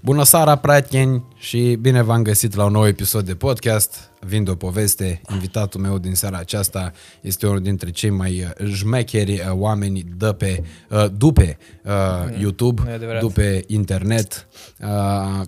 Bună 0.00 0.22
seara, 0.24 0.56
prieteni, 0.56 1.24
și 1.36 1.78
bine 1.80 2.02
v-am 2.02 2.22
găsit 2.22 2.54
la 2.54 2.64
un 2.64 2.72
nou 2.72 2.86
episod 2.86 3.24
de 3.26 3.34
podcast. 3.34 4.10
Vin 4.20 4.44
de 4.44 4.50
o 4.50 4.54
poveste. 4.54 5.20
Invitatul 5.32 5.80
meu 5.80 5.98
din 5.98 6.14
seara 6.14 6.38
aceasta 6.38 6.92
este 7.20 7.46
unul 7.46 7.60
dintre 7.62 7.90
cei 7.90 8.10
mai 8.10 8.42
uh, 8.60 8.66
jmecheri 8.66 9.32
uh, 9.32 9.50
oameni 9.52 10.04
de 10.16 10.32
pe, 10.32 10.62
uh, 10.90 11.04
dupe 11.16 11.58
uh, 11.84 12.38
YouTube, 12.40 12.82
nu 12.84 12.90
e 12.90 12.94
adevărat. 12.94 13.20
dupe 13.20 13.64
internet, 13.66 14.46
uh, 14.80 14.88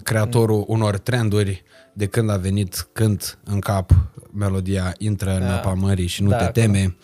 creatorul 0.02 0.64
unor 0.66 0.98
trenduri 0.98 1.62
de 1.92 2.06
când 2.06 2.30
a 2.30 2.36
venit 2.36 2.88
cânt 2.92 3.38
în 3.44 3.58
cap 3.58 3.90
melodia 4.32 4.94
Intră 4.98 5.30
în 5.34 5.40
Da. 5.40 5.54
apa 5.56 5.72
mării 5.74 6.06
și 6.06 6.22
nu 6.22 6.28
Da, 6.28 6.36
te 6.36 6.42
acolo. 6.44 6.64
teme. 6.74 6.96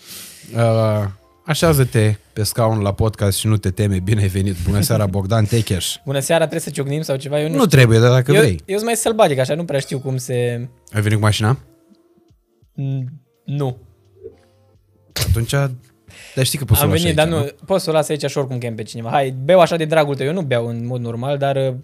Uh, 0.55 1.05
așează-te 1.47 2.15
pe 2.33 2.43
scaun 2.43 2.79
la 2.81 2.93
podcast 2.93 3.39
și 3.39 3.47
nu 3.47 3.57
te 3.57 3.71
teme. 3.71 3.99
Bine 4.01 4.21
ai 4.21 4.29
venit. 4.29 4.57
Bună 4.65 4.81
seara, 4.81 5.07
Bogdan 5.07 5.45
Techeș. 5.45 5.95
Bună 6.05 6.19
seara, 6.19 6.41
trebuie 6.47 6.61
să 6.61 6.71
ciocnim 6.71 7.03
sau 7.03 7.17
ceva? 7.17 7.41
Eu 7.41 7.49
nu, 7.49 7.57
Nu 7.57 7.67
trebuie, 7.67 7.99
dar 7.99 8.11
dacă 8.11 8.33
eu, 8.33 8.41
vrei. 8.41 8.61
eu 8.65 8.75
sunt 8.75 8.87
mai 8.87 8.97
sălbatic, 8.97 9.39
așa, 9.39 9.55
nu 9.55 9.65
prea 9.65 9.81
știu 9.81 9.99
cum 9.99 10.17
se... 10.17 10.69
Ai 10.93 11.01
venit 11.01 11.19
cu 11.19 11.25
mașina? 11.25 11.59
N- 12.75 13.05
Nu. 13.45 13.77
Atunci, 15.29 15.51
dar 16.35 16.45
știi 16.45 16.59
că 16.59 16.65
poți 16.65 16.79
să 16.79 16.85
Am 16.85 16.91
o 16.91 16.93
lași 16.93 17.05
venit, 17.05 17.19
aici, 17.19 17.31
dar 17.31 17.41
nu, 17.41 17.49
poți 17.67 17.85
să 17.85 17.91
o 17.91 17.93
las 17.93 18.09
aici 18.09 18.25
și 18.25 18.39
oricum 18.39 18.59
chem 18.59 18.75
pe 18.75 18.83
cineva. 18.83 19.11
Hai, 19.11 19.35
beau 19.45 19.61
așa 19.61 19.77
de 19.77 19.85
dragul 19.85 20.15
tău. 20.15 20.27
Eu 20.27 20.33
nu 20.33 20.43
beau 20.43 20.67
în 20.67 20.87
mod 20.87 21.01
normal, 21.01 21.39
dar... 21.39 21.57
uh, 21.57 21.75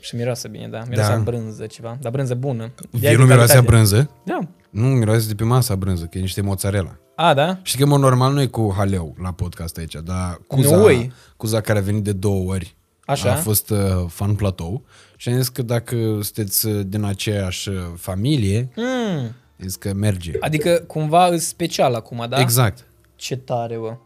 Și 0.00 0.16
miroase 0.16 0.48
bine, 0.48 0.68
da. 0.68 0.82
Miroase 0.88 1.10
Da. 1.10 1.16
da. 1.16 1.22
brânză 1.22 1.66
ceva. 1.66 1.96
Dar 2.00 2.12
brânză 2.12 2.34
bună. 2.34 2.72
Vinul 2.90 3.26
miroase 3.26 3.56
a 3.56 3.60
brânză? 3.62 4.10
Da. 4.24 4.38
Nu, 4.72 4.86
miroase 4.86 5.26
de 5.26 5.34
pe 5.34 5.44
masa 5.44 5.76
brânză, 5.76 6.04
că 6.04 6.18
e 6.18 6.20
niște 6.20 6.40
mozzarella. 6.40 6.96
A, 7.16 7.34
da? 7.34 7.58
Știi 7.62 7.78
că, 7.78 7.86
mă, 7.86 7.96
normal 7.98 8.32
nu 8.32 8.40
e 8.40 8.46
cu 8.46 8.72
haleu 8.76 9.14
la 9.22 9.32
podcast 9.32 9.76
aici, 9.78 9.94
dar 10.04 10.40
Cuza, 10.46 10.76
Nu 10.76 10.90
e. 10.90 11.10
Cuza 11.36 11.60
care 11.60 11.78
a 11.78 11.82
venit 11.82 12.02
de 12.04 12.12
două 12.12 12.50
ori 12.52 12.76
Așa. 13.04 13.32
a 13.32 13.36
fost 13.36 13.70
uh, 13.70 13.78
fan 14.08 14.34
platou 14.34 14.82
și 15.16 15.28
am 15.28 15.36
zis 15.36 15.48
că 15.48 15.62
dacă 15.62 15.96
sunteți 15.96 16.66
uh, 16.66 16.80
din 16.86 17.04
aceeași 17.04 17.68
uh, 17.68 17.76
familie, 17.96 18.68
Mm. 18.76 19.18
am 19.24 19.32
zis 19.60 19.76
că 19.76 19.92
merge. 19.92 20.32
Adică 20.40 20.84
cumva 20.86 21.26
îs 21.26 21.46
special 21.46 21.94
acum, 21.94 22.26
da? 22.28 22.40
Exact. 22.40 22.86
Ce 23.16 23.36
tare, 23.36 23.76
bă. 23.76 23.96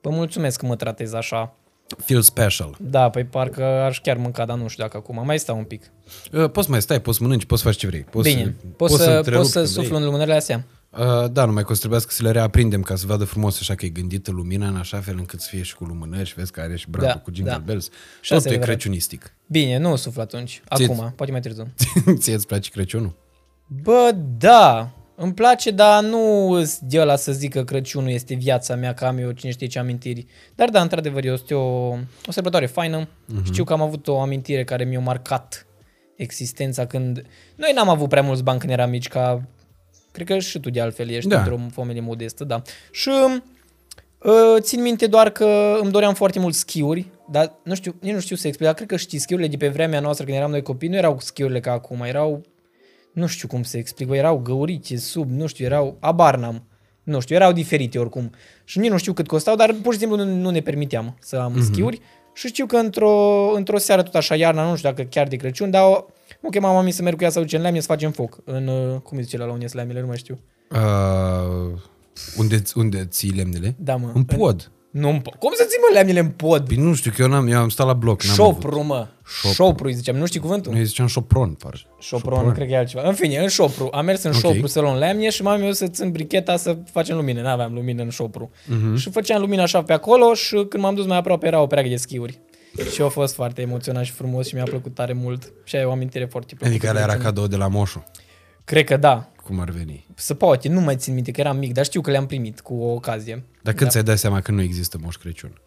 Vă 0.00 0.10
mulțumesc 0.10 0.58
că 0.60 0.66
mă 0.66 0.76
tratezi 0.76 1.16
așa. 1.16 1.54
Feel 2.04 2.20
special. 2.22 2.76
Da, 2.80 3.08
păi 3.10 3.24
parcă 3.24 3.64
aș 3.64 4.00
chiar 4.00 4.16
mânca, 4.16 4.44
dar 4.44 4.56
nu 4.56 4.68
știu 4.68 4.82
dacă 4.82 4.96
acum. 4.96 5.22
Mai 5.24 5.38
stau 5.38 5.56
un 5.58 5.64
pic. 5.64 5.90
Uh, 6.32 6.50
poți 6.50 6.70
mai 6.70 6.82
stai, 6.82 7.00
poți 7.00 7.22
mănânci, 7.22 7.44
poți 7.44 7.62
să 7.62 7.68
faci 7.68 7.76
ce 7.78 7.86
vrei. 7.86 8.00
Poți 8.00 8.28
Bine. 8.34 8.42
Să, 8.60 8.66
Poți, 8.76 8.94
să, 8.96 9.10
întrerupi 9.10 9.36
poți 9.36 9.50
să 9.52 9.58
când 9.58 9.68
suflu 9.70 9.88
vrei. 9.88 9.98
în 9.98 10.04
lumânările 10.04 10.34
astea? 10.36 10.64
Uh, 10.90 11.30
da, 11.32 11.44
numai 11.44 11.62
că 11.62 11.70
o 11.70 11.72
să 11.74 11.78
trebuiască 11.78 12.10
să 12.12 12.22
le 12.22 12.30
reaprindem 12.30 12.82
ca 12.82 12.96
să 12.96 13.06
vadă 13.06 13.24
frumos 13.24 13.60
așa 13.60 13.74
că 13.74 13.84
e 13.84 13.88
gândită 13.88 14.30
lumina 14.30 14.68
în 14.68 14.76
așa 14.76 14.98
fel 15.00 15.14
încât 15.18 15.40
să 15.40 15.48
fie 15.50 15.62
și 15.62 15.74
cu 15.74 15.84
lumânări 15.84 16.28
și 16.28 16.34
vezi 16.34 16.52
că 16.52 16.60
are 16.60 16.76
și 16.76 16.86
brandul 16.90 17.12
Da, 17.14 17.20
cu 17.20 17.30
Jingle 17.34 17.52
da. 17.52 17.58
Bells. 17.58 17.84
Și 17.84 17.90
Și 18.20 18.32
asta 18.32 18.34
totul 18.34 18.50
e 18.50 18.52
e 18.52 18.56
adevărat. 18.56 18.76
crăciunistic. 18.76 19.32
Bine, 19.46 19.78
nu 19.78 19.96
suflu 19.96 20.20
atunci. 20.20 20.62
Ție- 20.74 20.84
Acum, 20.84 21.12
poate 21.16 21.32
mai 21.32 21.40
târziu. 21.40 21.68
Ție 22.20 22.34
îți 22.34 22.46
place 22.46 22.70
Crăciunul? 22.70 23.14
Bă, 23.82 24.10
da, 24.38 24.90
îmi 25.22 25.34
place, 25.34 25.70
dar 25.70 26.02
nu 26.02 26.52
sunt 26.64 26.78
de 26.80 27.00
ăla 27.00 27.16
să 27.16 27.32
zic 27.32 27.52
că 27.52 27.64
Crăciunul 27.64 28.10
este 28.10 28.34
viața 28.34 28.74
mea, 28.74 28.94
că 28.94 29.04
am 29.04 29.18
eu 29.18 29.30
cine 29.30 29.50
știe 29.50 29.66
ce 29.66 29.78
amintiri. 29.78 30.26
Dar 30.54 30.68
da, 30.68 30.80
într-adevăr, 30.80 31.24
este 31.24 31.54
o, 31.54 31.88
o 32.26 32.30
sărbătoare 32.30 32.66
faină. 32.66 33.04
Uh-huh. 33.04 33.44
Știu 33.44 33.64
că 33.64 33.72
am 33.72 33.80
avut 33.80 34.08
o 34.08 34.20
amintire 34.20 34.64
care 34.64 34.84
mi-a 34.84 35.00
marcat 35.00 35.66
existența 36.16 36.86
când... 36.86 37.26
Noi 37.56 37.72
n-am 37.74 37.88
avut 37.88 38.08
prea 38.08 38.22
mulți 38.22 38.42
bani 38.42 38.58
când 38.58 38.72
eram 38.72 38.90
mici, 38.90 39.08
ca... 39.08 39.42
Cred 40.12 40.26
că 40.26 40.38
și 40.38 40.58
tu 40.58 40.70
de 40.70 40.80
altfel 40.80 41.08
ești 41.10 41.28
Da. 41.28 41.34
da. 41.34 41.42
într-o 41.42 41.66
familie 41.70 42.00
modestă, 42.00 42.44
da. 42.44 42.62
Și 42.90 43.10
uh, 44.18 44.56
țin 44.58 44.82
minte 44.82 45.06
doar 45.06 45.30
că 45.30 45.78
îmi 45.80 45.90
doream 45.90 46.14
foarte 46.14 46.38
mult 46.38 46.54
schiuri, 46.54 47.06
dar 47.30 47.52
nu 47.64 47.74
știu, 47.74 47.94
nici 48.00 48.12
nu 48.12 48.20
știu 48.20 48.36
să 48.36 48.46
explic, 48.46 48.66
dar 48.66 48.76
cred 48.76 48.88
că 48.88 48.96
știi, 48.96 49.18
schiurile 49.18 49.48
de 49.48 49.56
pe 49.56 49.68
vremea 49.68 50.00
noastră 50.00 50.24
când 50.24 50.36
eram 50.36 50.50
noi 50.50 50.62
copii 50.62 50.88
nu 50.88 50.96
erau 50.96 51.16
schiurile 51.20 51.60
ca 51.60 51.72
acum, 51.72 52.00
erau 52.00 52.42
nu 53.12 53.26
știu 53.26 53.48
cum 53.48 53.62
să 53.62 53.76
explic, 53.76 54.08
bă, 54.08 54.16
erau 54.16 54.38
găurice 54.38 54.96
sub, 54.96 55.30
nu 55.30 55.46
știu, 55.46 55.64
erau, 55.64 55.96
abar 56.00 56.36
n-am, 56.36 56.62
nu 57.02 57.20
știu, 57.20 57.34
erau 57.34 57.52
diferite 57.52 57.98
oricum. 57.98 58.30
Și 58.64 58.78
nici 58.78 58.90
nu 58.90 58.98
știu 58.98 59.12
cât 59.12 59.26
costau, 59.26 59.56
dar 59.56 59.74
pur 59.82 59.92
și 59.92 59.98
simplu 59.98 60.16
nu, 60.16 60.24
nu 60.24 60.50
ne 60.50 60.60
permiteam 60.60 61.16
să 61.20 61.36
am 61.36 61.52
mm-hmm. 61.52 61.64
schiuri. 61.64 62.00
Și 62.34 62.46
știu 62.46 62.66
că 62.66 62.76
într-o, 62.76 63.50
într-o 63.54 63.78
seară, 63.78 64.02
tot 64.02 64.14
așa, 64.14 64.34
iarna, 64.34 64.68
nu 64.68 64.76
știu 64.76 64.90
dacă 64.90 65.02
chiar 65.02 65.28
de 65.28 65.36
Crăciun, 65.36 65.70
dar 65.70 65.82
o, 65.82 66.04
mă 66.40 66.48
chema 66.48 66.72
mami 66.72 66.90
să 66.90 67.02
merg 67.02 67.16
cu 67.16 67.22
ea 67.22 67.30
să 67.30 67.40
ducem 67.40 67.60
lemne 67.60 67.80
să 67.80 67.86
facem 67.86 68.10
foc. 68.10 68.38
În, 68.44 68.66
uh, 68.66 69.00
cum 69.00 69.16
îi 69.16 69.22
zice 69.22 69.36
la 69.36 69.52
unde 69.52 69.66
sunt 69.66 69.74
lemnele, 69.78 70.00
nu 70.00 70.06
mai 70.06 70.16
știu. 70.16 70.38
Uh, 70.70 71.78
unde, 72.36 72.62
unde 72.74 73.04
ții 73.04 73.30
lemnele? 73.30 73.74
Da, 73.78 73.96
mă. 73.96 74.10
În 74.14 74.24
pod. 74.24 74.70
Nu 74.90 75.08
în 75.08 75.20
pod. 75.20 75.34
Cum 75.34 75.52
să 75.54 75.64
ții, 75.68 75.78
mă, 75.80 75.98
lemnele 75.98 76.20
în 76.20 76.28
pod? 76.28 76.66
Păi 76.66 76.76
nu 76.76 76.94
știu, 76.94 77.10
că 77.10 77.22
eu, 77.22 77.28
n-am, 77.28 77.46
eu 77.46 77.58
am 77.58 77.68
stat 77.68 77.86
la 77.86 77.92
bloc. 77.92 78.22
n-am 78.22 78.40
avut. 78.40 78.62
Șopru, 78.62 78.82
mă. 78.82 79.06
Șopru. 79.30 79.54
Șopru, 79.54 79.86
îi 79.86 79.92
ziceam. 79.94 80.16
Nu 80.16 80.26
știi 80.26 80.40
cuvântul? 80.40 80.72
Noi 80.72 80.84
ziceam 80.84 81.06
șopron, 81.06 81.50
par. 81.54 81.86
Șopron, 82.00 82.46
nu 82.46 82.52
cred 82.52 82.66
că 82.66 82.72
e 82.72 82.76
altceva. 82.76 83.08
În 83.08 83.14
fine, 83.14 83.36
în 83.38 83.48
șopru. 83.48 83.88
Am 83.92 84.04
mers 84.04 84.22
în 84.22 84.30
Ok. 84.30 84.38
șopru 84.38 84.66
să 84.66 84.80
luăm 84.80 84.96
lemne 84.96 85.30
și 85.30 85.42
mami 85.42 85.64
eu 85.66 85.72
să 85.72 85.86
țin 85.88 86.10
bricheta 86.10 86.56
să 86.56 86.78
facem 86.92 87.16
lumină. 87.16 87.40
N-aveam 87.40 87.74
lumină 87.74 88.02
în 88.02 88.08
șopru. 88.10 88.50
Mhm. 88.66 88.92
Uh-huh. 88.94 89.00
Și 89.00 89.10
făceam 89.10 89.40
lumină 89.40 89.62
așa 89.62 89.82
pe 89.82 89.92
acolo 89.92 90.34
și 90.34 90.54
când 90.68 90.82
m-am 90.82 90.94
dus 90.94 91.06
mai 91.06 91.16
aproape 91.16 91.46
era 91.46 91.60
o 91.60 91.66
preagă 91.66 91.88
de 91.88 91.96
schiuri. 91.96 92.40
și 92.92 93.02
a 93.02 93.08
fost 93.08 93.34
foarte 93.34 93.60
emoționant 93.60 94.06
și 94.06 94.12
frumos 94.12 94.46
și 94.46 94.54
mi-a 94.54 94.64
plăcut 94.64 94.94
tare 94.94 95.12
mult. 95.12 95.52
Și 95.64 95.74
aia 95.76 95.84
e 95.84 95.88
o 95.88 95.92
amintire 95.92 96.24
foarte 96.24 96.54
plăcută. 96.54 96.68
Adică 96.70 96.88
ăla 96.88 96.98
era 96.98 97.06
Crăciun. 97.08 97.24
cadou 97.24 97.46
de 97.46 97.56
la 97.56 97.68
moșu. 97.68 98.04
Cred 98.64 98.84
că 98.84 98.96
da. 98.96 99.28
Cum 99.44 99.60
ar 99.60 99.70
veni? 99.70 100.06
Să 100.14 100.34
poate, 100.34 100.68
nu 100.68 100.80
mai 100.80 100.96
țin 100.96 101.14
minte 101.14 101.30
că 101.30 101.40
eram 101.40 101.56
mic, 101.56 101.72
dar 101.72 101.84
știu 101.84 102.00
că 102.00 102.10
le-am 102.10 102.26
primit 102.26 102.60
cu 102.60 102.74
o 102.74 102.92
ocazie. 102.92 103.44
Dar 103.62 103.74
când 103.74 103.90
ți-ai 103.90 104.02
dat 104.02 104.18
seama 104.18 104.40
că 104.40 104.52
nu 104.52 104.62
există 104.62 104.98
moș 105.02 105.16
Crăciun? 105.16 105.60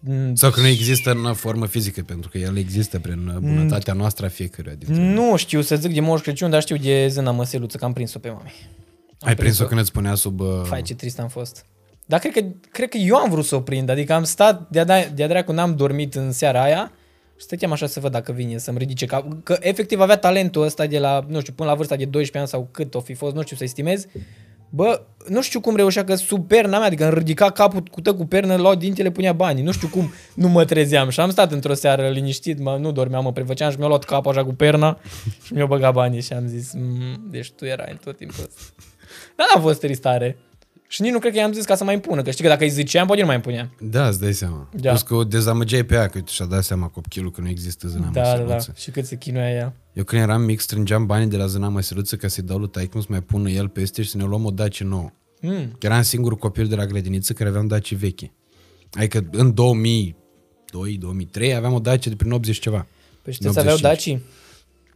Mm, 0.00 0.34
Sau 0.34 0.50
că 0.50 0.60
nu 0.60 0.66
există 0.66 1.10
în 1.10 1.34
formă 1.34 1.66
fizică, 1.66 2.02
pentru 2.02 2.30
că 2.30 2.38
el 2.38 2.56
există 2.58 2.98
prin 2.98 3.28
uh, 3.28 3.36
bunătatea 3.36 3.92
noastră 3.92 4.26
a 4.26 4.28
fiecăruia 4.28 4.74
dintre 4.74 5.02
noi. 5.02 5.14
Nu 5.14 5.36
știu 5.36 5.60
să 5.60 5.76
zic 5.76 5.94
de 5.94 6.00
Moș 6.00 6.20
Crăciun, 6.20 6.50
dar 6.50 6.60
știu 6.60 6.76
de 6.76 7.08
zâna 7.08 7.30
măseluță, 7.30 7.76
că 7.76 7.84
am 7.84 7.92
prins-o 7.92 8.18
pe 8.18 8.28
mami. 8.28 8.52
Ai 9.20 9.34
prins-o 9.34 9.64
când 9.64 9.80
îți 9.80 9.88
spunea 9.88 10.14
sub... 10.14 10.40
Uh, 10.40 10.62
Fai, 10.64 10.82
ce 10.82 10.94
trist 10.94 11.18
am 11.18 11.28
fost. 11.28 11.64
Dar 12.06 12.20
cred 12.20 12.32
că, 12.32 12.40
cred 12.70 12.88
că 12.88 12.96
eu 12.96 13.16
am 13.16 13.30
vrut 13.30 13.44
să 13.44 13.54
o 13.54 13.60
prind, 13.60 13.88
adică 13.88 14.12
am 14.12 14.24
stat, 14.24 14.68
de-a, 14.70 15.08
de-a 15.08 15.28
dracu 15.28 15.52
n-am 15.52 15.76
dormit 15.76 16.14
în 16.14 16.32
seara 16.32 16.62
aia 16.62 16.92
și 17.38 17.44
stăteam 17.44 17.72
așa 17.72 17.86
să 17.86 18.00
văd 18.00 18.12
dacă 18.12 18.32
vine 18.32 18.58
să-mi 18.58 18.78
ridice 18.78 19.06
cap. 19.06 19.42
Că 19.42 19.56
efectiv 19.60 20.00
avea 20.00 20.16
talentul 20.16 20.62
ăsta 20.62 20.86
de 20.86 20.98
la, 20.98 21.24
nu 21.28 21.40
știu, 21.40 21.52
până 21.52 21.68
la 21.68 21.74
vârsta 21.74 21.96
de 21.96 22.04
12 22.04 22.38
ani 22.38 22.48
sau 22.48 22.68
cât 22.72 22.94
o 22.94 23.00
fi 23.00 23.14
fost, 23.14 23.34
nu 23.34 23.42
știu 23.42 23.56
să 23.56 23.64
estimez. 23.64 24.06
Bă, 24.70 25.02
nu 25.28 25.42
știu 25.42 25.60
cum 25.60 25.76
reușea 25.76 26.04
că 26.04 26.14
sub 26.14 26.46
perna 26.46 26.78
mea, 26.78 26.86
adică 26.86 27.04
îmi 27.04 27.14
ridica 27.14 27.50
capul 27.50 27.82
cu 27.82 28.00
tă 28.00 28.14
cu 28.14 28.26
pernă, 28.26 28.56
luau 28.56 28.74
dintele, 28.74 29.10
punea 29.10 29.32
banii. 29.32 29.62
Nu 29.62 29.72
știu 29.72 29.88
cum 29.88 30.12
nu 30.34 30.48
mă 30.48 30.64
trezeam 30.64 31.08
și 31.08 31.20
am 31.20 31.30
stat 31.30 31.52
într-o 31.52 31.74
seară 31.74 32.08
liniștit, 32.08 32.58
mă, 32.58 32.76
nu 32.80 32.92
dormeam, 32.92 33.22
mă 33.24 33.32
prefăceam 33.32 33.70
și 33.70 33.78
mi-a 33.78 33.86
luat 33.86 34.04
capul 34.04 34.30
așa 34.30 34.44
cu 34.44 34.54
perna 34.54 34.98
și 35.44 35.52
mi-a 35.52 35.66
băgat 35.66 35.92
banii 35.92 36.20
și 36.20 36.32
am 36.32 36.46
zis, 36.46 36.72
"Mm, 36.72 37.26
deci 37.30 37.50
tu 37.50 37.64
erai 37.64 37.88
în 37.90 37.96
tot 38.04 38.16
timpul 38.16 38.44
ăsta. 38.44 38.60
Dar 39.36 39.46
n-a 39.54 39.60
fost 39.60 39.80
tristare. 39.80 40.38
Și 40.88 41.02
nici 41.02 41.12
nu 41.12 41.18
cred 41.18 41.32
că 41.32 41.38
i-am 41.38 41.52
zis 41.52 41.64
ca 41.64 41.74
să 41.74 41.84
mai 41.84 41.94
impună, 41.94 42.22
că 42.22 42.30
știi 42.30 42.44
că 42.44 42.50
dacă 42.50 42.64
îi 42.64 42.70
ziceam, 42.70 43.06
poate 43.06 43.20
nu 43.20 43.26
mai 43.26 43.36
impunea. 43.36 43.70
Da, 43.80 44.08
îți 44.08 44.20
dai 44.20 44.32
seama. 44.32 44.68
Da. 44.72 44.88
Plus 44.88 45.02
că 45.02 45.14
o 45.14 45.24
dezamăgeai 45.24 45.82
pe 45.82 45.94
ea, 45.94 46.08
că 46.08 46.20
și-a 46.26 46.44
dat 46.44 46.64
seama 46.64 46.86
copilul 46.88 47.30
că 47.30 47.40
nu 47.40 47.48
există 47.48 47.88
zâna 47.88 48.08
Da, 48.12 48.22
da, 48.22 48.32
da. 48.36 48.42
măsăluță. 48.42 48.72
Și 48.76 48.90
cât 48.90 49.06
se 49.06 49.16
chinuia 49.16 49.50
ea. 49.50 49.74
Eu 49.92 50.04
când 50.04 50.22
eram 50.22 50.42
mic 50.42 50.60
strângeam 50.60 51.06
banii 51.06 51.26
de 51.26 51.36
la 51.36 51.46
zâna 51.46 51.68
măsăluță 51.68 52.16
ca 52.16 52.28
să-i 52.28 52.42
dau 52.42 52.58
lui 52.58 52.68
taică 52.68 53.00
să 53.00 53.06
mai 53.08 53.20
pună 53.22 53.50
el 53.50 53.68
peste 53.68 54.02
și 54.02 54.10
să 54.10 54.16
ne 54.16 54.24
luăm 54.24 54.44
o 54.44 54.50
dacie 54.50 54.84
nouă. 54.86 55.10
Mm. 55.40 55.76
Că 55.78 55.86
eram 55.86 56.02
singurul 56.02 56.38
copil 56.38 56.66
de 56.66 56.74
la 56.74 56.86
grădiniță 56.86 57.32
care 57.32 57.48
aveam 57.48 57.66
daci 57.66 57.94
vechi. 57.94 58.20
Adică 58.92 59.28
în 59.32 59.54
2002-2003 59.54 59.56
aveam 61.56 61.72
o 61.72 61.78
dacie 61.78 62.10
de 62.10 62.16
prin 62.16 62.32
80 62.32 62.58
ceva. 62.58 62.86
Păi 63.22 63.32
și 63.32 63.42
să 63.42 63.48
aveau 63.48 63.74
85. 63.74 64.20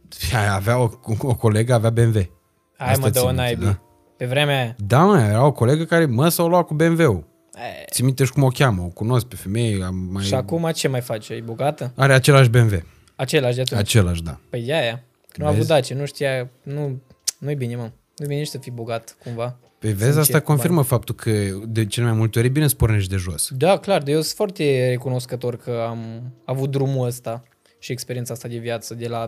Daci? 0.09 0.33
Aia 0.33 0.53
Avea 0.53 0.77
o, 0.79 0.89
o 1.21 1.35
colegă, 1.35 1.73
avea 1.73 1.89
BMW. 1.89 2.29
Hai 2.77 2.91
Asta 2.91 3.05
mă, 3.05 3.09
dă 3.09 3.19
țin 3.19 3.21
o 3.21 3.25
minte, 3.27 3.41
naibii. 3.41 3.65
da. 3.65 3.81
Pe 4.21 4.27
vremea 4.27 4.61
aia. 4.61 4.75
Da, 4.87 5.03
mă, 5.03 5.19
era 5.19 5.45
o 5.45 5.51
colegă 5.51 5.83
care, 5.83 6.05
mă, 6.05 6.29
s-o 6.29 6.47
lua 6.47 6.63
cu 6.63 6.73
BMW-ul. 6.73 7.23
E, 7.55 7.85
Ți 7.91 8.03
minte 8.03 8.23
și 8.23 8.31
cum 8.31 8.43
o 8.43 8.47
cheamă, 8.47 8.81
o 8.81 8.87
cunosc 8.87 9.25
pe 9.25 9.35
femeie, 9.35 9.83
am 9.83 9.95
mai... 9.95 10.23
Și 10.23 10.33
acum 10.33 10.71
ce 10.73 10.87
mai 10.87 11.01
face? 11.01 11.33
E 11.33 11.41
bogată? 11.41 11.93
Are 11.95 12.13
același 12.13 12.49
BMW. 12.49 12.83
Același 13.15 13.55
de 13.55 13.61
atunci. 13.61 13.79
Același, 13.79 14.23
da. 14.23 14.39
Păi 14.49 14.65
e 14.67 14.73
aia. 14.73 15.03
Că 15.27 15.35
nu 15.37 15.45
a 15.45 15.49
Vezi? 15.49 15.59
avut 15.59 15.67
Daci, 15.67 15.93
nu 15.93 16.05
știa, 16.05 16.49
nu, 16.63 17.01
nu-i 17.37 17.55
bine, 17.55 17.75
mă. 17.75 17.91
Nu-i 18.15 18.27
bine 18.27 18.39
nici 18.39 18.47
să 18.47 18.57
fii 18.57 18.71
bogat, 18.71 19.17
cumva. 19.23 19.57
Păi 19.79 19.89
vezi, 19.89 20.03
Sincer, 20.03 20.21
asta 20.21 20.39
cu 20.39 20.45
confirmă 20.45 20.81
faptul 20.81 21.15
că 21.15 21.31
de 21.67 21.85
cele 21.85 22.05
mai 22.05 22.15
multe 22.15 22.39
ori 22.39 22.47
e 22.47 22.51
bine 22.51 22.67
să 22.67 22.75
pornești 22.75 23.09
de 23.09 23.15
jos. 23.15 23.49
Da, 23.51 23.77
clar, 23.77 24.01
de 24.03 24.11
eu 24.11 24.21
sunt 24.21 24.35
foarte 24.35 24.89
recunoscător 24.89 25.57
că 25.57 25.85
am 25.89 26.31
avut 26.45 26.71
drumul 26.71 27.05
ăsta 27.05 27.43
și 27.79 27.91
experiența 27.91 28.33
asta 28.33 28.47
de 28.47 28.57
viață 28.57 28.93
de 28.93 29.07
la, 29.07 29.25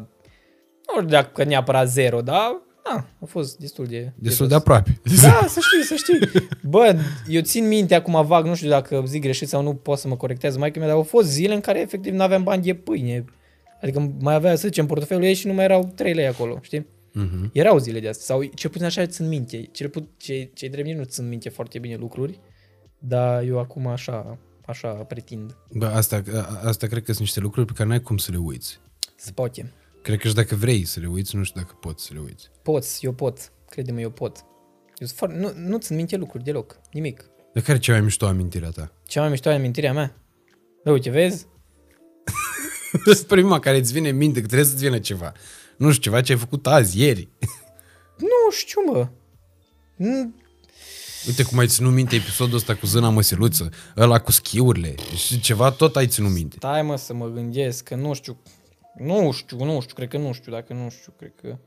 nu 0.87 0.93
știu 0.95 1.05
dacă 1.05 1.43
neapărat 1.43 1.89
zero, 1.89 2.21
dar 2.21 2.61
da, 2.83 3.05
a 3.21 3.25
fost 3.25 3.57
destul 3.57 3.85
de... 3.85 4.11
Destul 4.15 4.47
de 4.47 4.53
jos. 4.53 4.61
aproape. 4.61 4.99
Da, 5.21 5.45
să 5.47 5.59
știi, 5.59 5.83
să 5.83 5.95
știi. 5.95 6.47
Bă, 6.69 6.95
eu 7.27 7.41
țin 7.41 7.67
minte 7.67 7.95
acum 7.95 8.25
vag, 8.25 8.45
nu 8.45 8.55
știu 8.55 8.69
dacă 8.69 9.03
zic 9.07 9.21
greșit 9.21 9.47
sau 9.47 9.61
nu 9.61 9.73
pot 9.73 9.97
să 9.97 10.07
mă 10.07 10.15
corectez 10.15 10.57
mai 10.57 10.71
mea, 10.75 10.87
dar 10.87 10.95
au 10.95 11.03
fost 11.03 11.27
zile 11.29 11.53
în 11.53 11.59
care 11.61 11.79
efectiv 11.79 12.13
nu 12.13 12.21
aveam 12.21 12.43
bani 12.43 12.63
de 12.63 12.73
pâine. 12.73 13.25
Adică 13.81 14.13
mai 14.19 14.33
avea, 14.33 14.55
să 14.55 14.67
zicem, 14.67 14.85
portofelul 14.85 15.23
ei 15.23 15.33
și 15.33 15.47
nu 15.47 15.53
mai 15.53 15.63
erau 15.63 15.91
3 15.95 16.13
lei 16.13 16.27
acolo, 16.27 16.59
știi? 16.61 16.85
Mhm. 17.11 17.49
Erau 17.53 17.77
zile 17.77 17.99
de 17.99 18.07
astea, 18.07 18.25
sau 18.35 18.43
cel 18.43 18.69
puțin 18.69 18.85
așa 18.85 19.05
țin 19.05 19.27
minte. 19.27 19.69
Cel 19.71 19.89
puțin, 19.89 20.09
cei, 20.17 20.51
cei 20.53 20.69
drept 20.69 20.87
nici 20.87 20.97
nu 20.97 21.03
țin 21.03 21.27
minte 21.27 21.49
foarte 21.49 21.79
bine 21.79 21.95
lucruri, 21.95 22.39
dar 22.97 23.43
eu 23.43 23.59
acum 23.59 23.87
așa, 23.87 24.37
așa 24.65 24.87
pretind. 24.87 25.55
Bă, 25.71 25.85
asta, 25.85 26.21
a- 26.35 26.61
asta 26.67 26.87
cred 26.87 26.99
că 27.03 27.11
sunt 27.11 27.19
niște 27.23 27.39
lucruri 27.39 27.65
pe 27.65 27.73
care 27.75 27.89
n-ai 27.89 28.01
cum 28.01 28.17
să 28.17 28.31
le 28.31 28.37
uiți. 28.37 28.79
Se 29.15 29.31
poate. 29.31 29.71
Cred 30.03 30.19
că 30.19 30.27
și 30.27 30.33
dacă 30.33 30.55
vrei 30.55 30.85
să 30.85 30.99
le 30.99 31.07
uiți, 31.07 31.35
nu 31.35 31.43
știu 31.43 31.61
dacă 31.61 31.77
poți 31.79 32.05
să 32.05 32.13
le 32.13 32.19
uiți. 32.19 32.49
Poți, 32.61 33.05
eu 33.05 33.11
pot. 33.13 33.51
Crede-mă, 33.69 33.99
eu 33.99 34.09
pot. 34.09 34.37
Eu 34.87 35.07
sunt 35.07 35.17
foarte, 35.17 35.35
nu, 35.35 35.51
nu 35.55 35.77
țin 35.77 35.95
minte 35.95 36.15
lucruri 36.15 36.43
deloc. 36.43 36.79
Nimic. 36.91 37.25
De 37.53 37.61
care 37.61 37.77
e 37.77 37.81
cea 37.81 37.91
mai 37.91 38.01
mișto 38.01 38.25
amintirea 38.25 38.69
ta? 38.69 38.91
Cea 39.07 39.21
mai 39.21 39.29
mișto 39.29 39.49
amintirea 39.49 39.93
mea? 39.93 40.15
Bă, 40.83 40.91
uite, 40.91 41.09
vezi? 41.09 41.47
Prima 43.27 43.59
care 43.59 43.77
îți 43.77 43.93
vine 43.93 44.09
în 44.09 44.17
minte 44.17 44.39
că 44.39 44.45
trebuie 44.45 44.67
să-ți 44.67 44.83
vină 44.83 44.99
ceva. 44.99 45.31
Nu 45.77 45.91
știu, 45.91 46.01
ceva 46.01 46.21
ce 46.21 46.31
ai 46.31 46.37
făcut 46.37 46.67
azi, 46.67 46.99
ieri. 46.99 47.29
Nu 48.17 48.51
știu, 48.51 48.81
mă. 48.91 49.07
Nu, 49.95 50.33
Uite 51.27 51.43
cum 51.43 51.57
ai 51.57 51.67
ținut 51.67 51.93
minte 51.93 52.15
episodul 52.15 52.55
ăsta 52.55 52.75
cu 52.75 52.85
zâna 52.85 53.09
măseluță, 53.09 53.69
ăla 53.97 54.19
cu 54.19 54.31
schiurile 54.31 54.95
și 55.15 55.39
ceva 55.39 55.71
tot 55.71 55.95
ai 55.95 56.07
ținut 56.07 56.31
minte. 56.31 56.55
stai 56.59 56.81
mă 56.81 56.95
să 56.95 57.13
mă 57.13 57.27
gândesc, 57.29 57.83
că 57.83 57.95
nu 57.95 58.13
știu. 58.13 58.37
Nu 58.97 59.31
știu, 59.31 59.63
nu 59.63 59.81
știu, 59.81 59.95
cred 59.95 60.07
că 60.07 60.17
nu 60.17 60.31
știu, 60.33 60.51
dacă 60.51 60.73
nu 60.73 60.89
știu, 60.89 61.13
cred 61.17 61.31
că... 61.41 61.57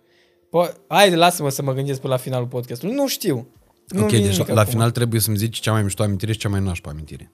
Po- 0.46 0.73
Haide, 0.88 1.17
lasă-mă 1.17 1.49
să 1.50 1.62
mă 1.62 1.73
gândesc 1.73 2.00
până 2.00 2.12
la 2.12 2.19
finalul 2.19 2.46
podcastului. 2.46 2.94
Nu 2.94 3.08
știu. 3.08 3.49
Nu 3.88 4.02
ok, 4.02 4.08
vine 4.08 4.23
deci 4.23 4.32
nimic 4.32 4.49
la, 4.49 4.55
la 4.55 4.61
acum. 4.61 4.73
final 4.73 4.90
trebuie 4.90 5.20
să-mi 5.20 5.37
zici 5.37 5.58
cea 5.61 5.73
mai 5.73 5.82
mișto 5.82 6.02
amintire 6.02 6.32
și 6.32 6.38
cea 6.38 6.49
mai 6.49 6.61
nașpa 6.61 6.90
amintire. 6.90 7.31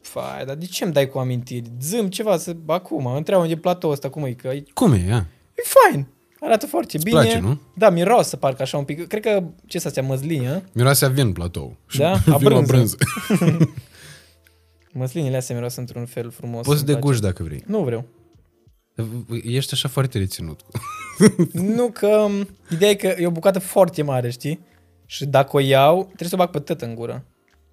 Fai, 0.00 0.44
dar 0.46 0.56
de 0.56 0.66
ce 0.66 0.84
îmi 0.84 0.92
dai 0.92 1.08
cu 1.08 1.18
amintiri? 1.18 1.70
Zâm 1.80 2.08
ceva 2.08 2.36
să... 2.36 2.56
Acum, 2.66 3.06
întreabă 3.06 3.42
unde 3.42 3.54
e 3.54 3.58
platou 3.58 3.90
ăsta, 3.90 4.08
cum 4.08 4.24
e, 4.24 4.32
că 4.32 4.48
e, 4.48 4.62
Cum 4.74 4.92
e 4.92 5.04
ea? 5.08 5.26
e 5.54 5.62
fain. 5.90 6.06
Arată 6.40 6.66
foarte 6.66 6.98
bine. 7.02 7.20
place, 7.20 7.38
nu? 7.38 7.60
Da, 7.74 7.90
miroasă 7.90 8.36
parcă 8.36 8.62
așa 8.62 8.76
un 8.78 8.84
pic. 8.84 9.06
Cred 9.06 9.22
că, 9.22 9.42
ce 9.66 9.78
să 9.78 9.86
astea, 9.88 10.02
măsline, 10.02 10.64
Miroase 10.72 11.04
a 11.04 11.08
vin 11.08 11.32
platou. 11.32 11.76
Și 11.86 11.98
Da? 11.98 12.10
A 12.32 12.36
vin 12.36 12.48
la 12.48 12.60
brânză. 12.60 12.96
brânză. 13.38 13.68
Măslinile 14.92 15.36
astea 15.36 15.54
miroasă 15.54 15.80
într-un 15.80 16.04
fel 16.06 16.30
frumos. 16.30 16.66
Poți 16.66 16.78
să 16.78 16.84
îmi 16.84 16.84
place. 16.84 17.00
deguși 17.00 17.20
dacă 17.20 17.42
vrei. 17.42 17.62
Nu 17.66 17.82
vreau. 17.84 18.04
Ești 19.42 19.74
așa 19.74 19.88
foarte 19.88 20.18
reținut. 20.18 20.60
nu 21.52 21.88
că... 21.88 22.26
Ideea 22.70 22.90
e 22.90 22.94
că 22.94 23.14
e 23.18 23.26
o 23.26 23.30
bucată 23.30 23.58
foarte 23.58 24.02
mare, 24.02 24.30
știi? 24.30 24.60
Și 25.06 25.24
dacă 25.26 25.56
o 25.56 25.60
iau, 25.60 26.04
trebuie 26.04 26.28
să 26.28 26.34
o 26.34 26.38
bag 26.38 26.50
pe 26.50 26.58
tot 26.58 26.80
în 26.80 26.94
gură. 26.94 27.24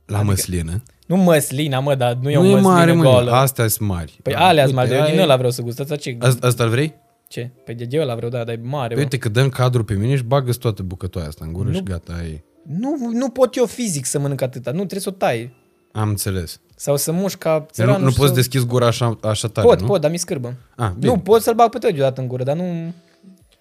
La 0.06 0.22
măslină. 0.22 0.84
Nu 1.08 1.16
măslina, 1.16 1.80
mă, 1.80 1.96
dar 1.96 2.14
nu 2.22 2.30
e 2.30 2.38
o 2.38 2.42
Nu 2.42 2.48
e 2.48 2.52
măslină 2.52 2.72
mare, 2.74 2.94
mă. 2.94 3.04
goală. 3.04 3.32
Astea 3.32 3.68
sunt 3.68 3.90
mari. 3.90 4.20
Păi 4.22 4.34
Da. 4.34 4.40
alea 4.48 4.64
Uite, 4.64 4.76
mari, 4.76 4.90
eu 4.90 4.96
din 4.96 5.04
aia 5.06 5.14
e- 5.20 5.22
ăla 5.24 5.36
vreau 5.36 5.52
să 5.52 5.62
gust. 5.62 5.80
Asta 5.80 5.96
ce? 5.96 6.18
Asta, 6.20 6.48
asta-l 6.48 6.70
vrei? 6.70 6.94
Ce? 7.28 7.52
Păi 7.66 7.76
de 7.76 8.00
ăla 8.00 8.16
vreau, 8.16 8.32
da, 8.32 8.44
dar 8.44 8.56
e 8.56 8.60
mare. 8.64 8.88
Păi 8.88 8.96
bă. 8.96 9.02
uite 9.02 9.18
că 9.18 9.30
dăm 9.30 9.50
cadru 9.50 9.84
pe 9.84 9.94
mine 9.94 10.16
și 10.16 10.24
bagă 10.24 10.52
toată 10.52 10.84
bucătoaia 10.84 11.28
asta 11.28 11.46
în 11.46 11.54
gură 11.54 11.70
Nu. 11.70 11.76
și 11.76 11.84
gata, 11.84 12.14
ai. 12.14 12.44
Nu, 12.80 13.10
nu 13.14 13.30
pot 13.30 13.56
eu 13.56 13.66
fizic 13.66 14.06
să 14.06 14.20
mănânc 14.20 14.42
atâta. 14.42 14.70
Nu, 14.72 14.78
trebuie 14.78 15.00
să 15.00 15.10
o 15.10 15.12
tai. 15.12 15.54
Am 15.96 16.10
înțeles. 16.10 16.60
Sau 16.76 16.98
să 16.98 17.12
mușc 17.12 17.38
ca 17.38 17.58
Nu, 17.60 17.66
țăranul 17.72 18.02
nu 18.02 18.10
și 18.10 18.16
poți 18.18 18.30
să... 18.30 18.36
deschizi 18.36 18.66
gura 18.66 18.88
așa, 18.88 19.18
așa 19.22 19.48
tare, 19.48 19.68
Pot, 19.68 19.80
nu? 19.80 19.86
pot, 19.88 20.02
dar 20.02 20.12
mi 20.12 20.18
scârbă. 20.18 20.54
Ah, 20.76 20.90
bine. 21.00 21.12
Nu, 21.12 21.20
pot 21.20 21.42
să-l 21.42 21.54
bag 21.54 21.70
pe 21.70 21.78
tot 21.78 21.94
deodată 21.94 22.22
în 22.22 22.28
gură, 22.28 22.44
dar 22.44 22.56
nu... 22.56 22.94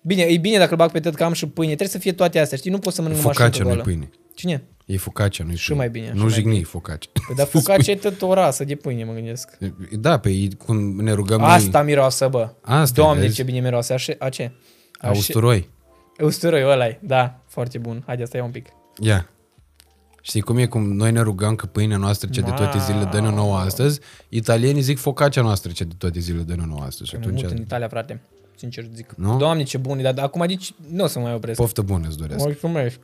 Bine, 0.04 0.22
e 0.22 0.36
bine 0.38 0.58
dacă 0.58 0.70
îl 0.70 0.76
bag 0.76 0.90
pe 0.90 1.00
tot 1.00 1.14
că 1.14 1.24
am 1.24 1.32
și 1.32 1.46
pâine. 1.46 1.66
Trebuie 1.74 1.88
să 1.88 1.98
fie 1.98 2.12
toate 2.12 2.38
astea, 2.38 2.58
știi? 2.58 2.70
Nu 2.70 2.78
pot 2.78 2.92
să 2.92 3.02
mănânc 3.02 3.18
numai 3.20 3.34
Focaccia, 3.34 3.56
șuncă 3.62 3.74
nu 3.74 3.82
goală. 3.82 3.90
pâine. 3.98 4.10
Cine? 4.34 4.62
E 4.86 4.96
focaccia, 4.96 5.44
nu-i 5.44 5.56
Și 5.56 5.66
pâine. 5.66 5.80
mai 5.82 5.90
bine, 5.90 6.06
și 6.06 6.12
Nu 6.14 6.22
mai 6.22 6.32
jigni, 6.32 6.58
e 6.58 6.62
focaccia. 6.62 7.10
Păi, 7.26 7.34
dar 7.36 7.46
focaccia 7.60 7.90
e 7.92 7.96
tot 7.96 8.22
o 8.22 8.34
rasă 8.34 8.64
de 8.64 8.74
pâine, 8.74 9.04
mă 9.04 9.12
gândesc. 9.12 9.58
Da, 9.98 10.18
pe 10.18 10.28
ei, 10.30 10.50
cum 10.66 10.76
ne 11.00 11.12
rugăm 11.12 11.42
Asta 11.42 11.78
noi, 11.78 11.86
miroasă, 11.86 12.28
bă. 12.28 12.48
Asta, 12.60 13.02
Doamne, 13.02 13.22
vezi? 13.22 13.34
ce 13.34 13.42
bine 13.42 13.60
miroase. 13.60 13.92
Așa, 13.92 14.12
a 14.18 14.28
ce? 14.28 14.52
a 14.98 15.10
usturoi. 15.10 15.68
Usturoi, 16.20 16.62
ăla 16.64 16.86
Da, 17.00 17.40
foarte 17.46 17.78
bun. 17.78 18.02
Haide, 18.06 18.22
asta 18.22 18.36
ia 18.36 18.44
un 18.44 18.50
pic. 18.50 18.66
Ia. 19.00 19.30
Știi 20.24 20.40
cum 20.40 20.58
e? 20.58 20.66
Cum 20.66 20.92
noi 20.92 21.12
ne 21.12 21.20
rugăm 21.20 21.54
că 21.54 21.66
pâinea 21.66 21.96
noastră 21.96 22.28
ce 22.32 22.40
de 22.40 22.50
toate 22.50 22.78
zilele 22.78 23.08
dă 23.12 23.20
nouă 23.20 23.56
astăzi, 23.56 24.00
italienii 24.28 24.82
zic 24.82 24.98
focaccia 24.98 25.42
noastră 25.42 25.70
ce 25.72 25.84
de 25.84 25.94
toate 25.98 26.20
zilele 26.20 26.42
dă 26.42 26.54
nouă 26.66 26.80
astăzi. 26.80 27.10
Și 27.10 27.16
Mă 27.16 27.22
atunci, 27.24 27.42
mut 27.42 27.50
în 27.50 27.56
Italia, 27.56 27.88
frate. 27.88 28.20
Sincer 28.56 28.84
zic. 28.94 29.12
Nu? 29.16 29.36
Doamne, 29.36 29.62
ce 29.62 29.78
bun 29.78 29.98
e, 29.98 30.02
dar 30.02 30.24
acum 30.24 30.44
zici, 30.48 30.74
nu 30.90 31.04
o 31.04 31.06
să 31.06 31.18
mă 31.18 31.24
mai 31.24 31.34
opresc. 31.34 31.58
poftă 31.58 31.82
bună 31.82 32.06
îți 32.08 32.16
doresc. 32.18 32.38
Mulțumesc. 32.38 32.98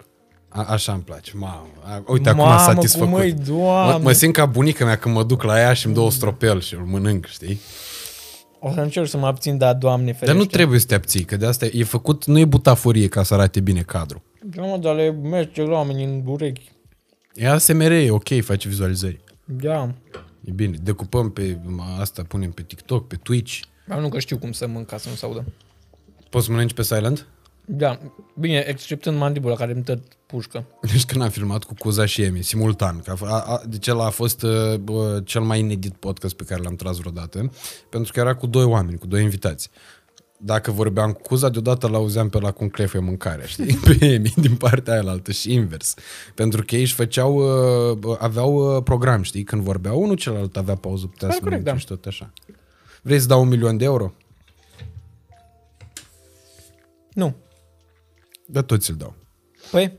A, 0.49 0.63
așa 0.65 0.93
îmi 0.93 1.03
place. 1.03 1.33
Mamă. 1.35 1.67
A, 1.85 2.03
uite, 2.07 2.29
acum 2.29 2.41
Mamă, 2.41 2.55
a 2.55 2.65
cum 2.65 2.75
satisfăcut. 2.75 3.21
îi, 3.21 3.33
Doamne. 3.33 3.93
Mă, 3.93 3.99
mă 4.03 4.13
simt 4.13 4.33
ca 4.33 4.47
bunica 4.47 4.85
mea 4.85 4.97
când 4.97 5.15
mă 5.15 5.23
duc 5.23 5.43
la 5.43 5.61
ea 5.61 5.73
și 5.73 5.87
îmi 5.87 5.95
dă 5.95 6.01
o 6.01 6.11
stropel 6.11 6.61
și 6.61 6.75
îl 6.75 6.85
mănânc, 6.85 7.27
știi? 7.27 7.61
O 8.61 8.73
să 8.73 8.81
încerc 8.81 9.09
să 9.09 9.17
mă 9.19 9.27
abțin, 9.27 9.59
dar 9.59 9.75
Doamne 9.75 10.05
ferește. 10.13 10.27
Dar 10.27 10.37
nu 10.37 10.45
trebuie 10.45 10.81
să 10.81 10.87
te 10.87 10.95
abții, 10.95 11.25
că 11.25 11.37
de 11.37 11.47
asta 11.47 11.67
e 11.73 11.85
făcut, 11.85 12.25
nu 12.25 12.39
e 12.39 12.45
butaforie 12.45 13.09
ca 13.09 13.23
să 13.23 13.35
arate 13.35 13.61
bine 13.61 13.81
cadru. 13.81 14.23
Da, 14.43 14.63
mă, 14.63 14.77
dar 14.77 14.95
le 14.95 15.11
merge 15.11 15.63
la 15.63 15.73
oamenii 15.73 16.05
în 16.05 16.23
urechi. 16.27 16.71
E 17.39 17.49
ASMR, 17.49 17.91
e 17.91 18.11
ok, 18.11 18.41
face 18.41 18.69
vizualizări. 18.69 19.21
Da. 19.45 19.95
E 20.45 20.51
bine, 20.51 20.77
decupăm 20.83 21.31
pe 21.31 21.59
asta, 22.01 22.23
punem 22.23 22.51
pe 22.51 22.63
TikTok, 22.63 23.07
pe 23.07 23.17
Twitch. 23.17 23.61
Dar 23.87 23.99
nu 23.99 24.09
că 24.09 24.19
știu 24.19 24.39
cum 24.39 24.53
să 24.53 24.67
mânc 24.67 24.87
ca 24.87 24.97
să 24.97 25.09
nu 25.09 25.15
se 25.15 25.25
audă. 25.25 25.45
Poți 26.31 26.45
să 26.45 26.51
mănânci 26.51 26.73
pe 26.73 26.83
silent? 26.83 27.27
Da, 27.65 27.99
bine, 28.35 28.65
exceptând 28.67 29.19
mandibula 29.19 29.55
care 29.55 29.73
îmi 29.73 29.83
tot 29.83 29.99
pușcă. 30.27 30.65
Deci 30.93 31.05
când 31.05 31.23
am 31.23 31.29
filmat 31.31 31.65
cu 31.65 31.75
Cuza 31.79 32.07
și 32.07 32.23
Emi, 32.23 32.43
simultan. 32.43 32.99
Că 32.99 33.15
a, 33.25 33.41
a, 33.41 33.63
deci 33.69 33.89
ăla 33.89 34.07
a 34.07 34.11
fost 34.11 34.43
uh, 34.43 34.75
bă, 34.75 35.21
cel 35.25 35.41
mai 35.41 35.59
inedit 35.59 35.95
podcast 35.95 36.35
pe 36.35 36.45
care 36.45 36.63
l-am 36.63 36.77
tras 36.77 36.97
vreodată, 36.97 37.51
pentru 37.89 38.13
că 38.13 38.21
era 38.21 38.35
cu 38.35 38.47
doi 38.47 38.65
oameni, 38.65 38.99
cu 38.99 39.07
doi 39.07 39.23
invitați. 39.23 39.71
Dacă 40.41 40.71
vorbeam 40.71 41.13
cu 41.13 41.21
Cuza, 41.23 41.49
deodată 41.49 41.89
l-auzeam 41.89 42.29
pe 42.29 42.39
la 42.39 42.51
cum 42.51 42.69
clefe 42.69 42.99
mâncarea, 42.99 43.47
știi? 43.47 43.75
Pe 43.85 44.07
Emi, 44.07 44.33
din 44.37 44.57
partea 44.57 44.93
aia 44.93 45.11
altă 45.11 45.33
și 45.33 45.53
invers. 45.53 45.95
Pentru 46.35 46.63
că 46.67 46.75
ei 46.75 46.81
își 46.81 46.95
făceau, 46.95 47.35
uh, 47.37 47.97
bă, 47.97 48.17
aveau 48.21 48.77
uh, 48.77 48.83
program, 48.83 49.23
știi? 49.23 49.43
Când 49.45 49.63
vorbeau 49.63 50.03
unul, 50.03 50.17
celălalt 50.17 50.57
avea 50.57 50.75
pauză, 50.75 51.07
putea 51.07 51.29
Da, 51.29 51.35
să 51.35 51.41
corect, 51.41 51.65
mănânce 51.65 51.87
da. 51.87 51.95
și 51.95 52.01
tot 52.01 52.07
așa. 52.07 52.33
Vrei 53.03 53.21
să 53.21 53.27
dau 53.27 53.41
un 53.43 53.49
milion 53.49 53.77
de 53.77 53.85
euro? 53.85 54.13
Nu. 57.13 57.35
Da, 58.47 58.63
toți 58.63 58.91
îl 58.91 58.97
dau. 58.97 59.15
Păi, 59.71 59.99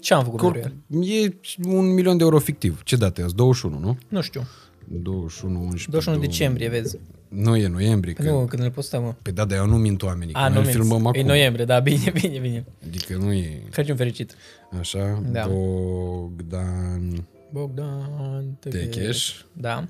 ce 0.00 0.14
am 0.14 0.24
făcut 0.24 0.38
Cor- 0.40 0.52
pentru 0.52 0.72
el? 0.90 1.24
E 1.24 1.38
un 1.66 1.94
milion 1.94 2.16
de 2.16 2.22
euro 2.22 2.38
fictiv. 2.38 2.82
Ce 2.82 2.96
dată 2.96 3.20
e? 3.20 3.26
21, 3.34 3.78
nu? 3.78 3.98
Nu 4.08 4.20
știu. 4.20 4.46
21, 4.84 5.58
11, 5.60 5.90
21 5.90 6.20
decembrie, 6.20 6.68
vezi. 6.68 6.98
Nu 7.28 7.56
e 7.56 7.66
noiembrie. 7.66 8.12
Că... 8.12 8.22
Că... 8.22 8.30
Nu, 8.30 8.44
când 8.44 8.62
îl 8.62 8.70
postăm, 8.70 9.02
mă. 9.02 9.14
Păi 9.22 9.32
da, 9.32 9.44
dar 9.44 9.58
eu 9.58 9.66
nu 9.66 9.76
mint 9.76 10.02
oamenii. 10.02 10.34
A, 10.34 10.42
că 10.42 10.48
nu 10.48 10.54
noi 10.54 10.62
îl 10.62 10.68
minți. 10.68 10.78
filmăm 10.78 11.04
E 11.04 11.08
acum. 11.08 11.26
noiembrie, 11.26 11.64
da, 11.64 11.78
bine, 11.80 12.10
bine, 12.20 12.38
bine. 12.38 12.64
Adică 12.86 13.16
nu 13.16 13.32
e 13.32 13.62
Crăciun 13.70 13.96
fericit. 13.96 14.34
așa. 14.78 15.22
Da. 15.32 15.46
Bogdan 15.46 17.24
Bogdan 17.52 18.56
Techeș. 18.60 19.32
Da. 19.52 19.84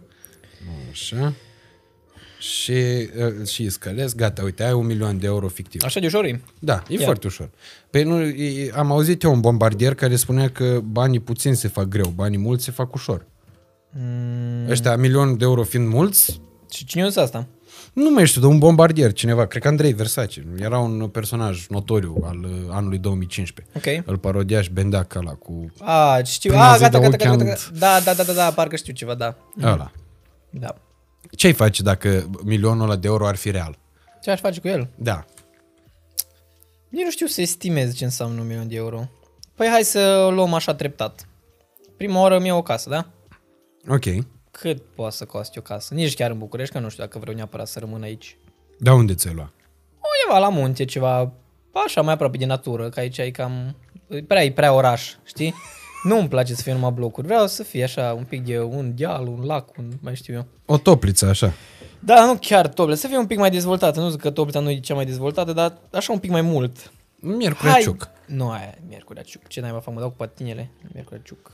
Așa. 0.91 1.35
Și, 2.39 2.73
uh, 2.73 3.47
și 3.47 3.69
scălesc, 3.69 4.17
gata, 4.17 4.43
uite, 4.43 4.63
ai 4.65 4.73
un 4.73 4.87
milion 4.87 5.19
de 5.19 5.27
euro 5.27 5.49
fictiv. 5.49 5.83
Așa 5.85 6.01
de 6.01 6.07
ușor 6.07 6.25
e. 6.25 6.41
Da, 6.59 6.83
e 6.89 6.95
Ia. 6.95 7.05
foarte 7.05 7.27
ușor. 7.27 7.51
Păi 7.91 8.03
nu, 8.03 8.23
e, 8.23 8.71
am 8.75 8.91
auzit 8.93 9.23
eu 9.23 9.33
un 9.33 9.41
bombardier 9.41 9.95
care 9.95 10.17
spunea 10.17 10.51
că 10.51 10.81
banii 10.85 11.21
puțini 11.21 11.57
se 11.57 11.69
fac 11.69 11.85
greu, 11.89 12.09
banii 12.15 12.39
mulți 12.39 12.65
se 12.65 12.71
fac 12.71 12.95
ușor. 12.95 13.27
Mm, 13.91 14.71
Ăștia, 14.71 14.97
milion 14.97 15.37
de 15.37 15.45
euro 15.45 15.63
fiind 15.63 15.89
mulți, 15.89 16.41
și 16.77 16.85
cine 16.85 17.05
o 17.05 17.21
asta? 17.21 17.47
Nu 17.93 18.11
mai 18.11 18.27
știu, 18.27 18.41
de 18.41 18.47
un 18.47 18.59
bombardier, 18.59 19.13
cineva, 19.13 19.47
cred 19.47 19.63
că 19.63 19.69
Andrei 19.69 19.93
Versace, 19.93 20.47
era 20.59 20.79
un 20.79 21.09
personaj 21.09 21.67
notoriu 21.67 22.23
al 22.25 22.39
uh, 22.45 22.51
anului 22.71 22.99
2015. 22.99 23.77
Ok. 23.77 24.07
Îl 24.07 24.19
parodia 24.19 24.63
și 24.63 24.71
bendea 24.71 25.03
ca 25.03 25.19
ăla 25.19 25.33
cu 25.33 25.73
A, 25.81 26.23
știu. 26.23 26.51
Până 26.51 26.63
A, 26.63 26.77
zi 26.77 26.83
gata, 26.83 26.99
de 26.99 27.05
gata, 27.05 27.17
gata, 27.17 27.31
weekend. 27.31 27.49
gata. 27.49 27.79
Da, 27.79 28.01
da, 28.01 28.15
da, 28.15 28.23
da, 28.23 28.33
da, 28.33 28.51
parcă 28.51 28.77
știu 28.77 28.93
ceva, 28.93 29.15
da. 29.15 29.37
ăla. 29.63 29.91
Da. 30.51 30.75
Ce-ai 31.31 31.53
face 31.53 31.83
dacă 31.83 32.31
milionul 32.45 32.85
ăla 32.85 32.97
de 32.97 33.07
euro 33.07 33.27
ar 33.27 33.37
fi 33.37 33.51
real? 33.51 33.79
Ce 34.23 34.31
aș 34.31 34.41
face 34.41 34.61
cu 34.61 34.69
el? 34.69 34.89
Da. 34.95 35.25
Nici 36.89 37.05
nu 37.05 37.11
știu 37.11 37.27
să 37.27 37.41
estimez 37.41 37.95
ce 37.95 38.05
înseamnă 38.05 38.41
un 38.41 38.47
milion 38.47 38.69
de 38.69 38.75
euro. 38.75 39.09
Păi 39.55 39.69
hai 39.69 39.83
să 39.83 40.25
o 40.27 40.31
luăm 40.31 40.55
așa 40.55 40.75
treptat. 40.75 41.29
Prima 41.97 42.21
oară 42.21 42.39
mi 42.39 42.51
o 42.51 42.63
casă, 42.63 42.89
da? 42.89 43.07
Ok. 43.89 44.05
Cât 44.59 44.83
poate 44.95 45.15
să 45.15 45.25
coste 45.25 45.59
o 45.59 45.63
casă? 45.63 45.95
Nici 45.95 46.15
chiar 46.15 46.31
în 46.31 46.39
București, 46.39 46.75
că 46.75 46.81
nu 46.81 46.89
știu 46.89 47.03
dacă 47.03 47.19
vreau 47.19 47.37
neapărat 47.37 47.67
să 47.67 47.79
rămân 47.79 48.03
aici. 48.03 48.37
Da 48.79 48.93
unde 48.93 49.15
ți-ai 49.15 49.35
lua? 49.35 49.53
Undeva 49.93 50.47
la 50.47 50.49
munte, 50.49 50.85
ceva 50.85 51.33
așa 51.87 52.01
mai 52.01 52.13
aproape 52.13 52.37
de 52.37 52.45
natură, 52.45 52.89
că 52.89 53.01
aici 53.01 53.19
e 53.19 53.31
cam... 53.31 53.77
e 54.09 54.23
Prea, 54.23 54.45
e 54.45 54.53
prea 54.53 54.73
oraș, 54.73 55.15
știi? 55.25 55.55
Nu 56.03 56.19
îmi 56.19 56.29
place 56.29 56.55
să 56.55 56.63
fie 56.63 56.73
numai 56.73 56.91
blocuri, 56.91 57.27
vreau 57.27 57.47
să 57.47 57.63
fie 57.63 57.83
așa 57.85 58.15
un 58.17 58.25
pic 58.25 58.45
de 58.45 58.61
un 58.61 58.95
deal, 58.95 59.27
un 59.27 59.45
lac, 59.45 59.79
un 59.79 59.93
mai 60.01 60.17
știu 60.17 60.35
eu. 60.35 60.47
O 60.67 60.79
topliță, 60.79 61.27
așa. 61.27 61.53
Da, 61.99 62.25
nu 62.25 62.39
chiar 62.41 62.69
Toble, 62.69 62.95
să 62.95 63.07
fie 63.07 63.17
un 63.19 63.27
pic 63.27 63.39
mai 63.39 63.51
dezvoltată. 63.51 64.01
Nu 64.01 64.09
zic 64.09 64.21
că 64.21 64.31
Toblita 64.31 64.61
nu 64.61 64.71
e 64.71 64.81
cea 64.81 64.95
mai 64.95 65.05
dezvoltată, 65.05 65.53
dar 65.53 65.79
așa 65.93 66.13
un 66.13 66.19
pic 66.19 66.31
mai 66.31 66.41
mult. 66.41 66.93
Miercurea 67.21 67.73
ciuc. 67.81 68.09
Nu, 68.27 68.51
aia, 68.51 68.75
e 68.77 68.79
Miercurea 68.89 69.23
Ciuc. 69.23 69.47
Ce 69.47 69.61
naiba 69.61 69.79
fac, 69.79 69.95
mă 69.95 70.01
dau 70.01 70.09
cu 70.09 70.17
patinele. 70.17 70.71
Miercurea 70.93 71.21
Ciuc. 71.25 71.53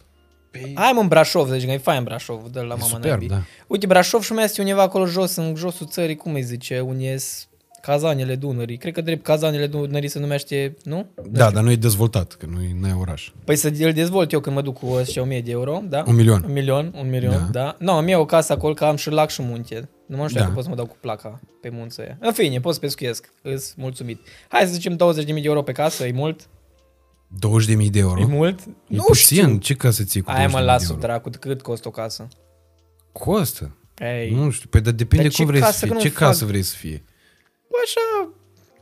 Păi, 0.52 0.72
Hai 0.74 0.92
mă 0.94 1.00
în 1.00 1.08
Brașov, 1.08 1.50
deci 1.50 1.64
că 1.64 1.70
e 1.70 1.78
fain 1.78 2.02
Brașov, 2.04 2.42
dă 2.50 2.60
la 2.60 2.66
mama 2.66 2.80
superb, 2.82 3.04
naibii. 3.04 3.28
da. 3.28 3.42
Uite, 3.66 3.86
Brașov 3.86 4.22
și 4.22 4.32
mai 4.32 4.44
este 4.44 4.60
undeva 4.60 4.82
acolo 4.82 5.06
jos, 5.06 5.36
în 5.36 5.54
josul 5.56 5.86
țării, 5.86 6.16
cum 6.16 6.34
îi 6.34 6.42
zice, 6.42 6.80
unde 6.80 7.04
e 7.04 7.18
Cazanele 7.82 8.34
Dunării. 8.34 8.76
Cred 8.76 8.92
că 8.92 9.00
drept 9.00 9.24
Cazanele 9.24 9.66
Dunării 9.66 10.08
se 10.08 10.18
numește, 10.18 10.76
nu? 10.84 11.06
Da, 11.30 11.50
dar 11.50 11.62
nu 11.62 11.70
e 11.70 11.76
dezvoltat, 11.76 12.32
că 12.32 12.46
nu 12.46 12.62
e, 12.62 12.76
n-ai 12.80 12.96
oraș. 13.00 13.30
Păi 13.44 13.56
să 13.56 13.72
îl 13.80 13.92
dezvolt 13.92 14.32
eu 14.32 14.40
când 14.40 14.56
mă 14.56 14.62
duc 14.62 14.78
cu 14.78 14.86
ăștia 14.92 15.22
1000 15.22 15.40
de 15.40 15.50
euro, 15.50 15.82
da? 15.88 16.04
Un 16.06 16.14
milion. 16.14 16.42
Un 16.46 16.52
milion, 16.52 16.92
un 16.98 17.10
milion, 17.10 17.32
Da. 17.32 17.38
da. 17.38 17.60
da. 17.62 17.76
Nu, 17.78 17.98
îmi 17.98 18.10
iau 18.10 18.20
o 18.20 18.24
casă 18.24 18.52
acolo 18.52 18.74
că 18.74 18.84
am 18.84 18.96
și 18.96 19.10
lac 19.10 19.30
și 19.30 19.42
munte. 19.42 19.88
Nu 20.06 20.16
mă 20.16 20.24
știu 20.26 20.36
Da. 20.38 20.42
dacă 20.42 20.54
pot 20.54 20.62
să 20.64 20.68
mă 20.70 20.76
dau 20.76 20.86
cu 20.86 20.96
placa 21.00 21.40
pe 21.60 21.68
munță 21.72 22.00
aia. 22.00 22.16
În 22.20 22.32
fine, 22.32 22.60
pot 22.60 22.74
să 22.74 22.80
pescuiesc. 22.80 23.32
Îs 23.42 23.74
mulțumit. 23.76 24.20
Hai 24.48 24.66
să 24.66 24.72
zicem 24.72 24.96
20.000 24.96 25.26
de 25.26 25.40
euro 25.42 25.62
pe 25.62 25.72
casă, 25.72 26.06
e 26.06 26.12
mult? 26.12 26.48
20.000 27.84 27.90
de 27.90 27.98
euro. 27.98 28.20
E 28.20 28.24
mult? 28.24 28.60
E 28.60 28.64
nu 28.86 29.02
puțin. 29.02 29.42
știu. 29.44 29.56
Ce 29.56 29.74
casă 29.74 30.04
ții 30.04 30.20
cu 30.20 30.30
20.000 30.30 30.34
Aia 30.36 30.48
mă 30.48 30.58
de 30.58 30.64
las 30.64 30.88
euro? 30.88 31.00
dracu, 31.00 31.30
cât 31.40 31.62
costă 31.62 31.88
o 31.88 31.90
casă? 31.90 32.28
Costă. 33.12 33.76
Ei, 33.98 34.30
Nu 34.34 34.50
știu, 34.50 34.68
păi 34.68 34.80
dar 34.80 34.92
depinde 34.92 35.24
Dar 35.24 35.32
cum 35.36 35.44
ce 35.44 35.50
vrei 35.50 35.60
să 35.60 35.66
casă, 35.66 35.78
fie. 35.78 35.88
că 35.88 35.94
nu 35.94 36.00
Ce 36.00 36.08
fac? 36.08 36.18
casă 36.18 36.44
vrei 36.44 36.62
să 36.62 36.74
fie? 36.76 37.04
așa, 37.84 38.32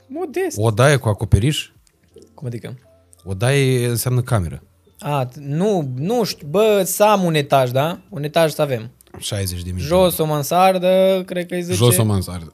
modest. 0.07 0.57
O 0.61 0.71
daie 0.71 0.97
cu 0.97 1.09
acoperiș? 1.09 1.71
Cum 2.35 2.47
adică? 2.47 2.79
O 3.25 3.35
daie 3.35 3.87
înseamnă 3.89 4.21
cameră. 4.21 4.63
A, 4.99 5.27
t- 5.29 5.35
nu, 5.39 5.93
nu 5.97 6.25
știu, 6.25 6.47
bă, 6.47 6.83
să 6.87 7.05
am 7.05 7.25
un 7.25 7.35
etaj, 7.35 7.71
da? 7.71 8.01
Un 8.09 8.23
etaj 8.23 8.53
să 8.53 8.63
avem. 8.63 8.91
60 9.19 9.63
de 9.63 9.71
mii. 9.71 9.83
Jos 9.83 10.19
o 10.19 10.25
mansardă, 10.25 11.23
cred 11.27 11.47
că 11.47 11.55
îi 11.55 11.63
zice. 11.63 11.77
Jos 11.77 11.97
o 11.97 12.05
mansardă. 12.05 12.53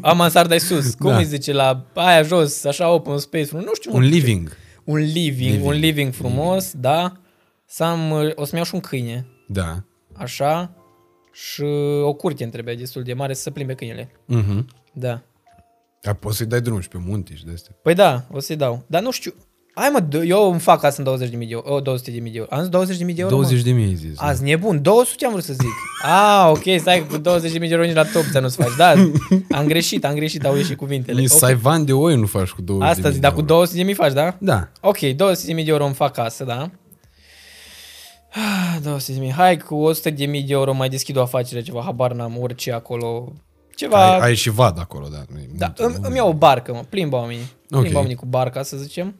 A, 0.00 0.12
mansarda 0.12 0.54
e 0.54 0.58
sus. 0.58 0.94
Cum 0.98 1.10
Da. 1.10 1.16
îi 1.16 1.24
zice 1.24 1.52
la 1.52 1.86
aia 1.94 2.22
jos, 2.22 2.64
așa 2.64 2.88
open 2.92 3.18
space, 3.18 3.48
nu 3.52 3.70
știu. 3.74 3.90
Un 3.94 4.00
mă, 4.02 4.06
living. 4.06 4.56
Un 4.90 4.98
living, 4.98 5.50
Living. 5.50 5.64
un 5.66 5.72
living 5.72 6.12
frumos, 6.12 6.72
da? 6.72 7.12
Să 7.66 7.84
am, 7.84 8.10
uh, 8.10 8.30
o 8.34 8.44
să-mi 8.44 8.56
iau 8.56 8.64
și 8.64 8.74
un 8.74 8.80
câine, 8.80 9.26
Da. 9.48 9.84
așa, 10.12 10.74
și 11.32 11.62
o 12.02 12.14
curte 12.14 12.42
îmi 12.42 12.52
trebuie 12.52 12.74
destul 12.74 13.02
de 13.02 13.12
mare 13.14 13.34
să 13.34 13.50
plimbe 13.50 13.74
câinele. 13.74 14.10
Mhm. 14.26 14.66
Da. 14.92 15.22
Dar 16.02 16.14
poți 16.14 16.36
să-i 16.36 16.46
dai 16.46 16.60
drumul 16.60 16.80
și 16.82 16.88
pe 16.88 16.98
munte 16.98 17.34
și 17.34 17.44
de 17.44 17.52
astea. 17.52 17.76
Păi 17.82 17.94
da, 17.94 18.26
o 18.30 18.38
să-i 18.40 18.56
dau. 18.56 18.84
Dar 18.86 19.02
nu 19.02 19.10
știu, 19.10 19.34
hai 19.74 19.88
mă, 19.92 20.00
d- 20.08 20.22
eu 20.26 20.50
îmi 20.50 20.60
fac 20.60 20.80
casă 20.80 20.94
în 20.98 21.04
20 21.04 21.28
de 21.30 21.36
mii 21.36 21.46
de 21.46 21.52
euro, 21.52 21.74
oh, 21.74 21.82
200 21.82 22.10
de 22.10 22.18
mii 22.20 22.32
de 22.32 22.38
euro. 22.38 22.50
Am 22.54 22.60
zis 22.60 22.68
20 22.68 22.96
de 22.96 23.04
mii 23.04 23.14
de 23.14 23.20
euro, 23.20 23.34
20 23.34 23.56
mă? 23.58 23.64
de 23.64 23.70
mii 23.70 23.84
ai 23.86 23.94
zis. 23.94 24.12
Azi 24.16 24.42
nebun, 24.42 24.82
200 24.82 25.24
am 25.26 25.32
vrut 25.32 25.44
să 25.44 25.52
zic. 25.52 25.70
Ah, 26.02 26.48
ok, 26.50 26.62
stai 26.78 27.06
cu 27.10 27.16
20 27.16 27.52
de 27.52 27.58
mii 27.58 27.68
de 27.68 27.74
euro 27.74 27.86
nici 27.86 27.94
la 27.96 28.04
top 28.04 28.22
să 28.32 28.38
nu-ți 28.40 28.56
faci. 28.56 28.76
Da, 28.76 28.94
am 29.50 29.66
greșit, 29.66 30.04
am 30.04 30.14
greșit, 30.14 30.44
au 30.44 30.56
ieșit 30.56 30.76
cuvintele. 30.76 31.20
Nici 31.20 31.30
Ok. 31.30 31.38
saivan 31.38 31.84
de 31.84 31.92
oi 31.92 32.16
nu 32.16 32.26
faci 32.26 32.48
cu 32.48 32.62
20 32.62 32.84
de 32.86 32.90
Asta 32.90 33.02
mii 33.02 33.12
zic, 33.12 33.20
de 33.20 33.26
dar 33.26 33.36
cu 33.36 33.40
euro. 33.40 33.54
200 33.54 33.76
de 33.76 33.82
mii 33.82 33.94
faci, 33.94 34.12
da? 34.12 34.36
Da. 34.38 34.68
Ok, 34.80 34.98
200 34.98 35.46
de 35.46 35.52
mii 35.52 35.64
de 35.64 35.70
euro 35.70 35.84
îmi 35.84 35.94
fac 35.94 36.12
casă, 36.12 36.44
da? 36.44 36.70
Ah, 38.32 38.76
200 38.82 39.12
de 39.12 39.18
mii. 39.20 39.32
Hai, 39.32 39.56
cu 39.56 39.74
100 39.74 40.10
de 40.10 40.24
mii 40.24 40.42
de 40.42 40.52
euro 40.52 40.72
mai 40.72 40.88
deschid 40.88 41.16
o 41.16 41.20
afacere, 41.22 41.62
ceva, 41.62 41.82
habar 41.84 42.12
n-am, 42.12 42.38
orice 42.40 42.72
acolo. 42.72 43.32
Ceva... 43.74 44.12
Ai, 44.12 44.18
ai 44.20 44.34
și 44.34 44.50
vad 44.50 44.78
acolo, 44.78 45.08
da. 45.12 45.22
nu 45.32 45.38
e 45.38 45.48
da, 45.56 45.66
mult, 45.66 45.78
îmi, 45.78 45.96
nu? 46.02 46.06
îmi 46.08 46.16
iau 46.16 46.28
o 46.28 46.32
barcă, 46.32 46.72
mă, 46.72 46.84
plimba 46.88 47.16
oamenii. 47.18 47.50
Plimba 47.68 47.88
Ok. 47.88 47.94
oamenii 47.94 48.16
cu 48.16 48.26
barca, 48.26 48.62
să 48.62 48.76
zicem. 48.76 49.14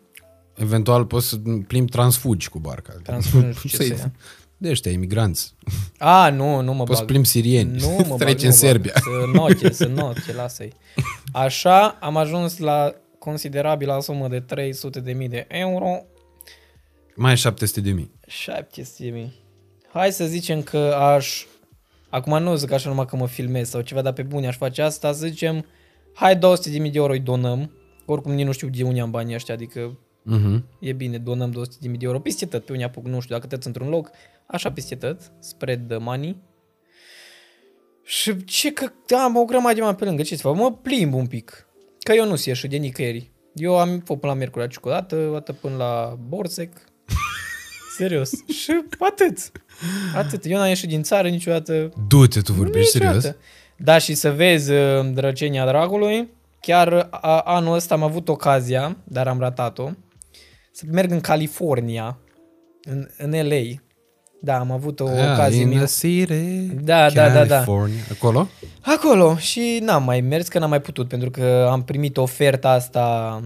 Eventual 0.60 1.04
poți 1.04 1.28
să 1.28 1.36
plimbi 1.66 1.90
transfugi 1.90 2.48
cu 2.48 2.58
barca. 2.58 2.92
Transfer, 3.02 3.42
nu 3.44 3.52
știu 3.52 3.68
ce 3.68 3.76
Să-i- 3.76 3.86
să 3.86 3.94
ia. 3.94 4.12
De 4.56 4.70
ăștia, 4.70 4.90
imigranți. 4.92 5.54
A, 5.98 6.30
nu, 6.30 6.60
nu 6.60 6.72
mă 6.74 6.84
Poți 6.84 6.92
să 6.92 6.98
bag. 6.98 7.06
plimbi 7.06 7.26
sirieni. 7.26 7.76
Nu 7.80 7.88
mă 7.88 8.04
bag, 8.08 8.18
Treci 8.18 8.40
nu 8.42 8.44
în 8.44 8.50
bag. 8.50 8.58
Serbia. 8.58 8.92
Să 8.94 9.30
note, 9.32 9.72
să 9.72 9.86
note, 9.86 10.32
lasă-i. 10.32 10.72
Așa, 11.32 11.88
am 12.00 12.16
ajuns 12.16 12.58
la 12.58 12.94
considerabilă 13.18 13.98
sumă 14.02 14.28
de 14.28 14.40
300 14.40 15.00
de 15.00 15.12
mii 15.12 15.28
de 15.28 15.44
euro. 15.48 16.02
Mai 17.16 17.30
ai 17.30 17.36
700 17.36 17.80
de 17.80 17.90
mii. 17.90 18.10
700 18.26 19.02
de 19.04 19.10
mii. 19.10 19.32
Hai 19.92 20.12
să 20.12 20.24
zicem 20.26 20.62
că 20.62 20.76
aș... 21.16 21.44
Acum 22.08 22.42
nu 22.42 22.54
zic 22.54 22.70
așa 22.72 22.88
numai 22.88 23.06
că 23.06 23.16
mă 23.16 23.26
filmez 23.26 23.68
sau 23.68 23.80
ceva, 23.80 24.02
dar 24.02 24.12
pe 24.12 24.22
bune 24.22 24.46
aș 24.46 24.56
face 24.56 24.82
asta, 24.82 25.12
să 25.12 25.26
zicem, 25.26 25.64
hai 26.14 26.36
200 26.36 26.70
de 26.70 26.78
mii 26.78 26.90
de 26.90 26.98
euro 26.98 27.12
îi 27.12 27.18
donăm. 27.20 27.70
Oricum 28.06 28.32
nici 28.32 28.46
nu 28.46 28.52
știu 28.52 28.68
de 28.68 28.82
unde 28.82 29.00
am 29.00 29.10
banii 29.10 29.34
ăștia, 29.34 29.54
adică 29.54 29.98
Mhm. 30.30 30.64
e 30.78 30.92
bine, 30.92 31.18
donăm 31.18 31.50
200 31.50 31.76
de 31.80 31.88
mii 31.88 31.98
de 31.98 32.04
euro 32.04 32.20
peste 32.20 32.46
tot, 32.46 32.64
pe 32.64 32.72
unde 32.72 32.84
apuc, 32.84 33.06
nu 33.06 33.20
știu, 33.20 33.34
dacă 33.34 33.46
tăți 33.46 33.66
într-un 33.66 33.88
loc, 33.88 34.10
așa 34.46 34.72
peste 34.72 34.94
tot, 34.94 35.32
spread 35.38 35.88
the 35.88 35.96
money. 35.96 36.36
Și 38.04 38.44
ce 38.44 38.72
că 38.72 38.90
am 39.14 39.36
o 39.36 39.44
grămadă 39.44 39.74
de 39.74 39.80
bani 39.80 39.96
pe 39.96 40.04
lângă, 40.04 40.22
ce 40.22 40.36
să 40.36 40.42
fac? 40.42 40.56
Mă 40.56 40.72
plimb 40.72 41.14
un 41.14 41.26
pic, 41.26 41.66
că 42.00 42.12
eu 42.12 42.26
nu 42.26 42.36
se 42.36 42.48
ieși 42.48 42.66
de 42.66 42.76
nicăieri. 42.76 43.30
Eu 43.54 43.78
am 43.78 43.88
fost 43.88 44.20
până 44.20 44.32
la 44.32 44.38
Miercuri 44.38 44.64
la 44.64 44.70
Ciocolată, 44.70 45.32
atât 45.36 45.56
până 45.56 45.76
la 45.76 46.18
Borsec. 46.28 46.72
Serios. 47.96 48.30
Și 48.30 48.72
atât. 48.98 49.52
Atât. 50.14 50.44
Eu 50.44 50.58
n-am 50.58 50.68
ieșit 50.68 50.88
din 50.88 51.02
țară 51.02 51.28
niciodată. 51.28 51.92
Du-te, 52.08 52.40
tu 52.40 52.52
vorbești 52.52 52.90
serios? 52.90 53.14
Niciodată. 53.14 53.38
Da, 53.76 53.98
și 53.98 54.14
să 54.14 54.32
vezi 54.32 54.72
uh, 54.72 55.10
drăcenia 55.12 55.66
dragului, 55.66 56.28
chiar 56.60 57.08
a, 57.10 57.38
anul 57.38 57.74
ăsta 57.74 57.94
am 57.94 58.02
avut 58.02 58.28
ocazia, 58.28 58.96
dar 59.04 59.28
am 59.28 59.38
ratat-o, 59.38 59.90
să 60.70 60.84
merg 60.90 61.10
în 61.10 61.20
California, 61.20 62.18
în, 62.82 63.08
în 63.18 63.30
LA. 63.48 63.60
Da, 64.42 64.58
am 64.58 64.70
avut 64.70 65.00
o 65.00 65.06
Ah, 65.06 65.12
ocazie. 65.32 65.60
in 65.60 65.68
mie- 65.68 65.80
a 65.80 65.86
city, 65.86 66.66
Da, 66.82 67.10
da, 67.10 67.28
da, 67.28 67.44
da. 67.44 67.46
California. 67.54 68.00
Acolo? 68.12 68.48
Acolo 68.80 69.36
și 69.36 69.78
n-am 69.82 70.04
mai 70.04 70.20
mers, 70.20 70.48
că 70.48 70.58
n-am 70.58 70.68
mai 70.68 70.80
putut, 70.80 71.08
pentru 71.08 71.30
că 71.30 71.68
am 71.70 71.82
primit 71.84 72.16
oferta 72.16 72.70
asta 72.70 73.40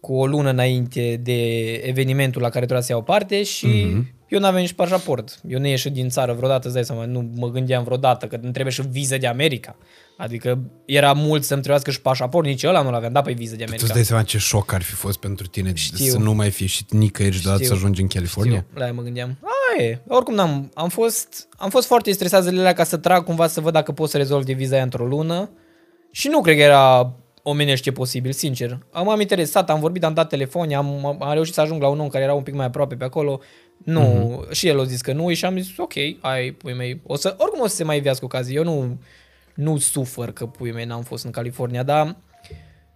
cu 0.00 0.14
o 0.14 0.26
lună 0.26 0.50
înainte 0.50 1.20
de 1.22 1.72
evenimentul 1.72 2.42
la 2.42 2.48
care 2.48 2.64
trebuia 2.64 2.84
să 2.86 2.92
iau 2.92 3.02
parte 3.02 3.42
și 3.42 3.66
Mhm. 3.66 4.13
Eu 4.28 4.38
n-aveam 4.40 4.60
nici 4.60 4.72
pașaport. 4.72 5.40
Eu 5.48 5.58
nu 5.58 5.66
ieșit 5.66 5.92
din 5.92 6.08
țară 6.08 6.32
vreodată, 6.32 6.66
îți 6.66 6.74
dai 6.74 6.84
seama, 6.84 7.04
nu 7.04 7.30
mă 7.34 7.50
gândeam 7.50 7.84
vreodată 7.84 8.26
că 8.26 8.38
îmi 8.42 8.52
trebuie 8.52 8.72
și 8.74 8.82
viză 8.90 9.18
de 9.18 9.26
America. 9.26 9.76
Adică 10.16 10.58
era 10.84 11.12
mult 11.12 11.44
să-mi 11.44 11.60
trebuiască 11.60 11.90
și 11.90 12.00
pașaport, 12.00 12.46
nici 12.46 12.64
ăla 12.64 12.82
nu-l 12.82 12.94
aveam, 12.94 13.12
da, 13.12 13.22
pe 13.22 13.32
viză 13.32 13.56
de 13.56 13.64
Tu 13.64 13.70
îți 13.72 13.74
America. 13.74 13.94
dai 13.94 14.04
seama 14.04 14.22
ce 14.22 14.38
șoc 14.38 14.72
ar 14.72 14.82
fi 14.82 14.92
fost 14.92 15.18
pentru 15.18 15.46
tine 15.46 15.74
Știu. 15.74 16.04
să 16.04 16.18
nu 16.18 16.32
mai 16.34 16.50
fi 16.50 16.66
și 16.66 16.84
nicăieri 16.88 17.34
și 17.34 17.42
deodată 17.42 17.64
să 17.64 17.68
Știu. 17.72 17.82
ajungi 17.82 18.00
în 18.02 18.08
California? 18.08 18.56
Știu, 18.58 18.78
la 18.78 18.82
aia 18.84 18.92
mă 18.92 19.02
gândeam. 19.02 19.38
A, 19.78 19.82
e. 19.82 19.98
Oricum 20.08 20.34
n-am, 20.34 20.70
am 20.74 20.88
fost, 20.88 21.48
am 21.56 21.70
fost 21.70 21.86
foarte 21.86 22.12
stresat 22.12 22.42
zilele 22.42 22.60
alea 22.60 22.72
ca 22.72 22.84
să 22.84 22.96
trag 22.96 23.24
cumva 23.24 23.46
să 23.46 23.60
văd 23.60 23.72
dacă 23.72 23.92
pot 23.92 24.10
să 24.10 24.16
rezolv 24.16 24.44
de 24.44 24.52
viza 24.52 24.74
aia 24.74 24.82
într-o 24.82 25.06
lună. 25.06 25.50
Și 26.10 26.28
nu 26.28 26.40
cred 26.40 26.56
că 26.56 26.62
era 26.62 27.14
omenește 27.42 27.92
posibil, 27.92 28.32
sincer. 28.32 28.78
Am, 28.92 29.08
am 29.08 29.20
interesat, 29.20 29.70
am 29.70 29.80
vorbit, 29.80 30.04
am 30.04 30.14
dat 30.14 30.28
telefon, 30.28 30.72
am, 30.72 31.06
am, 31.06 31.22
am 31.22 31.32
reușit 31.32 31.54
să 31.54 31.60
ajung 31.60 31.82
la 31.82 31.88
un 31.88 32.00
om 32.00 32.08
care 32.08 32.24
era 32.24 32.34
un 32.34 32.42
pic 32.42 32.54
mai 32.54 32.66
aproape 32.66 32.94
pe 32.94 33.04
acolo. 33.04 33.40
Nu, 33.84 34.00
uh-huh. 34.46 34.50
și 34.50 34.66
el 34.68 34.80
a 34.80 34.84
zis 34.84 35.00
că 35.00 35.12
nu 35.12 35.32
și 35.32 35.44
am 35.44 35.58
zis, 35.58 35.76
ok, 35.76 35.92
ai, 36.20 36.50
pui 36.50 36.72
mei, 36.74 37.00
o 37.06 37.16
să, 37.16 37.34
oricum 37.38 37.60
o 37.60 37.66
să 37.66 37.74
se 37.74 37.84
mai 37.84 37.96
ivească 37.96 38.24
ocazii. 38.24 38.56
Eu 38.56 38.64
nu, 38.64 38.98
nu 39.54 39.78
sufăr 39.78 40.32
că 40.32 40.46
pui 40.46 40.72
mei 40.72 40.84
n-am 40.84 41.02
fost 41.02 41.24
în 41.24 41.30
California, 41.30 41.82
dar 41.82 42.16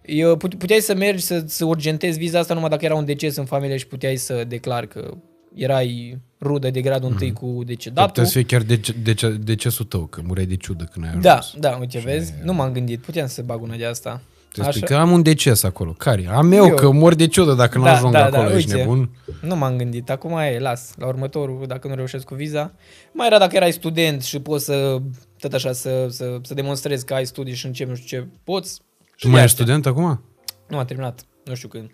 eu, 0.05 0.37
put- 0.37 0.55
puteai 0.55 0.79
să 0.79 0.95
mergi 0.95 1.23
să, 1.23 1.43
să 1.47 1.65
urgentezi 1.65 2.17
viza 2.17 2.39
asta 2.39 2.53
numai 2.53 2.69
dacă 2.69 2.85
era 2.85 2.95
un 2.95 3.05
deces 3.05 3.35
în 3.35 3.45
familie 3.45 3.77
și 3.77 3.87
puteai 3.87 4.15
să 4.15 4.43
declari 4.47 4.87
că 4.87 5.13
erai 5.55 6.17
rudă 6.41 6.69
de 6.69 6.81
gradul 6.81 7.09
întâi 7.11 7.33
cu 7.33 7.53
Dar 7.55 7.63
decedatul. 7.65 8.07
putea 8.09 8.23
să 8.23 8.31
fie 8.31 8.43
chiar 8.43 8.61
dece- 8.61 8.95
dece- 9.03 9.37
decesul 9.43 9.85
tău, 9.85 10.05
că 10.05 10.21
mureai 10.25 10.45
de 10.47 10.55
ciudă 10.55 10.83
când 10.91 11.05
ai 11.05 11.09
ajuns. 11.09 11.25
Da, 11.25 11.39
da, 11.59 11.77
uite, 11.79 11.99
vezi? 11.99 12.33
Nu 12.43 12.53
m-am 12.53 12.71
gândit, 12.71 12.99
puteam 12.99 13.27
să 13.27 13.41
bag 13.41 13.61
una 13.61 13.75
de 13.75 13.85
asta. 13.85 14.21
Te 14.53 14.63
spui 14.63 14.81
că 14.81 14.95
am 14.95 15.11
un 15.11 15.21
deces 15.21 15.63
acolo. 15.63 15.91
Care? 15.91 16.27
Am 16.31 16.51
eu, 16.51 16.65
Eu. 16.65 16.75
că 16.75 16.91
mor 16.91 17.13
de 17.15 17.27
ciudă 17.27 17.53
dacă 17.53 17.77
nu 17.77 17.83
Da, 17.83 17.91
ajung 17.95 18.13
da, 18.13 18.25
acolo. 18.25 18.49
da, 18.49 18.55
Ești 18.55 18.69
uite. 18.69 18.79
nebun? 18.81 19.09
Nu 19.41 19.55
m-am 19.55 19.77
gândit, 19.77 20.09
acum 20.09 20.37
e, 20.37 20.59
las, 20.59 20.91
la 20.97 21.07
următorul, 21.07 21.63
dacă 21.67 21.87
nu 21.87 21.95
reușesc 21.95 22.25
cu 22.25 22.35
viza. 22.35 22.73
Mai 23.11 23.27
era 23.27 23.37
dacă 23.37 23.55
erai 23.55 23.71
student 23.71 24.21
și 24.23 24.39
poți 24.39 24.65
să, 24.65 24.97
tot 25.39 25.53
așa, 25.53 25.71
să, 25.71 26.07
să, 26.09 26.37
să 26.43 26.53
demonstrezi 26.53 27.05
că 27.05 27.13
ai 27.13 27.25
studii 27.25 27.53
și 27.55 27.65
începi 27.65 27.89
nu 27.89 27.95
știu 27.95 28.17
ce 28.19 28.27
poți. 28.43 28.81
Tu 29.17 29.27
mai 29.27 29.35
de 29.39 29.43
ești 29.43 29.61
astea. 29.61 29.65
student 29.65 29.85
acum? 29.85 30.21
Nu 30.67 30.77
am 30.77 30.85
terminat, 30.85 31.21
nu 31.45 31.55
știu 31.55 31.67
când. 31.67 31.91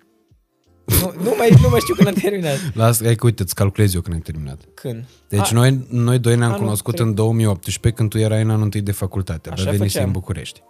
nu, 0.86 1.14
nu, 1.24 1.34
mai, 1.38 1.50
nu 1.62 1.70
mai 1.70 1.80
știu 1.80 1.94
când 1.96 2.08
am 2.08 2.14
terminat. 2.14 2.58
Las, 2.74 3.04
hai 3.04 3.16
că 3.16 3.26
uite, 3.26 3.42
îți 3.42 3.56
calculez 3.56 3.94
eu 3.94 4.02
când 4.02 4.16
ai 4.16 4.22
terminat. 4.22 4.62
Când? 4.74 5.06
Deci 5.30 5.52
A, 5.52 5.56
noi, 5.56 5.86
noi 5.90 6.20
doi 6.20 6.36
ne-am 6.36 6.50
anul 6.50 6.62
cunoscut 6.64 6.96
trec. 6.96 7.08
în 7.08 7.14
2018 7.14 7.90
când 8.02 8.10
tu 8.10 8.18
erai 8.18 8.42
în 8.42 8.50
anul 8.50 8.64
întâi 8.64 8.82
de 8.82 8.92
facultate. 8.92 9.50
Așa 9.50 9.62
Abia 9.62 9.72
venise 9.78 9.92
făceam. 9.94 10.06
în 10.14 10.20
București. 10.20 10.62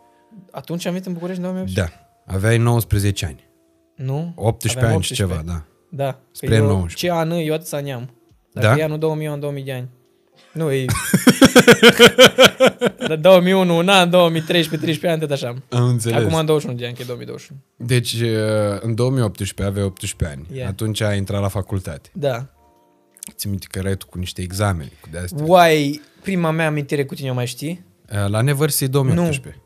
Atunci 0.55 0.85
am 0.85 0.91
venit 0.91 1.07
în 1.07 1.13
București 1.13 1.41
în 1.41 1.47
2018? 1.47 1.95
Da. 2.25 2.33
Aveai 2.33 2.57
19 2.57 3.25
ani. 3.25 3.49
Nu? 3.95 4.31
18 4.35 4.79
Aveam 4.79 4.93
ani 4.93 5.03
și 5.03 5.13
ceva, 5.13 5.41
da. 5.45 5.63
Da. 5.89 6.19
Spre 6.31 6.47
Că 6.47 6.53
eu, 6.55 6.65
19. 6.65 7.05
Ce 7.05 7.11
an 7.11 7.31
eu 7.31 7.53
atâția 7.53 7.77
ani 7.77 7.93
am. 7.93 8.09
Dacă 8.53 8.67
Da? 8.67 8.75
e 8.77 8.83
anul 8.83 8.97
2000, 8.97 9.25
eu 9.25 9.31
am 9.31 9.39
2000 9.39 9.63
de 9.63 9.71
ani. 9.73 9.89
Nu, 10.51 10.71
e... 10.71 10.85
da, 13.07 13.15
2001, 13.15 13.77
un 13.77 13.89
an, 13.89 14.09
2013, 14.09 14.77
13 14.85 15.07
ani, 15.07 15.19
tot 15.19 15.31
așa. 15.31 15.55
Am 15.69 15.87
înțeles. 15.87 16.23
Acum 16.23 16.35
am 16.35 16.45
21 16.45 16.77
de 16.77 16.85
ani, 16.85 16.95
că 16.95 17.01
e 17.01 17.05
2021. 17.05 17.59
Deci, 17.75 18.13
uh, 18.13 18.29
în 18.79 18.95
2018 18.95 19.63
aveai 19.63 19.85
18 19.85 20.37
ani. 20.37 20.57
Yeah. 20.57 20.69
Atunci 20.69 21.01
ai 21.01 21.17
intrat 21.17 21.41
la 21.41 21.47
facultate. 21.47 22.09
Da. 22.13 22.45
Ți 23.35 23.47
minte 23.47 23.65
că 23.69 23.79
erai 23.79 23.95
tu 23.95 24.05
cu 24.05 24.17
niște 24.17 24.41
examene, 24.41 24.91
cu 25.01 25.07
de 25.11 25.17
astea. 25.17 25.43
Uai, 25.45 26.01
prima 26.21 26.51
mea 26.51 26.67
amintire 26.67 27.05
cu 27.05 27.13
tine 27.15 27.29
o 27.29 27.33
mai 27.33 27.45
știi? 27.47 27.85
Uh, 28.11 28.29
La 28.29 28.41
Neversea 28.41 28.87
2018. 28.87 29.53
Nu. 29.57 29.63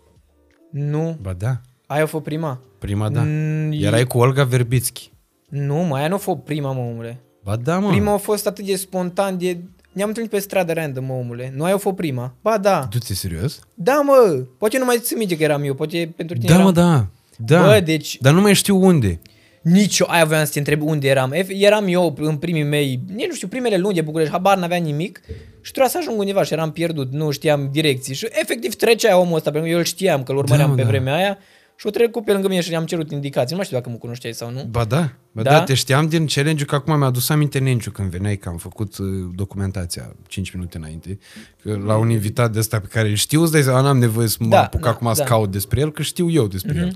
Ba 1.22 1.34
da, 1.38 1.62
Aia 1.88 2.04
a 2.04 2.06
fost 2.06 2.24
prima? 2.24 2.62
prima 2.80 3.10
da. 3.10 3.22
Mm, 3.26 3.72
Erai 3.72 4.04
cu 4.06 4.18
Olga 4.18 4.44
Verbitski. 4.44 5.12
Nu, 5.50 5.76
mă, 5.76 5.96
aia 5.96 6.08
nu 6.08 6.14
a 6.16 6.18
fost 6.18 6.38
prima, 6.38 6.72
mă, 6.72 6.80
omule. 6.80 7.20
Ba 7.44 7.56
da, 7.56 7.80
mă. 7.80 7.90
Prima 7.90 8.14
a 8.14 8.18
fost 8.18 8.48
atât 8.48 8.66
de 8.66 8.76
spontan, 8.76 9.38
de... 9.38 9.58
Ne-am 9.92 10.08
întâlnit 10.08 10.32
pe 10.32 10.40
stradă 10.40 10.74
random, 10.74 11.06
mă, 11.06 11.14
omule. 11.14 11.54
Nu 11.56 11.64
ai 11.64 11.80
fost 11.80 11.96
prima? 11.96 12.34
Ba, 12.42 12.58
da. 12.58 12.88
Du-te 12.92 13.14
serios? 13.14 13.60
Da, 13.74 14.02
mă. 14.06 14.44
Poate 14.58 14.78
nu 14.78 14.86
mai 14.86 14.98
țin 15.00 15.18
minte 15.18 15.38
că 15.38 15.44
eram 15.44 15.64
eu. 15.64 15.74
Poate 15.74 16.14
pentru 16.16 16.36
tine 16.38 16.48
Da, 16.48 16.54
eram... 16.54 16.66
mă, 16.66 16.72
da. 16.72 17.08
Da. 17.38 17.62
Bă, 17.64 17.80
deci- 17.86 18.18
Dar 18.22 18.34
nu 18.34 18.42
mai 18.42 18.54
știu 18.54 18.84
unde. 18.86 19.20
Nici 19.62 19.98
eu, 20.00 20.08
aia 20.10 20.26
voiam 20.26 20.46
să 20.46 20.52
te 20.52 20.58
întreb 20.60 20.82
unde 20.82 21.08
eram. 21.08 21.34
Ef- 21.34 21.48
Eram 21.60 21.86
eu 21.88 22.16
în 22.20 22.38
primii 22.38 22.64
mei, 22.64 23.00
nici 23.16 23.28
nu 23.28 23.34
știu, 23.34 23.48
primele 23.48 23.78
luni 23.78 23.94
de 23.94 24.02
București, 24.02 24.32
habar 24.34 24.58
n-aveam 24.58 24.84
nimic 24.84 25.22
și 25.62 25.72
trebuia 25.72 25.92
să 25.92 25.98
ajung 25.98 26.20
undeva 26.20 26.44
și 26.44 26.54
eram 26.54 26.72
pierdut, 26.72 27.12
nu 27.12 27.32
știam 27.32 27.70
direcții. 27.72 28.14
Și 28.16 28.28
efectiv 28.30 28.76
trecea 28.76 29.18
omul 29.18 29.36
ăsta, 29.36 29.50
pentru 29.52 29.62
că 29.62 29.74
eu 29.74 29.78
îl 29.78 29.84
știam 29.86 30.24
că 30.24 30.32
îl 30.32 30.38
urmăream 30.38 30.70
Da, 30.70 30.76
pe 30.76 30.82
da. 30.82 30.88
vremea 30.88 31.16
aia 31.16 31.38
și 31.76 31.88
o 31.88 31.90
trecut 31.90 32.26
pe 32.26 32.32
lângă 32.32 32.48
mine 32.48 32.62
și 32.62 32.72
i-am 32.72 32.86
cerut 32.86 33.12
indicații. 33.12 33.50
Nu 33.50 33.56
mai 33.56 33.66
știu 33.66 33.78
dacă 33.78 33.90
mă 33.90 33.96
cunoșteai 33.96 34.34
sau 34.34 34.52
nu. 34.52 34.64
Ba 34.64 34.84
da, 34.84 35.10
ba 35.32 35.42
da, 35.42 35.50
Da? 35.52 35.64
te 35.64 35.74
știam 35.74 36.08
din 36.08 36.26
challenge 36.28 36.66
că 36.66 36.76
acum 36.76 36.98
mi-a 36.98 37.08
adus 37.08 37.30
aminte 37.30 37.60
Nenciu 37.60 37.92
când 37.92 38.10
veneai 38.10 38.38
că 38.38 38.50
am 38.50 38.58
făcut 38.58 38.98
uh, 38.98 39.08
documentația 39.36 40.16
5 40.28 40.52
minute 40.52 40.78
înainte. 40.78 41.20
Că 41.64 41.80
la 41.86 41.98
un 41.98 42.10
invitat 42.10 42.52
de 42.52 42.60
ăsta 42.60 42.80
pe 42.80 42.88
care 42.88 43.10
îl 43.10 43.16
știu, 43.16 43.42
îți 43.42 43.52
dai 43.52 43.62
seama, 43.62 43.82
n-am 43.82 43.98
nevoie 43.98 44.28
să 44.28 44.38
mă 44.40 44.48
Da, 44.50 44.64
apuc 44.64 44.82
da, 44.82 44.90
acum 44.90 45.14
să 45.14 45.22
da. 45.22 45.28
caut 45.30 45.52
despre 45.52 45.80
el, 45.80 45.92
că 45.92 46.02
știu 46.02 46.30
eu 46.30 46.48
despre 46.48 46.78
el. 46.78 46.96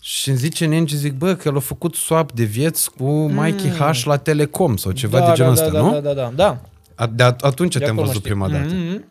Și 0.00 0.28
îmi 0.28 0.38
zice 0.38 0.66
Nenci, 0.66 0.90
zic, 0.92 1.12
bă, 1.12 1.34
că 1.34 1.48
el 1.48 1.56
a 1.56 1.60
făcut 1.60 1.94
swap 1.94 2.32
de 2.32 2.44
vieți 2.44 2.90
cu 2.90 3.04
Mikey 3.10 3.70
H 3.70 4.04
la 4.04 4.16
Telecom 4.16 4.76
sau 4.76 4.92
ceva 4.92 5.18
da, 5.18 5.26
de 5.28 5.32
genul 5.34 5.54
da, 5.54 5.62
ăsta, 5.64 5.72
da, 5.72 5.80
nu? 5.80 5.90
Da, 5.92 6.00
da, 6.00 6.12
da, 6.12 6.32
da. 6.34 6.60
A- 7.02 7.06
De 7.06 7.22
at- 7.24 7.40
atunci 7.40 7.72
De 7.72 7.78
te-am 7.78 7.90
acolo 7.92 8.06
văzut 8.06 8.22
știu. 8.22 8.34
prima 8.34 8.48
dată. 8.48 8.74
Mhm. 8.74 9.10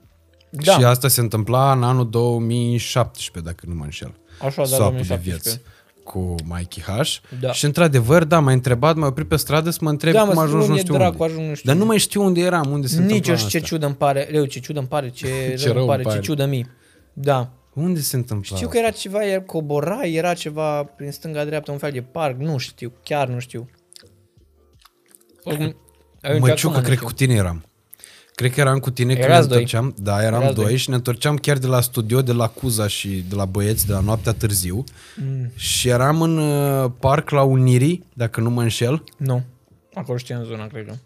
Da, 0.50 0.72
Și 0.78 0.84
asta 0.84 1.08
se 1.08 1.20
întâmpla 1.22 1.72
în 1.72 1.84
anul 1.84 2.10
2017, 2.10 3.52
dacă 3.54 3.66
nu 3.68 3.76
mă 3.76 3.84
înșel. 3.84 4.14
așa, 4.42 4.62
da, 4.62 4.68
Swap-ul 4.68 5.02
de 5.02 5.08
2017. 5.08 5.30
vieți 5.50 5.62
cu 6.04 6.36
Mikey 6.46 6.84
H. 6.84 7.18
Da. 7.40 7.52
Și 7.52 7.66
într-adevăr, 7.66 8.24
da, 8.24 8.40
m-a 8.40 8.52
întrebat, 8.52 8.96
m-a 8.96 9.08
oprit 9.08 9.28
pe 9.28 9.36
stradă 9.36 9.70
să 9.70 9.78
mă 9.82 9.90
întreb 9.90 10.14
Da, 10.14 10.24
cum 10.24 10.34
mă, 10.34 10.42
ajungi 10.42 10.58
nu 10.58 10.64
spune 10.64 10.80
știu 10.80 10.94
dracu, 10.94 11.16
unde. 11.24 11.34
ajung 11.34 11.48
nu 11.50 11.54
știu 11.56 11.66
Dar 11.66 11.76
nu 11.76 11.82
unde. 11.82 11.94
mai 11.94 11.98
știu 12.02 12.24
unde 12.24 12.42
eram, 12.42 12.72
unde 12.72 12.88
se 12.88 12.96
Nici 12.96 13.04
întâmpla 13.06 13.32
eu 13.32 13.36
știu 13.38 13.50
ce 13.50 13.58
asta. 13.58 13.68
ciudă 13.68 13.86
îmi 13.86 13.96
pare, 13.96 14.28
leu, 14.32 14.46
ce 14.46 14.60
ciudă 14.60 14.80
îmi 14.80 14.88
pare, 14.88 15.10
ce, 15.10 15.28
Ce 15.60 15.64
rău 15.66 15.74
rău 15.74 15.82
îmi 15.82 15.88
pare, 15.88 16.02
îmi 16.02 16.12
ce 16.12 16.18
pare. 16.18 16.20
ciudă 16.20 16.46
mi. 16.46 16.66
Da. 17.14 17.50
Unde 17.74 18.00
se 18.00 18.16
întâmpla 18.16 18.56
Știu 18.56 18.68
că 18.70 18.78
era 18.78 18.90
ceva, 18.90 19.26
era 19.26 19.42
cobora, 19.42 20.00
era 20.04 20.34
ceva 20.34 20.84
prin 20.84 21.12
stânga-dreapta, 21.12 21.72
un 21.72 21.78
fel 21.78 21.92
de 21.92 22.02
parc, 22.02 22.38
nu 22.40 22.58
știu, 22.58 22.92
chiar 23.04 23.28
nu 23.28 23.40
știu. 23.40 23.70
Oricum, 25.44 25.66
eu 26.22 26.32
nici 26.32 26.40
Măciucă, 26.42 26.68
acum 26.68 26.72
nu 26.82 26.88
cred 26.88 26.98
că 26.98 27.04
știu. 27.04 27.06
cu 27.08 27.14
tine 27.14 27.34
eram. 27.34 27.64
Cred 28.36 28.54
că 28.54 28.60
eram 28.60 28.80
cu 28.80 28.92
tine 28.92 29.14
când 29.14 29.26
Erați 29.26 29.42
ne 29.42 29.48
doi. 29.48 29.58
întorceam. 29.58 29.96
Da, 29.98 30.24
eram 30.24 30.42
Erați 30.42 30.56
doi, 30.56 30.66
doi. 30.66 30.78
și 30.78 30.90
ne 30.90 30.96
întorceam 30.96 31.36
chiar 31.36 31.58
de 31.58 31.68
la 31.68 31.82
studio, 31.82 32.22
de 32.22 32.32
la 32.32 32.48
Cuza 32.48 32.88
și 32.88 33.26
de 33.30 33.36
la 33.36 33.46
băieți, 33.46 33.86
de 33.88 33.94
la 33.94 34.00
noaptea 34.00 34.32
târziu. 34.32 34.84
Mm. 35.16 35.52
Și 35.56 35.90
eram 35.90 36.22
în 36.22 36.38
uh, 36.38 36.92
parc 37.00 37.30
la 37.30 37.42
Unirii, 37.44 38.04
dacă 38.14 38.42
nu 38.42 38.50
mă 38.50 38.62
înșel. 38.62 39.04
Nu. 39.18 39.44
Acolo 39.94 40.18
știam 40.18 40.44
zona, 40.44 40.68
cred 40.68 40.88
eu. 40.88 40.98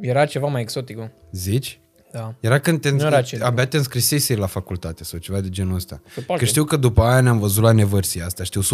Era 0.00 0.24
ceva 0.26 0.46
mai 0.46 0.60
exotic, 0.60 0.96
mă. 0.96 1.10
Zici? 1.32 1.80
Da. 2.12 2.34
Era 2.40 2.58
când 2.58 2.80
te, 2.80 2.90
Nu 2.90 3.00
era 3.00 3.22
centru. 3.22 3.46
abia 3.48 3.66
te 3.66 3.76
înscrisesei 3.76 4.36
la 4.36 4.46
facultate 4.46 5.04
sau 5.04 5.18
ceva 5.18 5.40
de 5.40 5.48
genul 5.48 5.74
ăsta. 5.74 6.00
Pe 6.14 6.20
parcă. 6.20 6.42
Că 6.42 6.48
știu 6.48 6.64
că 6.64 6.76
după 6.76 7.02
aia 7.02 7.20
ne-am 7.20 7.38
văzut 7.38 7.62
la 7.62 7.72
Nevărsia, 7.72 8.24
asta 8.24 8.44
știu 8.44 8.60
100%, 8.60 8.64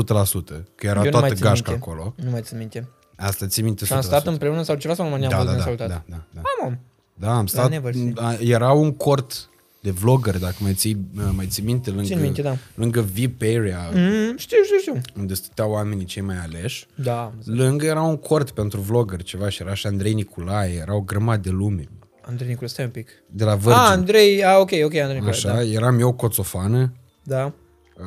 că 0.74 0.86
era 0.86 0.98
eu 0.98 1.04
nu 1.04 1.10
toată 1.10 1.18
mai 1.26 1.34
țin 1.34 1.46
gașca 1.46 1.70
minte. 1.70 1.84
acolo. 1.90 2.14
Nu 2.24 2.30
mai 2.30 2.40
țin 2.42 2.58
minte. 2.58 2.88
Asta 3.22 3.46
ții 3.46 3.62
minte 3.62 3.84
100%. 3.84 3.86
Și 3.86 3.92
am 3.92 4.00
stat 4.00 4.26
împreună 4.26 4.62
sau 4.62 4.76
ceva 4.76 4.94
sau 4.94 5.08
nu 5.08 5.16
ne-am 5.16 5.30
da, 5.30 5.36
văzut 5.36 5.46
da, 5.50 5.52
în 5.52 5.58
da, 5.58 5.64
salutat? 5.64 5.88
da, 5.88 6.02
da, 6.06 6.22
da. 6.34 6.40
Da, 6.40 6.68
mă. 6.68 6.76
Da, 7.14 7.36
am 7.36 7.46
stat, 7.46 7.70
Neversi. 7.70 8.12
a, 8.14 8.36
era 8.40 8.72
un 8.72 8.92
cort 8.92 9.46
de 9.82 9.90
vlogger, 9.90 10.38
dacă 10.38 10.54
mai 10.58 10.72
ții, 10.74 11.06
mai 11.36 11.46
ții 11.46 11.62
minte, 11.62 11.90
lângă, 11.90 12.04
Țin 12.06 12.20
minte, 12.20 12.42
da. 12.42 12.56
lângă 12.74 13.00
VIP 13.00 13.42
area, 13.42 13.90
Mm, 13.94 14.36
știu, 14.36 14.56
știu, 14.64 14.78
știu. 14.80 15.00
unde 15.18 15.34
stăteau 15.34 15.70
oamenii 15.70 16.04
cei 16.04 16.22
mai 16.22 16.36
aleși. 16.38 16.86
Da. 16.94 17.32
Lângă 17.44 17.86
era 17.86 18.02
un 18.02 18.16
cort 18.16 18.50
pentru 18.50 18.80
vlogger, 18.80 19.22
ceva, 19.22 19.48
și 19.48 19.62
era 19.62 19.74
și 19.74 19.86
Andrei 19.86 20.12
Nicolae, 20.14 20.72
era 20.80 20.94
o 20.94 21.00
grămadă 21.00 21.40
de 21.40 21.50
lume. 21.50 21.88
Andrei 22.20 22.48
Nicolae, 22.48 22.68
stai 22.68 22.84
un 22.84 22.90
pic. 22.90 23.08
De 23.30 23.44
la 23.44 23.54
Virgin. 23.54 23.72
Ah, 23.72 23.86
Andrei, 23.90 24.44
ah, 24.44 24.56
ok, 24.58 24.70
ok, 24.84 24.94
Andrei 24.94 25.04
Nicolae, 25.20 25.30
Așa, 25.30 25.52
da. 25.54 25.62
eram 25.62 25.98
eu 26.00 26.12
Coțofană, 26.12 26.92
Da. 27.22 27.52
uh, 27.98 28.04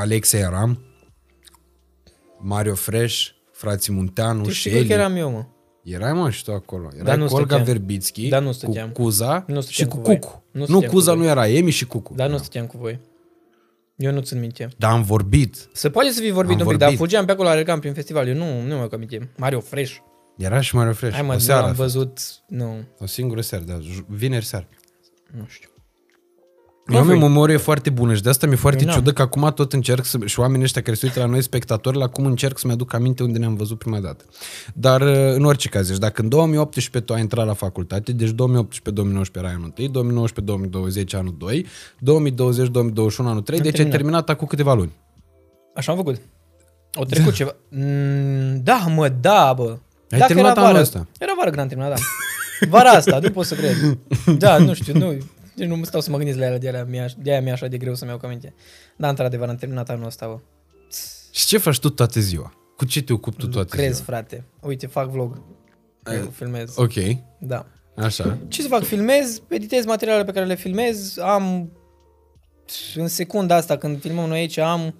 Alexei 0.00 0.44
Aram, 0.44 0.78
Mario 2.40 2.74
Fresh, 2.74 3.26
frații 3.58 3.92
Munteanu, 3.92 4.42
Tu 4.42 4.50
știi 4.50 4.70
că 4.70 4.76
Shelly. 4.76 4.92
eram 4.92 5.16
eu, 5.16 5.30
mă. 5.30 5.44
Erai 5.82 6.12
mă 6.12 6.30
și 6.30 6.44
tu 6.44 6.52
acolo. 6.52 6.88
Erai 6.92 7.04
Dar 7.04 7.16
nu 7.16 7.26
cu 7.26 7.34
Olga 7.34 7.46
stăteam. 7.56 7.64
Verbitski, 7.64 8.28
Dar 8.28 8.42
nu 8.42 8.52
stăteam. 8.52 8.90
cu 8.90 9.02
Cuza 9.02 9.44
Nu 9.46 9.60
și 9.62 9.66
stăteam 9.68 9.88
cu 9.88 9.96
cu 9.96 10.02
voi. 10.02 10.18
Cucu. 10.18 10.42
Nu 10.50 10.60
Nu, 10.60 10.66
stăteam 10.66 10.92
Cuza 10.92 11.10
cu 11.10 11.16
voi. 11.16 11.26
nu 11.26 11.30
era, 11.32 11.48
Emi 11.48 11.70
și 11.70 11.86
Cucu. 11.86 12.14
Dar 12.14 12.28
nu 12.30 12.36
stăteam 12.38 12.66
cu 12.66 12.76
voi. 12.78 13.00
Eu 13.96 14.12
nu 14.12 14.20
țin 14.20 14.38
minte. 14.40 14.68
Dar 14.76 14.90
am 14.92 15.02
vorbit. 15.02 15.68
Se 15.72 15.90
poate 15.90 16.10
să 16.10 16.20
fi 16.20 16.30
vorbit 16.30 16.40
Am 16.44 16.50
un 16.52 16.56
pic, 16.56 16.64
vorbit. 16.64 16.80
dar 16.80 16.94
fugeam 16.94 17.24
pe 17.24 17.32
acolo, 17.32 17.48
alergam 17.48 17.80
prin 17.80 17.92
festival. 17.94 18.28
Eu 18.28 18.34
nu, 18.34 18.60
nu 18.62 18.76
mă 18.76 18.88
aminte. 18.92 19.30
Mario 19.36 19.60
Fresh. 19.60 19.96
Era 20.36 20.60
și 20.60 20.74
Mario 20.74 20.92
Fresh. 20.92 21.14
Hai 21.14 21.22
mă, 21.22 21.30
o 21.30 21.34
nu 21.34 21.38
seară. 21.38 21.62
am 21.62 21.70
a 21.70 21.74
fost. 21.74 21.78
văzut, 21.94 22.18
nu, 22.48 22.76
O 22.98 23.06
singură 23.06 23.40
seară, 23.40 23.64
da, 23.64 23.78
j- 23.78 24.06
vineri 24.06 24.44
seară. 24.44 24.68
nu 25.36 25.44
știu. 25.48 25.68
Eu 26.92 26.98
am 27.00 27.08
o 27.10 27.14
Mă, 27.14 27.18
memorie 27.20 27.56
foarte 27.56 27.90
bună 27.90 28.14
și 28.14 28.22
de 28.22 28.28
asta 28.28 28.46
mi-e 28.46 28.56
foarte 28.56 28.80
Eu 28.80 28.86
n-am. 28.86 28.96
ciudă 28.96 29.12
că 29.12 29.22
acum 29.22 29.52
tot 29.54 29.72
încerc 29.72 30.04
să, 30.04 30.18
și 30.24 30.40
oamenii 30.40 30.64
ăștia 30.64 30.82
care 30.82 30.96
se 30.96 31.06
uită 31.06 31.20
la 31.20 31.26
noi 31.26 31.42
spectatori, 31.42 31.96
la 31.96 32.06
cum 32.08 32.24
încerc 32.26 32.58
să-mi 32.58 32.72
aduc 32.72 32.92
aminte 32.94 33.22
unde 33.22 33.38
ne-am 33.38 33.54
văzut 33.54 33.78
prima 33.78 33.98
dată. 34.00 34.24
Dar 34.74 35.00
uh, 35.00 35.34
în 35.34 35.44
orice 35.44 35.68
caz, 35.68 35.88
deci 35.88 35.98
dacă 35.98 36.22
în 36.22 36.28
2018 36.28 37.00
tu 37.00 37.12
ai 37.12 37.20
intrat 37.20 37.46
la 37.46 37.52
facultate, 37.54 38.12
deci 38.12 38.30
2018-2019 38.30 38.34
era 39.32 39.48
anul 39.48 39.72
1, 39.78 40.26
2019-2020 41.02 41.04
anul 41.12 41.34
2, 41.38 41.66
2020-2021 41.66 41.66
anul 43.18 43.40
3, 43.40 43.58
Am 43.58 43.64
deci 43.64 43.64
ai 43.64 43.70
terminat. 43.70 43.90
terminat 43.90 44.28
acum 44.30 44.46
câteva 44.46 44.74
luni. 44.74 44.92
Așa 45.74 45.90
am 45.92 45.98
făcut. 45.98 46.20
O 46.94 47.04
trecut 47.04 47.32
ceva. 47.32 47.54
Mm, 47.70 48.60
da, 48.62 48.86
mă, 48.94 49.08
da, 49.08 49.52
bă. 49.56 49.68
Ai 50.10 50.18
Dacă 50.18 50.26
terminat 50.26 50.50
era 50.50 50.60
anul 50.60 50.72
vară, 50.72 50.80
ăsta. 50.84 51.06
Era 51.18 51.32
vară 51.36 51.48
când 51.48 51.60
am 51.60 51.68
terminat, 51.68 51.90
da. 51.94 52.02
Vara 52.68 52.90
asta, 52.90 53.18
nu 53.22 53.30
pot 53.30 53.44
să 53.44 53.54
cred. 53.54 53.98
Da, 54.38 54.58
nu 54.58 54.74
știu, 54.74 54.98
nu. 54.98 55.14
Deci 55.58 55.68
nu 55.68 55.76
mă 55.76 55.84
stau 55.84 56.00
să 56.00 56.10
mă 56.10 56.16
gândesc 56.16 56.38
la 56.38 56.46
ele, 56.46 56.58
de 56.58 56.68
aia 56.68 56.84
mi-e, 56.84 57.08
de 57.18 57.30
aia 57.30 57.40
mi-e 57.40 57.52
așa 57.52 57.66
de 57.66 57.76
greu 57.78 57.94
să-mi 57.94 58.10
iau 58.10 58.20
aminte. 58.22 58.54
Da, 58.96 59.08
într-adevăr, 59.08 59.48
am 59.48 59.56
terminat 59.56 59.90
anul 59.90 60.06
ăsta, 60.06 60.26
bă. 60.26 60.38
Și 61.32 61.46
ce 61.46 61.58
faci 61.58 61.78
tu 61.78 61.90
toată 61.90 62.20
ziua? 62.20 62.52
Cu 62.76 62.84
ce 62.84 63.02
te 63.02 63.12
ocupi 63.12 63.36
tu 63.36 63.48
toată 63.48 63.76
Crezi, 63.76 63.92
ziua? 63.94 64.04
frate. 64.06 64.44
Uite, 64.60 64.86
fac 64.86 65.08
vlog. 65.10 65.42
Eu 66.12 66.30
filmez. 66.30 66.76
Ok, 66.76 66.92
Da. 67.38 67.66
așa. 67.96 68.38
Ce 68.48 68.62
să 68.62 68.68
fac? 68.68 68.82
Filmez, 68.82 69.40
editez 69.48 69.84
materialele 69.84 70.24
pe 70.24 70.32
care 70.32 70.46
le 70.46 70.54
filmez, 70.54 71.18
am 71.18 71.72
în 72.94 73.08
secunda 73.08 73.54
asta 73.54 73.76
când 73.76 74.00
filmăm 74.00 74.28
noi 74.28 74.38
aici 74.38 74.56
am 74.58 74.94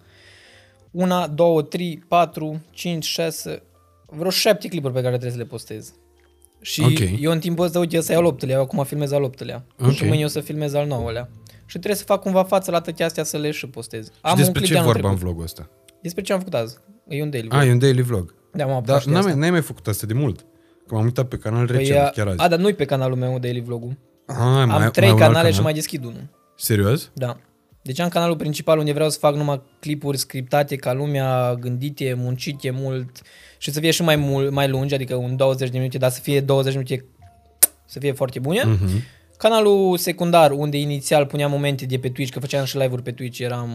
una, 0.90 1.26
două, 1.26 1.62
trei, 1.62 2.04
patru, 2.08 2.60
cinci, 2.70 3.04
șase, 3.04 3.62
vreo 4.06 4.30
șapte 4.30 4.68
clipuri 4.68 4.92
pe 4.92 4.98
care 5.00 5.10
trebuie 5.12 5.32
să 5.32 5.38
le 5.38 5.44
postez. 5.44 5.92
Și 6.60 6.82
Ok. 6.82 7.20
eu 7.20 7.30
în 7.30 7.38
timpul 7.38 7.64
ăsta, 7.64 7.78
uite, 7.78 7.98
ăsta 7.98 8.12
e 8.12 8.16
al 8.16 8.24
optulea, 8.24 8.56
eu 8.56 8.62
acum 8.62 8.84
filmez 8.84 9.12
al 9.12 9.22
optulea. 9.22 9.64
Ok. 9.80 9.90
Și 9.92 10.04
mâine 10.04 10.24
o 10.24 10.28
să 10.28 10.40
filmez 10.40 10.74
al 10.74 10.86
nouălea. 10.86 11.28
Și 11.66 11.74
trebuie 11.78 11.94
să 11.94 12.04
fac 12.04 12.20
cumva 12.20 12.44
față 12.44 12.70
la 12.70 12.80
toate 12.80 13.04
astea 13.04 13.24
să 13.24 13.36
le 13.36 13.50
și 13.50 13.68
postez. 13.68 14.04
Și 14.04 14.10
Am 14.20 14.30
un 14.30 14.36
despre 14.36 14.52
clip 14.58 14.66
ce 14.66 14.72
de 14.72 14.78
anul 14.78 14.92
vorba 14.92 15.08
în 15.08 15.14
trecut. 15.14 15.30
vlogul 15.32 15.44
ăsta? 15.44 15.68
Despre 16.02 16.22
ce 16.22 16.32
am 16.32 16.38
făcut 16.38 16.54
azi. 16.54 16.76
E 17.08 17.22
un 17.22 17.30
daily. 17.30 17.48
Ah, 17.50 17.66
e 17.66 17.70
un 17.70 17.78
daily 17.78 18.02
vlog. 18.02 18.34
Da, 18.52 18.64
m-am 18.64 18.74
apucat 18.74 18.90
Dar 18.92 19.00
și 19.00 19.06
de 19.06 19.10
n-ai 19.12 19.20
asta. 19.20 19.30
mai, 19.32 19.40
n-ai 19.40 19.50
mai 19.50 19.60
făcut 19.62 19.86
asta 19.86 20.06
de 20.06 20.12
mult. 20.14 20.40
Că 20.86 20.94
m-am 20.94 21.04
uitat 21.04 21.28
pe 21.28 21.36
canal 21.36 21.66
Păi, 21.66 21.76
recent, 21.76 21.98
a, 21.98 22.10
chiar 22.10 22.26
azi. 22.26 22.40
a, 22.40 22.48
dar 22.48 22.58
nu-i 22.58 22.74
pe 22.74 22.84
canalul 22.84 23.16
meu 23.16 23.38
daily 23.38 23.60
vlogul. 23.60 23.96
Ah, 24.26 24.36
Am 24.38 24.68
mai- 24.68 24.90
trei 24.90 25.06
mai 25.08 25.16
un 25.16 25.22
alt 25.22 25.32
canale 25.32 25.46
și 25.46 25.50
canal? 25.50 25.62
mai 25.62 25.72
deschid 25.72 26.04
unul. 26.04 26.28
Serios? 26.56 27.10
Da. 27.14 27.36
Deci 27.82 27.98
am 27.98 28.08
canalul 28.08 28.36
principal 28.36 28.78
unde 28.78 28.92
vreau 28.92 29.10
să 29.10 29.18
fac 29.18 29.34
numai 29.34 29.62
clipuri 29.80 30.16
scriptate 30.18 30.76
ca 30.76 30.92
lumea, 30.92 31.54
gândite, 31.54 32.14
muncite 32.16 32.70
mult 32.70 33.20
și 33.58 33.70
să 33.70 33.80
fie 33.80 33.90
și 33.90 34.02
mai, 34.02 34.16
mult, 34.16 34.50
mai 34.50 34.68
lungi, 34.68 34.94
adică 34.94 35.14
un 35.14 35.36
20 35.36 35.70
de 35.70 35.78
minute, 35.78 35.98
dar 35.98 36.10
să 36.10 36.20
fie 36.20 36.40
20 36.40 36.72
de 36.72 36.78
minute 36.78 37.04
să 37.84 37.98
fie 37.98 38.12
foarte 38.12 38.38
bune. 38.38 38.62
Mm. 38.64 38.70
Mhm. 38.72 39.02
Canalul 39.36 39.96
secundar, 39.96 40.50
unde 40.50 40.78
inițial 40.78 41.26
puneam 41.26 41.50
momente 41.50 41.86
de 41.86 41.98
pe 41.98 42.08
Twitch, 42.08 42.32
că 42.32 42.40
făceam 42.40 42.64
și 42.64 42.76
live-uri 42.78 43.02
pe 43.02 43.12
Twitch, 43.12 43.38
eram, 43.38 43.70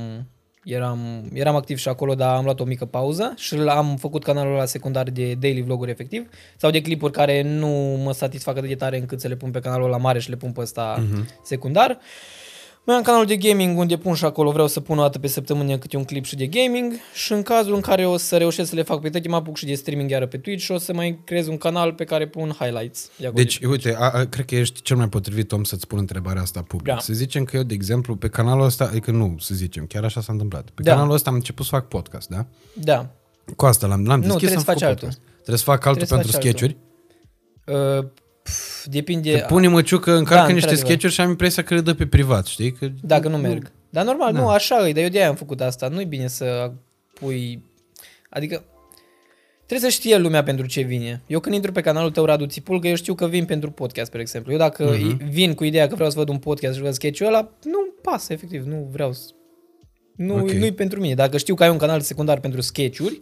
eram, 0.64 1.30
eram 1.34 1.56
activ 1.56 1.78
și 1.78 1.88
acolo, 1.88 2.16
dar 2.16 2.36
am 2.36 2.44
luat 2.44 2.60
o 2.60 2.64
mică 2.64 2.86
pauză 2.86 3.34
și 3.38 3.56
am 3.56 3.96
făcut 3.96 4.24
canalul 4.24 4.56
la 4.56 4.66
secundar 4.66 5.10
de 5.10 5.34
daily 5.34 5.62
vloguri 5.62 5.92
efectiv 5.92 6.30
sau 6.58 6.70
de 6.72 6.82
clipuri 6.82 7.12
care 7.12 7.42
nu 7.42 7.68
mă 8.04 8.14
satisfac 8.14 8.58
atât 8.58 8.70
de 8.70 8.76
tare 8.76 8.98
încât 8.98 9.20
să 9.22 9.28
le 9.28 9.36
pun 9.36 9.52
pe 9.52 9.60
canalul 9.60 9.90
la 9.90 9.98
mare 9.98 10.20
și 10.20 10.30
le 10.30 10.36
pun 10.36 10.52
pe 10.52 10.62
ăsta 10.62 11.04
Mhm. 11.12 11.28
secundar. 11.44 11.98
Mai 12.86 12.96
am 12.96 13.02
canalul 13.02 13.26
de 13.26 13.36
gaming 13.38 13.78
unde 13.78 13.98
pun 13.98 14.14
și 14.14 14.26
acolo, 14.26 14.52
vreau 14.52 14.68
să 14.68 14.80
pun 14.80 14.98
o 14.98 15.02
dată 15.02 15.20
pe 15.20 15.28
săptămână 15.28 15.78
câte 15.78 15.98
un 15.98 16.04
clip 16.04 16.26
și 16.26 16.36
de 16.36 16.48
gaming 16.48 16.94
și 17.14 17.32
în 17.34 17.42
cazul 17.42 17.74
în 17.76 17.82
care 17.82 18.06
o 18.06 18.18
să 18.18 18.38
reușesc 18.38 18.70
să 18.70 18.76
le 18.76 18.82
fac 18.82 19.02
pe 19.02 19.10
toate, 19.10 19.28
mă 19.30 19.36
apuc 19.36 19.58
și 19.58 19.66
de 19.66 19.74
streaming 19.74 20.10
iară 20.10 20.26
pe 20.28 20.38
Twitch 20.38 20.64
și 20.64 20.72
o 20.72 20.78
să 20.78 20.94
mai 20.94 21.20
creez 21.24 21.48
un 21.48 21.58
canal 21.58 21.94
pe 21.94 22.04
care 22.04 22.28
pun 22.28 22.56
highlights. 22.60 23.10
de 23.18 23.26
acolo. 23.28 23.44
Deci, 23.44 23.60
uite, 23.60 23.96
a, 24.00 24.10
a, 24.12 24.26
cred 24.26 24.46
că 24.46 24.56
ești 24.56 24.82
cel 24.82 24.98
mai 24.98 25.10
potrivit 25.10 25.52
om 25.52 25.64
să-ți 25.64 25.88
pun 25.88 25.98
întrebarea 26.00 26.42
asta 26.42 26.62
public. 26.62 26.94
Da. 26.94 27.00
Să 27.00 27.14
zicem 27.14 27.44
că 27.44 27.58
eu, 27.58 27.64
de 27.64 27.74
exemplu, 27.74 28.16
pe 28.16 28.28
canalul 28.28 28.66
ăsta, 28.66 28.84
adică 28.86 29.12
nu, 29.12 29.36
să 29.40 29.56
zicem, 29.56 29.86
chiar 29.86 30.04
așa 30.04 30.22
s-a 30.22 30.32
întâmplat. 30.32 30.70
Pe 30.70 30.82
Da. 30.84 30.92
canalul 30.92 31.14
ăsta 31.14 31.30
am 31.30 31.36
început 31.36 31.66
să 31.66 31.72
fac 31.76 31.88
podcast, 31.88 32.30
da? 32.30 32.46
da. 32.74 33.10
Cu 33.56 33.66
asta 33.66 33.88
l-am, 33.88 34.06
l-am 34.06 34.20
deschis, 34.22 34.38
trebuie 34.38 34.58
am 34.58 34.64
să 34.64 34.72
faci 34.72 34.80
făcut 34.80 34.94
altul. 34.94 35.08
podcast. 35.08 35.34
Trebuie 35.36 35.58
să 35.58 35.64
fac 35.64 35.86
altul 35.86 36.06
Trebuie 36.06 36.08
să 36.08 36.16
pentru 36.16 36.32
faci 36.32 36.46
altul. 36.46 36.60
sketch-uri? 36.60 36.78
Uh, 37.98 38.04
pf, 38.14 38.23
depinde... 38.90 39.32
Te 39.32 39.46
pune 39.48 39.68
măciucă, 39.68 40.12
încarcă 40.12 40.34
Da, 40.34 40.42
niște 40.42 40.54
într-adevăr. 40.54 40.86
sketch-uri 40.86 41.14
și 41.14 41.22
am 41.22 41.30
impresia 41.30 41.64
că 41.64 41.74
le 41.74 41.82
dă 41.82 41.94
pe 41.94 42.06
privat, 42.06 42.46
știi? 42.46 42.72
Că 42.72 42.88
Dacă 43.02 43.28
nu 43.28 43.38
merg. 43.38 43.72
Dar 43.90 44.06
normal, 44.06 44.34
Da. 44.34 44.40
nu, 44.40 44.48
așa 44.48 44.88
e, 44.88 44.94
dar 44.94 45.04
eu 45.04 45.10
de-aia 45.10 45.28
am 45.28 45.36
făcut 45.36 45.62
asta. 45.62 45.88
Nu-i 45.88 46.06
bine 46.06 46.28
să 46.28 46.72
pui... 47.14 47.64
Adică 48.30 48.64
Trebuie 49.66 49.92
să 49.92 49.98
știe 49.98 50.18
lumea 50.18 50.44
pentru 50.44 50.66
ce 50.66 50.82
vine. 50.82 51.22
Eu 51.28 51.40
când 51.40 51.56
intru 51.56 51.72
pe 51.72 51.82
canalul 51.82 52.12
tău, 52.12 52.26
Radu 52.26 52.46
Țipulcă, 52.46 52.88
eu 52.88 52.96
știu 52.96 53.16
că 53.16 53.28
vin 53.28 53.46
pentru 53.46 53.72
podcast, 53.72 54.08
spre 54.08 54.22
exemplu. 54.22 54.52
Eu 54.52 54.58
dacă 54.58 54.96
uh-huh. 54.96 55.30
vin 55.30 55.54
cu 55.54 55.64
ideea 55.64 55.88
că 55.88 55.96
vreau 55.96 56.10
să 56.10 56.18
văd 56.18 56.30
un 56.30 56.38
podcast 56.38 56.76
și 56.76 56.82
văd 56.82 56.94
sketch-ul 56.94 57.28
ăla, 57.28 57.52
nu 57.64 57.78
pasă, 58.02 58.34
efectiv, 58.34 58.66
nu 58.66 58.88
vreau 58.92 59.14
să... 59.14 59.30
Nu, 60.16 60.34
Ok. 60.34 60.42
okay. 60.42 60.58
Nu-i 60.58 60.72
pentru 60.72 61.00
mine. 61.00 61.14
Dacă 61.14 61.38
știu 61.38 61.56
că 61.56 61.64
ai 61.64 61.70
un 61.70 61.78
canal 61.78 62.02
secundar 62.02 62.40
pentru 62.40 62.62
sketch-uri, 62.62 63.22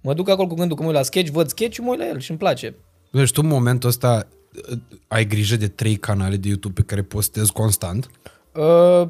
mă 0.00 0.14
duc 0.14 0.28
acolo 0.28 0.48
cu 0.48 0.54
gândul 0.54 0.76
că 0.76 0.82
mă 0.82 0.88
uit 0.88 0.96
la 0.96 1.02
sketch, 1.02 1.30
văd 1.30 1.48
sketch 1.48 1.78
mă 1.78 1.90
uit 1.90 1.98
la 1.98 2.08
el 2.08 2.18
și 2.18 2.30
îmi 2.30 2.38
place. 2.38 2.74
Deci 3.10 3.30
tu 3.30 3.40
în 3.44 3.48
momentul 3.48 3.88
ăsta 3.88 4.28
uh, 4.30 4.37
ai 5.08 5.26
grijă 5.26 5.56
de 5.56 5.68
trei 5.68 5.96
canale 5.96 6.36
de 6.36 6.48
YouTube 6.48 6.80
pe 6.80 6.86
care 6.86 7.02
postezi 7.02 7.52
constant? 7.52 8.10
Uh, 8.54 9.08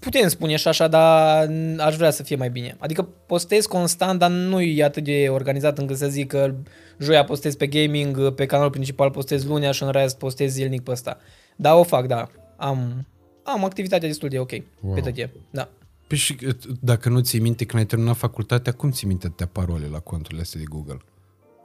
putem 0.00 0.28
spune 0.28 0.56
și 0.56 0.68
așa, 0.68 0.88
dar 0.88 1.48
aș 1.78 1.96
vrea 1.96 2.10
să 2.10 2.22
fie 2.22 2.36
mai 2.36 2.50
bine. 2.50 2.76
Adică 2.78 3.02
postez 3.26 3.66
constant, 3.66 4.18
dar 4.18 4.30
nu 4.30 4.60
e 4.60 4.84
atât 4.84 5.04
de 5.04 5.26
organizat 5.30 5.78
încât 5.78 5.96
să 5.96 6.08
zic 6.08 6.28
că 6.28 6.54
joia 6.98 7.24
postez 7.24 7.54
pe 7.54 7.66
gaming, 7.66 8.30
pe 8.30 8.46
canalul 8.46 8.70
principal 8.70 9.10
postez 9.10 9.44
lunea 9.44 9.70
și 9.70 9.82
în 9.82 9.90
rest 9.90 10.18
postez 10.18 10.52
zilnic 10.52 10.82
pe 10.82 10.90
ăsta. 10.90 11.18
Da, 11.56 11.74
o 11.74 11.82
fac, 11.82 12.06
da. 12.06 12.28
Am, 12.56 13.06
am 13.42 13.64
activitatea 13.64 14.08
destul 14.08 14.28
de 14.28 14.38
ok 14.38 14.50
Wow. 14.80 14.94
pe 14.94 15.00
tătie. 15.00 15.32
Da. 15.50 15.68
Păi 16.06 16.18
și 16.18 16.36
uh, 16.46 16.54
dacă 16.80 17.08
nu 17.08 17.20
ții 17.20 17.38
minte 17.40 17.64
când 17.64 17.82
ai 17.82 17.86
terminat 17.88 18.16
facultatea, 18.16 18.72
cum 18.72 18.90
ții 18.90 19.06
minte 19.06 19.26
atâtea 19.26 19.46
parole 19.46 19.86
la 19.86 19.98
conturile 19.98 20.40
astea 20.40 20.60
de 20.60 20.66
Google? 20.68 20.98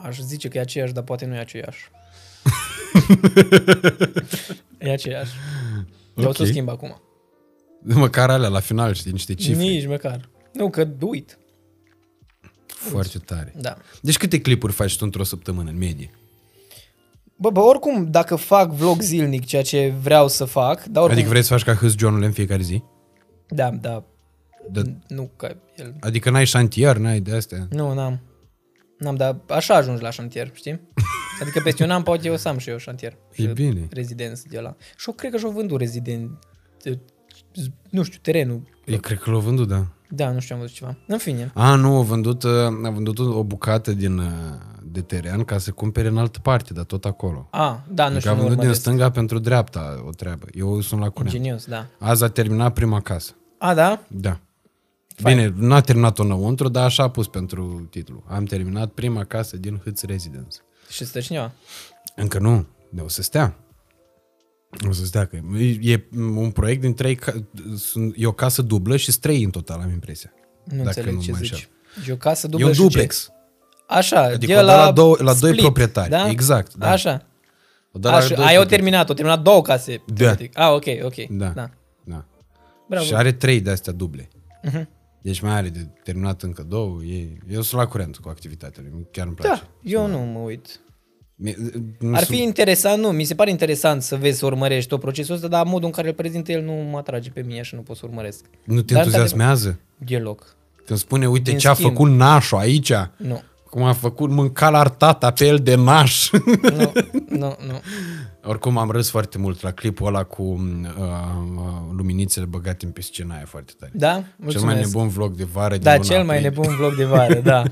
Aș 0.07 0.19
zice 0.19 0.47
că 0.47 0.57
e 0.57 0.61
aceeași, 0.61 0.93
dar 0.93 1.03
poate 1.03 1.25
nu 1.25 1.35
e 1.35 1.39
aceeași. 1.39 1.89
e 4.77 4.91
aceeași. 4.91 5.31
Eu 6.15 6.27
o 6.27 6.33
să 6.33 6.41
o 6.41 6.43
Ok. 6.43 6.47
schimb 6.49 6.69
acum. 6.69 7.01
Măcar 7.81 8.29
alea 8.29 8.49
la 8.49 8.59
final, 8.59 8.93
știi, 8.93 9.11
niște 9.11 9.33
cifre. 9.33 9.63
Nici 9.63 9.87
măcar. 9.87 10.29
Nu, 10.53 10.69
că 10.69 10.87
uit. 10.99 11.37
Foarte 12.67 13.17
tare. 13.17 13.53
Da. 13.61 13.77
Deci 14.01 14.17
câte 14.17 14.41
clipuri 14.41 14.73
faci 14.73 14.97
tu 14.97 15.05
într-o 15.05 15.23
săptămână, 15.23 15.69
în 15.69 15.77
medie? 15.77 16.09
Bă, 17.35 17.49
bă, 17.49 17.59
oricum, 17.59 18.11
dacă 18.11 18.35
fac 18.35 18.69
vlog 18.71 19.01
zilnic, 19.01 19.45
ceea 19.45 19.61
ce 19.61 19.93
vreau 20.01 20.27
să 20.27 20.45
fac, 20.45 20.83
dar 20.83 21.03
oricum... 21.03 21.11
Adică 21.11 21.29
vreți 21.29 21.47
să 21.47 21.53
faci 21.53 21.63
ca 21.63 21.73
Hâs 21.73 21.95
John 21.97 22.21
în 22.23 22.31
fiecare 22.31 22.61
zi? 22.61 22.83
Da, 23.47 23.69
da. 23.69 24.03
De, 24.71 24.95
Nu 25.07 25.29
ca 25.35 25.55
el. 25.75 25.95
adică 25.99 26.29
n-ai 26.29 26.45
șantier, 26.45 26.97
n-ai 26.97 27.19
de 27.19 27.35
astea? 27.35 27.67
Nu, 27.69 27.93
n-am. 27.93 28.19
N-am, 28.97 29.15
dar 29.15 29.37
așa 29.49 29.75
ajungi 29.75 30.01
la 30.01 30.09
șantier, 30.09 30.51
știi? 30.53 30.81
Adică 31.41 31.59
peste 31.63 31.83
un 31.83 31.89
an 31.91 32.03
poate 32.03 32.27
eu 32.27 32.37
să 32.37 32.47
am 32.47 32.57
și 32.57 32.69
eu 32.69 32.77
șantier. 32.77 33.17
E 33.31 33.41
Și 33.41 33.47
bine. 33.47 33.87
Rezidenți 33.91 34.47
de 34.47 34.59
la. 34.59 34.75
Și 34.97 35.05
eu 35.07 35.13
cred 35.13 35.31
că 35.31 35.37
și-au 35.37 35.51
vândut 35.51 35.79
rezident... 35.79 36.31
Nu 37.89 38.03
știu, 38.03 38.19
terenul. 38.21 38.61
Eu 38.85 38.97
cred 38.99 39.17
că 39.19 39.31
l-au 39.31 39.39
vândut, 39.39 39.67
da. 39.67 39.85
Da, 40.09 40.31
nu 40.31 40.39
știu, 40.39 40.55
am 40.55 40.61
văzut 40.61 40.75
ceva. 40.75 40.97
În 41.07 41.17
fine. 41.17 41.51
A, 41.53 41.75
nu, 41.75 41.97
a 41.97 42.01
vândut, 42.01 42.43
uh, 42.43 42.51
a 42.83 42.89
vândut 42.89 43.19
o 43.19 43.43
bucată 43.43 43.91
din, 43.93 44.17
uh, 44.17 44.25
de 44.83 45.01
teren 45.01 45.43
ca 45.43 45.57
să 45.57 45.71
cumpere 45.71 46.07
în 46.07 46.17
altă 46.17 46.39
parte, 46.39 46.73
dar 46.73 46.83
tot 46.83 47.05
acolo. 47.05 47.47
A, 47.51 47.83
da, 47.89 48.03
nu 48.03 48.09
Adică 48.15 48.19
știu, 48.19 48.31
a 48.31 48.33
nu 48.33 48.39
vândut 48.39 48.49
din 48.49 48.57
urmăresc. 48.59 48.79
stânga 48.79 49.09
pentru 49.09 49.39
dreapta 49.39 50.03
o 50.05 50.09
treabă. 50.09 50.45
Eu 50.53 50.81
sunt 50.81 51.01
la 51.01 51.09
curent. 51.09 51.33
Ingenios, 51.33 51.65
da. 51.65 51.85
Azi 51.99 52.23
a 52.23 52.27
terminat 52.27 52.73
prima 52.73 53.01
casă. 53.01 53.31
A, 53.57 53.73
da? 53.73 54.01
Da. 54.07 54.39
Fain. 55.15 55.35
Bine, 55.37 55.53
n-a 55.67 55.81
terminat-o 55.81 56.23
înăuntru, 56.23 56.67
dar 56.69 56.83
așa 56.83 57.03
a 57.03 57.09
pus 57.09 57.27
pentru 57.27 57.87
titlu. 57.89 58.23
Am 58.27 58.43
terminat 58.43 58.89
prima 58.91 59.23
casă 59.23 59.57
din 59.57 59.81
Hâț 59.83 60.01
Residence. 60.03 60.57
Și 60.89 61.05
stă 61.05 61.19
cineva. 61.19 61.51
Încă 62.15 62.39
nu, 62.39 62.65
de 62.89 63.01
o 63.01 63.07
să 63.07 63.21
stea. 63.21 63.55
O 64.87 64.91
să 64.91 65.05
stea, 65.05 65.25
că 65.25 65.35
e 65.57 65.91
e 65.91 66.03
un 66.17 66.51
proiect 66.51 66.81
din 66.81 66.93
trei, 66.93 67.15
ca- 67.15 67.33
sunt, 67.77 68.13
e 68.17 68.25
o 68.25 68.31
casă 68.31 68.61
dublă 68.61 68.95
și 68.97 69.19
trei 69.19 69.43
în 69.43 69.49
total, 69.49 69.79
am 69.79 69.89
impresia. 69.91 70.31
Nu 70.63 70.75
Dacă 70.75 70.87
înțeleg 70.87 71.13
nu 71.13 71.21
ce 71.21 71.31
mă 71.31 71.37
zici. 71.37 71.51
înșel. 71.51 71.69
E 72.07 72.11
o 72.13 72.15
casă 72.17 72.45
E 72.45 72.49
dublă 72.49 72.65
un 72.67 72.73
și 72.73 72.79
ce? 72.79 72.85
duplex. 72.87 73.29
Așa, 73.87 74.21
Adică 74.21 74.51
e 74.51 74.55
o 74.55 74.59
dă 74.59 74.65
la 74.65 74.91
două- 74.91 75.17
la 75.19 75.33
doi 75.33 75.49
split, 75.49 75.61
proprietari. 75.61 76.09
Da? 76.09 76.29
Exact, 76.29 76.73
da. 76.73 76.89
Așa. 76.89 77.25
O 77.91 77.99
dă 77.99 78.09
la 78.09 78.15
Așa, 78.15 78.27
doi 78.35 78.35
ai 78.35 78.41
o 78.41 78.43
proprietari. 78.43 78.69
terminat, 78.69 79.09
o 79.09 79.13
terminat 79.13 79.41
două 79.41 79.61
case. 79.61 80.01
Da. 80.07 80.13
teoretic. 80.15 80.57
Ah, 80.59 80.71
ok, 80.71 80.85
ok. 81.03 81.15
Da. 81.29 81.47
da. 81.47 81.69
da. 82.03 82.25
Bravo. 82.89 83.05
Și 83.05 83.13
are 83.13 83.31
trei 83.31 83.61
de 83.61 83.69
astea 83.69 83.93
duble. 83.93 84.29
Mhm. 84.63 84.89
Deci 85.25 85.39
mai 85.39 85.51
are 85.51 85.69
de 85.69 85.87
terminat 86.03 86.41
încă 86.41 86.63
două. 86.69 87.03
E, 87.03 87.27
eu 87.49 87.61
sunt 87.61 87.81
la 87.81 87.87
curent 87.87 88.17
cu 88.17 88.29
activitatea 88.29 88.83
lui. 88.91 89.07
Chiar 89.11 89.25
îmi 89.25 89.35
place. 89.35 89.61
Da, 89.61 89.67
eu 89.83 90.07
nu 90.07 90.17
mă 90.19 90.39
uit. 90.39 90.79
Mi- 91.35 91.55
nu 91.99 92.15
Ar 92.15 92.23
sunt- 92.23 92.37
fi 92.37 92.43
interesant, 92.43 93.01
nu, 93.01 93.11
mi 93.11 93.23
se 93.23 93.35
pare 93.35 93.49
interesant 93.49 94.01
să 94.01 94.15
vezi, 94.15 94.37
să 94.39 94.45
urmărești 94.45 94.89
tot 94.89 94.99
procesul 94.99 95.35
ăsta, 95.35 95.47
dar 95.47 95.65
modul 95.65 95.85
în 95.85 95.91
care 95.91 96.07
îl 96.07 96.13
prezintă 96.13 96.51
el 96.51 96.63
nu 96.63 96.71
mă 96.73 96.97
atrage 96.97 97.29
pe 97.29 97.41
mine 97.41 97.61
și 97.61 97.75
nu 97.75 97.81
pot 97.81 97.95
să 97.97 98.01
urmăresc. 98.05 98.45
Nu 98.65 98.81
te 98.81 98.93
Dar, 98.93 99.03
entuziasmează? 99.03 99.79
Deloc. 99.97 100.55
Când 100.85 100.99
spune, 100.99 101.27
uite 101.29 101.49
Din 101.49 101.59
ce 101.59 101.67
a 101.67 101.73
schimb. 101.73 101.89
făcut 101.89 102.09
nașul 102.11 102.57
aici, 102.57 102.91
Nu. 103.17 103.41
Cum 103.75 103.83
a 103.83 103.93
făcut 103.93 104.29
mânca 104.29 104.69
la 104.69 104.83
tata 104.83 105.31
pe 105.31 105.45
el 105.45 105.57
de 105.57 105.75
naș. 105.75 106.29
Nu, 106.31 106.93
nu, 107.41 107.55
nu. 107.67 107.81
Oricum 108.43 108.77
am 108.77 108.89
râs 108.91 109.09
foarte 109.09 109.37
mult 109.37 109.61
la 109.61 109.71
clipul 109.71 110.07
ăla 110.07 110.23
cu 110.23 110.43
uh, 110.43 110.89
uh, 110.99 111.63
luminițele 111.97 112.45
băgate 112.45 112.85
în 112.85 112.91
piscina 112.91 113.35
aia 113.35 113.45
foarte 113.47 113.73
tare. 113.79 113.91
Da? 113.95 114.13
Cel 114.13 114.23
Mulțumesc. 114.37 114.65
mai 114.75 114.83
nebun 114.83 115.07
vlog 115.07 115.33
de 115.33 115.43
vară 115.51 115.73
din 115.73 115.83
Da, 115.83 115.91
luna 115.95 116.03
cel 116.03 116.23
mai 116.23 116.37
aprilie. 116.37 116.49
nebun 116.49 116.75
vlog 116.75 116.95
de 116.95 117.03
vară, 117.05 117.33
da. 117.39 117.63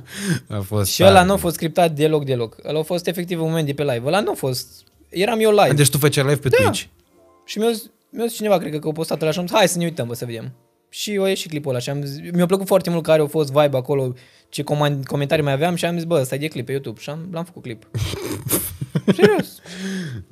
A 0.58 0.60
fost 0.60 0.92
Și 0.92 1.04
ăla 1.04 1.14
tare. 1.14 1.26
nu 1.26 1.34
a 1.34 1.36
fost 1.36 1.56
scriptat 1.56 1.92
deloc, 1.92 2.26
deloc. 2.26 2.56
Ăla 2.68 2.80
a 2.80 2.84
fost 2.84 3.08
efectiv 3.08 3.42
un 3.42 3.48
moment 3.48 3.66
de 3.66 3.74
pe 3.74 3.84
live. 3.84 4.02
Ăla 4.06 4.20
nu 4.20 4.32
a 4.32 4.36
fost... 4.36 4.68
Eram 5.10 5.40
eu 5.40 5.52
live. 5.52 5.74
Deci 5.74 5.90
tu 5.90 5.98
făceai 5.98 6.24
live 6.24 6.36
pe 6.40 6.50
Da. 6.50 6.58
Twitch? 6.58 6.84
Și 7.46 7.58
mi-a, 7.58 7.72
zis- 7.72 7.90
mi-a 8.10 8.26
zis 8.26 8.36
cineva, 8.36 8.58
cred 8.58 8.72
că, 8.72 8.80
că 8.80 8.88
a 8.88 8.92
postat 8.92 9.22
ăla 9.22 9.32
și 9.32 9.40
am 9.40 9.48
zis, 9.48 9.56
hai 9.56 9.68
să 9.68 9.78
ne 9.78 9.84
uităm, 9.84 10.08
bă, 10.08 10.14
să 10.14 10.26
vedem. 10.26 10.52
Și 10.94 11.20
a 11.22 11.28
ieșit 11.28 11.50
clipul 11.50 11.72
ăla 11.72 11.80
și 11.80 11.90
am 11.90 12.04
zis, 12.04 12.32
mi-a 12.32 12.46
plăcut 12.46 12.68
foarte 12.68 12.90
mult 12.90 13.04
care 13.04 13.22
a 13.22 13.26
fost 13.26 13.52
vibe 13.52 13.78
acolo, 13.78 14.14
ce 14.50 14.64
comand, 14.64 15.06
comentarii 15.06 15.44
mai 15.44 15.54
aveam 15.54 15.76
și 15.76 15.86
am 15.86 15.96
zis, 15.96 16.04
bă, 16.04 16.20
ăsta 16.20 16.36
e 16.36 16.38
de 16.38 16.48
clip 16.48 16.66
pe 16.66 16.72
YouTube 16.72 17.00
și 17.00 17.10
am, 17.10 17.28
l-am 17.32 17.44
făcut 17.44 17.62
clip. 17.62 17.88
Serios. 19.16 19.60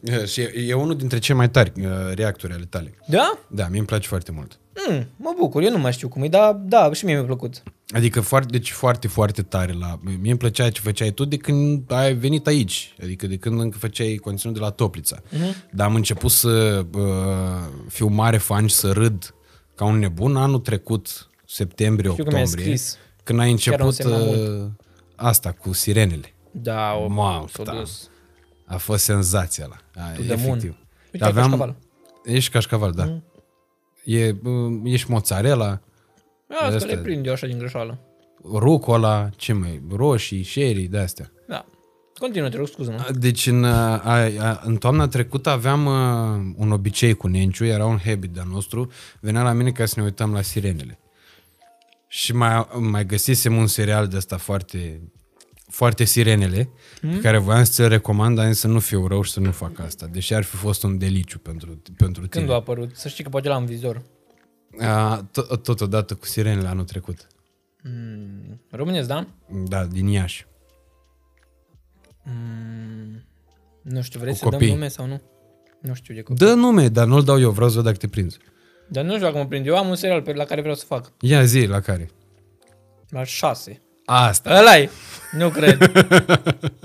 Uh, 0.02 0.26
Și 0.26 0.42
e, 0.42 0.54
e 0.68 0.74
unul 0.74 0.96
dintre 0.96 1.20
cei 1.20 1.36
mai 1.36 1.50
tari 1.50 1.72
uh, 1.76 2.14
reactori 2.14 2.54
ale 2.54 2.66
tale. 2.70 2.94
Da? 3.08 3.40
Da, 3.48 3.68
mie 3.68 3.78
îmi 3.78 3.88
place 3.88 4.08
foarte 4.08 4.32
mult. 4.32 4.60
Mm, 4.90 5.08
mă 5.16 5.34
bucur, 5.40 5.64
eu 5.64 5.72
nu 5.72 5.78
mai 5.78 5.94
știu 5.94 6.08
cum 6.08 6.24
e, 6.24 6.28
dar 6.28 6.54
da, 6.54 6.94
și 6.94 7.06
mie 7.06 7.14
mi-a 7.14 7.24
plăcut. 7.24 7.64
Adică 7.90 8.22
foarte, 8.22 8.48
deci 8.52 8.72
foarte, 8.72 9.08
foarte 9.08 9.42
tare. 9.42 9.74
La, 9.80 10.00
mie 10.04 10.30
îmi 10.30 10.38
plăcea 10.38 10.70
ce 10.70 10.82
făceai 10.82 11.12
tu 11.12 11.26
de 11.26 11.38
când 11.38 11.92
ai 11.92 12.14
venit 12.14 12.48
aici. 12.48 12.96
Adică 13.04 13.28
de 13.28 13.38
când 13.38 13.60
încă 13.60 13.78
făceai 13.78 14.16
conținut 14.16 14.56
de 14.56 14.62
la 14.62 14.70
Toplița. 14.70 15.22
Mhm. 15.30 15.56
Dar 15.72 15.88
am 15.88 15.96
început 15.96 16.32
să 16.32 16.86
uh, 16.94 17.02
fiu 17.88 18.08
mare 18.08 18.38
fan 18.38 18.68
și 18.68 18.76
să 18.76 18.92
râd 18.92 19.34
ca 19.76 19.86
un 19.86 20.00
nebun 20.00 20.36
anul 20.36 20.60
trecut, 20.60 21.30
septembrie, 21.46 22.12
Știu 22.12 22.24
că 22.24 22.30
mi-ai 22.30 22.42
octombrie. 22.44 22.76
scris. 22.78 22.98
Când 23.24 23.40
ai 23.40 23.46
Chiar 23.46 23.54
început 23.54 23.86
un 23.86 23.92
semnal 23.92 24.62
uh, 24.64 24.70
asta 25.16 25.52
cu 25.52 25.74
sirenele. 25.74 26.34
Da, 26.52 26.94
o, 26.94 27.08
Mamă, 27.08 27.46
s-a 27.54 27.64
da. 27.64 27.72
dus. 27.72 28.10
A 28.66 28.78
fost 28.78 29.04
senzația 29.04 29.66
la. 29.70 30.02
A, 30.04 30.12
To 30.12 30.22
the 30.22 30.36
moon. 30.36 30.48
efectiv. 30.50 30.76
Uite, 31.14 31.26
ca 31.26 31.32
cașcaval. 31.34 31.76
Ești 32.24 32.52
cașcaval, 32.52 32.92
da. 32.92 33.04
Mhm. 33.06 33.24
E, 34.06 34.30
uh, 34.44 34.82
ești 34.84 35.12
mozzarella, 35.12 35.82
Da, 36.48 36.56
asta 36.56 36.76
Astea. 36.76 36.96
le 36.96 37.02
prind 37.02 37.26
eu 37.26 37.32
așa 37.34 37.48
din 37.48 37.58
greșeală. 37.58 38.00
rucola, 38.44 39.30
ce 39.36 39.54
mai, 39.54 39.82
roșii, 39.96 40.44
sherry, 40.44 40.84
de 40.84 40.98
astea. 40.98 41.32
Da. 41.34 41.41
Continuă, 42.22 42.50
te 42.50 42.58
rog, 42.58 42.68
scuză-mă. 42.68 43.12
Deci 43.14 43.48
în, 43.48 43.64
a, 43.64 44.02
a, 44.04 44.62
în 44.64 44.76
toamna 44.78 45.08
trecută 45.08 45.50
aveam 45.50 45.86
uh, 45.86 46.54
un 46.56 46.72
obicei 46.72 47.14
cu 47.14 47.28
Nenciu, 47.28 47.66
era 47.66 47.86
un 47.86 47.98
habit 47.98 48.30
de-al 48.30 48.48
nostru, 48.48 48.92
venea 49.20 49.44
la 49.44 49.52
mine 49.52 49.72
ca 49.72 49.86
să 49.86 49.94
ne 49.98 50.04
uităm 50.04 50.34
la 50.34 50.42
sirenele. 50.42 51.00
Și 52.08 52.34
mai, 52.34 52.68
mai 52.80 53.06
găsisem 53.06 53.56
un 53.56 53.68
serial 53.68 54.08
de 54.08 54.18
ăsta 54.18 54.38
foarte, 54.38 55.02
foarte 55.68 56.04
sirenele, 56.04 56.70
mm? 57.02 57.12
pe 57.12 57.20
care 57.20 57.38
voiam 57.38 57.64
să 57.64 57.72
ți-l 57.72 57.88
recomand, 57.88 58.36
dar 58.36 58.54
să 58.54 58.68
nu 58.68 58.80
fiu 58.80 59.08
rău 59.08 59.22
și 59.22 59.32
să 59.32 59.40
nu 59.40 59.52
fac 59.52 59.80
asta, 59.80 60.08
deși 60.12 60.34
ar 60.34 60.44
fi 60.44 60.56
fost 60.56 60.84
un 60.84 60.98
deliciu 60.98 61.40
pentru, 61.40 61.82
pentru 61.98 62.28
tine. 62.28 62.44
Când 62.44 62.50
a 62.50 62.58
apărut? 62.58 62.96
Să 62.96 63.08
știi 63.08 63.24
că 63.24 63.30
poate 63.30 63.48
l-am 63.48 63.62
în 63.62 63.68
vizor. 63.68 64.02
A, 64.80 65.26
tot, 65.32 65.64
totodată 65.64 66.16
cu 66.16 66.26
sirenele 66.26 66.68
anul 66.68 66.86
trecut. 66.86 67.28
Mm, 67.84 68.62
românesc, 68.70 69.08
da? 69.08 69.28
Da, 69.68 69.86
din 69.86 70.08
Iași. 70.08 70.50
Mm, 72.24 73.24
nu 73.82 74.02
știu, 74.02 74.20
vrei 74.20 74.32
Cu 74.32 74.38
să 74.38 74.44
dăm 74.44 74.52
copii. 74.54 74.70
nume 74.74 74.88
sau 74.88 75.06
nu? 75.06 75.22
Nu 75.82 75.94
știu 75.94 76.14
de 76.14 76.22
copii. 76.22 76.46
Dă 76.46 76.54
nume, 76.54 76.88
dar 76.88 77.08
nu-l 77.08 77.24
dau 77.24 77.40
eu, 77.40 77.52
vreau 77.52 77.70
să 77.70 77.76
văd 77.76 77.84
dacă 77.84 77.98
te 77.98 78.08
prinzi. 78.08 78.38
Dar 78.88 79.04
nu 79.04 79.12
știu 79.12 79.26
dacă 79.26 79.38
mă 79.38 79.46
prind. 79.48 79.66
Eu 79.68 79.78
am 79.78 79.88
un 79.90 79.96
serial 79.96 80.22
pe 80.22 80.34
la 80.34 80.44
care 80.44 80.62
vreau 80.62 80.76
să 80.76 80.86
fac. 80.86 81.12
Ia 81.20 81.44
zi, 81.44 81.66
la 81.66 81.80
care? 81.80 82.10
La 83.10 83.24
șase. 83.24 83.82
Asta. 84.06 84.58
ăla 84.60 84.76
-i. 84.78 84.90
Nu 85.40 85.50
cred. 85.50 85.92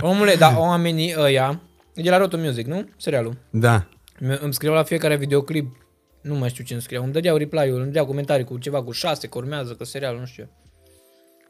Omule, 0.01 0.35
dar 0.35 0.55
oamenii 0.57 1.14
ăia, 1.18 1.61
e 1.94 2.03
de 2.03 2.11
la 2.11 2.16
Roto 2.16 2.37
Music, 2.37 2.66
nu? 2.66 2.88
Serialul. 2.96 3.37
Da. 3.51 3.88
Mi- 4.20 4.38
Îmi 4.40 4.55
scriau 4.55 4.75
la 4.75 4.83
fiecare 4.83 5.16
videoclip, 5.16 5.77
nu 6.22 6.35
mai 6.35 6.49
știu 6.49 6.64
ce 6.64 6.72
îmi 6.72 6.83
scriau, 6.83 7.03
îmi 7.05 7.12
dădeau 7.12 7.37
reply-uri, 7.37 7.77
îmi 7.77 7.85
dădeau 7.85 8.07
comentarii 8.07 8.44
cu 8.44 8.59
ceva 8.59 8.83
cu 8.83 8.90
șase, 8.90 9.27
că 9.29 9.38
urmează, 9.38 9.72
că 9.72 9.85
serialul, 9.85 10.18
nu 10.20 10.27
știu. 10.27 10.49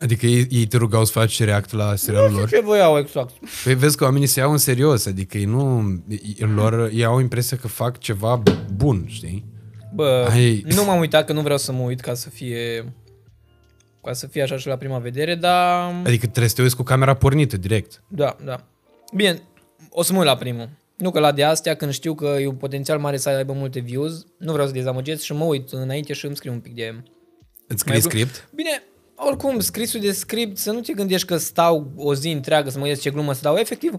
Adică 0.01 0.27
ei, 0.27 0.47
ei 0.51 0.67
te 0.67 0.77
rugau 0.77 1.05
să 1.05 1.13
faci 1.13 1.43
react 1.43 1.73
la 1.73 1.95
serialul 1.95 2.39
lor? 2.39 2.49
Ce 2.49 2.61
voiau 2.61 2.99
exact? 2.99 3.33
Păi 3.65 3.75
vezi 3.75 3.97
că 3.97 4.05
oamenii 4.05 4.27
se 4.27 4.41
iau 4.41 4.51
în 4.51 4.59
serios, 4.59 5.07
adică 5.07 5.39
ei 5.39 5.45
nu... 5.45 5.85
Ei, 6.09 6.37
lor, 6.55 6.91
ei 6.93 7.05
au 7.05 7.21
impresia 7.21 7.57
că 7.57 7.69
fac 7.69 7.99
ceva 7.99 8.43
bun, 8.75 9.05
știi? 9.09 9.45
Bă, 9.95 10.29
Ai- 10.31 10.65
nu 10.75 10.85
m-am 10.85 10.99
uitat 10.99 11.27
că 11.27 11.33
nu 11.33 11.41
vreau 11.41 11.59
să 11.59 11.73
mă 11.73 11.83
uit 11.83 12.01
ca 12.01 12.15
să 12.15 12.31
fie 12.31 12.93
ca 14.03 14.13
să 14.13 14.27
fie 14.27 14.43
așa 14.43 14.57
și 14.57 14.67
la 14.67 14.77
prima 14.77 14.99
vedere, 14.99 15.35
dar... 15.35 15.95
Adică 16.05 16.27
trebuie 16.27 16.49
să 16.49 16.55
te 16.55 16.63
uiți 16.63 16.77
cu 16.77 16.83
camera 16.83 17.15
pornită 17.15 17.57
direct. 17.57 18.03
Da, 18.09 18.37
da. 18.45 18.65
Bine, 19.15 19.43
o 19.91 20.03
să 20.03 20.13
mă 20.13 20.19
uit 20.19 20.27
la 20.27 20.37
primul. 20.37 20.69
Nu 20.97 21.11
că 21.11 21.21
la 21.21 21.33
de 21.33 21.45
astea, 21.45 21.75
când 21.75 21.93
știu 21.93 22.15
că 22.15 22.37
e 22.41 22.47
un 22.47 22.55
potențial 22.55 22.99
mare 22.99 23.17
să 23.17 23.29
aibă 23.29 23.53
multe 23.53 23.81
views, 23.81 24.27
nu 24.39 24.53
vreau 24.53 24.67
să 24.67 24.73
dezamăgesc 24.73 25.23
și 25.23 25.33
mă 25.33 25.45
uit 25.45 25.73
înainte 25.73 26.13
și 26.13 26.27
îmi 26.27 26.37
scriu 26.37 26.53
un 26.53 26.61
pic 26.61 26.75
de... 26.75 27.03
Îți 27.67 27.81
scrii 27.81 27.93
Mai- 27.93 28.03
script? 28.03 28.49
Bine, 28.55 28.83
oricum, 29.17 29.61
scrisul 29.61 30.01
de 30.01 30.13
script, 30.13 30.57
să 30.57 30.71
nu 30.73 30.81
te 30.81 30.93
gândești 30.93 31.27
că 31.27 31.37
stau 31.37 31.91
o 31.97 32.15
zi 32.15 32.29
întreagă 32.29 32.71
să 32.71 32.79
mă 32.79 32.87
ies 32.87 33.01
ce 33.01 33.11
glumă 33.11 33.33
să 33.33 33.41
dau. 33.43 33.57
Efectiv, 33.57 33.95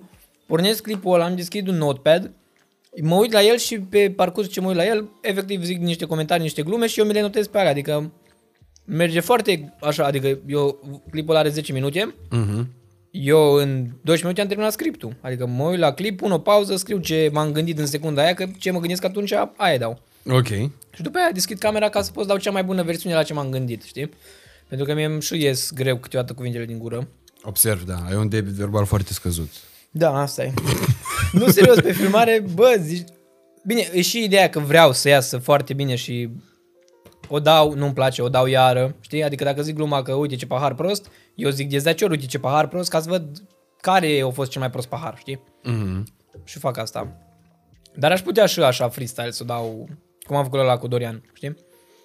pornesc 0.45 0.81
clipul 0.81 1.13
ăla, 1.13 1.25
am 1.25 1.35
deschis 1.35 1.61
un 1.67 1.75
notepad, 1.77 2.31
mă 3.01 3.15
uit 3.15 3.31
la 3.31 3.41
el 3.43 3.57
și 3.57 3.79
pe 3.79 4.13
parcursul 4.15 4.51
ce 4.51 4.61
mă 4.61 4.67
uit 4.67 4.75
la 4.77 4.85
el, 4.85 5.09
efectiv 5.21 5.63
zic 5.63 5.77
niște 5.81 6.05
comentarii, 6.05 6.43
niște 6.43 6.61
glume 6.63 6.87
și 6.87 6.99
eu 6.99 7.05
mi 7.05 7.13
le 7.13 7.21
notez 7.21 7.47
pe 7.47 7.57
alea. 7.57 7.71
Adică 7.71 8.11
merge 8.85 9.19
foarte 9.19 9.73
așa, 9.81 10.05
adică 10.05 10.39
eu, 10.47 10.79
clipul 11.11 11.29
ăla 11.29 11.39
are 11.39 11.49
10 11.49 11.73
minute, 11.73 12.15
Mhm. 12.29 12.67
eu 13.11 13.53
în 13.53 13.67
12 13.83 14.21
minute 14.23 14.41
am 14.41 14.47
terminat 14.47 14.71
scriptul. 14.71 15.15
Adică 15.21 15.45
mă 15.45 15.63
uit 15.63 15.79
la 15.79 15.93
clip, 15.93 16.17
pun 16.17 16.31
o 16.31 16.39
pauză, 16.39 16.75
scriu 16.75 16.97
ce 16.97 17.29
m-am 17.33 17.51
gândit 17.51 17.79
în 17.79 17.85
secunda 17.85 18.21
aia, 18.21 18.33
că 18.33 18.45
ce 18.57 18.71
mă 18.71 18.79
gândesc 18.79 19.03
atunci, 19.03 19.33
aia 19.55 19.77
dau. 19.77 19.99
Ok. 20.29 20.47
Și 20.93 21.01
după 21.01 21.17
aia 21.17 21.31
deschid 21.31 21.57
camera 21.57 21.89
ca 21.89 22.01
să 22.01 22.11
pot 22.11 22.23
să 22.23 22.29
dau 22.29 22.37
cea 22.37 22.51
mai 22.51 22.63
bună 22.63 22.83
versiune 22.83 23.15
la 23.15 23.23
ce 23.23 23.33
m-am 23.33 23.49
gândit, 23.49 23.83
știi? 23.83 24.09
Pentru 24.67 24.87
că 24.87 24.93
mie 24.93 25.05
îmi 25.05 25.21
și 25.21 25.41
ies 25.41 25.71
greu 25.71 25.97
câteodată 25.97 26.33
cuvintele 26.33 26.65
din 26.65 26.77
gură. 26.77 27.07
Observ, 27.43 27.83
da. 27.83 27.95
Ai 28.07 28.15
un 28.15 28.29
debit 28.29 28.53
verbal 28.53 28.85
foarte 28.85 29.13
scăzut. 29.13 29.49
Da, 29.91 30.21
asta 30.21 30.43
e. 30.43 30.53
nu, 31.31 31.47
serios, 31.47 31.79
pe 31.79 31.91
filmare, 31.91 32.43
bă, 32.53 32.77
zici... 32.79 33.07
Bine, 33.65 33.89
e 33.93 34.01
și 34.01 34.23
ideea 34.23 34.49
că 34.49 34.59
vreau 34.59 34.91
să 34.93 35.09
iasă 35.09 35.37
foarte 35.37 35.73
bine 35.73 35.95
și 35.95 36.29
o 37.27 37.39
dau, 37.39 37.73
nu-mi 37.73 37.93
place, 37.93 38.21
o 38.21 38.29
dau 38.29 38.45
iară, 38.45 38.95
știi? 38.99 39.23
Adică 39.23 39.43
dacă 39.43 39.61
zic 39.61 39.75
gluma 39.75 40.01
că 40.01 40.13
uite 40.13 40.35
ce 40.35 40.45
pahar 40.45 40.73
prost, 40.73 41.11
eu 41.35 41.49
zic 41.49 41.69
de 41.69 41.77
10 41.77 42.03
ori 42.03 42.13
uite 42.13 42.25
ce 42.25 42.39
pahar 42.39 42.67
prost 42.67 42.89
ca 42.89 43.01
să 43.01 43.09
văd 43.09 43.43
care 43.81 44.21
a 44.25 44.29
fost 44.29 44.51
cel 44.51 44.61
mai 44.61 44.69
prost 44.69 44.87
pahar, 44.87 45.17
știi? 45.17 45.43
Mhm. 45.63 46.03
Și 46.43 46.59
fac 46.59 46.77
asta. 46.77 47.17
Dar 47.95 48.11
aș 48.11 48.21
putea 48.21 48.45
și 48.45 48.59
așa 48.59 48.89
freestyle 48.89 49.31
să 49.31 49.43
dau, 49.43 49.89
cum 50.25 50.35
am 50.35 50.43
făcut 50.43 50.59
la 50.59 50.77
cu 50.77 50.87
Dorian, 50.87 51.23
știi? 51.33 51.55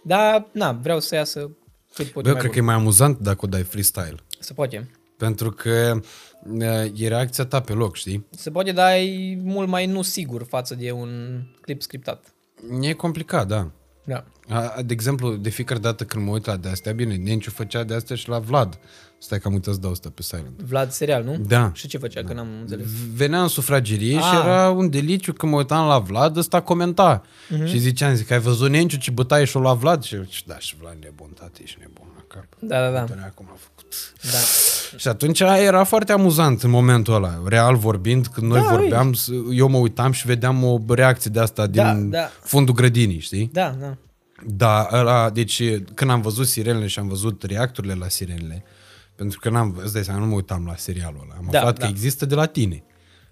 Dar, 0.05 0.47
na, 0.53 0.73
vreau 0.73 1.01
să 1.01 1.15
iasă 1.15 1.57
cât 1.95 2.07
pot 2.07 2.23
Bă, 2.23 2.23
de 2.23 2.29
eu 2.29 2.35
mai 2.35 2.43
cred 2.43 2.55
că 2.55 2.59
bun. 2.61 2.69
e 2.69 2.73
mai 2.73 2.75
amuzant 2.75 3.19
dacă 3.19 3.39
o 3.43 3.49
dai 3.49 3.63
freestyle. 3.63 4.15
Se 4.39 4.53
poate. 4.53 4.91
Pentru 5.17 5.51
că 5.51 6.01
uh, 6.45 7.01
e 7.01 7.09
reacția 7.09 7.45
ta 7.45 7.61
pe 7.61 7.73
loc, 7.73 7.97
știi? 7.97 8.27
Se 8.31 8.51
poate, 8.51 8.73
dar 8.73 8.93
e 8.93 9.39
mult 9.43 9.69
mai 9.69 9.87
nu 9.87 10.03
sigur 10.03 10.45
față 10.49 10.75
de 10.75 10.91
un 10.91 11.43
clip 11.61 11.83
scriptat. 11.83 12.35
E 12.81 12.93
complicat, 12.93 13.47
da. 13.47 13.71
Da. 14.05 14.25
A, 14.49 14.83
de 14.83 14.93
exemplu, 14.93 15.37
de 15.37 15.49
fiecare 15.49 15.81
dată 15.81 16.05
când 16.05 16.25
mă 16.25 16.31
uit 16.31 16.47
la 16.47 16.57
de-astea, 16.57 16.93
bine, 16.93 17.17
Nenciu 17.17 17.51
făcea 17.51 17.85
de-astea 17.85 18.17
și 18.17 18.29
la 18.29 18.39
Vlad. 18.39 18.79
Stai 19.25 19.39
că 19.41 19.49
am 19.49 19.55
uitat 19.55 19.75
să 19.75 19.81
dau 19.81 19.91
asta 19.91 20.11
pe 20.15 20.23
silent. 20.23 20.61
Vlad 20.63 20.91
serial, 20.91 21.25
nu? 21.25 21.37
Da. 21.37 21.71
Și 21.75 21.87
ce 21.89 21.99
făcea, 21.99 22.23
că 22.25 22.33
n-am 22.33 22.49
înțeles. 22.61 22.87
Venea 23.15 23.43
în 23.43 23.49
sufragerie 23.49 24.13
și 24.19 24.25
Ah. 24.33 24.41
era 24.45 24.71
un 24.71 24.91
deliciu 24.91 25.33
când 25.33 25.53
mă 25.53 25.59
uitam 25.59 25.87
la 25.87 25.99
Vlad, 25.99 26.37
ăsta 26.37 26.61
comenta. 26.61 27.23
Mhm. 27.49 27.67
Și 27.67 27.79
ziceam, 27.79 28.15
zic, 28.15 28.31
ai 28.31 28.39
văzut 28.41 28.71
Nenciu 28.71 28.97
ce 28.97 29.11
bătaie 29.11 29.45
și-o 29.45 29.61
la 29.61 29.73
Vlad? 29.75 30.03
Și 30.03 30.15
eu, 30.15 30.25
"Și 30.29 30.47
da, 30.47 30.59
și 30.59 30.77
Vlad 30.81 30.97
nebun, 31.01 31.31
tati, 31.41 31.63
ești 31.63 31.77
nebun 31.81 32.07
la 32.17 32.23
cap. 32.29 32.45
Da, 32.61 32.81
da, 32.81 32.91
da. 32.91 33.01
Până 33.01 33.23
acum 33.25 33.47
a 33.53 33.57
făcut. 33.59 33.95
da. 34.23 34.39
Și 34.99 35.09
atunci 35.09 35.41
era 35.41 35.85
foarte 35.85 36.13
amuzant 36.13 36.63
în 36.63 36.71
momentul 36.71 37.15
ăla, 37.15 37.43
real 37.47 37.77
vorbind, 37.77 38.27
când 38.27 38.51
noi 38.51 38.61
Da, 38.61 38.67
vorbeam, 38.77 39.13
s- 39.13 39.29
eu 39.53 39.69
mă 39.69 39.79
uitam 39.79 40.13
și 40.13 40.27
vedeam 40.27 40.65
o 40.65 40.81
reacție 40.89 41.31
de 41.31 41.41
asta 41.41 41.67
Da, 41.67 41.93
din 41.95 42.11
da. 42.11 42.31
fundul 42.43 42.75
grădinii, 42.75 43.19
știi? 43.19 43.51
Da, 43.53 43.77
da. 43.81 43.97
Da, 44.47 44.89
ăla, 44.93 45.31
deci 45.31 45.63
când 45.95 46.11
am 46.11 46.21
văzut 46.21 46.47
sirenele 46.47 46.87
și 46.87 46.99
am 46.99 47.09
văzut 47.09 47.43
reacturile 47.43 47.95
la 47.95 48.09
sirenele, 48.09 48.65
pentru 49.17 49.39
că 49.39 49.51
n-am, 49.51 49.81
îți 49.83 49.93
dai 49.93 50.05
seama, 50.05 50.21
nu 50.21 50.27
mă 50.27 50.35
uitam 50.35 50.65
la 50.67 50.75
serialul 50.77 51.21
ăla, 51.23 51.35
am 51.39 51.49
Da, 51.51 51.59
aflat 51.59 51.79
da. 51.79 51.85
că 51.85 51.91
există 51.91 52.27
de 52.27 52.35
la 52.35 52.47
tine. 52.47 52.85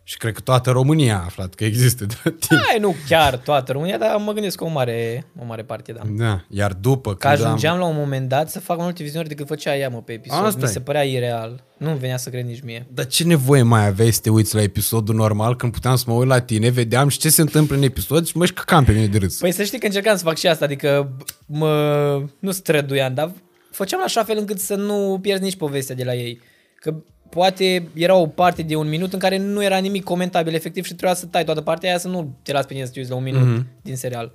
Și 0.03 0.17
cred 0.17 0.35
că 0.35 0.41
toată 0.41 0.71
România 0.71 1.17
a 1.19 1.25
aflat 1.25 1.55
că 1.55 1.65
există 1.65 2.05
de 2.05 2.15
la 2.25 2.31
tine. 2.31 2.61
Hai, 2.69 2.79
nu 2.79 2.95
chiar 3.09 3.37
toată 3.37 3.73
România, 3.73 3.99
dar 3.99 4.17
mă 4.17 4.33
gândesc 4.33 4.57
că 4.57 4.65
o 4.65 4.69
mare, 4.69 5.27
o 5.39 5.45
mare 5.45 5.63
parte, 5.63 5.93
da. 5.93 6.01
Da, 6.11 6.45
iar 6.49 6.73
după 6.73 7.15
Că 7.15 7.29
când 7.29 7.41
ajungeam 7.45 7.75
am... 7.75 7.81
la 7.81 7.87
un 7.87 7.97
moment 7.97 8.29
dat 8.29 8.51
să 8.51 8.61
fac 8.61 8.77
mai 8.77 8.85
multe 8.85 9.03
viziuni 9.03 9.29
decât 9.29 9.47
făcea 9.47 9.77
ea, 9.77 9.89
mă, 9.89 10.03
pe 10.03 10.13
episod. 10.13 10.45
Asta 10.45 10.59
Mi 10.59 10.65
e. 10.65 10.73
se 10.73 10.81
părea 10.81 11.03
ireal. 11.03 11.65
Nu 11.77 11.95
venea 11.95 12.17
să 12.17 12.31
cred 12.31 12.45
nici 12.45 12.63
mie. 12.63 12.87
Dar 12.93 13.07
ce 13.07 13.25
nevoie 13.25 13.63
mai 13.63 13.87
aveai 13.87 14.11
să 14.11 14.21
te 14.21 14.31
uiți 14.31 14.55
la 14.55 14.63
episodul 14.63 15.15
normal 15.15 15.57
când 15.57 15.73
puteam 15.73 15.97
să 15.97 16.05
mă 16.07 16.15
uit 16.15 16.29
la 16.29 16.41
tine, 16.41 16.69
vedeam 16.69 17.09
și 17.09 17.19
ce 17.19 17.29
se 17.31 17.41
întâmplă 17.41 17.77
în 17.77 17.83
episod 17.83 18.27
și 18.27 18.37
mă 18.37 18.47
și 18.47 18.53
căcam 18.53 18.85
pe 18.85 18.93
mine 18.93 19.07
de 19.07 19.19
râs. 19.19 19.39
Păi 19.39 19.53
să 19.53 19.63
știi 19.63 19.79
că 19.79 19.87
încercam 19.87 20.17
să 20.17 20.25
fac 20.25 20.37
și 20.37 20.47
asta, 20.47 20.65
adică 20.65 21.17
mă, 21.47 22.23
nu 22.39 22.51
străduiam, 22.51 23.15
dar 23.15 23.33
făceam 23.71 23.99
la 23.99 24.05
așa 24.05 24.25
fel 24.25 24.39
încât 24.39 24.59
să 24.59 24.75
nu 24.75 25.19
pierzi 25.23 25.43
nici 25.43 25.57
povestea 25.57 25.95
de 25.95 26.05
la 26.05 26.15
ei. 26.15 26.41
Că 26.75 26.95
poate 27.29 27.89
era 27.95 28.15
o 28.15 28.27
parte 28.27 28.63
de 28.63 28.77
un 28.77 28.89
minut 28.89 29.13
în 29.13 29.19
care 29.19 29.37
nu 29.37 29.63
era 29.63 29.79
nimic 29.79 30.05
comentabil 30.05 30.55
efectiv 30.55 30.85
și 30.85 30.95
trebuia 30.95 31.15
să 31.15 31.27
tai 31.27 31.45
toată 31.45 31.61
partea 31.61 31.89
aia 31.89 31.99
să 31.99 32.09
nu 32.09 32.39
te 32.43 32.53
las 32.53 32.65
pe 32.65 32.73
tine 32.73 32.85
să 32.85 32.93
te 32.93 32.99
uiți 32.99 33.11
la 33.11 33.17
un 33.17 33.23
minut 33.23 33.63
mm-hmm. 33.63 33.83
din 33.83 33.97
serial. 33.97 34.33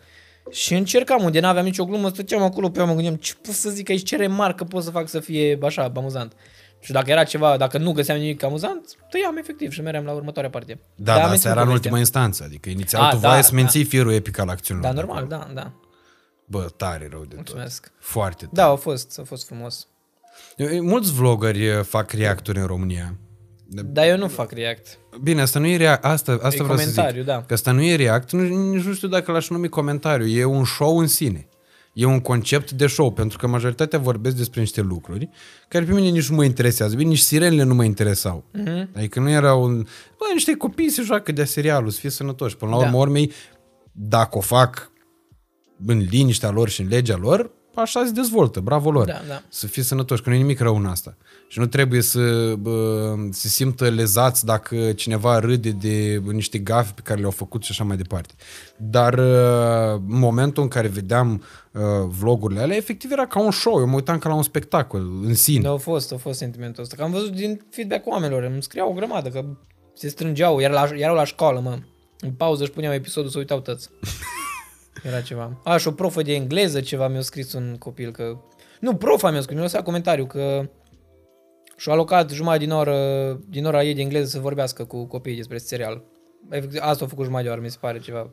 Și 0.52 0.74
încercam 0.74 1.24
unde 1.24 1.40
n-aveam 1.40 1.66
nicio 1.66 1.86
glumă, 1.86 2.10
stăteam 2.10 2.42
acolo 2.42 2.70
pe 2.70 2.80
ea, 2.80 2.86
mă 2.86 2.94
gândeam 2.94 3.16
ce 3.16 3.34
pot 3.42 3.54
să 3.54 3.70
zic 3.70 3.90
aici, 3.90 4.08
ce 4.08 4.16
remarcă 4.16 4.64
pot 4.64 4.84
să 4.84 4.90
fac 4.90 5.10
să 5.10 5.20
fie 5.20 5.58
așa, 5.62 5.92
amuzant. 5.96 6.34
Și 6.80 6.92
dacă 6.92 7.12
era 7.12 7.24
ceva, 7.24 7.58
dacă 7.58 7.78
nu 7.78 7.92
găseam 7.92 8.18
nimic 8.18 8.44
amuzant, 8.44 8.96
tăiam 9.10 9.38
efectiv 9.38 9.72
și 9.72 9.82
meream 9.82 10.06
la 10.06 10.12
următoarea 10.12 10.50
parte. 10.50 10.80
Da, 10.96 11.12
am 11.12 11.18
dar 11.18 11.18
asta 11.18 11.30
menținut 11.30 11.56
era 11.56 11.62
în 11.62 11.68
povestea. 11.68 11.74
ultima 11.74 11.98
instanță, 11.98 12.44
adică 12.44 12.70
inițial 12.70 13.02
A, 13.02 13.10
tu 13.10 13.18
da, 13.18 13.28
voiai 13.28 13.44
să 13.44 13.50
da. 13.50 13.56
menții 13.56 13.84
firul 13.84 14.14
epic 14.14 14.40
al 14.40 14.50
acțiunilor. 14.50 14.90
Da, 14.90 14.96
de 14.96 15.06
normal, 15.06 15.24
acolo. 15.24 15.52
da, 15.54 15.62
da. 15.62 15.72
Bă, 16.46 16.68
tare 16.78 17.08
rău 17.12 17.20
de 17.20 17.26
tot. 17.28 17.36
Mulțumesc. 17.36 17.92
Foarte 18.00 18.38
tare. 18.46 18.52
Da, 18.54 18.66
a 18.66 18.76
fost, 18.76 19.20
a 19.20 19.24
fost 19.24 19.46
frumos. 19.46 19.88
Mulți 20.82 21.14
vloggeri 21.14 21.70
uh, 21.70 21.84
fac 21.84 22.12
reacturi 22.12 22.60
în 22.60 22.66
România. 22.66 23.16
Dar 23.68 24.08
eu 24.08 24.18
nu 24.18 24.28
fac 24.28 24.52
react. 24.52 24.98
Bine, 25.22 25.42
asta 25.42 25.60
nu 25.60 25.68
e 25.68 25.78
react, 25.78 26.06
asta, 26.06 26.32
asta 26.32 26.48
E 26.48 26.64
vreau 26.64 26.78
să 26.78 26.84
comentariu, 26.86 27.22
zic. 27.22 27.30
da. 27.32 27.44
Că 27.48 27.54
asta 27.54 27.72
nu 27.72 27.82
e 27.84 27.96
react, 27.96 28.32
nu, 28.32 28.42
nici 28.72 28.84
nu 28.84 28.94
știu 28.94 29.08
dacă 29.08 29.32
l-aș 29.32 29.50
numi 29.50 29.70
comentariu, 29.70 30.26
e 30.28 30.44
un 30.44 30.66
show 30.66 30.98
în 30.98 31.08
sine. 31.08 31.48
E 31.94 32.06
un 32.06 32.20
concept 32.20 32.72
de 32.72 32.88
show, 32.88 33.12
pentru 33.12 33.38
că 33.38 33.48
majoritatea 33.48 34.00
vorbesc 34.00 34.36
despre 34.36 34.60
niște 34.60 34.82
lucruri 34.82 35.30
care 35.68 35.86
pe 35.86 35.92
mine 35.94 36.08
nici 36.10 36.30
nu 36.30 36.36
mă 36.36 36.44
interesează. 36.44 36.96
Bine, 36.96 37.10
nici 37.10 37.20
sirenele 37.20 37.64
nu 37.64 37.74
mă 37.74 37.84
interesau. 37.84 38.44
Mhm. 38.54 38.64
Mm-hmm. 38.70 38.96
Adică 38.96 39.20
nu 39.20 39.30
erau 39.30 39.64
un... 39.64 39.82
Bă, 40.18 40.26
niște 40.34 40.54
copii 40.56 40.90
se 40.90 41.02
joacă 41.02 41.32
de 41.32 41.44
serialul, 41.44 41.90
să 41.90 42.00
fie 42.00 42.10
sănătoși. 42.10 42.58
Până 42.58 42.72
la 42.72 42.78
Da. 42.78 42.84
urmă, 42.86 42.98
urmei, 42.98 43.32
dacă 43.92 44.38
o 44.38 44.42
fac 44.42 44.92
în 45.86 45.98
liniștea 45.98 46.50
lor 46.50 46.70
și 46.70 46.82
în 46.82 46.88
legea 46.88 47.18
lor, 47.18 47.52
așa 47.76 48.06
se 48.06 48.12
dezvoltă, 48.12 48.60
bravo 48.60 48.92
lor. 48.92 49.06
Da, 49.06 49.22
da. 49.28 49.42
Să 49.50 49.68
fie 49.68 49.84
sănătoși, 49.84 50.22
că 50.22 50.30
nu 50.30 50.36
e 50.36 50.38
nimic 50.38 50.60
rău 50.60 50.76
în 50.76 50.86
asta. 50.86 51.18
Și 51.48 51.60
nu 51.60 51.66
trebuie 51.66 52.02
să 52.02 52.54
bă, 52.60 53.16
se 53.32 53.48
simtă 53.48 53.90
lezați 53.90 54.46
dacă 54.46 54.92
cineva 54.92 55.40
râde 55.40 55.70
de 55.70 56.22
niște 56.32 56.58
gafe 56.58 56.92
pe 56.96 57.02
care 57.04 57.20
le-au 57.20 57.32
făcut 57.32 57.64
și 57.64 57.72
așa 57.72 57.84
mai 57.84 57.98
departe. 57.98 58.34
Dar 58.78 59.14
uh, 59.14 60.02
în 60.10 60.20
momentul 60.20 60.64
în 60.64 60.70
care 60.70 60.88
vedeam 60.88 61.44
uh, 61.72 61.82
vlogurile 62.08 62.62
alea, 62.62 62.76
efectiv 62.76 63.12
era 63.12 63.28
ca 63.28 63.40
un 63.40 63.52
show. 63.52 63.80
Eu 63.80 63.88
mă 63.88 63.96
uitam 63.96 64.18
ca 64.18 64.30
la 64.30 64.36
un 64.36 64.44
spectacol 64.44 65.02
în 65.24 65.34
sine. 65.34 65.62
Da, 65.62 65.72
a 65.72 65.78
fost, 65.78 66.14
a 66.14 66.18
fost 66.18 66.38
sentimentul 66.38 66.84
ăsta. 66.84 66.96
Că 66.96 67.04
am 67.04 67.12
văzut 67.12 67.32
din 67.32 67.62
feedback 67.70 68.08
oamenilor, 68.08 68.44
îmi 68.44 68.64
scriau 68.64 68.90
o 68.90 68.94
grămadă, 68.94 69.30
că 69.30 69.46
se 69.94 70.08
strângeau, 70.08 70.60
iar 70.60 70.72
la, 70.72 70.90
erau 70.96 71.16
la 71.16 71.24
școală, 71.26 71.60
mă. 71.60 71.80
În 72.20 72.32
pauză 72.32 72.64
își 72.64 72.72
puneau 72.72 72.94
episodul 72.94 73.30
să 73.30 73.38
uitau 73.38 73.60
tăți. 73.60 73.90
Era 75.06 75.22
ceva. 75.22 75.62
Aș, 75.64 75.82
și 75.82 75.88
o 75.88 75.92
profă 75.92 76.22
de 76.22 76.34
engleză 76.34 76.82
ceva 76.82 77.08
mi-a 77.08 77.22
scris 77.22 77.54
un 77.54 77.76
copil 77.80 78.12
că... 78.12 78.38
Nu, 78.80 78.96
profa 78.96 79.32
mi-a 79.32 79.42
scris, 79.42 79.54
mi-a 79.56 79.64
lăsat 79.64 79.84
comentariu 79.84 80.26
că 80.26 80.70
și-a 81.78 81.92
alocat 81.92 82.30
jumătate 82.30 82.64
din 82.64 82.72
oră, 82.72 83.40
din 83.50 83.66
ora 83.66 83.84
ei 83.84 83.94
de 83.94 84.02
engleză 84.02 84.30
să 84.30 84.40
vorbească 84.40 84.86
cu 84.86 85.06
copiii 85.06 85.36
despre 85.36 85.58
serial. 85.58 86.04
Efectiv, 86.50 86.80
asta 86.84 87.06
a 87.06 87.08
făcut 87.08 87.24
jumătate 87.24 87.48
de 87.48 87.54
oră, 87.54 87.62
mi 87.62 87.70
se 87.70 87.78
pare 87.80 88.00
ceva. 88.00 88.30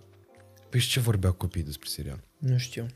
Păi 0.68 0.80
și 0.80 0.88
ce 0.88 1.00
vorbeau 1.00 1.32
copiii 1.32 1.64
despre 1.64 1.88
serial? 1.88 2.20
Nu 2.38 2.56
știu. 2.56 2.86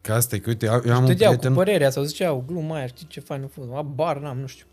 Că 0.00 0.12
asta 0.12 0.34
e 0.34 0.38
că, 0.38 0.48
uite, 0.48 0.66
eu 0.66 0.72
am 0.72 1.00
un, 1.00 1.04
Stăteau 1.04 1.32
cu 1.32 1.38
prieten, 1.38 1.54
părerea 1.54 1.90
sau 1.90 2.02
ziceau, 2.02 2.44
gluma 2.46 2.76
aia, 2.76 2.86
știi 2.86 3.06
ce 3.06 3.20
fain 3.20 3.42
a 3.42 3.46
fost. 3.46 3.68
Abar 3.74 4.18
n-am, 4.18 4.38
nu 4.38 4.46
știu. 4.46 4.66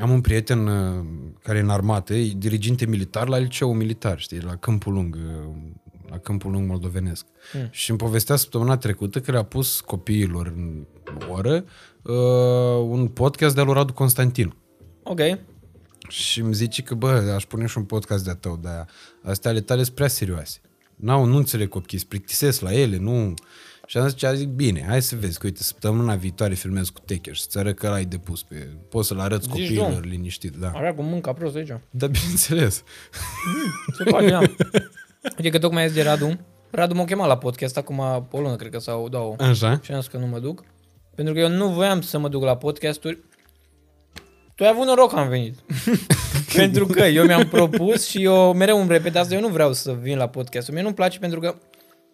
am 0.00 0.10
un 0.10 0.20
prieten 0.20 0.66
uh, 0.66 1.04
care 1.42 1.58
e 1.58 1.60
în 1.60 1.70
armată, 1.70 2.14
e 2.14 2.32
diriginte 2.36 2.86
militar 2.86 3.28
la 3.28 3.36
liceu 3.36 3.72
militar, 3.72 4.18
știi, 4.18 4.40
la 4.40 4.56
Câmpul 4.56 4.92
Lung, 4.92 5.14
uh, 5.14 5.54
la 6.14 6.20
Câmpul 6.20 6.50
Lung 6.50 6.68
moldovenesc. 6.68 7.26
Hmm. 7.52 7.68
Și 7.70 7.90
îmi 7.90 7.98
povestea 7.98 8.36
săptămâna 8.36 8.76
trecută 8.76 9.20
că 9.20 9.30
le-a 9.30 9.42
pus 9.42 9.80
copiilor 9.80 10.46
în 10.46 10.86
oră 11.30 11.64
uh, 12.02 12.86
un 12.88 13.08
podcast 13.08 13.54
de-al 13.54 13.66
lui 13.66 13.74
Radu 13.74 13.92
Constantin. 13.92 14.54
Ok. 15.02 15.20
Și 16.08 16.40
îmi 16.40 16.54
zice 16.54 16.82
că, 16.82 16.94
bă, 16.94 17.32
aș 17.34 17.44
pune 17.44 17.66
și 17.66 17.78
un 17.78 17.84
podcast 17.84 18.24
de-a 18.24 18.34
tău, 18.34 18.58
dar 18.62 18.86
astea 19.22 19.50
ale 19.50 19.60
tale 19.60 19.82
sunt 19.82 19.94
prea 19.94 20.08
serioase. 20.08 20.60
N-au, 20.96 21.24
nu 21.24 21.36
înțeleg 21.36 21.68
copiii, 21.68 22.00
se 22.00 22.06
plictisesc 22.08 22.60
la 22.60 22.72
ele, 22.72 22.96
nu... 22.96 23.34
Și 23.86 23.98
am 23.98 24.08
zis, 24.08 24.28
zic, 24.34 24.48
bine, 24.48 24.84
hai 24.88 25.02
să 25.02 25.16
vezi, 25.16 25.38
că 25.38 25.46
uite, 25.46 25.62
săptămâna 25.62 26.14
viitoare 26.14 26.54
filmez 26.54 26.88
cu 26.88 27.00
Techer 27.00 27.34
și 27.34 27.46
ți 27.46 27.58
arăt 27.58 27.78
că 27.78 27.88
l-ai 27.88 28.04
depus 28.04 28.42
pe... 28.42 28.68
Poți 28.88 29.08
să-l 29.08 29.20
arăți 29.20 29.42
Zici, 29.42 29.50
copiilor 29.50 29.90
domn. 29.90 30.08
liniștit, 30.08 30.56
da. 30.56 30.72
Avea 30.74 30.94
cu 30.94 31.02
mânca 31.02 31.32
prost 31.32 31.56
aici. 31.56 31.72
Da, 31.90 32.06
bineînțeles. 32.06 32.82
Se 33.96 34.04
poate, 34.04 34.28
da. 34.28 34.40
Uite 35.36 35.50
că 35.50 35.58
tocmai 35.58 35.84
azi 35.84 35.94
de 35.94 36.02
Radu. 36.02 36.38
Radu 36.70 36.94
m-a 36.94 37.04
chemat 37.04 37.26
la 37.26 37.36
podcast 37.36 37.76
acum 37.76 37.98
o 38.30 38.40
lună, 38.40 38.56
cred 38.56 38.70
că, 38.70 38.78
sau 38.78 39.08
două. 39.08 39.34
Așa? 39.38 39.80
Și 39.82 39.92
am 39.92 40.00
zis 40.00 40.10
că 40.10 40.16
nu 40.16 40.26
mă 40.26 40.38
duc. 40.38 40.64
Pentru 41.14 41.34
că 41.34 41.40
eu 41.40 41.48
nu 41.48 41.68
voiam 41.68 42.00
să 42.00 42.18
mă 42.18 42.28
duc 42.28 42.42
la 42.42 42.56
podcasturi. 42.56 43.18
Tu 44.54 44.64
ai 44.64 44.70
avut 44.70 44.86
noroc 44.86 45.12
că 45.12 45.18
am 45.18 45.28
venit. 45.28 45.58
pentru 46.56 46.86
că 46.86 47.04
eu 47.04 47.24
mi-am 47.24 47.48
propus 47.48 48.06
și 48.06 48.22
eu 48.22 48.52
mereu 48.52 48.80
îmi 48.80 48.88
repet 48.88 49.16
asta, 49.16 49.34
eu 49.34 49.40
nu 49.40 49.48
vreau 49.48 49.72
să 49.72 49.92
vin 49.92 50.16
la 50.16 50.28
podcast. 50.28 50.70
Mie 50.70 50.82
nu-mi 50.82 50.94
place 50.94 51.18
pentru 51.18 51.40
că 51.40 51.54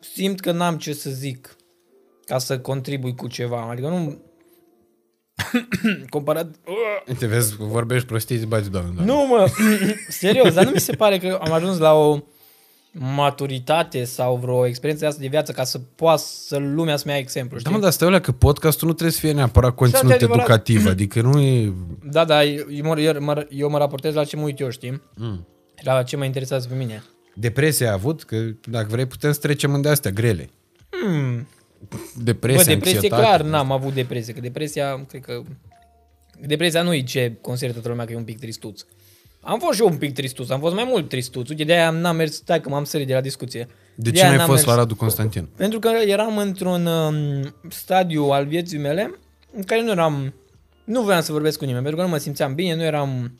simt 0.00 0.40
că 0.40 0.52
n-am 0.52 0.76
ce 0.76 0.92
să 0.92 1.10
zic 1.10 1.56
ca 2.24 2.38
să 2.38 2.58
contribui 2.58 3.14
cu 3.14 3.26
ceva. 3.26 3.68
Adică 3.70 3.88
nu... 3.88 4.22
Comparat... 6.08 6.54
Te 7.18 7.26
vezi, 7.26 7.56
vorbești 7.56 8.06
prostii, 8.06 8.36
îți 8.36 8.46
bați 8.46 8.70
doamne, 8.70 8.90
doamne. 8.94 9.12
Nu, 9.12 9.26
mă, 9.26 9.46
serios, 10.08 10.54
dar 10.54 10.64
nu 10.64 10.70
mi 10.70 10.80
se 10.80 10.92
pare 10.92 11.18
că 11.18 11.38
am 11.42 11.52
ajuns 11.52 11.78
la 11.78 11.94
o 11.94 12.18
maturitate 12.92 14.04
sau 14.04 14.36
vreo 14.36 14.66
experiență 14.66 15.02
de 15.04 15.08
asta 15.10 15.20
de 15.22 15.28
viață 15.28 15.52
ca 15.52 15.64
să 15.64 15.78
poată 15.78 16.22
să 16.24 16.56
lumea 16.56 16.96
să-mi 16.96 17.12
ia 17.12 17.18
exemplu, 17.20 17.54
Da, 17.56 17.60
știi? 17.60 17.72
mă, 17.72 17.80
dar 17.80 17.90
stai 17.90 18.06
alea 18.08 18.20
că 18.20 18.32
podcastul 18.32 18.86
nu 18.88 18.92
trebuie 18.92 19.14
să 19.14 19.20
fie 19.20 19.32
neapărat 19.32 19.74
conținut 19.74 20.12
adevărat. 20.12 20.44
educativ, 20.44 20.86
adică 20.86 21.20
nu 21.20 21.40
e... 21.40 21.72
Da, 22.04 22.24
da, 22.24 22.44
eu 22.44 22.64
mă, 22.82 23.00
eu, 23.00 23.22
mă, 23.22 23.46
eu 23.50 23.70
mă 23.70 23.78
raportez 23.78 24.14
la 24.14 24.24
ce 24.24 24.36
mă 24.36 24.42
uit 24.42 24.60
eu, 24.60 24.70
știi? 24.70 25.02
Mm. 25.16 25.46
La 25.82 26.02
ce 26.02 26.16
mă 26.16 26.24
interesează 26.24 26.68
pe 26.68 26.74
mine. 26.74 27.02
Depresia 27.34 27.90
a 27.90 27.92
avut, 27.92 28.22
că 28.22 28.36
dacă 28.64 28.86
vrei 28.90 29.06
putem 29.06 29.32
să 29.32 29.38
trecem 29.38 29.74
în 29.74 29.80
de-astea 29.80 30.10
grele. 30.10 30.50
Hmm. 30.90 31.46
Depresia, 32.16 32.62
Bă, 32.64 32.70
depresie 32.70 32.94
anxietate. 32.94 33.22
clar 33.22 33.42
n-am 33.42 33.72
avut 33.72 33.94
depresie, 33.94 34.32
că 34.32 34.40
depresia, 34.40 35.04
cred 35.08 35.22
că... 35.22 35.42
Depresia 36.46 36.82
nu 36.82 36.94
e 36.94 37.02
ce 37.02 37.36
consideră 37.40 37.72
toată 37.72 37.88
lumea 37.88 38.04
că 38.04 38.12
e 38.12 38.16
un 38.16 38.24
pic 38.24 38.38
tristuț. 38.38 38.82
Am 39.40 39.58
fost 39.58 39.74
și 39.74 39.82
eu 39.82 39.88
un 39.88 39.96
pic 39.96 40.14
tristuț, 40.14 40.48
am 40.50 40.60
fost 40.60 40.74
mai 40.74 40.84
mult 40.88 41.08
tristuț. 41.08 41.48
Uite, 41.48 41.64
de-aia 41.64 41.90
n-am 41.90 42.16
mers, 42.16 42.34
stai 42.34 42.60
că 42.60 42.68
m-am 42.68 42.84
sărit 42.84 43.06
de 43.06 43.14
la 43.14 43.20
discuție. 43.20 43.68
De 43.94 44.04
ce 44.04 44.10
De-aia 44.10 44.28
n-ai 44.28 44.36
n-am 44.36 44.46
fost 44.46 44.64
mers. 44.64 44.76
la 44.76 44.82
Radu 44.82 44.94
Constantin? 44.94 45.48
Pentru 45.56 45.78
că 45.78 45.88
eram 46.06 46.38
într-un 46.38 46.86
um, 46.86 47.54
stadiu 47.68 48.24
al 48.24 48.46
vieții 48.46 48.78
mele 48.78 49.18
în 49.52 49.62
care 49.62 49.82
nu 49.82 49.90
eram, 49.90 50.34
nu 50.84 51.02
voiam 51.02 51.22
să 51.22 51.32
vorbesc 51.32 51.58
cu 51.58 51.64
nimeni, 51.64 51.82
pentru 51.84 52.00
că 52.00 52.06
nu 52.06 52.12
mă 52.12 52.20
simțeam 52.20 52.54
bine, 52.54 52.74
nu 52.74 52.82
eram 52.82 53.38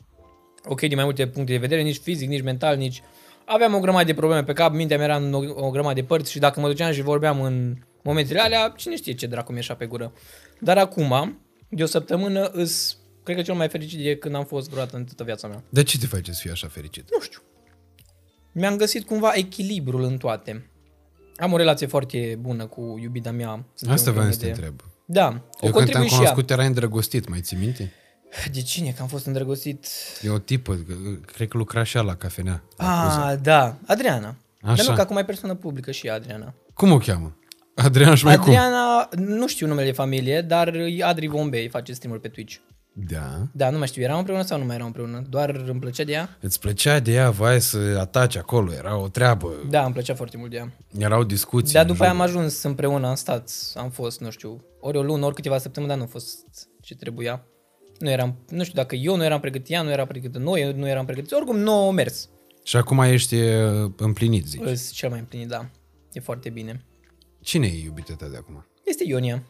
ok 0.65 0.79
din 0.79 0.95
mai 0.95 1.03
multe 1.03 1.27
puncte 1.27 1.51
de 1.51 1.57
vedere, 1.57 1.81
nici 1.81 1.97
fizic, 1.97 2.29
nici 2.29 2.43
mental, 2.43 2.77
nici... 2.77 3.01
Aveam 3.45 3.73
o 3.73 3.79
grămadă 3.79 4.05
de 4.05 4.13
probleme 4.13 4.43
pe 4.43 4.53
cap, 4.53 4.73
mintea 4.73 4.97
mea 4.97 5.05
era 5.05 5.15
în 5.15 5.33
o, 5.33 5.65
o 5.65 5.69
grămadă 5.69 5.93
de 5.93 6.03
părți 6.03 6.31
și 6.31 6.39
dacă 6.39 6.59
mă 6.59 6.67
duceam 6.67 6.91
și 6.91 7.01
vorbeam 7.01 7.41
în 7.41 7.75
momentele 8.03 8.39
alea, 8.39 8.73
cine 8.77 8.95
știe 8.95 9.13
ce 9.13 9.27
dracu 9.27 9.51
mi-eșa 9.51 9.73
pe 9.73 9.85
gură. 9.85 10.13
Dar 10.59 10.77
acum, 10.77 11.39
de 11.69 11.83
o 11.83 11.85
săptămână, 11.85 12.49
îs, 12.53 12.97
cred 13.23 13.35
că 13.35 13.41
cel 13.41 13.53
mai 13.53 13.69
fericit 13.69 14.03
de 14.03 14.15
când 14.15 14.35
am 14.35 14.45
fost 14.45 14.69
vreodată 14.69 14.97
în 14.97 15.03
toată 15.05 15.23
viața 15.23 15.47
mea. 15.47 15.63
De 15.69 15.83
ce 15.83 15.97
te 15.97 16.05
face 16.07 16.31
să 16.31 16.39
fii 16.41 16.51
așa 16.51 16.67
fericit? 16.67 17.03
Nu 17.15 17.21
știu. 17.21 17.39
Mi-am 18.51 18.75
găsit 18.77 19.05
cumva 19.05 19.31
echilibrul 19.33 20.03
în 20.03 20.17
toate. 20.17 20.69
Am 21.35 21.53
o 21.53 21.57
relație 21.57 21.87
foarte 21.87 22.37
bună 22.41 22.65
cu 22.65 22.99
iubita 23.01 23.31
mea. 23.31 23.65
Suntem 23.73 23.95
Asta 23.95 24.11
vreau 24.11 24.31
să 24.31 24.37
te 24.39 24.45
împreună 24.45 24.69
de- 24.69 24.75
întreb. 24.75 24.89
Da, 25.05 25.27
o 25.27 25.29
Eu 25.31 25.39
când 25.41 25.51
te-am 25.59 25.71
contribui 25.73 26.07
și 26.07 26.13
ea. 26.13 26.19
cunoscut 26.19 26.49
erai 26.49 26.65
îndrăgostit, 26.67 27.29
mai 27.29 27.41
ții 27.41 27.57
minte? 27.57 27.91
De 28.53 28.61
cine? 28.61 28.91
Că 28.91 29.01
am 29.01 29.07
fost 29.07 29.25
îndrăgostit? 29.25 29.87
E 30.21 30.29
o 30.29 30.37
tipă, 30.37 30.73
că- 30.75 30.93
cred 31.25 31.47
că 31.47 31.57
lucra 31.57 31.83
și 31.83 31.97
ea 31.97 32.03
la 32.03 32.15
cafenea. 32.15 32.63
la 32.77 33.03
Cuza. 33.03 33.25
Ah, 33.27 33.37
da. 33.41 33.77
Adriana. 33.87 34.35
Dar 34.61 34.71
Așa. 34.71 34.89
nu, 34.89 34.95
că 34.95 35.01
acum 35.01 35.17
e 35.17 35.23
persoană 35.23 35.55
publică 35.55 35.91
și 35.91 36.07
ea, 36.07 36.13
Adriana. 36.13 36.53
Cum 36.73 36.91
o 36.91 36.97
cheamă? 36.97 37.35
Adrian 37.75 38.15
și 38.15 38.23
mai 38.25 38.35
cum? 38.35 38.43
Adriana, 38.43 39.09
nu 39.15 39.47
știu 39.47 39.67
numele 39.67 39.85
de 39.87 39.91
familie, 39.93 40.41
dar 40.41 40.73
e 40.75 41.03
Adri 41.03 41.27
Bombay, 41.27 41.67
face 41.71 41.93
stream 41.93 42.19
pe 42.19 42.27
Twitch. 42.27 42.55
Da. 42.93 43.47
Da, 43.51 43.69
nu 43.69 43.77
mai 43.77 43.87
știu, 43.87 44.01
eram 44.01 44.17
împreună 44.17 44.43
sau 44.43 44.59
nu 44.59 44.65
mai 44.65 44.75
eram 44.75 44.85
împreună? 44.87 45.23
Doar 45.29 45.49
îmi 45.67 45.79
plăcea 45.79 46.03
de 46.03 46.11
ea? 46.11 46.37
Îți 46.41 46.59
plăcea 46.59 46.99
de 46.99 47.11
ea, 47.11 47.29
vai 47.29 47.61
să 47.61 47.77
ataci 47.99 48.35
acolo, 48.35 48.73
era 48.73 48.97
o 48.97 49.07
treabă, 49.07 49.53
Da, 49.69 49.83
îmi 49.83 49.93
plăcea 49.93 50.15
foarte 50.15 50.37
mult 50.37 50.49
de 50.51 50.55
ea. 50.57 50.71
erau 50.97 51.23
discuții. 51.23 51.73
Dar 51.73 51.81
în 51.85 51.91
după 51.91 52.03
aia 52.03 52.11
jur. 52.11 52.21
am 52.21 52.27
ajuns 52.27 52.63
împreună, 52.63 53.07
am 53.07 53.15
stat, 53.15 53.51
am 53.75 53.89
fost, 53.89 54.19
nu 54.19 54.29
știu, 54.29 54.63
ori 54.79 54.97
o 54.97 55.01
lună, 55.03 55.25
ori 55.25 55.35
câteva 55.35 55.57
săptămâni, 55.57 55.91
dar 55.91 56.01
nu 56.01 56.07
a 56.07 56.11
fost 56.11 56.45
ce 56.81 56.95
trebuia. 56.95 57.45
Nu 57.99 58.09
eram, 58.09 58.35
nu 58.49 58.63
știu 58.63 58.75
dacă 58.75 58.95
eu 58.95 59.15
nu 59.15 59.23
eram 59.23 59.39
pregătit, 59.39 59.69
ea 59.73 59.81
nu 59.81 59.91
era 59.91 60.05
pregătită, 60.05 60.39
noi 60.39 60.73
nu 60.73 60.87
eram 60.87 61.05
pregătiți, 61.05 61.33
oricum 61.33 61.57
nu 61.57 61.71
a 61.71 61.91
mers. 61.91 62.29
Și 62.63 62.75
acum 62.77 62.99
ești 62.99 63.35
e, 63.35 63.61
împlinit, 63.97 64.45
zici. 64.45 64.61
Îs 64.65 64.91
cel 64.91 65.09
mai 65.09 65.19
împlinit, 65.19 65.47
da. 65.47 65.69
E 66.11 66.19
foarte 66.19 66.49
bine. 66.49 66.85
Cine 67.41 67.67
e 67.67 67.83
iubita 67.83 68.13
ta 68.17 68.27
de 68.27 68.37
acum? 68.37 68.65
Este 68.85 69.03
Ionia. 69.07 69.43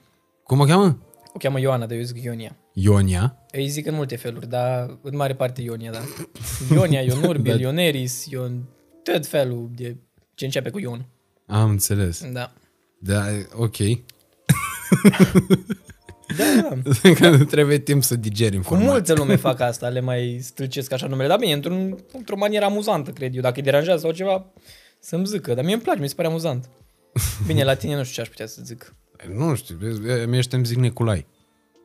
Cum 0.44 0.60
o 0.60 0.64
cheamă? 0.64 0.98
O 1.34 1.38
cheamă 1.38 1.60
Ioana, 1.60 1.86
dar 1.86 1.98
eu 1.98 2.04
zic 2.04 2.24
Ionia. 2.24 2.58
Ionia. 2.74 3.38
Îi 3.52 3.68
zic 3.68 3.86
în 3.86 3.94
multe 3.94 4.16
feluri, 4.16 4.48
dar 4.50 4.98
în 5.02 5.16
mare 5.16 5.36
parte 5.36 5.62
Ionia, 5.62 5.92
da. 5.92 6.02
Ionia, 6.74 7.02
Ionurbil, 7.02 7.60
Ioneris, 7.66 8.26
Ion... 8.26 8.64
Tot 9.04 9.28
felul 9.28 9.70
de 9.76 9.96
ce 10.34 10.46
începe 10.46 10.70
cu 10.70 10.80
Ion. 10.80 11.06
Am 11.46 11.70
înțeles. 11.70 12.24
Da. 12.32 12.54
Da, 13.00 13.24
ok. 13.54 13.76
Da, 16.38 16.78
Că 17.20 17.46
trebuie 17.46 17.78
timp 17.78 18.04
să 18.04 18.16
digeri 18.16 18.52
cu 18.52 18.56
informația. 18.56 18.92
multă 18.92 19.14
lume 19.14 19.36
fac 19.36 19.60
asta, 19.60 19.88
le 19.88 20.00
mai 20.00 20.40
stâlcesc 20.42 20.92
așa 20.92 21.08
numele. 21.08 21.28
Dar 21.28 21.38
bine, 21.38 21.54
într-un, 21.54 21.98
într-o 22.14 22.38
manieră 22.38 22.66
amuzantă, 22.66 23.12
cred 23.12 23.36
eu. 23.36 23.42
Dacă 23.42 23.54
îi 23.58 23.64
deranjează 23.64 24.00
sau 24.00 24.12
ceva, 24.12 24.46
să-mi 25.00 25.26
zică. 25.26 25.54
Dar 25.54 25.64
mie 25.64 25.74
îmi 25.74 25.82
place, 25.84 26.00
mi 26.00 26.08
se 26.08 26.16
pare 26.16 26.28
amuzant. 26.28 26.70
Bine, 27.46 27.64
la 27.64 27.74
tine 27.74 27.96
nu 27.96 28.04
știu 28.04 28.16
ce 28.16 28.22
aș 28.22 28.28
putea 28.28 28.46
să 28.46 28.62
zic. 28.64 28.96
Nu 29.36 29.56
știu, 29.56 29.76
vezi, 29.80 30.00
mie 30.28 30.42
îmi 30.52 30.66
zic 30.66 30.78
Neculai. 30.78 31.28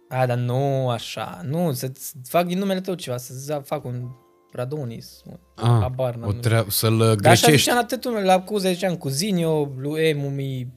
A, 0.09 0.27
dar 0.27 0.39
nu 0.39 0.89
așa. 0.89 1.41
Nu, 1.45 1.73
să-ți 1.73 2.13
fac 2.29 2.47
din 2.47 2.59
numele 2.59 2.81
tău 2.81 2.95
ceva, 2.95 3.17
să 3.17 3.63
fac 3.65 3.85
un 3.85 4.09
Radonis. 4.53 5.23
Ah, 5.57 5.65
Habar 5.65 6.15
n-am, 6.15 6.29
o 6.29 6.33
nu 6.33 6.39
tre- 6.39 6.65
să-l 6.69 6.97
Dar 6.99 7.09
așa 7.09 7.17
greșești. 7.21 7.57
ziceam 7.57 7.77
la 7.77 7.85
tătul 7.85 8.11
meu, 8.13 8.23
la 8.25 8.41
Cuza 8.43 8.73
ziceam 8.73 8.97
Cuzinio, 8.97 9.73
lui 9.77 10.01
Emumi, 10.09 10.73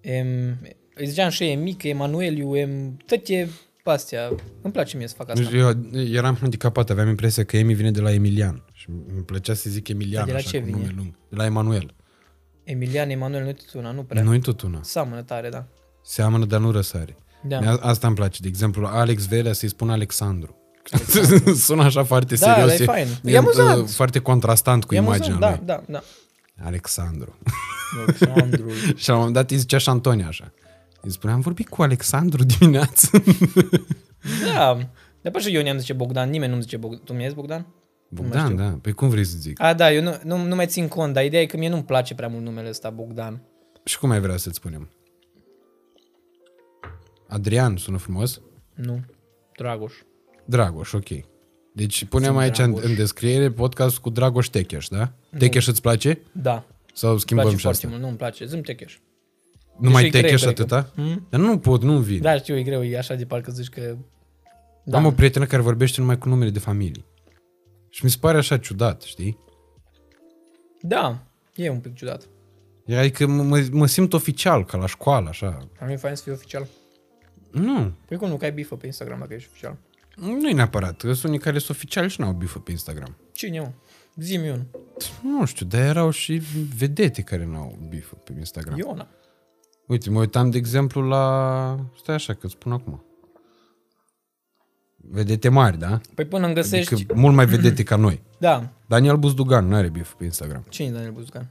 em, 0.00 0.58
îi 0.94 1.06
ziceam 1.06 1.30
și 1.30 1.44
Emic, 1.44 1.82
Emanueliu, 1.82 2.56
em, 2.56 2.96
toate 3.06 3.48
astea. 3.84 4.28
Îmi 4.62 4.72
place 4.72 4.96
mie 4.96 5.06
să 5.08 5.14
fac 5.16 5.28
asta. 5.30 5.56
Eu 5.56 5.72
eram 6.12 6.36
handicapat, 6.40 6.90
aveam 6.90 7.08
impresia 7.08 7.44
că 7.44 7.56
Emi 7.56 7.74
vine 7.74 7.90
de 7.90 8.00
la 8.00 8.12
Emilian. 8.12 8.64
Și 8.72 8.86
îmi 9.14 9.22
plăcea 9.24 9.54
să 9.54 9.70
zic 9.70 9.88
Emilian, 9.88 10.24
De 10.26 10.32
la 10.32 10.36
așa, 10.38 10.48
ce 10.50 10.58
cu 10.58 10.64
vine? 10.64 10.76
nume 10.76 10.92
lung. 10.96 11.14
De 11.28 11.36
la 11.36 11.44
Emanuel. 11.44 11.94
Emilian, 12.64 13.10
Emanuel, 13.10 13.44
nu 13.44 13.52
tot 13.52 13.72
una, 13.72 13.90
nu 13.90 14.02
prea. 14.02 14.22
Nu-i 14.22 14.40
tot 14.40 14.60
una. 14.60 14.78
Seamănă 14.82 15.22
tare, 15.22 15.48
da. 15.48 15.66
Seamănă, 16.02 16.44
dar 16.44 16.60
nu 16.60 16.70
răsare. 16.70 17.16
Da. 17.42 17.58
Mie 17.60 17.68
Asta 17.68 18.06
îmi 18.06 18.16
place. 18.16 18.38
De 18.42 18.48
exemplu, 18.48 18.86
Alex 18.86 19.26
Velea 19.26 19.52
să-i 19.52 19.68
spun 19.68 19.90
Alexandru. 19.90 20.56
Sună 21.56 21.82
așa 21.82 22.04
foarte 22.04 22.34
Da, 22.34 22.52
serios. 22.54 22.70
dar 22.70 22.80
e 22.80 22.84
fain. 22.84 23.06
E 23.24 23.30
uh, 23.30 23.36
amuzant. 23.38 23.90
Foarte 23.90 24.18
contrastant 24.18 24.84
cu 24.84 24.94
E 24.94 24.98
imaginea 24.98 25.28
amuzant, 25.30 25.56
lui. 25.56 25.66
da, 25.66 25.74
da, 25.74 25.82
da. 25.92 26.02
Alexandru. 26.66 27.38
Alexandru. 28.06 28.68
și 28.96 29.08
la 29.08 29.14
un 29.14 29.18
moment 29.18 29.34
dat 29.36 29.50
îi 29.50 29.56
zicea 29.56 29.78
și 29.78 29.88
Antonia 29.88 30.26
așa. 30.26 30.52
Îi 31.00 31.10
spunea, 31.10 31.34
am 31.34 31.40
vorbit 31.40 31.68
cu 31.68 31.82
Alexandru 31.82 32.42
dimineață. 32.44 33.10
da. 34.54 34.78
Dar 35.22 35.32
pe 35.32 35.38
și 35.38 35.54
eu 35.54 35.62
ne-am 35.62 35.78
zice 35.78 35.92
Bogdan, 35.92 36.30
nimeni 36.30 36.50
nu-mi 36.50 36.62
zice 36.62 36.76
Bogdan. 36.76 37.00
Tu 37.04 37.12
mi-ai 37.12 37.26
zis 37.26 37.34
Bogdan? 37.36 37.66
Bogdan, 38.14 38.56
da. 38.56 38.78
Păi 38.82 38.92
cum 38.92 39.08
vrei 39.08 39.24
să 39.24 39.36
zic? 39.38 39.62
A, 39.62 39.74
da, 39.74 39.92
eu 39.92 40.02
nu, 40.02 40.14
nu, 40.24 40.36
nu 40.46 40.54
mai 40.54 40.66
țin 40.66 40.88
cont, 40.88 41.12
dar 41.14 41.24
ideea 41.24 41.42
e 41.42 41.46
că 41.46 41.56
mie 41.56 41.68
nu-mi 41.68 41.84
place 41.84 42.14
prea 42.14 42.28
mult 42.28 42.42
numele 42.44 42.68
ăsta, 42.68 42.90
Bogdan. 42.90 43.42
Și 43.84 43.98
cum 43.98 44.10
ai 44.10 44.20
vrea 44.20 44.36
să-ți 44.36 44.56
spunem? 44.56 44.88
Adrian, 47.28 47.76
sună 47.76 47.96
frumos? 47.96 48.40
Nu. 48.74 49.00
Dragoș. 49.56 49.92
Dragoș, 50.44 50.92
ok. 50.92 51.08
Deci 51.74 52.04
punem 52.04 52.28
Sunt 52.28 52.40
aici 52.40 52.58
în, 52.58 52.70
Dragoș. 52.70 52.90
în 52.90 52.94
descriere 52.94 53.50
podcast 53.50 53.98
cu 53.98 54.10
Dragoș 54.10 54.46
Techeș, 54.46 54.88
da? 54.88 55.12
Techeș 55.38 55.66
îți 55.66 55.80
place? 55.80 56.20
Da. 56.32 56.66
Sau 56.92 57.10
Îmi 57.10 57.20
schimbăm 57.20 57.44
place 57.44 57.58
și 57.58 57.62
foarte 57.66 57.86
asta? 57.86 57.88
mult, 57.88 58.02
nu 58.02 58.08
îmi 58.08 58.16
place. 58.16 58.44
Zâm 58.44 58.60
Techeș. 58.60 58.98
Numai 59.78 60.02
Deci 60.02 60.14
e 60.14 60.18
greu, 60.18 60.22
Techeș 60.30 60.42
cred 60.42 60.54
că. 60.54 60.62
atâta? 60.62 60.92
Hmm? 61.02 61.26
Dar 61.30 61.40
nu 61.40 61.58
pot, 61.58 61.82
nu 61.82 61.98
vin. 61.98 62.20
Da, 62.20 62.36
știu, 62.36 62.56
e 62.56 62.62
greu, 62.62 62.84
e 62.84 62.98
așa 62.98 63.14
de 63.14 63.24
parcă 63.24 63.50
zici 63.52 63.68
că... 63.68 63.96
Da. 64.84 64.96
Am 64.96 65.04
o 65.06 65.10
prietenă 65.10 65.44
care 65.44 65.62
vorbește 65.62 66.00
numai 66.00 66.18
cu 66.18 66.28
numele 66.28 66.50
de 66.50 66.58
familie. 66.58 67.04
Și 67.94 68.04
mi 68.04 68.10
se 68.10 68.16
pare 68.20 68.38
așa 68.38 68.58
ciudat, 68.58 69.02
știi? 69.02 69.38
Da, 70.80 71.26
e 71.54 71.70
un 71.70 71.80
pic 71.80 71.94
ciudat. 71.94 72.28
Adică 72.88 73.26
mă, 73.26 73.42
mă, 73.42 73.66
mă 73.72 73.86
simt 73.86 74.12
oficial, 74.12 74.64
ca 74.64 74.78
la 74.78 74.86
școală, 74.86 75.28
așa. 75.28 75.68
Am 75.80 75.88
e 75.88 75.96
fain 75.96 76.14
să 76.14 76.22
fie 76.22 76.32
oficial. 76.32 76.66
Nu, 77.50 77.92
Păi 78.06 78.16
cum 78.16 78.28
nu, 78.28 78.36
că 78.36 78.44
ai 78.44 78.52
bifă 78.52 78.76
pe 78.76 78.86
Instagram 78.86 79.18
dacă 79.18 79.34
ești 79.34 79.48
oficial? 79.50 79.76
nu 80.16 80.48
e 80.48 80.52
neapărat. 80.52 81.00
Că 81.00 81.12
sunt 81.12 81.24
unii 81.24 81.38
care 81.38 81.58
sunt 81.58 81.76
oficiali 81.76 82.08
și 82.08 82.20
n-au 82.20 82.32
bifă 82.32 82.58
pe 82.58 82.70
Instagram. 82.70 83.16
Cine, 83.32 83.60
mă? 83.60 83.70
Zi-mi 84.16 84.50
un. 84.50 84.62
Nu 85.22 85.44
știu, 85.44 85.66
dar 85.66 85.80
erau 85.80 86.10
și 86.10 86.40
vedete 86.76 87.22
care 87.22 87.44
n-au 87.44 87.78
bifă 87.88 88.14
pe 88.14 88.32
Instagram. 88.38 88.78
Iona. 88.78 89.08
Uite, 89.86 90.10
mă 90.10 90.18
uitam, 90.20 90.50
de 90.50 90.56
exemplu, 90.58 91.02
la... 91.02 91.76
Stai 91.96 92.14
așa, 92.14 92.34
că 92.34 92.48
spun 92.48 92.72
acum. 92.72 93.04
Vedete 95.10 95.48
mari, 95.48 95.78
da? 95.78 96.00
Păi 96.14 96.24
până 96.24 96.46
îmi 96.46 96.54
găsești... 96.54 96.94
Adică 96.94 97.14
mult 97.16 97.34
mai 97.34 97.46
vedete 97.46 97.82
ca 97.82 97.96
noi. 97.96 98.20
Da. 98.38 98.68
Daniel 98.86 99.16
Buzdugan 99.16 99.68
nu 99.68 99.74
are 99.74 99.88
bif 99.88 100.12
pe 100.12 100.24
Instagram. 100.24 100.64
Cine 100.68 100.88
e 100.88 100.90
Daniel 100.90 101.10
Buzdugan? 101.12 101.50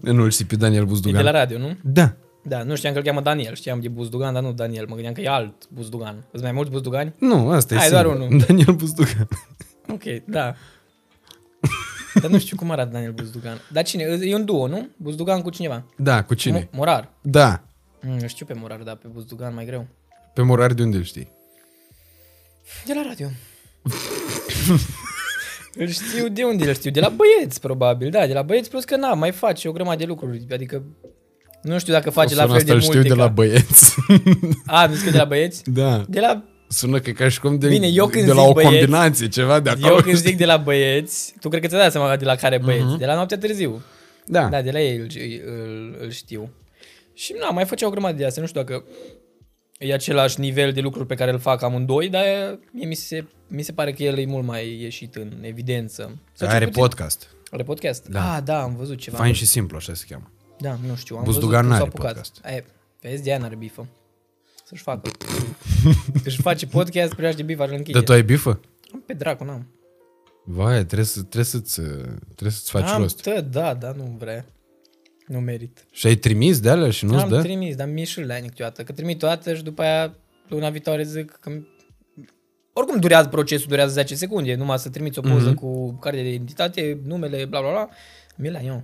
Nu-l 0.00 0.30
știi 0.30 0.44
pe 0.44 0.56
Daniel 0.56 0.80
E 0.80 0.84
de 0.84 0.90
Buzdugan? 0.90 1.24
la 1.24 1.30
radio, 1.30 1.58
nu? 1.58 1.76
Da. 1.82 2.12
Da, 2.42 2.62
nu 2.62 2.74
știam 2.76 2.92
că 2.92 2.98
îl 2.98 3.04
cheamă 3.04 3.20
Daniel. 3.20 3.54
Știam 3.54 3.80
de 3.80 3.88
Buzdugan, 3.88 4.32
dar 4.32 4.42
nu 4.42 4.52
Daniel. 4.52 4.84
Mă 4.88 4.92
gândeam 4.94 5.14
că 5.14 5.20
e 5.20 5.28
alt 5.28 5.54
Buzdugan. 5.68 6.24
Sunt 6.30 6.42
mai 6.42 6.52
mulți 6.52 6.70
Buzdugani? 6.70 7.14
Nu, 7.18 7.48
asta 7.50 7.74
e 7.74 7.78
Hai, 7.78 7.90
doar 7.90 8.04
singur. 8.04 8.20
unul. 8.26 8.38
Daniel 8.46 8.74
Buzdugan. 8.74 9.28
Ok, 9.88 10.02
da. 10.26 10.54
dar 12.20 12.30
nu 12.30 12.38
știu 12.38 12.56
cum 12.56 12.70
arată 12.70 12.90
Daniel 12.92 13.12
Buzdugan. 13.12 13.56
Dar 13.72 13.84
cine? 13.84 14.02
E 14.20 14.34
un 14.34 14.44
duo, 14.44 14.66
nu? 14.66 14.88
Buzdugan 14.96 15.42
cu 15.42 15.50
cineva. 15.50 15.84
Da, 15.96 16.22
cu 16.22 16.34
cine? 16.34 16.64
Mo- 16.66 16.70
Morar. 16.70 17.10
Da. 17.22 17.62
Mm, 18.00 18.26
știu 18.26 18.46
pe 18.46 18.54
Murar, 18.54 18.78
dar 18.82 18.94
pe 18.96 19.08
Buzdugan 19.12 19.54
mai 19.54 19.64
greu. 19.64 19.86
Pe 20.34 20.42
Murar 20.42 20.72
de 20.72 20.82
unde 20.82 20.96
îl 20.96 21.02
știi? 21.02 21.28
De 22.86 22.92
la 22.94 23.02
radio. 23.08 23.26
îl 25.74 25.88
știu 25.88 26.28
de 26.28 26.42
unde 26.44 26.68
îl 26.68 26.74
știu? 26.74 26.90
De 26.90 27.00
la 27.00 27.08
băieți, 27.08 27.60
probabil. 27.60 28.10
Da, 28.10 28.26
de 28.26 28.32
la 28.32 28.42
băieți, 28.42 28.70
plus 28.70 28.84
că 28.84 28.96
na, 28.96 29.14
mai 29.14 29.30
face 29.32 29.68
o 29.68 29.72
grămadă 29.72 29.96
de 29.96 30.04
lucruri. 30.04 30.46
Adică 30.52 30.82
nu 31.62 31.78
știu 31.78 31.92
dacă 31.92 32.10
face 32.10 32.34
la 32.34 32.42
Sună 32.42 32.54
fel 32.56 32.64
de 32.64 32.72
asta 32.72 32.86
îl 32.86 32.94
multe 32.94 32.98
știu 32.98 33.14
de 33.14 33.20
ca... 33.20 33.24
la 33.26 33.32
băieți. 33.32 33.94
A, 34.66 34.86
nu 34.86 34.94
că 35.04 35.10
de 35.10 35.16
la 35.16 35.24
băieți? 35.24 35.70
da. 35.70 36.04
De 36.08 36.20
la... 36.20 36.44
Sună 36.68 37.00
că 37.00 37.10
ca 37.10 37.28
și 37.28 37.40
cum 37.40 37.58
de, 37.58 37.68
Bine, 37.68 37.86
eu 37.86 38.06
când 38.06 38.24
de 38.26 38.32
la 38.32 38.40
zic 38.40 38.50
o 38.50 38.52
băieți- 38.52 38.70
combinație, 38.72 39.28
ceva 39.28 39.60
de 39.60 39.70
acolo. 39.70 39.94
Eu 39.94 40.00
când 40.02 40.16
zic 40.16 40.36
de 40.36 40.44
la 40.44 40.56
băieți, 40.56 41.34
tu 41.40 41.48
cred 41.48 41.60
că 41.62 41.68
ți-ai 41.68 41.80
dat 41.80 41.92
seama 41.92 42.16
de 42.16 42.24
la 42.24 42.34
care 42.34 42.58
băieți? 42.58 42.96
De 42.98 43.06
la 43.06 43.14
noaptea 43.14 43.38
târziu. 43.38 43.82
Da. 44.26 44.48
Da, 44.48 44.62
de 44.62 44.70
la 44.70 44.80
ei 44.80 44.96
îl, 44.96 45.06
îl, 45.46 45.96
îl 46.00 46.10
știu. 46.10 46.50
Și 47.14 47.34
na, 47.40 47.50
mai 47.50 47.64
făcea 47.64 47.86
o 47.86 47.90
grămadă 47.90 48.16
de 48.16 48.26
astea. 48.26 48.42
Nu 48.42 48.48
știu 48.48 48.60
dacă 48.60 48.84
e 49.86 49.92
același 49.92 50.40
nivel 50.40 50.72
de 50.72 50.80
lucruri 50.80 51.06
pe 51.06 51.14
care 51.14 51.30
îl 51.30 51.38
fac 51.38 51.62
amândoi, 51.62 52.08
dar 52.08 52.24
mie 52.72 52.86
mi 52.86 52.94
se, 52.94 53.24
mi 53.48 53.62
se 53.62 53.72
pare 53.72 53.92
că 53.92 54.02
el 54.02 54.18
e 54.18 54.24
mult 54.24 54.46
mai 54.46 54.80
ieșit 54.80 55.14
în 55.14 55.32
evidență. 55.40 56.02
Sau 56.32 56.46
cel 56.48 56.56
Are 56.56 56.64
puțin- 56.64 56.82
podcast. 56.82 57.30
Are 57.50 57.62
podcast? 57.62 58.08
Da. 58.08 58.34
Ah, 58.34 58.42
da, 58.44 58.62
am 58.62 58.76
văzut 58.76 58.98
ceva. 58.98 59.16
Fain 59.16 59.32
și 59.32 59.46
simplu, 59.46 59.76
așa 59.76 59.94
se 59.94 60.04
cheamă. 60.08 60.30
Da, 60.58 60.78
nu 60.86 60.94
știu, 60.96 61.16
am 61.16 61.24
Buzdugan 61.24 61.66
văzut 61.66 61.70
cum 61.70 61.78
s-a 61.78 61.84
n-are 61.84 61.88
apucat. 61.90 62.06
podcast. 62.12 62.40
E, 62.44 62.64
vezi, 63.00 63.22
de 63.22 63.30
aia 63.30 63.38
n-are 63.38 63.54
bifă. 63.56 63.86
Să-și 64.64 64.82
facă. 64.82 65.10
Își 66.24 66.40
face 66.40 66.66
podcast, 66.66 67.14
primește 67.14 67.42
bif, 67.42 67.58
așa 67.58 67.72
închide. 67.72 67.92
Dar 67.92 68.02
tu 68.02 68.12
ai 68.12 68.22
bifă? 68.22 68.60
Pe 69.06 69.12
dracu, 69.12 69.44
n-am. 69.44 69.66
Vai, 70.44 70.84
trebuie, 70.84 71.04
să, 71.06 71.18
trebuie, 71.18 71.44
să-ți, 71.44 71.80
trebuie 72.34 72.50
să-ți 72.50 72.70
faci 72.70 72.88
am, 72.88 73.00
rost. 73.00 73.20
tă, 73.22 73.40
da, 73.40 73.74
da, 73.74 73.92
nu 73.96 74.16
vrea. 74.18 74.44
Nu 75.26 75.40
merit. 75.40 75.86
Și 75.90 76.06
ai 76.06 76.14
trimis 76.14 76.60
de 76.60 76.70
alea 76.70 76.90
și 76.90 77.04
nu-ți 77.04 77.22
am 77.22 77.28
dă? 77.28 77.40
trimis, 77.40 77.76
dar 77.76 77.88
mi-e 77.88 78.04
și 78.04 78.20
la 78.20 78.34
câteodată. 78.34 78.82
Că 78.82 78.92
trimit 78.92 79.18
toată 79.18 79.54
și 79.54 79.62
după 79.62 79.82
aia 79.82 80.16
luna 80.48 80.70
viitoare 80.70 81.02
zic 81.02 81.30
că 81.40 81.50
oricum 82.72 82.98
durează 83.00 83.28
procesul, 83.28 83.66
durează 83.68 83.92
10 83.92 84.14
secunde, 84.14 84.54
numai 84.54 84.78
să 84.78 84.88
trimiți 84.90 85.18
o 85.18 85.22
poză 85.22 85.48
Mhm. 85.48 85.54
cu 85.54 85.92
carte 85.92 86.22
de 86.22 86.28
identitate, 86.32 87.00
numele, 87.04 87.44
bla 87.44 87.60
bla 87.60 87.70
bla, 87.70 87.88
mi 88.36 88.50
la 88.50 88.60
eu. 88.60 88.82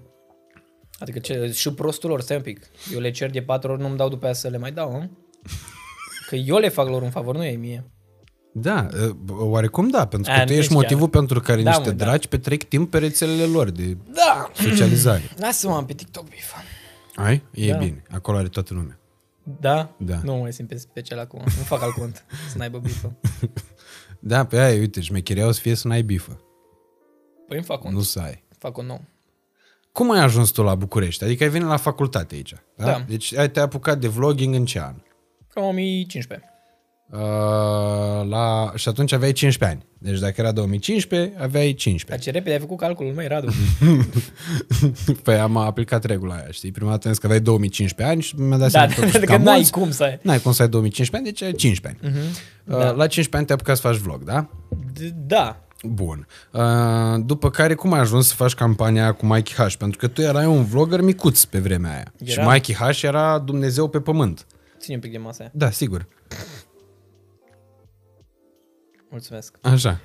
Adică 0.99 1.19
ce, 1.19 1.51
și 1.55 1.73
prostul 1.73 2.09
lor, 2.11 2.21
stai 2.21 2.37
un 2.37 2.43
pic. 2.43 2.61
Eu 2.93 3.01
le 3.01 3.11
cer 3.11 3.31
de 3.31 3.43
patru 3.43 3.71
ori, 3.73 3.81
nu-mi 3.81 3.97
dau 3.97 4.09
după 4.09 4.25
aia 4.25 4.35
să 4.35 4.49
le 4.49 4.59
mai 4.59 4.73
dau, 4.73 4.91
nu? 4.93 5.11
Că 6.29 6.35
eu 6.37 6.57
le 6.59 6.69
fac 6.69 6.89
lor 6.89 7.03
un 7.03 7.11
favor, 7.11 7.37
nu 7.37 7.45
e 7.45 7.57
mie. 7.57 7.85
Da, 8.53 8.89
oarecum 9.29 9.89
da, 9.89 10.07
pentru 10.07 10.33
că 10.33 10.39
A, 10.39 10.45
tu 10.45 10.53
nu 10.53 10.59
ești 10.59 10.73
chiar. 10.73 10.83
motivul 10.83 11.09
pentru 11.09 11.41
care 11.41 11.63
Da, 11.63 11.71
niște 11.71 11.89
mă, 11.89 11.95
da. 11.95 12.05
dragi 12.05 12.29
petrec 12.29 12.63
timp 12.63 12.91
pe 12.91 12.99
rețelele 12.99 13.45
lor 13.45 13.71
de 13.71 13.97
Da! 14.15 14.51
socializare. 14.55 15.23
Lasă-mă 15.41 15.75
am 15.75 15.87
pe 15.87 15.93
TikTok 15.93 16.29
bifa. 16.29 16.63
Ai? 17.15 17.43
E 17.53 17.71
Da. 17.71 17.77
bine. 17.79 18.03
Acolo 18.11 18.37
are 18.39 18.49
toată 18.49 18.75
lumea. 18.75 18.99
Da? 19.61 19.95
Da. 19.99 20.21
Nu 20.23 20.35
mai 20.35 20.53
simt 20.53 20.69
pe 20.69 20.77
special 20.77 21.19
acum. 21.19 21.41
Nu 21.45 21.63
fac 21.63 21.83
alt 21.83 21.95
cont 21.95 22.25
să 22.51 22.59
n-aibă 22.59 22.79
bifă. 22.79 23.17
Da, 24.19 24.45
pe 24.47 24.59
aia, 24.61 24.79
uite, 24.79 25.01
șmecheria 25.01 25.47
o 25.47 25.51
să 25.53 25.61
fie 25.61 25.75
să 25.75 25.89
n-ai 25.89 26.03
bifă. 26.03 26.41
Păi 27.49 27.57
îmi 27.57 27.67
fac 27.67 27.81
cont. 27.81 27.95
Nu 27.95 28.01
să 28.01 28.19
ai. 28.21 28.45
Fac 28.59 28.77
un 28.77 28.87
nou. 28.87 29.01
Cum 29.93 30.11
ai 30.11 30.21
ajuns 30.21 30.51
tu 30.51 30.63
la 30.63 30.75
București? 30.75 31.25
Adică 31.25 31.45
ai 31.45 31.51
venit 31.51 31.67
la 31.69 31.77
facultate 31.77 32.35
aici. 32.35 32.55
Da? 32.77 32.85
Da. 32.85 33.05
Deci 33.09 33.35
ai 33.35 33.51
te-ai 33.51 33.65
apucat 33.65 33.99
de 33.99 34.09
vlogging 34.09 34.55
în 34.55 34.65
ce 34.65 34.81
an? 34.81 34.95
Cam 35.53 35.63
2015. 35.63 36.49
Uh, 37.13 38.29
la... 38.29 38.73
Și 38.75 38.89
atunci 38.89 39.13
aveai 39.13 39.33
15 39.33 39.79
ani. 39.79 39.87
Deci 39.99 40.19
dacă 40.21 40.35
era 40.37 40.53
2015, 40.53 41.33
aveai 41.39 41.75
15 41.75 42.05
Dar 42.07 42.15
ani. 42.15 42.23
ce 42.23 42.31
repede 42.31 42.53
ai 42.55 42.61
făcut 42.61 42.79
calculul, 42.79 43.13
măi, 43.13 43.27
Radu. 43.27 43.53
Păi 45.23 45.35
am 45.39 45.57
aplicat 45.57 46.05
regula 46.05 46.35
aia, 46.35 46.47
știi? 46.51 46.71
Prima 46.71 46.91
dată 46.91 47.07
am 47.07 47.13
zis 47.13 47.21
că 47.21 47.27
aveai 47.27 47.43
2015 47.43 48.15
ani 48.17 48.23
și 48.23 48.35
mi-a 48.41 48.57
dat 48.57 48.59
Da, 48.59 48.69
seama 48.69 48.87
da, 48.87 48.95
totuși 49.01 49.19
că 49.19 49.25
cam 49.25 49.43
n-ai 49.43 49.55
mulți. 49.55 49.71
cum 49.71 49.91
să 49.91 50.03
ai. 50.03 50.19
N-ai 50.23 50.39
cum 50.41 50.53
să 50.53 50.63
ai 50.63 50.69
2015 50.69 51.17
ani, 51.17 51.25
deci 51.25 51.43
ai 51.49 51.53
15 51.59 52.01
ani. 52.05 52.15
Uh-huh. 52.15 52.31
Uh, 52.65 52.79
Da. 52.79 52.91
La 52.91 53.07
15 53.07 53.37
ani 53.37 53.47
te-ai 53.47 53.59
apucat 53.61 53.77
să 53.77 53.83
faci 53.89 53.97
vlog, 53.97 54.25
da? 54.25 54.49
D- 54.93 55.15
Da. 55.27 55.63
Bun. 55.83 56.27
Uh, 56.53 56.63
după 57.25 57.51
care, 57.51 57.75
cum 57.75 57.93
ai 57.93 58.01
ajuns 58.01 58.27
să 58.29 58.35
faci 58.35 58.55
campania 58.55 59.03
aia 59.03 59.13
cu 59.13 59.27
Mikey 59.27 59.67
H? 59.69 59.75
Pentru 59.77 59.99
că 59.99 60.07
tu 60.07 60.21
erai 60.21 60.47
un 60.47 60.65
vlogger 60.65 61.01
micuț 61.01 61.45
pe 61.45 61.59
vremea 61.59 61.91
aia. 61.93 62.13
Era. 62.25 62.43
Și 62.43 62.49
Mikey 62.49 62.75
H 62.75 63.03
era 63.03 63.39
Dumnezeu 63.39 63.89
pe 63.89 64.01
pământ. 64.01 64.47
Ține 64.81 64.95
un 64.95 65.01
pic 65.01 65.13
de 65.13 65.19
masă 65.19 65.37
aia. 65.43 65.51
Da, 65.55 65.71
sigur. 65.71 66.07
Mulțumesc. 69.11 69.55
Așa. 69.61 70.01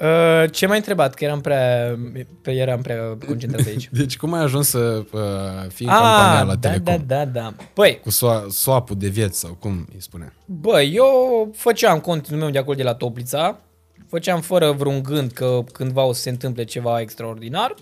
Uh, 0.00 0.44
ce 0.50 0.66
m-ai 0.66 0.76
întrebat? 0.76 1.14
Că 1.14 1.24
eram 1.24 1.40
prea, 1.40 1.98
pe, 2.42 2.50
eram 2.52 2.80
prea 2.82 3.16
concentrat 3.26 3.66
aici. 3.66 3.88
Deci 4.00 4.16
cum 4.16 4.32
ai 4.32 4.42
ajuns 4.42 4.68
să 4.68 5.04
uh, 5.12 5.20
fii 5.68 5.86
în 5.86 5.92
campania 5.92 6.42
la 6.42 6.54
da, 6.54 6.68
Telecom? 6.68 7.04
da, 7.06 7.24
da, 7.24 7.24
da. 7.24 7.54
Păi, 7.72 8.00
Cu 8.00 8.10
so- 8.10 8.46
swap-ul 8.48 8.96
de 8.98 9.08
vieți 9.08 9.38
sau 9.38 9.52
cum 9.54 9.86
îi 9.94 10.02
spune? 10.02 10.32
bă, 10.44 10.82
eu 10.82 11.50
făceam 11.56 12.00
contul 12.00 12.36
meu 12.36 12.50
de 12.50 12.58
acolo 12.58 12.76
de 12.76 12.82
la 12.82 12.94
Toplița, 12.94 13.60
făceam 14.08 14.40
fără 14.40 14.72
vreun 14.72 15.02
gând 15.02 15.32
că 15.32 15.64
cândva 15.72 16.02
o 16.02 16.12
să 16.12 16.20
se 16.20 16.30
întâmple 16.30 16.64
ceva 16.64 17.00
extraordinar. 17.00 17.74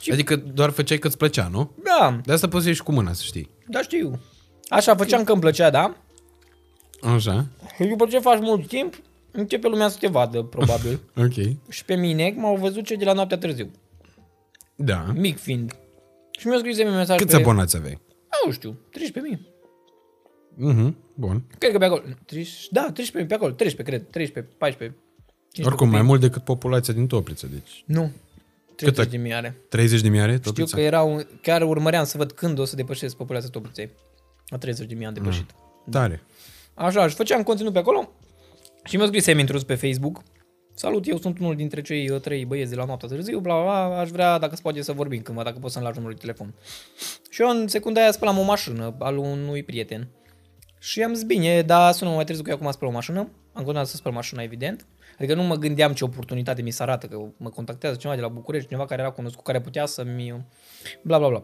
Și- 0.00 0.12
Adică 0.12 0.36
doar 0.36 0.70
făceai 0.70 0.98
că 0.98 1.06
îți 1.06 1.16
plăcea, 1.16 1.48
nu? 1.52 1.70
Da, 1.84 2.20
De 2.24 2.32
asta 2.32 2.48
poți 2.48 2.62
să 2.62 2.68
ieși 2.68 2.82
cu 2.82 2.92
mâna, 2.92 3.12
să 3.12 3.22
știi. 3.24 3.50
da 3.68 3.82
știu. 3.82 4.20
Așa, 4.68 4.94
făceam 4.94 5.24
că 5.24 5.32
îmi 5.32 5.40
plăcea, 5.40 5.70
da? 5.70 5.94
Așa. 7.14 7.46
Și 7.76 7.84
după 7.84 8.06
ce 8.06 8.18
faci 8.18 8.38
mult 8.40 8.66
timp, 8.68 8.94
începe 9.32 9.68
lumea 9.68 9.88
să 9.88 9.96
te 10.00 10.06
vadă, 10.06 10.42
probabil. 10.42 11.00
Ok. 11.24 11.32
și 11.68 11.84
pe 11.84 11.94
mine 11.94 12.34
m-au 12.36 12.56
văzut 12.56 12.84
cei 12.84 12.96
de 12.96 13.04
la 13.04 13.12
noaptea 13.12 13.38
târziu, 13.38 13.70
Da. 14.76 15.12
mic 15.14 15.38
fiind. 15.38 15.76
Și 16.38 16.46
mi-au 16.46 16.58
scris 16.58 16.78
un 16.78 16.94
mesaj 16.94 17.18
Câți 17.18 17.30
pe... 17.34 17.40
abonați 17.40 17.76
aveai? 17.76 18.00
Nu 18.46 18.52
știu, 18.52 18.76
13.000. 18.90 19.40
Mhm. 20.54 20.96
Bun. 21.14 21.44
Cred 21.58 21.72
că 21.72 21.78
pe 21.78 21.84
acolo. 21.84 22.02
30, 22.26 22.68
da, 22.70 22.92
13.000 22.92 23.26
pe 23.26 23.34
acolo. 23.34 23.52
13, 23.52 23.82
cred. 23.96 24.10
13, 24.10 24.52
14. 24.58 24.98
15 25.52 25.66
Oricum, 25.66 25.86
mai 25.88 25.96
copii. 25.96 26.08
mult 26.08 26.20
decât 26.20 26.42
populația 26.44 26.94
din 26.94 27.06
Topliță, 27.06 27.46
deci. 27.46 27.84
Nu. 27.86 28.10
Cât 28.76 28.76
30 28.94 29.06
de 29.12 29.16
mii 29.16 29.34
are. 29.34 29.56
30 29.68 30.00
de 30.00 30.08
mii 30.08 30.20
are 30.20 30.32
Știu 30.36 30.44
Toplița? 30.50 30.76
că 30.76 30.82
erau, 30.82 31.22
chiar 31.42 31.62
urmăream 31.62 32.04
să 32.04 32.16
văd 32.18 32.32
când 32.32 32.58
o 32.58 32.64
să 32.64 32.76
depășesc 32.76 33.16
populația 33.16 33.48
Topliței. 33.48 33.90
La 34.48 34.58
30 34.58 34.86
de 34.88 34.94
mii 34.94 35.06
am 35.06 35.12
depășit. 35.14 35.50
Tare. 35.90 36.22
Așa, 36.74 37.08
și 37.08 37.14
făceam 37.14 37.42
conținut 37.42 37.72
pe 37.72 37.78
acolo 37.78 38.10
și 38.84 38.96
mi-a 38.96 39.06
scris 39.06 39.24
Semi 39.24 39.40
intrus 39.40 39.64
pe 39.64 39.74
Facebook. 39.74 40.22
Salut, 40.74 41.06
eu 41.06 41.18
sunt 41.18 41.38
unul 41.38 41.56
dintre 41.56 41.82
cei 41.82 42.10
uh, 42.10 42.20
trei 42.20 42.44
băieți 42.44 42.70
de 42.70 42.76
la 42.76 42.84
noaptea 42.84 43.08
târziu, 43.08 43.38
bla, 43.38 43.62
bla, 43.62 43.86
bla, 43.86 43.98
aș 43.98 44.08
vrea 44.08 44.38
dacă 44.38 44.54
se 44.54 44.62
poate 44.62 44.82
să 44.82 44.92
vorbim 44.92 45.20
cândva, 45.20 45.42
dacă 45.42 45.58
pot 45.58 45.70
să-mi 45.70 45.84
lași 45.84 45.96
numărul 45.96 46.16
de 46.16 46.26
telefon. 46.26 46.54
Și 47.30 47.42
eu 47.42 47.48
în 47.48 47.68
secunda 47.68 48.00
aia 48.00 48.10
spălam 48.10 48.38
o 48.38 48.42
mașină 48.42 48.96
al 48.98 49.16
unui 49.16 49.62
prieten. 49.62 50.08
Și 50.78 51.02
am 51.02 51.14
zis, 51.14 51.24
bine, 51.24 51.62
dar 51.62 51.92
sună 51.92 52.10
mai 52.10 52.24
târziu 52.24 52.44
că 52.44 52.50
eu 52.50 52.56
acum 52.56 52.70
spăl 52.70 52.88
o 52.88 52.92
mașină. 52.92 53.18
Am 53.52 53.62
continuat 53.62 53.86
să 53.86 53.96
spăl 53.96 54.12
mașina, 54.12 54.42
evident. 54.42 54.86
Adică 55.18 55.34
nu 55.34 55.42
mă 55.42 55.56
gândeam 55.56 55.92
ce 55.92 56.04
oportunitate 56.04 56.62
mi 56.62 56.70
se 56.70 56.82
arată, 56.82 57.06
că 57.06 57.18
mă 57.36 57.48
contactează 57.48 57.96
cineva 57.96 58.16
de 58.16 58.22
la 58.22 58.28
București, 58.28 58.68
cineva 58.68 58.86
care 58.86 59.00
era 59.00 59.10
cunoscut, 59.10 59.44
care 59.44 59.60
putea 59.60 59.86
să-mi... 59.86 60.44
Bla, 61.02 61.18
bla, 61.18 61.28
bla. 61.28 61.42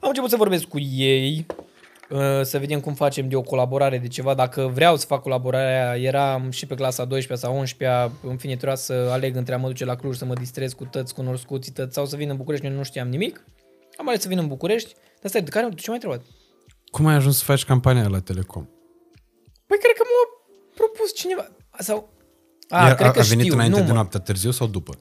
Am 0.00 0.08
început 0.08 0.30
să 0.30 0.36
vorbesc 0.36 0.64
cu 0.64 0.78
ei, 0.78 1.46
uh, 1.48 1.66
să 2.42 2.58
vedem 2.58 2.80
cum 2.80 2.94
facem 2.94 3.28
de 3.28 3.36
o 3.36 3.42
colaborare 3.42 3.98
de 3.98 4.08
ceva. 4.08 4.34
Dacă 4.34 4.70
vreau 4.74 4.96
să 4.96 5.06
fac 5.06 5.22
colaborarea, 5.22 5.96
eram 5.96 6.50
și 6.50 6.66
pe 6.66 6.74
clasa 6.74 7.04
12 7.04 7.46
sau 7.46 7.58
11 7.58 8.10
în 8.22 8.36
fine 8.36 8.54
trebuia 8.54 8.76
să 8.76 8.92
aleg 8.92 9.36
între 9.36 9.54
a 9.54 9.58
mă 9.58 9.66
duce 9.66 9.84
la 9.84 9.96
Cluj 9.96 10.16
să 10.16 10.24
mă 10.24 10.34
distrez 10.34 10.72
cu 10.72 10.84
tăți 10.84 11.14
cunoscuții 11.14 11.72
tăți 11.72 11.94
sau 11.94 12.06
să 12.06 12.16
vin 12.16 12.30
în 12.30 12.36
București, 12.36 12.66
eu 12.66 12.72
nu 12.72 12.82
știam 12.82 13.08
nimic. 13.08 13.44
Am 13.96 14.08
ales 14.08 14.20
să 14.22 14.28
vin 14.28 14.38
în 14.38 14.46
București. 14.46 14.94
Dar 15.20 15.30
stai, 15.30 15.42
de 15.42 15.50
care, 15.50 15.68
de 15.68 15.74
ce 15.74 15.90
mai 15.90 15.98
întrebat? 16.02 16.26
Cum 16.90 17.06
ai 17.06 17.14
ajuns 17.14 17.38
să 17.38 17.44
faci 17.44 17.64
campania 17.64 18.08
la 18.08 18.20
Telecom? 18.20 18.64
Păi 19.66 19.78
cred 19.78 19.92
că 19.96 20.02
m-a 20.04 20.52
propus 20.74 21.14
cineva. 21.14 21.48
Sau... 21.78 22.12
A, 22.68 22.86
Iar 22.86 22.94
cred 22.94 23.06
a, 23.06 23.10
că 23.10 23.18
a 23.18 23.22
venit 23.22 23.44
știu, 23.44 23.54
înainte 23.54 23.78
nu, 23.78 23.82
de 23.84 23.88
mă. 23.88 23.94
noaptea 23.94 24.20
târziu 24.20 24.50
sau 24.50 24.66
după? 24.66 24.98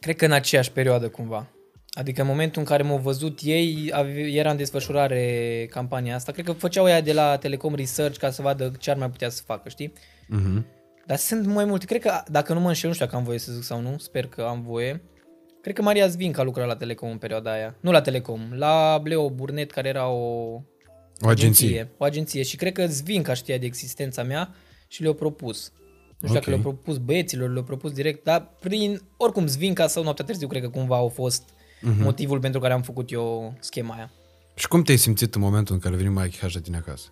Cred 0.00 0.16
că 0.16 0.24
în 0.24 0.32
aceeași 0.32 0.72
perioadă 0.72 1.08
cumva. 1.08 1.46
Adică 1.94 2.20
în 2.20 2.26
momentul 2.26 2.60
în 2.60 2.66
care 2.66 2.82
m-au 2.82 2.98
văzut 2.98 3.38
ei, 3.42 3.90
ave- 3.92 4.20
era 4.30 4.50
în 4.50 4.56
desfășurare 4.56 5.66
campania 5.70 6.14
asta. 6.14 6.32
Cred 6.32 6.44
că 6.44 6.52
făceau 6.52 6.88
ea 6.88 7.00
de 7.00 7.12
la 7.12 7.36
Telecom 7.36 7.74
Research 7.74 8.18
ca 8.18 8.30
să 8.30 8.42
vadă 8.42 8.72
ce 8.78 8.90
ar 8.90 8.96
mai 8.96 9.10
putea 9.10 9.28
să 9.28 9.42
facă, 9.46 9.68
știi? 9.68 9.92
Mhm. 10.28 10.66
Dar 11.06 11.16
sunt 11.16 11.46
mai 11.46 11.64
multe. 11.64 11.84
Cred 11.86 12.00
că, 12.00 12.22
dacă 12.30 12.52
nu 12.52 12.60
mă 12.60 12.68
înșel, 12.68 12.88
nu 12.88 12.94
știu 12.94 13.06
dacă 13.06 13.18
am 13.18 13.24
voie 13.24 13.38
să 13.38 13.52
zic 13.52 13.62
sau 13.62 13.80
nu, 13.80 13.98
sper 13.98 14.26
că 14.26 14.42
am 14.42 14.62
voie. 14.62 15.02
Cred 15.60 15.74
că 15.74 15.82
Maria 15.82 16.06
Zvinca 16.06 16.42
lucra 16.42 16.64
la 16.64 16.76
Telecom 16.76 17.10
în 17.10 17.18
perioada 17.18 17.52
aia. 17.52 17.76
Nu 17.80 17.90
la 17.90 18.00
Telecom, 18.00 18.40
la 18.52 19.00
Leo 19.04 19.30
Burnet, 19.30 19.70
care 19.70 19.88
era 19.88 20.08
o 20.08 20.60
O 21.20 21.28
agenție. 21.28 21.90
O 21.96 22.04
agenție. 22.04 22.42
Și 22.42 22.56
cred 22.56 22.72
că 22.72 22.86
Zvinca 22.86 23.34
știa 23.34 23.58
de 23.58 23.66
existența 23.66 24.22
mea 24.22 24.54
și 24.88 25.02
le-a 25.02 25.12
propus. 25.12 25.72
Nu 26.18 26.28
știu 26.28 26.28
Ok. 26.28 26.34
dacă 26.34 26.50
le-a 26.50 26.58
propus 26.58 26.98
băieților, 26.98 27.52
le-a 27.52 27.62
propus 27.62 27.92
direct, 27.92 28.24
dar 28.24 28.54
prin, 28.60 29.00
oricum, 29.16 29.46
Zvinca 29.46 29.86
sau 29.86 30.02
noaptea 30.02 30.24
târziu, 30.24 30.46
cred 30.48 30.62
că 30.62 30.68
cumva 30.68 30.96
au 30.96 31.08
fost 31.08 31.42
Mhm. 31.90 32.02
motivul 32.02 32.40
pentru 32.40 32.60
care 32.60 32.72
am 32.72 32.82
făcut 32.82 33.10
eu 33.12 33.54
schema 33.60 33.94
aia. 33.94 34.10
Și 34.54 34.68
cum 34.68 34.82
te-ai 34.82 34.96
simțit 34.96 35.34
în 35.34 35.40
momentul 35.40 35.74
în 35.74 35.80
care 35.80 35.94
a 35.94 35.96
venit 35.98 36.12
Mike 36.12 36.46
H 36.46 36.52
la 36.54 36.60
tine 36.60 36.76
acasă? 36.76 37.08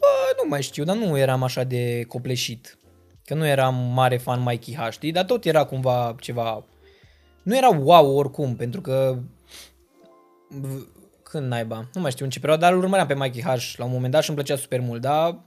Bă, 0.00 0.42
nu 0.42 0.48
mai 0.48 0.62
știu, 0.62 0.84
dar 0.84 0.96
nu 0.96 1.18
eram 1.18 1.42
așa 1.42 1.64
de 1.64 2.04
copleșit. 2.08 2.78
Că 3.24 3.34
nu 3.34 3.46
eram 3.46 3.74
mare 3.74 4.16
fan 4.16 4.42
Mikey 4.42 4.74
H, 4.74 4.90
știi? 4.90 5.12
Dar 5.12 5.24
tot 5.24 5.44
era 5.44 5.64
cumva 5.64 6.14
ceva... 6.20 6.64
Nu 7.42 7.56
era 7.56 7.68
wow 7.68 8.16
oricum, 8.16 8.56
pentru 8.56 8.80
că 8.80 9.18
v- 10.48 10.86
când 11.22 11.46
naiba, 11.46 11.88
nu 11.94 12.00
mai 12.00 12.10
știu 12.10 12.24
în 12.24 12.30
ce 12.30 12.38
perioadă, 12.40 12.64
dar 12.64 12.72
îl 12.72 12.78
urmăream 12.78 13.06
pe 13.06 13.14
Mikey 13.14 13.42
H 13.42 13.74
la 13.76 13.84
un 13.84 13.90
moment 13.90 14.12
dat 14.12 14.22
și 14.22 14.28
îmi 14.30 14.38
plăcea 14.38 14.56
super 14.60 14.80
mult, 14.80 15.00
dar 15.00 15.38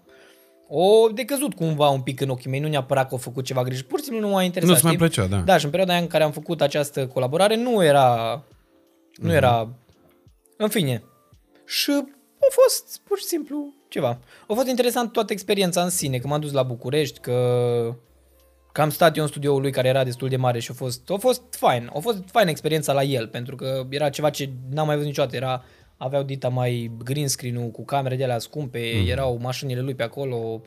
o 0.67 1.07
decăzut 1.13 1.53
cumva 1.53 1.89
un 1.89 2.01
pic 2.01 2.21
în 2.21 2.29
ochii 2.29 2.49
mei, 2.49 2.59
nu 2.59 2.67
neapărat 2.67 3.07
că 3.07 3.13
au 3.13 3.17
făcut 3.17 3.45
ceva 3.45 3.63
greșit, 3.63 3.85
pur 3.87 3.99
și 3.99 4.05
simplu 4.05 4.27
nu 4.27 4.33
m-a 4.33 4.43
interesat. 4.43 4.73
Nu-ți 4.73 4.85
mai 4.85 4.93
știi? 4.93 5.07
plăcea, 5.07 5.29
da. 5.29 5.37
Da, 5.37 5.57
și 5.57 5.63
în 5.65 5.69
perioada 5.69 5.93
aia 5.93 6.01
în 6.01 6.07
care 6.07 6.23
am 6.23 6.31
făcut 6.31 6.61
această 6.61 7.07
colaborare 7.07 7.55
nu 7.55 7.83
era, 7.83 8.43
nu 9.13 9.33
era, 9.33 9.69
în 10.57 10.69
fine. 10.69 11.03
Și 11.65 11.91
a 12.39 12.47
fost 12.49 12.99
pur 13.03 13.17
și 13.17 13.23
simplu 13.25 13.73
ceva. 13.87 14.19
A 14.47 14.53
fost 14.53 14.67
interesant 14.67 15.11
toată 15.11 15.33
experiența 15.33 15.81
în 15.81 15.89
sine, 15.89 16.17
că 16.17 16.27
m-am 16.27 16.39
dus 16.39 16.51
la 16.51 16.63
București, 16.63 17.19
că, 17.19 17.95
că 18.71 18.81
am 18.81 18.89
stat 18.89 19.17
eu 19.17 19.23
în 19.23 19.29
studioul 19.29 19.61
lui 19.61 19.71
care 19.71 19.87
era 19.87 20.03
destul 20.03 20.29
de 20.29 20.37
mare 20.37 20.59
și 20.59 20.71
a 20.71 20.73
fost, 20.73 21.09
a 21.09 21.15
fost 21.15 21.41
fain. 21.49 21.89
A 21.95 21.99
fost 21.99 22.23
fain 22.31 22.47
experiența 22.47 22.93
la 22.93 23.03
el, 23.03 23.27
pentru 23.27 23.55
că 23.55 23.85
era 23.89 24.09
ceva 24.09 24.29
ce 24.29 24.49
n-am 24.69 24.85
mai 24.85 24.95
văzut 24.95 25.09
niciodată. 25.09 25.35
Era, 25.35 25.63
aveau 25.97 26.23
dita 26.23 26.49
mai 26.49 26.91
green 27.03 27.27
screen-ul 27.27 27.71
cu 27.71 27.85
camere 27.85 28.15
de 28.15 28.23
alea 28.23 28.39
scumpe, 28.39 28.91
mm. 28.95 29.09
erau 29.09 29.37
mașinile 29.41 29.81
lui 29.81 29.95
pe 29.95 30.03
acolo, 30.03 30.61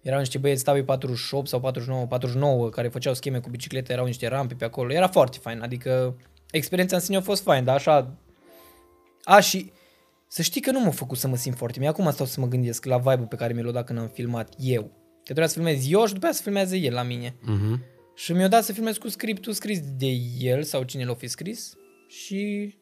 erau 0.00 0.18
niște 0.18 0.38
băieți 0.38 0.64
Tavi 0.64 0.82
48 0.82 1.48
sau 1.48 1.60
49, 1.60 2.06
49 2.06 2.68
care 2.68 2.88
făceau 2.88 3.14
scheme 3.14 3.38
cu 3.38 3.50
biciclete, 3.50 3.92
erau 3.92 4.04
niște 4.04 4.26
rampe 4.26 4.54
pe 4.54 4.64
acolo. 4.64 4.92
Era 4.92 5.08
foarte 5.08 5.38
fain, 5.40 5.60
adică 5.60 6.16
experiența 6.50 6.96
în 6.96 7.02
sine 7.02 7.16
a 7.16 7.20
fost 7.20 7.42
fain, 7.42 7.64
dar 7.64 7.74
așa... 7.74 8.14
A, 9.24 9.40
și 9.40 9.72
să 10.28 10.42
știi 10.42 10.60
că 10.60 10.70
nu 10.70 10.80
m-a 10.80 10.90
făcut 10.90 11.18
să 11.18 11.28
mă 11.28 11.36
simt 11.36 11.56
foarte 11.56 11.78
bine. 11.78 11.90
Acum 11.90 12.10
stau 12.10 12.26
să 12.26 12.40
mă 12.40 12.48
gândesc 12.48 12.84
la 12.84 12.98
vibe-ul 12.98 13.26
pe 13.26 13.36
care 13.36 13.52
mi 13.52 13.62
l-a 13.62 13.70
dat 13.70 13.84
când 13.84 13.98
am 13.98 14.08
filmat 14.08 14.54
eu. 14.58 14.82
Că 14.82 15.32
trebuia 15.32 15.46
să 15.46 15.54
filmez 15.54 15.90
eu 15.90 16.06
și 16.06 16.12
după 16.12 16.26
aceea 16.26 16.32
să 16.32 16.42
filmeze 16.42 16.76
el 16.76 16.92
la 16.92 17.02
mine. 17.02 17.36
Mhm. 17.40 17.82
Și 18.14 18.32
mi-a 18.32 18.48
dat 18.48 18.64
să 18.64 18.72
filmez 18.72 18.96
cu 18.96 19.08
scriptul 19.08 19.52
scris 19.52 19.80
de 19.96 20.10
el 20.38 20.62
sau 20.62 20.82
cine 20.82 21.04
l-a 21.04 21.14
fi 21.14 21.26
scris 21.26 21.72
și 22.08 22.74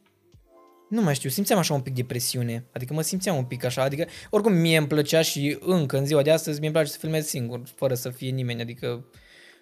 nu 0.93 1.03
mai 1.03 1.15
știu, 1.15 1.31
simțeam 1.31 1.59
așa 1.59 1.75
un 1.75 1.81
pic 1.81 1.95
de 1.95 2.05
presiune, 2.05 2.65
adică 2.73 2.95
mă 2.95 3.03
simțeam 3.03 3.37
un 3.37 3.45
pic 3.45 3.65
așa, 3.65 3.83
adică 3.83 4.07
oricum 4.31 4.53
mie 4.53 4.77
îmi 4.77 4.87
plăcea 4.87 5.23
și 5.23 5.57
încă 5.61 5.99
în 5.99 6.07
ziua 6.07 6.23
de 6.23 6.31
astăzi 6.31 6.61
mi-e 6.61 6.71
place 6.71 6.91
să 6.91 6.99
filmez 6.99 7.27
singur, 7.27 7.63
fără 7.75 7.95
să 7.95 8.11
fie 8.11 8.31
nimeni, 8.31 8.61
adică 8.61 9.05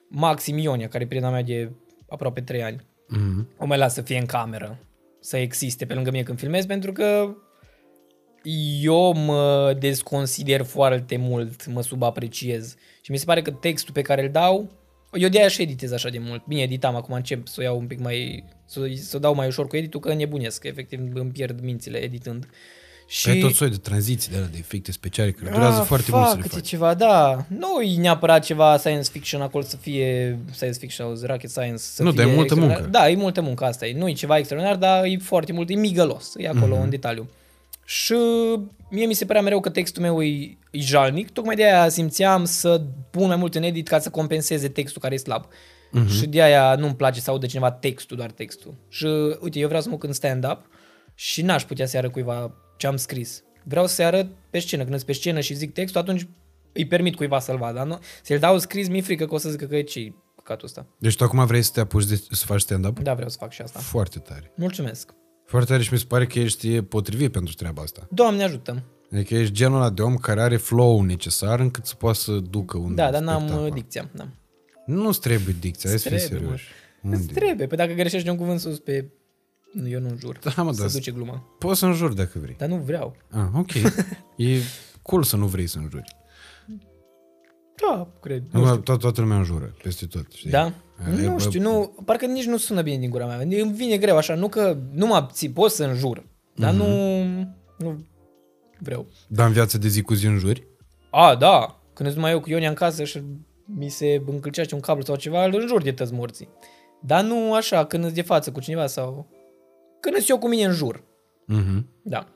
maxim 0.09 0.59
Ionia, 0.59 0.89
care 0.89 1.05
e 1.05 1.07
prietena 1.07 1.33
mea 1.33 1.43
de 1.43 1.73
aproape 2.09 2.41
3 2.41 2.63
ani, 2.63 2.87
Mhm. 3.09 3.49
o 3.59 3.67
mai 3.67 3.79
las 3.79 3.95
să 3.95 4.03
fie 4.03 4.19
în 4.19 4.27
cameră, 4.27 4.79
să 5.21 5.37
existe 5.37 5.87
pe 5.87 5.95
lângă 5.95 6.11
mine 6.11 6.23
când 6.23 6.39
filmez, 6.39 6.67
pentru 6.67 6.93
că 6.93 7.35
eu 8.83 9.13
mă 9.13 9.77
desconsider 9.79 10.63
foarte 10.63 11.17
mult, 11.17 11.67
mă 11.67 11.83
subapreciez. 11.83 12.75
Și 13.01 13.11
mi 13.11 13.17
se 13.17 13.25
pare 13.25 13.43
că 13.43 13.51
textul 13.51 13.95
pe 13.95 14.03
care 14.03 14.23
îl 14.23 14.31
dau, 14.31 14.71
eu 15.13 15.29
de-aia 15.29 15.49
și 15.49 15.63
editez 15.63 15.93
așa 15.93 16.09
de 16.09 16.19
mult. 16.19 16.43
Bine, 16.47 16.61
editam, 16.63 16.95
acum 16.97 17.15
încep 17.15 17.47
să 17.49 17.57
o 17.59 17.63
iau 17.63 17.79
un 17.79 17.87
pic 17.87 17.99
mai, 18.01 18.45
să, 18.65 18.81
să 19.03 19.17
o 19.17 19.19
dau 19.19 19.35
mai 19.35 19.47
ușor 19.47 19.67
cu 19.67 19.77
editul, 19.77 20.01
că 20.01 20.15
nebunesc, 20.15 20.65
efectiv 20.65 21.01
îmi 21.15 21.31
pierd 21.31 21.61
mințile 21.63 21.99
editând. 21.99 22.49
Și... 23.07 23.19
Și... 23.21 23.29
Ai 23.29 23.39
tot 23.41 23.55
soi 23.55 23.71
de 23.71 23.77
tranziții 23.77 24.31
de 24.31 24.37
alea, 24.37 24.49
de 24.49 24.57
efecte 24.59 24.93
speciale, 24.93 25.31
care 25.31 25.51
durează 25.51 25.81
Ah, 25.81 25.87
foarte 25.87 26.11
mult 26.11 26.23
să 26.25 26.31
fuck, 26.31 26.43
le 26.43 26.49
câte 26.49 26.61
faci. 26.61 26.69
ceva, 26.69 26.95
da. 26.95 27.45
Nu 27.49 27.81
e 27.81 27.97
neapărat 28.01 28.45
ceva 28.45 28.77
science 28.77 29.11
fiction 29.11 29.41
acolo 29.41 29.65
să 29.65 29.77
fie 29.77 30.39
science 30.53 30.79
fiction 30.79 31.17
sau 31.17 31.27
rocket 31.27 31.51
science. 31.51 31.77
Să 31.83 32.03
Nu, 32.03 32.11
fie 32.13 32.23
dar 32.23 32.31
e 32.33 32.35
multă 32.35 32.43
extraordinar. 32.43 32.81
muncă. 32.83 32.99
Da, 32.99 33.11
e 33.11 33.15
multă 33.17 33.41
muncă 33.41 33.65
asta. 33.65 33.87
E. 33.87 33.99
Nu 33.99 34.09
e 34.09 34.13
ceva 34.13 34.39
extraordinar, 34.39 34.79
dar 34.79 35.05
e 35.05 35.17
foarte 35.23 35.53
mult, 35.53 35.71
e 35.71 35.75
migălos. 35.75 36.33
E 36.37 36.49
acolo 36.49 36.75
Mhm. 36.75 36.83
în 36.83 36.91
detaliu. 36.91 37.29
Și 37.85 38.15
mie 38.91 39.07
mi 39.07 39.15
se 39.15 39.25
părea 39.25 39.43
mereu 39.43 39.61
că 39.61 39.71
textul 39.71 40.03
meu 40.03 40.23
e, 40.23 40.29
e 40.29 40.57
jalnic, 40.71 41.31
tocmai 41.31 41.55
de 41.55 41.65
aia 41.65 41.89
simțeam 41.89 42.45
să 42.45 42.83
pun 43.11 43.27
mai 43.27 43.37
mult 43.37 43.55
în 43.55 43.63
edit 43.63 43.89
ca 43.89 43.99
să 43.99 44.11
compenseze 44.11 44.69
textul 44.69 45.01
care 45.01 45.15
e 45.15 45.19
slab. 45.19 45.47
Mhm. 45.91 46.09
Și 46.09 46.27
de 46.27 46.43
aia 46.43 46.75
nu-mi 46.75 46.95
place 46.95 47.21
să 47.21 47.31
audă 47.31 47.47
cineva 47.47 47.71
textul, 47.71 48.17
doar 48.17 48.31
textul. 48.31 48.75
Și 48.89 49.07
uite, 49.41 49.59
eu 49.59 49.67
vreau 49.67 49.83
să 49.83 49.89
mă 49.89 49.99
cânt 49.99 50.15
stand-up 50.15 50.69
și 51.15 51.43
n-aș 51.43 51.65
putea 51.65 51.87
să 51.87 51.97
arăt 51.97 52.13
cuiva 52.13 52.55
ce 52.77 52.87
am 52.87 52.97
scris. 52.97 53.43
Vreau 53.65 53.87
să 53.87 54.03
arăt 54.03 54.27
pe 54.51 54.59
scenă. 54.59 54.83
Când 54.83 54.95
sunt 54.95 55.07
pe 55.07 55.13
scenă 55.13 55.41
și 55.41 55.55
zic 55.55 55.73
textul, 55.73 56.01
atunci 56.01 56.29
îi 56.73 56.87
permit 56.87 57.17
cuiva 57.17 57.39
să-l 57.39 57.57
vadă. 57.57 57.75
Dar 57.75 57.87
nu, 57.87 57.99
să-l 58.23 58.39
dau 58.39 58.59
scris, 58.59 58.89
mi-e 58.89 59.01
frică 59.01 59.27
că 59.27 59.35
o 59.35 59.39
să 59.39 59.51
zică 59.51 59.65
că 59.65 59.77
e 59.77 59.83
ce 59.83 60.13
păcatul 60.35 60.67
ăsta. 60.67 60.87
Deci 60.99 61.17
tu 61.17 61.25
acum 61.25 61.47
vrei 61.47 61.63
să 61.63 61.71
te 61.75 61.81
apuci 61.81 62.05
de, 62.05 62.23
să 62.31 62.45
faci 62.45 62.61
stand-up? 62.61 62.99
Da, 62.99 63.15
vreau 63.15 63.29
să 63.29 63.37
fac 63.41 63.53
și 63.53 63.63
asta. 63.63 63.79
Foarte 63.79 64.19
tare. 64.19 64.53
Mulțumesc. 64.57 65.15
Foarte 65.47 65.71
tare 65.71 65.83
și 65.83 65.93
mi 65.93 65.99
se 65.99 66.05
pare 66.09 66.27
că 66.27 66.39
ești 66.39 66.83
potrivit 66.83 67.33
pentru 67.33 67.55
treaba 67.55 67.83
asta. 67.83 68.07
Doamne 68.11 68.43
ajută. 68.43 68.85
Adică 69.13 69.35
ești 69.35 69.55
genul 69.55 69.77
ăla 69.77 69.91
de 69.91 70.03
om 70.03 70.17
care 70.17 70.41
are 70.43 70.57
flow 70.57 71.03
necesar 71.03 71.61
încât 71.61 71.87
să 71.87 71.95
poată 71.95 72.19
să 72.19 72.33
ducă 72.33 72.77
un 72.79 72.95
Da, 72.95 73.11
dar 73.11 73.23
n-am 73.23 73.39
spectacol. 73.41 73.67
uh, 73.67 73.73
dicția. 73.73 74.11
Da. 74.15 74.29
Nu-ți 74.87 75.21
trebuie 75.21 75.57
dicția, 75.61 75.91
hai 75.91 75.99
să 75.99 76.09
fii 76.09 76.19
Trebuie, 76.19 76.39
mă. 76.49 76.57
serios. 76.57 76.61
Îți 77.03 77.21
Unde? 77.21 77.33
trebuie. 77.41 77.67
Pe 77.67 77.77
dacă 77.77 77.93
greșești 77.93 78.29
un 78.29 78.37
cuvânt 78.37 78.61
sus 78.61 78.79
pe... 78.79 79.11
Nu, 79.73 79.89
eu 79.89 80.01
nu 80.01 80.17
jur. 80.19 80.39
Da, 80.57 80.63
mă, 80.63 80.73
să 80.73 80.81
dar 80.81 80.91
duce 80.91 81.11
gluma. 81.11 81.45
poți 81.59 81.79
să 81.79 81.87
înjuri 81.87 82.15
dacă 82.17 82.39
vrei. 82.39 82.55
Dar 82.59 82.69
nu 82.69 82.77
vreau. 82.77 83.17
Ah, 83.31 83.47
ok. 83.55 83.71
e 84.37 84.57
cool 85.03 85.23
să 85.23 85.37
nu 85.37 85.47
vrei 85.47 85.67
să 85.67 85.79
înjuri. 85.79 86.17
Da, 87.89 88.09
cred. 88.21 88.43
Nu 88.51 88.61
Nu 88.61 88.67
știu. 88.67 88.81
toată, 88.81 89.01
toată 89.01 89.21
lumea 89.21 89.37
înjură, 89.37 89.75
peste 89.83 90.07
tot. 90.07 90.27
Știi? 90.33 90.51
Da? 90.51 90.73
E, 91.19 91.23
Nu 91.27 91.33
bă, 91.33 91.39
știu, 91.39 91.61
nu, 91.61 91.95
parcă 92.05 92.27
nici 92.27 92.45
nu 92.47 92.57
sună 92.57 92.83
bine 92.83 92.99
din 92.99 93.11
gura 93.11 93.27
mea. 93.27 93.39
Îmi 93.39 93.73
vine 93.73 93.97
greu 93.97 94.17
așa, 94.17 94.35
nu 94.35 94.49
că 94.49 94.79
nu 94.93 95.07
mă 95.07 95.15
abții, 95.15 95.51
pot 95.51 95.71
să 95.71 95.85
înjur, 95.85 96.27
dar 96.55 96.73
nu, 96.73 97.23
nu 97.79 98.07
vreau. 98.81 99.07
Dar 99.29 99.47
în 99.47 99.53
viața 99.53 99.79
de 99.79 99.89
zi 99.89 100.03
cu 100.03 100.15
zi 100.15 100.27
înjuri? 100.27 100.67
A, 101.11 101.35
da, 101.35 101.81
când 101.95 102.09
sunt 102.09 102.15
numai 102.15 102.31
eu 102.33 102.41
cu 102.41 102.51
Ionia 102.51 102.69
în 102.69 102.75
casă 102.75 103.05
și 103.05 103.23
mi 103.65 103.89
se 103.89 104.23
încălcește 104.27 104.75
un 104.75 104.81
cablu 104.81 105.05
sau 105.05 105.17
ceva, 105.17 105.45
îl 105.45 105.55
înjur 105.61 105.83
de 105.83 105.93
tăți 105.93 106.13
morții. 106.13 106.49
Dar 107.03 107.23
nu 107.25 107.55
așa, 107.55 107.85
când 107.85 108.05
îți 108.05 108.15
de 108.15 108.23
față 108.23 108.53
cu 108.53 108.61
cineva 108.61 108.87
sau... 108.87 109.29
Când 110.01 110.17
îți 110.19 110.31
eu 110.31 110.39
cu 110.39 110.49
mine 110.49 110.65
în 110.65 110.73
jur. 110.73 111.05
Mhm. 111.47 111.87
Da. 112.03 112.27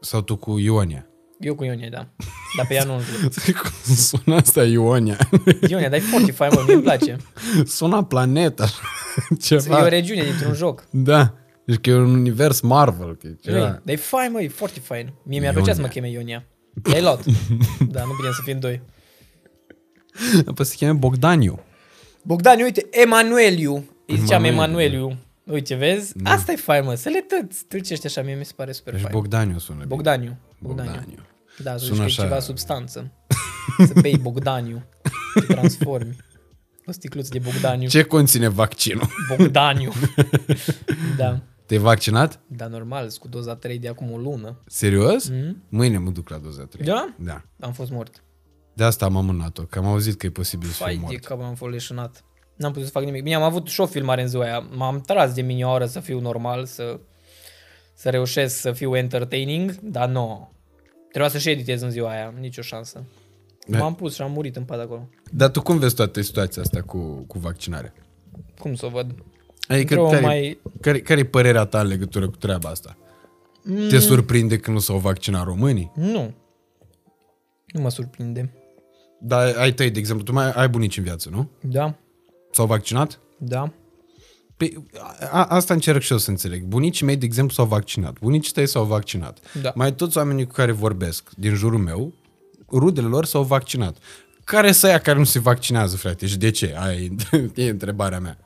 Sau 0.00 0.20
tu 0.22 0.36
cu 0.36 0.58
Ionia? 0.58 1.06
Eu 1.40 1.54
cu 1.54 1.64
Ionia, 1.64 1.88
da. 1.88 2.08
Dar 2.56 2.66
pe 2.68 2.74
ea 2.74 2.84
nu 2.84 2.94
în 2.94 3.00
jur. 3.00 3.30
Cum 3.62 3.94
sună 3.94 4.34
asta 4.34 4.64
Ionia? 4.64 5.18
Ionia, 5.70 5.88
dar 5.88 5.98
e 5.98 6.02
foarte 6.02 6.32
fain, 6.32 6.50
mă, 6.54 6.64
mi-e 6.66 6.78
place. 6.78 7.16
Sună 7.64 8.02
planeta. 8.02 8.66
Să 9.38 9.58
fie 9.58 9.72
o 9.72 9.76
Ceva. 9.76 9.88
regiune 9.88 10.22
dintr-un 10.22 10.54
joc. 10.54 10.84
Da. 10.90 11.34
Deci 11.66 11.76
că 11.80 11.90
e 11.90 11.94
un 11.94 12.14
univers 12.14 12.60
Marvel. 12.60 13.16
Că 13.16 13.26
e 13.26 13.30
Ei, 13.30 13.36
ceva. 13.42 13.58
Dar 13.58 13.80
e 13.84 13.96
fain, 13.96 14.32
mă, 14.32 14.42
e 14.42 14.48
foarte 14.48 14.80
fain. 14.80 15.12
Mie 15.22 15.40
mi-ar 15.40 15.52
plăcea 15.52 15.74
să 15.74 15.80
mă 15.80 15.88
Ionia. 15.94 16.10
cheme 16.10 16.10
Ionia. 16.10 16.44
I-ai 16.92 17.02
luat. 17.02 17.24
da, 17.94 18.04
nu 18.04 18.12
bine 18.20 18.30
să 18.32 18.40
fim 18.44 18.58
doi. 18.58 18.82
Apoi 20.46 20.64
se 20.64 20.74
cheamă 20.78 20.98
Bogdaniu. 20.98 21.60
Bogdan, 22.22 22.60
uite, 22.60 22.86
Emanueliu. 22.90 23.84
Îi 24.06 24.16
ziceam 24.18 24.44
Emanueliu. 24.44 24.98
Emanueliu. 24.98 25.18
Uite, 25.44 25.74
vezi? 25.74 26.12
Asta 26.24 26.52
e 26.52 26.56
fain, 26.56 26.84
mă. 26.84 26.94
Să 26.94 27.08
le 27.08 27.20
tăți. 27.20 27.64
Tâlcești 27.64 28.06
așa, 28.06 28.22
mie 28.22 28.34
mi 28.34 28.44
se 28.44 28.52
pare 28.56 28.72
super 28.72 28.92
Deci 28.92 29.02
fain. 29.02 29.14
Bogdaniu 29.14 29.58
sună 29.58 29.76
bine. 29.78 29.88
Bogdaniu. 29.88 30.36
Bogdaniu. 30.58 30.90
Bogdaniu. 30.92 31.18
Da, 31.62 31.76
să 31.76 31.84
Sună 31.84 32.06
zici 32.06 32.14
că 32.16 32.20
e 32.20 32.22
așa. 32.22 32.22
ceva 32.22 32.40
substanță. 32.40 33.12
să 33.86 33.92
bei 34.00 34.18
Bogdaniu. 34.18 34.82
Te 35.34 35.40
transformi. 35.54 36.16
O 36.86 36.92
sticluță 36.92 37.28
de 37.32 37.38
Bogdaniu. 37.38 37.88
Ce 37.88 38.02
conține 38.02 38.48
vaccinul? 38.48 39.08
Bogdaniu. 39.36 39.92
da. 41.18 41.40
Te-ai 41.66 41.80
vaccinat? 41.80 42.40
Da, 42.46 42.66
normal, 42.66 43.08
sunt 43.08 43.20
cu 43.20 43.28
doza 43.28 43.56
3 43.56 43.78
de 43.78 43.88
acum 43.88 44.12
o 44.12 44.16
lună. 44.16 44.62
Serios? 44.66 45.28
Mm? 45.28 45.62
Mâine 45.68 45.98
mă 45.98 46.10
duc 46.10 46.28
la 46.28 46.36
doza 46.36 46.64
3. 46.64 46.86
Da? 46.86 47.14
Da. 47.18 47.42
Am 47.60 47.72
fost 47.72 47.90
mort. 47.90 48.22
De 48.74 48.84
asta 48.84 49.04
am 49.04 49.16
amânat-o, 49.16 49.62
că 49.62 49.78
am 49.78 49.84
auzit 49.86 50.18
că 50.18 50.26
e 50.26 50.30
posibil 50.30 50.68
să 50.68 50.74
fiu 50.74 50.84
Fai 50.84 50.94
de 50.94 51.00
mort. 51.00 51.24
cap, 51.24 51.42
am 51.42 51.54
fost 51.54 51.72
leșinat. 51.72 52.24
N-am 52.56 52.70
putut 52.72 52.86
să 52.86 52.92
fac 52.92 53.04
nimic. 53.04 53.22
Bine, 53.22 53.34
am 53.34 53.42
avut 53.42 53.66
și 53.68 53.80
o 53.80 53.86
filmare 53.86 54.22
în 54.22 54.28
ziua 54.28 54.44
aia. 54.44 54.58
M-am 54.76 55.00
tras 55.00 55.32
de 55.34 55.42
mine 55.42 55.64
o 55.66 55.70
oră 55.70 55.86
să 55.86 56.00
fiu 56.00 56.20
normal, 56.20 56.64
să, 56.64 57.00
să 57.94 58.10
reușesc 58.10 58.56
să 58.60 58.72
fiu 58.72 58.96
entertaining, 58.96 59.74
dar 59.82 60.08
nu. 60.08 60.52
Trebuia 61.08 61.30
să 61.30 61.38
și 61.38 61.50
editez 61.50 61.82
în 61.82 61.90
ziua 61.90 62.10
aia, 62.10 62.34
nicio 62.38 62.62
șansă. 62.62 63.04
Da. 63.68 63.78
M-am 63.78 63.94
pus 63.94 64.14
și 64.14 64.22
am 64.22 64.32
murit 64.32 64.56
în 64.56 64.64
pat 64.64 64.80
acolo. 64.80 65.08
Dar 65.32 65.50
tu 65.50 65.62
cum 65.62 65.78
vezi 65.78 65.94
toată 65.94 66.20
situația 66.20 66.62
asta 66.62 66.82
cu, 66.82 67.24
cu 67.26 67.38
vaccinarea? 67.38 67.92
Cum 68.58 68.74
să 68.74 68.86
o 68.86 68.88
văd? 68.88 69.14
Adică 69.68 69.94
Într-o 69.94 70.08
care, 70.10 70.24
mai... 70.24 70.58
care, 70.80 71.00
care 71.00 71.20
e 71.20 71.24
părerea 71.24 71.64
ta 71.64 71.80
în 71.80 71.86
legătură 71.86 72.28
cu 72.28 72.36
treaba 72.36 72.68
asta? 72.68 72.96
Mm. 73.62 73.88
Te 73.88 73.98
surprinde 73.98 74.58
că 74.58 74.70
nu 74.70 74.78
s-au 74.78 74.98
vaccinat 74.98 75.44
românii? 75.44 75.92
Nu. 75.94 76.34
Nu 77.66 77.80
mă 77.80 77.90
surprinde. 77.90 78.52
Dar 79.20 79.54
ai 79.56 79.72
tăi, 79.72 79.90
de 79.90 79.98
exemplu, 79.98 80.24
tu 80.24 80.32
mai 80.32 80.50
ai 80.50 80.68
bunici 80.68 80.96
în 80.96 81.02
viață, 81.02 81.28
nu? 81.30 81.50
Da, 81.60 81.94
S-au 82.50 82.66
vaccinat? 82.66 83.20
da. 83.38 83.72
Păi, 84.56 84.86
a, 85.30 85.44
asta 85.44 85.74
încerc 85.74 86.00
și 86.00 86.12
eu 86.12 86.18
să 86.18 86.30
înțeleg. 86.30 86.62
Bunicii 86.62 87.06
mei, 87.06 87.16
de 87.16 87.24
exemplu, 87.24 87.54
s-au 87.54 87.64
vaccinat. 87.66 88.18
Bunicii 88.18 88.52
tăi 88.52 88.66
s-au 88.66 88.84
vaccinat. 88.84 89.38
Da. 89.62 89.72
Mai 89.74 89.94
toți 89.94 90.16
oamenii 90.16 90.46
cu 90.46 90.52
care 90.52 90.72
vorbesc 90.72 91.30
din 91.36 91.54
jurul 91.54 91.78
meu, 91.78 92.12
rudele 92.70 93.06
lor 93.06 93.24
s-au 93.24 93.42
vaccinat. 93.42 93.96
Care 94.44 94.72
să 94.72 94.86
aia 94.86 94.98
care 94.98 95.18
nu 95.18 95.24
se 95.24 95.38
vaccinează, 95.38 95.96
frate? 95.96 96.26
Și 96.26 96.36
de 96.38 96.50
ce? 96.50 96.74
Aia 96.78 96.98
e, 97.00 97.10
e 97.64 97.68
întrebarea 97.68 98.20
mea. 98.20 98.38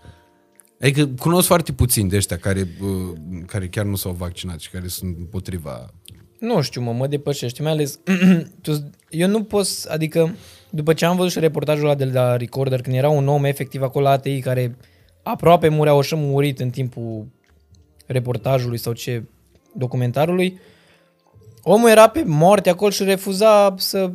Adică 0.80 1.06
cunosc 1.06 1.46
foarte 1.46 1.72
puțini 1.72 2.08
de 2.08 2.16
ăștia 2.16 2.36
care, 2.36 2.60
uh, 2.82 3.18
care 3.46 3.68
chiar 3.68 3.84
nu 3.84 3.94
s-au 3.96 4.12
vaccinat 4.12 4.60
și 4.60 4.70
care 4.70 4.88
sunt 4.88 5.16
împotriva... 5.18 5.90
Nu 6.38 6.60
știu, 6.60 6.80
mă, 6.80 6.92
mă 6.92 7.06
depășește, 7.06 7.62
mai 7.62 7.72
ales, 7.72 7.98
tu, 8.62 8.90
eu 9.08 9.28
nu 9.28 9.42
pot, 9.42 9.66
să- 9.66 9.88
adică, 9.92 10.34
după 10.70 10.92
ce 10.92 11.04
am 11.04 11.16
văzut 11.16 11.32
și 11.32 11.38
reportajul 11.38 11.84
ăla 11.84 11.94
de 11.94 12.04
la 12.04 12.36
Recorder, 12.36 12.80
când 12.80 12.96
era 12.96 13.08
un 13.08 13.28
om 13.28 13.44
efectiv 13.44 13.82
acolo 13.82 14.04
la 14.04 14.10
ATI 14.10 14.40
care 14.40 14.76
aproape 15.22 15.68
murea, 15.68 15.94
o 15.94 16.02
și 16.02 16.14
murit 16.16 16.60
în 16.60 16.70
timpul 16.70 17.26
reportajului 18.06 18.78
sau 18.78 18.92
ce, 18.92 19.24
documentarului, 19.74 20.58
omul 21.62 21.88
era 21.88 22.08
pe 22.08 22.22
moarte 22.26 22.70
acolo 22.70 22.90
și 22.90 23.04
refuza 23.04 23.74
să, 23.78 24.12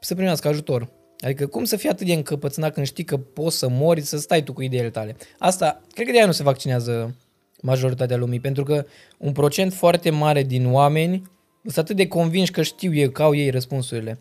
să 0.00 0.14
primească 0.14 0.48
ajutor. 0.48 0.88
Adică 1.20 1.46
cum 1.46 1.64
să 1.64 1.76
fii 1.76 1.88
atât 1.88 2.06
de 2.06 2.12
încăpățânat 2.12 2.72
când 2.72 2.86
știi 2.86 3.04
că 3.04 3.16
poți 3.16 3.58
să 3.58 3.68
mori, 3.68 4.00
să 4.00 4.18
stai 4.18 4.42
tu 4.42 4.52
cu 4.52 4.62
ideile 4.62 4.90
tale. 4.90 5.16
Asta, 5.38 5.80
cred 5.94 6.06
că 6.06 6.12
de 6.12 6.18
aia 6.18 6.26
nu 6.26 6.32
se 6.32 6.42
vaccinează 6.42 7.14
majoritatea 7.62 8.16
lumii, 8.16 8.40
pentru 8.40 8.62
că 8.62 8.84
un 9.18 9.32
procent 9.32 9.72
foarte 9.72 10.10
mare 10.10 10.42
din 10.42 10.72
oameni 10.72 11.22
sunt 11.62 11.76
atât 11.76 11.96
de 11.96 12.06
convinși 12.06 12.50
că 12.50 12.62
știu 12.62 12.94
ei, 12.94 13.12
că 13.12 13.22
au 13.22 13.34
ei 13.34 13.50
răspunsurile. 13.50 14.18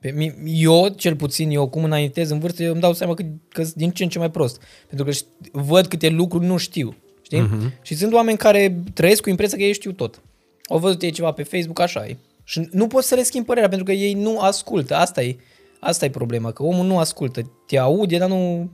Pe 0.00 0.10
mi- 0.10 0.34
eu, 0.44 0.88
cel 0.88 1.16
puțin, 1.16 1.50
eu 1.50 1.68
cum 1.68 1.84
înaintez 1.84 2.30
în 2.30 2.38
vârstă, 2.38 2.62
eu 2.62 2.72
îmi 2.72 2.80
dau 2.80 2.92
seama 2.92 3.14
că, 3.14 3.24
că 3.48 3.62
sunt 3.62 3.74
din 3.74 3.90
ce 3.90 4.02
în 4.02 4.08
ce 4.08 4.18
mai 4.18 4.30
prost. 4.30 4.60
Pentru 4.86 5.06
că 5.06 5.12
șt- 5.12 5.50
văd 5.52 5.86
câte 5.86 6.08
lucruri 6.08 6.44
nu 6.46 6.56
știu. 6.56 6.96
Știi? 7.22 7.40
Uh-huh. 7.48 7.82
Și 7.82 7.94
sunt 7.94 8.12
oameni 8.12 8.36
care 8.38 8.80
trăiesc 8.94 9.22
cu 9.22 9.28
impresia 9.28 9.56
că 9.56 9.62
ei 9.62 9.72
știu 9.72 9.92
tot. 9.92 10.22
Au 10.68 10.78
văzut 10.78 11.02
ei 11.02 11.10
ceva 11.10 11.32
pe 11.32 11.42
Facebook, 11.42 11.80
așa 11.80 12.06
e. 12.06 12.16
Și 12.44 12.68
nu 12.72 12.86
poți 12.86 13.08
să 13.08 13.14
le 13.14 13.22
schimbi 13.22 13.46
părerea, 13.46 13.68
pentru 13.68 13.86
că 13.86 13.92
ei 13.92 14.14
nu 14.14 14.38
ascultă. 14.40 14.96
Asta 14.96 15.22
e, 15.22 15.36
asta 15.80 16.04
e 16.04 16.10
problema, 16.10 16.52
că 16.52 16.62
omul 16.62 16.86
nu 16.86 16.98
ascultă. 16.98 17.52
Te 17.66 17.78
aude, 17.78 18.18
dar 18.18 18.28
nu, 18.28 18.70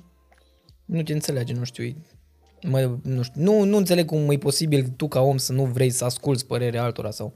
nu 0.85 1.03
te 1.03 1.13
înțelege, 1.13 1.53
nu 1.53 1.65
știu. 1.65 1.85
e- 1.85 1.97
Mă, 2.63 2.97
nu, 3.03 3.23
știu, 3.23 3.43
nu, 3.43 3.63
nu 3.63 3.77
înțeleg 3.77 4.07
cum 4.07 4.31
e 4.31 4.37
posibil 4.39 4.89
tu 4.97 5.09
ca 5.09 5.21
om 5.21 5.37
să 5.37 5.53
nu 5.53 5.65
vrei 5.65 5.91
să 5.91 6.05
asculți 6.05 6.47
părerea 6.47 6.83
altora 6.83 7.11
sau... 7.11 7.35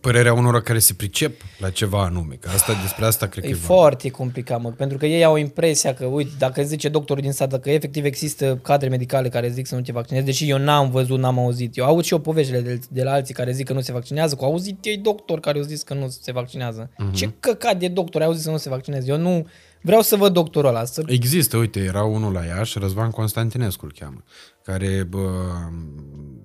Părerea 0.00 0.32
unora 0.32 0.60
care 0.60 0.78
se 0.78 0.94
pricep 0.94 1.40
la 1.58 1.70
ceva 1.70 2.02
anume, 2.02 2.34
că 2.40 2.48
asta, 2.48 2.72
despre 2.82 3.04
asta 3.04 3.26
cred 3.26 3.44
că 3.44 3.48
E 3.48 3.52
e 3.52 3.54
vorba. 3.54 3.74
foarte 3.74 4.08
complicat, 4.10 4.60
mă, 4.60 4.70
pentru 4.70 4.98
că 4.98 5.06
ei 5.06 5.24
au 5.24 5.36
impresia 5.36 5.94
că, 5.94 6.04
uite, 6.04 6.30
dacă 6.38 6.62
zice 6.62 6.88
doctorul 6.88 7.22
din 7.22 7.32
sat, 7.32 7.60
că 7.60 7.70
efectiv 7.70 8.04
există 8.04 8.58
cadre 8.62 8.88
medicale 8.88 9.28
care 9.28 9.48
zic 9.48 9.66
să 9.66 9.74
nu 9.74 9.80
te 9.80 9.92
vaccinezi, 9.92 10.24
deși 10.24 10.50
eu 10.50 10.58
n-am 10.58 10.90
văzut, 10.90 11.18
n-am 11.18 11.38
auzit. 11.38 11.76
Eu 11.76 11.84
aud 11.84 12.04
și 12.04 12.12
eu 12.12 12.18
poveștile 12.18 12.60
de, 12.60 12.78
de 12.88 13.02
la 13.02 13.12
alții 13.12 13.34
care 13.34 13.52
zic 13.52 13.66
că 13.66 13.72
nu 13.72 13.80
se 13.80 13.92
vaccinează, 13.92 14.34
cu 14.34 14.44
auzit 14.44 14.84
ei 14.84 14.96
doctori 14.96 15.40
care 15.40 15.58
au 15.58 15.64
zis 15.64 15.82
că 15.82 15.94
nu 15.94 16.08
se 16.20 16.32
vaccinează. 16.32 16.90
Mhm. 16.96 17.10
Uh-huh. 17.10 17.14
Ce 17.14 17.30
căcat 17.40 17.78
de 17.78 17.88
doctori 17.88 18.24
au 18.24 18.32
zis 18.32 18.42
să 18.42 18.50
nu 18.50 18.56
se 18.56 18.68
vaccineze? 18.68 19.10
Eu 19.10 19.16
nu 19.18 19.46
vreau 19.82 20.02
să 20.02 20.16
văd 20.16 20.32
doctorul 20.32 20.68
ăla, 20.68 20.84
să 20.84 21.02
Există, 21.06 21.56
uite, 21.56 21.80
era 21.80 22.02
unul 22.02 22.32
la 22.32 22.44
Iași, 22.44 22.78
Răzvan 22.78 23.10
Constantinescu 23.10 23.84
îl 23.84 23.92
cheamă, 23.98 24.22
care 24.62 25.06
bă, 25.08 25.30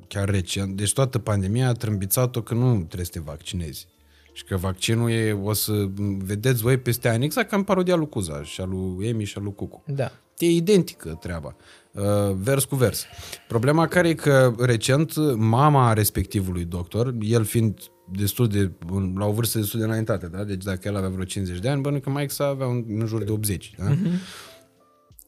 chiar 0.07 0.29
recent, 0.29 0.75
deci 0.75 0.93
toată 0.93 1.19
pandemia 1.19 1.67
a 1.67 1.73
trâmbițat-o 1.73 2.41
că 2.41 2.53
nu 2.53 2.75
trebuie 2.75 3.05
să 3.05 3.11
te 3.11 3.19
vaccinezi. 3.19 3.87
Și 4.33 4.43
că 4.43 4.57
vaccinul 4.57 5.09
e, 5.09 5.31
o 5.31 5.53
să 5.53 5.87
vedeți 6.17 6.61
voi 6.61 6.77
peste 6.77 7.09
ani, 7.09 7.25
exact 7.25 7.49
ca 7.49 7.55
în 7.55 7.63
parodia 7.63 7.95
lui 7.95 8.09
Cuza 8.09 8.43
și 8.43 8.61
a 8.61 8.65
lui 8.65 9.07
Emi 9.07 9.23
și 9.23 9.37
a 9.37 9.41
lui 9.41 9.53
Cucu. 9.55 9.83
Da. 9.87 10.11
E 10.37 10.49
identică 10.49 11.17
treaba, 11.21 11.55
uh, 11.91 12.03
vers 12.35 12.63
cu 12.63 12.75
vers. 12.75 13.05
Problema 13.47 13.87
care 13.87 14.09
e 14.09 14.13
că 14.13 14.55
recent 14.59 15.35
mama 15.35 15.93
respectivului 15.93 16.65
doctor, 16.65 17.13
el 17.19 17.43
fiind 17.43 17.79
destul 18.17 18.47
de, 18.47 18.71
la 19.15 19.25
o 19.25 19.31
vârstă 19.31 19.59
destul 19.59 19.79
de 19.79 19.85
înaintată, 19.85 20.27
da? 20.27 20.43
deci 20.43 20.63
dacă 20.63 20.87
el 20.87 20.95
avea 20.95 21.09
vreo 21.09 21.23
50 21.23 21.59
de 21.59 21.69
ani, 21.69 21.81
bănuiesc 21.81 22.05
că 22.05 22.11
mai 22.11 22.29
să 22.29 22.43
avea 22.43 22.67
un, 22.67 22.83
în 22.87 23.05
jur 23.05 23.23
de 23.23 23.31
80. 23.31 23.75
Da? 23.77 23.95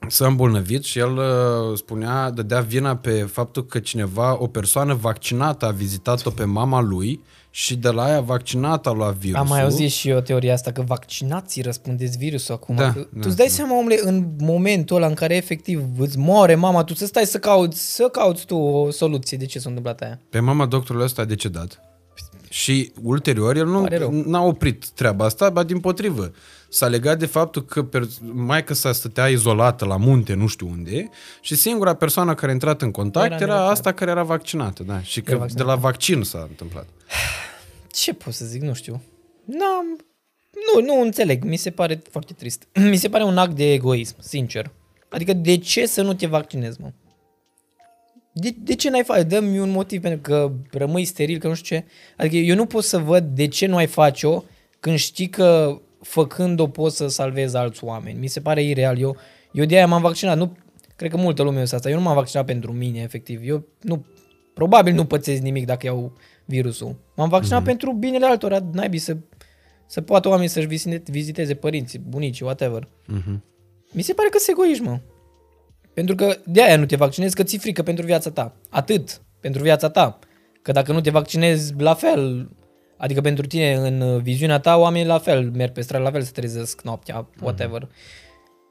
S-a 0.07 0.27
îmbolnăvit 0.27 0.83
și 0.83 0.99
el 0.99 1.17
uh, 1.17 1.77
spunea, 1.77 2.29
dădea 2.29 2.59
vina 2.59 2.95
pe 2.95 3.11
faptul 3.11 3.65
că 3.65 3.79
cineva, 3.79 4.41
o 4.41 4.47
persoană 4.47 4.93
vaccinată 4.93 5.65
a 5.65 5.71
vizitat-o 5.71 6.29
pe 6.29 6.43
mama 6.43 6.81
lui 6.81 7.21
și 7.49 7.75
de 7.75 7.89
la 7.89 8.03
aia 8.03 8.21
vaccinată 8.21 8.89
a 8.89 8.91
luat 8.91 9.15
virusul. 9.15 9.41
Am 9.41 9.47
mai 9.47 9.63
auzit 9.63 9.91
și 9.91 10.09
eu 10.09 10.19
teoria 10.19 10.53
asta, 10.53 10.71
că 10.71 10.81
vaccinații 10.81 11.61
răspundeți 11.61 12.17
virusul 12.17 12.53
acum. 12.53 12.75
Da, 12.75 12.93
că 12.93 12.99
da, 12.99 13.19
tu 13.19 13.27
îți 13.27 13.37
dai 13.37 13.47
seama, 13.47 13.77
omule, 13.77 13.99
în 14.01 14.27
momentul 14.39 14.95
ăla 14.95 15.07
în 15.07 15.13
care 15.13 15.35
efectiv 15.35 15.83
îți 15.97 16.17
moare 16.17 16.55
mama, 16.55 16.83
tu 16.83 16.93
să 16.93 17.05
stai 17.05 17.25
să 17.25 17.39
cauți, 17.39 17.95
să 17.95 18.09
cauți 18.11 18.45
tu 18.45 18.55
o 18.55 18.91
soluție 18.91 19.37
de 19.37 19.45
ce 19.45 19.59
s-a 19.59 19.67
întâmplat 19.67 20.01
aia. 20.01 20.19
Pe 20.29 20.39
mama 20.39 20.65
doctorului 20.65 21.05
ăsta 21.05 21.21
a 21.21 21.25
decedat. 21.25 21.79
Și 22.55 22.91
ulterior 23.01 23.55
el 23.55 23.65
nu 23.65 23.81
Pare 23.81 23.97
rău. 23.97 24.11
n-a 24.11 24.41
oprit 24.43 24.87
treaba 24.89 25.25
asta, 25.25 25.49
ba 25.49 25.63
din 25.63 25.79
potrivă. 25.79 26.31
S-a 26.69 26.87
legat 26.87 27.19
de 27.19 27.25
faptul 27.25 27.65
că 27.65 27.83
per- 27.83 28.07
maica 28.33 28.73
sa 28.73 28.91
stătea 28.91 29.27
izolată 29.27 29.85
la 29.85 29.97
munte, 29.97 30.33
nu 30.33 30.47
știu 30.47 30.67
unde, 30.69 31.09
și 31.41 31.55
singura 31.55 31.93
persoană 31.93 32.33
care 32.33 32.49
a 32.49 32.53
intrat 32.53 32.81
în 32.81 32.91
contact 32.91 33.25
Era 33.25 33.35
era, 33.35 33.45
nevaccinată. 33.45 33.71
asta 33.71 33.91
care 33.93 34.11
era 34.11 34.23
vaccinată. 34.23 34.83
Da. 34.83 35.01
Și 35.01 35.21
că 35.21 35.31
de 35.31 35.37
vaccinată. 35.37 35.69
la 35.69 35.75
vaccin 35.75 36.23
s-a 36.23 36.45
întâmplat. 36.49 36.87
Ce 38.01 38.13
pot 38.13 38.33
să 38.33 38.45
zic? 38.45 38.61
Nu 38.61 38.73
știu. 38.73 39.01
N-am... 39.45 39.85
Nu, 40.75 40.85
nu 40.85 41.01
înțeleg. 41.01 41.43
Mi 41.43 41.57
se 41.57 41.69
pare 41.69 42.01
foarte 42.11 42.33
trist. 42.33 42.67
Mi 42.91 42.97
se 42.97 43.09
pare 43.09 43.23
un 43.23 43.37
act 43.37 43.55
de 43.55 43.73
egoism, 43.73 44.15
sincer. 44.19 44.71
Adică 45.09 45.33
de 45.33 45.57
ce 45.57 45.85
să 45.85 46.01
nu 46.01 46.13
te 46.13 46.25
vaccinezi, 46.27 46.81
mă? 46.81 46.91
De, 48.37 48.55
de 48.57 48.75
ce 48.75 48.89
n-ai 48.89 49.03
face? 49.03 49.23
Dă-mi 49.23 49.59
un 49.59 49.69
motiv 49.69 50.01
pentru 50.01 50.19
că 50.21 50.51
rămâi 50.71 51.05
steril, 51.05 51.39
că 51.39 51.47
nu 51.47 51.53
știu 51.53 51.75
ce. 51.75 51.85
Adică 52.17 52.35
eu 52.35 52.55
nu 52.55 52.65
pot 52.65 52.83
să 52.83 52.97
văd 52.97 53.23
de 53.23 53.47
ce 53.47 53.65
nu 53.65 53.75
ai 53.75 53.87
face-o 53.87 54.43
când 54.79 54.97
știi 54.97 55.29
că 55.29 55.81
făcând-o 56.01 56.67
poți 56.67 56.95
să 56.95 57.07
salvezi 57.07 57.55
alți 57.55 57.83
oameni. 57.83 58.19
Mi 58.19 58.27
se 58.27 58.39
pare 58.41 58.63
ireal. 58.63 58.99
Eu, 58.99 59.17
eu 59.51 59.65
de 59.65 59.75
aia 59.75 59.87
m-am 59.87 60.01
vaccinat. 60.01 60.37
Nu, 60.37 60.57
cred 60.95 61.11
că 61.11 61.17
multă 61.17 61.43
lume 61.43 61.61
o 61.61 61.65
să 61.65 61.75
asta. 61.75 61.89
Eu 61.89 61.95
nu 61.95 62.01
m-am 62.01 62.15
vaccinat 62.15 62.45
pentru 62.45 62.71
mine, 62.71 62.99
efectiv. 62.99 63.39
Eu 63.43 63.65
nu, 63.81 64.05
probabil 64.53 64.93
nu 64.93 65.05
pățesc 65.05 65.41
nimic 65.41 65.65
dacă 65.65 65.85
iau 65.85 66.17
virusul. 66.45 66.95
M-am 67.15 67.29
vaccinat 67.29 67.61
mm-hmm. 67.61 67.65
pentru 67.65 67.93
binele 67.93 68.25
altora, 68.25 68.59
naibii, 68.71 68.99
să, 68.99 69.17
să 69.87 70.01
poată 70.01 70.27
oamenii 70.27 70.49
să-și 70.49 70.67
vizite- 70.67 71.11
viziteze 71.11 71.53
părinții, 71.53 71.99
bunicii, 71.99 72.45
whatever. 72.45 72.87
Mhm. 73.07 73.43
Mi 73.91 74.01
se 74.01 74.13
pare 74.13 74.29
că 74.29 74.37
se 74.37 74.51
egoiști, 74.51 74.83
mă. 74.83 74.99
Pentru 75.95 76.15
că 76.15 76.37
de 76.45 76.63
aia 76.63 76.77
nu 76.77 76.85
te 76.85 76.95
vaccinezi, 76.95 77.35
că 77.35 77.43
ți 77.43 77.57
frică 77.57 77.83
pentru 77.83 78.05
viața 78.05 78.29
ta. 78.29 78.55
Atât. 78.69 79.21
Pentru 79.39 79.61
viața 79.61 79.89
ta. 79.89 80.19
Că 80.61 80.71
dacă 80.71 80.91
nu 80.91 81.01
te 81.01 81.09
vaccinezi, 81.09 81.73
la 81.77 81.93
fel. 81.93 82.49
Adică 82.97 83.21
pentru 83.21 83.45
tine, 83.45 83.73
în 83.73 84.21
viziunea 84.21 84.59
ta, 84.59 84.77
oamenii 84.77 85.07
la 85.07 85.19
fel 85.19 85.51
merg 85.51 85.71
pe 85.71 85.81
stradă, 85.81 86.03
la 86.03 86.11
fel 86.11 86.21
se 86.21 86.31
trezesc 86.31 86.81
noaptea, 86.81 87.27
whatever. 87.41 87.89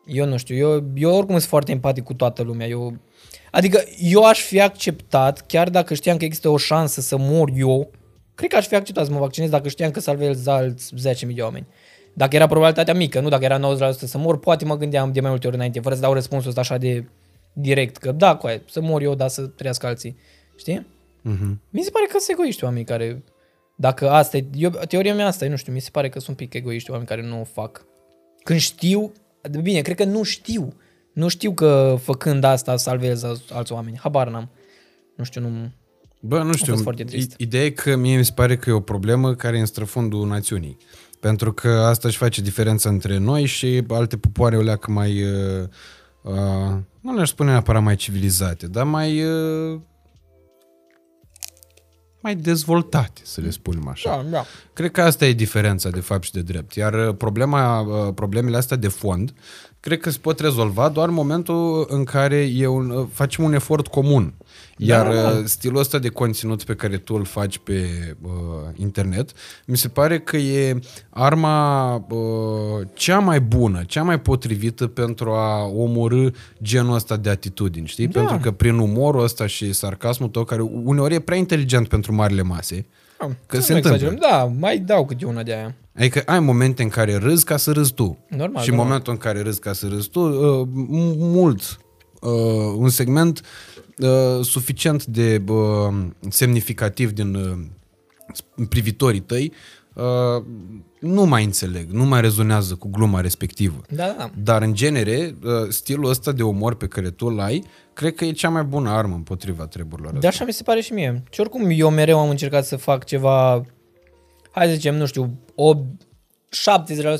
Eu 0.06 0.26
nu 0.26 0.36
știu, 0.36 0.56
eu, 0.56 0.84
eu 0.94 1.16
oricum 1.16 1.34
sunt 1.34 1.48
foarte 1.48 1.72
empatic 1.72 2.04
cu 2.04 2.14
toată 2.14 2.42
lumea. 2.42 2.66
Eu, 2.66 2.96
adică 3.50 3.84
eu 3.98 4.24
aș 4.24 4.40
fi 4.40 4.60
acceptat, 4.60 5.46
chiar 5.46 5.70
dacă 5.70 5.94
știam 5.94 6.16
că 6.16 6.24
există 6.24 6.48
o 6.48 6.56
șansă 6.56 7.00
să 7.00 7.16
mor 7.18 7.50
eu, 7.56 7.90
cred 8.34 8.50
că 8.50 8.56
aș 8.56 8.66
fi 8.66 8.74
acceptat 8.74 9.06
să 9.06 9.12
mă 9.12 9.18
vaccinez 9.18 9.50
dacă 9.50 9.68
știam 9.68 9.90
că 9.90 10.00
salvez 10.00 10.46
alți 10.46 10.92
10.000 11.26 11.34
de 11.34 11.42
oameni. 11.42 11.66
Dacă 12.14 12.36
era 12.36 12.46
probabilitatea 12.46 12.94
mică, 12.94 13.20
nu 13.20 13.28
dacă 13.28 13.44
era 13.44 13.58
90% 13.58 13.90
să 13.90 14.18
mor, 14.18 14.38
poate 14.38 14.64
mă 14.64 14.76
gândeam 14.76 15.12
de 15.12 15.20
mai 15.20 15.30
multe 15.30 15.46
ori 15.46 15.56
înainte, 15.56 15.80
fără 15.80 15.94
să 15.94 16.00
dau 16.00 16.12
răspunsul 16.12 16.48
ăsta 16.48 16.60
așa 16.60 16.76
de 16.76 17.04
direct, 17.52 17.96
că 17.96 18.12
da, 18.12 18.36
coaie, 18.36 18.62
să 18.70 18.80
mor 18.80 19.02
eu, 19.02 19.14
dar 19.14 19.28
să 19.28 19.42
trăiască 19.46 19.86
alții. 19.86 20.16
Știi? 20.56 20.86
Mhm. 21.22 21.60
Mi 21.70 21.82
se 21.82 21.90
pare 21.90 22.04
că 22.10 22.18
sunt 22.18 22.38
egoiști 22.38 22.64
oamenii 22.64 22.84
care, 22.84 23.22
dacă 23.76 24.10
asta 24.10 24.36
e, 24.36 24.44
eu, 24.54 24.70
teoria 24.88 25.14
mea 25.14 25.26
asta 25.26 25.44
e, 25.44 25.48
nu 25.48 25.56
știu, 25.56 25.72
mi 25.72 25.80
se 25.80 25.88
pare 25.92 26.08
că 26.08 26.18
sunt 26.18 26.28
un 26.40 26.46
pic 26.46 26.54
egoiști 26.54 26.90
oameni 26.90 27.08
care 27.08 27.22
nu 27.26 27.40
o 27.40 27.44
fac. 27.44 27.84
Când 28.42 28.58
știu, 28.58 29.12
bine, 29.62 29.80
cred 29.80 29.96
că 29.96 30.04
nu 30.04 30.22
știu, 30.22 30.74
nu 31.12 31.28
știu 31.28 31.52
că 31.52 31.96
făcând 32.02 32.44
asta 32.44 32.76
salvez 32.76 33.22
alți- 33.22 33.52
alți 33.52 33.72
oameni, 33.72 33.98
habar 33.98 34.28
n-am. 34.28 34.48
Nu 35.16 35.24
știu, 35.24 35.40
nu... 35.40 35.70
Bă, 36.20 36.42
nu 36.42 36.52
știu, 36.52 36.72
fost 36.72 36.82
foarte 36.82 37.04
trist. 37.04 37.30
i- 37.32 37.34
ideea 37.42 37.64
e 37.64 37.70
că 37.70 37.96
mie 37.96 38.16
mi 38.16 38.24
se 38.24 38.32
pare 38.34 38.56
că 38.56 38.70
e 38.70 38.72
o 38.72 38.80
problemă 38.80 39.34
care 39.34 39.56
e 39.56 39.60
în 39.60 39.66
străfundul 39.66 40.26
națiunii. 40.26 40.76
Pentru 41.24 41.52
că 41.52 41.68
asta 41.68 42.08
își 42.08 42.16
face 42.16 42.40
diferența 42.40 42.88
între 42.88 43.18
noi 43.18 43.44
și 43.44 43.84
alte 43.88 44.16
popoare 44.16 44.56
o 44.56 44.60
leacă 44.60 44.90
mai, 44.90 45.22
uh, 45.22 45.68
uh, 46.22 46.76
nu 47.00 47.14
le-aș 47.14 47.28
spune 47.28 47.50
neapărat 47.50 47.82
mai 47.82 47.96
civilizate, 47.96 48.66
dar 48.66 48.84
mai, 48.84 49.24
uh, 49.24 49.80
mai 52.20 52.34
dezvoltate, 52.34 53.20
să 53.24 53.40
le 53.40 53.50
spunem 53.50 53.88
așa. 53.88 54.26
da. 54.30 54.44
Cred 54.72 54.90
că 54.90 55.02
asta 55.02 55.26
e 55.26 55.32
diferența 55.32 55.90
de 55.90 56.00
fapt 56.00 56.22
și 56.22 56.32
de 56.32 56.42
drept. 56.42 56.74
Iar 56.74 57.08
uh, 57.08 57.14
problema, 57.16 57.80
uh, 57.80 58.14
problemele 58.14 58.56
astea 58.56 58.76
de 58.76 58.88
fond, 58.88 59.34
cred 59.80 60.00
că 60.00 60.10
se 60.10 60.18
pot 60.20 60.40
rezolva 60.40 60.88
doar 60.88 61.08
în 61.08 61.14
momentul 61.14 61.86
în 61.88 62.04
care 62.04 62.36
e 62.36 62.66
un, 62.66 62.90
uh, 62.90 63.06
facem 63.12 63.44
un 63.44 63.52
efort 63.52 63.86
comun. 63.86 64.34
Iar 64.76 65.06
Da, 65.14 65.22
da. 65.22 65.28
uh, 65.28 65.44
stilul 65.44 65.78
ăsta 65.78 65.98
de 65.98 66.08
conținut 66.08 66.62
pe 66.64 66.74
care 66.74 66.96
tu 66.96 67.14
îl 67.14 67.24
faci 67.24 67.58
pe 67.58 67.88
uh, 68.22 68.30
internet, 68.76 69.32
mi 69.66 69.76
se 69.76 69.88
pare 69.88 70.20
că 70.20 70.36
e 70.36 70.78
arma 71.10 71.94
uh, 71.94 72.86
cea 72.94 73.18
mai 73.18 73.40
bună, 73.40 73.82
cea 73.86 74.02
mai 74.02 74.20
potrivită 74.20 74.86
pentru 74.86 75.30
a 75.30 75.64
omorâ 75.64 76.28
genul 76.62 76.94
ăsta 76.94 77.16
de 77.16 77.30
atitudini, 77.30 77.86
știi? 77.86 78.06
Da. 78.06 78.18
Pentru 78.20 78.38
că 78.38 78.50
prin 78.50 78.78
umorul 78.78 79.22
ăsta 79.22 79.46
și 79.46 79.72
sarcasmul 79.72 80.28
tău, 80.28 80.44
care 80.44 80.60
uneori 80.62 81.14
e 81.14 81.18
prea 81.20 81.36
inteligent 81.38 81.88
pentru 81.88 82.14
marile 82.14 82.42
mase, 82.42 82.86
Că 83.46 83.56
Nu 83.56 83.62
se 83.62 83.72
întâmplă. 83.74 84.06
exagerăm. 84.06 84.30
Da, 84.30 84.44
mai 84.58 84.78
dau 84.78 85.04
câte 85.06 85.24
una 85.26 85.42
de 85.42 85.52
aia. 85.54 85.74
Adică 85.96 86.22
ai 86.26 86.40
momente 86.40 86.82
în 86.82 86.88
care 86.88 87.16
râzi 87.16 87.44
ca 87.44 87.56
să 87.56 87.72
râzi 87.72 87.92
tu. 87.92 88.18
Normal, 88.28 88.62
și 88.62 88.68
în 88.68 88.74
normal. 88.74 88.84
momentul 88.86 89.12
în 89.12 89.18
care 89.18 89.40
râzi 89.42 89.60
ca 89.60 89.72
să 89.72 89.86
râzi 89.88 90.08
tu, 90.08 90.20
uh, 90.20 90.66
m- 90.66 91.16
mult, 91.18 91.78
uh, 92.20 92.30
un 92.76 92.88
segment 92.88 93.38
uh, 93.40 93.73
suficient 94.42 95.04
de 95.06 95.42
uh, 95.48 95.94
semnificativ 96.28 97.10
din 97.12 97.34
uh, 97.34 97.58
privitorii 98.68 99.20
tăi 99.20 99.52
uh, 99.94 100.44
nu 101.00 101.24
mai 101.24 101.44
înțeleg, 101.44 101.90
nu 101.90 102.04
mai 102.04 102.20
rezonează 102.20 102.74
cu 102.74 102.88
gluma 102.88 103.20
respectivă. 103.20 103.80
Da, 103.90 104.06
da, 104.06 104.14
da. 104.18 104.30
Dar, 104.42 104.62
în 104.62 104.74
genere, 104.74 105.34
uh, 105.44 105.50
stilul 105.68 106.08
ăsta 106.10 106.32
de 106.32 106.42
umor 106.42 106.74
pe 106.74 106.86
care 106.86 107.10
tu 107.10 107.26
îl 107.26 107.40
ai, 107.40 107.64
cred 107.92 108.14
că 108.14 108.24
e 108.24 108.32
cea 108.32 108.48
mai 108.48 108.62
bună 108.62 108.90
armă 108.90 109.14
împotriva 109.14 109.66
treburilor 109.66 110.10
De 110.10 110.16
astea. 110.16 110.30
așa 110.30 110.44
mi 110.44 110.52
se 110.52 110.62
pare 110.62 110.80
și 110.80 110.92
mie. 110.92 111.22
Și 111.30 111.40
oricum 111.40 111.70
eu 111.70 111.90
mereu 111.90 112.18
am 112.18 112.28
încercat 112.28 112.64
să 112.64 112.76
fac 112.76 113.04
ceva, 113.04 113.64
hai 114.50 114.66
să 114.66 114.72
zicem, 114.72 114.94
nu 114.94 115.06
știu, 115.06 115.38
o 115.54 115.74
70% 115.76 115.78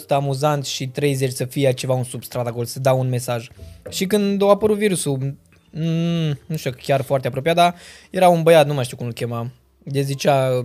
amuzant 0.08 0.64
și 0.64 0.90
30% 0.90 1.28
să 1.28 1.44
fie 1.44 1.72
ceva 1.72 1.94
un 1.94 2.04
substrat 2.04 2.46
acolo, 2.46 2.64
să 2.64 2.80
dau 2.80 2.98
un 2.98 3.08
mesaj. 3.08 3.48
Și 3.88 4.06
când 4.06 4.42
a 4.42 4.46
apărut 4.48 4.76
virusul, 4.76 5.36
mm, 5.74 6.38
nu 6.46 6.56
știu 6.56 6.70
chiar 6.82 7.02
foarte 7.02 7.26
apropiat, 7.26 7.54
dar 7.54 7.74
era 8.10 8.28
un 8.28 8.42
băiat, 8.42 8.66
nu 8.66 8.74
mai 8.74 8.84
știu 8.84 8.96
cum 8.96 9.06
îl 9.06 9.12
chema, 9.12 9.50
de 9.84 10.00
zicea, 10.00 10.64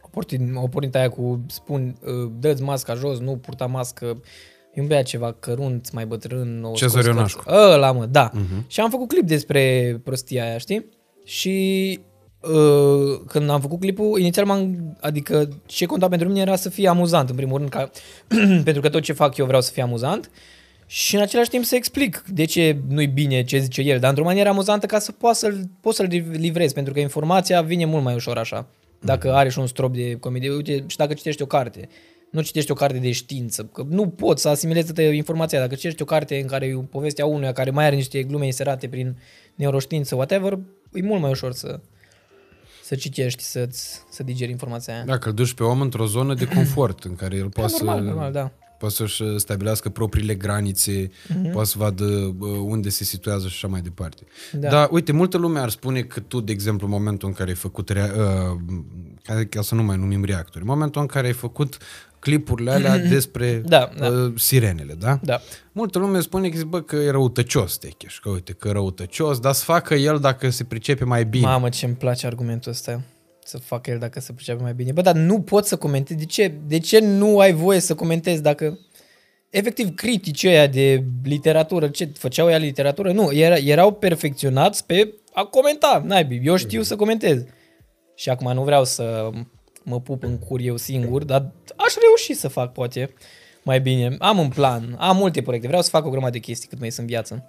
o 0.00 0.08
pornit, 0.10 0.56
o 0.56 0.68
pornit 0.68 0.94
aia 0.94 1.08
cu, 1.08 1.44
spun, 1.46 1.96
uh, 2.02 2.30
dă-ți 2.38 2.62
masca 2.62 2.94
jos, 2.94 3.18
nu 3.18 3.36
purta 3.36 3.66
mască, 3.66 4.22
e 4.74 4.80
un 4.80 4.86
băiat 4.86 5.04
ceva 5.04 5.32
cărunt, 5.32 5.92
mai 5.92 6.06
bătrân. 6.06 6.62
o 6.64 6.72
Cezar 6.72 7.02
scos 7.02 7.14
Ionașcu. 7.14 7.42
cărți. 7.42 7.60
Ăla, 7.72 7.92
mă, 7.92 8.06
da. 8.06 8.30
Uh-huh. 8.30 8.66
Și 8.66 8.80
am 8.80 8.90
făcut 8.90 9.08
clip 9.08 9.26
despre 9.26 10.00
prostia 10.04 10.44
aia, 10.44 10.58
știi? 10.58 10.86
Și 11.24 11.98
uh, 12.40 13.20
când 13.26 13.50
am 13.50 13.60
făcut 13.60 13.80
clipul, 13.80 14.20
inițial 14.20 14.46
m-am, 14.46 14.96
adică 15.00 15.48
ce 15.66 15.86
conta 15.86 16.08
pentru 16.08 16.28
mine 16.28 16.40
era 16.40 16.56
să 16.56 16.68
fie 16.68 16.88
amuzant, 16.88 17.28
în 17.28 17.36
primul 17.36 17.58
rând, 17.58 17.70
ca, 17.70 17.90
pentru 18.64 18.82
că 18.82 18.88
tot 18.88 19.02
ce 19.02 19.12
fac 19.12 19.36
eu 19.36 19.46
vreau 19.46 19.60
să 19.60 19.72
fie 19.72 19.82
amuzant 19.82 20.30
și 20.90 21.14
în 21.14 21.20
același 21.20 21.48
timp 21.48 21.64
să 21.64 21.74
explic 21.74 22.24
de 22.26 22.44
ce 22.44 22.78
nu-i 22.88 23.06
bine 23.06 23.44
ce 23.44 23.58
zice 23.58 23.80
el, 23.80 23.98
dar 23.98 24.08
într-o 24.08 24.24
manieră 24.24 24.48
amuzantă 24.48 24.86
ca 24.86 24.98
să 24.98 25.12
poți 25.12 25.38
să-l, 25.38 25.68
poți 25.80 25.96
să-l 25.96 26.06
livrezi, 26.30 26.74
pentru 26.74 26.92
că 26.92 27.00
informația 27.00 27.62
vine 27.62 27.84
mult 27.84 28.04
mai 28.04 28.14
ușor 28.14 28.38
așa, 28.38 28.66
dacă 29.00 29.34
are 29.34 29.48
și 29.48 29.58
un 29.58 29.66
strop 29.66 29.94
de 29.94 30.14
comedie, 30.14 30.50
uite, 30.50 30.84
și 30.86 30.96
dacă 30.96 31.14
citești 31.14 31.42
o 31.42 31.46
carte. 31.46 31.88
Nu 32.30 32.40
citești 32.40 32.70
o 32.70 32.74
carte 32.74 32.98
de 32.98 33.10
știință, 33.10 33.64
că 33.64 33.84
nu 33.88 34.08
poți 34.08 34.42
să 34.42 34.48
asimilezi 34.48 34.92
toată 34.92 35.02
informația. 35.02 35.58
Dacă 35.58 35.74
citești 35.74 36.02
o 36.02 36.04
carte 36.04 36.38
în 36.38 36.46
care 36.46 36.66
e 36.66 36.74
o 36.74 36.80
poveste 36.80 37.22
a 37.22 37.26
unuia 37.26 37.52
care 37.52 37.70
mai 37.70 37.84
are 37.84 37.94
niște 37.94 38.22
glume 38.22 38.44
inserate 38.44 38.88
prin 38.88 39.18
neuroștiință, 39.54 40.14
whatever, 40.14 40.58
e 40.92 41.02
mult 41.02 41.20
mai 41.20 41.30
ușor 41.30 41.52
să, 41.52 41.80
să 42.82 42.94
citești, 42.94 43.42
să, 43.42 43.68
să 44.10 44.22
digeri 44.22 44.50
informația 44.50 44.94
aia. 44.94 45.04
Dacă 45.04 45.28
îl 45.28 45.34
duci 45.34 45.54
pe 45.54 45.62
om 45.62 45.80
într-o 45.80 46.06
zonă 46.06 46.34
de 46.34 46.44
confort 46.44 47.04
în 47.04 47.14
care 47.14 47.36
el 47.36 47.48
poate 47.48 47.72
normal, 47.78 47.98
să... 47.98 48.04
normal, 48.04 48.32
da. 48.32 48.52
Poate 48.78 48.94
să-și 48.94 49.22
stabilească 49.36 49.88
propriile 49.88 50.34
granițe, 50.34 51.06
uh-huh. 51.06 51.52
poate 51.52 51.68
să 51.68 51.74
vadă 51.78 52.04
uh, 52.04 52.48
unde 52.62 52.88
se 52.88 53.04
situează 53.04 53.46
și 53.48 53.54
așa 53.54 53.68
mai 53.68 53.80
departe. 53.80 54.22
Da. 54.52 54.68
Dar, 54.68 54.88
uite, 54.90 55.12
multă 55.12 55.36
lume 55.36 55.58
ar 55.58 55.68
spune 55.68 56.00
că 56.02 56.20
tu, 56.20 56.40
de 56.40 56.52
exemplu, 56.52 56.86
în 56.86 56.92
momentul 56.92 57.28
în 57.28 57.34
care 57.34 57.48
ai 57.48 57.56
făcut, 57.56 57.88
rea- 57.88 58.12
uh, 58.16 58.58
ca, 59.22 59.44
ca 59.50 59.62
să 59.62 59.74
nu 59.74 59.82
mai 59.82 59.96
numim 59.96 60.24
reactori, 60.24 60.64
în 60.64 60.70
momentul 60.70 61.00
în 61.00 61.06
care 61.06 61.26
ai 61.26 61.32
făcut 61.32 61.78
clipurile 62.18 62.70
alea 62.70 62.98
despre 62.98 63.62
Da, 63.66 63.90
da. 63.98 64.06
Uh, 64.06 64.32
sirenele, 64.36 64.94
da? 64.94 65.18
Da. 65.22 65.40
Multă 65.72 65.98
lume 65.98 66.20
spune 66.20 66.48
că, 66.48 66.64
bă, 66.64 66.80
că 66.80 66.96
e 66.96 67.10
răutăcios 67.10 67.76
Techeș, 67.76 68.18
că 68.18 68.28
uite, 68.28 68.52
că 68.52 68.68
e 68.68 68.72
răutăcios, 68.72 69.38
dar 69.38 69.52
să 69.52 69.64
facă 69.64 69.94
el 69.94 70.18
dacă 70.18 70.50
se 70.50 70.64
pricepe 70.64 71.04
mai 71.04 71.24
bine. 71.24 71.46
Mamă, 71.46 71.68
ce 71.68 71.86
îmi 71.86 71.94
place 71.94 72.26
argumentul 72.26 72.70
ăsta. 72.70 73.02
Să 73.48 73.58
facă 73.58 73.90
el 73.90 73.98
dacă 73.98 74.20
se 74.20 74.32
pricepe 74.32 74.62
mai 74.62 74.74
bine. 74.74 74.92
Bă, 74.92 75.00
dar 75.00 75.14
nu 75.14 75.40
pot 75.40 75.66
să 75.66 75.76
comentezi. 75.76 76.18
De 76.18 76.24
ce, 76.24 76.54
de 76.66 76.78
ce 76.78 76.98
nu 76.98 77.38
ai 77.38 77.52
voie 77.52 77.80
să 77.80 77.94
comentezi 77.94 78.42
dacă... 78.42 78.78
Efectiv, 79.50 79.94
criticii 79.94 80.48
ăia 80.48 80.66
de 80.66 81.04
literatură, 81.24 81.88
ce 81.88 82.10
făceau 82.14 82.50
ea 82.50 82.56
literatură? 82.56 83.12
Nu, 83.12 83.32
era, 83.32 83.56
erau 83.56 83.92
perfecționați 83.92 84.86
pe 84.86 85.14
a 85.32 85.44
comenta. 85.44 86.02
Naibii, 86.06 86.40
eu 86.44 86.56
știu 86.56 86.82
să 86.82 86.96
comentez. 86.96 87.44
Și 88.14 88.28
acum 88.28 88.52
nu 88.52 88.62
vreau 88.62 88.84
să 88.84 89.30
mă 89.82 90.00
pup 90.00 90.22
în 90.22 90.38
cur 90.38 90.60
eu 90.60 90.76
singur, 90.76 91.24
dar 91.24 91.52
aș 91.76 91.94
reuși 91.94 92.34
să 92.40 92.48
fac, 92.48 92.72
poate, 92.72 93.14
mai 93.62 93.80
bine. 93.80 94.16
Am 94.18 94.38
un 94.38 94.48
plan, 94.48 94.96
am 94.98 95.16
multe 95.16 95.42
proiecte, 95.42 95.66
vreau 95.66 95.82
să 95.82 95.90
fac 95.90 96.06
o 96.06 96.10
grămadă 96.10 96.32
de 96.32 96.38
chestii 96.38 96.68
cât 96.68 96.78
mai 96.80 96.90
sunt 96.90 97.06
în 97.06 97.12
viață. 97.12 97.44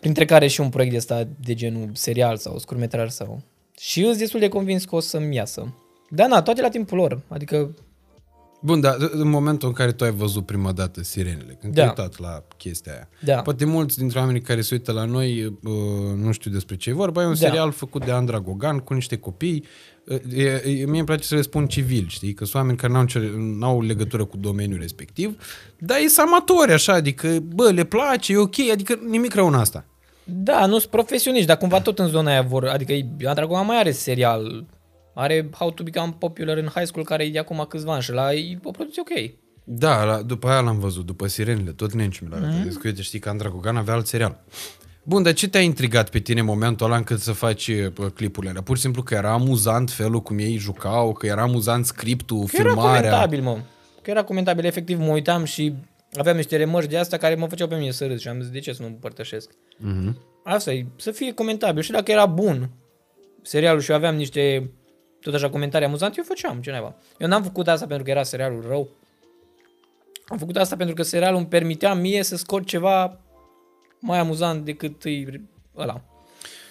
Printre 0.00 0.24
care 0.24 0.46
și 0.46 0.60
un 0.60 0.68
proiect 0.68 0.92
de 0.92 0.98
ăsta 0.98 1.28
de 1.40 1.54
genul 1.54 1.90
serial 1.92 2.36
sau 2.36 2.58
scurtmetraj 2.58 3.10
sau... 3.10 3.42
Și 3.78 4.02
îs 4.04 4.16
destul 4.18 4.40
de 4.40 4.48
convins 4.48 4.84
că 4.84 4.94
o 4.94 5.00
să-mi 5.00 5.34
iasă. 5.34 5.74
Da, 6.10 6.26
na, 6.26 6.42
toate 6.42 6.60
la 6.60 6.68
timpul 6.68 6.98
lor. 6.98 7.20
Adică, 7.28 7.74
Bun, 8.60 8.80
dar 8.80 8.96
în 9.10 9.28
momentul 9.28 9.68
în 9.68 9.74
care 9.74 9.92
tu 9.92 10.04
ai 10.04 10.10
văzut 10.10 10.46
prima 10.46 10.72
dată 10.72 11.02
sirenele, 11.02 11.58
când 11.60 11.74
Da. 11.74 11.82
te-ai 11.82 11.86
uitat 11.96 12.18
la 12.18 12.42
chestia 12.56 12.92
aia, 12.92 13.08
Da. 13.20 13.42
poate 13.42 13.64
mulți 13.64 13.98
dintre 13.98 14.18
oamenii 14.18 14.40
care 14.40 14.60
se 14.60 14.74
uită 14.74 14.92
la 14.92 15.04
noi 15.04 15.44
uh, 15.44 15.52
nu 16.16 16.32
știu 16.32 16.50
despre 16.50 16.76
ce 16.76 16.90
e 16.90 16.92
vorba, 16.92 17.22
e 17.22 17.26
un 17.26 17.30
Da. 17.30 17.36
serial 17.38 17.72
făcut 17.72 18.04
de 18.04 18.10
Andra 18.10 18.40
Gogan 18.40 18.78
cu 18.78 18.94
niște 18.94 19.16
copii, 19.16 19.64
Uh, 20.08 20.18
e, 20.36 20.42
e, 20.44 20.84
mie 20.84 20.98
îmi 20.98 21.04
place 21.04 21.22
să 21.22 21.34
le 21.34 21.40
spun 21.42 21.66
civil, 21.66 22.04
știi, 22.08 22.32
că 22.34 22.44
sunt 22.44 22.54
oameni 22.56 22.76
care 22.78 22.92
n-au, 22.92 23.02
nicio- 23.02 23.20
n-au 23.58 23.82
legătură 23.82 24.24
cu 24.24 24.36
domeniul 24.36 24.78
respectiv, 24.80 25.42
dar 25.78 25.96
e 25.98 26.20
amatori 26.20 26.72
așa, 26.72 26.92
adică, 26.92 27.38
bă, 27.54 27.70
le 27.70 27.84
place, 27.84 28.32
e 28.32 28.36
ok, 28.36 28.54
adică 28.72 28.98
nimic 29.08 29.34
rău 29.34 29.46
în 29.46 29.54
asta. 29.54 29.84
Da, 30.28 30.66
nu 30.66 30.78
sunt 30.78 30.90
profesioniști, 30.90 31.46
dar 31.46 31.56
cumva 31.56 31.80
tot 31.80 31.98
în 31.98 32.06
zona 32.08 32.30
aia 32.30 32.42
vor... 32.42 32.64
Adică 32.64 32.92
Andragoma 33.28 33.62
mai 33.62 33.78
are 33.78 33.90
serial. 33.90 34.66
Are 35.14 35.48
How 35.52 35.70
to 35.70 35.82
Become 35.82 36.16
Popular 36.18 36.58
in 36.58 36.70
High 36.74 36.86
School, 36.86 37.04
care 37.04 37.24
e 37.24 37.30
de 37.30 37.38
acum 37.38 37.66
câțiva 37.68 37.92
ani 37.92 38.02
și 38.02 38.12
la 38.12 38.34
e 38.34 38.58
o 38.62 38.70
producție 38.70 39.02
ok. 39.04 39.30
Da, 39.64 40.04
la, 40.04 40.22
după 40.22 40.48
aia 40.48 40.60
l-am 40.60 40.78
văzut, 40.78 41.06
după 41.06 41.26
Sirenele, 41.26 41.70
tot 41.70 41.92
Nenci 41.92 42.18
mi 42.18 42.28
l-a 42.30 42.36
arătat. 42.36 42.54
Mm-hmm. 42.54 42.80
Că, 42.80 42.88
uite, 42.88 43.02
știi 43.02 43.18
că 43.18 43.28
Andra 43.28 43.48
Gogan 43.48 43.76
avea 43.76 43.94
alt 43.94 44.06
serial. 44.06 44.44
Bun, 45.02 45.22
dar 45.22 45.32
ce 45.32 45.48
te-a 45.48 45.60
intrigat 45.60 46.10
pe 46.10 46.18
tine 46.18 46.40
în 46.40 46.46
momentul 46.46 46.86
ăla 46.86 46.96
încât 46.96 47.20
să 47.20 47.32
faci 47.32 47.68
uh, 47.68 48.06
clipurile 48.14 48.50
alea? 48.50 48.62
Pur 48.62 48.76
și 48.76 48.82
simplu 48.82 49.02
că 49.02 49.14
era 49.14 49.32
amuzant 49.32 49.90
felul 49.90 50.22
cum 50.22 50.38
ei 50.38 50.56
jucau, 50.56 51.12
că 51.12 51.26
era 51.26 51.42
amuzant 51.42 51.86
scriptul, 51.86 52.38
Că 52.38 52.56
era 52.58 52.68
filmarea. 52.68 53.00
comentabil, 53.00 53.42
mă. 53.42 53.58
Că 54.02 54.10
era 54.10 54.24
comentabil, 54.24 54.64
efectiv 54.64 54.98
mă 54.98 55.12
uitam 55.12 55.44
și 55.44 55.74
aveam 56.18 56.36
niște 56.36 56.56
remarci 56.56 56.90
de 56.90 56.96
asta 56.98 57.16
care 57.16 57.34
mă 57.34 57.46
făceau 57.46 57.68
pe 57.68 57.76
mine 57.76 57.90
să 57.90 58.06
râd 58.06 58.18
și 58.18 58.28
am 58.28 58.40
zis 58.40 58.50
de 58.50 58.58
ce 58.58 58.72
să 58.72 58.82
nu 58.82 58.88
împărtășesc. 58.88 59.50
Mm-hmm. 59.78 60.14
Asta 60.44 60.72
e, 60.72 60.86
să 60.96 61.10
fie 61.10 61.32
comentabil 61.32 61.82
și 61.82 61.90
dacă 61.90 62.10
era 62.10 62.26
bun 62.26 62.70
serialul 63.42 63.80
și 63.80 63.90
eu 63.90 63.96
aveam 63.96 64.14
niște 64.16 64.70
tot 65.20 65.34
așa 65.34 65.50
comentarii 65.50 65.86
amuzante, 65.86 66.14
eu 66.18 66.24
făceam 66.24 66.60
ce 66.60 66.70
naiba. 66.70 66.94
Eu 67.18 67.28
n-am 67.28 67.42
făcut 67.42 67.68
asta 67.68 67.86
pentru 67.86 68.04
că 68.04 68.10
era 68.10 68.22
serialul 68.22 68.64
rău. 68.68 68.88
Am 70.26 70.38
făcut 70.38 70.56
asta 70.56 70.76
pentru 70.76 70.94
că 70.94 71.02
serialul 71.02 71.38
îmi 71.38 71.46
permitea 71.46 71.94
mie 71.94 72.22
să 72.22 72.36
scot 72.36 72.66
ceva 72.66 73.20
mai 74.00 74.18
amuzant 74.18 74.64
decât 74.64 75.04
e 75.04 75.40
ăla. 75.76 76.04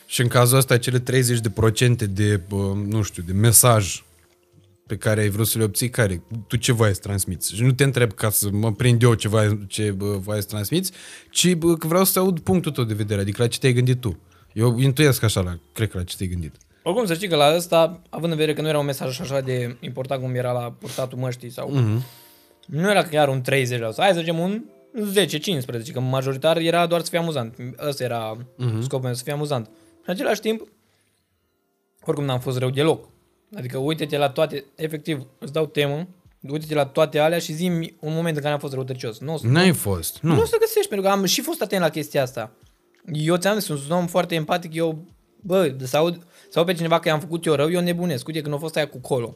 Și 0.06 0.22
în 0.22 0.28
cazul 0.28 0.58
ăsta, 0.58 0.78
cele 0.78 1.00
30% 1.00 1.04
de, 2.10 2.42
bă, 2.50 2.74
nu 2.86 3.02
știu, 3.02 3.24
de 3.26 3.34
mesaj 3.34 4.04
pe 4.88 4.98
care 4.98 5.22
ai 5.22 5.30
vrut 5.30 5.48
să 5.48 5.58
le 5.58 5.64
obții, 5.64 5.90
care? 5.90 6.24
Tu 6.48 6.56
ce 6.56 6.72
voiai 6.72 6.94
să 6.94 7.00
transmiți? 7.00 7.56
Și 7.56 7.64
nu 7.64 7.72
te 7.72 7.84
întreb 7.84 8.12
ca 8.14 8.30
să 8.30 8.50
mă 8.52 8.72
prind 8.72 9.02
eu 9.02 9.14
ce, 9.14 9.28
voiai, 9.28 9.66
ce 9.68 9.92
bă, 9.92 10.18
voiai 10.18 10.42
să 10.42 10.48
transmiți, 10.48 10.92
ci 11.30 11.54
bă, 11.54 11.76
că 11.76 11.88
vreau 11.88 12.04
să 12.04 12.20
aud 12.20 12.40
punctul 12.40 12.72
tău 12.72 12.84
de 12.84 12.94
vedere, 12.94 13.22
adică 13.22 13.42
la 13.42 13.48
ce 13.48 13.60
te-ai 13.60 13.74
gândit 13.74 14.00
tu. 14.00 14.20
Eu 14.54 14.80
intuiesc 14.80 15.24
așa, 15.24 15.42
la, 15.42 15.60
cred 15.74 15.90
că 15.90 15.98
la 15.98 16.04
ce 16.04 16.16
te-ai 16.16 16.30
gândit. 16.30 16.56
Oricum 16.84 17.06
să 17.06 17.14
știi 17.14 17.28
că 17.28 17.36
la 17.36 17.56
ăsta, 17.56 18.02
având 18.10 18.32
în 18.32 18.38
vedere 18.38 18.56
că 18.56 18.62
nu 18.62 18.68
era 18.68 18.80
un 18.80 18.86
mesaj 18.86 19.20
așa 19.20 19.42
de 19.42 19.78
important 19.80 20.22
cum 20.22 20.36
era 20.36 20.52
la 20.52 20.76
purtatul 20.80 21.18
măștii 21.18 21.50
sau... 21.50 21.70
Mhm. 21.70 22.04
Nu 22.66 22.90
era 22.90 23.04
chiar 23.04 23.28
un 23.28 23.42
30%, 23.42 23.44
hai 23.98 24.14
să 24.14 24.20
zicem 24.20 24.40
un 24.40 24.64
10-15, 25.90 25.92
că 25.94 26.00
majoritar 26.00 26.58
era 26.58 26.86
doar 26.86 27.02
să 27.02 27.10
fie 27.10 27.20
amuzant. 27.20 27.56
Ăsta 27.88 28.04
era 28.04 28.38
uh-huh. 28.38 28.82
scopul 28.82 29.06
meu, 29.06 29.14
să 29.14 29.24
fie 29.24 29.34
amuzant. 29.34 29.70
În 30.06 30.14
același 30.14 30.42
timp, 30.42 30.68
oricum 32.02 32.26
n-am 32.26 32.40
fost 32.40 32.58
rău 32.58 32.70
deloc. 32.70 33.10
Adică 33.56 33.78
uite-te 33.78 34.18
la 34.18 34.30
toate, 34.30 34.64
efectiv, 34.76 35.26
îți 35.40 35.54
dau 35.54 35.66
temă, 35.66 36.08
uite-te 36.50 36.74
la 36.74 36.86
toate 36.86 37.20
alea 37.20 37.40
și 37.40 37.54
zi 37.54 37.66
un 38.00 38.14
moment 38.14 38.36
în 38.36 38.42
care 38.42 38.54
am 38.54 38.60
fost 38.60 38.74
răutăcios. 38.74 39.20
Nu 39.20 39.34
o 39.34 39.38
să, 39.38 39.48
N-ai 39.48 39.72
fost, 39.74 40.18
nu. 40.22 40.34
nu 40.34 40.42
o 40.42 40.46
să 40.46 40.58
găsești, 40.60 40.90
pentru 40.90 41.08
că 41.08 41.14
am 41.14 41.26
și 41.26 41.42
fost 41.42 41.62
atent 41.62 41.82
la 41.82 41.90
chestia 41.90 42.22
asta. 42.22 42.52
Eu 43.12 43.36
ți-am 43.36 43.56
zis, 43.56 43.64
sunt 43.66 43.80
un 43.90 43.96
om 43.96 44.08
foarte 44.08 44.36
empatic, 44.36 44.74
eu, 44.74 45.06
bă, 45.42 45.76
să 45.84 45.98
aud, 45.98 46.24
să 46.50 46.58
aud 46.60 46.68
pe 46.68 46.74
cineva 46.74 47.00
că 47.00 47.08
i-am 47.08 47.20
făcut 47.20 47.46
eu 47.46 47.54
rău, 47.54 47.72
eu 47.72 47.82
nebunesc. 47.82 48.28
Uite, 48.28 48.42
când 48.42 48.54
a 48.54 48.58
fost 48.58 48.76
aia 48.76 48.88
cu 48.88 48.98
Colo, 48.98 49.36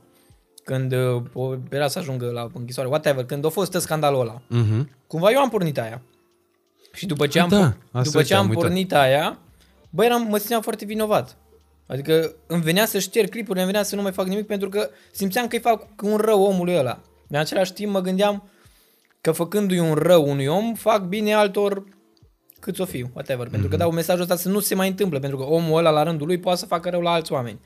când 0.64 0.94
uh, 0.94 1.22
o- 1.34 1.56
era 1.70 1.88
să 1.88 2.00
ajungă 2.00 2.30
la 2.32 2.48
închisoare, 2.54 2.90
whatever, 2.90 3.26
când 3.26 3.46
a 3.46 3.50
fost 3.50 3.74
scandalul 3.74 4.20
ăla, 4.20 4.42
Mhm. 4.48 4.90
cumva 5.08 5.32
eu 5.32 5.40
am 5.40 5.50
pornit 5.50 5.78
aia. 5.80 6.02
Și 6.94 7.06
după 7.06 7.28
ce 7.28 7.40
am, 7.40 7.50
Da, 7.50 7.58
por- 7.58 7.78
asta 7.92 8.02
după 8.02 8.18
uite, 8.18 8.30
ce 8.30 8.34
am, 8.34 8.44
am 8.44 8.50
uitat. 8.50 8.64
pornit 8.64 8.94
aia, 8.94 9.38
bă, 9.90 10.04
eram, 10.06 10.28
mă 10.30 10.38
simțeam 10.38 10.62
foarte 10.62 10.86
vinovat. 10.86 11.38
Adică 11.92 12.36
îmi 12.48 12.62
venea 12.62 12.86
să 12.86 13.00
șterg 13.00 13.30
clipurile, 13.30 13.64
îmi 13.64 13.72
venea 13.72 13.86
să 13.86 13.96
nu 13.96 14.02
mai 14.02 14.12
fac 14.12 14.28
nimic 14.28 14.46
pentru 14.48 14.70
că 14.70 14.90
simțeam 15.12 15.48
că 15.48 15.56
îi 15.56 15.62
fac 15.62 15.88
un 16.04 16.18
rău 16.18 16.44
omului 16.44 16.78
ăla. 16.78 17.02
În 17.28 17.40
același 17.40 17.74
timp 17.74 17.92
mă 17.92 18.00
gândeam 18.02 18.50
că 19.22 19.32
făcându-i 19.32 19.80
un 19.80 19.94
rău 19.94 20.30
unui 20.30 20.46
om, 20.48 20.74
fac 20.74 21.02
bine 21.04 21.34
altor 21.34 21.84
cât 22.60 22.80
o 22.80 22.86
fiu, 22.86 23.10
whatever. 23.14 23.48
Pentru 23.48 23.68
Mhm. 23.68 23.70
că 23.70 23.76
dau 23.78 23.92
mesajul 23.92 24.22
ăsta 24.22 24.36
să 24.36 24.50
nu 24.50 24.60
se 24.60 24.76
mai 24.76 24.88
întâmplă, 24.88 25.20
pentru 25.20 25.38
că 25.38 25.44
omul 25.44 25.78
ăla 25.78 25.90
la 25.90 26.04
rândul 26.04 26.28
lui 26.28 26.38
poate 26.40 26.60
să 26.60 26.66
facă 26.66 26.90
rău 26.90 27.02
la 27.02 27.12
alți 27.12 27.32
oameni. 27.32 27.60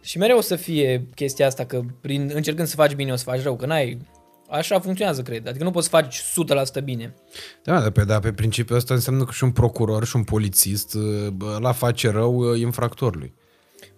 Și 0.00 0.18
mereu 0.18 0.36
o 0.36 0.40
să 0.40 0.56
fie 0.56 1.06
chestia 1.14 1.46
asta 1.46 1.64
că 1.64 1.80
prin, 2.00 2.30
încercând 2.34 2.68
să 2.68 2.74
faci 2.76 2.94
bine 2.94 3.12
o 3.12 3.16
să 3.16 3.24
faci 3.24 3.42
rău, 3.42 3.56
că 3.56 3.66
n-ai... 3.66 3.98
Așa 4.50 4.80
funcționează, 4.80 5.22
cred. 5.22 5.48
Adică 5.48 5.64
nu 5.64 5.70
poți 5.70 5.88
să 5.88 5.96
faci 5.96 6.22
100% 6.80 6.84
bine. 6.84 7.14
Da, 7.64 7.80
dar 7.80 7.90
pe, 7.90 8.04
da, 8.04 8.18
pe 8.18 8.32
principiul 8.32 8.78
ăsta 8.78 8.94
înseamnă 8.94 9.24
că 9.24 9.32
și 9.32 9.44
un 9.44 9.50
procuror 9.50 10.04
și 10.06 10.16
un 10.16 10.24
polițist 10.24 10.94
bă, 11.32 11.58
la 11.60 11.72
face 11.72 12.10
rău 12.10 12.34
uh, 12.52 12.60
infractorului. 12.60 13.34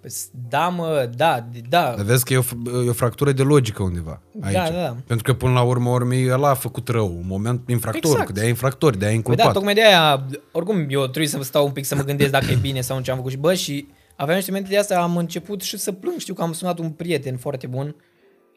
Păi, 0.01 0.11
Da, 0.48 0.68
mă, 0.68 1.11
da, 1.16 1.48
da. 1.68 1.92
Dar 1.96 2.05
vezi 2.05 2.24
că 2.24 2.32
e 2.32 2.36
o, 2.38 2.42
f- 2.42 2.84
e 2.86 2.88
o 2.88 2.92
fractură 2.92 3.32
de 3.32 3.42
logică 3.42 3.82
undeva 3.82 4.20
aici. 4.40 4.55
Da, 4.55 4.70
da. 4.70 4.96
Pentru 5.07 5.32
că 5.32 5.38
până 5.38 5.53
la 5.53 5.62
urmă 5.62 5.90
urmei 5.90 6.30
ăla 6.30 6.48
a 6.51 6.55
făcut 6.55 6.88
rău. 6.88 7.07
Un 7.07 7.24
moment 7.26 7.68
infractor, 7.68 8.11
Exact. 8.11 8.26
că 8.26 8.32
de-aia 8.32 8.48
e 8.48 8.51
infractor, 8.51 8.96
de-aia 8.96 9.14
e 9.14 9.16
Păi 9.16 9.16
inculpat. 9.16 9.46
da, 9.46 9.53
tocmai 9.53 9.74
de 9.74 9.84
aia, 9.84 10.26
oricum 10.53 10.86
eu 10.88 11.01
trebuie 11.03 11.26
să 11.26 11.42
stau 11.42 11.64
un 11.66 11.72
pic 11.72 11.84
să 11.84 11.94
mă 11.94 12.03
gândesc 12.03 12.30
dacă 12.30 12.51
e 12.51 12.55
bine 12.55 12.80
sau 12.80 12.96
nu 12.96 13.03
ce 13.03 13.11
am 13.11 13.16
făcut 13.16 13.30
și 13.30 13.36
bă, 13.36 13.55
și 13.55 13.86
aveam 14.16 14.36
niște 14.36 14.51
momente 14.51 14.70
de 14.72 14.78
astea, 14.78 15.01
am 15.03 15.16
început 15.16 15.61
și 15.62 15.76
să 15.78 15.92
plâng, 15.92 16.18
știu 16.18 16.34
că 16.34 16.42
am 16.42 16.53
sunat 16.53 16.78
un 16.78 16.90
prieten 16.90 17.36
foarte 17.36 17.66
bun, 17.66 17.96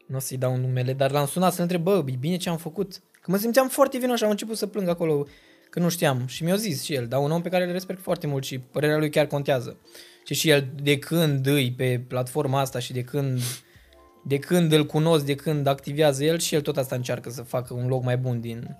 nu 0.06 0.16
o 0.16 0.18
să-i 0.18 0.36
dau 0.36 0.56
numele, 0.56 0.92
dar 0.92 1.10
l-am 1.10 1.26
sunat 1.26 1.52
să-l 1.52 1.62
întreb, 1.62 1.82
bă, 1.82 2.04
e 2.06 2.16
bine 2.18 2.36
ce 2.36 2.48
am 2.48 2.56
făcut? 2.56 3.02
Că 3.20 3.30
mă 3.30 3.36
simțeam 3.36 3.68
foarte 3.68 3.98
vinos 3.98 4.18
și 4.18 4.24
am 4.24 4.30
început 4.30 4.56
să 4.56 4.66
plâng 4.66 4.88
acolo, 4.88 5.26
că 5.70 5.78
nu 5.78 5.88
știam. 5.88 6.26
Și 6.26 6.44
mi-a 6.44 6.56
zis 6.56 6.82
și 6.82 6.94
el, 6.94 7.06
dar 7.06 7.20
un 7.20 7.30
om 7.30 7.42
pe 7.42 7.48
care 7.48 7.64
îl 7.64 7.72
respect 7.72 8.00
foarte 8.00 8.26
mult 8.26 8.44
și 8.44 8.58
părerea 8.58 8.98
lui 8.98 9.10
chiar 9.10 9.26
contează. 9.26 9.76
Și 10.24 10.34
și 10.34 10.48
el, 10.48 10.68
de 10.82 10.98
când 10.98 11.46
îi 11.46 11.72
pe 11.72 12.04
platforma 12.08 12.60
asta 12.60 12.78
și 12.78 12.92
de 12.92 13.02
când 13.02 13.40
de 14.26 14.38
când 14.38 14.72
îl 14.72 14.86
cunosc, 14.86 15.24
de 15.24 15.34
când 15.34 15.66
activează 15.66 16.24
el 16.24 16.38
și 16.38 16.54
el 16.54 16.60
tot 16.60 16.76
asta 16.76 16.94
încearcă 16.94 17.30
să 17.30 17.42
facă 17.42 17.74
un 17.74 17.86
loc 17.86 18.02
mai 18.02 18.16
bun 18.16 18.40
din, 18.40 18.76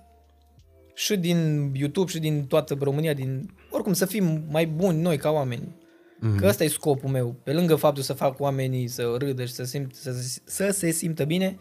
și 0.93 1.17
din 1.17 1.71
YouTube 1.73 2.11
și 2.11 2.19
din 2.19 2.45
toată 2.45 2.77
România, 2.79 3.13
din 3.13 3.53
oricum 3.69 3.93
să 3.93 4.05
fim 4.05 4.45
mai 4.49 4.67
buni 4.67 5.01
noi 5.01 5.17
ca 5.17 5.29
oameni. 5.29 5.75
Mm-hmm. 6.15 6.37
Că 6.37 6.47
ăsta 6.47 6.63
e 6.63 6.67
scopul 6.67 7.09
meu. 7.09 7.35
Pe 7.43 7.53
lângă 7.53 7.75
faptul 7.75 8.03
să 8.03 8.13
fac 8.13 8.39
oamenii 8.39 8.87
să 8.87 9.15
râdă 9.17 9.45
și 9.45 9.53
să, 9.53 9.63
simt, 9.63 9.95
să, 9.95 10.11
să 10.43 10.69
se 10.69 10.91
simtă 10.91 11.23
bine, 11.23 11.57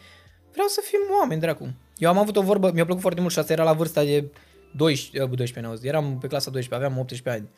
vreau 0.52 0.66
să 0.66 0.80
fim 0.84 0.98
oameni, 1.20 1.40
dracu. 1.40 1.74
Eu 1.96 2.08
am 2.08 2.18
avut 2.18 2.36
o 2.36 2.42
vorbă, 2.42 2.70
mi-a 2.74 2.84
plăcut 2.84 3.02
foarte 3.02 3.20
mult 3.20 3.32
și 3.32 3.38
asta 3.38 3.52
era 3.52 3.62
la 3.62 3.72
vârsta 3.72 4.04
de 4.04 4.30
12, 4.76 5.22
eh, 5.22 5.36
12 5.36 5.58
ani, 5.58 5.66
auzi. 5.66 5.86
eram 5.86 6.18
pe 6.18 6.26
clasa 6.26 6.50
12, 6.50 6.86
aveam 6.86 7.00
18 7.00 7.42
ani. 7.42 7.50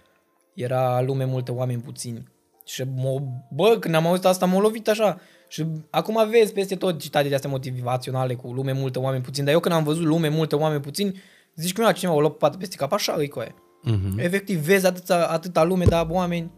Era 0.54 1.00
lume 1.00 1.24
multe 1.24 1.52
oameni 1.52 1.80
puțini. 1.80 2.34
Și 2.64 2.84
mă, 2.94 3.22
bă, 3.50 3.76
când 3.80 3.94
am 3.94 4.06
auzit 4.06 4.24
asta 4.24 4.46
m-a 4.46 4.60
lovit 4.60 4.88
așa. 4.88 5.20
Și 5.48 5.66
acum 5.90 6.28
vezi 6.30 6.52
peste 6.52 6.76
tot 6.76 7.00
citate 7.00 7.28
de 7.28 7.34
astea 7.34 7.50
motivaționale 7.50 8.34
cu 8.34 8.52
lume 8.52 8.72
multe 8.72 8.98
oameni 8.98 9.22
puțini, 9.22 9.44
dar 9.44 9.54
eu 9.54 9.60
când 9.60 9.74
am 9.74 9.84
văzut 9.84 10.04
lume 10.04 10.28
multe 10.28 10.56
oameni 10.56 10.80
puțini, 10.80 11.20
zici 11.54 11.72
că 11.72 11.80
mi-a 11.80 11.92
cineva 11.92 12.16
o 12.16 12.20
luat 12.20 12.36
pată 12.36 12.56
peste 12.56 12.76
cap, 12.76 12.92
așa 12.92 13.14
îi 13.16 13.28
coaie. 13.28 13.54
Mhm. 13.82 14.18
Efectiv, 14.18 14.58
vezi 14.58 14.86
atâta, 14.86 15.26
atâta 15.26 15.64
lume, 15.64 15.84
dar 15.84 16.06
oameni, 16.08 16.50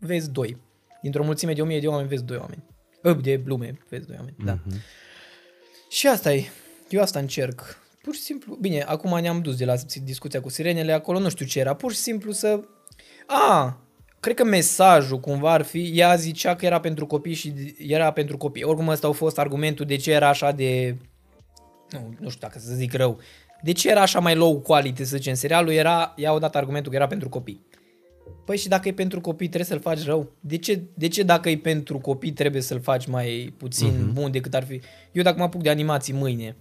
vezi 0.00 0.30
doi. 0.30 0.56
Dintr-o 1.02 1.24
mulțime 1.24 1.52
de 1.52 1.62
o 1.62 1.64
mie 1.64 1.80
de 1.80 1.86
oameni, 1.86 2.08
vezi 2.08 2.24
doi 2.24 2.36
oameni. 2.36 2.62
Ă, 3.04 3.12
De 3.12 3.42
lume, 3.44 3.78
vezi 3.88 4.06
doi 4.06 4.16
oameni, 4.18 4.36
da. 4.44 4.58
Și 5.88 6.06
asta 6.06 6.32
e. 6.32 6.44
Eu 6.88 7.00
asta 7.00 7.18
încerc. 7.18 7.78
Pur 8.02 8.14
și 8.14 8.20
simplu, 8.20 8.58
bine, 8.60 8.80
acum 8.80 9.18
ne-am 9.20 9.40
dus 9.40 9.56
de 9.56 9.64
la 9.64 9.74
discuția 10.04 10.40
cu 10.40 10.48
sirenele, 10.48 10.92
acolo 10.92 11.18
nu 11.18 11.28
știu 11.28 11.46
ce 11.46 11.58
era, 11.58 11.74
pur 11.74 11.92
și 11.92 11.98
simplu 11.98 12.32
să... 12.32 12.60
A, 13.26 13.80
cred 14.20 14.36
că 14.36 14.44
mesajul 14.44 15.20
cumva 15.20 15.52
ar 15.52 15.62
fi, 15.62 15.92
ea 15.94 16.16
zicea 16.16 16.56
că 16.56 16.66
era 16.66 16.80
pentru 16.80 17.06
copii 17.06 17.34
și 17.34 17.74
era 17.78 18.12
pentru 18.12 18.36
copii. 18.36 18.62
Oricum 18.62 18.88
ăsta 18.88 19.08
a 19.08 19.12
fost 19.12 19.38
argumentul 19.38 19.86
de 19.86 19.96
ce 19.96 20.12
era 20.12 20.28
așa 20.28 20.52
de... 20.52 20.96
Nu, 21.90 22.14
nu 22.18 22.28
știu 22.28 22.46
dacă 22.46 22.58
să 22.58 22.74
zic 22.74 22.92
rău. 22.92 23.18
De 23.62 23.72
ce 23.72 23.90
era 23.90 24.00
așa 24.00 24.20
mai 24.20 24.34
low 24.34 24.60
quality, 24.60 25.04
să 25.04 25.16
zicem, 25.16 25.34
serialul 25.34 25.72
era, 25.72 26.14
ea 26.16 26.30
a 26.30 26.38
dat 26.38 26.56
argumentul 26.56 26.90
că 26.90 26.96
era 26.96 27.06
pentru 27.06 27.28
copii. 27.28 27.66
Păi 28.50 28.58
și 28.58 28.68
dacă 28.68 28.88
e 28.88 28.92
pentru 28.92 29.20
copii 29.20 29.46
trebuie 29.46 29.68
să-l 29.68 29.80
faci 29.80 30.04
rău? 30.04 30.32
De 30.40 30.56
ce, 30.56 30.82
de 30.94 31.08
ce 31.08 31.22
dacă 31.22 31.48
e 31.48 31.56
pentru 31.56 31.98
copii 31.98 32.32
trebuie 32.32 32.62
să-l 32.62 32.80
faci 32.80 33.06
mai 33.06 33.54
puțin 33.56 33.92
uh-huh. 33.92 34.12
bun 34.12 34.30
decât 34.30 34.54
ar 34.54 34.64
fi? 34.64 34.80
Eu 35.12 35.22
dacă 35.22 35.38
mă 35.38 35.44
apuc 35.44 35.62
de 35.62 35.70
animații 35.70 36.12
mâine 36.12 36.56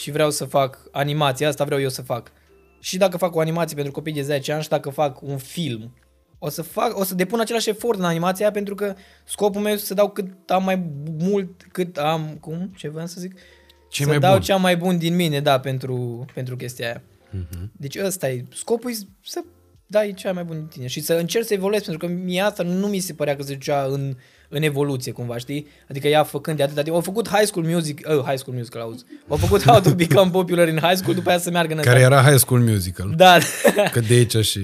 și 0.00 0.10
vreau 0.10 0.30
să 0.30 0.44
fac 0.44 0.78
animația 0.90 1.48
asta, 1.48 1.64
vreau 1.64 1.80
eu 1.80 1.88
să 1.88 2.02
fac. 2.02 2.32
Și 2.80 2.96
dacă 2.96 3.16
fac 3.16 3.34
o 3.34 3.40
animație 3.40 3.74
pentru 3.74 3.92
copii 3.92 4.12
de 4.12 4.22
10 4.22 4.52
ani 4.52 4.62
și 4.62 4.68
dacă 4.68 4.90
fac 4.90 5.22
un 5.22 5.36
film, 5.36 5.94
o 6.38 6.48
să, 6.48 6.62
fac, 6.62 6.98
o 6.98 7.04
să 7.04 7.14
depun 7.14 7.40
același 7.40 7.68
efort 7.68 7.98
în 7.98 8.04
animația 8.04 8.44
aia 8.44 8.54
pentru 8.54 8.74
că 8.74 8.94
scopul 9.24 9.60
meu 9.60 9.72
este 9.72 9.86
să 9.86 9.94
dau 9.94 10.10
cât 10.10 10.50
am 10.50 10.64
mai 10.64 10.86
mult, 11.18 11.62
cât 11.72 11.98
am, 11.98 12.36
cum, 12.40 12.72
ce 12.76 12.88
vreau 12.88 13.06
să 13.06 13.20
zic? 13.20 13.38
Ce 13.88 14.02
să 14.02 14.08
mai 14.08 14.18
dau 14.18 14.32
bun. 14.32 14.40
cea 14.40 14.56
mai 14.56 14.76
bun 14.76 14.98
din 14.98 15.14
mine, 15.14 15.40
da, 15.40 15.60
pentru, 15.60 16.24
pentru 16.34 16.56
chestia 16.56 16.86
aia. 16.86 17.02
Deci 17.72 17.98
ăsta 17.98 18.30
e, 18.30 18.44
scopul 18.52 18.90
e 18.90 18.94
să 19.24 19.44
dai 19.92 20.14
cea 20.16 20.32
mai 20.32 20.44
bună 20.44 20.58
din 20.58 20.68
tine 20.68 20.86
și 20.86 21.00
să 21.00 21.12
încerci 21.12 21.46
să 21.46 21.54
evoluezi, 21.54 21.84
pentru 21.84 22.06
că 22.06 22.12
mie 22.12 22.40
asta 22.40 22.62
nu 22.62 22.86
mi 22.86 22.98
se 22.98 23.12
părea 23.12 23.36
că 23.36 23.42
se 23.42 23.52
ducea 23.52 23.84
în, 23.90 24.16
în 24.48 24.62
evoluție 24.62 25.12
cumva, 25.12 25.36
știi? 25.38 25.66
Adică 25.90 26.08
ea 26.08 26.22
făcând 26.22 26.56
de 26.56 26.62
atâta 26.62 26.82
timp, 26.82 26.94
au 26.94 27.00
făcut 27.00 27.28
High 27.28 27.46
School 27.46 27.66
Music, 27.66 28.00
uh, 28.08 28.22
High 28.24 28.38
School 28.38 28.56
Musical, 28.56 28.80
auzi, 28.80 29.04
au 29.28 29.36
făcut 29.36 29.62
How 29.64 29.80
to 29.80 29.94
Become 30.04 30.30
Popular 30.30 30.68
in 30.68 30.78
High 30.78 30.96
School, 30.96 31.14
după 31.14 31.28
aia 31.28 31.38
să 31.38 31.50
meargă 31.50 31.74
în 31.74 31.80
Care 31.80 31.98
ăsta. 32.02 32.12
era 32.14 32.22
High 32.28 32.38
School 32.38 32.60
Musical. 32.60 33.12
Da, 33.16 33.38
Că 33.92 34.00
de 34.00 34.14
aici 34.14 34.36
și... 34.36 34.60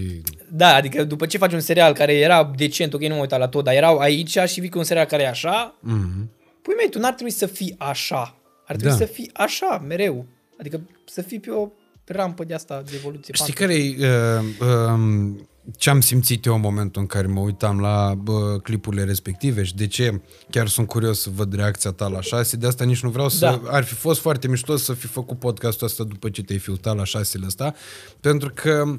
da, 0.51 0.75
adică 0.75 1.05
după 1.05 1.27
ce 1.27 1.39
faci 1.39 1.53
un 1.53 1.61
serial 1.61 1.93
care 1.95 2.15
era 2.15 2.51
decent, 2.57 2.95
ok, 2.95 3.01
nu 3.03 3.15
mă 3.15 3.21
uitam 3.21 3.39
la 3.41 3.49
tot, 3.49 3.65
dar 3.65 3.75
erau 3.75 3.99
aici 3.99 4.39
și 4.47 4.61
vii 4.61 4.69
cu 4.71 4.79
un 4.79 4.85
serial 4.85 5.07
care 5.07 5.23
e 5.23 5.29
așa, 5.29 5.75
Mhm. 5.81 6.31
păi 6.63 6.75
mei, 6.77 6.89
tu 6.91 6.99
n-ar 6.99 7.13
trebui 7.13 7.33
să 7.33 7.47
fii 7.47 7.75
așa, 7.79 8.37
ar 8.67 8.77
trebui 8.77 8.99
Da. 8.99 9.05
să 9.05 9.13
fii 9.13 9.31
așa, 9.33 9.85
mereu, 9.89 10.27
adică 10.59 10.81
să 11.07 11.23
fii 11.23 11.41
pe 11.41 11.51
o 11.51 11.69
rampă 12.13 12.45
de 12.45 12.55
asta 12.55 12.83
de 12.87 12.93
evoluție. 12.95 13.35
Știi 13.35 13.53
care 13.53 13.75
e 13.75 13.97
uh, 13.99 14.89
um, 14.93 15.49
ce 15.77 15.91
am 15.91 16.01
simțit 16.01 16.45
eu 16.45 16.55
în 16.55 16.61
momentul 16.61 17.01
în 17.01 17.07
care 17.07 17.27
mă 17.27 17.41
uitam 17.41 17.81
la 17.81 18.13
uh, 18.27 18.61
clipurile 18.63 19.05
respective 19.05 19.63
și 19.63 19.75
de 19.75 19.87
ce 19.87 20.21
chiar 20.51 20.69
sunt 20.69 20.87
curios 20.87 21.21
să 21.21 21.31
văd 21.35 21.55
reacția 21.55 21.91
ta 21.91 22.09
la 22.09 22.21
șase, 22.21 22.57
de 22.57 22.67
asta 22.67 22.85
nici 22.85 23.03
nu 23.03 23.11
vreau 23.11 23.29
să... 23.29 23.39
Da. 23.39 23.61
Ar 23.71 23.85
fi 23.85 23.95
fost 23.95 24.21
foarte 24.21 24.49
mișto 24.49 24.77
să 24.77 24.93
fi 24.93 25.07
făcut 25.07 25.39
podcastul 25.39 25.87
ăsta 25.87 26.05
după 26.05 26.31
ce 26.31 26.43
te-ai 26.43 26.59
filtrat 26.59 26.97
la 26.97 27.05
șasele 27.05 27.47
ăsta, 27.47 27.75
pentru 28.21 28.51
că 28.55 28.99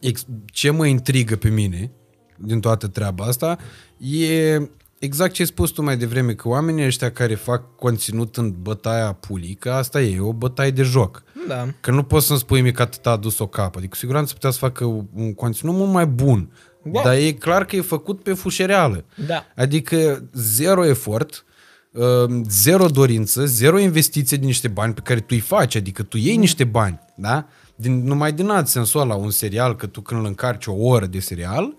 ex- 0.00 0.26
ce 0.44 0.70
mă 0.70 0.86
intrigă 0.86 1.36
pe 1.36 1.48
mine 1.48 1.92
din 2.36 2.60
toată 2.60 2.86
treaba 2.86 3.24
asta 3.24 3.58
e 3.98 4.60
exact 4.98 5.32
ce 5.32 5.42
ai 5.42 5.48
spus 5.48 5.70
tu 5.70 5.82
mai 5.82 5.96
devreme, 5.96 6.34
că 6.34 6.48
oamenii 6.48 6.86
ăștia 6.86 7.10
care 7.10 7.34
fac 7.34 7.76
conținut 7.76 8.36
în 8.36 8.54
bătaia 8.62 9.12
pulii, 9.12 9.54
că 9.54 9.70
asta 9.70 10.02
e, 10.02 10.14
e 10.14 10.20
o 10.20 10.32
bătaie 10.32 10.70
de 10.70 10.82
joc. 10.82 11.22
Da. 11.48 11.68
Că 11.80 11.90
nu 11.90 12.02
poți 12.02 12.26
să-mi 12.26 12.38
spui 12.38 12.60
mie 12.60 12.72
că 12.72 12.82
atât 12.82 13.06
a 13.06 13.10
adus 13.10 13.38
o 13.38 13.46
capă. 13.46 13.78
Adică 13.78 13.92
cu 13.92 13.96
siguranță 13.96 14.32
putea 14.32 14.50
să 14.50 14.58
facă 14.58 14.84
un 15.14 15.34
conținut 15.34 15.74
mult 15.74 15.92
mai 15.92 16.06
bun. 16.06 16.50
Da. 16.82 17.00
Dar 17.02 17.14
e 17.14 17.32
clar 17.32 17.64
că 17.64 17.76
e 17.76 17.80
făcut 17.80 18.22
pe 18.22 18.32
fușereală. 18.32 19.04
Da. 19.26 19.44
Adică 19.56 20.28
zero 20.32 20.86
efort, 20.86 21.44
uh, 21.92 22.40
zero 22.48 22.86
dorință, 22.86 23.44
zero 23.44 23.78
investiție 23.78 24.36
din 24.36 24.46
niște 24.46 24.68
bani 24.68 24.94
pe 24.94 25.00
care 25.00 25.20
tu 25.20 25.26
îi 25.28 25.40
faci. 25.40 25.76
Adică 25.76 26.02
tu 26.02 26.16
iei 26.16 26.36
niște 26.36 26.64
bani, 26.64 27.00
da? 27.16 27.46
Din, 27.76 28.04
numai 28.04 28.32
din 28.32 28.48
alt 28.48 28.66
sensul 28.66 29.00
ăla, 29.00 29.14
un 29.14 29.30
serial, 29.30 29.76
că 29.76 29.86
tu 29.86 30.00
când 30.00 30.20
îl 30.20 30.26
încarci 30.26 30.66
o 30.66 30.72
oră 30.72 31.06
de 31.06 31.18
serial, 31.18 31.74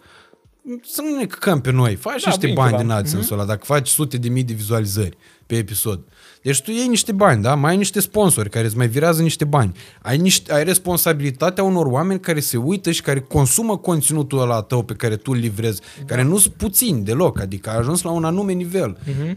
să 0.84 1.01
nu 1.01 1.15
ne 1.17 1.26
căcăm 1.26 1.61
pe 1.61 1.72
noi. 1.72 1.95
Faci 1.95 2.24
Da, 2.24 2.30
niște 2.30 2.45
bine, 2.45 2.57
bani 2.59 2.70
ceva. 2.70 2.82
din 2.82 2.91
alt 2.91 3.07
sensul 3.07 3.38
ăla, 3.38 3.47
dacă 3.47 3.61
faci 3.63 3.88
sute 3.88 4.17
de 4.17 4.30
mii 4.30 4.43
de 4.43 4.53
vizualizări 4.53 5.17
pe 5.45 5.55
episod. 5.55 5.99
Deci 6.41 6.61
tu 6.61 6.72
iei 6.72 6.88
niște 6.88 7.11
bani, 7.11 7.41
da? 7.41 7.55
Mai 7.55 7.72
ai 7.72 7.78
niște 7.78 7.99
sponsori 7.99 8.49
care 8.49 8.65
îți 8.65 8.78
mai 8.78 8.88
virează 8.88 9.22
niște 9.22 9.45
bani. 9.45 9.72
Ai, 10.01 10.17
niște, 10.17 10.53
ai 10.53 10.63
responsabilitatea 10.63 11.63
unor 11.63 11.86
oameni 11.86 12.20
care 12.20 12.39
se 12.39 12.57
uită 12.57 12.91
și 12.91 13.01
care 13.01 13.20
consumă 13.20 13.78
conținutul 13.78 14.39
ăla 14.39 14.61
tău 14.61 14.84
pe 14.84 14.93
care 14.93 15.15
tu 15.15 15.32
îl 15.32 15.38
livrezi, 15.38 15.82
da. 15.99 16.05
care 16.05 16.24
nu 16.24 16.38
sunt 16.38 16.53
puțini 16.53 17.03
deloc, 17.03 17.39
adică 17.39 17.70
ai 17.70 17.78
ajuns 17.78 18.01
la 18.01 18.11
un 18.11 18.24
anume 18.24 18.51
nivel. 18.51 18.97
Uh-huh. 18.97 19.36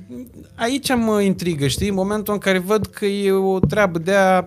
Aici 0.55 0.95
mă 0.95 1.21
intrigă, 1.21 1.67
știi? 1.67 1.89
În 1.89 1.95
momentul 1.95 2.33
în 2.33 2.39
care 2.41 2.59
văd 2.59 2.87
că 2.87 3.07
e 3.07 3.31
o 3.33 3.59
treabă 3.59 3.99
de 3.99 4.15
a 4.15 4.45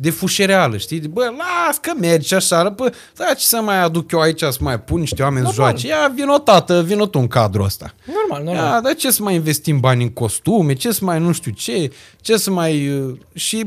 de 0.00 0.10
fușereală, 0.10 0.76
știi? 0.76 1.00
Bă, 1.00 1.22
las 1.66 1.76
că 1.78 1.92
mergi 2.00 2.34
așa, 2.34 2.68
bă, 2.68 2.92
da, 3.16 3.34
ce 3.34 3.44
să 3.46 3.60
mai 3.62 3.82
aduc 3.82 4.10
eu 4.12 4.20
aici 4.20 4.40
să 4.40 4.58
mai 4.60 4.80
pun 4.80 5.00
niște 5.00 5.22
oameni 5.22 5.46
să 5.46 5.52
Normal. 5.56 5.78
joace? 5.78 5.86
Ia, 5.86 6.12
vino 6.14 6.38
tată, 6.38 6.82
vino 6.82 7.06
tu 7.06 7.18
în 7.18 7.26
cadrul 7.26 7.64
ăsta. 7.64 7.94
Normal, 8.06 8.44
normal. 8.54 8.72
Ia, 8.74 8.80
dar 8.80 8.94
ce 8.94 9.10
să 9.10 9.22
mai 9.22 9.34
investim 9.34 9.80
bani 9.80 10.02
în 10.02 10.08
costume, 10.10 10.72
ce 10.74 10.92
să 10.92 11.04
mai 11.04 11.18
nu 11.18 11.32
știu 11.32 11.50
ce, 11.50 11.92
ce 12.20 12.36
să 12.36 12.50
mai... 12.50 12.88
uh, 12.98 13.16
Și 13.34 13.58
e, 13.58 13.66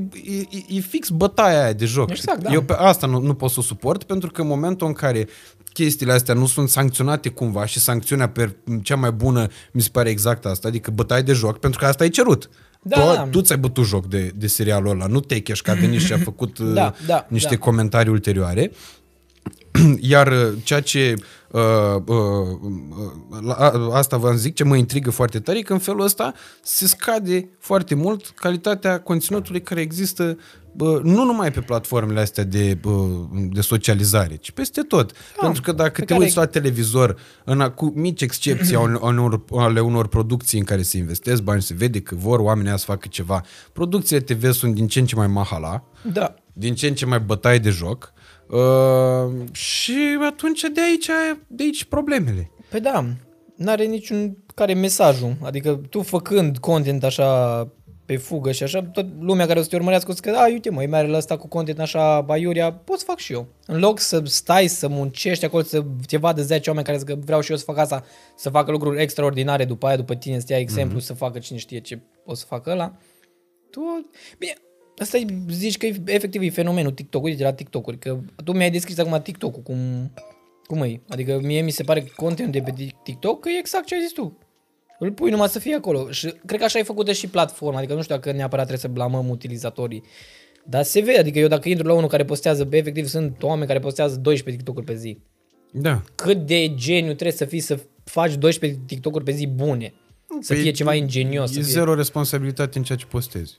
e, 0.49 0.77
e 0.77 0.79
fix 0.79 1.09
bătaia 1.09 1.63
aia 1.63 1.73
de 1.73 1.85
joc. 1.85 2.09
Exact, 2.09 2.37
știi? 2.37 2.47
da. 2.49 2.53
Eu 2.53 2.61
pe 2.61 2.73
asta 2.73 3.07
nu, 3.07 3.19
nu 3.19 3.33
pot 3.33 3.49
să 3.49 3.55
o 3.59 3.63
suport, 3.63 4.03
pentru 4.03 4.31
că 4.31 4.41
în 4.41 4.47
momentul 4.47 4.87
în 4.87 4.93
care 4.93 5.27
chestiile 5.73 6.11
astea 6.13 6.33
nu 6.33 6.45
sunt 6.45 6.69
sancționate 6.69 7.29
cumva 7.29 7.65
și 7.65 7.79
sancțiunea 7.79 8.29
per, 8.29 8.55
cea 8.83 8.95
mai 8.95 9.11
bună 9.11 9.47
mi 9.71 9.81
se 9.81 9.89
pare 9.91 10.09
exact 10.09 10.45
asta, 10.45 10.67
adică 10.67 10.91
bătaie 10.91 11.21
de 11.21 11.33
joc, 11.33 11.57
pentru 11.57 11.79
că 11.79 11.85
asta 11.85 12.03
ai 12.03 12.09
cerut. 12.09 12.49
Da. 12.83 13.23
Tu, 13.23 13.29
tu 13.29 13.41
ți-ai 13.41 13.57
bătut 13.57 13.85
joc 13.85 14.05
de, 14.05 14.31
de 14.35 14.47
serialul 14.47 14.89
ăla, 14.89 15.05
nu 15.05 15.19
te 15.19 15.41
că 15.61 15.71
a 15.71 15.73
venit 15.73 16.01
și 16.01 16.13
a 16.13 16.17
făcut 16.17 16.57
uh, 16.59 16.73
Da, 16.73 16.93
da, 17.05 17.25
niște 17.29 17.55
da. 17.55 17.59
comentarii 17.59 18.11
ulterioare. 18.11 18.71
Iar 19.99 20.27
uh, 20.27 20.53
ceea 20.63 20.81
ce 20.81 21.13
uh, 21.51 21.61
uh, 22.05 22.15
uh, 22.61 23.39
la, 23.41 23.53
a, 23.53 23.89
asta 23.93 24.17
vă 24.17 24.31
zic, 24.33 24.55
ce 24.55 24.63
mă 24.63 24.75
intrigă 24.75 25.11
foarte 25.11 25.39
tare, 25.39 25.57
e 25.57 25.61
că 25.61 25.73
în 25.73 25.79
felul 25.79 26.01
ăsta 26.01 26.33
se 26.63 26.87
scade 26.87 27.49
foarte 27.59 27.95
mult 27.95 28.29
calitatea 28.35 28.99
conținutului 28.99 29.61
care 29.61 29.81
există 29.81 30.37
uh, 30.77 30.99
nu 31.03 31.23
numai 31.23 31.51
pe 31.51 31.59
platformele 31.59 32.19
astea 32.19 32.43
de, 32.43 32.77
uh, 32.83 33.09
de 33.51 33.61
socializare, 33.61 34.35
ci 34.35 34.51
peste 34.51 34.81
tot. 34.81 35.11
Pentru 35.39 35.61
că 35.61 35.71
dacă 35.71 35.91
pe 35.91 35.99
te 35.99 36.05
care- 36.05 36.19
uiți 36.19 36.37
la 36.37 36.45
televizor, 36.45 37.15
în, 37.45 37.71
cu 37.75 37.91
mici 37.95 38.21
excepții 38.21 38.75
ale 38.75 38.97
unor, 39.01 39.43
ale 39.55 39.79
unor 39.79 40.07
producții 40.07 40.59
în 40.59 40.65
care 40.65 40.81
se 40.81 40.97
investesc 40.97 41.41
bani, 41.41 41.61
se 41.61 41.73
vede 41.73 42.01
că 42.01 42.15
vor 42.15 42.39
oamenii 42.39 42.67
aia 42.69 42.77
să 42.77 42.85
facă 42.85 43.07
ceva. 43.09 43.41
Producțiile 43.73 44.21
TV 44.21 44.51
sunt 44.51 44.73
din 44.75 44.87
ce 44.87 44.99
în 44.99 45.05
ce 45.05 45.15
mai 45.15 45.27
mahala, 45.27 45.83
Da. 46.13 46.33
din 46.53 46.75
ce 46.75 46.87
în 46.87 46.93
ce 46.95 47.05
mai 47.05 47.19
bătaie 47.19 47.57
de 47.57 47.69
joc 47.69 48.13
uh, 48.51 49.31
și 49.51 50.17
atunci 50.27 50.61
de 50.73 50.81
aici, 50.81 51.09
de 51.47 51.63
aici 51.63 51.83
problemele. 51.83 52.51
Păi 52.69 52.79
da, 52.79 53.05
n-are 53.55 53.85
niciun 53.85 54.37
care 54.55 54.71
e 54.71 54.75
mesajul. 54.75 55.33
Adică 55.41 55.81
tu 55.89 56.01
făcând 56.01 56.57
content 56.57 57.03
așa 57.03 57.67
pe 58.11 58.17
fugă 58.17 58.51
și 58.51 58.63
așa, 58.63 58.81
tot 58.83 59.05
lumea 59.19 59.45
care 59.45 59.59
o 59.59 59.61
să 59.61 59.69
te 59.69 59.75
urmărească 59.75 60.11
o 60.11 60.13
să 60.13 60.21
că, 60.21 60.29
a, 60.29 60.47
uite 60.47 60.69
mă, 60.69 60.85
mai 60.89 60.99
are 60.99 61.15
ăsta 61.15 61.37
cu 61.37 61.47
content 61.47 61.79
așa 61.79 62.21
baiuria, 62.21 62.73
pot 62.73 62.99
să 62.99 63.05
fac 63.07 63.17
și 63.17 63.33
eu. 63.33 63.47
În 63.65 63.79
loc 63.79 63.99
să 63.99 64.21
stai, 64.25 64.67
să 64.67 64.87
muncești 64.87 65.45
acolo, 65.45 65.63
să 65.63 65.83
te 66.07 66.17
vadă 66.17 66.41
10 66.41 66.69
oameni 66.69 66.85
care 66.85 66.97
zic 66.97 67.07
că 67.07 67.15
vreau 67.25 67.41
și 67.41 67.51
eu 67.51 67.57
să 67.57 67.63
fac 67.63 67.77
asta, 67.77 68.03
să 68.35 68.49
facă 68.49 68.71
lucruri 68.71 69.01
extraordinare 69.01 69.65
după 69.65 69.87
aia, 69.87 69.95
după 69.95 70.15
tine, 70.15 70.39
să 70.39 70.45
ia 70.49 70.59
exemplu, 70.59 70.99
mm-hmm. 70.99 71.03
să 71.03 71.13
facă 71.13 71.39
cine 71.39 71.57
știe 71.57 71.79
ce 71.79 72.01
o 72.25 72.33
să 72.33 72.45
facă 72.47 72.69
ăla. 72.69 72.97
Tu, 73.69 74.09
bine, 74.37 74.53
Asta 74.97 75.17
e, 75.17 75.25
zici 75.49 75.77
că 75.77 75.85
e, 75.85 76.01
efectiv 76.05 76.41
e 76.41 76.49
fenomenul 76.49 76.91
TikTok. 76.91 77.23
Uite 77.23 77.43
la 77.43 77.53
TikTok-uri, 77.53 77.97
că 77.97 78.19
tu 78.43 78.51
mi-ai 78.51 78.71
descris 78.71 78.97
acum 78.97 79.21
TikTok-ul, 79.21 79.61
cum, 79.61 80.11
cum 80.65 80.81
e. 80.81 81.01
Adică 81.09 81.39
mie 81.43 81.61
mi 81.61 81.71
se 81.71 81.83
pare 81.83 82.01
că 82.01 82.11
contentul 82.15 82.61
de 82.61 82.71
pe 82.71 82.93
TikTok 83.03 83.39
că 83.39 83.49
e 83.49 83.59
exact 83.59 83.85
ce 83.85 83.95
ai 83.95 84.01
zis 84.01 84.11
tu. 84.11 84.37
Îl 84.99 85.11
pui 85.11 85.29
numai 85.29 85.47
să 85.47 85.59
fie 85.59 85.75
acolo. 85.75 86.11
Și 86.11 86.33
cred 86.45 86.59
că 86.59 86.65
așa 86.65 86.79
e 86.79 86.83
făcută 86.83 87.11
și 87.11 87.27
platforma. 87.27 87.77
Adică 87.77 87.93
nu 87.93 88.01
știu 88.01 88.15
dacă 88.15 88.31
neapărat 88.31 88.67
trebuie 88.67 88.91
să 88.91 88.93
blamăm 88.93 89.29
utilizatorii. 89.29 90.03
Dar 90.65 90.83
se 90.83 90.99
vede, 90.99 91.19
adică 91.19 91.39
eu 91.39 91.47
dacă 91.47 91.69
intru 91.69 91.87
la 91.87 91.93
unul 91.93 92.09
care 92.09 92.25
postează, 92.25 92.67
efectiv 92.71 93.07
sunt 93.07 93.43
oameni 93.43 93.67
care 93.67 93.79
postează 93.79 94.15
12 94.15 94.63
TikTok-uri 94.63 94.85
pe 94.85 94.95
zi. 94.95 95.17
Da. 95.71 96.01
Cât 96.15 96.45
de 96.45 96.73
geniu 96.75 97.13
trebuie 97.13 97.31
să 97.31 97.45
fii 97.45 97.59
să 97.59 97.79
faci 98.03 98.35
12 98.35 98.79
TikTok-uri 98.85 99.23
pe 99.23 99.31
zi 99.31 99.47
bune. 99.47 99.93
Să 100.39 100.53
Păi, 100.53 100.61
fie 100.61 100.71
ceva 100.71 100.93
ingenios. 100.93 101.49
E 101.49 101.53
să 101.53 101.59
fie... 101.59 101.71
zero 101.71 101.93
responsabilitate 101.93 102.77
în 102.77 102.83
ceea 102.83 102.97
ce 102.97 103.05
postezi. 103.05 103.57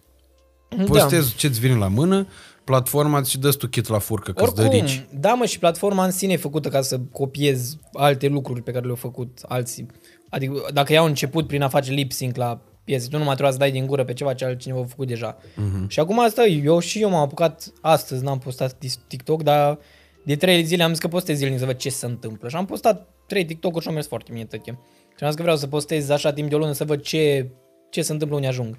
Postezi 0.86 1.28
da. 1.28 1.34
ce-ți 1.36 1.60
vine 1.60 1.74
la 1.74 1.88
mână, 1.88 2.26
platforma 2.64 3.22
și 3.22 3.38
dă 3.38 3.50
tu 3.50 3.66
chit 3.66 3.88
la 3.88 3.98
furcă 3.98 4.32
că 4.32 4.44
îți 4.44 4.54
dă 4.54 4.62
Oricum, 4.62 4.78
rici. 4.78 5.06
da 5.20 5.34
mă, 5.34 5.44
și 5.44 5.58
platforma 5.58 6.04
în 6.04 6.10
sine 6.10 6.32
e 6.32 6.36
făcută 6.36 6.68
ca 6.68 6.80
să 6.80 7.00
copiezi 7.12 7.78
alte 7.92 8.26
lucruri 8.26 8.62
pe 8.62 8.70
care 8.70 8.84
le-au 8.84 8.96
făcut 8.96 9.38
alții. 9.48 9.86
Adică 10.30 10.66
dacă 10.72 10.92
i-au 10.92 11.06
început 11.06 11.46
prin 11.46 11.62
a 11.62 11.68
face 11.68 11.92
lip 11.92 12.12
sync 12.12 12.36
la 12.36 12.60
piese, 12.84 13.08
tu 13.08 13.18
nu 13.18 13.24
mai 13.24 13.32
trebuie 13.32 13.52
să 13.52 13.58
dai 13.58 13.70
din 13.70 13.86
gură 13.86 14.04
pe 14.04 14.12
ceva 14.12 14.34
ce 14.34 14.44
altcineva 14.44 14.80
a 14.80 14.84
făcut 14.84 15.06
deja. 15.06 15.36
Uh-huh. 15.36 15.86
Și 15.88 16.00
acum 16.00 16.20
asta, 16.20 16.44
eu 16.44 16.78
și 16.78 17.00
eu 17.00 17.10
m-am 17.10 17.20
apucat 17.20 17.72
astăzi, 17.80 18.24
n-am 18.24 18.38
postat 18.38 18.76
TikTok, 19.06 19.42
dar 19.42 19.78
de 20.24 20.36
trei 20.36 20.64
zile 20.64 20.82
am 20.82 20.90
zis 20.90 20.98
că 20.98 21.08
postez 21.08 21.36
zilnic 21.36 21.58
să 21.58 21.64
văd 21.64 21.76
ce 21.76 21.88
se 21.88 22.06
întâmplă. 22.06 22.48
Și 22.48 22.56
am 22.56 22.64
postat 22.64 23.08
trei 23.26 23.44
TikTok-uri 23.44 23.82
și 23.82 23.88
am 23.88 23.94
mers 23.94 24.06
foarte 24.06 24.30
bine 24.32 24.44
tăche. 24.44 24.78
Și 25.16 25.24
am 25.24 25.28
zis 25.28 25.36
că 25.36 25.42
vreau 25.42 25.56
să 25.56 25.66
postez 25.66 26.08
așa 26.08 26.32
timp 26.32 26.48
de 26.48 26.54
o 26.54 26.58
lună 26.58 26.72
să 26.72 26.84
văd 26.84 27.00
ce, 27.00 27.50
ce 27.90 28.02
se 28.02 28.12
întâmplă 28.12 28.36
unde 28.36 28.48
ajung. 28.48 28.78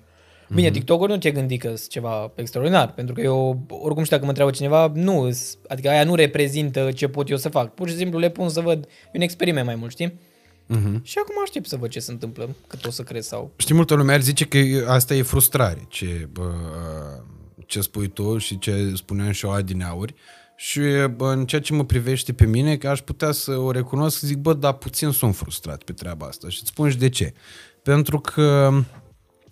Bine, 0.50 0.68
Mhm. 0.68 0.74
TikTok-uri 0.78 1.12
nu 1.12 1.18
te 1.18 1.32
gândi 1.32 1.58
că 1.58 1.68
sunt 1.68 1.88
ceva 1.88 2.32
extraordinar, 2.36 2.92
pentru 2.94 3.14
că 3.16 3.22
eu, 3.22 3.66
oricum 3.70 4.04
știu 4.04 4.16
dacă 4.16 4.22
mă 4.24 4.28
întreabă 4.28 4.52
cineva, 4.52 4.92
nu, 4.96 5.20
îs- 5.20 5.58
adică 5.68 5.90
aia 5.90 6.04
nu 6.04 6.16
reprezintă 6.16 6.92
ce 6.92 7.08
pot 7.08 7.30
eu 7.30 7.38
să 7.38 7.50
fac. 7.50 7.74
Pur 7.74 7.90
și 7.90 7.96
simplu 7.96 8.20
le 8.20 8.30
pun 8.30 8.50
să 8.50 8.62
văd 8.62 8.88
un 9.14 9.22
experiment 9.22 9.66
mai 9.66 9.76
mult, 9.76 9.92
știi? 9.92 10.20
Mhm. 10.66 11.04
Și 11.04 11.18
acum 11.22 11.36
aștept 11.44 11.68
să 11.68 11.76
văd 11.76 11.90
ce 11.90 12.00
se 12.00 12.12
întâmplă, 12.12 12.50
cât 12.68 12.86
o 12.86 12.90
să 12.92 13.02
crezi 13.04 13.28
sau... 13.28 13.52
Știi, 13.56 13.76
multă 13.76 13.94
lume 13.94 14.14
ar 14.14 14.22
zice 14.22 14.46
că 14.46 14.58
e- 14.58 14.84
asta 14.88 15.14
e 15.16 15.22
frustrare, 15.22 15.86
ce, 15.90 16.28
bă, 16.32 16.52
ce 17.66 17.82
spui 17.82 18.08
tu 18.08 18.38
și 18.38 18.60
ce 18.60 18.92
spuneam 18.96 19.32
și 19.32 19.46
eu 19.46 19.52
adineauri. 19.52 20.14
Și 20.56 20.80
bă, 21.16 21.32
în 21.32 21.46
ceea 21.46 21.62
ce 21.62 21.74
mă 21.74 21.84
privește 21.86 22.34
pe 22.34 22.46
mine, 22.46 22.78
că 22.78 22.90
aș 22.90 23.00
putea 23.02 23.32
să 23.32 23.52
o 23.52 23.72
recunosc, 23.72 24.20
zic, 24.20 24.38
bă, 24.38 24.54
dar 24.54 24.74
puțin 24.74 25.10
sunt 25.12 25.36
frustrat 25.36 25.84
pe 25.84 25.92
treaba 25.94 26.26
asta. 26.26 26.50
Și 26.50 26.58
îți 26.62 26.70
spun 26.70 26.90
și 26.90 26.98
de 26.98 27.10
ce. 27.10 27.34
Pentru 27.84 28.20
că 28.20 28.72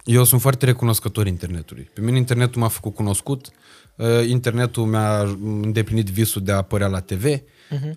eu 0.03 0.23
sunt 0.23 0.41
foarte 0.41 0.65
recunoscător 0.65 1.27
internetului. 1.27 1.89
Pe 1.93 2.01
mine 2.01 2.17
internetul 2.17 2.61
m-a 2.61 2.67
făcut 2.67 2.95
cunoscut, 2.95 3.49
uh, 3.95 4.07
internetul 4.27 4.85
mi-a 4.85 5.21
îndeplinit 5.43 6.09
visul 6.09 6.43
de 6.43 6.51
a 6.51 6.55
apărea 6.55 6.87
la 6.87 6.99
TV, 6.99 7.25
uh-huh. 7.25 7.95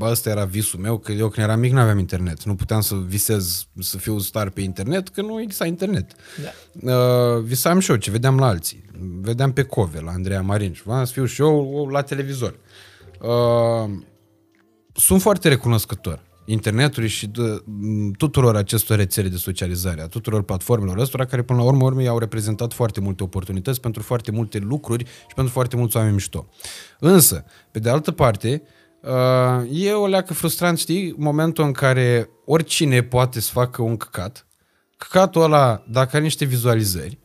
Asta 0.00 0.30
era 0.30 0.44
visul 0.44 0.80
meu, 0.80 0.98
că 0.98 1.12
eu 1.12 1.28
când 1.28 1.46
eram 1.46 1.60
mic 1.60 1.72
nu 1.72 1.80
aveam 1.80 1.98
internet. 1.98 2.44
Nu 2.44 2.54
puteam 2.54 2.80
să 2.80 2.94
visez 2.94 3.66
să 3.78 3.96
fiu 3.96 4.18
star 4.18 4.50
pe 4.50 4.60
internet, 4.60 5.08
că 5.08 5.22
nu 5.22 5.40
exista 5.40 5.66
internet. 5.66 6.12
Da. 6.82 6.92
Uh, 6.92 7.42
visam 7.42 7.78
și 7.78 7.90
eu 7.90 7.96
ce 7.96 8.10
vedeam 8.10 8.38
la 8.38 8.46
alții. 8.46 8.84
Vedeam 9.20 9.52
pe 9.52 9.62
Cove, 9.62 10.00
la 10.00 10.10
Andreea 10.10 10.42
Marinș 10.42 10.76
și 10.76 10.82
vreau 10.82 11.04
să 11.04 11.12
fiu 11.12 11.24
și 11.24 11.40
eu 11.40 11.86
la 11.90 12.02
televizor. 12.02 12.58
Uh, 13.20 13.90
sunt 14.94 15.20
foarte 15.20 15.48
recunoscător 15.48 16.26
internetului 16.50 17.08
și 17.08 17.26
de, 17.26 17.62
m, 17.64 18.10
tuturor 18.10 18.56
acestor 18.56 18.96
rețele 18.96 19.28
de 19.28 19.36
socializare, 19.36 20.00
a 20.00 20.06
tuturor 20.06 20.42
platformelor 20.42 20.96
ăstora 20.98 21.24
care 21.24 21.42
până 21.42 21.58
la 21.58 21.64
urmă 21.64 21.84
urmei 21.84 22.08
au 22.08 22.18
reprezentat 22.18 22.72
foarte 22.72 23.00
multe 23.00 23.22
oportunități 23.22 23.80
pentru 23.80 24.02
foarte 24.02 24.30
multe 24.30 24.58
lucruri 24.58 25.04
și 25.04 25.34
pentru 25.34 25.52
foarte 25.52 25.76
mulți 25.76 25.96
oameni 25.96 26.14
mișto. 26.14 26.48
Însă, 26.98 27.44
pe 27.70 27.78
de 27.78 27.90
altă 27.90 28.12
parte, 28.12 28.62
uh, 29.02 29.82
e 29.84 29.92
o 29.92 30.06
leacă 30.06 30.34
frustrant, 30.34 30.78
știi, 30.78 31.14
momentul 31.16 31.64
în 31.64 31.72
care 31.72 32.30
oricine 32.44 33.02
poate 33.02 33.40
să 33.40 33.50
facă 33.52 33.82
un 33.82 33.96
căcat, 33.96 34.46
căcatul 34.96 35.42
ăla, 35.42 35.84
dacă 35.90 36.10
are 36.12 36.24
niște 36.24 36.44
vizualizări, 36.44 37.18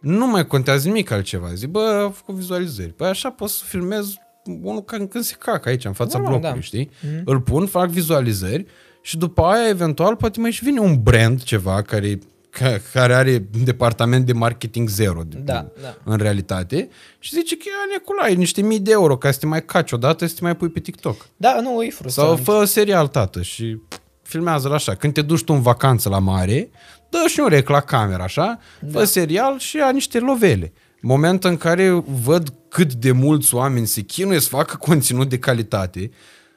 nu 0.00 0.26
mai 0.26 0.46
contează 0.46 0.86
nimic 0.86 1.10
altceva. 1.10 1.54
Zic, 1.54 1.68
bă, 1.68 2.00
am 2.04 2.12
făcut 2.12 2.34
vizualizări. 2.34 2.92
Păi 2.92 3.08
așa 3.08 3.30
pot 3.30 3.48
să 3.48 3.64
filmez 3.64 4.14
unul 4.62 4.82
când, 4.84 5.08
când 5.08 5.24
se 5.24 5.34
cacă 5.38 5.68
aici, 5.68 5.84
în 5.84 5.92
fața 5.92 6.18
Normal, 6.18 6.38
blocului, 6.38 6.60
da. 6.60 6.66
știi? 6.66 6.88
Mm-hmm. 6.88 7.24
Îl 7.24 7.40
pun, 7.40 7.66
fac 7.66 7.88
vizualizări 7.88 8.66
și 9.00 9.16
după 9.18 9.42
aia, 9.42 9.68
eventual, 9.68 10.16
poate 10.16 10.40
mai 10.40 10.50
și 10.50 10.64
vine 10.64 10.80
un 10.80 11.02
brand, 11.02 11.42
ceva, 11.42 11.82
care, 11.82 12.18
ca, 12.50 12.76
care 12.92 13.14
are 13.14 13.48
departament 13.64 14.26
de 14.26 14.32
marketing 14.32 14.88
zero 14.88 15.22
de, 15.26 15.38
Da, 15.44 15.66
da. 15.82 15.96
în 16.04 16.16
realitate 16.16 16.88
și 17.18 17.34
zice 17.34 17.56
că 17.56 17.62
ia 17.66 17.96
Nicolae, 17.98 18.34
niște 18.34 18.62
mii 18.62 18.80
de 18.80 18.90
euro 18.90 19.16
ca 19.16 19.30
să 19.30 19.38
te 19.38 19.46
mai 19.46 19.64
caci 19.64 19.92
odată 19.92 20.26
să 20.26 20.34
te 20.34 20.40
mai 20.42 20.56
pui 20.56 20.68
pe 20.68 20.80
TikTok. 20.80 21.26
Da, 21.36 21.60
nu, 21.60 21.82
e 21.82 21.90
frustrant. 21.90 22.38
Sau 22.38 22.56
fă 22.56 22.64
serial, 22.64 23.06
tată, 23.06 23.42
și 23.42 23.80
filmează-l 24.22 24.72
așa. 24.72 24.94
Când 24.94 25.12
te 25.12 25.22
duci 25.22 25.44
tu 25.44 25.52
în 25.52 25.62
vacanță 25.62 26.08
la 26.08 26.18
mare, 26.18 26.70
dă 27.08 27.18
și 27.26 27.40
un 27.40 27.48
rec 27.48 27.68
la 27.68 27.80
cameră, 27.80 28.22
așa, 28.22 28.58
da. 28.80 28.98
fă 28.98 29.04
serial 29.04 29.58
și 29.58 29.76
ia 29.76 29.90
niște 29.90 30.18
lovele. 30.18 30.72
Moment 31.06 31.44
în 31.44 31.56
care 31.56 32.04
văd 32.22 32.54
cât 32.68 32.94
de 32.94 33.12
mulți 33.12 33.54
oameni 33.54 33.86
se 33.86 34.00
chinuie 34.00 34.40
să 34.40 34.48
facă 34.48 34.76
conținut 34.76 35.28
de 35.28 35.38
calitate, 35.38 36.10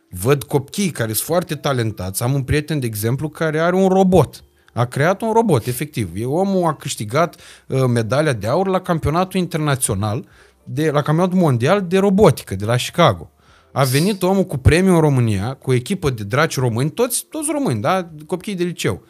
văd 0.09 0.43
copii 0.43 0.89
care 0.89 1.13
sunt 1.13 1.25
foarte 1.25 1.55
talentați. 1.55 2.23
Am 2.23 2.33
un 2.33 2.43
prieten, 2.43 2.79
de 2.79 2.85
exemplu, 2.85 3.29
care 3.29 3.59
are 3.59 3.75
un 3.75 3.87
robot. 3.87 4.43
A 4.73 4.85
creat 4.85 5.21
un 5.21 5.31
robot, 5.31 5.65
efectiv. 5.65 6.09
E 6.15 6.25
omul 6.25 6.67
a 6.67 6.75
câștigat 6.75 7.35
uh, 7.67 7.83
medalia 7.87 8.33
de 8.33 8.47
aur 8.47 8.67
la 8.67 8.81
campionatul 8.81 9.39
internațional, 9.39 10.27
de, 10.63 10.91
la 10.91 11.01
campionatul 11.01 11.39
mondial 11.39 11.85
de 11.87 11.97
robotică 11.97 12.55
de 12.55 12.65
la 12.65 12.75
Chicago. 12.75 13.31
A 13.71 13.83
venit 13.83 14.23
omul 14.23 14.43
cu 14.43 14.57
premiu 14.57 14.93
în 14.93 14.99
România, 14.99 15.53
cu 15.53 15.69
o 15.69 15.73
echipă 15.73 16.09
de 16.09 16.23
draci 16.23 16.57
români, 16.57 16.91
toți, 16.91 17.25
toți 17.29 17.49
români, 17.51 17.81
da? 17.81 18.09
Copiii 18.25 18.55
de 18.55 18.63
liceu. 18.63 19.03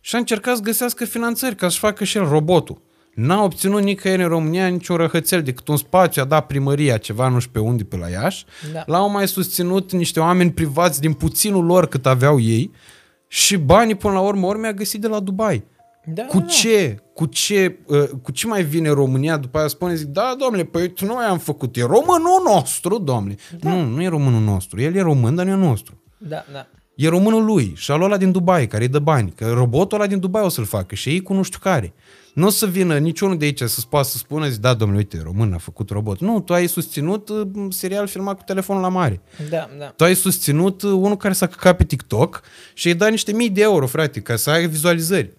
Și 0.00 0.14
a 0.14 0.18
încercat 0.18 0.56
să 0.56 0.62
găsească 0.62 1.04
finanțări 1.04 1.54
ca 1.54 1.68
să 1.68 1.78
facă 1.78 2.04
și 2.04 2.16
el 2.16 2.28
robotul. 2.28 2.88
N-a 3.20 3.42
obținut 3.42 3.82
nicăieri 3.82 4.22
în 4.22 4.28
România 4.28 4.66
niciun 4.66 4.96
răhățel 4.96 5.42
decât 5.42 5.68
un 5.68 5.76
spațiu, 5.76 6.22
a 6.22 6.24
dat 6.24 6.46
primăria 6.46 6.96
ceva, 6.96 7.28
nu 7.28 7.38
știu 7.38 7.52
pe 7.52 7.58
unde, 7.58 7.84
pe 7.84 7.96
la 7.96 8.08
Iași. 8.08 8.44
Da. 8.72 8.82
L-au 8.86 9.10
mai 9.10 9.28
susținut 9.28 9.92
niște 9.92 10.20
oameni 10.20 10.52
privați 10.52 11.00
din 11.00 11.12
puținul 11.12 11.64
lor 11.64 11.86
cât 11.86 12.06
aveau 12.06 12.40
ei 12.40 12.70
și 13.26 13.56
banii 13.56 13.94
până 13.94 14.12
la 14.12 14.20
urmă 14.20 14.46
ori 14.46 14.58
mi-a 14.58 14.72
găsit 14.72 15.00
de 15.00 15.08
la 15.08 15.20
Dubai. 15.20 15.64
Da, 16.04 16.22
Cu 16.22 16.38
da. 16.38 16.46
ce? 16.46 17.02
Cu 17.14 17.26
ce, 17.26 17.78
uh, 17.86 18.08
cu 18.22 18.32
ce 18.32 18.46
mai 18.46 18.62
vine 18.62 18.88
România 18.88 19.36
după 19.36 19.58
aia 19.58 19.66
spune, 19.66 19.94
zic, 19.94 20.06
da, 20.06 20.34
domnule, 20.38 20.64
păi 20.64 20.80
uite, 20.80 21.04
noi 21.04 21.24
am 21.24 21.38
făcut, 21.38 21.76
e 21.76 21.80
românul 21.80 22.42
nostru, 22.46 22.98
domnule. 22.98 23.36
Da. 23.58 23.74
Nu, 23.74 23.84
nu 23.84 24.02
e 24.02 24.08
românul 24.08 24.40
nostru, 24.40 24.80
el 24.80 24.94
e 24.94 25.00
român, 25.00 25.34
dar 25.34 25.46
nu 25.46 25.50
e 25.50 25.66
nostru. 25.66 26.02
Da, 26.18 26.44
da. 26.52 26.66
E 26.94 27.08
românul 27.08 27.44
lui 27.44 27.72
și 27.76 27.90
al 27.90 28.02
ăla 28.02 28.16
din 28.16 28.30
Dubai, 28.30 28.66
care 28.66 28.82
îi 28.82 28.88
dă 28.88 28.98
bani. 28.98 29.32
Că 29.36 29.50
robotul 29.52 29.98
ăla 29.98 30.06
din 30.08 30.18
Dubai 30.18 30.42
o 30.42 30.48
să-l 30.48 30.64
facă 30.64 30.94
și 30.94 31.08
ei 31.08 31.22
cu 31.22 31.32
nu 31.32 31.42
știu 31.42 31.58
care. 31.62 31.94
Nu 32.34 32.46
o 32.46 32.50
să 32.50 32.66
vină 32.66 32.98
niciunul 32.98 33.38
de 33.38 33.44
aici 33.44 33.58
să-ți 33.58 33.88
poată 33.88 34.08
să 34.08 34.16
spună, 34.16 34.48
zic, 34.48 34.60
da, 34.60 34.74
domnule, 34.74 35.00
uite, 35.00 35.20
român 35.24 35.52
a 35.52 35.58
făcut 35.58 35.90
robot. 35.90 36.20
Nu, 36.20 36.40
tu 36.40 36.52
ai 36.52 36.66
susținut 36.66 37.28
uh, 37.28 37.46
serial 37.68 38.06
filmat 38.06 38.36
cu 38.36 38.42
telefonul 38.46 38.82
la 38.82 38.88
mare. 38.88 39.20
Da, 39.50 39.70
da. 39.78 39.84
Tu 39.84 40.04
ai 40.04 40.14
susținut 40.14 40.82
uh, 40.82 40.90
unul 40.90 41.16
care 41.16 41.34
s-a 41.34 41.46
căcat 41.46 41.76
pe 41.76 41.84
TikTok 41.84 42.42
și 42.74 42.88
îi 42.88 42.94
dai 42.94 43.10
niște 43.10 43.32
mii 43.32 43.50
de 43.50 43.62
euro, 43.62 43.86
frate, 43.86 44.20
ca 44.20 44.36
să 44.36 44.50
ai 44.50 44.68
vizualizări 44.68 45.32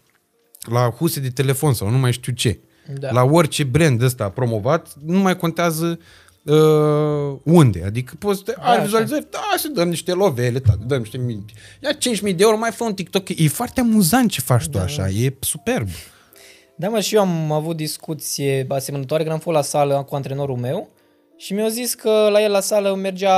la 0.61 0.89
huse 0.89 1.19
de 1.19 1.29
telefon 1.29 1.73
sau 1.73 1.89
nu 1.89 1.97
mai 1.97 2.11
știu 2.11 2.33
ce. 2.33 2.59
Da. 2.99 3.11
La 3.11 3.23
orice 3.23 3.63
brand 3.63 4.01
ăsta 4.01 4.29
promovat, 4.29 4.93
nu 5.05 5.19
mai 5.19 5.37
contează 5.37 5.99
uh, 6.43 7.37
unde. 7.43 7.83
Adică 7.85 8.13
poți 8.19 8.37
să 8.37 8.43
te, 8.43 8.53
ai 8.59 8.73
așa. 8.73 8.83
vizualizări, 8.83 9.27
da, 9.29 9.53
să 9.57 9.67
dăm 9.67 9.89
niște 9.89 10.13
lovele, 10.13 10.59
da, 10.59 10.73
dăm 10.85 10.99
niște 10.99 11.17
mii. 11.17 11.45
Ia 11.83 11.91
5.000 12.15 12.21
de 12.21 12.43
euro, 12.43 12.57
mai 12.57 12.71
fă 12.71 12.83
un 12.83 12.93
TikTok. 12.93 13.29
E 13.29 13.47
foarte 13.47 13.79
amuzant 13.79 14.29
ce 14.29 14.41
faci 14.41 14.67
tu 14.67 14.79
așa, 14.79 15.07
e 15.07 15.33
superb. 15.39 15.87
Da, 16.81 16.89
mă, 16.89 16.99
și 16.99 17.15
eu 17.15 17.21
am 17.21 17.51
avut 17.51 17.75
discuție 17.75 18.65
asemănătoare 18.69 19.23
când 19.23 19.35
am 19.35 19.41
fost 19.41 19.55
la 19.55 19.61
sală 19.61 20.03
cu 20.09 20.15
antrenorul 20.15 20.55
meu 20.55 20.89
și 21.37 21.53
mi-a 21.53 21.67
zis 21.67 21.93
că 21.93 22.27
la 22.31 22.41
el 22.41 22.51
la 22.51 22.59
sală 22.59 22.93
mergea, 22.93 23.35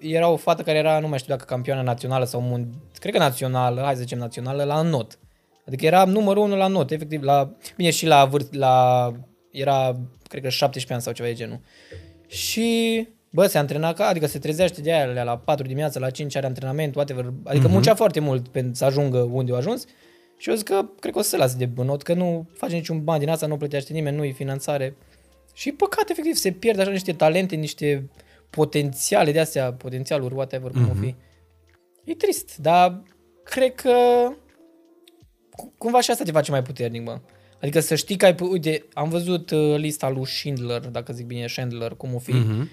era 0.00 0.28
o 0.28 0.36
fată 0.36 0.62
care 0.62 0.78
era, 0.78 0.98
nu 0.98 1.08
mai 1.08 1.18
știu 1.18 1.34
dacă 1.34 1.44
campioană 1.44 1.82
națională 1.82 2.24
sau 2.24 2.40
mun, 2.40 2.68
cred 2.98 3.12
că 3.12 3.18
națională, 3.18 3.80
hai 3.80 3.94
să 3.94 4.00
zicem 4.00 4.18
națională, 4.18 4.64
la 4.64 4.82
not. 4.82 5.18
Adică 5.66 5.86
era 5.86 6.04
numărul 6.04 6.42
unu 6.42 6.56
la 6.56 6.66
not, 6.66 6.90
efectiv, 6.90 7.22
la, 7.22 7.56
bine 7.76 7.90
și 7.90 8.06
la 8.06 8.24
vârt, 8.24 8.54
la, 8.54 9.12
era, 9.50 9.96
cred 10.28 10.42
că 10.42 10.48
17 10.48 10.92
ani 10.92 11.02
sau 11.02 11.12
ceva 11.12 11.28
de 11.28 11.34
genul. 11.34 11.60
Și, 12.26 13.08
bă, 13.30 13.46
se 13.46 13.58
antrena 13.58 13.92
ca, 13.92 14.06
adică 14.06 14.26
se 14.26 14.38
trezește 14.38 14.80
de 14.80 14.92
aia 14.92 15.22
la 15.22 15.38
4 15.38 15.66
dimineața, 15.66 16.00
la 16.00 16.10
5 16.10 16.36
are 16.36 16.46
antrenament, 16.46 16.94
whatever, 16.94 17.32
adică 17.44 17.68
uh-huh. 17.68 17.72
muncea 17.72 17.94
foarte 17.94 18.20
mult 18.20 18.48
pentru 18.48 18.74
să 18.74 18.84
ajungă 18.84 19.18
unde 19.18 19.52
a 19.52 19.56
ajuns 19.56 19.84
Și 20.38 20.48
eu 20.48 20.54
zic 20.54 20.66
că 20.66 20.84
cred 21.00 21.12
că 21.12 21.18
o 21.18 21.22
să 21.22 21.28
se 21.28 21.36
lase 21.36 21.56
de 21.56 21.66
bănot, 21.66 22.02
că 22.02 22.14
nu 22.14 22.48
face 22.52 22.74
niciun 22.74 23.04
bani 23.04 23.20
din 23.20 23.28
asta, 23.28 23.46
nu 23.46 23.56
plătește 23.56 23.92
nimeni, 23.92 24.16
nu-i 24.16 24.32
finanțare. 24.32 24.96
Și 25.52 25.72
păcat, 25.72 26.10
efectiv, 26.10 26.34
se 26.34 26.50
pierde 26.50 26.80
așa 26.80 26.90
niște 26.90 27.12
talente, 27.12 27.54
niște 27.54 28.10
potențiale 28.50 29.32
de 29.32 29.40
astea, 29.40 29.72
potențialuri, 29.72 30.34
whatever, 30.34 30.70
cum 30.70 30.86
mm-hmm. 30.86 30.90
o 30.90 31.00
fi. 31.00 31.14
E 32.04 32.14
trist, 32.14 32.56
dar 32.56 33.02
cred 33.44 33.74
că 33.74 33.92
cu- 35.50 35.72
cumva 35.78 36.00
și 36.00 36.10
asta 36.10 36.24
te 36.24 36.30
face 36.30 36.50
mai 36.50 36.62
puternic, 36.62 37.04
mă. 37.04 37.20
Adică 37.60 37.80
să 37.80 37.94
știi 37.94 38.16
că 38.16 38.24
ai, 38.24 38.34
uite, 38.40 38.84
am 38.92 39.08
văzut 39.08 39.50
uh, 39.50 39.76
lista 39.76 40.08
lui 40.08 40.26
Schindler, 40.26 40.80
dacă 40.80 41.12
zic 41.12 41.26
bine, 41.26 41.46
Schindler, 41.46 41.94
cum 41.94 42.14
o 42.14 42.18
fi. 42.18 42.32
Mhm. 42.32 42.68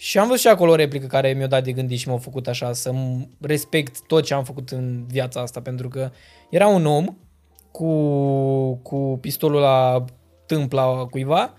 Și 0.00 0.18
am 0.18 0.26
văzut 0.26 0.40
și 0.40 0.48
acolo 0.48 0.70
o 0.70 0.74
replică 0.74 1.06
care 1.06 1.32
mi-a 1.32 1.46
dat 1.46 1.64
de 1.64 1.72
gândit 1.72 1.98
și 1.98 2.08
m-a 2.08 2.18
făcut 2.18 2.46
așa 2.46 2.72
să 2.72 2.92
respect 3.40 4.06
tot 4.06 4.24
ce 4.24 4.34
am 4.34 4.44
făcut 4.44 4.70
în 4.70 5.04
viața 5.06 5.40
asta, 5.40 5.60
pentru 5.60 5.88
că 5.88 6.10
era 6.50 6.66
un 6.66 6.86
om 6.86 7.06
cu, 7.70 8.74
cu 8.74 9.18
pistolul 9.20 9.60
la 9.60 10.04
tâmpla 10.46 11.06
cuiva 11.06 11.54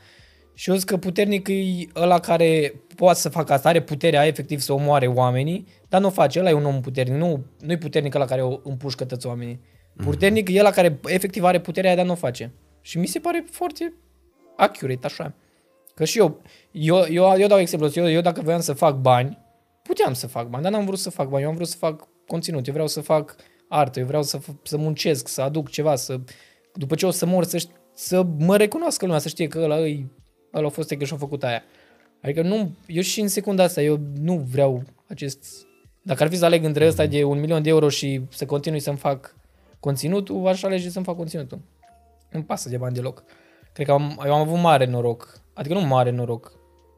și 0.54 0.70
eu 0.70 0.76
zic 0.76 0.88
că 0.88 0.98
puternic 0.98 1.48
e 1.48 1.88
ăla 1.96 2.20
care 2.20 2.74
poate 2.96 3.20
să 3.20 3.30
facă 3.30 3.54
asta, 3.54 3.70
are 3.70 3.82
puterea 3.82 4.26
efectiv 4.26 4.60
să 4.60 4.74
omoare 4.74 5.08
oamenii, 5.08 5.68
dar 5.90 6.02
nu 6.02 6.08
o 6.08 6.12
face, 6.12 6.40
ăla 6.40 6.50
e 6.50 6.54
un 6.54 6.66
om 6.66 6.82
puternic, 6.82 7.16
nu, 7.16 7.46
nu 7.60 7.72
e 7.72 7.78
puternic 7.78 8.16
ăla 8.16 8.26
care 8.26 8.42
o 8.42 8.60
împușcă 8.64 9.06
toți 9.06 9.28
oamenii. 9.28 9.60
Puternic 10.04 10.50
e 10.50 10.60
ăla 10.60 10.72
care 10.72 11.00
efectiv 11.06 11.44
are 11.44 11.60
puterea 11.60 11.90
aia, 11.90 11.98
dar 11.98 12.06
nu 12.06 12.12
o 12.12 12.16
face. 12.16 12.54
Și 12.82 12.98
mi 12.98 13.08
se 13.08 13.20
pare 13.20 13.46
foarte 13.52 13.94
accurate, 14.58 15.06
așa. 15.06 15.34
Că 15.94 16.06
și 16.06 16.18
eu, 16.18 16.42
eu, 16.72 17.06
eu, 17.10 17.34
eu 17.38 17.48
dau 17.48 17.60
exemplu, 17.60 17.90
eu, 17.94 18.10
eu 18.10 18.22
dacă 18.22 18.42
voiam 18.42 18.62
să 18.62 18.74
fac 18.74 18.96
bani, 18.96 19.38
puteam 19.84 20.14
să 20.14 20.28
fac 20.28 20.48
bani, 20.50 20.64
dar 20.64 20.72
n-am 20.72 20.86
vrut 20.86 21.00
să 21.00 21.10
fac 21.10 21.30
bani, 21.30 21.44
eu 21.44 21.50
am 21.50 21.56
vrut 21.56 21.68
să 21.68 21.78
fac 21.78 22.08
conținut, 22.28 22.68
eu 22.68 22.74
vreau 22.74 22.88
să 22.88 23.02
fac 23.02 23.36
artă, 23.68 24.00
eu 24.00 24.06
vreau 24.06 24.24
să, 24.24 24.40
f- 24.40 24.62
să 24.64 24.78
muncesc, 24.78 25.28
să 25.28 25.42
aduc 25.42 25.70
ceva, 25.70 25.96
să, 25.96 26.20
după 26.74 26.96
ce 26.96 27.06
o 27.06 27.12
să 27.12 27.26
mor, 27.26 27.44
să, 27.44 27.58
ș- 27.58 27.94
să 27.94 28.26
mă 28.38 28.58
recunoască 28.58 29.06
lumea, 29.06 29.20
să 29.20 29.28
știe 29.28 29.48
că 29.48 29.60
ăla, 29.60 29.76
îi, 29.76 30.12
ăla 30.54 30.68
a 30.68 30.70
fost 30.70 30.94
că 30.94 31.06
și-a 31.06 31.18
făcut 31.18 31.44
aia. 31.44 31.64
Adică 32.22 32.42
nu, 32.42 32.72
eu 32.88 33.02
și 33.02 33.22
în 33.22 33.28
secunda 33.28 33.64
asta, 33.64 33.82
eu 33.82 34.00
nu 34.22 34.38
vreau 34.38 34.84
acest... 35.08 35.46
Dacă 36.04 36.24
ar 36.24 36.30
fi 36.30 36.38
să 36.38 36.46
aleg 36.46 36.64
între 36.64 36.88
ăsta 36.88 37.06
de 37.06 37.24
un 37.24 37.40
milion 37.40 37.62
de 37.62 37.70
euro 37.70 37.90
și 37.90 38.22
să 38.30 38.46
continui 38.46 38.80
să-mi 38.80 38.98
fac 38.98 39.36
conținutul, 39.80 40.48
aș 40.48 40.64
alege 40.64 40.90
să-mi 40.90 41.06
fac 41.06 41.16
conținutul. 41.16 41.60
Nu-mi 42.32 42.46
pasă 42.46 42.70
de 42.70 42.78
bani 42.78 42.94
deloc. 42.94 43.24
Cred 43.74 43.86
că 43.86 43.92
am, 43.92 44.22
eu 44.26 44.34
am 44.34 44.40
avut 44.42 44.60
mare 44.60 44.86
noroc. 44.86 45.42
Adică 45.54 45.74
nu 45.74 45.82
mare 45.82 46.10
noroc. 46.10 46.52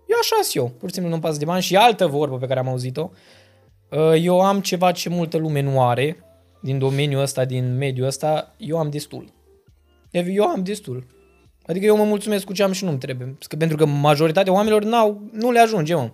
Eu 0.07 0.17
așa 0.21 0.35
sunt 0.41 0.55
eu. 0.55 0.69
Pur 0.69 0.87
și 0.87 0.93
simplu 0.93 1.11
nu-mi 1.11 1.23
pasă 1.23 1.39
de 1.39 1.45
bani. 1.45 1.61
Și 1.61 1.75
altă 1.75 2.07
vorbă 2.07 2.37
pe 2.37 2.47
care 2.47 2.59
am 2.59 2.67
auzit-o. 2.67 3.09
uh, 3.91 4.13
Eu 4.21 4.41
am 4.41 4.59
ceva 4.61 4.91
ce 4.91 5.09
multă 5.09 5.37
lume 5.37 5.61
nu 5.61 5.81
are 5.83 6.17
din 6.61 6.79
domeniul 6.79 7.21
ăsta, 7.21 7.45
din 7.45 7.77
mediul 7.77 8.07
ăsta. 8.07 8.53
Eu 8.57 8.77
am 8.77 8.89
destul. 8.89 9.33
Eu 10.11 10.43
am 10.43 10.63
destul. 10.63 11.07
Adică 11.65 11.85
eu 11.85 11.97
mă 11.97 12.03
mulțumesc 12.03 12.45
cu 12.45 12.53
ce 12.53 12.63
am 12.63 12.71
și 12.71 12.83
nu-mi 12.83 12.97
trebuie. 12.97 13.37
Că 13.47 13.55
pentru 13.55 13.77
că 13.77 13.85
majoritatea 13.85 14.53
oamenilor 14.53 14.83
n-au, 14.83 15.21
nu 15.31 15.51
le 15.51 15.59
ajunge, 15.59 15.95
mă. 15.95 16.11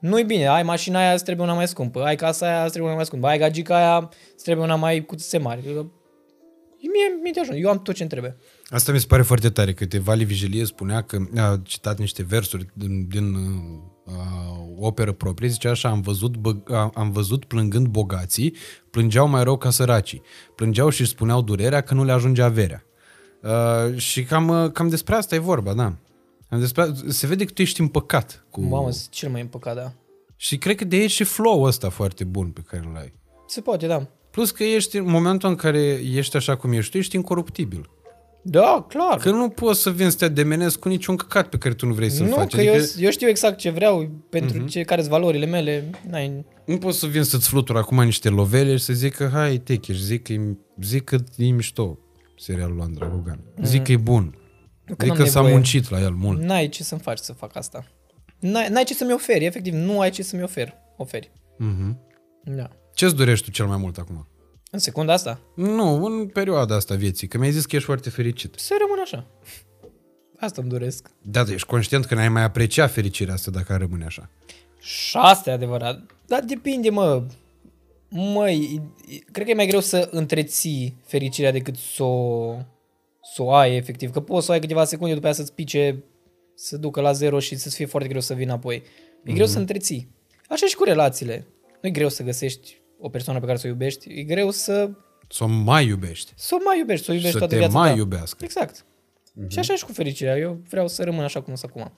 Nu-i 0.00 0.24
bine, 0.24 0.46
ai 0.46 0.62
mașina 0.62 0.98
aia, 0.98 1.12
îți 1.12 1.24
trebuie 1.24 1.46
una 1.46 1.54
mai 1.54 1.68
scumpă, 1.68 2.02
ai 2.02 2.16
casa 2.16 2.46
aia, 2.46 2.60
îți 2.62 2.68
trebuie 2.68 2.86
una 2.86 2.96
mai 2.96 3.04
scumpă, 3.06 3.26
ai 3.26 3.38
gagica 3.38 3.76
aia, 3.76 4.08
îți 4.34 4.44
trebuie 4.44 4.64
una 4.64 4.74
mai 4.74 5.04
cu 5.04 5.14
țâțe 5.14 5.38
mari. 5.38 5.60
Eu- 5.68 5.92
Mie, 6.80 7.20
mie 7.22 7.32
de 7.34 7.40
ajuns, 7.40 7.58
eu 7.60 7.70
am 7.70 7.82
tot 7.82 7.94
ce 7.94 8.00
îmi 8.02 8.10
trebuie. 8.10 8.36
Asta 8.68 8.92
mi 8.92 9.00
se 9.00 9.06
pare 9.06 9.22
foarte 9.22 9.50
tare, 9.50 9.72
că 9.72 9.86
te 9.86 9.98
Vali 9.98 10.24
Vigilie 10.24 10.64
spunea 10.64 11.02
că 11.02 11.18
a 11.36 11.60
citat 11.62 11.98
niște 11.98 12.22
versuri 12.22 12.66
din, 12.72 13.08
din 13.08 13.34
uh, 13.34 14.12
operă 14.78 15.12
proprie, 15.12 15.48
zicea 15.48 15.70
așa, 15.70 15.88
am 15.88 16.00
văzut, 16.00 16.36
bă, 16.36 16.56
a, 16.74 16.90
am 16.94 17.10
văzut 17.10 17.44
plângând 17.44 17.86
bogații, 17.86 18.56
plângeau 18.90 19.28
mai 19.28 19.44
rău 19.44 19.56
ca 19.56 19.70
săracii, 19.70 20.22
plângeau 20.54 20.88
și 20.88 21.00
își 21.00 21.10
spuneau 21.10 21.42
durerea 21.42 21.80
că 21.80 21.94
nu 21.94 22.04
le 22.04 22.12
ajunge 22.12 22.42
averea. 22.42 22.84
Uh, 23.42 23.96
și 23.96 24.24
cam, 24.24 24.48
uh, 24.48 24.72
cam 24.72 24.88
despre 24.88 25.14
asta 25.14 25.34
e 25.34 25.38
vorba, 25.38 25.74
da. 25.74 25.94
Cam 26.48 26.60
despre, 26.60 26.92
se 27.08 27.26
vede 27.26 27.44
că 27.44 27.52
tu 27.52 27.62
ești 27.62 27.80
împăcat 27.80 28.46
cu... 28.50 28.60
Mamă, 28.60 28.90
sunt 28.90 29.10
cel 29.10 29.30
mai 29.30 29.40
împăcat, 29.40 29.74
da. 29.74 29.92
Și 30.36 30.58
cred 30.58 30.76
că 30.76 30.84
de 30.84 30.96
aici 30.96 31.10
și 31.10 31.24
flow 31.24 31.62
ăsta 31.62 31.88
foarte 31.88 32.24
bun 32.24 32.50
pe 32.50 32.60
care 32.66 32.86
îl 32.90 32.96
ai. 32.96 33.12
Se 33.46 33.60
poate, 33.60 33.86
da. 33.86 34.06
Plus 34.30 34.50
că 34.50 34.64
ești, 34.64 34.96
în 34.96 35.10
momentul 35.10 35.48
în 35.48 35.54
care 35.54 36.00
ești 36.12 36.36
așa 36.36 36.56
cum 36.56 36.72
ești, 36.72 36.90
tu 36.90 36.96
ești 36.96 37.16
incoruptibil. 37.16 37.90
Da, 38.48 38.86
clar. 38.88 39.18
Că 39.18 39.30
nu 39.30 39.48
poți 39.48 39.80
să 39.80 39.90
vin 39.90 40.10
să 40.10 40.16
te 40.16 40.24
ademenezi 40.24 40.78
cu 40.78 40.88
niciun 40.88 41.16
căcat 41.16 41.48
pe 41.48 41.58
care 41.58 41.74
tu 41.74 41.86
nu 41.86 41.92
vrei 41.94 42.10
să-l 42.10 42.26
nu, 42.26 42.32
faci. 42.34 42.54
că 42.54 42.60
eu, 42.60 42.74
eu 42.98 43.10
știu 43.10 43.28
exact 43.28 43.58
ce 43.58 43.70
vreau, 43.70 44.10
pentru 44.30 44.58
Mhm. 44.58 44.66
ce, 44.66 44.82
care 44.82 45.00
sunt 45.00 45.12
valorile 45.12 45.46
mele. 45.46 45.90
N-ai, 46.10 46.44
Nu 46.64 46.78
poți 46.78 46.98
să 46.98 47.06
vin 47.06 47.22
să-ți 47.22 47.48
flutur 47.48 47.76
acum 47.76 48.02
niște 48.04 48.28
lovele 48.28 48.76
și 48.76 48.84
să 48.84 48.92
zic 48.92 49.14
că 49.14 49.28
hai, 49.32 49.58
techeș, 49.58 49.96
zic 49.98 50.22
că, 50.22 50.32
e, 50.32 50.56
zic 50.82 51.04
că 51.04 51.16
e 51.36 51.44
mișto 51.50 51.98
serialul 52.38 52.74
lui 52.74 52.84
Andra 52.84 53.08
Rogan. 53.08 53.40
Zic 53.62 53.82
că 53.82 53.92
e 53.92 53.96
bun. 53.96 54.34
Nu, 54.84 54.94
că 54.94 55.04
Zic 55.04 55.12
n-am 55.14 55.16
că 55.22 55.24
s-a 55.30 55.38
nevoie. 55.38 55.54
muncit 55.54 55.90
la 55.90 56.00
el 56.00 56.10
mult. 56.10 56.40
n-ai 56.42 56.68
ce 56.68 56.82
să-mi 56.82 57.00
faci 57.00 57.18
să 57.18 57.32
fac 57.32 57.56
asta. 57.56 57.86
N-ai, 58.38 58.68
n-ai 58.68 58.84
ce 58.84 58.94
să-mi 58.94 59.12
oferi, 59.12 59.44
efectiv, 59.44 59.74
nu 59.74 60.00
ai 60.00 60.10
ce 60.10 60.22
să-mi 60.22 60.42
oferi. 60.42 60.74
oferi. 60.96 61.30
Mhm. 61.58 61.98
Da. 62.44 62.68
Ce-ți 62.94 63.14
dorești 63.16 63.44
tu 63.44 63.50
cel 63.50 63.66
mai 63.66 63.76
mult 63.76 63.98
acum? 63.98 64.28
În 64.76 64.82
secunda 64.82 65.12
asta, 65.12 65.40
Nu, 65.54 66.04
în 66.04 66.26
perioada 66.26 66.74
asta 66.74 66.94
vieții, 66.94 67.28
că 67.28 67.38
mi-ai 67.38 67.50
zis 67.50 67.66
că 67.66 67.74
ești 67.76 67.86
foarte 67.86 68.10
fericit. 68.10 68.54
să 68.56 68.74
rămân 68.80 68.98
așa. 69.02 69.26
Asta 70.38 70.60
îmi 70.60 70.70
doresc. 70.70 71.10
Da, 71.22 71.44
dar 71.44 71.52
ești 71.54 71.66
conștient 71.66 72.04
că 72.04 72.14
n-ai 72.14 72.28
mai 72.28 72.42
aprecia 72.42 72.86
fericirea 72.86 73.34
asta 73.34 73.50
dacă 73.50 73.72
ar 73.72 73.80
rămâne 73.80 74.04
așa. 74.04 74.30
Și 74.80 75.16
asta 75.20 75.50
e 75.50 75.52
adevărat. 75.52 76.00
Dar 76.26 76.40
depinde, 76.44 76.90
mă. 76.90 77.22
Măi, 78.08 78.82
cred 79.32 79.44
că 79.44 79.50
e 79.50 79.54
mai 79.54 79.66
greu 79.66 79.80
să 79.80 80.08
întreții 80.10 80.96
fericirea 81.04 81.52
decât 81.52 81.76
să 81.76 82.02
o, 82.02 82.54
să 83.34 83.42
o 83.42 83.52
ai, 83.52 83.76
efectiv. 83.76 84.10
Că 84.10 84.20
poți 84.20 84.44
să 84.44 84.50
o 84.50 84.54
ai 84.54 84.60
câteva 84.60 84.84
secunde, 84.84 85.14
după 85.14 85.26
aia 85.26 85.34
să-ți 85.34 85.52
pice, 85.52 86.04
să 86.54 86.76
ducă 86.76 87.00
la 87.00 87.12
zero 87.12 87.38
și 87.38 87.56
să-ți 87.56 87.76
fie 87.76 87.86
foarte 87.86 88.08
greu 88.08 88.20
să 88.20 88.34
vină 88.34 88.52
apoi. 88.52 88.82
E 89.24 89.32
greu 89.32 89.46
să 89.46 89.58
întreții. 89.58 90.08
Așa 90.48 90.66
și 90.66 90.76
cu 90.76 90.84
relațiile. 90.84 91.46
Nu 91.80 91.88
e 91.88 91.92
greu 91.92 92.08
să 92.08 92.22
găsești 92.22 92.76
o 93.00 93.08
persoană 93.08 93.40
pe 93.40 93.46
care 93.46 93.58
să 93.58 93.66
o 93.66 93.70
iubești. 93.70 94.18
E 94.18 94.22
greu 94.22 94.50
să, 94.50 94.90
Să 95.28 95.44
o 95.44 95.46
mai 95.46 95.86
iubești. 95.86 96.32
să 96.36 96.54
o 96.60 96.64
mai 96.64 96.78
iubești, 96.78 97.04
să 97.04 97.10
o 97.10 97.14
iubești 97.14 97.32
Să 97.38 97.38
toată 97.38 97.54
te 97.54 97.60
viața 97.60 97.78
mai 97.78 97.90
ta. 97.90 97.96
iubească. 97.96 98.44
Exact. 98.44 98.84
Și 99.48 99.58
așa 99.58 99.72
e 99.72 99.76
și 99.76 99.84
cu 99.84 99.92
fericirea. 99.92 100.36
Eu 100.36 100.60
vreau 100.68 100.88
să 100.88 101.04
rămân 101.04 101.24
așa 101.24 101.40
cum 101.42 101.54
sunt 101.54 101.70
acum. 101.76 101.92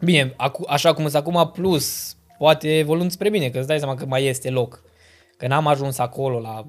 Bine, 0.00 0.34
acu- 0.36 0.64
așa 0.68 0.94
cum 0.94 1.02
sunt 1.08 1.14
acum, 1.26 1.50
plus, 1.52 2.16
poate 2.38 2.78
evoluând 2.78 3.10
spre 3.10 3.30
bine, 3.30 3.50
că 3.50 3.58
îți 3.58 3.66
dai 3.66 3.78
seama 3.78 3.94
că 3.94 4.06
mai 4.06 4.24
este 4.24 4.50
loc. 4.50 4.82
Că 5.36 5.46
n-am 5.46 5.66
ajuns 5.66 5.98
acolo 5.98 6.40
la, 6.40 6.66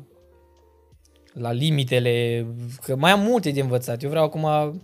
la 1.33 1.51
limitele, 1.51 2.45
că 2.83 2.95
mai 2.95 3.11
am 3.11 3.19
multe 3.19 3.51
de 3.51 3.61
învățat. 3.61 4.03
Eu 4.03 4.09
vreau 4.09 4.25
acum 4.25 4.41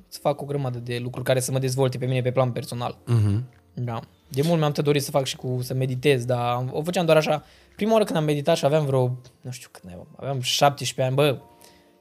să 0.08 0.20
fac 0.22 0.42
o 0.42 0.46
grămadă 0.46 0.78
de 0.80 0.98
lucruri 1.02 1.26
care 1.26 1.40
să 1.40 1.52
mă 1.52 1.60
dezvolte 1.60 1.98
pe 1.98 2.06
mine 2.06 2.22
pe 2.22 2.32
plan 2.32 2.52
personal. 2.52 2.98
Mhm. 3.06 3.50
Da. 3.74 4.00
De 4.32 4.42
mult 4.42 4.60
mi-am 4.60 4.72
tot 4.72 4.84
dorit 4.84 5.04
să 5.04 5.12
fac 5.12 5.26
și 5.26 5.36
cu 5.36 5.60
să 5.62 5.74
meditez, 5.74 6.26
dar 6.26 6.66
o 6.72 6.84
făceam 6.84 7.06
doar 7.06 7.18
așa. 7.18 7.44
Prima 7.76 7.92
oară 7.92 8.04
când 8.04 8.18
am 8.18 8.24
meditat 8.24 8.58
și 8.58 8.66
aveam 8.66 8.86
vreo, 8.86 9.18
nu 9.42 9.52
știu 9.52 9.70
cât, 9.72 9.84
naiba, 9.84 10.08
aveam 10.16 10.42
17 10.42 11.02
ani, 11.02 11.16
bă, 11.16 11.42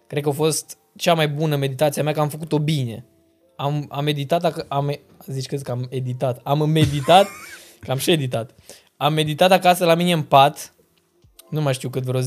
cred 0.07 0.23
că 0.23 0.29
a 0.29 0.33
fost 0.33 0.79
cea 0.97 1.15
mai 1.15 1.29
bună 1.29 1.57
meditație 1.57 2.01
a 2.01 2.05
mea, 2.05 2.13
că 2.13 2.21
am 2.21 2.29
făcut-o 2.29 2.59
bine. 2.59 3.05
Am, 3.57 3.87
am 3.89 4.05
meditat, 4.05 4.53
ac- 4.53 4.69
am, 4.69 4.99
zici 5.27 5.47
că 5.47 5.57
zic 5.57 5.67
că 5.67 5.71
am 5.71 5.87
editat, 5.91 6.41
am 6.43 6.71
meditat, 6.71 7.27
că 7.81 7.91
am 7.91 7.99
și 7.99 8.11
editat. 8.11 8.55
Am 8.97 9.13
meditat 9.13 9.51
acasă 9.51 9.85
la 9.85 9.95
mine 9.95 10.13
în 10.13 10.23
pat, 10.23 10.75
nu 11.51 11.61
mai 11.61 11.75
știu 11.75 11.89
cât, 11.89 12.03
vreo 12.03 12.21
10-15 12.21 12.25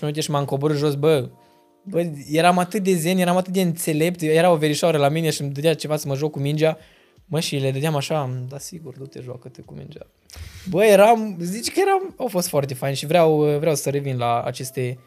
minute 0.00 0.20
și 0.20 0.30
m-am 0.30 0.44
coborât 0.44 0.76
jos, 0.76 0.94
bă, 0.94 1.30
bă, 1.82 2.10
eram 2.30 2.58
atât 2.58 2.82
de 2.82 2.94
zen, 2.94 3.18
eram 3.18 3.36
atât 3.36 3.52
de 3.52 3.60
înțelept, 3.60 4.20
era 4.20 4.50
o 4.50 4.56
verișoară 4.56 4.98
la 4.98 5.08
mine 5.08 5.30
și 5.30 5.40
îmi 5.40 5.50
dădea 5.50 5.74
ceva 5.74 5.96
să 5.96 6.08
mă 6.08 6.14
joc 6.14 6.30
cu 6.30 6.38
mingea, 6.38 6.78
Mă, 7.26 7.40
și 7.40 7.56
le 7.56 7.70
dădeam 7.70 7.96
așa, 7.96 8.18
am, 8.20 8.46
da 8.48 8.58
sigur, 8.58 8.96
du-te, 8.98 9.20
joacă-te 9.20 9.62
cu 9.62 9.74
mingea. 9.74 10.06
Bă, 10.68 10.84
eram, 10.84 11.36
zici 11.40 11.72
că 11.72 11.80
eram, 11.80 12.14
au 12.16 12.26
fost 12.28 12.48
foarte 12.48 12.74
fain 12.74 12.94
și 12.94 13.06
vreau, 13.06 13.58
vreau 13.58 13.74
să 13.74 13.90
revin 13.90 14.16
la 14.16 14.42
aceste 14.42 14.98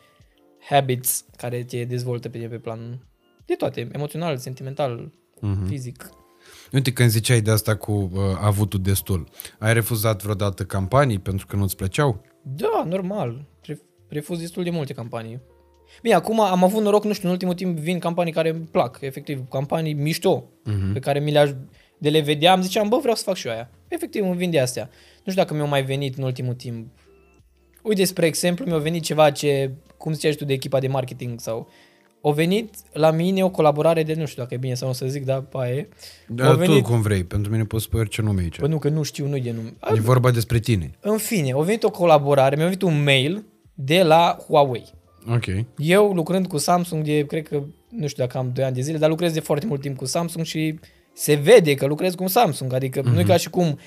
habits 0.69 1.25
care 1.37 1.63
te 1.63 1.83
dezvoltă 1.83 2.29
pe, 2.29 2.37
pe 2.37 2.57
plan 2.57 3.07
de 3.45 3.53
toate, 3.53 3.89
emoțional, 3.91 4.37
sentimental, 4.37 5.11
Mhm. 5.39 5.65
fizic. 5.67 6.09
Uite, 6.71 6.93
când 6.93 7.09
ziceai 7.09 7.41
de 7.41 7.51
asta 7.51 7.75
cu 7.75 7.91
uh, 7.91 8.09
avutul 8.41 8.81
destul, 8.81 9.27
ai 9.59 9.73
refuzat 9.73 10.21
vreodată 10.23 10.63
campanii 10.65 11.19
pentru 11.19 11.45
că 11.47 11.55
nu-ți 11.55 11.75
plăceau? 11.75 12.21
Da, 12.43 12.83
normal. 12.87 13.45
Re- 13.61 13.81
Refuz 14.07 14.39
destul 14.39 14.63
de 14.63 14.69
multe 14.69 14.93
campanii. 14.93 15.39
Bine, 16.01 16.13
acum 16.15 16.39
am 16.39 16.63
avut 16.63 16.81
noroc, 16.83 17.03
nu 17.03 17.13
știu, 17.13 17.27
în 17.27 17.33
ultimul 17.33 17.53
timp 17.53 17.77
vin 17.77 17.99
campanii 17.99 18.33
care 18.33 18.49
îmi 18.49 18.67
plac, 18.71 18.97
efectiv, 19.01 19.47
campanii 19.49 19.93
mișto, 19.93 20.43
Mhm. 20.63 20.93
pe 20.93 20.99
care 20.99 21.19
mi 21.19 21.31
le 21.31 21.67
de 21.97 22.09
le 22.09 22.19
vedeam, 22.19 22.61
ziceam, 22.61 22.89
bă, 22.89 22.97
vreau 22.97 23.15
să 23.15 23.23
fac 23.23 23.35
și 23.35 23.47
eu 23.47 23.53
aia. 23.53 23.69
Efectiv, 23.87 24.23
îmi 24.23 24.35
vin 24.37 24.49
de 24.49 24.59
astea. 24.59 24.89
Nu 25.23 25.31
știu 25.31 25.41
dacă 25.43 25.53
mi-au 25.53 25.67
mai 25.67 25.83
venit 25.83 26.17
în 26.17 26.23
ultimul 26.23 26.53
timp. 26.53 26.87
Uite, 27.81 28.03
spre 28.03 28.25
exemplu, 28.25 28.65
mi-a 28.65 28.77
venit 28.77 29.03
ceva 29.03 29.31
ce, 29.31 29.71
cum 29.97 30.13
ziceai 30.13 30.31
și 30.31 30.37
tu, 30.37 30.45
de 30.45 30.53
echipa 30.53 30.79
de 30.79 30.87
marketing 30.87 31.39
sau... 31.39 31.69
O 32.27 32.31
venit 32.31 32.73
la 32.91 33.11
mine 33.11 33.43
o 33.43 33.49
colaborare 33.49 34.03
de, 34.03 34.13
nu 34.13 34.25
știu 34.25 34.41
dacă 34.41 34.53
e 34.53 34.57
bine 34.57 34.73
sau 34.73 34.87
nu 34.87 34.93
să 34.93 35.05
zic, 35.07 35.25
dar 35.25 35.41
pa 35.41 35.69
e. 35.69 35.87
Da, 36.27 36.47
Au 36.47 36.55
venit- 36.55 36.81
Tu 36.81 36.81
cum 36.89 37.01
vrei, 37.01 37.23
pentru 37.23 37.51
mine 37.51 37.63
poți 37.63 37.83
spui 37.83 37.99
orice 37.99 38.21
nume 38.21 38.41
aici. 38.41 38.59
Bă, 38.59 38.67
nu, 38.67 38.77
că 38.79 38.89
nu 38.89 39.03
știu, 39.03 39.27
nu-i 39.27 39.41
de 39.41 39.51
nume. 39.51 39.73
E 39.95 39.99
vorba 39.99 40.31
despre 40.31 40.59
tine. 40.59 40.91
În 40.99 41.17
fine, 41.17 41.51
a 41.51 41.57
venit 41.59 41.83
o 41.83 41.89
colaborare, 41.89 42.55
mi-a 42.55 42.65
venit 42.65 42.81
un 42.81 43.03
mail 43.03 43.43
de 43.73 44.03
la 44.03 44.37
Huawei. 44.47 44.85
Ok. 45.33 45.45
Eu 45.77 46.11
lucrând 46.13 46.47
cu 46.47 46.57
Samsung 46.57 47.03
de, 47.05 47.25
cred 47.25 47.47
că, 47.47 47.63
nu 47.89 48.07
știu 48.07 48.23
dacă 48.23 48.37
am 48.37 48.51
2 48.53 48.63
ani 48.63 48.75
de 48.75 48.81
zile, 48.81 48.97
dar 48.97 49.09
lucrez 49.09 49.33
de 49.33 49.39
foarte 49.39 49.65
mult 49.65 49.81
timp 49.81 49.97
cu 49.97 50.05
Samsung 50.05 50.45
și 50.45 50.79
se 51.15 51.33
vede 51.33 51.73
că 51.73 51.85
lucrez 51.85 52.13
cu 52.13 52.27
Samsung. 52.27 52.73
Adică 52.73 53.01
mm-hmm. 53.01 53.13
nu 53.13 53.19
e 53.19 53.23
ca 53.23 53.37
și 53.37 53.49
cum 53.49 53.79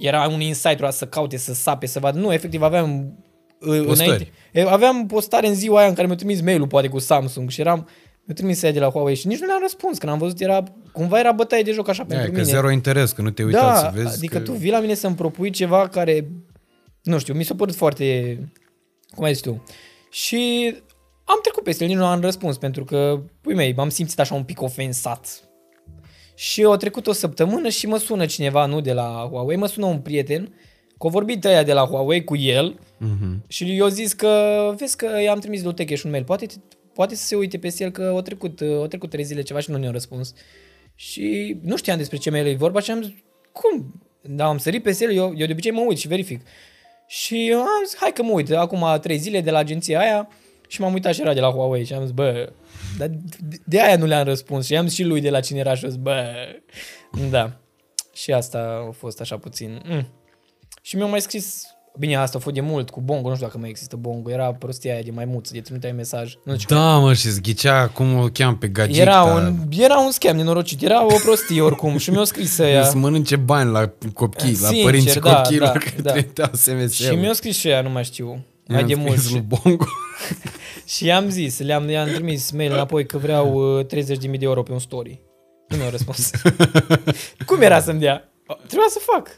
era 0.00 0.28
un 0.28 0.40
insight 0.40 0.92
să 0.92 1.06
caute, 1.06 1.36
să 1.36 1.54
sape, 1.54 1.86
să 1.86 1.98
vadă. 1.98 2.18
Nu, 2.18 2.32
efectiv 2.32 2.62
aveam 2.62 3.16
uh, 3.60 3.82
Postări. 3.84 4.08
înainte. 4.08 4.32
E, 4.52 4.62
Aveam 4.68 5.06
postare 5.06 5.46
în 5.46 5.54
ziua 5.54 5.78
aia 5.78 5.88
în 5.88 5.94
care 5.94 6.06
mi-a 6.06 6.16
trimis 6.16 6.40
mail-ul 6.40 6.66
poate 6.66 6.88
cu 6.88 6.98
Samsung 6.98 7.50
și 7.50 7.60
eram 7.60 7.88
mi-a 8.26 8.34
trimis 8.34 8.62
aia 8.62 8.72
de 8.72 8.78
la 8.78 8.88
Huawei 8.88 9.14
și 9.14 9.26
nici 9.26 9.38
nu 9.38 9.46
le-am 9.46 9.60
răspuns. 9.62 9.98
Când 9.98 10.12
am 10.12 10.18
văzut 10.18 10.40
era, 10.40 10.62
cumva 10.92 11.18
era 11.18 11.32
bătaie 11.32 11.62
de 11.62 11.72
joc 11.72 11.88
așa 11.88 12.02
Da, 12.02 12.14
pentru 12.14 12.32
că 12.32 12.38
mine. 12.38 12.50
zero 12.52 12.70
interes, 12.70 13.12
că 13.12 13.22
nu 13.22 13.30
te 13.30 13.44
uita 13.44 13.60
da, 13.60 13.74
să 13.74 13.90
vezi 13.94 14.16
adică 14.16 14.38
că... 14.38 14.44
tu 14.44 14.52
vii 14.52 14.70
la 14.70 14.80
mine 14.80 14.94
să-mi 14.94 15.14
propui 15.14 15.50
ceva 15.50 15.88
care, 15.88 16.28
nu 17.02 17.18
știu, 17.18 17.34
mi 17.34 17.44
s-a 17.44 17.54
părut 17.54 17.74
foarte, 17.74 18.38
cum 19.14 19.24
ai 19.24 19.32
zis 19.32 19.42
tu. 19.42 19.64
Și 20.10 20.74
am 21.24 21.38
trecut 21.42 21.62
peste 21.62 21.82
el, 21.82 21.88
nici 21.88 21.98
nu 21.98 22.06
am 22.06 22.20
răspuns, 22.20 22.56
pentru 22.58 22.84
că, 22.84 23.20
pui 23.40 23.54
mei, 23.54 23.72
m-am 23.76 23.88
simțit 23.88 24.20
așa 24.20 24.34
un 24.34 24.44
pic 24.44 24.62
ofensat. 24.62 25.45
Și 26.36 26.62
a 26.64 26.76
trecut 26.76 27.06
o 27.06 27.12
săptămână 27.12 27.68
și 27.68 27.86
mă 27.86 27.96
sună 27.98 28.26
cineva, 28.26 28.66
nu 28.66 28.80
de 28.80 28.92
la 28.92 29.26
Huawei, 29.30 29.56
mă 29.56 29.66
sună 29.66 29.86
un 29.86 29.98
prieten, 29.98 30.54
că 30.98 31.06
a 31.06 31.10
vorbit 31.10 31.44
ăia 31.44 31.62
de 31.62 31.72
la 31.72 31.84
Huawei 31.84 32.24
cu 32.24 32.36
el 32.36 32.78
Mhm. 32.98 33.44
și 33.48 33.76
eu 33.76 33.86
zis 33.88 34.12
că, 34.12 34.72
vezi 34.78 34.96
că 34.96 35.20
i-am 35.24 35.38
trimis 35.38 35.62
lui 35.62 35.74
Techeș 35.74 36.02
un 36.02 36.10
mail, 36.10 36.24
poate, 36.24 36.46
poate 36.94 37.14
să 37.14 37.24
se 37.26 37.36
uite 37.36 37.58
pe 37.58 37.74
el 37.78 37.90
că 37.90 38.02
au 38.02 38.20
trecut, 38.20 38.60
au 38.60 38.86
trecut 38.86 39.10
trei 39.10 39.24
zile 39.24 39.42
ceva 39.42 39.60
și 39.60 39.70
nu 39.70 39.76
ne-au 39.76 39.92
răspuns. 39.92 40.32
Și 40.94 41.56
nu 41.62 41.76
știam 41.76 41.96
despre 41.96 42.16
ce 42.16 42.30
mail 42.30 42.46
e 42.46 42.54
vorba 42.54 42.80
și 42.80 42.90
am 42.90 43.02
zis, 43.02 43.12
cum? 43.52 44.00
Da, 44.20 44.44
am 44.46 44.58
sărit 44.58 44.82
pe 44.82 44.96
el, 45.00 45.12
eu, 45.12 45.34
eu 45.36 45.46
de 45.46 45.52
obicei 45.52 45.70
mă 45.70 45.84
uit 45.86 45.98
și 45.98 46.08
verific. 46.08 46.40
Și 47.06 47.52
am 47.56 47.84
zis, 47.86 47.96
hai 47.96 48.12
că 48.12 48.22
mă 48.22 48.32
uit, 48.32 48.50
acum 48.52 48.84
trei 49.00 49.16
zile 49.18 49.40
de 49.40 49.50
la 49.50 49.58
agenția 49.58 50.00
aia 50.00 50.28
și 50.68 50.80
m-am 50.80 50.92
uitat 50.92 51.14
și 51.14 51.20
era 51.20 51.34
de 51.34 51.40
la 51.40 51.50
Huawei 51.50 51.84
și 51.84 51.92
am 51.92 52.02
zis, 52.02 52.10
bă, 52.10 52.52
dar 52.98 53.08
de, 53.08 53.56
de 53.64 53.80
aia 53.82 53.96
nu 53.96 54.06
le-am 54.06 54.24
răspuns 54.24 54.66
și 54.66 54.76
am 54.76 54.86
zis 54.86 54.94
și 54.96 55.04
lui 55.04 55.20
de 55.20 55.30
la 55.30 55.40
cine 55.40 55.58
era 55.58 55.74
și 55.74 55.84
am 55.84 55.90
zis, 55.90 56.00
bă, 56.00 56.34
da. 57.30 57.52
Și 58.12 58.32
asta 58.32 58.84
a 58.88 58.92
fost 58.92 59.20
așa 59.20 59.36
puțin. 59.38 59.82
Mm. 59.88 60.06
Și 60.82 60.96
mi-au 60.96 61.08
mai 61.08 61.20
scris, 61.20 61.62
bine, 61.98 62.16
asta 62.16 62.38
a 62.38 62.40
fost 62.40 62.54
de 62.54 62.60
mult 62.60 62.90
cu 62.90 63.00
Bongo, 63.00 63.28
nu 63.28 63.34
știu 63.34 63.46
dacă 63.46 63.58
mai 63.58 63.68
există 63.68 63.96
Bongo, 63.96 64.30
era 64.30 64.52
prostia 64.52 64.92
aia 64.92 65.02
de 65.02 65.10
maimuță, 65.10 65.52
de 65.52 65.60
trimiteai 65.60 65.92
mesaj. 65.92 66.34
Nu 66.44 66.58
știu 66.58 66.76
Da, 66.76 66.98
mă, 66.98 67.14
și 67.14 67.30
zghicea 67.30 67.88
cum 67.88 68.18
o 68.18 68.26
cheam 68.26 68.56
pe 68.58 68.68
gagic. 68.68 68.96
era 68.96 69.22
un, 69.22 69.58
era 69.78 69.98
un 69.98 70.10
scam 70.10 70.36
nenorocit, 70.36 70.82
era 70.82 71.04
o 71.04 71.14
prostie 71.24 71.60
oricum 71.62 71.96
și 71.96 72.10
mi-au 72.10 72.24
scris 72.24 72.58
ăia. 72.68 72.84
Să 72.84 72.96
mănânce 72.96 73.36
bani 73.36 73.70
la 73.70 73.92
copii, 74.14 74.58
la 74.60 74.68
Sincer, 74.68 74.84
părinții 74.84 75.20
da, 75.20 75.34
copiilor 75.34 75.68
da, 75.68 75.78
care 75.78 75.96
da. 76.02 76.10
trimiteau 76.12 76.50
SMS-ul. 76.52 76.88
Și 77.06 77.14
mi-au 77.14 77.32
scris 77.32 77.56
și 77.58 77.68
ăia, 77.68 77.80
nu 77.80 77.90
mai 77.90 78.04
știu, 78.04 78.44
mai 78.66 78.78
I-am 78.78 78.86
de 78.88 78.94
mult. 78.94 79.10
scris 79.10 79.26
Și, 79.26 79.32
lui 79.32 79.40
Bongo. 79.48 79.86
și 80.86 81.04
i-am 81.04 81.28
zis, 81.28 81.58
le-am, 81.60 81.88
i-am 81.88 82.08
trimis 82.08 82.50
mail 82.50 82.72
înapoi 82.72 83.06
că 83.06 83.18
vreau 83.18 83.78
uh, 83.78 83.86
30.000 83.86 84.18
de 84.20 84.36
euro 84.40 84.62
pe 84.62 84.72
un 84.72 84.78
story. 84.78 85.22
Nu 85.68 85.76
mi-au 85.76 85.90
răspuns. 85.90 86.30
Cum 87.46 87.60
era 87.60 87.80
să-mi 87.80 88.00
dea? 88.00 88.32
Trebuia 88.56 88.88
să 88.88 88.98
fac. 89.12 89.28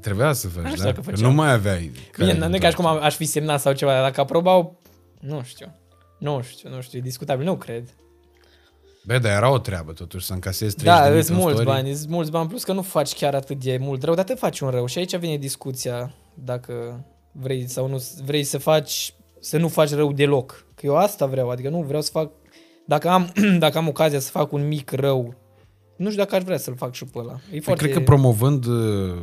Trebuia 0.00 0.32
să 0.32 0.48
faci, 0.48 0.64
știu 0.66 0.76
da? 0.78 0.84
dacă 0.84 1.00
Că 1.00 1.10
făceam. 1.10 1.28
nu 1.30 1.34
mai 1.34 1.52
aveai. 1.52 1.92
Bine, 2.18 2.32
care- 2.34 2.48
nu 2.48 2.54
e 2.54 2.58
ca 2.58 2.68
și 2.68 2.74
cum 2.76 2.86
am- 2.86 3.02
aș 3.02 3.14
fi 3.16 3.24
semnat 3.24 3.60
sau 3.60 3.72
ceva, 3.72 3.92
dar 3.92 4.02
dacă 4.02 4.20
aprobau, 4.20 4.80
nu 5.20 5.42
știu. 5.42 5.74
Nu 6.18 6.42
știu, 6.42 6.68
nu 6.74 6.80
știu, 6.80 6.98
e 6.98 7.02
discutabil, 7.02 7.44
nu 7.44 7.56
cred. 7.56 7.88
Bă, 9.06 9.18
dar 9.18 9.32
era 9.36 9.50
o 9.50 9.58
treabă 9.58 9.92
totuși 9.92 10.26
să 10.26 10.32
încasezi 10.32 10.76
30.000 10.76 10.82
Da, 10.84 11.00
pe 11.00 11.20
sunt 11.22 11.36
un 11.36 11.42
mulți 11.42 11.60
story. 11.60 11.76
bani, 11.76 11.94
sunt 11.94 12.08
mulți 12.10 12.30
bani, 12.30 12.48
plus 12.48 12.64
că 12.64 12.72
nu 12.72 12.82
faci 12.82 13.12
chiar 13.14 13.34
atât 13.34 13.64
de 13.64 13.76
mult 13.80 14.02
rău, 14.02 14.14
dar 14.14 14.24
te 14.24 14.34
faci 14.34 14.60
un 14.60 14.68
rău. 14.70 14.86
Și 14.86 14.98
aici 14.98 15.16
vine 15.16 15.36
discuția 15.36 16.14
dacă 16.34 17.04
vrei 17.32 17.68
sau 17.68 17.88
nu, 17.88 18.04
vrei 18.24 18.44
să 18.44 18.58
faci, 18.58 19.14
să 19.40 19.56
nu 19.58 19.68
faci 19.68 19.90
rău 19.90 20.12
deloc. 20.12 20.63
Că 20.84 20.90
eu 20.90 20.96
asta 20.96 21.26
vreau, 21.26 21.50
adică 21.50 21.68
nu 21.68 21.82
vreau 21.82 22.02
să 22.02 22.10
fac, 22.12 22.30
dacă 22.86 23.08
am, 23.08 23.32
dacă 23.58 23.78
am 23.78 23.88
ocazia 23.88 24.18
să 24.18 24.30
fac 24.30 24.52
un 24.52 24.68
mic 24.68 24.90
rău, 24.90 25.34
nu 25.96 26.10
știu 26.10 26.22
dacă 26.22 26.34
aș 26.34 26.42
vrea 26.42 26.56
să-l 26.56 26.76
fac 26.76 26.94
și 26.94 27.04
pe 27.04 27.18
ăla. 27.18 27.32
E 27.32 27.50
Păi 27.50 27.60
foarte... 27.60 27.82
Cred 27.82 27.94
că 27.94 28.00
promovând 28.00 28.66
uh, 28.66 29.22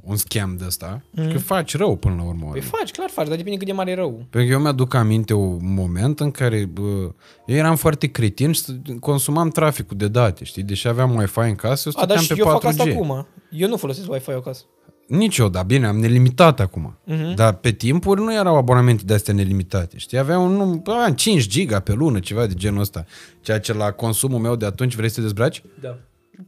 un 0.00 0.16
scam 0.16 0.56
de 0.58 0.64
ăsta, 0.66 1.04
mm. 1.10 1.32
că 1.32 1.38
faci 1.38 1.76
rău 1.76 1.96
până 1.96 2.14
la 2.14 2.22
urmă. 2.22 2.48
Păi 2.50 2.60
faci, 2.60 2.90
clar 2.90 3.08
faci, 3.08 3.26
dar 3.26 3.36
depinde 3.36 3.58
cât 3.58 3.66
de 3.66 3.72
mare 3.72 3.90
e 3.90 3.94
rău. 3.94 4.10
Pentru 4.10 4.48
că 4.48 4.56
eu 4.56 4.60
mi-aduc 4.60 4.94
aminte 4.94 5.34
un 5.34 5.74
moment 5.74 6.20
în 6.20 6.30
care 6.30 6.64
bă, 6.64 7.12
eu 7.46 7.56
eram 7.56 7.76
foarte 7.76 8.06
cretin 8.06 8.52
și 8.52 8.62
consumam 9.00 9.48
traficul 9.48 9.96
de 9.96 10.08
date, 10.08 10.44
știi? 10.44 10.62
Deși 10.62 10.88
aveam 10.88 11.16
Wi-Fi 11.16 11.38
în 11.38 11.54
casă, 11.54 11.90
eu 11.94 12.02
A, 12.02 12.06
dar 12.06 12.18
stăteam 12.18 12.22
și 12.22 12.42
pe 12.42 12.48
eu 12.48 12.58
4G. 12.58 12.60
fac 12.60 12.64
asta 12.64 12.82
acum. 12.82 13.26
Eu 13.50 13.68
nu 13.68 13.76
folosesc 13.76 14.10
Wi-Fi 14.10 14.30
acasă. 14.30 14.64
Nici 15.06 15.38
eu, 15.38 15.48
dar 15.48 15.64
bine, 15.64 15.86
am 15.86 15.98
nelimitat 15.98 16.60
acum. 16.60 16.98
Mhm. 17.04 17.16
Uh-huh. 17.32 17.34
Dar 17.34 17.54
pe 17.54 17.72
timpuri 17.72 18.20
nu 18.20 18.34
erau 18.34 18.56
abonamente 18.56 19.04
de 19.04 19.14
astea 19.14 19.34
nelimitate, 19.34 19.98
știi? 19.98 20.18
Aveam 20.18 20.42
un, 20.42 20.56
num- 20.56 20.82
aveam 20.86 21.14
5 21.14 21.46
giga 21.46 21.80
pe 21.80 21.92
lună, 21.92 22.18
ceva 22.20 22.46
de 22.46 22.54
genul 22.54 22.80
ăsta. 22.80 23.04
Ceea 23.40 23.60
ce 23.60 23.72
la 23.72 23.90
consumul 23.90 24.38
meu 24.40 24.56
de 24.56 24.66
atunci, 24.66 24.94
vrei 24.94 25.08
să 25.08 25.14
te 25.14 25.20
dezbraci? 25.20 25.62
Da. 25.80 25.96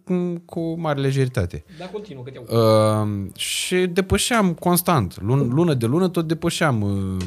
Cu, 0.04 0.42
cu 0.44 0.80
mare 0.80 1.00
lejeritate. 1.00 1.64
Da, 1.78 1.84
continuă, 1.86 2.22
că 2.22 2.30
te 2.30 2.54
Uh, 2.54 3.36
și 3.36 3.76
depășeam 3.76 4.52
constant. 4.54 5.20
Lun, 5.20 5.48
lună 5.48 5.74
de 5.74 5.86
lună 5.86 6.08
tot 6.08 6.26
depășeam 6.26 6.80
uh, 6.82 7.24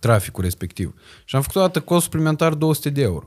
traficul 0.00 0.42
respectiv. 0.42 0.94
Și 1.24 1.36
am 1.36 1.42
făcut 1.42 1.56
o 1.56 1.60
dată 1.60 1.80
cost 1.80 2.02
suplimentar 2.02 2.54
200 2.54 2.90
de 2.90 3.02
euro. 3.02 3.26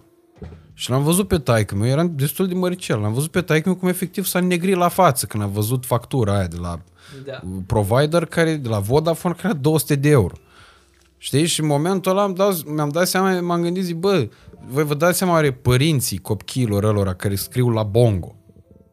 Și 0.78 0.90
l-am 0.90 1.04
văzut 1.04 1.28
pe 1.28 1.38
taică 1.38 1.76
meu, 1.76 1.88
eram 1.88 2.12
destul 2.16 2.48
de 2.48 2.54
măricel, 2.54 3.00
l-am 3.00 3.14
văzut 3.14 3.32
pe 3.32 3.42
taică 3.42 3.70
meu 3.70 3.78
cum 3.78 3.88
efectiv 3.88 4.26
s-a 4.26 4.40
negrit 4.40 4.76
la 4.76 4.88
față 4.88 5.26
când 5.26 5.44
a 5.44 5.48
văzut 5.48 5.86
factura 5.86 6.38
aia 6.38 6.48
de 6.48 6.58
la 6.58 6.82
Da. 7.26 7.40
uh, 7.44 7.58
provider, 7.68 8.26
care, 8.26 8.56
de 8.56 8.68
la 8.70 8.80
Vodafone, 8.80 9.34
care 9.34 9.48
era 9.48 9.58
200 9.58 9.96
de 9.96 10.10
euro. 10.10 10.34
Știi? 11.18 11.46
Și 11.46 11.60
în 11.62 11.68
momentul 11.68 12.12
ăla 12.12 12.24
am 12.24 12.34
dat, 12.34 12.64
mi-am 12.64 12.90
dat 12.90 13.08
seama, 13.08 13.40
m-am 13.42 13.62
gândit, 13.62 13.84
zic, 13.84 13.96
bă, 13.96 14.28
voi 14.68 14.84
vă 14.84 14.94
dați 14.94 15.18
seama 15.18 15.34
oare 15.34 15.52
părinții 15.52 16.18
copiilor 16.18 16.84
ălora 16.84 17.14
care 17.14 17.36
scriu 17.36 17.70
la 17.70 17.84
bongo, 17.84 18.36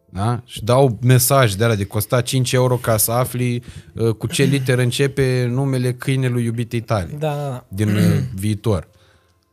da? 0.08 0.42
Și 0.44 0.64
dau 0.64 0.98
mesaj 1.02 1.52
de 1.54 1.64
alea 1.64 1.76
de 1.76 1.84
costa 1.84 2.20
5 2.20 2.52
euro 2.52 2.76
ca 2.76 2.96
să 2.96 3.12
afli 3.12 3.62
uh, 3.94 4.10
cu 4.14 4.26
ce 4.26 4.42
literă 4.42 4.82
începe 4.82 5.46
numele 5.50 5.92
câinelui 5.92 6.44
iubitei 6.44 6.80
tale 6.80 7.16
Da, 7.18 7.28
da, 7.34 7.34
da. 7.48 7.64
din 7.68 7.88
uh, 7.88 8.02
viitor. 8.34 8.88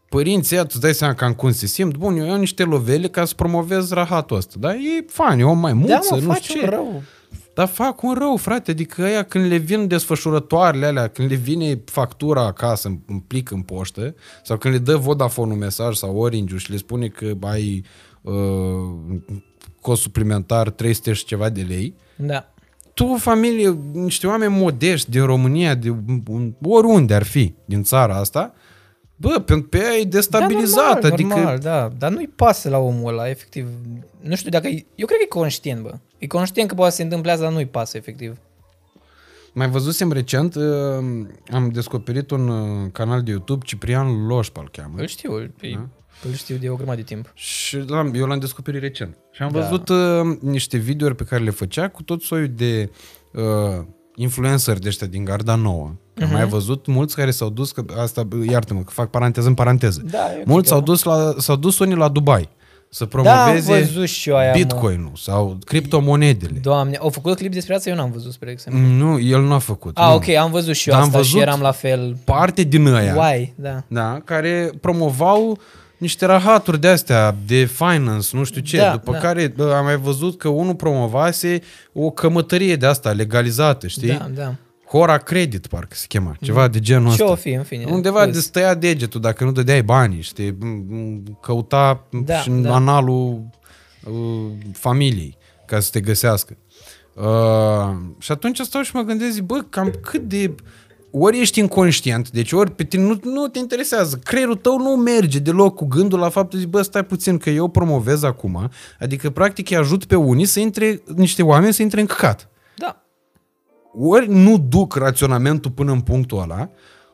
Părinții 0.09 0.55
ăia, 0.55 0.63
tu 0.63 0.69
îți 0.73 0.81
dai 0.81 0.93
seama 0.93 1.13
cam 1.13 1.33
cum 1.33 1.51
se 1.51 1.65
simt, 1.65 1.97
bun, 1.97 2.17
eu 2.17 2.25
iau 2.25 2.37
niște 2.37 2.63
lovele 2.63 3.07
ca 3.07 3.25
să 3.25 3.33
promovez 3.35 3.91
rahatul 3.91 4.37
ăsta, 4.37 4.55
dar 4.59 4.73
e 4.73 5.05
fan, 5.07 5.39
e 5.39 5.43
o 5.43 5.53
mai 5.53 5.71
Da, 5.71 5.77
mulță, 5.77 6.07
mă, 6.15 6.19
nu 6.19 6.31
faci 6.31 6.43
știu 6.43 6.59
un 6.59 6.65
ce. 6.65 6.69
rău. 6.75 7.01
Dar 7.59 7.67
fac 7.67 8.01
un 8.03 8.13
rău, 8.13 8.35
frate, 8.35 8.71
adică 8.71 9.03
aia 9.03 9.23
când 9.23 9.45
le 9.45 9.57
vin 9.57 9.87
desfășurătoarele 9.87 10.85
alea, 10.85 11.07
când 11.07 11.29
le 11.29 11.35
vine 11.35 11.81
factura 11.85 12.45
acasă 12.45 12.87
în, 12.87 12.99
în 13.07 13.19
plic 13.19 13.51
în 13.51 13.61
poștă, 13.61 14.15
sau 14.43 14.57
când 14.57 14.73
le 14.73 14.79
dă 14.79 14.95
Vodafone 14.95 15.51
un 15.53 15.57
mesaj 15.57 15.95
sau 15.95 16.17
orange 16.17 16.57
și 16.57 16.71
le 16.71 16.77
spune 16.77 17.07
că 17.07 17.31
ai 17.41 17.83
uh, 18.21 18.33
cost 19.81 20.01
suplimentar 20.01 20.69
300 20.69 21.13
și 21.13 21.25
ceva 21.25 21.49
de 21.49 21.61
lei, 21.61 21.95
Da. 22.15 22.51
tu, 22.93 23.05
o 23.05 23.17
familie, 23.17 23.77
niște 23.93 24.27
oameni 24.27 24.53
modești 24.53 25.09
din 25.09 25.25
România, 25.25 25.75
de 25.75 25.89
un- 26.29 26.53
oriunde 26.63 27.13
ar 27.13 27.23
fi 27.23 27.53
din 27.65 27.83
țara 27.83 28.15
asta, 28.15 28.53
bă, 29.15 29.39
pe, 29.45 29.55
pe 29.69 29.77
aia 29.77 29.97
e 29.99 30.03
destabilizat, 30.03 30.99
da, 31.01 31.07
normal, 31.07 31.11
adică... 31.11 31.33
Normal, 31.35 31.57
da, 31.57 31.89
dar 31.97 32.11
nu-i 32.11 32.27
pasă 32.35 32.69
la 32.69 32.77
omul 32.77 33.11
ăla, 33.13 33.29
efectiv. 33.29 33.67
Nu 34.21 34.35
știu 34.35 34.49
dacă... 34.49 34.67
e- 34.67 34.85
Eu 34.95 35.05
cred 35.05 35.17
că 35.17 35.23
e 35.23 35.39
conștient, 35.39 35.81
bă. 35.81 35.93
E 36.19 36.27
conștient 36.27 36.69
că 36.69 36.75
poate 36.75 36.95
se 36.95 37.03
întâmplează, 37.03 37.41
dar 37.43 37.51
nu-i 37.51 37.65
pasă, 37.65 37.97
efectiv. 37.97 38.37
Mai 39.53 39.69
văzusem 39.69 40.11
recent, 40.11 40.55
uh, 40.55 40.63
am 41.51 41.69
descoperit 41.73 42.31
un 42.31 42.47
uh, 42.47 42.89
canal 42.91 43.21
de 43.23 43.31
YouTube, 43.31 43.65
Ciprian 43.65 44.25
Loșpa 44.27 44.61
îl 44.61 44.69
cheamă. 44.71 44.93
Îl 44.97 45.07
știu, 45.07 45.33
îl, 45.33 45.51
da? 45.73 45.87
îl 46.27 46.33
știu 46.33 46.55
de 46.55 46.69
o 46.69 46.75
grămadă 46.75 46.97
de 46.97 47.03
timp. 47.03 47.31
Și 47.33 47.77
l-am, 47.87 48.13
eu 48.15 48.25
l-am 48.25 48.39
descoperit 48.39 48.81
recent. 48.81 49.17
Și 49.31 49.41
am 49.41 49.51
Da. 49.51 49.59
văzut 49.59 49.89
uh, 49.89 50.37
niște 50.41 50.77
videouri 50.77 51.15
pe 51.15 51.23
care 51.23 51.43
le 51.43 51.49
făcea 51.49 51.87
cu 51.87 52.03
tot 52.03 52.21
soiul 52.21 52.51
de 52.55 52.89
uh, 53.33 53.85
influenceri 54.15 54.79
de 54.81 54.87
ăștia 54.87 55.07
din 55.07 55.23
Garda 55.23 55.55
Nouă. 55.55 55.87
Că 56.13 56.23
Mhm. 56.25 56.33
Am 56.33 56.39
mai 56.39 56.47
văzut 56.47 56.85
mulți 56.85 57.15
care 57.15 57.31
s-au 57.31 57.49
dus, 57.49 57.71
că 57.71 57.83
asta, 57.97 58.27
iartă-mă, 58.49 58.79
că 58.83 58.91
fac 58.91 59.09
paranteză 59.09 59.47
în 59.47 59.53
paranteză. 59.53 60.01
Da, 60.11 60.17
eu 60.37 60.43
mulți 60.45 60.51
cred 60.53 60.65
s-au 60.65 60.79
că- 60.79 60.83
dus, 60.85 61.03
la, 61.03 61.33
s-au 61.37 61.55
dus 61.55 61.79
unii 61.79 61.95
la 61.95 62.07
Dubai 62.09 62.49
să 62.89 63.07
Da, 63.11 63.19
am 63.19 63.21
promoveze 63.23 63.79
văzut 63.79 64.07
și 64.07 64.29
eu 64.29 64.35
aia, 64.37 64.51
mă. 64.51 64.57
Bitcoin-ul 64.57 65.11
sau 65.15 65.57
criptomonedele. 65.65 66.59
Doamne, 66.61 66.97
au 66.97 67.09
făcut 67.09 67.35
clip 67.35 67.51
despre 67.51 67.75
asta? 67.75 67.89
Eu 67.89 67.95
n-am 67.95 68.11
văzut, 68.11 68.31
spre 68.31 68.51
exemplu. 68.51 68.81
Nu, 68.81 69.19
el 69.19 69.41
nu 69.41 69.53
a 69.53 69.57
făcut. 69.57 69.97
Ah, 69.97 70.07
nu. 70.07 70.13
ok, 70.13 70.29
am 70.29 70.51
văzut 70.51 70.75
și 70.75 70.89
eu 70.89 70.95
Dar 70.95 71.03
am 71.03 71.09
asta 71.09 71.21
și 71.21 71.31
văzut 71.31 71.47
eram 71.47 71.61
la 71.61 71.71
fel. 71.71 72.17
Parte 72.23 72.61
din 72.63 72.85
ăia. 72.85 73.15
Why? 73.15 73.53
Da. 73.55 73.83
da, 73.87 74.21
care 74.25 74.69
promovau 74.81 75.59
niște 75.97 76.25
rahaturi 76.25 76.79
de 76.81 76.87
astea, 76.87 77.35
de 77.45 77.65
finance, 77.65 78.27
nu 78.31 78.43
știu 78.43 78.61
ce, 78.61 78.77
Da, 78.77 78.91
după 78.91 79.11
da. 79.11 79.17
care 79.17 79.53
bă, 79.55 79.73
am 79.77 79.85
mai 79.85 79.97
văzut 79.97 80.37
că 80.37 80.47
unul 80.47 80.75
promovase 80.75 81.61
o 81.93 82.09
cămătărie 82.09 82.75
de 82.75 82.85
asta 82.85 83.11
legalizată, 83.11 83.87
știi? 83.87 84.07
Da, 84.07 84.29
da. 84.35 84.53
Hora 84.91 85.17
Credit, 85.17 85.67
parcă 85.67 85.95
se 85.95 86.05
chema, 86.07 86.35
ceva 86.41 86.67
de 86.67 86.79
genul 86.79 87.07
Ce 87.07 87.11
ăsta. 87.21 87.31
o 87.31 87.35
fi, 87.35 87.49
în 87.49 87.63
fine. 87.63 87.83
Undeva 87.87 88.19
Vezi. 88.23 88.31
de 88.33 88.39
stăia 88.39 88.73
degetul 88.73 89.21
dacă 89.21 89.43
nu 89.43 89.51
dădeai 89.51 89.83
banii, 89.83 90.21
știi? 90.21 90.51
M- 90.51 90.57
m- 90.57 91.39
Căuta 91.41 92.07
Da, 92.25 92.37
și 92.37 92.49
în 92.49 92.61
da. 92.61 92.75
analul 92.75 93.49
uh, 94.03 94.51
familiei 94.73 95.37
ca 95.65 95.79
să 95.79 95.89
te 95.91 95.99
găsească. 95.99 96.57
Uh, 97.13 97.95
și 98.19 98.31
atunci 98.31 98.59
stau 98.59 98.81
și 98.81 98.91
mă 98.95 99.01
gândesc, 99.01 99.31
zic, 99.31 99.43
bă, 99.43 99.65
cam 99.69 99.93
cât 100.01 100.21
de 100.21 100.55
ori 101.11 101.39
ești 101.39 101.59
inconștient, 101.59 102.29
deci 102.31 102.51
ori 102.51 102.71
pe 102.71 102.83
tine 102.83 103.03
nu, 103.03 103.19
nu 103.23 103.47
te 103.47 103.59
interesează, 103.59 104.19
creierul 104.23 104.55
tău 104.55 104.77
nu 104.77 104.89
merge 104.95 105.39
deloc 105.39 105.75
cu 105.75 105.85
gândul 105.85 106.19
la 106.19 106.29
faptul 106.29 106.59
de, 106.59 106.65
bă, 106.65 106.81
stai 106.81 107.03
puțin 107.05 107.37
că 107.37 107.49
eu 107.49 107.67
promovez 107.67 108.23
acum, 108.23 108.69
adică 108.99 109.29
practic 109.29 109.69
îi 109.69 109.75
ajut 109.77 110.05
pe 110.05 110.15
unii 110.15 110.45
să 110.45 110.59
intre, 110.59 111.01
niște 111.15 111.43
oameni 111.43 111.73
să 111.73 111.81
intre 111.81 111.99
în 111.99 112.05
căcat. 112.05 112.49
Da. 113.93 114.05
Ori 114.05 114.27
nu 114.27 114.57
duc 114.57 114.95
raționamentul 114.95 115.71
până 115.71 115.91
în 115.91 116.01
punctul 116.01 116.41
ăla, 116.41 116.69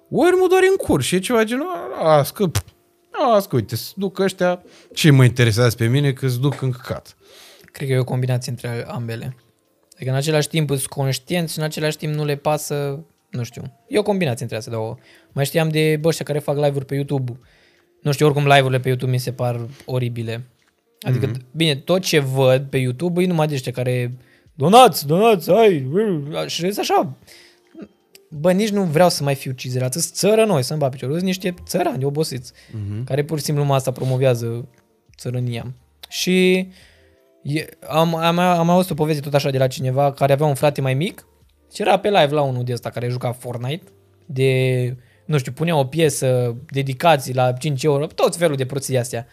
ori 0.10 0.36
mă 0.36 0.46
doar 0.50 0.62
în 0.70 0.76
curs 0.86 1.06
și 1.06 1.16
e 1.16 1.20
ceva 1.20 1.44
genul, 1.44 1.68
las 2.04 2.32
că, 2.32 2.52
las 3.32 3.46
că, 3.46 3.56
uite, 3.56 3.76
să 3.76 3.92
duc 3.96 4.20
ăștia, 4.20 4.64
ce 4.94 5.12
mă 5.12 5.24
interesează 5.24 5.76
pe 5.76 5.88
mine 5.88 6.12
că 6.12 6.28
să 6.28 6.38
duc 6.38 6.62
în 6.62 6.72
căcat. 6.72 7.18
Cred 7.72 7.88
că 7.88 7.94
e 7.94 8.00
o 8.00 8.04
combinație 8.04 8.52
între 8.52 8.86
ambele. 8.88 9.36
Adică 9.96 10.10
în 10.10 10.16
același 10.16 10.48
timp 10.48 10.70
sunt 10.70 10.86
conștienți 10.86 11.54
și 11.54 11.60
în 11.60 11.66
același 11.66 11.98
timp 11.98 12.14
nu 12.14 12.26
le 12.26 12.36
pasă, 12.36 13.06
nu 13.30 13.44
știu. 13.44 13.64
E 13.88 14.00
o 14.00 14.04
combinație 14.04 14.42
între 14.42 14.58
astea 14.58 14.74
două. 14.74 14.98
Mai 15.32 15.46
știam 15.46 15.70
de 15.70 15.98
bă 16.02 16.08
ăștia 16.08 16.26
care 16.26 16.40
fac 16.40 16.56
live-uri 16.56 16.86
pe 16.86 16.96
YouTube. 16.96 17.40
Nu 18.02 18.12
știu, 18.12 18.26
oricum 18.26 18.48
live-urile 18.48 18.80
pe 18.80 18.88
YouTube 18.88 19.12
mi 19.12 19.20
se 19.20 19.32
par 19.32 19.68
oribile. 19.86 20.46
Adică, 21.00 21.32
mm-hmm. 21.32 21.52
bine, 21.52 21.76
tot 21.76 22.02
ce 22.02 22.20
văd 22.20 22.66
pe 22.70 22.78
YouTube 22.78 23.24
e 23.24 23.28
numai 23.28 23.48
de 23.48 23.54
ăștia 23.54 23.72
care 23.72 24.18
donați, 24.56 25.08
donați, 25.08 25.52
ai, 25.52 25.88
și 26.46 26.66
e 26.66 26.74
așa. 26.80 27.14
Bă, 28.30 28.52
nici 28.52 28.70
nu 28.70 28.84
vreau 28.84 29.10
să 29.10 29.24
mai 29.24 29.36
fiu 29.36 29.52
cizerat. 29.52 29.94
Sunt 29.94 30.04
țără 30.04 30.46
noi, 30.46 30.64
să-mi 30.64 30.80
bat 30.80 30.92
piciorul. 30.92 31.16
Sunt 31.16 31.28
niște 31.28 31.54
țărani 31.66 32.04
obosiți, 32.04 32.52
mm-hmm. 32.54 33.04
care 33.06 33.24
pur 33.24 33.38
și 33.38 33.44
simplu 33.44 33.64
numai 33.64 33.78
asta 33.78 33.92
promovează 33.92 34.68
țărânia. 35.18 35.74
Și 36.10 36.68
E, 37.46 37.70
am, 37.88 38.16
am, 38.16 38.40
am 38.40 38.70
auzit 38.70 38.92
o 38.92 38.94
poveste 38.94 39.22
tot 39.22 39.34
așa 39.34 39.50
de 39.50 39.58
la 39.58 39.68
cineva 39.68 40.12
care 40.12 40.34
avea 40.34 40.46
un 40.46 40.54
frate 40.54 40.82
mai 40.82 40.94
mic 40.94 41.28
și 41.74 41.82
era 41.82 42.00
pe 42.00 42.10
live 42.10 42.34
la 42.34 42.42
unul 42.42 42.64
de 42.64 42.74
ăsta 42.74 42.90
care 42.90 43.08
juca 43.08 43.32
Fortnite 43.32 43.84
de, 44.26 44.96
nu 45.26 45.38
știu, 45.38 45.52
punea 45.52 45.78
o 45.78 45.86
piesă, 45.86 46.56
dedicații 46.70 47.34
la 47.34 47.52
5 47.52 47.84
euro, 47.84 48.06
tot 48.06 48.36
felul 48.36 48.56
de 48.56 48.66
prostii 48.66 48.98
astea. 48.98 49.28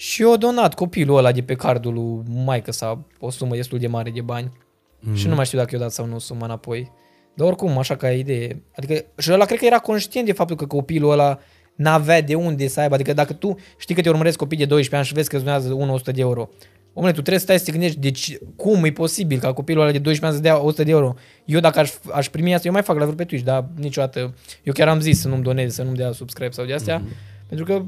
Și 0.00 0.22
eu 0.22 0.36
donat 0.36 0.74
copilul 0.74 1.16
ăla 1.16 1.32
de 1.32 1.42
pe 1.42 1.54
cardul 1.54 1.92
lui 1.92 2.22
maică 2.44 2.72
sa 2.72 3.04
o 3.18 3.30
sumă 3.30 3.54
destul 3.54 3.78
de 3.78 3.86
mare 3.86 4.10
de 4.10 4.20
bani. 4.20 4.48
Mm-hmm. 4.48 5.14
Și 5.14 5.28
nu 5.28 5.34
mai 5.34 5.44
știu 5.44 5.58
dacă 5.58 5.70
i-o 5.72 5.80
dat 5.80 5.92
sau 5.92 6.06
nu 6.06 6.18
suma 6.18 6.44
înapoi. 6.44 6.90
Dar 7.34 7.46
oricum, 7.46 7.78
așa 7.78 7.96
ca 7.96 8.10
idee. 8.10 8.62
Adică, 8.76 9.04
și 9.18 9.32
ăla 9.32 9.44
cred 9.44 9.58
că 9.58 9.64
era 9.64 9.78
conștient 9.78 10.26
de 10.26 10.32
faptul 10.32 10.56
că 10.56 10.66
copilul 10.66 11.10
ăla 11.10 11.38
n-avea 11.74 12.22
de 12.22 12.34
unde 12.34 12.68
să 12.68 12.80
aibă. 12.80 12.94
Adică 12.94 13.12
dacă 13.12 13.32
tu 13.32 13.56
știi 13.78 13.94
că 13.94 14.00
te 14.00 14.08
urmăresc 14.08 14.36
copii 14.36 14.58
de 14.58 14.64
12 14.64 14.96
ani 14.96 15.06
și 15.06 15.12
vezi 15.14 15.28
că 15.28 15.36
îți 15.36 15.44
donează 15.44 15.92
100 15.92 16.12
de 16.12 16.20
euro, 16.20 16.48
Omule, 16.92 17.12
tu 17.12 17.20
trebuie 17.20 17.38
să 17.38 17.44
stai 17.44 17.58
să 17.58 17.64
te 17.64 17.70
gândești, 17.70 17.98
deci 17.98 18.36
cum 18.56 18.84
e 18.84 18.90
posibil 18.90 19.38
ca 19.38 19.52
copilul 19.52 19.82
ăla 19.82 19.92
de 19.92 19.98
12 19.98 20.26
ani 20.26 20.34
să 20.34 20.42
dea 20.42 20.66
100 20.66 20.84
de 20.84 20.90
euro? 20.90 21.14
Eu 21.44 21.60
dacă 21.60 21.78
aș, 21.78 21.92
aș 22.12 22.28
primi 22.28 22.54
asta, 22.54 22.66
eu 22.66 22.72
mai 22.72 22.82
fac 22.82 22.98
la 22.98 23.04
pe 23.04 23.24
Twitch, 23.24 23.44
dar 23.44 23.68
niciodată, 23.76 24.34
eu 24.62 24.72
chiar 24.72 24.88
am 24.88 25.00
zis 25.00 25.20
să 25.20 25.28
nu-mi 25.28 25.42
doneze, 25.42 25.74
să 25.74 25.82
nu-mi 25.82 25.96
dea 25.96 26.12
subscribe 26.12 26.50
sau 26.50 26.64
de 26.64 26.74
astea, 26.74 27.02
mm-hmm. 27.02 27.46
pentru 27.48 27.66
că 27.66 27.82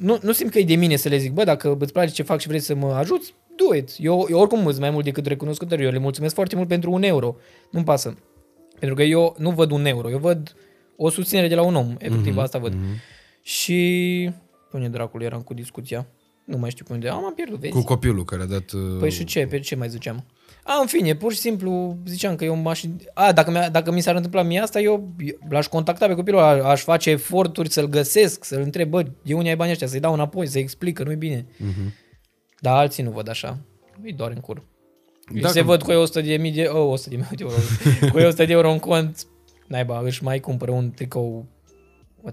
nu, 0.00 0.18
nu 0.22 0.32
simt 0.32 0.50
că 0.50 0.58
e 0.58 0.64
de 0.64 0.74
mine 0.74 0.96
să 0.96 1.08
le 1.08 1.16
zic, 1.16 1.32
bă, 1.32 1.44
dacă 1.44 1.76
îți 1.80 1.92
place 1.92 2.12
ce 2.12 2.22
fac 2.22 2.40
și 2.40 2.46
vrei 2.46 2.60
să 2.60 2.74
mă 2.74 2.92
ajuți, 2.92 3.34
do 3.56 3.74
it. 3.74 3.90
Eu, 3.98 4.26
eu 4.30 4.38
oricum 4.38 4.66
îți 4.66 4.80
mai 4.80 4.90
mult 4.90 5.04
decât 5.04 5.26
recunoscător, 5.26 5.80
eu 5.80 5.90
le 5.90 5.98
mulțumesc 5.98 6.34
foarte 6.34 6.56
mult 6.56 6.68
pentru 6.68 6.90
un 6.90 7.02
euro, 7.02 7.36
nu-mi 7.70 7.84
pasă. 7.84 8.16
Pentru 8.78 8.96
că 8.96 9.02
eu 9.02 9.34
nu 9.38 9.50
văd 9.50 9.70
un 9.70 9.84
euro, 9.84 10.10
eu 10.10 10.18
văd 10.18 10.54
o 10.96 11.08
susținere 11.08 11.48
de 11.48 11.54
la 11.54 11.62
un 11.62 11.74
om, 11.74 11.94
efectiv, 11.98 12.34
mm-hmm. 12.34 12.42
asta 12.42 12.58
văd. 12.58 12.72
Mm-hmm. 12.72 13.42
Și, 13.42 14.30
până 14.70 14.88
dracul 14.88 15.22
eram 15.22 15.40
cu 15.40 15.54
discuția. 15.54 16.06
Nu 16.44 16.56
mai 16.56 16.70
știu 16.70 16.84
pe 16.84 16.92
unde. 16.92 17.08
Am, 17.08 17.24
am 17.24 17.34
pierdut, 17.34 17.58
vezi? 17.58 17.72
Cu 17.72 17.82
copilul 17.82 18.24
care 18.24 18.42
a 18.42 18.46
dat... 18.46 18.70
Uh... 18.70 18.80
Păi 18.98 19.10
și 19.10 19.24
ce? 19.24 19.46
Pe 19.46 19.58
ce 19.58 19.74
mai 19.74 19.88
ziceam? 19.88 20.24
A, 20.64 20.78
în 20.80 20.86
fine, 20.86 21.14
pur 21.14 21.32
și 21.32 21.38
simplu 21.38 21.98
ziceam 22.06 22.36
că 22.36 22.44
eu 22.44 22.54
m-aș... 22.54 22.84
A, 23.14 23.32
dacă, 23.32 23.50
mi 23.50 23.68
dacă 23.72 23.92
mi 23.92 24.00
s-ar 24.00 24.14
întâmpla 24.14 24.42
mie 24.42 24.60
asta, 24.60 24.80
eu 24.80 25.14
l-aș 25.48 25.66
contacta 25.66 26.06
pe 26.06 26.14
copilul, 26.14 26.40
aș 26.40 26.82
face 26.82 27.10
eforturi 27.10 27.70
să-l 27.70 27.86
găsesc, 27.86 28.44
să-l 28.44 28.60
întreb, 28.60 28.88
bă, 28.88 29.02
de 29.22 29.34
unde 29.34 29.48
ai 29.48 29.56
banii 29.56 29.72
ăștia, 29.72 29.86
să-i 29.86 30.00
dau 30.00 30.12
înapoi, 30.12 30.46
să-i 30.46 30.60
explic 30.60 30.96
că 30.96 31.02
nu-i 31.02 31.16
bine. 31.16 31.46
Uh-huh. 31.46 31.92
Dar 32.58 32.76
alții 32.76 33.02
nu 33.02 33.10
văd 33.10 33.28
așa. 33.28 33.58
E 34.02 34.12
doar 34.12 34.30
în 34.30 34.40
cur. 34.40 34.62
Dacă... 35.34 35.52
Se 35.52 35.60
văd 35.60 35.82
cu 35.82 35.90
100 35.90 36.20
de 36.20 36.36
mii 36.36 36.52
de... 36.52 36.64
Oh, 36.64 36.92
100 36.92 37.10
de 37.10 37.16
mii 37.16 37.26
de 37.36 37.42
euro. 37.42 37.54
cu 38.12 38.18
100 38.18 38.44
de 38.44 38.52
euro 38.52 38.70
în 38.70 38.78
cont, 38.78 39.26
naiba, 39.66 40.00
își 40.04 40.24
mai 40.24 40.40
cumpără 40.40 40.70
un 40.70 40.90
tricou 40.90 41.46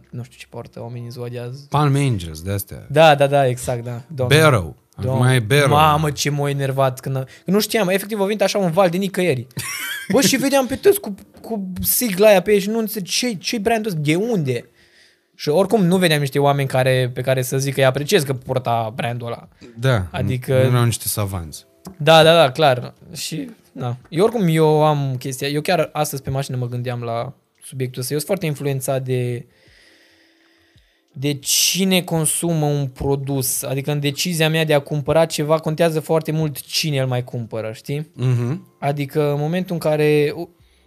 nu 0.10 0.24
știu 0.24 0.38
ce 0.38 0.46
poartă 0.50 0.82
oamenii 0.82 1.10
ziua 1.10 1.28
de 1.28 1.40
azi. 1.40 1.68
Palm 1.68 1.96
Angels, 1.96 2.42
de 2.42 2.52
astea. 2.52 2.86
Da, 2.90 3.16
da, 3.16 3.28
da, 3.28 3.48
exact, 3.48 3.84
da. 3.84 4.02
Domnul. 4.08 4.40
Barrow. 4.40 4.76
Domnul. 5.02 5.24
Mai 5.24 5.42
Barrow. 5.42 5.70
Mamă, 5.70 6.12
ce 6.12 6.30
m-a 6.30 6.50
enervat 6.50 7.00
când... 7.00 7.26
Nu 7.46 7.60
știam, 7.60 7.90
efectiv 7.90 8.20
a 8.20 8.24
venit 8.24 8.42
așa 8.42 8.58
un 8.58 8.72
val 8.72 8.90
de 8.90 8.98
nicăieri. 8.98 9.48
Bă, 10.12 10.22
și 10.22 10.36
vedeam 10.36 10.66
pe 10.66 10.76
toți 10.76 11.00
cu, 11.00 11.16
cu 11.42 11.70
sigla 11.82 12.28
aia 12.28 12.42
pe 12.42 12.52
ei 12.52 12.60
și 12.60 12.70
nu 12.70 12.80
înțeleg 12.80 13.08
ce, 13.08 13.34
ce 13.34 13.58
brandul 13.58 13.92
ăsta, 13.92 14.04
de 14.04 14.16
unde? 14.16 14.70
Și 15.36 15.50
oricum 15.50 15.86
nu 15.86 15.98
vedeam 15.98 16.20
niște 16.20 16.40
oameni 16.40 16.68
care, 16.68 17.12
pe 17.14 17.22
care 17.22 17.42
să 17.42 17.58
zic 17.58 17.74
că 17.74 17.80
îi 17.80 17.86
apreciez 17.86 18.24
că 18.24 18.34
porta 18.34 18.92
brandul 18.96 19.28
ăla. 19.28 19.48
Da, 19.80 20.08
adică... 20.12 20.54
nu 20.54 20.60
erau 20.60 20.84
niște 20.84 21.08
savanți. 21.08 21.66
Da, 21.98 22.24
da, 22.24 22.36
da, 22.36 22.52
clar. 22.52 22.94
Și, 23.14 23.50
da. 23.72 23.96
Eu 24.10 24.24
oricum 24.24 24.48
eu 24.48 24.86
am 24.86 25.16
chestia, 25.20 25.48
eu 25.48 25.62
chiar 25.62 25.90
astăzi 25.94 26.22
pe 26.22 26.30
mașină 26.30 26.58
mă 26.58 26.68
gândeam 26.68 27.02
la 27.02 27.34
subiectul 27.64 28.02
ăsta. 28.02 28.14
Eu 28.14 28.20
sunt 28.20 28.30
foarte 28.30 28.46
influențat 28.46 29.04
de 29.04 29.46
de 31.20 31.34
cine 31.34 32.02
consumă 32.02 32.66
un 32.66 32.88
produs. 32.88 33.64
Adică 33.64 33.92
în 33.92 34.00
decizia 34.00 34.50
mea 34.50 34.66
de 34.66 34.74
a 34.74 34.80
cumpăra 34.80 35.26
ceva 35.26 35.60
contează 35.60 36.00
foarte 36.00 36.32
mult 36.32 36.62
cine 36.62 37.00
îl 37.00 37.08
mai 37.08 37.24
cumpără, 37.24 37.72
știi? 37.74 38.02
Uh-huh. 38.02 38.58
Adică 38.80 39.32
în 39.32 39.40
momentul 39.40 39.74
în 39.74 39.80
care... 39.80 40.34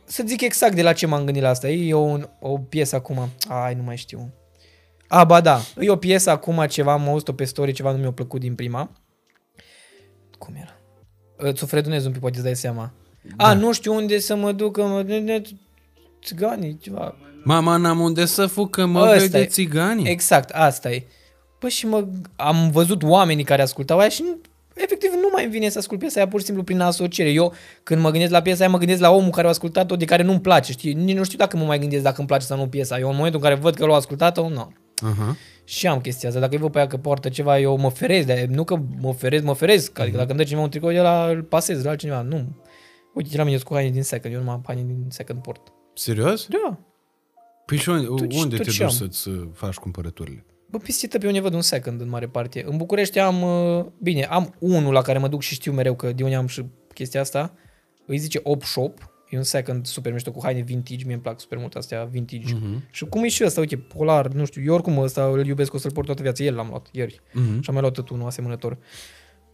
Să 0.05 0.23
zic 0.27 0.41
exact 0.41 0.75
de 0.75 0.83
la 0.83 0.93
ce 0.93 1.07
m-am 1.07 1.25
gândit 1.25 1.43
la 1.43 1.49
asta. 1.49 1.69
E 1.69 1.95
o, 1.95 2.19
o 2.41 2.59
piesă 2.59 2.97
acum... 2.97 3.29
Ai, 3.49 3.75
nu 3.75 3.83
mai 3.83 3.97
știu. 3.97 4.33
A, 5.09 5.25
ba 5.25 5.41
da. 5.41 5.61
E 5.81 5.91
o 5.91 5.97
piesă 5.97 6.31
acum 6.31 6.67
ceva, 6.67 6.93
am 6.93 7.09
auzit-o 7.09 7.33
pe 7.33 7.45
story, 7.45 7.73
ceva 7.73 7.93
nu 7.93 7.99
mi-a 7.99 8.13
plăcut 8.13 8.41
din 8.41 8.55
prima. 8.55 8.91
Cum 10.39 10.55
era? 10.57 10.77
Îți 11.37 11.63
ofredunez 11.63 12.05
un 12.05 12.13
pic, 12.13 12.21
poate 12.21 12.37
îți 12.37 12.45
dai 12.45 12.57
seama. 12.57 12.93
Da. 13.37 13.45
A, 13.45 13.55
nu 13.55 13.73
știu 13.73 13.95
unde 13.95 14.19
să 14.19 14.37
mă 14.37 14.53
duc, 14.53 14.77
mă... 14.77 15.43
Țiganii, 16.25 16.79
ceva. 16.79 17.17
Mama, 17.45 17.77
n-am 17.77 18.01
unde 18.01 18.25
să 18.25 18.47
fug, 18.47 18.71
că 18.71 18.87
mă 18.87 19.07
vede 19.13 19.27
de 19.27 19.45
țigani. 19.45 20.09
Exact, 20.09 20.51
asta 20.51 20.91
e. 20.91 21.07
Păi 21.59 21.71
și 21.71 21.87
mă, 21.87 22.07
am 22.37 22.71
văzut 22.71 23.03
oamenii 23.03 23.45
care 23.45 23.63
ascultau 23.63 23.99
aia 23.99 24.09
și 24.09 24.25
efectiv 24.75 25.11
nu 25.11 25.29
mai 25.33 25.43
îmi 25.43 25.53
vine 25.53 25.69
să 25.69 25.79
ascult 25.79 26.01
piesa 26.01 26.21
aia 26.21 26.29
pur 26.29 26.41
și 26.41 26.47
simplu 26.47 26.65
prin 26.65 26.81
asociere. 26.81 27.31
Eu 27.31 27.53
când 27.83 28.01
mă 28.01 28.11
gândesc 28.11 28.33
la 28.33 28.43
piesa 28.43 28.61
aia, 28.61 28.71
mă 28.71 28.79
gândesc 28.79 29.01
la 29.01 29.11
omul 29.11 29.31
care 29.31 29.47
a 29.47 29.51
ascultat-o 29.51 29.97
de 29.97 30.05
care 30.05 30.23
nu-mi 30.23 30.41
place. 30.41 30.73
Știi? 30.73 30.93
Nici 30.93 31.17
nu 31.17 31.25
știu 31.25 31.39
dacă 31.39 31.57
mă 31.57 31.65
mai 31.65 31.79
gândesc 31.79 32.03
dacă 32.03 32.17
îmi 32.19 32.27
place 32.27 32.47
sau 32.47 32.59
nu 32.59 32.69
piesa. 32.69 32.99
Eu 32.99 33.09
în 33.09 33.17
momentul 33.17 33.41
în 33.41 33.49
care 33.49 33.61
văd 33.61 33.75
că 33.75 33.87
l-au 33.87 33.95
ascultat-o, 33.95 34.49
nu. 34.49 34.73
Uh-huh. 34.73 35.35
Și 35.65 35.87
am 35.87 36.01
chestia 36.01 36.29
asta. 36.29 36.41
Dacă 36.41 36.55
îi 36.55 36.61
văd 36.61 36.71
pe 36.71 36.79
aia 36.79 36.87
că 36.87 36.97
poartă 36.97 37.29
ceva, 37.29 37.59
eu 37.59 37.77
mă 37.77 37.91
ferez. 37.91 38.25
De 38.25 38.47
nu 38.51 38.65
că 38.65 38.77
mă 39.01 39.13
ferez, 39.13 39.43
mă 39.43 39.55
ferez. 39.55 39.91
Adică 39.95 40.17
uh-huh. 40.17 40.19
dacă 40.19 40.31
îmi 40.31 40.39
dă 40.39 40.45
cineva 40.45 40.63
un 40.63 40.71
tricou 40.71 40.91
de 40.91 41.01
la 41.01 41.27
îl 41.29 41.43
pasez 41.43 41.83
la 41.85 41.91
altcineva. 41.91 42.23
Nu. 42.23 42.47
Uite, 43.15 43.37
la 43.37 43.45
mine 43.45 43.59
cu 43.59 43.75
haine 43.75 43.91
din 43.91 44.03
second. 44.03 44.35
Eu 44.35 44.41
numai 44.41 44.61
haine 44.67 44.83
din 44.87 45.07
second 45.09 45.43
port. 45.43 45.61
Serios? 45.95 46.47
Da. 46.47 46.79
Păi 47.71 47.79
și 47.79 47.89
unde, 47.89 48.07
tu, 48.07 48.39
unde 48.39 48.57
te 48.57 48.63
duci 48.63 48.91
să-ți 48.91 49.29
uh, 49.29 49.49
faci 49.53 49.75
cumpărăturile? 49.75 50.45
Bă, 50.67 50.79
pisită 50.79 51.19
pe 51.19 51.27
unde 51.27 51.41
văd 51.41 51.55
un 51.55 51.61
second 51.61 52.01
în 52.01 52.09
mare 52.09 52.29
parte. 52.29 52.65
În 52.67 52.77
București 52.77 53.19
am, 53.19 53.43
uh, 53.43 53.85
bine, 54.03 54.25
am 54.25 54.55
unul 54.59 54.93
la 54.93 55.03
care 55.03 55.19
mă 55.19 55.29
duc 55.29 55.43
și 55.43 55.55
știu 55.55 55.73
mereu 55.73 55.95
că 55.95 56.13
de 56.13 56.23
unde 56.23 56.35
am 56.35 56.47
și 56.47 56.65
chestia 56.95 57.21
asta. 57.21 57.55
Îi 58.07 58.19
zice 58.19 58.41
Op 58.43 58.63
Shop. 58.63 59.13
E 59.29 59.37
un 59.37 59.43
second 59.43 59.87
super 59.87 60.13
mișto 60.13 60.33
cu 60.33 60.41
haine 60.43 60.61
vintage, 60.61 61.05
mie 61.05 61.13
îmi 61.13 61.23
plac 61.23 61.41
super 61.41 61.59
mult 61.59 61.75
astea 61.75 62.05
vintage. 62.05 62.55
Uh-huh. 62.55 62.91
Și 62.91 63.05
cum 63.05 63.25
e 63.25 63.29
și 63.29 63.45
ăsta, 63.45 63.61
uite, 63.61 63.77
polar, 63.77 64.29
nu 64.29 64.45
știu, 64.45 64.63
eu 64.63 64.75
oricum 64.75 64.99
ăsta 64.99 65.25
îl 65.25 65.47
iubesc, 65.47 65.75
o 65.75 65.79
să-l 65.79 65.91
port 65.91 66.07
toată 66.07 66.23
viața, 66.23 66.45
el 66.45 66.55
l-am 66.55 66.69
luat 66.69 66.89
ieri. 66.93 67.21
Uh-huh. 67.21 67.61
Și 67.61 67.67
am 67.67 67.73
mai 67.73 67.81
luat 67.81 67.93
tot 67.93 68.09
unul 68.09 68.27
asemănător. 68.27 68.79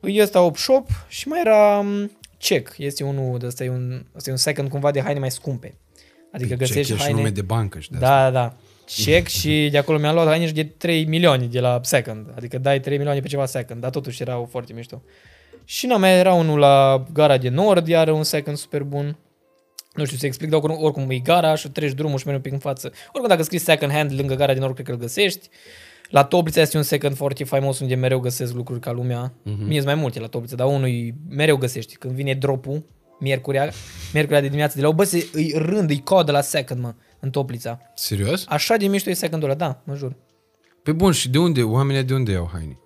E 0.03 0.23
ăsta 0.23 0.43
Op 0.43 0.57
Shop 0.57 0.89
și 1.09 1.29
mai 1.29 1.41
era 1.41 1.79
um, 1.79 2.11
Check, 2.39 2.75
este 2.79 3.05
unul, 3.05 3.45
ăsta 3.45 3.65
e 3.65 3.69
un, 3.69 4.07
ăsta 4.17 4.31
e 4.31 4.33
un 4.33 4.39
second 4.39 4.69
cumva 4.69 4.91
de 4.91 5.01
haine 5.01 5.19
mai 5.19 5.31
scumpe. 5.31 5.79
Adică 6.33 6.49
de 6.49 6.57
găsești 6.57 6.93
check 6.93 7.03
haine... 7.03 7.19
nume 7.19 7.31
de 7.31 7.43
bancă 7.43 7.79
și 7.79 7.91
de 7.91 7.99
Da, 7.99 8.23
da, 8.23 8.31
da. 8.31 8.57
Check 9.05 9.29
și 9.29 9.69
de 9.71 9.79
acolo 9.79 9.99
mi-am 9.99 10.15
luat 10.15 10.27
haine 10.27 10.51
de 10.51 10.65
3 10.65 11.05
milioane 11.05 11.47
de 11.47 11.61
la 11.61 11.81
second. 11.83 12.27
Adică 12.37 12.59
dai 12.59 12.81
3 12.81 12.97
milioane 12.97 13.21
pe 13.21 13.29
ceva 13.29 13.47
second, 13.47 13.81
dar 13.81 13.91
totuși 13.91 14.23
erau 14.23 14.49
foarte 14.51 14.73
mișto. 14.73 15.03
Și 15.65 15.87
n 15.87 15.99
mai 15.99 16.19
era 16.19 16.33
unul 16.33 16.59
la 16.59 17.05
gara 17.13 17.39
de 17.39 17.49
nord, 17.49 17.87
iar 17.87 18.09
un 18.09 18.23
second 18.23 18.57
super 18.57 18.83
bun. 18.83 19.17
Nu 19.95 20.05
știu 20.05 20.17
să 20.17 20.27
explic, 20.27 20.51
dar 20.51 20.61
oricum, 20.63 20.85
oricum 20.85 21.11
e 21.11 21.19
gara 21.19 21.55
și 21.55 21.69
treci 21.69 21.93
drumul 21.93 22.19
și 22.19 22.27
mergi 22.27 22.41
un 22.45 22.51
pic 22.51 22.53
în 22.53 22.71
față. 22.71 22.93
Oricum 23.07 23.29
dacă 23.29 23.43
scrii 23.43 23.59
second 23.59 23.93
hand 23.93 24.13
lângă 24.13 24.35
gara 24.35 24.55
de 24.55 24.61
nord, 24.61 24.75
cred 24.75 24.87
că 24.87 24.93
îl 24.93 24.99
găsești. 24.99 25.49
La 26.09 26.25
Toplița 26.25 26.61
este 26.61 26.77
un 26.77 26.83
second 26.83 27.17
foarte 27.17 27.45
faimos 27.45 27.81
unde 27.81 27.95
mereu 27.95 28.19
găsesc 28.19 28.55
lucruri 28.55 28.81
ca 28.81 28.93
lumea. 28.93 29.33
Uh-huh. 29.33 29.67
Mie 29.67 29.81
sunt 29.81 29.85
mai 29.85 29.95
multe 29.95 30.21
la 30.21 30.27
Toplița, 30.27 30.57
dar 30.57 30.67
unul 30.67 31.15
mereu 31.29 31.57
găsești. 31.57 31.97
Când 31.97 32.15
vine 32.15 32.35
dropul, 32.35 32.85
miercurea, 33.19 33.71
miercurea 34.13 34.41
de 34.41 34.47
dimineață 34.47 34.77
de 34.77 34.83
la 34.83 34.89
o 34.89 34.93
bă, 34.95 35.05
se, 35.05 35.29
îi 35.33 35.53
rând, 35.57 35.91
îi 35.91 36.03
codă 36.03 36.33
la 36.33 36.41
second, 36.41 36.81
mă, 36.81 36.95
în 37.21 37.31
Toplița. 37.31 37.81
Serios? 37.95 38.45
Așa 38.49 38.77
de 38.77 38.87
mișto 38.87 39.11
e 39.11 39.15
secondul 39.15 39.49
ăla, 39.49 39.59
da, 39.59 39.83
mă 39.85 39.95
jur. 39.95 40.17
Pe 40.83 40.93
bun, 40.93 41.13
și 41.13 41.29
de 41.31 41.39
unde, 41.39 41.63
oamenii 41.63 42.03
de 42.03 42.15
unde 42.15 42.33
iau 42.33 42.51
haine? 42.53 42.79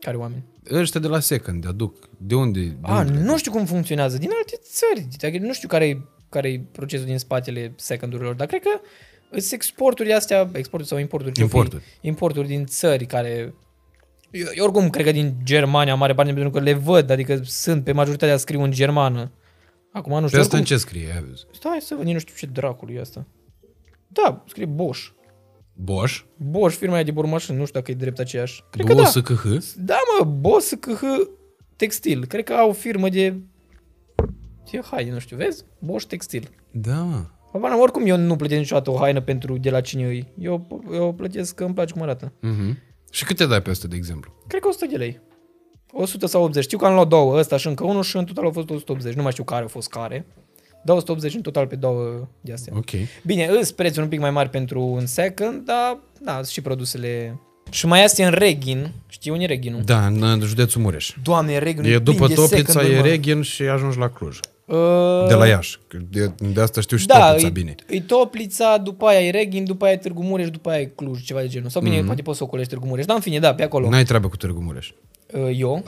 Care 0.00 0.16
oameni? 0.16 0.44
Ăștia 0.72 1.00
de 1.00 1.08
la 1.08 1.20
second, 1.20 1.62
de 1.62 1.68
aduc. 1.68 2.08
De 2.18 2.34
unde? 2.34 2.60
De 2.60 2.76
A, 2.80 2.98
unde 2.98 3.18
nu 3.18 3.36
știu 3.38 3.50
cum 3.52 3.64
funcționează. 3.64 4.18
Din 4.18 4.30
alte 4.36 4.58
țări. 4.62 5.08
Adică 5.22 5.46
nu 5.46 5.52
știu 5.52 5.68
care 5.68 6.08
care 6.28 6.48
e 6.48 6.60
procesul 6.72 7.06
din 7.06 7.18
spatele 7.18 7.72
second-urilor, 7.76 8.34
dar 8.34 8.46
cred 8.46 8.60
că 8.62 8.80
sunt 9.30 9.52
exporturi 9.52 10.12
astea, 10.12 10.50
exporturi 10.52 10.88
sau 10.88 10.98
importuri, 10.98 11.32
ce-o 11.32 11.46
fi, 11.46 11.56
Importuri. 11.56 11.82
importuri 12.00 12.46
din 12.46 12.66
țări 12.66 13.04
care 13.06 13.54
eu, 14.30 14.46
eu 14.54 14.64
oricum 14.64 14.90
cred 14.90 15.04
că 15.04 15.12
din 15.12 15.34
Germania, 15.42 15.94
mare 15.94 16.14
parte, 16.14 16.32
pentru 16.32 16.50
că 16.50 16.60
le 16.60 16.72
văd, 16.72 17.10
adică 17.10 17.40
sunt, 17.44 17.84
pe 17.84 17.92
majoritatea 17.92 18.36
scriu 18.36 18.62
în 18.62 18.70
germană. 18.70 19.32
Acum 19.94 20.12
nu 20.12 20.20
Pe 20.20 20.26
știu. 20.26 20.40
asta 20.40 20.56
în 20.56 20.62
oricum- 20.62 20.76
ce 20.78 20.82
scrie? 20.84 21.06
Ia 21.06 21.24
vezi. 21.28 21.44
Stai 21.52 21.78
să 21.80 21.94
văd, 21.94 22.04
nici 22.04 22.12
nu 22.12 22.18
știu 22.18 22.34
ce 22.36 22.46
dracului 22.46 22.94
e 22.94 23.00
asta. 23.00 23.26
Da, 24.08 24.44
scrie 24.48 24.66
Bosch. 24.66 25.06
Bosch? 25.74 26.24
Bosch, 26.36 26.78
firma 26.78 26.94
aia 26.94 27.02
de 27.02 27.10
bormașini, 27.10 27.56
nu 27.58 27.64
știu 27.66 27.78
dacă 27.80 27.90
e 27.90 27.94
drept 27.94 28.18
aceeași. 28.18 28.64
Cred 28.70 28.86
că 28.86 28.94
da. 28.94 29.02
BOSCH? 29.02 29.72
Da, 29.76 29.96
mă, 30.18 30.24
Bosch 30.24 30.72
KH 30.80 31.02
Textil. 31.76 32.26
Cred 32.26 32.44
că 32.44 32.52
au 32.52 32.68
o 32.68 32.72
firmă 32.72 33.08
de... 33.08 33.40
Ce 34.68 34.80
haine, 34.90 35.12
nu 35.12 35.18
știu, 35.18 35.36
vezi? 35.36 35.64
Bosch 35.78 36.06
Textil. 36.08 36.48
Da, 36.70 37.02
mă. 37.02 37.24
Habar 37.52 37.70
n-am, 37.70 37.80
oricum 37.80 38.06
eu 38.06 38.16
nu 38.16 38.36
plătesc 38.36 38.60
niciodată 38.60 38.90
o 38.90 38.96
haină 38.96 39.20
pentru 39.20 39.58
de 39.58 39.70
la 39.70 39.80
cine 39.80 40.04
îi. 40.06 40.32
Eu, 40.38 40.82
eu 40.92 41.12
plătesc 41.14 41.54
că 41.54 41.64
îmi 41.64 41.74
place 41.74 41.92
cum 41.92 42.02
arată. 42.02 42.32
Mhm. 42.40 42.78
Și 43.10 43.24
cât 43.24 43.36
te 43.36 43.46
dai 43.46 43.62
pe 43.62 43.70
asta, 43.70 43.88
de 43.88 43.96
exemplu? 43.96 44.32
Cred 44.46 44.60
că 44.60 44.68
100 44.68 44.86
de 44.86 44.96
lei. 44.96 45.20
100 45.92 46.26
sau 46.26 46.42
80. 46.42 46.64
Știu 46.64 46.78
că 46.78 46.86
am 46.86 46.94
luat 46.94 47.08
două, 47.08 47.38
ăsta 47.38 47.56
și 47.56 47.66
încă 47.66 47.84
unul 47.84 48.02
și 48.02 48.16
în 48.16 48.24
total 48.24 48.44
au 48.44 48.50
fost 48.50 48.70
180. 48.70 49.14
Nu 49.14 49.22
mai 49.22 49.30
știu 49.30 49.44
care 49.44 49.62
au 49.62 49.68
fost 49.68 49.88
care. 49.88 50.26
Dar 50.84 50.96
180 50.96 51.34
în 51.34 51.40
total 51.40 51.66
pe 51.66 51.76
două 51.76 52.28
de 52.40 52.52
astea. 52.52 52.72
Ok. 52.76 52.90
Bine, 53.24 53.48
îs 53.60 53.72
prețuri 53.72 54.02
un 54.02 54.08
pic 54.08 54.20
mai 54.20 54.30
mari 54.30 54.48
pentru 54.48 54.80
un 54.82 55.06
second, 55.06 55.64
dar 55.64 55.98
da, 56.20 56.32
sunt 56.32 56.46
și 56.46 56.60
produsele. 56.60 57.40
Și 57.70 57.86
mai 57.86 58.04
este 58.04 58.24
în 58.24 58.30
Reghin. 58.30 58.92
Știi 59.08 59.30
unde 59.30 59.44
e 59.44 59.46
Reghinul? 59.46 59.82
Da, 59.84 60.06
în 60.06 60.40
județul 60.44 60.80
Mureș. 60.80 61.14
Doamne, 61.22 61.58
Reghinul 61.58 61.90
E 61.90 61.98
după 61.98 62.24
plin 62.24 62.28
de 62.28 62.34
Toplița, 62.34 62.72
second-uri, 62.72 62.96
e 62.96 63.00
mă. 63.00 63.06
Reghin 63.06 63.42
și 63.42 63.62
ajungi 63.62 63.98
la 63.98 64.08
Cluj. 64.08 64.38
Uh, 64.66 65.26
De 65.28 65.34
la 65.34 65.46
Iași. 65.46 65.78
Că 65.86 65.96
De, 66.10 66.32
de 66.52 66.60
asta 66.60 66.80
știu 66.80 66.96
și 66.96 67.06
da, 67.06 67.26
Toplița 67.26 67.46
e, 67.46 67.50
bine. 67.50 67.74
e 67.88 68.00
Toplița, 68.00 68.78
după 68.78 69.06
aia 69.06 69.20
e 69.26 69.30
Reghin, 69.30 69.64
după 69.64 69.84
aia 69.84 69.92
e 69.94 69.96
Târgu 69.96 70.22
Mureș, 70.22 70.50
după 70.50 70.70
aia 70.70 70.80
e 70.80 70.84
Cluj, 70.84 71.22
ceva 71.22 71.40
de 71.40 71.48
genul. 71.48 71.68
Sau 71.68 71.82
bine, 71.82 72.00
mm-hmm. 72.02 72.06
poate 72.06 72.22
poți 72.22 72.38
să 72.38 72.44
ocolești 72.44 72.70
Târgu 72.70 72.86
Mureș, 72.86 73.04
dar 73.04 73.16
în 73.16 73.22
fine, 73.22 73.38
da, 73.38 73.54
pe 73.54 73.62
acolo. 73.62 73.88
N-ai 73.88 74.04
treabă 74.04 74.28
cu 74.28 74.36
Târgu 74.36 74.60
Mureș. 74.60 74.90
Uh, 75.32 75.58
Eu? 75.58 75.84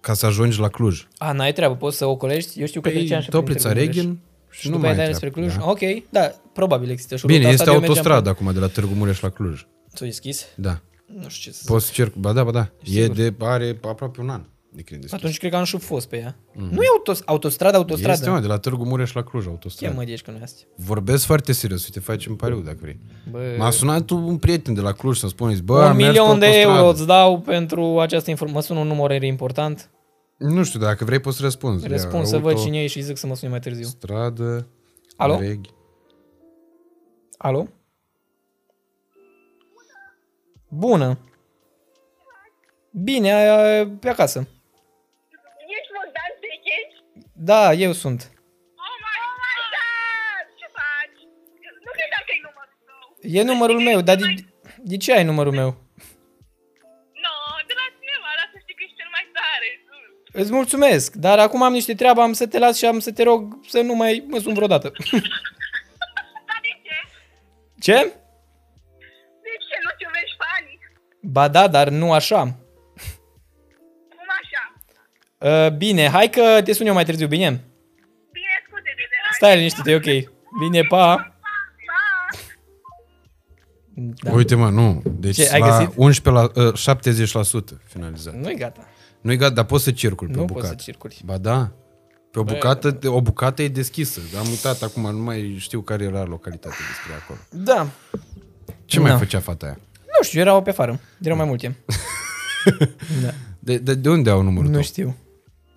Ca 0.00 0.14
să 0.14 0.26
ajungi 0.26 0.60
la 0.60 0.68
Cluj. 0.68 1.06
A, 1.18 1.32
n-ai 1.32 1.52
treabă, 1.52 1.74
poți 1.74 1.96
să 1.96 2.06
ocolești? 2.06 2.60
Eu 2.60 2.66
știu 2.66 2.80
că 2.80 2.88
treceam 2.88 3.08
Păi, 3.08 3.20
și 3.22 3.28
prin 3.28 3.40
Toplița, 3.40 3.68
Târgu 3.68 3.80
Mureș. 3.84 3.96
Reghin 3.96 4.18
Și 4.50 4.60
și 4.60 4.66
nu 4.68 4.72
după 4.74 4.86
mai 4.86 4.94
aia 4.94 5.04
ai 5.04 5.10
dai 5.10 5.14
spre 5.14 5.30
treabă, 5.30 5.50
Cluj? 5.50 5.64
da. 5.64 5.70
Ok, 5.70 6.02
da, 6.10 6.32
probabil 6.52 6.90
există 6.90 7.16
și 7.16 7.26
Bine, 7.26 7.38
ruta 7.38 7.50
este 7.50 7.62
asta, 7.62 7.74
eu 7.74 7.78
mergeam 7.80 7.96
autostradă 7.96 8.28
acum 8.28 8.52
de 8.52 8.58
la 8.58 8.66
Târgu 8.66 8.94
Mureș 8.94 9.20
la 9.20 9.28
Cluj. 9.28 9.60
pe- 9.60 9.68
S-a 9.94 10.04
deschis? 10.04 10.46
Da. 10.54 10.80
Nu 11.22 11.28
știu 11.28 11.50
ce 11.50 11.56
să 11.56 11.62
Poți 11.66 11.86
să 11.86 11.92
cerc, 11.94 12.14
ba 12.14 12.32
da, 12.32 12.44
ba 12.44 12.50
da. 12.50 12.70
E 12.82 12.90
Sigur. 12.90 13.16
de, 13.16 13.34
are 13.38 13.78
aproape 13.82 14.20
un 14.20 14.28
an 14.28 14.40
de 14.78 14.84
când 14.84 15.00
deschis. 15.00 15.18
Atunci 15.18 15.38
cred 15.38 15.50
că 15.50 15.56
am 15.56 15.64
și 15.64 15.78
fost 15.78 16.08
pe 16.08 16.16
ea. 16.18 16.36
Mm-hmm. 16.36 16.70
Nu 16.70 16.82
e 16.82 16.86
autos- 16.96 17.22
autostradă, 17.24 17.76
autostradă. 17.76 18.12
Este, 18.12 18.30
mă, 18.30 18.40
de 18.40 18.46
la 18.46 18.58
Târgu 18.58 18.84
Mureș 18.84 19.12
la 19.12 19.22
Cluj, 19.22 19.42
Ce 19.44 19.48
autostradă. 19.50 19.94
mă 19.94 20.02
ești 20.02 20.24
că 20.24 20.30
nu 20.30 20.36
e 20.36 20.42
asta? 20.42 20.62
Vorbesc 20.76 21.24
foarte 21.24 21.52
serios, 21.52 21.84
uite, 21.84 22.00
facem 22.00 22.36
pariu 22.36 22.60
dacă 22.60 22.78
vrei. 22.80 23.00
Bă, 23.30 23.54
M-a 23.58 23.70
sunat 23.70 24.10
un 24.10 24.36
prieten 24.38 24.74
de 24.74 24.80
la 24.80 24.92
Cluj 24.92 25.18
să-mi 25.18 25.30
spuneți, 25.30 25.62
bă, 25.62 25.82
am 25.82 25.90
un 25.90 25.96
mers 25.96 26.08
milion 26.08 26.38
pe 26.38 26.38
de 26.38 26.46
autostradă. 26.46 26.76
euro 26.78 26.88
îți 26.90 27.06
dau 27.06 27.40
pentru 27.40 27.98
această 28.00 28.30
informație. 28.30 28.58
Mă 28.60 28.64
sună 28.66 28.80
un 28.90 28.96
număr 28.96 29.22
important. 29.22 29.90
Nu 30.36 30.62
știu, 30.64 30.78
dacă 30.80 31.04
vrei 31.04 31.18
poți 31.20 31.36
să 31.36 31.42
răspunzi. 31.42 31.88
Răspund 31.88 32.24
să 32.26 32.38
văd 32.38 32.58
cine 32.62 32.82
e 32.82 32.86
și 32.86 33.00
zic 33.00 33.16
să 33.16 33.26
mă 33.26 33.34
suni 33.34 33.50
mai 33.50 33.60
târziu. 33.60 33.84
Stradă, 33.84 34.66
Alo? 35.16 35.38
Reghi. 35.38 35.70
Alo? 37.38 37.68
Bună. 40.68 41.18
Bine, 42.90 43.32
a- 43.32 43.78
a- 43.80 43.88
pe 44.00 44.08
acasă. 44.08 44.46
Ești 47.38 47.46
Bogdan 47.46 47.66
Pecheș? 47.68 47.72
Da, 47.72 47.72
eu 47.72 47.92
sunt. 47.92 48.20
Oh 48.22 48.94
my, 49.04 49.16
oh 49.28 49.34
my 49.44 49.56
god! 49.74 50.46
Ce 50.60 50.66
faci? 50.78 51.20
Nu 51.84 51.90
credeam 51.98 52.22
că 52.28 52.32
e 52.36 52.40
numărul 52.48 52.76
tău. 52.88 53.00
E 53.38 53.42
numărul 53.42 53.80
meu, 53.88 54.00
dar 54.00 54.16
de, 54.16 54.26
de 54.90 54.96
ce 54.96 55.12
ai 55.12 55.24
numărul 55.24 55.52
meu? 55.52 55.70
No, 57.24 57.34
de 57.68 57.74
la 57.80 57.86
cineva, 57.98 58.30
dar 58.38 58.48
să 58.52 58.58
știi 58.62 58.74
că 58.78 58.82
ești 58.86 58.96
cel 59.00 59.10
mai 59.16 59.24
tare. 59.38 59.68
Îți 60.40 60.52
mulțumesc, 60.52 61.14
dar 61.14 61.38
acum 61.38 61.62
am 61.62 61.72
niște 61.72 61.94
treabă, 61.94 62.20
am 62.20 62.32
să 62.32 62.46
te 62.46 62.58
las 62.58 62.76
și 62.78 62.84
am 62.86 62.98
să 62.98 63.12
te 63.12 63.22
rog 63.22 63.40
să 63.68 63.80
nu 63.80 63.94
mai 63.94 64.24
mă 64.28 64.38
sun 64.38 64.54
vreodată. 64.54 64.88
Dar 66.48 66.60
de 66.66 66.72
ce? 66.86 66.96
Ce? 67.86 67.98
De 69.44 69.54
ce 69.68 69.76
nu 69.84 69.90
te 69.98 70.06
vezi 70.14 70.34
fani? 70.40 70.78
Ba 71.22 71.48
da, 71.48 71.68
dar 71.68 71.88
nu 71.88 72.12
așa. 72.12 72.56
Cum 75.38 75.48
așa? 75.48 75.66
Uh, 75.66 75.72
bine, 75.76 76.08
hai 76.08 76.30
că 76.30 76.60
te 76.64 76.72
sun 76.72 76.86
eu 76.86 76.94
mai 76.94 77.04
târziu, 77.04 77.26
bine? 77.26 77.46
Bine, 78.32 78.46
scuze 78.66 78.82
de 78.96 79.02
de 79.10 79.16
Stai 79.36 79.56
liniștit, 79.56 79.86
e 79.86 79.94
ok. 79.94 80.30
Bine, 80.60 80.82
pa! 80.82 80.96
Pa! 80.96 81.34
Da. 84.22 84.32
Uite 84.32 84.54
mă, 84.54 84.68
nu. 84.70 85.02
Deci 85.04 85.34
Ce, 85.34 85.50
ai 85.52 85.60
la 85.60 85.66
găsit? 85.68 85.92
11 85.96 86.30
la, 86.54 86.64
uh, 86.66 86.74
70% 86.74 87.78
finalizat. 87.84 88.34
Nu 88.34 88.50
e 88.50 88.54
gata. 88.54 88.88
Nu-i 89.20 89.36
gata, 89.36 89.54
dar 89.54 89.64
poți 89.64 89.84
să 89.84 89.90
circuli 89.90 90.30
pe 90.30 90.36
Nu 90.36 90.42
o 90.42 90.46
poți 90.46 90.54
bucată. 90.60 90.74
să 90.78 90.82
circuli. 90.84 91.16
Ba 91.24 91.38
da. 91.38 91.70
Pe 92.30 92.38
o 92.38 92.42
bucată, 92.42 92.98
o 93.04 93.20
bucată 93.20 93.62
e 93.62 93.68
deschisă. 93.68 94.20
Am 94.38 94.46
uitat 94.48 94.82
acum, 94.82 95.02
nu 95.02 95.22
mai 95.22 95.56
știu 95.58 95.80
care 95.80 96.04
era 96.04 96.24
localitatea 96.24 96.78
despre 96.88 97.12
acolo. 97.22 97.38
Da. 97.50 97.88
Ce 98.84 99.00
mai 99.00 99.10
Da. 99.10 99.18
făcea 99.18 99.40
fata 99.40 99.66
aia? 99.66 99.78
Nu 100.18 100.22
știu, 100.24 100.40
erau 100.40 100.62
pe 100.62 100.70
afară. 100.70 101.00
Erau 101.22 101.36
mai 101.36 101.46
multe. 101.46 101.76
da. 103.22 103.30
De, 103.58 103.78
de, 103.78 103.94
de 103.94 104.08
unde 104.08 104.30
au 104.30 104.42
numărul 104.42 104.66
Nu 104.68 104.72
tău? 104.74 104.82
știu. 104.82 105.16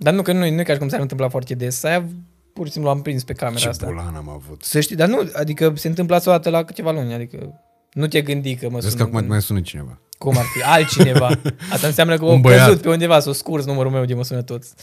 Dar 0.03 0.13
nu 0.13 0.21
că 0.21 0.31
nu, 0.31 0.39
nu 0.39 0.45
e 0.45 0.63
ca 0.63 0.73
și 0.73 0.79
cum 0.79 0.89
s-ar 0.89 0.99
întâmpla 0.99 1.29
foarte 1.29 1.53
des. 1.53 1.83
Aia 1.83 2.05
pur 2.53 2.65
și 2.65 2.71
simplu 2.71 2.89
am 2.91 3.01
prins 3.01 3.23
pe 3.23 3.33
camera 3.33 3.59
Ce 3.59 3.67
asta. 3.67 3.85
bulan 3.85 4.15
am 4.15 4.29
avut. 4.29 4.63
Să 4.63 4.79
știi, 4.79 4.95
dar 4.95 5.07
nu, 5.07 5.29
adică 5.33 5.73
se 5.75 5.87
întâmplă 5.87 6.15
asta 6.15 6.29
o 6.29 6.33
dată 6.33 6.49
la 6.49 6.63
câteva 6.63 6.91
luni, 6.91 7.13
adică 7.13 7.61
nu 7.93 8.07
te 8.07 8.21
gândi 8.21 8.55
că 8.55 8.69
mă 8.69 8.73
Vezi 8.79 8.85
că 8.85 8.91
sună. 8.91 9.03
acum 9.03 9.15
când- 9.17 9.29
mai 9.29 9.41
sună 9.41 9.61
cineva. 9.61 9.99
Cum 10.17 10.37
ar 10.37 10.43
fi? 10.43 10.61
Altcineva. 10.63 11.27
Asta 11.73 11.87
înseamnă 11.87 12.17
că 12.17 12.25
Un 12.25 12.33
o 12.37 12.39
băiat. 12.39 12.67
căzut 12.67 12.81
pe 12.81 12.89
undeva, 12.89 13.19
s-o 13.19 13.31
scurs 13.31 13.65
numărul 13.65 13.91
meu 13.91 14.05
de 14.05 14.13
mă 14.13 14.23
sună 14.23 14.41
toți. 14.41 14.73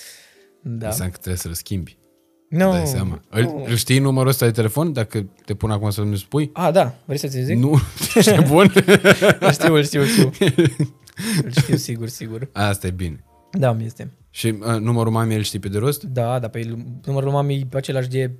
Da. 0.63 0.87
Înseamnă 0.87 1.13
că 1.13 1.19
trebuie 1.19 1.37
să-l 1.41 1.53
schimbi. 1.53 1.99
Nu. 2.49 2.71
Dai 2.73 2.87
seama. 2.87 3.23
nu. 3.31 3.39
Îl, 3.41 3.63
îl 3.69 3.75
știi 3.77 3.99
numărul 3.99 4.29
ăsta 4.29 4.45
de 4.45 4.51
telefon? 4.53 4.93
Dacă 4.93 5.27
te 5.45 5.55
pun 5.55 5.71
acum 5.71 5.91
să-mi 5.91 6.17
spui? 6.17 6.51
A, 6.53 6.71
da, 6.71 6.95
vrei 7.05 7.19
să 7.19 7.27
ți 7.27 7.41
zic? 7.41 7.57
Nu, 7.57 7.81
ești 8.15 8.43
bun? 8.43 8.73
Îl 9.41 9.53
știu, 9.53 9.75
îl 9.75 9.85
știu, 9.85 10.01
îl 10.01 10.07
știu. 10.07 10.31
îl 11.45 11.51
știu 11.51 11.77
sigur, 11.77 12.09
sigur. 12.09 12.49
Asta 12.53 12.87
e 12.87 12.91
bine. 12.91 13.25
Da, 13.51 13.73
mi 13.73 13.85
este. 13.85 14.11
Și 14.39 14.47
uh, 14.47 14.81
numărul 14.81 15.13
mamei 15.13 15.37
îl 15.37 15.43
știi 15.43 15.59
pe 15.59 15.69
de 15.69 15.79
rost? 15.79 16.03
Da, 16.03 16.39
dar 16.39 16.51
pe 16.51 16.77
numărul 17.05 17.31
mamei 17.31 17.67
e 17.73 17.77
același 17.77 18.09
de 18.09 18.31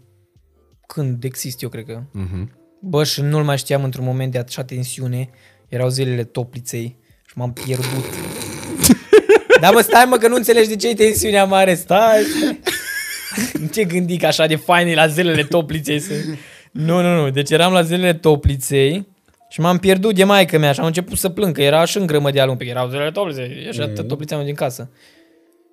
când 0.87 1.25
exist 1.25 1.63
eu, 1.63 1.69
cred 1.69 1.85
că. 1.85 2.03
Mhm. 2.13 2.53
Bă, 2.81 3.05
și 3.05 3.21
nu-l 3.21 3.45
mai 3.45 3.59
știam 3.59 3.85
într-un 3.85 4.05
moment 4.05 4.33
de 4.33 4.39
așa 4.39 4.65
tensiune. 4.65 5.31
Erau 5.69 5.89
zilele 5.89 6.25
topliței 6.25 6.99
și 7.27 7.33
m-am 7.35 7.53
pierdut. 7.53 8.05
Dar 9.61 9.73
mă, 9.73 9.81
stai 9.81 10.05
mă, 10.05 10.17
că 10.17 10.29
nu 10.29 10.35
înțelegi 10.35 10.69
de 10.69 10.77
ce 10.77 10.89
e 10.89 10.95
tensiunea 10.95 11.45
mare. 11.45 11.75
Stai. 11.75 12.23
Nu 13.61 13.67
te 13.67 13.85
gândi 13.85 14.17
că 14.17 14.27
așa 14.27 14.47
de 14.47 14.57
fain 14.57 14.87
e 14.87 14.95
la 14.95 15.07
zilele 15.07 15.45
topliței 15.45 15.99
să... 15.99 16.13
Nu, 16.73 17.01
nu, 17.03 17.23
nu. 17.23 17.31
Deci 17.31 17.51
eram 17.51 17.73
la 17.73 17.83
zilele 17.83 18.15
topliței 18.15 19.09
și 19.49 19.61
m-am 19.61 19.79
pierdut 19.79 20.15
de 20.15 20.25
maică 20.25 20.59
mea 20.59 20.73
și 20.73 20.81
am 20.81 20.87
început 20.87 21.19
să 21.19 21.29
plâng, 21.29 21.55
că 21.55 21.63
era 21.63 21.85
și 21.85 21.99
în 21.99 22.07
grămădeală 22.07 22.51
un 22.51 22.57
pic. 22.57 22.69
Erau 22.69 22.89
zilele 22.89 23.11
topliței, 23.11 23.67
așa 23.69 23.87
mm. 23.87 24.07
toplițea 24.07 24.37
mea 24.37 24.47
din 24.47 24.55
casă. 24.55 24.91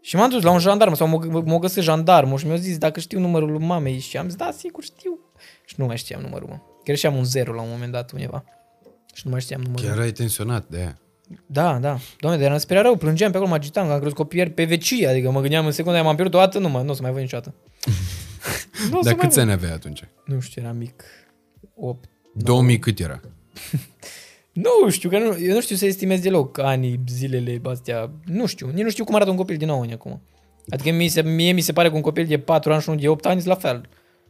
Și 0.05 0.15
m-am 0.15 0.29
dus 0.29 0.43
la 0.43 0.51
un 0.51 0.59
jandarm 0.59 0.93
sau 0.93 1.07
m-a, 1.07 1.41
m-a 1.45 1.57
găsit 1.57 1.83
jandarmul 1.83 2.37
și 2.37 2.45
mi-a 2.45 2.55
zis 2.55 2.77
dacă 2.77 2.99
știu 2.99 3.19
numărul 3.19 3.51
lui 3.51 3.65
mamei 3.65 3.99
și 3.99 4.17
am 4.17 4.25
zis 4.25 4.35
da, 4.35 4.51
sigur 4.57 4.83
știu. 4.83 5.19
Și 5.65 5.75
nu 5.77 5.85
mai 5.85 5.97
știam 5.97 6.21
numărul, 6.21 6.47
mă. 6.47 6.59
Greșeam 6.83 7.15
un 7.15 7.23
zero 7.23 7.53
la 7.53 7.61
un 7.61 7.67
moment 7.71 7.91
dat 7.91 8.11
undeva. 8.11 8.43
Și 9.13 9.21
nu 9.25 9.31
mai 9.31 9.41
știam 9.41 9.61
numărul. 9.61 9.85
Chiar 9.87 9.99
ai 9.99 10.11
tensionat 10.11 10.67
de 10.67 10.77
aia. 10.77 10.99
Da, 11.45 11.79
da. 11.79 11.97
Doamne, 12.19 12.39
de 12.39 12.45
eram 12.45 12.57
speriat 12.57 12.83
rău, 12.83 12.95
plângeam 12.95 13.31
pe 13.31 13.35
acolo, 13.37 13.51
mă 13.51 13.57
agitam, 13.57 13.87
că 13.87 13.91
am 13.93 13.97
crezut 13.99 14.15
că 14.15 14.21
o 14.21 14.25
pierd 14.25 14.53
pe 14.53 14.63
vecie, 14.63 15.07
adică 15.07 15.31
mă 15.31 15.41
gândeam 15.41 15.65
în 15.65 15.71
secunda 15.71 15.97
aia, 15.97 16.03
m-am 16.03 16.15
pierdut 16.15 16.35
o 16.35 16.37
dată, 16.43 16.59
nu, 16.59 16.69
mă, 16.69 16.81
nu 16.81 16.89
o 16.89 16.93
să 16.93 17.01
mai 17.01 17.11
văd 17.11 17.21
niciodată. 17.21 17.53
nu 18.91 18.97
o 18.97 19.01
să 19.01 19.09
Dar 19.09 19.13
mai 19.13 19.15
câți 19.15 19.35
văd. 19.35 19.37
ani 19.43 19.51
aveai 19.51 19.71
atunci? 19.73 20.03
Nu 20.25 20.39
știu, 20.39 20.61
era 20.61 20.71
mic. 20.71 21.03
8. 21.75 22.09
2000 22.33 22.79
cât 22.79 22.99
era? 22.99 23.21
Nu 24.55 24.89
știu, 24.89 25.09
că 25.09 25.17
nu, 25.17 25.37
eu 25.39 25.53
nu 25.53 25.61
știu 25.61 25.75
să 25.75 25.85
estimez 25.85 26.19
deloc 26.19 26.59
anii, 26.59 26.99
zilele 27.07 27.61
astea. 27.63 28.11
Nu 28.25 28.45
știu, 28.45 28.69
nici 28.73 28.83
nu 28.83 28.89
știu 28.89 29.03
cum 29.03 29.15
arată 29.15 29.29
un 29.29 29.35
copil 29.35 29.57
de 29.57 29.65
9 29.65 29.81
ani 29.81 29.93
acum. 29.93 30.21
Adică 30.69 30.91
mie, 30.95 31.09
se, 31.09 31.21
mie 31.21 31.51
mi 31.51 31.61
se 31.61 31.73
pare 31.73 31.89
că 31.89 31.95
un 31.95 32.01
copil 32.01 32.25
de 32.25 32.37
4 32.39 32.71
ani 32.73 32.81
și 32.81 32.89
unul 32.89 33.01
de 33.01 33.07
8 33.07 33.25
ani 33.25 33.41
sunt 33.41 33.53
la 33.53 33.69
fel. 33.69 33.89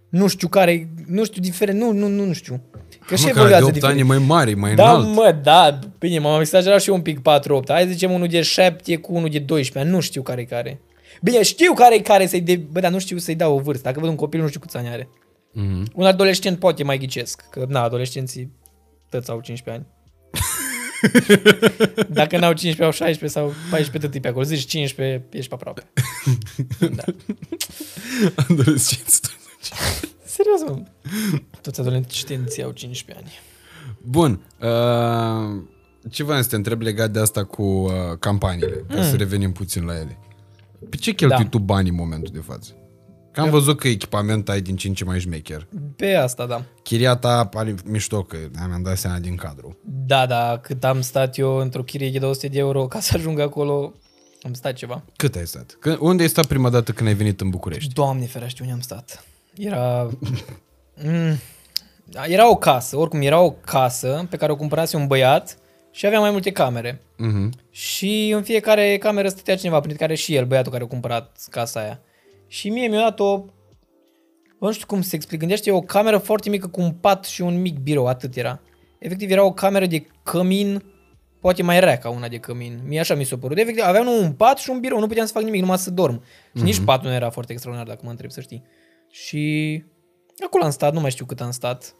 Nu 0.09 0.27
știu 0.27 0.47
care, 0.47 0.89
nu 1.07 1.23
știu 1.25 1.41
diferent, 1.41 1.79
nu, 1.79 1.91
nu, 1.91 2.07
nu, 2.07 2.25
nu 2.25 2.33
știu. 2.33 2.61
Că 3.07 3.15
și 3.15 3.25
Mă, 3.25 3.29
care 3.31 3.33
de 3.33 3.39
evoluează 3.39 3.63
8 3.65 3.73
diferit. 3.73 3.95
ani 3.95 3.99
e 3.99 4.03
mai 4.03 4.17
mare, 4.27 4.49
e 4.49 4.53
mai 4.55 4.75
Da, 4.75 4.91
înalt. 4.91 5.15
mă, 5.15 5.39
da, 5.43 5.79
bine, 5.99 6.19
m-am 6.19 6.39
exagerat 6.39 6.81
și 6.81 6.89
eu 6.89 6.95
un 6.95 7.01
pic 7.01 7.19
4-8. 7.19 7.23
Hai 7.67 7.81
să 7.81 7.87
zicem 7.89 8.11
unul 8.11 8.27
de 8.27 8.41
7 8.41 8.95
cu 8.95 9.13
unul 9.15 9.29
de 9.29 9.39
12 9.39 9.79
ani, 9.79 9.89
nu 9.89 10.01
știu 10.01 10.21
care 10.21 10.41
e 10.41 10.45
care. 10.45 10.81
Bine, 11.21 11.43
știu 11.43 11.73
care 11.73 11.95
e 11.95 11.99
care 11.99 12.25
să-i 12.27 12.41
de... 12.41 12.55
Bă, 12.55 12.79
dar 12.79 12.91
nu 12.91 12.99
știu 12.99 13.17
să-i 13.17 13.35
dau 13.35 13.55
o 13.55 13.59
vârstă. 13.59 13.83
Dacă 13.87 13.99
văd 13.99 14.09
un 14.09 14.15
copil, 14.15 14.41
nu 14.41 14.47
știu 14.47 14.59
câți 14.59 14.77
ani 14.77 14.87
are. 14.87 15.09
Mhm. 15.51 15.85
Un 15.95 16.05
adolescent 16.05 16.59
poate 16.59 16.83
mai 16.83 16.97
ghicesc, 16.97 17.45
că 17.49 17.65
na, 17.67 17.81
adolescenții 17.83 18.51
toți 19.09 19.29
au 19.29 19.39
15 19.39 19.83
ani. 19.83 19.93
Dacă 22.09 22.37
n-au 22.37 22.53
15, 22.53 22.83
au 22.83 22.91
16 22.91 23.27
sau 23.39 23.53
14, 23.69 24.07
tot 24.07 24.15
e 24.15 24.19
pe 24.19 24.27
acolo. 24.27 24.43
Zici 24.43 24.65
15, 24.65 25.23
ești 25.31 25.49
pe 25.49 25.53
aproape. 25.53 25.83
Adolescenți. 28.49 29.21
Serios. 30.23 30.59
serios, 30.59 30.61
mă. 30.69 30.81
Toți 31.61 31.79
adolescenții 31.79 32.63
au 32.63 32.71
15 32.71 33.25
ani. 33.25 33.33
Bun. 34.01 34.39
Uh, 34.59 35.61
ce 36.11 36.23
vreau 36.23 36.41
să 36.41 36.49
te 36.49 36.55
întreb 36.55 36.81
legat 36.81 37.11
de 37.11 37.19
asta 37.19 37.43
cu 37.43 37.63
uh, 37.63 37.91
campaniile, 38.19 38.85
ca 38.89 39.03
să 39.03 39.15
revenim 39.15 39.51
puțin 39.51 39.85
la 39.85 39.95
ele. 39.95 40.17
Pe 40.89 40.95
ce 40.95 41.11
cheltui 41.11 41.43
Da. 41.43 41.49
tu 41.49 41.59
bani 41.59 41.89
în 41.89 41.95
momentul 41.95 42.33
de 42.33 42.39
față? 42.39 42.71
Că 43.35 43.41
am 43.41 43.49
văzut 43.49 43.79
că 43.79 43.87
echipament 43.87 44.49
ai 44.49 44.61
din 44.61 44.75
ce 44.75 44.87
în 44.87 44.93
ce 44.93 45.03
mai 45.03 45.19
șmecher. 45.19 45.67
Pe 45.95 46.13
asta, 46.13 46.45
da. 46.45 46.63
Chiria 46.83 47.15
ta 47.15 47.45
pare 47.45 47.75
mișto, 47.85 48.23
că 48.23 48.37
mi-am 48.67 48.81
dat 48.81 48.97
seama 48.97 49.19
din 49.19 49.35
cadru. 49.35 49.77
Da, 49.83 50.25
da, 50.25 50.59
cât 50.61 50.83
am 50.83 51.01
stat 51.01 51.37
eu 51.37 51.55
într-o 51.55 51.83
chirie 51.83 52.09
de 52.09 52.19
200 52.19 52.47
de 52.47 52.57
euro 52.57 52.87
ca 52.87 52.99
să 52.99 53.11
ajung 53.15 53.39
acolo, 53.39 53.93
am 54.41 54.53
stat 54.53 54.73
ceva. 54.73 55.03
Cât 55.15 55.35
ai 55.35 55.47
stat? 55.47 55.77
Că, 55.79 55.97
unde 55.99 56.21
ai 56.21 56.29
stat 56.29 56.45
prima 56.45 56.69
dată 56.69 56.91
când 56.91 57.09
ai 57.09 57.15
venit 57.15 57.41
în 57.41 57.49
București? 57.49 57.93
Doamne 57.93 58.25
ferește, 58.25 58.61
unde 58.61 58.73
am 58.73 58.81
stat? 58.81 59.23
Era... 59.57 60.09
Mm, 61.03 61.39
era 62.27 62.49
o 62.49 62.55
casă, 62.55 62.97
oricum 62.97 63.21
era 63.21 63.39
o 63.39 63.51
casă 63.51 64.25
pe 64.29 64.37
care 64.37 64.51
o 64.51 64.55
cumpărase 64.55 64.97
un 64.97 65.07
băiat 65.07 65.57
și 65.91 66.05
avea 66.05 66.19
mai 66.19 66.31
multe 66.31 66.51
camere. 66.51 67.01
Mhm. 67.17 67.51
Și 67.71 68.29
în 68.35 68.43
fiecare 68.43 68.97
cameră 68.97 69.27
stătea 69.27 69.57
cineva, 69.57 69.79
printre 69.79 69.99
care 70.05 70.15
și 70.15 70.35
el, 70.35 70.45
băiatul 70.45 70.71
care 70.71 70.83
a 70.83 70.87
cumpărat 70.87 71.37
casa 71.49 71.79
aia. 71.79 71.99
Și 72.55 72.69
mie 72.69 72.87
mi-a 72.87 72.99
dat 72.99 73.19
o... 73.19 73.45
Nu 74.59 74.71
știu 74.71 74.85
cum 74.85 75.01
să 75.01 75.15
explic. 75.15 75.39
Gândește 75.39 75.71
o 75.71 75.81
cameră 75.81 76.17
foarte 76.17 76.49
mică 76.49 76.67
cu 76.67 76.81
un 76.81 76.91
pat 76.91 77.25
și 77.25 77.41
un 77.41 77.61
mic 77.61 77.77
birou, 77.79 78.07
atât 78.07 78.35
era. 78.35 78.61
Efectiv 78.99 79.31
era 79.31 79.43
o 79.43 79.53
cameră 79.53 79.85
de 79.85 80.07
cămin, 80.23 80.83
poate 81.39 81.63
mai 81.63 81.79
rea 81.79 81.97
ca 81.97 82.09
una 82.09 82.27
de 82.27 82.37
cămin. 82.37 82.79
Mie 82.85 82.99
așa 82.99 83.15
mi 83.15 83.23
s-a 83.23 83.37
părut. 83.37 83.57
Efectiv 83.57 83.83
avea 83.83 84.01
numai 84.01 84.21
un 84.21 84.31
pat 84.31 84.57
și 84.57 84.69
un 84.69 84.79
birou, 84.79 84.99
nu 84.99 85.07
puteam 85.07 85.25
să 85.25 85.33
fac 85.33 85.43
nimic, 85.43 85.61
numai 85.61 85.77
să 85.77 85.91
dorm. 85.91 86.23
Și 86.55 86.63
nici 86.63 86.79
patul 86.79 87.09
nu 87.09 87.15
era 87.15 87.29
foarte 87.29 87.51
extraordinar, 87.51 87.93
dacă 87.93 88.05
mă 88.05 88.11
întreb 88.11 88.31
să 88.31 88.41
știi. 88.41 88.63
Și 89.09 89.83
acolo 90.45 90.63
am 90.63 90.71
stat, 90.71 90.93
nu 90.93 90.99
mai 90.99 91.11
știu 91.11 91.25
cât 91.25 91.41
am 91.41 91.51
stat, 91.51 91.95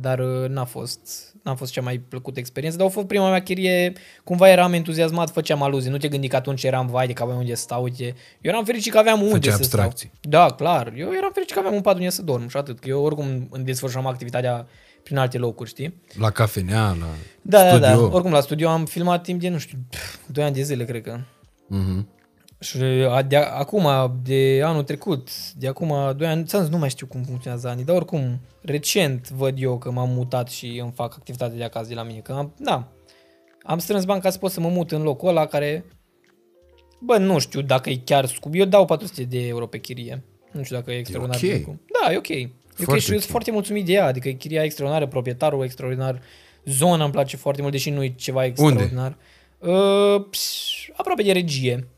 dar 0.00 0.18
uh, 0.18 0.48
n-a 0.48 0.64
fost, 0.64 1.34
n-a 1.42 1.54
fost 1.54 1.72
cea 1.72 1.80
mai 1.80 1.98
plăcută 1.98 2.38
experiență, 2.38 2.78
dar 2.78 2.86
a 2.86 2.90
fost 2.90 3.06
prima 3.06 3.30
mea 3.30 3.42
chirie, 3.42 3.92
cumva 4.24 4.48
eram 4.48 4.72
entuziasmat, 4.72 5.30
făceam 5.30 5.62
aluzii, 5.62 5.90
nu 5.90 5.96
te 5.96 6.08
gândi 6.08 6.28
că 6.28 6.36
atunci 6.36 6.62
eram, 6.64 6.86
vai, 6.86 7.06
de 7.06 7.12
că 7.12 7.22
aveam 7.22 7.38
unde 7.38 7.54
să 7.54 7.62
stau, 7.62 7.82
uite. 7.82 8.04
Eu 8.40 8.50
eram 8.52 8.64
fericit 8.64 8.92
că 8.92 8.98
aveam 8.98 9.20
unde 9.20 9.32
Făceai 9.32 9.52
să 9.52 9.58
abstracții. 9.58 10.10
stau. 10.18 10.30
Da, 10.40 10.54
clar, 10.54 10.92
eu 10.96 11.08
eram 11.16 11.30
fericit 11.32 11.52
că 11.54 11.58
aveam 11.58 11.74
un 11.74 11.80
pat 11.80 11.94
unde 11.94 12.08
să 12.08 12.22
dorm 12.22 12.48
și 12.48 12.56
atât, 12.56 12.78
că 12.78 12.88
eu 12.88 13.02
oricum 13.02 13.48
îmi 13.50 13.64
desfășuram 13.64 14.06
activitatea 14.06 14.66
prin 15.02 15.16
alte 15.16 15.38
locuri, 15.38 15.68
știi? 15.68 16.02
La 16.18 16.30
cafenea, 16.30 16.80
la 17.00 17.06
Da, 17.42 17.62
da, 17.62 17.68
studio? 17.68 18.08
da, 18.08 18.14
oricum 18.14 18.30
la 18.32 18.40
studio 18.40 18.68
am 18.68 18.84
filmat 18.84 19.22
timp 19.22 19.40
de, 19.40 19.48
nu 19.48 19.58
știu, 19.58 19.78
2 20.26 20.44
ani 20.44 20.54
de 20.54 20.62
zile, 20.62 20.84
cred 20.84 21.02
că. 21.02 21.18
Mhm. 21.66 22.08
Și 22.58 22.78
a, 23.10 23.22
de, 23.22 23.36
acum, 23.36 23.88
de 24.22 24.60
anul 24.64 24.82
trecut, 24.82 25.52
de 25.52 25.68
acum 25.68 26.14
2 26.16 26.26
ani, 26.26 26.44
ți 26.44 26.70
nu 26.70 26.78
mai 26.78 26.88
știu 26.88 27.06
cum 27.06 27.22
funcționează 27.22 27.68
anii, 27.68 27.84
dar 27.84 27.96
oricum, 27.96 28.40
recent 28.62 29.30
văd 29.30 29.62
eu 29.62 29.78
că 29.78 29.90
m-am 29.90 30.10
mutat 30.10 30.48
și 30.48 30.78
îmi 30.82 30.92
fac 30.94 31.14
activitate 31.14 31.56
de 31.56 31.64
acasă 31.64 31.88
de 31.88 31.94
la 31.94 32.02
mine. 32.02 32.18
Că 32.18 32.32
am, 32.32 32.54
da, 32.58 32.92
am 33.62 33.78
strâns 33.78 34.04
bani 34.04 34.20
ca 34.20 34.30
să 34.30 34.38
pot 34.38 34.50
să 34.50 34.60
mă 34.60 34.68
mut 34.68 34.92
în 34.92 35.02
locul 35.02 35.28
ăla 35.28 35.46
care, 35.46 35.84
bă, 37.00 37.16
nu 37.16 37.38
știu 37.38 37.60
dacă 37.60 37.90
e 37.90 38.00
chiar 38.04 38.26
scump. 38.26 38.54
Eu 38.54 38.64
dau 38.64 38.84
400 38.84 39.22
de 39.22 39.46
euro 39.46 39.66
pe 39.66 39.78
chirie. 39.78 40.24
Nu 40.52 40.62
știu 40.62 40.76
dacă 40.76 40.92
e 40.92 40.98
extraordinar. 40.98 41.42
ok. 41.42 41.50
de 41.50 41.56
lucru. 41.56 41.80
Da, 42.02 42.12
e 42.12 42.16
ok. 42.16 42.28
E 42.28 42.50
ok 42.78 42.84
Foarte 42.84 43.02
și 43.02 43.10
eu 43.10 43.14
ok. 43.14 43.22
sunt 43.22 43.22
foarte 43.22 43.50
mulțumit 43.50 43.84
de 43.84 43.92
ea, 43.92 44.06
adică 44.06 44.28
e 44.28 44.32
chiria 44.32 44.62
extraordinară, 44.62 45.06
proprietarul 45.06 45.64
extraordinar, 45.64 46.20
zona 46.64 47.04
îmi 47.04 47.12
place 47.12 47.36
foarte 47.36 47.60
mult, 47.60 47.72
deși 47.72 47.90
nu 47.90 48.02
e 48.02 48.14
ceva 48.16 48.44
extraordinar. 48.44 49.16
Uh, 49.58 50.24
pș, 50.30 50.88
aproape 50.96 51.22
de 51.22 51.32
regie. 51.32 51.88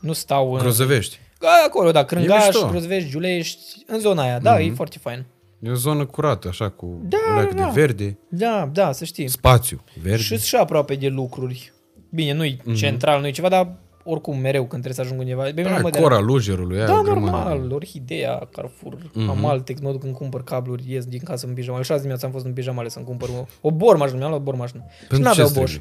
Nu 0.00 0.12
stau 0.12 0.52
în... 0.52 0.58
Grozăvești. 0.58 1.18
Da, 1.40 1.48
acolo, 1.66 1.90
da, 1.90 2.04
Crângaș, 2.04 2.46
mișto. 2.46 2.66
Grozvești, 2.68 3.08
Giulești, 3.10 3.82
în 3.86 3.98
zona 3.98 4.22
aia, 4.22 4.38
da, 4.38 4.60
e 4.60 4.72
foarte 4.74 4.98
fain. 4.98 5.24
E 5.62 5.70
o 5.70 5.74
zonă 5.74 6.06
curată, 6.06 6.48
așa, 6.48 6.68
cu 6.68 7.00
Da, 7.02 7.16
da, 7.28 7.34
leac 7.34 7.54
da. 7.54 7.64
de 7.64 7.70
verde, 7.80 8.18
Da, 8.28 8.70
da, 8.72 8.92
să 8.92 9.04
știi. 9.04 9.28
spațiu 9.28 9.80
verde. 10.02 10.22
Și 10.22 10.38
și 10.38 10.56
aproape 10.56 10.94
de 10.94 11.08
lucruri. 11.08 11.72
Bine, 12.10 12.32
nu-i 12.32 12.60
central, 12.74 13.20
nu-i 13.20 13.32
ceva, 13.32 13.48
dar 13.48 13.76
oricum 14.04 14.38
mereu 14.38 14.60
când 14.66 14.82
trebuie 14.82 14.94
să 14.94 15.00
ajung 15.00 15.20
undeva. 15.20 15.42
Pe 15.42 15.52
mine 15.54 15.68
nu 15.68 15.74
da, 15.74 15.80
mă 15.80 15.90
cora 15.90 16.18
lujerului, 16.18 16.76
aia 16.76 16.86
Da, 16.86 16.98
o 16.98 17.02
grămadă. 17.02 17.48
normal, 17.48 17.72
Orhidea, 17.72 18.48
Carrefour, 18.52 18.96
mm-hmm. 18.96 19.28
Amaltex, 19.28 19.80
mă 19.80 19.90
duc 19.90 20.00
când 20.00 20.14
cumpăr 20.14 20.44
cabluri, 20.44 20.84
ies 20.86 21.04
din 21.04 21.20
casă 21.24 21.46
în 21.46 21.54
pijama. 21.54 21.78
Așa 21.78 21.94
dimineața 21.96 22.26
am 22.26 22.32
fost 22.32 22.44
în 22.44 22.52
pijamale 22.52 22.88
să-mi 22.88 23.04
cumpăr 23.04 23.28
o, 23.28 23.46
o 23.60 23.70
bormașină, 23.70 24.18
mi-am 24.18 24.30
luat 24.30 24.42
bormașină. 24.42 24.84
Și 25.00 25.06
Pentru 25.06 25.26
n-aveau 25.26 25.48
ce 25.48 25.58
Bosch. 25.58 25.76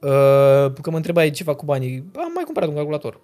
trebuie? 0.00 0.64
Uh, 0.66 0.72
că 0.82 0.90
mă 0.90 0.96
întrebai 0.96 1.30
ce 1.30 1.42
fac 1.42 1.56
cu 1.56 1.64
banii. 1.64 2.10
Am 2.16 2.32
mai 2.34 2.44
cumpărat 2.44 2.68
un 2.68 2.74
calculator. 2.74 3.20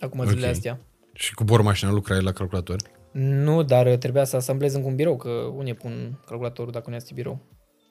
Acum 0.00 0.24
zilele 0.26 0.46
Ok. 0.46 0.52
astea. 0.52 0.80
Și 1.12 1.34
cu 1.34 1.44
bor 1.44 1.62
mașina 1.62 1.90
lucrai 1.90 2.22
la 2.22 2.32
calculator? 2.32 2.76
Nu, 3.12 3.62
dar 3.62 3.86
uh, 3.86 3.98
trebuia 3.98 4.24
să 4.24 4.36
asamblez 4.36 4.74
încă 4.74 4.86
un 4.88 4.94
birou, 4.94 5.16
că 5.16 5.28
unde 5.56 5.72
pun 5.72 6.20
calculatorul 6.26 6.72
dacă 6.72 6.90
nu 6.90 6.96
este 6.96 7.10
birou. 7.14 7.40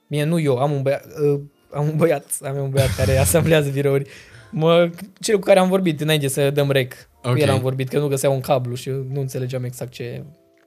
Bine, 0.08 0.24
nu 0.24 0.40
eu, 0.40 0.58
am 0.58 0.72
un 0.72 0.82
băiat, 0.82 1.06
uh, 1.06 1.40
am 1.72 1.88
un 1.88 1.96
băiat, 1.98 2.26
am 2.44 2.58
un 2.58 2.70
băiat 2.70 2.96
care 2.96 3.18
asamblează 3.26 3.70
birouri. 3.70 4.10
Mă, 4.52 4.90
cel 5.20 5.36
cu 5.36 5.42
care 5.42 5.60
am 5.60 5.70
vorbit 5.70 6.02
înainte 6.02 6.28
să 6.28 6.50
dăm 6.50 6.72
rec. 6.72 6.94
Cu 7.22 7.30
Ok. 7.30 7.38
el 7.40 7.50
am 7.50 7.60
vorbit, 7.60 7.90
că 7.90 8.00
nu 8.00 8.08
găsea 8.08 8.30
un 8.30 8.40
cablu 8.40 8.76
și 8.76 8.90
eu 8.90 9.06
nu 9.12 9.20
înțelegeam 9.20 9.64
exact 9.64 9.92
ce, 9.92 10.24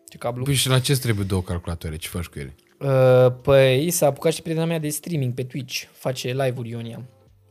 ce 0.09 0.19
cablu. 0.19 0.45
Păi 0.45 0.55
și 0.55 0.69
la 0.69 0.79
ce 0.79 0.99
trebuie 0.99 1.27
două 1.29 1.43
calculatoare? 1.43 1.97
Ce 1.97 2.09
faci 2.09 2.25
cu 2.27 2.39
ele? 2.39 2.55
Uh, 2.79 3.33
păi 3.43 3.91
s-a 3.91 4.07
apucat 4.07 4.33
și 4.33 4.43
prietena 4.43 4.67
mea 4.67 4.79
de 4.79 4.89
streaming 4.89 5.35
pe 5.35 5.43
Twitch, 5.43 5.83
face 5.93 6.29
live-uri 6.29 6.69
Ionia. 6.69 7.03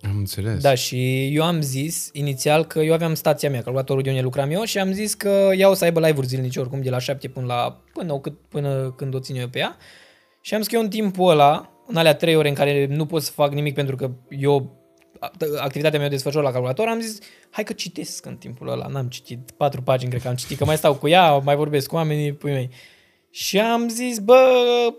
Am 0.04 0.18
înțeles. 0.18 0.62
Da, 0.62 0.74
și 0.74 1.28
eu 1.36 1.44
am 1.44 1.62
zis 1.62 2.10
inițial 2.14 2.66
că 2.66 2.80
eu 2.80 2.94
aveam 2.94 3.14
stația 3.14 3.50
mea, 3.50 3.62
calculatorul 3.62 4.02
de 4.04 4.10
unde 4.10 4.22
lucram 4.22 4.52
eu 4.52 4.64
și 4.64 4.80
am 4.80 4.92
zis 4.92 5.14
că 5.14 5.50
ea 5.58 5.70
o 5.70 5.74
să 5.74 5.84
aibă 5.84 6.00
live-uri 6.00 6.28
zilnice 6.28 6.60
oricum 6.60 6.82
de 6.82 6.90
la 6.90 7.00
7 7.00 7.28
până 7.28 7.46
la 7.46 7.82
până, 7.94 8.20
cât, 8.20 8.34
până 8.50 8.94
când 8.98 9.14
o 9.14 9.20
țin 9.20 9.36
eu 9.36 9.48
pe 9.48 9.60
ea. 9.60 9.78
Și 10.42 10.54
am 10.54 10.60
zis 10.60 10.70
că 10.70 10.76
eu 10.76 10.82
în 10.82 10.90
timpul 10.90 11.30
ăla, 11.30 11.70
în 11.88 11.96
alea 11.96 12.16
3 12.16 12.36
ore 12.36 12.48
în 12.48 12.54
care 12.54 12.86
nu 12.86 13.06
pot 13.06 13.22
să 13.22 13.32
fac 13.32 13.54
nimic 13.54 13.74
pentru 13.74 13.96
că 13.96 14.12
eu 14.30 14.80
activitatea 15.58 16.00
mea 16.00 16.08
o 16.08 16.12
desfășor 16.12 16.44
la 16.44 16.52
calculator, 16.52 16.88
am 16.88 17.00
zis, 17.00 17.20
hai 17.50 17.64
că 17.64 17.74
citesc 17.74 18.26
în 18.26 18.36
timpul 18.36 18.70
ăla. 18.70 18.88
N-am 18.88 19.08
citit 19.08 19.52
patru 19.58 19.82
pagini, 19.82 20.10
cred 20.10 20.22
că 20.22 20.28
am 20.28 20.36
citit, 20.36 20.58
că 20.58 20.66
mai 20.66 20.78
stau 20.78 20.96
cu 20.96 21.08
ea, 21.08 21.38
mai 21.38 21.56
vorbesc 21.56 21.88
cu 21.88 21.96
oamenii, 21.96 22.34
pui 22.34 22.52
mei. 22.52 22.70
Și 23.34 23.60
am 23.60 23.90
zis, 23.90 24.20
bă, 24.20 24.40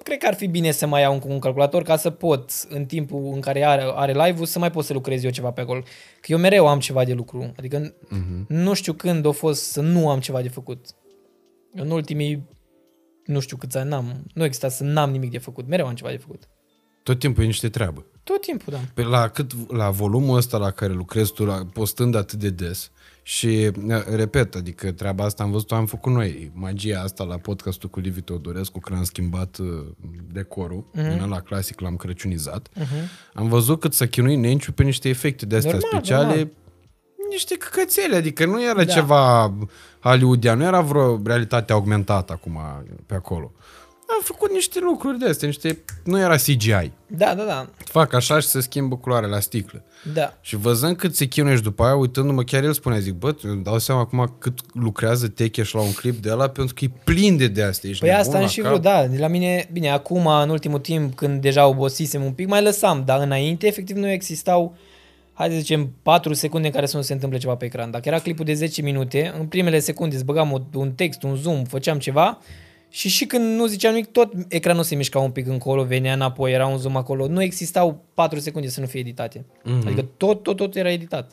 cred 0.03 0.19
că 0.19 0.27
ar 0.27 0.35
fi 0.35 0.47
bine 0.47 0.71
să 0.71 0.87
mai 0.87 1.01
iau 1.01 1.15
un, 1.15 1.31
un 1.31 1.39
calculator 1.39 1.83
ca 1.83 1.97
să 1.97 2.11
pot, 2.11 2.51
în 2.69 2.85
timpul 2.85 3.31
în 3.35 3.41
care 3.41 3.65
are, 3.65 3.93
are 3.95 4.13
live-ul, 4.13 4.47
să 4.47 4.59
mai 4.59 4.71
pot 4.71 4.85
să 4.85 4.93
lucrez 4.93 5.25
eu 5.25 5.31
ceva 5.31 5.51
pe 5.51 5.61
acolo. 5.61 5.81
Că 6.21 6.33
eu 6.33 6.39
mereu 6.39 6.67
am 6.67 6.79
ceva 6.79 7.05
de 7.05 7.13
lucru. 7.13 7.53
Adică 7.57 7.95
uh-huh. 7.95 8.47
nu 8.47 8.75
știu 8.75 8.93
când 8.93 9.27
a 9.27 9.31
fost 9.31 9.63
să 9.63 9.81
nu 9.81 10.11
am 10.11 10.21
ceva 10.21 10.43
de 10.43 10.49
făcut. 10.49 10.87
Eu 11.75 11.85
în 11.85 11.91
ultimii, 11.91 12.49
nu 13.25 13.41
știu 13.41 13.57
câți 13.57 13.79
ani 13.79 13.89
n-am, 13.89 14.25
nu 14.35 14.45
exista 14.45 14.69
să 14.69 14.85
n-am 14.85 15.11
nimic 15.11 15.31
de 15.31 15.39
făcut. 15.39 15.69
Mereu 15.69 15.87
am 15.87 15.95
ceva 15.95 16.11
de 16.11 16.17
făcut. 16.17 16.49
Tot 17.03 17.19
timpul 17.19 17.43
e 17.43 17.47
niște 17.47 17.69
treabă. 17.69 18.07
Tot 18.25 18.41
timpul, 18.41 18.73
da. 18.73 18.81
Pe 18.95 19.03
la, 19.03 19.29
cât, 19.29 19.71
la 19.71 19.91
volumul 19.91 20.37
ăsta 20.37 20.57
la 20.57 20.71
care 20.71 20.93
lucrezi 20.93 21.33
tu, 21.33 21.45
la, 21.45 21.67
postând 21.73 22.15
atât 22.15 22.39
de 22.39 22.51
des, 22.51 22.91
și, 23.25 23.71
repet, 24.15 24.55
adică 24.55 24.93
treaba 24.93 25.25
asta 25.25 25.43
am 25.43 25.51
văzut 25.51 25.73
am 25.73 25.87
făcut 25.87 26.13
noi. 26.13 26.51
Magia 26.55 27.01
asta 27.01 27.25
la 27.25 27.37
podcastul 27.37 27.89
cu 27.89 28.01
Liviu 28.01 28.21
Teodorescu, 28.21 28.81
când 28.81 28.99
am 28.99 29.05
schimbat 29.05 29.57
uh, 29.59 29.67
decorul, 30.33 30.85
Mhm. 30.93 31.01
mm-hmm. 31.05 31.13
din 31.13 31.23
ăla 31.23 31.41
clasic 31.41 31.81
l-am 31.81 31.97
crăciunizat. 31.97 32.69
Mm-hmm. 32.69 33.33
Am 33.35 33.49
văzut 33.49 33.81
cât 33.81 33.93
să 33.95 34.07
chinui 34.07 34.37
Nenciu 34.37 34.73
pe 34.73 34.83
niște 34.83 35.09
efecte 35.09 35.47
de 35.47 35.57
astea 35.57 35.73
Normal, 35.73 35.91
speciale, 35.93 36.27
normal. 36.27 36.49
niște 37.31 37.57
căcățele, 37.57 38.17
adică 38.17 38.47
nu 38.47 38.63
era 38.65 38.85
Da. 38.85 38.93
ceva 38.93 39.55
hollywoodian, 40.01 40.59
nu 40.59 40.65
era 40.65 40.81
vreo 40.81 41.21
realitate 41.25 41.73
augmentată 41.73 42.33
acum 42.33 42.59
pe 43.07 43.15
acolo. 43.15 43.53
Am 44.17 44.21
făcut 44.25 44.51
niște 44.53 44.79
lucruri 44.83 45.19
de 45.19 45.29
astea, 45.29 45.49
niște... 45.49 45.79
nu 46.05 46.19
era 46.19 46.37
CGI. 46.37 46.91
Da, 47.07 47.35
da, 47.35 47.43
da. 47.45 47.69
Fac 47.77 48.13
așa 48.13 48.41
și 48.41 48.47
se 48.47 48.61
schimbă 48.61 48.97
culoarea 48.97 49.29
la 49.29 49.41
sticlă. 49.41 49.85
Da. 50.15 50.35
Și 50.41 50.57
văzând 50.57 50.97
cât 50.97 51.15
se 51.17 51.25
chinuie 51.27 51.57
și 51.57 51.63
după 51.63 51.83
aia, 51.85 51.95
uitându-mă, 51.95 52.43
chiar 52.43 52.63
el 52.65 52.73
spunea, 52.73 52.99
zic, 52.99 53.13
bă, 53.13 53.35
îmi 53.43 53.63
dau 53.63 53.79
seama 53.79 54.01
acum 54.01 54.37
cât 54.39 54.59
lucrează 54.75 55.29
Techeș 55.29 55.73
la 55.73 55.81
un 55.81 55.93
clip 55.93 56.23
de 56.23 56.31
ăla, 56.33 56.49
pentru 56.49 56.75
că 56.75 56.85
e 56.85 56.91
plin 57.05 57.37
de 57.37 57.49
de 57.49 57.63
astea. 57.63 57.91
Ești 57.91 58.01
Păi 58.03 58.09
nebun 58.11 58.25
asta 58.25 58.37
am 58.37 58.43
la 58.43 58.49
și 58.49 58.61
cap? 58.61 58.71
vrut, 58.71 58.83
da. 58.83 59.07
De 59.07 59.19
la 59.19 59.27
mine, 59.27 59.69
bine, 59.73 59.91
acum, 59.91 60.27
în 60.27 60.49
ultimul 60.49 60.79
timp, 60.79 61.15
când 61.15 61.41
deja 61.41 61.67
obosisem 61.67 62.25
un 62.25 62.33
pic, 62.33 62.49
mai 62.49 62.63
lăsam, 62.63 63.03
dar 63.07 63.21
înainte, 63.23 63.67
efectiv, 63.67 63.97
nu 63.97 64.09
existau, 64.11 64.77
hai 65.33 65.49
să 65.49 65.57
zicem, 65.57 65.93
4 66.03 66.33
secunde 66.33 66.67
în 66.67 66.73
care 66.73 66.87
să 66.87 66.97
nu 66.97 67.03
se 67.03 67.13
întâmple 67.13 67.39
ceva 67.39 67.55
pe 67.55 67.65
ecran. 67.65 67.91
Dacă 67.91 68.09
era 68.09 68.19
clipul 68.19 68.45
de 68.45 68.55
10 68.55 68.83
minute, 68.83 69.35
în 69.39 69.47
primele 69.47 69.79
secunde 69.79 70.15
îți 70.15 70.25
băgam 70.25 70.53
o- 70.53 70.79
un 70.79 70.93
text, 70.93 71.23
un 71.23 71.37
zoom, 71.37 71.65
făceam 71.65 71.99
ceva 71.99 72.39
și 72.95 73.09
și 73.09 73.27
când 73.27 73.59
nu 73.59 73.67
ziceam 73.67 73.93
nimic, 73.93 74.11
tot 74.11 74.33
ecranul 74.49 74.83
se 74.83 74.95
mișca 74.95 75.19
un 75.19 75.31
pic 75.31 75.47
încolo, 75.47 75.85
venea 75.85 76.13
înapoi, 76.13 76.53
era 76.53 76.67
un 76.67 76.79
zoom 76.79 76.97
acolo. 76.97 77.27
Nu 77.27 77.43
existau 77.43 78.05
4 78.15 78.39
secunde 78.39 78.69
să 78.69 78.81
nu 78.81 78.87
fie 78.87 79.01
editate. 79.01 79.39
Mm-hmm. 79.39 79.87
Adică 79.87 80.09
tot, 80.17 80.43
tot, 80.43 80.57
tot 80.57 80.77
era 80.77 80.91
editat. 80.91 81.31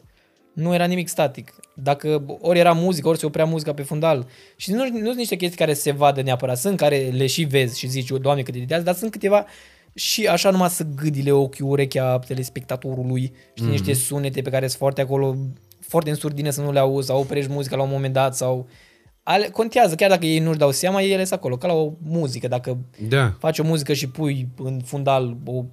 Nu 0.54 0.74
era 0.74 0.86
nimic 0.86 1.08
static. 1.08 1.54
Dacă 1.76 2.24
ori 2.42 2.60
era 2.60 2.72
muzică, 2.72 3.08
ori 3.08 3.18
se 3.18 3.26
oprea 3.26 3.46
muzica 3.46 3.74
pe 3.74 3.82
fundal. 3.82 4.28
Și 4.56 4.72
nu, 4.72 4.88
nu 4.92 5.06
sunt 5.06 5.16
niște 5.16 5.36
chestii 5.36 5.58
care 5.58 5.74
se 5.74 5.92
vadă 5.92 6.22
neapărat. 6.22 6.58
Sunt 6.58 6.78
care 6.78 6.98
le 6.98 7.28
și 7.28 7.44
vezi 7.44 7.80
și 7.80 7.88
zici, 7.88 8.10
"O, 8.10 8.18
doamne, 8.18 8.42
cât 8.42 8.56
editează, 8.56 8.84
dar 8.84 8.96
sunt 8.96 9.12
câteva 9.12 9.46
și 9.94 10.28
așa 10.28 10.50
numai 10.50 10.70
să 10.70 10.86
gâdile 10.96 11.32
ochiul, 11.32 11.70
urechea 11.70 12.20
telespectatorului, 12.20 13.22
știi, 13.54 13.68
mm-hmm. 13.68 13.72
niște 13.72 13.94
sunete 13.94 14.42
pe 14.42 14.50
care 14.50 14.68
sunt 14.68 14.80
foarte 14.80 15.02
acolo, 15.02 15.36
foarte 15.80 16.10
în 16.10 16.16
surdine 16.16 16.52
să 16.52 16.62
nu 16.62 16.72
le 16.72 16.80
auzi, 16.80 17.08
sau 17.08 17.20
oprești 17.20 17.52
muzica 17.52 17.76
la 17.76 17.84
un 17.84 17.90
moment 17.92 18.14
dat, 18.14 18.36
sau 18.36 18.68
ale, 19.32 19.50
contează, 19.50 19.96
chiar 19.96 20.10
dacă 20.10 20.26
ei 20.26 20.40
nu-și 20.40 20.58
dau 20.58 20.72
seama, 20.72 21.02
ele 21.02 21.24
sunt 21.24 21.40
acolo, 21.40 21.58
ca 21.58 21.68
la 21.68 21.74
o 21.74 21.92
muzică. 22.04 22.48
Dacă 22.48 22.78
Da. 23.08 23.36
faci 23.40 23.60
o 23.60 23.64
muzică 23.64 23.94
și 23.94 24.08
pui 24.10 24.48
în 24.58 24.82
fundal 24.86 25.38
o, 25.46 25.64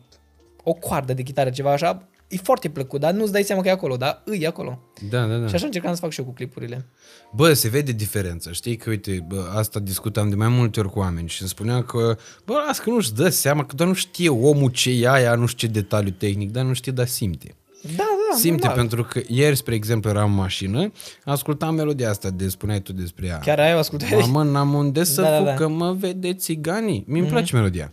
o 0.63 0.73
coardă 0.73 1.15
de 1.15 1.23
chitară, 1.23 1.51
ceva 1.51 1.73
așa, 1.73 2.09
e 2.29 2.37
foarte 2.37 2.69
plăcut, 2.69 3.01
dar 3.01 3.13
nu-ți 3.13 3.33
dai 3.33 3.43
seama 3.43 3.63
că 3.63 3.69
e 3.69 3.71
acolo, 3.71 3.97
dar 3.97 4.23
îi 4.25 4.47
acolo. 4.47 4.79
Da, 5.11 5.27
da, 5.27 5.37
da. 5.37 5.47
Și 5.47 5.55
așa 5.55 5.65
încercam 5.67 5.95
să 5.95 6.01
fac 6.01 6.11
și 6.11 6.21
eu 6.21 6.27
cu 6.27 6.33
clipurile. 6.33 6.87
Bă, 7.35 7.53
se 7.53 7.69
vede 7.69 7.93
diferența, 7.93 8.53
știi? 8.53 8.77
Că, 8.77 8.91
uite, 8.91 9.25
bă, 9.29 9.51
asta 9.55 9.81
discutam 9.81 10.29
de 10.29 10.35
mai 10.35 10.49
multe 10.49 10.81
ori 10.81 10.91
cu 10.91 10.99
oameni 10.99 11.29
și 11.29 11.41
îmi 11.41 11.51
spunea 11.51 11.83
că, 11.83 12.17
bă, 12.45 12.55
las 12.67 12.79
că 12.79 12.91
nu-și 12.91 13.13
dă 13.13 13.29
seama, 13.29 13.65
că 13.65 13.75
doar 13.75 13.89
nu 13.89 13.95
știe 13.95 14.29
omul 14.29 14.71
ce 14.71 14.91
e 14.91 15.09
aia, 15.09 15.35
nu 15.35 15.47
știu 15.47 15.67
ce 15.67 15.73
detaliu 15.73 16.11
tehnic, 16.11 16.51
dar 16.51 16.65
nu 16.65 16.73
știe, 16.73 16.93
dar 16.93 17.07
simte. 17.07 17.55
Da, 17.83 17.91
da, 17.97 18.37
Simte, 18.37 18.67
normal. 18.67 18.77
pentru 18.77 19.05
că 19.05 19.21
ieri, 19.27 19.57
spre 19.57 19.75
exemplu, 19.75 20.11
eram 20.11 20.31
în 20.31 20.37
mașină, 20.37 20.93
ascultam 21.25 21.75
melodia 21.75 22.11
asta 22.11 22.31
de 22.31 22.49
spuneai 22.49 22.81
tu 22.81 22.93
despre 22.93 23.27
ea. 23.27 23.39
Chiar 23.39 23.59
ai 23.59 23.75
o 23.75 23.79
ascultat? 23.79 24.11
Mamă, 24.21 24.43
n-am 24.43 24.75
unde 24.75 25.05
să 25.05 25.21
Da, 25.23 25.31
da, 25.31 25.37
fug, 25.37 25.47
da. 25.47 25.55
că 25.55 25.69
mă 25.69 25.93
vede 25.93 26.35
țiganii. 26.35 27.05
Mi-mi 27.07 27.27
place 27.27 27.55
melodia. 27.57 27.93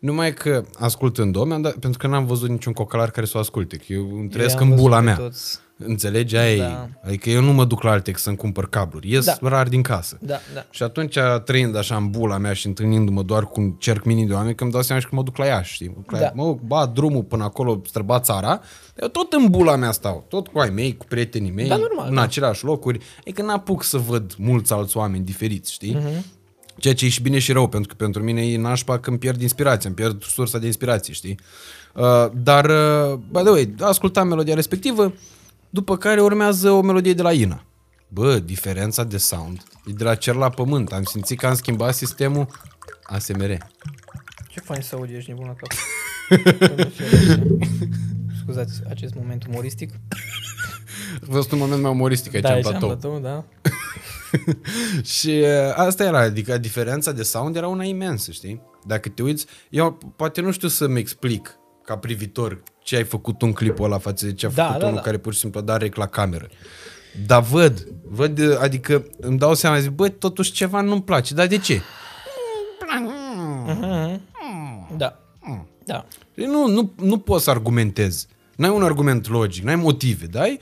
Numai 0.00 0.34
că 0.34 0.64
ascultând-o, 0.78 1.44
mi-am 1.44 1.62
dat, 1.62 1.72
pentru 1.76 1.98
că 1.98 2.06
n-am 2.06 2.26
văzut 2.26 2.48
niciun 2.48 2.72
cocalar 2.72 3.10
care 3.10 3.26
să 3.26 3.36
o 3.36 3.40
asculte, 3.40 3.76
că 3.76 3.84
eu 3.88 4.18
îmi 4.18 4.28
trăiesc 4.28 4.54
am 4.56 4.62
în 4.62 4.68
văzut 4.68 4.82
bula 4.84 4.98
pe 4.98 5.04
mea. 5.04 5.16
toți. 5.16 5.58
Înțelegi? 5.78 6.36
Aia 6.36 6.56
Da. 6.56 6.64
e. 6.64 6.98
Adică 7.08 7.30
eu 7.30 7.40
nu 7.42 7.52
mă 7.52 7.64
duc 7.64 7.82
la 7.82 7.90
Altex 7.90 8.22
să-mi 8.22 8.36
cumpăr 8.36 8.68
cabluri. 8.68 9.10
Ies 9.10 9.24
Da. 9.24 9.36
rar 9.42 9.68
din 9.68 9.82
casă. 9.82 10.18
Da, 10.20 10.36
da. 10.54 10.66
Și 10.70 10.82
atunci, 10.82 11.16
trăind 11.44 11.76
așa 11.76 11.96
în 11.96 12.10
bula 12.10 12.38
mea 12.38 12.52
și 12.52 12.66
întâlnindu-mă 12.66 13.22
doar 13.22 13.46
cu 13.46 13.60
un 13.60 13.70
cerc 13.70 14.04
mini 14.04 14.26
de 14.26 14.32
oameni, 14.32 14.54
că 14.54 14.62
îmi 14.62 14.72
dau 14.72 14.82
seama 14.82 15.00
și 15.00 15.08
că 15.08 15.14
mă 15.14 15.22
duc 15.22 15.36
la 15.36 15.44
Iași, 15.46 15.72
știi? 15.74 15.88
Mă 15.88 15.94
duc 15.96 16.10
la 16.10 16.18
Da. 16.18 16.24
Iași. 16.24 16.36
Mă 16.36 16.56
bat 16.66 16.92
drumul 16.92 17.22
până 17.22 17.44
acolo, 17.44 17.82
străba 17.86 18.20
țara, 18.20 18.60
eu 19.00 19.08
tot 19.08 19.32
în 19.32 19.46
bula 19.50 19.76
mea 19.76 19.92
stau, 19.92 20.24
tot 20.28 20.48
cu 20.48 20.58
ai 20.58 20.70
mei, 20.70 20.96
cu 20.96 21.04
prietenii 21.08 21.50
mei, 21.50 21.68
Da, 21.68 21.76
normal, 21.76 22.08
în 22.08 22.14
da. 22.14 22.20
aceleași 22.22 22.64
locuri. 22.64 22.98
E 23.24 23.30
că 23.32 23.42
n-apuc 23.42 23.82
să 23.82 23.98
văd 23.98 24.34
mulți 24.38 24.72
alți 24.72 24.96
oameni 24.96 25.24
diferiți, 25.24 25.72
știi? 25.72 25.94
Mhm. 25.94 26.24
Ceea 26.78 26.94
ce 26.94 27.04
e 27.04 27.08
și 27.08 27.22
bine 27.22 27.38
și 27.38 27.52
rău, 27.52 27.68
pentru 27.68 27.88
că 27.88 28.04
pentru 28.04 28.22
mine 28.22 28.46
e 28.46 28.58
nașpa 28.58 28.98
când 28.98 29.18
pierd 29.18 29.40
inspirația, 29.42 29.88
îmi 29.88 29.98
pierd 29.98 30.22
sursa 30.22 30.58
de 30.58 30.66
inspirație, 30.66 31.12
știi? 31.12 31.38
Uh, 31.94 32.26
dar, 32.42 32.64
uh, 32.64 33.18
by 33.30 33.38
the 33.40 33.50
way, 33.50 33.74
ascultam 33.80 34.28
melodia 34.28 34.54
respectivă, 34.54 35.12
după 35.74 35.96
care 35.96 36.22
urmează 36.22 36.70
o 36.70 36.80
melodie 36.80 37.12
de 37.12 37.22
la 37.22 37.32
Ina. 37.32 37.64
Bă, 38.08 38.38
diferența 38.38 39.04
de 39.04 39.16
sound 39.16 39.62
e 39.86 39.92
de 39.92 40.04
la 40.04 40.14
cer 40.14 40.34
la 40.34 40.50
pământ. 40.50 40.92
Am 40.92 41.02
simțit 41.02 41.38
că 41.38 41.46
am 41.46 41.54
schimbat 41.54 41.94
sistemul 41.94 42.46
ASMR. 43.02 43.56
Ce 44.48 44.60
fain 44.60 44.82
să 44.82 44.94
aud, 44.94 45.10
ești 45.10 45.30
nebun 45.30 45.46
la 45.46 45.54
cap. 45.54 45.72
Doamne 46.58 46.84
ferește. 46.84 47.58
Scuzați 48.42 48.82
acest 48.88 49.14
moment 49.14 49.46
umoristic. 49.46 49.90
A 51.22 51.26
fost 51.30 51.52
un 51.52 51.58
moment 51.58 51.82
mai 51.82 51.90
umoristic 51.90 52.34
aici 52.34 52.42
da, 52.42 52.48
în 52.48 52.54
aici 52.54 52.64
am 52.64 52.70
platou. 52.70 52.88
platou, 52.88 53.20
da. 53.20 53.44
Și 55.18 55.28
uh, 55.28 55.74
asta 55.74 56.04
era, 56.04 56.18
adică 56.18 56.58
diferența 56.58 57.12
de 57.12 57.22
sound 57.22 57.56
era 57.56 57.68
una 57.68 57.84
imensă, 57.84 58.30
știi? 58.30 58.60
Dacă 58.86 59.08
te 59.08 59.22
uiți, 59.22 59.46
eu 59.70 59.98
poate 60.16 60.40
nu 60.40 60.50
știu 60.50 60.68
să-mi 60.68 60.98
explic 60.98 61.58
ca 61.84 61.98
privitor 61.98 62.62
ce 62.84 62.96
ai 62.96 63.04
făcut 63.04 63.42
un 63.42 63.52
clipul 63.52 63.84
ăla 63.84 63.98
față 63.98 64.26
de 64.26 64.32
ce 64.32 64.46
a 64.46 64.50
Da, 64.50 64.64
făcut 64.64 64.80
da, 64.80 64.86
unul 64.86 64.98
da. 64.98 65.02
care 65.04 65.18
pur 65.18 65.32
și 65.32 65.38
simplu 65.38 65.60
a 65.60 65.62
dat 65.62 65.80
rec 65.80 65.94
la 65.94 66.06
cameră. 66.06 66.48
Dar 67.26 67.42
văd, 67.42 67.86
văd, 68.04 68.38
uh, 68.38 68.56
adică 68.60 69.06
îmi 69.16 69.38
dau 69.38 69.54
seama, 69.54 69.78
zic, 69.78 69.90
bă, 69.90 70.08
totuși 70.08 70.52
ceva 70.52 70.80
nu-mi 70.80 71.02
place, 71.02 71.34
dar 71.34 71.46
de 71.46 71.58
ce? 71.58 71.82
Da. 74.96 75.18
Da. 75.84 76.06
Nu, 76.34 76.68
nu, 76.68 76.92
nu 76.96 77.18
poți 77.18 77.44
să 77.44 77.50
argumentezi. 77.50 78.26
N-ai 78.56 78.70
un 78.70 78.82
argument 78.82 79.28
logic, 79.28 79.64
n-ai 79.64 79.76
motive, 79.76 80.26
dai? 80.26 80.60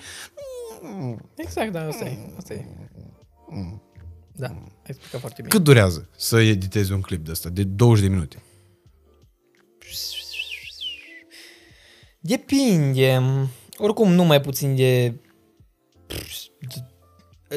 Exact, 1.35 1.73
da, 1.73 1.87
asta 1.87 2.05
e. 2.05 2.19
Asta 2.37 2.55
e. 2.55 2.65
Da, 4.33 4.47
ai 4.47 4.73
explicat 4.83 5.21
foarte 5.21 5.43
bine. 5.43 5.49
Cât 5.49 5.63
durează 5.63 6.09
să 6.17 6.41
editezi 6.41 6.93
un 6.93 7.01
clip 7.01 7.25
de 7.25 7.31
ăsta? 7.31 7.49
De 7.49 7.65
20 7.65 8.03
de 8.03 8.09
minute. 8.11 8.43
Depinde. 12.23 13.23
Oricum, 13.77 14.13
nu 14.13 14.25
mai 14.25 14.41
puțin 14.41 14.75
de... 14.77 15.15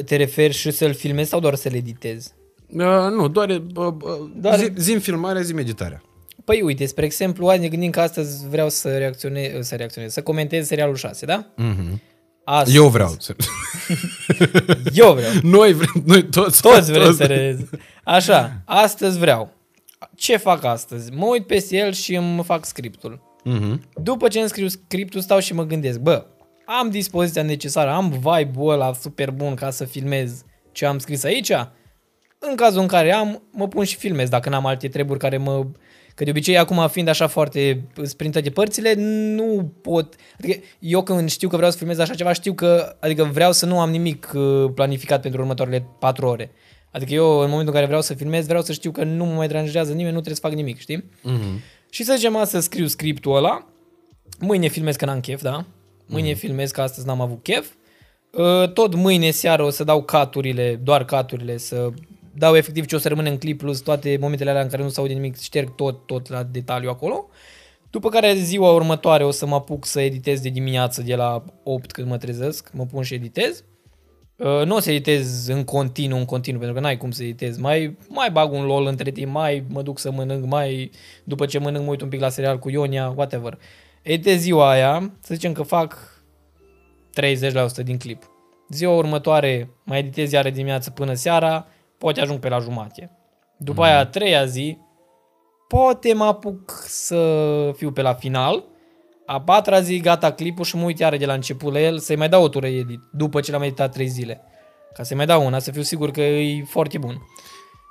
Te 0.04 0.16
referi 0.16 0.52
și 0.52 0.70
să-l 0.70 0.94
filmezi 0.94 1.28
sau 1.28 1.40
doar 1.40 1.54
să-l 1.54 1.74
editezi? 1.74 2.32
Uh, 2.68 3.10
nu, 3.10 3.28
doar, 3.28 3.48
uh, 3.48 3.60
uh, 3.76 4.30
Doar- 4.40 4.56
zi, 4.56 4.72
zi 4.76 4.98
filmarea, 4.98 5.42
zi 5.42 5.54
editarea. 5.56 6.02
Păi 6.44 6.60
uite, 6.62 6.86
spre 6.86 7.04
exemplu, 7.04 7.48
azi 7.48 7.60
ne 7.60 7.68
gândim 7.68 7.90
că 7.90 8.00
astăzi 8.00 8.48
vreau 8.48 8.68
să 8.68 8.98
reacționez, 8.98 9.66
să 9.66 9.74
reacționez, 9.74 10.12
să 10.12 10.22
comentez 10.22 10.66
serialul 10.66 10.96
6, 10.96 11.26
da? 11.26 11.46
Mhm. 11.56 12.02
Astăzi. 12.44 12.76
Eu 12.76 12.88
vreau. 12.88 13.16
Eu 14.94 15.14
vreau. 15.14 15.32
Noi 15.42 15.72
vrem, 15.72 16.02
noi 16.06 16.24
toți. 16.24 16.62
Toți 16.62 16.92
vrem 16.92 17.14
să 17.14 17.24
re... 17.24 17.58
Așa, 18.04 18.62
astăzi 18.64 19.18
vreau. 19.18 19.52
Ce 20.14 20.36
fac 20.36 20.64
astăzi? 20.64 21.12
Mă 21.12 21.26
uit 21.26 21.46
peste 21.46 21.76
el 21.76 21.92
și 21.92 22.14
îmi 22.14 22.44
fac 22.44 22.64
scriptul. 22.64 23.25
Mhm. 23.48 23.88
După 24.02 24.28
ce 24.28 24.38
îmi 24.38 24.48
scriu 24.48 24.68
scriptul, 24.68 25.20
stau 25.20 25.38
și 25.38 25.54
mă 25.54 25.64
gândesc, 25.64 25.98
bă, 25.98 26.26
am 26.64 26.90
dispoziția 26.90 27.42
necesară, 27.42 27.90
am 27.90 28.10
vibe-ul 28.10 28.72
ăla 28.72 28.92
super 28.92 29.30
bun 29.30 29.54
ca 29.54 29.70
să 29.70 29.84
filmez 29.84 30.44
ce 30.72 30.86
am 30.86 30.98
scris 30.98 31.24
aici? 31.24 31.50
În 32.38 32.54
cazul 32.56 32.80
în 32.80 32.86
care 32.86 33.12
am, 33.12 33.42
mă 33.52 33.68
pun 33.68 33.84
și 33.84 33.96
filmez, 33.96 34.28
dacă 34.28 34.48
n-am 34.48 34.66
alte 34.66 34.88
treburi 34.88 35.18
care 35.18 35.36
mă... 35.36 35.66
Că 36.14 36.24
de 36.24 36.30
obicei, 36.30 36.58
acum 36.58 36.88
fiind 36.88 37.08
așa 37.08 37.26
foarte 37.26 37.88
sprintate 38.02 38.50
părțile, 38.50 38.94
nu 39.34 39.72
pot... 39.82 40.14
Adică 40.38 40.60
eu 40.78 41.02
când 41.02 41.30
știu 41.30 41.48
că 41.48 41.56
vreau 41.56 41.70
să 41.70 41.76
filmez 41.76 41.98
așa 41.98 42.14
ceva, 42.14 42.32
știu 42.32 42.52
că... 42.52 42.96
Adică 43.00 43.24
vreau 43.24 43.52
să 43.52 43.66
nu 43.66 43.80
am 43.80 43.90
nimic 43.90 44.32
uh, 44.34 44.70
planificat 44.74 45.20
pentru 45.20 45.40
următoarele 45.40 45.86
patru 45.98 46.26
ore. 46.26 46.50
Adică 46.90 47.12
eu, 47.12 47.28
în 47.30 47.48
momentul 47.48 47.66
în 47.66 47.72
care 47.72 47.86
vreau 47.86 48.02
să 48.02 48.14
filmez, 48.14 48.46
vreau 48.46 48.62
să 48.62 48.72
știu 48.72 48.90
că 48.90 49.04
nu 49.04 49.24
mă 49.24 49.34
mai 49.34 49.46
deranjează 49.46 49.90
nimeni, 49.92 50.14
nu 50.14 50.20
trebuie 50.20 50.34
să 50.34 50.40
fac 50.40 50.52
nimic, 50.52 50.78
știi? 50.78 51.10
Mhm. 51.22 51.62
Și 51.96 52.04
să 52.04 52.14
zicem 52.16 52.44
să 52.44 52.60
scriu 52.60 52.86
scriptul 52.86 53.36
ăla, 53.36 53.66
mâine 54.40 54.68
filmez 54.68 54.96
că 54.96 55.04
n-am 55.04 55.20
chef, 55.20 55.42
da? 55.42 55.64
Mâine 56.06 56.30
Mhm. 56.30 56.38
filmez 56.38 56.70
că 56.70 56.80
astăzi 56.80 57.06
n-am 57.06 57.20
avut 57.20 57.42
chef. 57.42 57.70
Uh, 58.32 58.72
Tot 58.72 58.94
mâine 58.94 59.30
seară 59.30 59.62
o 59.62 59.70
să 59.70 59.84
dau 59.84 60.02
caturile, 60.02 60.80
doar 60.82 61.04
caturile, 61.04 61.56
să 61.56 61.90
dau 62.34 62.56
efectiv 62.56 62.86
ce 62.86 62.94
o 62.94 62.98
să 62.98 63.08
rămână 63.08 63.28
în 63.28 63.38
clip 63.38 63.58
plus 63.58 63.80
toate 63.80 64.16
momentele 64.20 64.50
alea 64.50 64.62
în 64.62 64.68
care 64.68 64.82
nu 64.82 64.88
se 64.88 65.00
aude 65.00 65.12
nimic, 65.12 65.38
șterg 65.40 65.74
tot, 65.74 66.06
tot 66.06 66.28
la 66.28 66.42
detaliu 66.42 66.90
acolo. 66.90 67.28
După 67.90 68.08
care 68.08 68.34
ziua 68.34 68.72
următoare 68.72 69.24
o 69.24 69.30
să 69.30 69.46
mă 69.46 69.54
apuc 69.54 69.84
să 69.84 70.00
editez 70.00 70.40
de 70.40 70.48
dimineață 70.48 71.02
de 71.02 71.14
la 71.14 71.44
8 71.62 71.92
când 71.92 72.08
mă 72.08 72.16
trezesc, 72.16 72.70
mă 72.72 72.86
pun 72.86 73.02
și 73.02 73.14
editez. 73.14 73.64
Uh, 74.36 74.62
nu 74.64 74.74
o 74.74 74.78
să 74.78 74.90
editez 74.90 75.46
în 75.46 75.64
continuu, 75.64 76.18
în 76.18 76.24
continuu, 76.24 76.60
pentru 76.60 76.78
că 76.78 76.86
n-ai 76.86 76.96
cum 76.96 77.10
să 77.10 77.22
editezi. 77.22 77.60
Mai, 77.60 77.96
mai 78.08 78.30
bag 78.30 78.52
un 78.52 78.64
LOL 78.64 78.86
între 78.86 79.10
timp, 79.10 79.32
mai 79.32 79.64
mă 79.68 79.82
duc 79.82 79.98
să 79.98 80.10
mănânc, 80.10 80.44
mai 80.44 80.90
după 81.24 81.46
ce 81.46 81.58
mănânc 81.58 81.84
mă 81.84 81.90
uit 81.90 82.00
un 82.00 82.08
pic 82.08 82.20
la 82.20 82.28
serial 82.28 82.58
cu 82.58 82.70
Ionia, 82.70 83.12
whatever. 83.16 83.58
Editez 84.02 84.40
ziua 84.40 84.70
aia, 84.70 85.12
să 85.20 85.34
zicem 85.34 85.52
că 85.52 85.62
fac 85.62 86.22
30% 87.80 87.82
din 87.84 87.98
clip. 87.98 88.30
Ziua 88.68 88.94
următoare 88.94 89.70
mai 89.84 89.98
editez 89.98 90.32
iară 90.32 90.50
dimineață 90.50 90.90
până 90.90 91.14
seara, 91.14 91.66
poate 91.98 92.20
ajung 92.20 92.38
pe 92.38 92.48
la 92.48 92.58
jumate. 92.58 93.10
După 93.56 93.82
aia, 93.82 93.98
a 93.98 94.06
treia 94.06 94.44
zi, 94.44 94.78
poate 95.68 96.12
mă 96.12 96.24
apuc 96.24 96.70
să 96.86 97.20
fiu 97.76 97.92
pe 97.92 98.02
la 98.02 98.14
final. 98.14 98.64
A 99.26 99.40
patra 99.40 99.80
zi, 99.80 99.98
gata 100.00 100.32
clipul 100.32 100.64
și 100.64 100.76
mă 100.76 100.84
uit 100.84 100.98
iară 100.98 101.16
de 101.16 101.26
la 101.26 101.32
început 101.32 101.72
la 101.72 101.80
el, 101.80 101.98
să-i 101.98 102.16
mai 102.16 102.28
dau 102.28 102.42
o 102.42 102.48
tură 102.48 102.66
edit, 102.66 103.00
după 103.12 103.40
ce 103.40 103.50
l-am 103.50 103.62
editat 103.62 103.92
3 103.92 104.06
zile. 104.06 104.40
Ca 104.94 105.02
să-i 105.02 105.16
mai 105.16 105.26
dau 105.26 105.46
una, 105.46 105.58
să 105.58 105.70
fiu 105.70 105.82
sigur 105.82 106.10
că 106.10 106.20
e 106.20 106.64
foarte 106.64 106.98
bun. 106.98 107.22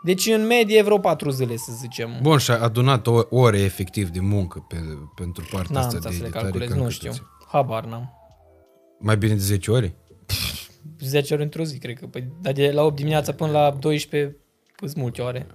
Deci 0.03 0.25
în 0.27 0.45
medie 0.45 0.81
vreo 0.81 0.99
4 0.99 1.29
zile, 1.29 1.55
să 1.57 1.71
zicem. 1.79 2.09
Bun, 2.21 2.37
și 2.37 2.51
a 2.51 2.61
adunat 2.61 3.07
o, 3.07 3.21
ore 3.29 3.59
efectiv 3.59 4.09
de 4.09 4.19
muncă 4.19 4.65
pe, 4.67 4.75
pentru 5.15 5.47
partea 5.51 5.69
N-am 5.75 5.83
asta 5.85 5.97
stat 5.99 6.11
de 6.11 6.17
să 6.17 6.21
le 6.21 6.27
editare. 6.27 6.43
calculez, 6.43 6.69
cam 6.69 6.77
nu 6.77 6.83
cât 6.83 6.93
știu. 6.93 7.09
îți- 7.09 7.21
Habar 7.47 7.85
n-am. 7.85 8.13
Mai 8.99 9.17
bine 9.17 9.33
de 9.33 9.39
10 9.39 9.71
ore? 9.71 9.95
10 10.99 11.33
ore 11.33 11.43
într-o 11.43 11.63
zi, 11.63 11.77
cred 11.77 11.99
că. 11.99 12.05
Păi, 12.07 12.27
dar 12.41 12.53
de 12.53 12.71
la 12.71 12.83
8 12.83 12.95
dimineața 12.95 13.31
până 13.31 13.51
la 13.51 13.71
12 13.79 14.35
sunt 14.79 14.95
multe 14.95 15.21
ore. 15.21 15.47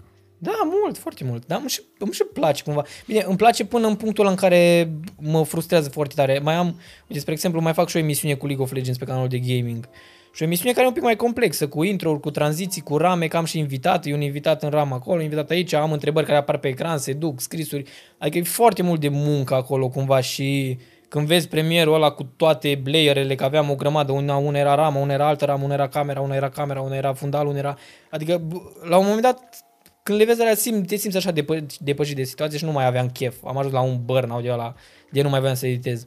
Da, 0.43 0.53
mult, 0.65 0.99
foarte 0.99 1.25
mult. 1.25 1.47
Dar 1.47 1.59
îmi 1.59 1.69
și, 1.69 1.81
îmi 1.99 2.13
și 2.13 2.25
place 2.33 2.63
cumva. 2.63 2.85
Bine, 3.07 3.25
îmi 3.27 3.37
place 3.37 3.65
până 3.65 3.87
în 3.87 3.95
punctul 3.95 4.25
ăla 4.25 4.33
în 4.33 4.39
care 4.39 4.93
mă 5.19 5.45
frustrează 5.45 5.89
foarte 5.89 6.15
tare. 6.15 6.39
Mai 6.39 6.55
am, 6.55 6.81
uite, 7.07 7.21
spre 7.21 7.33
exemplu, 7.33 7.61
mai 7.61 7.73
fac 7.73 7.89
și 7.89 7.97
o 7.97 7.99
emisiune 7.99 8.35
cu 8.35 8.47
League 8.47 8.65
of 8.65 8.73
Legends 8.73 8.99
pe 8.99 9.05
canalul 9.05 9.29
de 9.29 9.39
gaming. 9.39 9.89
Și 10.35 10.43
o 10.43 10.45
emisiune 10.45 10.73
care 10.73 10.85
e 10.85 10.89
un 10.89 10.95
pic 10.95 11.03
mai 11.03 11.17
complexă, 11.17 11.69
cu 11.69 11.83
intro 11.83 12.19
cu 12.19 12.31
tranziții, 12.31 12.83
cu 12.83 12.97
rame, 12.97 13.27
că 13.27 13.37
am 13.37 13.45
și 13.45 13.59
invitat, 13.59 14.07
e 14.07 14.15
un 14.15 14.21
invitat 14.21 14.63
în 14.63 14.71
ram 14.71 14.93
acolo, 14.93 15.23
invitat 15.23 15.51
aici, 15.51 15.73
am 15.73 15.93
întrebări 15.93 16.27
care 16.27 16.39
apar 16.39 16.59
pe 16.59 16.69
ecran, 16.69 16.99
se 16.99 17.13
duc, 17.13 17.41
scrisuri. 17.41 17.85
Adică 18.19 18.39
e 18.39 18.43
foarte 18.43 18.83
mult 18.83 19.01
de 19.01 19.09
muncă 19.09 19.55
acolo 19.55 19.89
cumva 19.89 20.21
și 20.21 20.79
când 21.09 21.27
vezi 21.27 21.49
premierul 21.49 21.95
ăla 21.95 22.11
cu 22.11 22.23
toate 22.37 22.83
layerele, 22.85 23.35
că 23.35 23.45
aveam 23.45 23.71
o 23.71 23.75
grămadă, 23.75 24.13
una, 24.13 24.37
una 24.37 24.59
era 24.59 24.75
ramă, 24.75 24.99
una 24.99 25.13
era 25.13 25.27
altă 25.27 25.45
ramă, 25.45 25.65
una 25.65 25.75
era 25.75 25.89
camera, 25.89 26.21
una 26.21 26.35
era 26.35 26.49
camera, 26.49 26.81
una 26.81 26.97
era 26.97 27.13
fundal, 27.13 27.47
una 27.47 27.59
era... 27.59 27.77
Adică 28.11 28.39
b- 28.39 28.89
la 28.89 28.97
un 28.97 29.05
moment 29.05 29.23
dat 29.23 29.65
când 30.03 30.19
le 30.19 30.25
vezi 30.25 30.41
alea, 30.41 30.55
sim, 30.55 30.83
te 30.83 30.97
simți 30.97 31.17
așa 31.17 31.31
depă, 31.31 31.67
depășit 31.79 32.17
de 32.17 32.23
situație 32.25 32.59
și 32.59 32.65
nu 32.65 32.73
mai 32.73 32.87
aveam 32.87 33.09
chef. 33.11 33.37
Am 33.45 33.57
ajuns 33.57 33.73
la 33.75 33.81
un 33.81 34.05
burnout 34.05 34.43
de 34.43 34.51
ăla, 34.53 34.75
de 35.11 35.23
nu 35.23 35.29
mai 35.29 35.41
voiam 35.41 35.55
să 35.55 35.67
editez. 35.67 36.07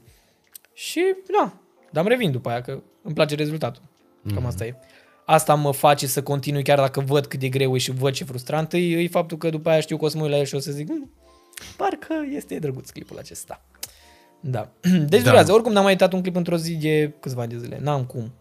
Și, 0.72 1.00
da, 1.38 1.52
dar 1.92 2.02
îmi 2.04 2.12
revin 2.12 2.30
după 2.30 2.48
aia, 2.48 2.60
că 2.60 2.82
îmi 3.02 3.14
place 3.14 3.34
rezultatul. 3.34 3.82
Cam 4.34 4.46
asta 4.46 4.66
e. 4.66 4.74
asta 5.24 5.54
mă 5.54 5.72
face 5.72 6.06
să 6.06 6.22
continui 6.22 6.62
chiar 6.62 6.78
dacă 6.78 7.00
văd 7.00 7.26
cât 7.26 7.40
de 7.40 7.48
greu 7.48 7.74
e 7.74 7.78
și 7.78 7.90
văd 7.90 8.12
ce 8.12 8.24
frustrant 8.24 8.72
e, 8.72 8.76
e 8.78 9.08
faptul 9.08 9.36
că 9.38 9.50
după 9.50 9.68
aia 9.70 9.80
știu 9.80 9.96
că 9.96 10.04
o 10.04 10.08
să 10.08 10.16
mă 10.16 10.22
uit 10.22 10.32
la 10.32 10.38
el 10.38 10.44
și 10.44 10.54
o 10.54 10.58
să 10.58 10.70
zic, 10.72 10.88
"Mm, 10.88 11.10
parcă 11.76 12.14
este 12.34 12.58
drăguț 12.58 12.90
clipul 12.90 13.18
acesta. 13.18 13.64
Da. 14.40 14.68
Deci 15.08 15.22
Da. 15.22 15.28
durează. 15.28 15.52
Oricum 15.52 15.72
n-am 15.72 15.82
mai 15.82 15.92
uitat 15.92 16.12
un 16.12 16.20
clip 16.22 16.36
într-o 16.36 16.56
zi 16.56 16.74
de 16.76 17.12
câțiva 17.20 17.42
ani 17.42 17.50
de 17.50 17.58
zile. 17.58 17.78
N-am 17.82 18.04
cum. 18.04 18.32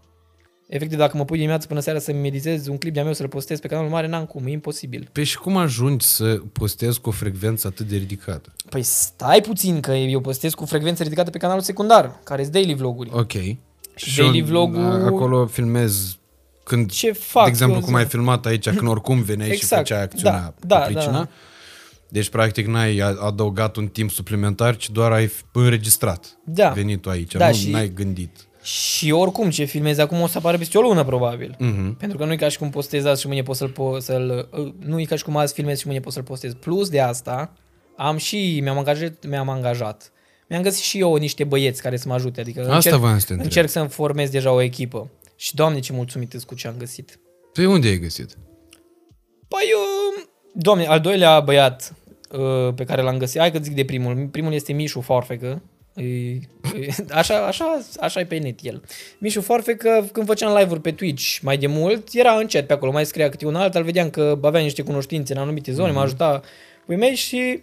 Efectiv, 0.76 0.98
dacă 0.98 1.18
mă 1.18 1.26
pui 1.26 1.38
dimineața 1.38 1.66
până 1.68 1.80
seara 1.80 2.00
să-mi 2.00 2.20
meditez 2.20 2.68
un 2.68 2.78
clip 2.78 2.94
de-a 2.94 3.04
meu 3.04 3.14
să-l 3.14 3.28
postez 3.28 3.60
pe 3.60 3.68
canalul 3.68 3.90
mare, 3.92 4.08
n-am 4.08 4.26
cum, 4.26 4.46
e 4.46 4.52
imposibil. 4.52 5.10
Păi 5.12 5.24
și 5.24 5.38
cum 5.38 5.58
ajungi 5.58 6.06
să 6.06 6.26
postezi 6.52 7.00
cu 7.02 7.10
o 7.10 7.12
frecvență 7.12 7.68
atât 7.68 7.88
de 7.88 7.96
ridicată? 7.96 8.54
Păi 8.70 8.82
stai 8.84 9.42
puțin, 9.42 9.80
că 9.80 9.92
eu 9.92 10.20
postez 10.22 10.54
cu 10.54 10.66
frecvență 10.66 11.04
ridicată 11.04 11.30
pe 11.30 11.38
canalul 11.38 11.62
secundar, 11.62 12.20
care 12.24 12.42
sunt 12.42 12.54
daily 12.54 12.74
vloguri. 12.74 13.10
Ok. 13.14 13.32
Și 13.96 14.18
daily 14.18 14.40
un- 14.40 14.46
vlog-ul- 14.46 14.82
a- 14.84 15.06
Acolo 15.06 15.46
filmezi 15.46 16.20
când, 16.64 16.92
Ce 16.92 17.12
fac 17.12 17.44
de 17.44 17.50
exemplu, 17.50 17.78
eu, 17.78 17.84
cum 17.86 17.94
ai 17.94 18.06
filmat 18.06 18.46
aici, 18.46 18.70
când 18.70 18.88
oricum 18.90 19.22
veneai 19.22 19.50
și 19.50 19.56
Exact, 19.56 19.88
făceai 19.88 20.02
acțiunea 20.04 20.40
da, 20.40 20.46
cu 20.60 20.68
da, 20.68 20.78
pricina. 20.80 21.12
da. 21.12 21.28
Deci, 22.10 22.30
practic, 22.30 22.68
n-ai 22.68 22.98
a- 22.98 23.18
adăugat 23.26 23.76
un 23.76 23.88
timp 23.88 24.12
suplimentar, 24.12 24.76
ci 24.76 24.90
doar 24.90 25.12
ai 25.12 25.28
f- 25.28 25.42
înregistrat 25.52 26.38
Da. 26.46 26.70
venitul 26.70 27.12
aici. 27.12 27.34
Da, 27.36 27.48
nu 27.48 27.54
și- 27.54 27.70
n-ai 27.70 27.90
gândit. 27.94 28.48
Și 28.64 29.12
oricum 29.12 29.50
ce 29.50 29.64
filmezi 29.64 30.02
acum 30.02 30.22
o 30.22 30.28
să 30.28 30.38
apară 30.38 30.58
peste 30.58 30.78
o 30.78 30.82
lună, 30.82 31.04
probabil. 31.04 31.56
Mhm. 31.60 31.98
Pentru 31.98 32.18
că 32.18 32.26
nu 32.26 32.32
e 32.32 32.36
ca 32.36 32.50
și 32.50 32.58
cum 32.58 32.70
postezi 32.70 33.08
azi 33.08 33.22
și 33.22 33.28
mâine 33.28 33.42
poți 33.44 33.60
să-l, 33.60 33.72
po- 33.72 33.98
să-l 33.98 34.50
uh, 34.58 34.74
nu 34.80 35.00
e 35.00 35.04
ca 35.04 35.16
și 35.16 35.24
cum 35.24 35.38
azi 35.38 35.54
filmezi 35.54 35.80
și 35.82 35.88
mâine 35.88 36.02
poți 36.02 36.16
să-l 36.16 36.24
postezi. 36.24 36.56
Plus 36.56 36.90
de 36.90 37.00
asta, 37.00 37.54
am 37.96 38.18
și, 38.18 38.60
mi-am 38.62 38.78
angajat, 38.78 39.26
mi-am 39.28 39.50
angajat. 39.50 40.12
Mi-am 40.50 40.62
găsit 40.62 40.84
și 40.84 41.00
eu 41.00 41.16
niște 41.16 41.44
băieți 41.44 41.82
care 41.82 41.98
să 41.98 42.08
mă 42.08 42.14
ajute. 42.14 42.42
Adică 42.42 42.62
Asta 42.62 42.74
încerc, 42.76 42.96
voiam 42.96 43.18
să 43.20 43.26
te 43.26 43.32
întreb. 43.34 43.50
încerc 43.52 43.70
să-mi 43.70 43.90
formez 43.90 44.30
deja 44.30 44.52
o 44.52 44.62
echipă. 44.62 45.10
Și 45.36 45.56
doamne 45.56 45.80
ce 45.80 45.94
mulțumit 45.94 46.30
sunt 46.32 46.44
cu 46.44 46.56
ce 46.56 46.68
am 46.68 46.76
găsit. 46.78 47.20
Pe 47.54 47.66
unde 47.66 47.88
ai 47.88 47.98
găsit? 48.00 48.38
Păi, 49.48 49.72
uh, 49.76 50.24
domne, 50.54 50.86
al 50.86 51.00
doilea 51.00 51.40
băiat 51.40 51.94
uh, 52.32 52.74
pe 52.76 52.84
care 52.84 53.02
l-am 53.02 53.18
găsit, 53.18 53.40
hai 53.40 53.52
că 53.52 53.60
zic 53.60 53.76
de 53.76 53.86
primul, 53.86 54.28
primul 54.32 54.54
este 54.54 54.74
Mișu 54.74 55.02
Forfecă, 55.02 55.48
E, 55.48 55.52
e, 55.52 55.62
așa, 57.10 57.46
așa, 57.46 57.80
așa 58.00 58.20
e 58.20 58.26
pe 58.26 58.38
net 58.38 58.60
el. 58.62 58.84
Mișu 59.18 59.42
Forfecă, 59.42 60.10
când 60.12 60.26
făceam 60.26 60.58
live-uri 60.58 60.82
pe 60.82 60.92
Twitch 60.92 61.38
mai 61.42 61.58
de 61.58 61.68
mult, 61.68 62.08
era 62.14 62.32
încet 62.32 62.68
pe 62.68 62.74
acolo, 62.74 62.92
mai 62.92 63.06
scria 63.06 63.30
câte 63.30 63.46
un 63.46 63.56
alt, 63.56 63.76
îl 63.76 63.84
vedeam 63.84 64.10
că 64.10 64.40
avea 64.42 64.62
niște 64.62 64.82
cunoștințe 64.82 65.34
în 65.34 65.40
anumite 65.40 65.72
zone, 65.72 65.90
mm-hmm. 65.90 65.94
mă 65.94 66.00
ajuta 66.00 66.42
pui 66.86 66.96
mei 66.96 67.16
și 67.16 67.60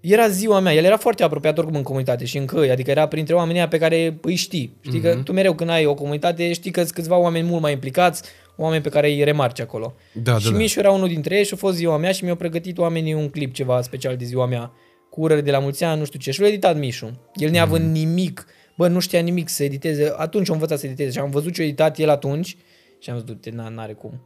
era 0.00 0.28
ziua 0.28 0.60
mea, 0.60 0.74
el 0.74 0.84
era 0.84 0.96
foarte 0.96 1.22
apropiat 1.22 1.58
oricum 1.58 1.76
în 1.76 1.82
comunitate 1.82 2.24
și 2.24 2.36
încă, 2.36 2.70
adică 2.70 2.90
era 2.90 3.08
printre 3.08 3.34
oamenii 3.34 3.58
ăia 3.58 3.68
pe 3.68 3.78
care 3.78 4.18
îi 4.22 4.34
știi. 4.34 4.76
Știi 4.80 4.98
mm-hmm. 4.98 5.02
că 5.02 5.20
tu 5.24 5.32
mereu 5.32 5.54
când 5.54 5.70
ai 5.70 5.86
o 5.86 5.94
comunitate 5.94 6.52
știi 6.52 6.70
că 6.70 6.80
sunt 6.80 6.92
câțiva 6.92 7.16
oameni 7.16 7.48
mult 7.48 7.62
mai 7.62 7.72
implicați, 7.72 8.22
oameni 8.56 8.82
pe 8.82 8.88
care 8.88 9.08
îi 9.08 9.24
remarci 9.24 9.60
acolo. 9.60 9.94
Da, 10.12 10.38
și 10.38 10.44
da, 10.44 10.50
da. 10.50 10.56
Mișu 10.56 10.78
era 10.78 10.90
unul 10.90 11.08
dintre 11.08 11.36
ei 11.36 11.44
și 11.44 11.54
a 11.54 11.56
fost 11.56 11.76
ziua 11.76 11.96
mea 11.96 12.12
și 12.12 12.24
mi-au 12.24 12.36
pregătit 12.36 12.78
oamenii 12.78 13.14
un 13.14 13.28
clip 13.28 13.54
ceva 13.54 13.82
special 13.82 14.16
de 14.16 14.24
ziua 14.24 14.46
mea 14.46 14.72
cu 15.12 15.20
urări 15.20 15.42
de 15.44 15.50
la 15.50 15.58
mulți 15.58 15.84
ani, 15.84 15.98
nu 15.98 16.04
știu 16.04 16.18
ce. 16.18 16.30
Și 16.30 16.40
l-a 16.40 16.46
editat 16.46 16.76
Mișu. 16.78 17.20
El 17.34 17.50
neavând 17.50 17.84
Mhm. 17.84 17.92
nimic, 17.92 18.46
bă, 18.76 18.88
nu 18.88 18.98
știa 18.98 19.20
nimic 19.20 19.48
să 19.48 19.64
editeze. 19.64 20.12
Atunci 20.16 20.50
a 20.50 20.52
învățat 20.52 20.78
să 20.78 20.86
editeze 20.86 21.10
și 21.10 21.18
am 21.18 21.30
văzut 21.30 21.52
ce 21.52 21.60
a 21.62 21.64
editat 21.64 21.98
el 21.98 22.08
atunci 22.08 22.56
și 22.98 23.10
am 23.10 23.16
zis, 23.16 23.24
du-te, 23.26 23.50
na, 23.50 23.68
n-are 23.68 23.92
cum. 23.92 24.20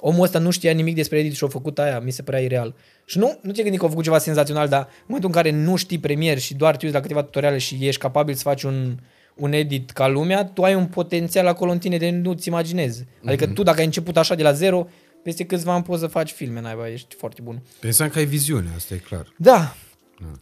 Omul 0.00 0.22
ăsta 0.22 0.38
nu 0.38 0.50
știa 0.50 0.72
nimic 0.72 0.94
despre 0.94 1.18
edit 1.18 1.34
și 1.34 1.44
a 1.44 1.48
făcut 1.48 1.78
aia, 1.78 2.00
mi 2.00 2.10
se 2.10 2.22
părea 2.22 2.40
ireal. 2.40 2.74
Și 3.04 3.18
nu, 3.18 3.38
nu 3.42 3.52
te 3.52 3.62
gândi 3.62 3.78
că 3.78 3.84
a 3.84 3.88
făcut 3.88 4.04
ceva 4.04 4.18
senzațional, 4.18 4.68
dar 4.68 4.80
în 4.80 5.04
momentul 5.06 5.28
în 5.30 5.34
care 5.42 5.50
nu 5.50 5.76
știi 5.76 5.98
premier 5.98 6.38
și 6.38 6.54
doar 6.54 6.76
te 6.76 6.84
uiți 6.84 6.96
la 6.96 7.02
câteva 7.02 7.22
tutoriale 7.22 7.58
și 7.58 7.78
ești 7.80 8.00
capabil 8.00 8.34
să 8.34 8.42
faci 8.42 8.62
un, 8.62 8.96
un 9.36 9.52
edit 9.52 9.90
ca 9.90 10.08
lumea, 10.08 10.44
tu 10.44 10.62
ai 10.62 10.74
un 10.74 10.86
potențial 10.86 11.46
acolo 11.46 11.70
în 11.70 11.78
tine 11.78 11.96
de 11.96 12.10
nu-ți 12.10 12.48
imaginezi. 12.48 13.04
Adică 13.24 13.46
tu 13.46 13.62
dacă 13.62 13.78
ai 13.78 13.84
început 13.84 14.16
așa 14.16 14.34
de 14.34 14.42
la 14.42 14.52
zero, 14.52 14.88
peste 15.22 15.44
câțiva 15.44 15.74
ani 15.74 15.82
poți 15.84 16.00
să 16.00 16.06
faci 16.06 16.30
filme, 16.30 16.60
naiba, 16.60 16.88
ești 16.88 17.14
foarte 17.14 17.40
bun. 17.42 17.62
Pensam 17.80 18.08
că 18.08 18.18
ai 18.18 18.24
viziune, 18.24 18.68
asta 18.76 18.94
e 18.94 18.96
clar. 18.96 19.32
Da. 19.36 19.74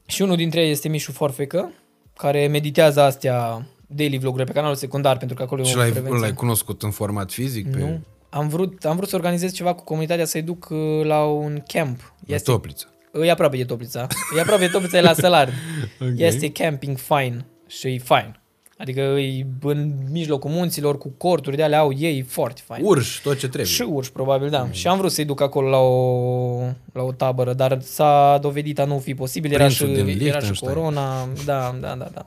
Și 0.06 0.22
unul 0.22 0.36
dintre 0.36 0.60
ei 0.64 0.70
este 0.70 0.88
Mișu 0.88 1.12
Forfecă, 1.12 1.72
care 2.16 2.46
meditează 2.46 3.00
astea 3.00 3.66
daily 3.86 4.18
vloguri 4.18 4.44
pe 4.44 4.52
canalul 4.52 4.76
secundar, 4.76 5.16
pentru 5.16 5.36
că 5.36 5.42
acolo 5.42 5.62
e 5.62 5.64
Și 5.64 5.74
o 5.74 5.78
l-ai, 5.78 5.90
frecvență. 5.90 6.18
l-ai 6.18 6.32
cunoscut 6.32 6.82
în 6.82 6.90
format 6.90 7.30
fizic? 7.32 7.70
Pe 7.70 7.78
Nu. 7.78 8.00
Am 8.28 8.48
vrut, 8.48 8.84
am 8.84 8.96
vrut 8.96 9.08
să 9.08 9.16
organizez 9.16 9.52
ceva 9.52 9.74
cu 9.74 9.84
comunitatea, 9.84 10.24
să-i 10.24 10.42
duc 10.42 10.68
uh, 10.70 10.78
la 11.04 11.24
un 11.24 11.62
camp. 11.66 12.14
la 12.26 12.34
Este, 12.34 12.50
Toplița. 12.50 12.86
e 13.22 13.30
aproape 13.30 13.56
de 13.56 13.64
Toplița. 13.64 14.06
E 14.36 14.40
aproape 14.40 14.64
de 14.64 14.70
Toplița, 14.70 14.98
e 14.98 15.00
la 15.00 15.12
Sălar. 15.12 15.48
Ok. 16.00 16.08
Este 16.16 16.52
camping 16.52 16.98
fine 16.98 17.46
și 17.66 17.86
e 17.86 17.98
fine. 17.98 18.39
Adică 18.80 19.00
e 19.00 19.46
în 19.62 19.92
mijlocul 20.10 20.50
munților 20.50 20.98
cu 20.98 21.08
corturi 21.16 21.56
de 21.56 21.62
alea 21.62 21.78
au 21.78 21.92
ei, 21.98 22.18
e 22.18 22.22
foarte 22.28 22.60
fain. 22.64 22.84
Urși, 22.84 23.22
tot 23.22 23.32
ce 23.38 23.46
trebuie. 23.48 23.64
Și 23.72 23.82
urși, 23.82 24.12
probabil, 24.12 24.48
da. 24.50 24.62
Mm. 24.62 24.72
Și 24.72 24.86
am 24.86 24.98
vrut 24.98 25.12
să-i 25.12 25.24
duc 25.24 25.40
acolo 25.40 25.68
la 25.68 25.76
o, 25.78 26.60
la 26.92 27.02
o 27.02 27.12
tabără, 27.12 27.52
dar 27.52 27.80
s-a 27.82 28.38
dovedit 28.42 28.78
a 28.78 28.84
nu 28.84 28.98
fi 28.98 29.14
posibil. 29.14 29.52
Era 29.52 29.68
și, 29.68 29.82
Prințul 29.82 30.04
din 30.04 30.06
era 30.06 30.14
și 30.16 30.22
Liechtenstein. 30.22 30.72
corona. 30.72 31.28
Da, 31.44 31.76
da, 31.80 31.94
da, 31.98 32.08
da. 32.14 32.26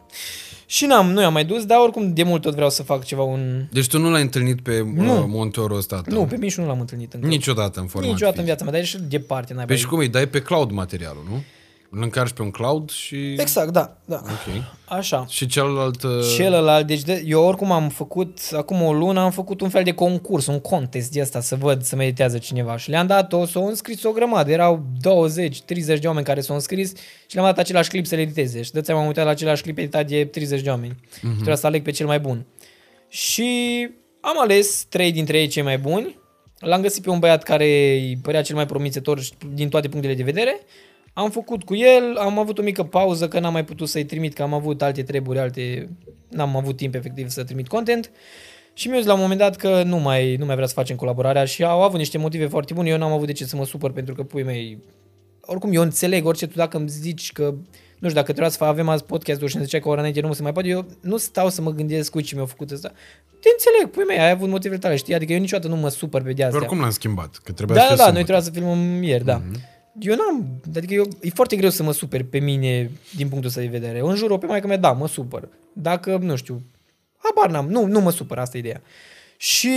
Și 0.66 0.86
n-am, 0.86 1.12
nu 1.12 1.22
i-am 1.22 1.34
mai 1.34 1.46
dus, 1.46 1.66
dar 1.66 1.80
oricum 1.80 2.14
de 2.14 2.24
mult 2.24 2.42
tot 2.42 2.54
vreau 2.54 2.70
să 2.70 2.84
fac 2.84 3.04
ceva 3.04 3.24
un... 3.24 3.66
Deci 3.72 3.88
tu 3.88 4.00
nu 4.00 4.10
l-ai 4.10 4.22
întâlnit 4.22 4.62
pe 4.62 4.86
Nu. 4.96 5.18
uh, 5.18 5.24
montorul 5.28 5.78
ăsta 5.78 6.02
tău? 6.02 6.18
Nu, 6.18 6.26
pe 6.26 6.36
Mișu 6.38 6.62
nu 6.62 6.68
l-am 6.68 6.80
întâlnit 6.80 7.14
încă. 7.14 7.28
Niciodată 7.28 7.80
în 7.80 7.86
format 7.88 8.10
Niciodată 8.12 8.40
în 8.40 8.44
fizic. 8.46 8.58
viața 8.58 8.64
mea, 8.64 8.74
dar 8.74 8.82
e 8.82 8.86
și 8.86 9.02
departe. 9.18 9.54
N-ai 9.54 9.66
Păi 9.66 9.78
și 9.78 9.86
cum 9.86 9.98
îi 10.00 10.08
dai 10.10 10.28
pe 10.28 10.42
cloud 10.42 10.72
materialul, 10.72 11.24
nu? 11.30 11.42
Îl 11.96 12.02
încarci 12.02 12.32
pe 12.32 12.42
un 12.42 12.52
cloud 12.52 12.90
și... 12.90 13.16
Exact, 13.38 13.70
da, 13.72 13.98
da. 14.06 14.22
Ok. 14.24 14.64
Așa. 14.86 15.26
Și 15.30 15.46
celălalt... 15.46 16.04
uh, 16.04 16.12
Celălalt, 16.36 16.88
deci 16.88 17.02
de, 17.02 17.24
eu 17.26 17.44
oricum 17.44 17.72
am 17.72 17.90
făcut, 17.90 18.40
acum 18.52 18.82
o 18.82 18.94
lună 18.94 19.20
am 19.20 19.32
făcut 19.32 19.62
un 19.62 19.70
fel 19.70 19.84
de 19.84 19.92
concurs, 19.94 20.46
un 20.48 20.60
contest 20.60 21.12
de 21.12 21.22
asta, 21.22 21.40
să 21.42 21.56
văd, 21.56 21.84
să 21.84 21.96
meditează 21.96 22.38
cineva. 22.38 22.78
Și 22.78 22.90
le-am 22.90 23.08
dat-o, 23.08 23.46
s-au 23.46 23.68
înscris 23.68 24.04
o 24.04 24.12
grămadă, 24.12 24.52
erau 24.52 24.86
20, 25.02 25.62
30 25.62 26.00
de 26.00 26.08
oameni 26.08 26.26
care 26.26 26.42
s-au 26.42 26.56
înscris 26.56 26.94
și 27.28 27.36
le-am 27.36 27.46
dat 27.46 27.58
același 27.58 27.90
clip 27.90 28.06
să 28.06 28.16
le 28.16 28.22
editeze. 28.22 28.62
Și 28.62 28.72
dă-ți 28.72 28.86
seama, 28.86 29.02
am 29.02 29.08
uitat 29.08 29.26
la 29.26 29.32
același 29.32 29.62
clip 29.62 29.78
editat 29.78 30.08
de 30.08 30.26
30 30.26 30.62
de 30.62 30.70
oameni. 30.70 30.94
Uh-huh. 30.96 31.20
Și 31.22 31.28
trebuia 31.34 31.56
să 31.56 31.68
aleg 31.68 31.84
pe 31.84 31.92
cel 31.92 32.06
mai 32.06 32.20
bun. 32.20 32.46
Și 33.10 33.90
am 34.22 34.40
ales 34.42 34.86
trei 34.90 35.12
dintre 35.12 35.40
ei 35.40 35.48
cei 35.48 35.64
mai 35.64 35.78
buni. 35.78 36.20
L-am 36.60 36.82
găsit 36.82 37.04
pe 37.04 37.10
un 37.10 37.20
băiat 37.20 37.44
care 37.44 37.66
îi 37.94 38.18
părea 38.22 38.42
cel 38.42 38.56
mai 38.56 38.66
promițător 38.66 39.22
și- 39.22 39.32
din 39.54 39.70
toate 39.70 39.88
punctele 39.90 40.14
de 40.16 40.24
vedere. 40.24 40.60
Am 41.14 41.30
făcut 41.30 41.64
cu 41.64 41.76
el, 41.76 42.16
am 42.18 42.40
avut 42.40 42.58
o 42.58 42.62
mică 42.62 42.84
pauză 42.84 43.28
că 43.28 43.40
n-am 43.40 43.52
mai 43.54 43.66
putut 43.66 43.90
să-i 43.90 44.06
trimit, 44.06 44.34
că 44.34 44.42
am 44.42 44.54
avut 44.54 44.82
alte 44.82 45.04
treburi, 45.04 45.40
alte... 45.40 45.90
N-am 46.30 46.56
avut 46.56 46.78
timp 46.78 46.96
efectiv 46.96 47.30
să 47.30 47.44
trimit 47.44 47.68
content. 47.68 48.12
Și 48.74 48.88
mi-a 48.88 48.98
zis 48.98 49.06
la 49.08 49.14
un 49.14 49.20
moment 49.20 49.40
dat 49.40 49.56
că 49.56 49.84
nu 49.84 49.98
mai, 49.98 50.36
nu 50.36 50.46
mai 50.46 50.56
vrea 50.56 50.68
să 50.68 50.74
facem 50.74 50.96
colaborarea 50.96 51.46
și 51.46 51.64
au 51.64 51.82
avut 51.82 51.98
niște 51.98 52.18
motive 52.18 52.46
foarte 52.48 52.74
bune. 52.74 52.90
Eu 52.90 52.98
n-am 52.98 53.12
avut 53.12 53.26
de 53.26 53.32
ce 53.32 53.46
să 53.46 53.56
mă 53.56 53.66
supăr 53.66 53.92
pentru 53.92 54.14
că 54.14 54.24
pui 54.24 54.44
mei... 54.44 54.78
Oricum, 55.42 55.74
eu 55.74 55.82
înțeleg 55.82 56.26
orice 56.26 56.48
tu 56.48 56.54
dacă 56.56 56.78
îmi 56.78 56.90
zici 56.90 57.32
că 57.32 57.44
nu 58.00 58.10
știu, 58.10 58.22
dacă 58.22 58.24
trebuia 58.32 58.50
să 58.50 58.58
fac, 58.58 58.68
avem 58.68 58.90
azi 58.90 59.04
podcast-ul 59.04 59.48
și 59.48 59.58
ne 59.58 59.64
zicea 59.64 59.80
că 59.80 59.90
ora 59.90 60.00
înainte 60.00 60.22
nu 60.22 60.34
se 60.34 60.42
mai 60.42 60.52
poate, 60.52 60.68
eu 60.68 60.86
nu 61.02 61.18
stau 61.18 61.50
să 61.50 61.62
mă 61.62 61.72
gândesc 61.72 62.12
cu 62.12 62.22
ce 62.22 62.36
mi-a 62.36 62.46
făcut 62.46 62.72
asta. 62.72 62.92
Te 63.40 63.50
înțeleg, 63.52 63.96
pui 63.96 64.04
mei, 64.04 64.20
ai 64.20 64.30
avut 64.30 64.50
motivele 64.50 64.80
tale, 64.80 64.96
știi? 64.96 65.14
Adică 65.14 65.34
eu 65.34 65.40
niciodată 65.40 65.68
nu 65.68 65.76
mă 65.76 65.90
supăr 65.90 66.22
pe 66.22 66.28
de 66.28 66.34
Pe 66.34 66.44
astea. 66.44 66.60
oricum 66.60 66.80
l-am 66.80 66.90
schimbat, 66.90 67.40
că 67.44 67.52
trebuia 67.52 67.78
Da, 67.78 67.84
să 67.84 67.96
da, 67.96 67.96
fie 67.96 68.06
da, 68.06 68.12
noi 68.12 68.24
sâmbătă. 68.26 68.42
trebuia 68.52 68.70
să 68.74 68.76
filmăm 68.80 69.04
ieri, 69.04 69.26
da. 69.26 69.42
Eu 70.00 70.16
n-am, 70.16 70.62
adică 70.76 70.94
eu, 70.94 71.08
e 71.22 71.30
foarte 71.30 71.56
greu 71.56 71.70
să 71.70 71.84
mă 71.84 71.92
super 71.92 72.24
pe 72.24 72.40
mine 72.40 72.92
din 73.16 73.28
punctul 73.28 73.50
ăsta 73.50 73.62
de 73.62 73.68
vedere. 73.68 73.98
Eu 73.98 74.08
înjur-o 74.08 74.38
pe 74.38 74.46
maică 74.46 74.68
mea, 74.68 74.78
da, 74.78 74.92
mă 74.92 75.08
supăr. 75.08 75.50
Dacă, 75.74 76.18
nu 76.18 76.36
știu, 76.36 76.62
habar 77.18 77.50
n-am, 77.50 77.70
nu, 77.70 77.86
nu 77.86 78.00
mă 78.00 78.12
supăr, 78.12 78.38
asta 78.38 78.58
e 78.58 78.60
ideea. 78.60 78.82
Și 79.38 79.72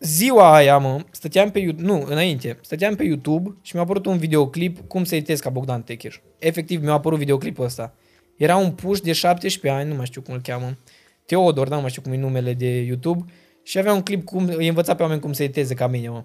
ziua 0.00 0.54
aia, 0.54 0.78
mă, 0.78 1.04
stăteam 1.10 1.50
pe 1.50 1.58
YouTube, 1.58 1.86
nu, 1.86 2.04
înainte, 2.06 2.58
stăteam 2.62 2.94
pe 2.94 3.04
YouTube 3.04 3.56
și 3.62 3.74
mi-a 3.74 3.82
apărut 3.82 4.06
un 4.06 4.18
videoclip 4.18 4.88
cum 4.88 5.04
să 5.04 5.14
editez 5.14 5.40
ca 5.40 5.50
Bogdan 5.50 5.82
Techeș. 5.82 6.18
Efectiv, 6.38 6.82
mi-a 6.82 6.92
apărut 6.92 7.18
videoclipul 7.18 7.64
ăsta. 7.64 7.94
Era 8.36 8.56
un 8.56 8.72
puș 8.72 9.00
de 9.00 9.12
17 9.12 9.80
ani, 9.80 9.90
nu 9.90 9.96
mai 9.96 10.06
știu 10.06 10.20
cum 10.20 10.34
îl 10.34 10.40
cheamă, 10.40 10.76
Teodor, 11.26 11.68
nu 11.68 11.80
mai 11.80 11.90
știu 11.90 12.02
cum 12.02 12.12
e 12.12 12.16
numele 12.16 12.54
de 12.54 12.80
YouTube, 12.80 13.24
și 13.62 13.78
avea 13.78 13.92
un 13.92 14.02
clip 14.02 14.24
cum 14.24 14.48
îi 14.56 14.68
învăța 14.68 14.94
pe 14.94 15.02
oameni 15.02 15.20
cum 15.20 15.32
să 15.32 15.42
editeze 15.42 15.74
ca 15.74 15.86
mine, 15.86 16.08
mă. 16.08 16.24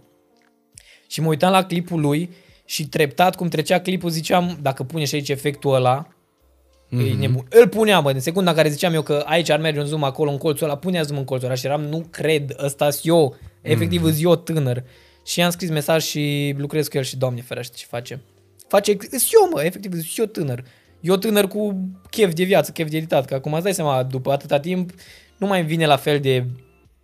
Și 1.08 1.22
mă 1.22 1.28
uitam 1.28 1.52
la 1.52 1.66
clipul 1.66 2.00
lui 2.00 2.30
și 2.66 2.88
treptat 2.88 3.36
cum 3.36 3.48
trecea 3.48 3.80
clipul 3.80 4.10
ziceam, 4.10 4.58
dacă 4.62 4.84
pune 4.84 5.06
și 5.06 5.16
aici 5.16 5.30
efectul 5.30 5.74
ăla, 5.74 6.08
mm-hmm. 6.08 7.10
e 7.10 7.14
nebun. 7.14 7.46
Îl 7.50 7.68
puneam, 7.68 8.04
bă, 8.04 8.12
în 8.12 8.20
secunda 8.20 8.50
în 8.50 8.56
care 8.56 8.70
ziceam 8.70 8.94
eu 8.94 9.02
că 9.02 9.24
aici 9.26 9.50
ar 9.50 9.60
merge 9.60 9.80
un 9.80 9.86
zoom 9.86 10.04
acolo 10.04 10.32
în 10.32 10.38
colțul 10.38 10.68
ăla, 10.68 10.78
punea 10.78 11.02
zoom 11.02 11.18
în 11.18 11.26
colțul 11.26 11.48
ăla 11.48 11.56
și 11.56 11.66
eram, 11.66 11.82
nu 11.82 12.08
cred, 12.10 12.56
ăsta 12.64 12.90
eu, 13.02 13.36
efectiv 13.62 14.02
mm-hmm. 14.02 14.22
eu 14.22 14.36
tânăr. 14.36 14.84
Și 15.26 15.40
i-am 15.40 15.50
scris 15.50 15.70
mesaj 15.70 16.04
și 16.04 16.56
lucrez 16.58 16.88
cu 16.88 16.98
el 16.98 17.04
și 17.04 17.18
doamne 17.18 17.42
ferește 17.42 17.76
ce 17.78 17.86
face. 17.90 18.22
Face, 18.68 18.98
îs 19.12 19.30
eu 19.34 19.50
mă, 19.54 19.64
efectiv, 19.64 19.94
îs 19.94 20.18
eu 20.18 20.26
tânăr. 20.26 20.64
Eu 21.00 21.16
tânăr 21.16 21.48
cu 21.48 21.90
chef 22.10 22.34
de 22.34 22.44
viață, 22.44 22.72
chef 22.72 22.90
de 22.90 22.98
editat, 22.98 23.26
că 23.26 23.34
acum 23.34 23.54
îți 23.54 23.64
dai 23.64 23.74
seama, 23.74 24.04
după 24.04 24.32
atâta 24.32 24.60
timp, 24.60 24.92
nu 25.38 25.48
mai 25.48 25.60
îmi 25.60 25.68
vine 25.68 25.86
la 25.86 25.96
fel 25.96 26.20
de 26.20 26.46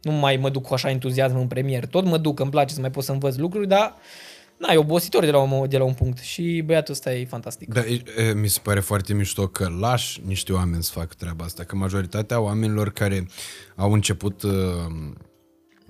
nu 0.02 0.12
mai 0.12 0.38
mă 0.38 0.50
duc 0.50 0.68
cu 0.68 0.74
așa 0.74 0.90
entuziasm 0.90 1.38
în 1.38 1.48
premier. 1.48 1.86
Tot 1.86 2.06
mă 2.06 2.18
duc, 2.18 2.40
îmi 2.40 2.52
place 2.52 2.74
să 2.74 2.80
mai 2.80 2.92
pot 2.92 3.04
să 3.04 3.12
învăț 3.12 3.36
lucruri, 3.36 3.68
dar 3.68 3.96
na, 4.62 4.74
e 4.74 4.78
obositor 4.78 5.26
de 5.26 5.32
la, 5.32 5.40
un, 5.40 5.70
de 5.70 5.78
la 5.78 5.84
un 5.84 5.94
punct 5.94 6.18
și 6.18 6.64
băiatul 6.66 6.94
ăsta 6.94 7.14
e 7.14 7.26
fantastic. 7.26 7.74
Da, 7.74 7.80
e, 7.80 8.04
e, 8.18 8.34
mi 8.34 8.48
se 8.48 8.60
pare 8.64 8.80
foarte 8.80 9.14
mișto 9.14 9.48
că 9.48 9.70
lași 9.80 10.22
niște 10.26 10.54
oameni 10.54 10.84
să 10.84 10.92
facă 10.94 11.14
treaba 11.18 11.46
asta, 11.46 11.64
că 11.64 11.76
majoritatea 11.76 12.40
oamenilor 12.40 12.92
care 12.92 13.28
au 13.76 13.92
început 13.94 14.42
uh, 14.42 14.52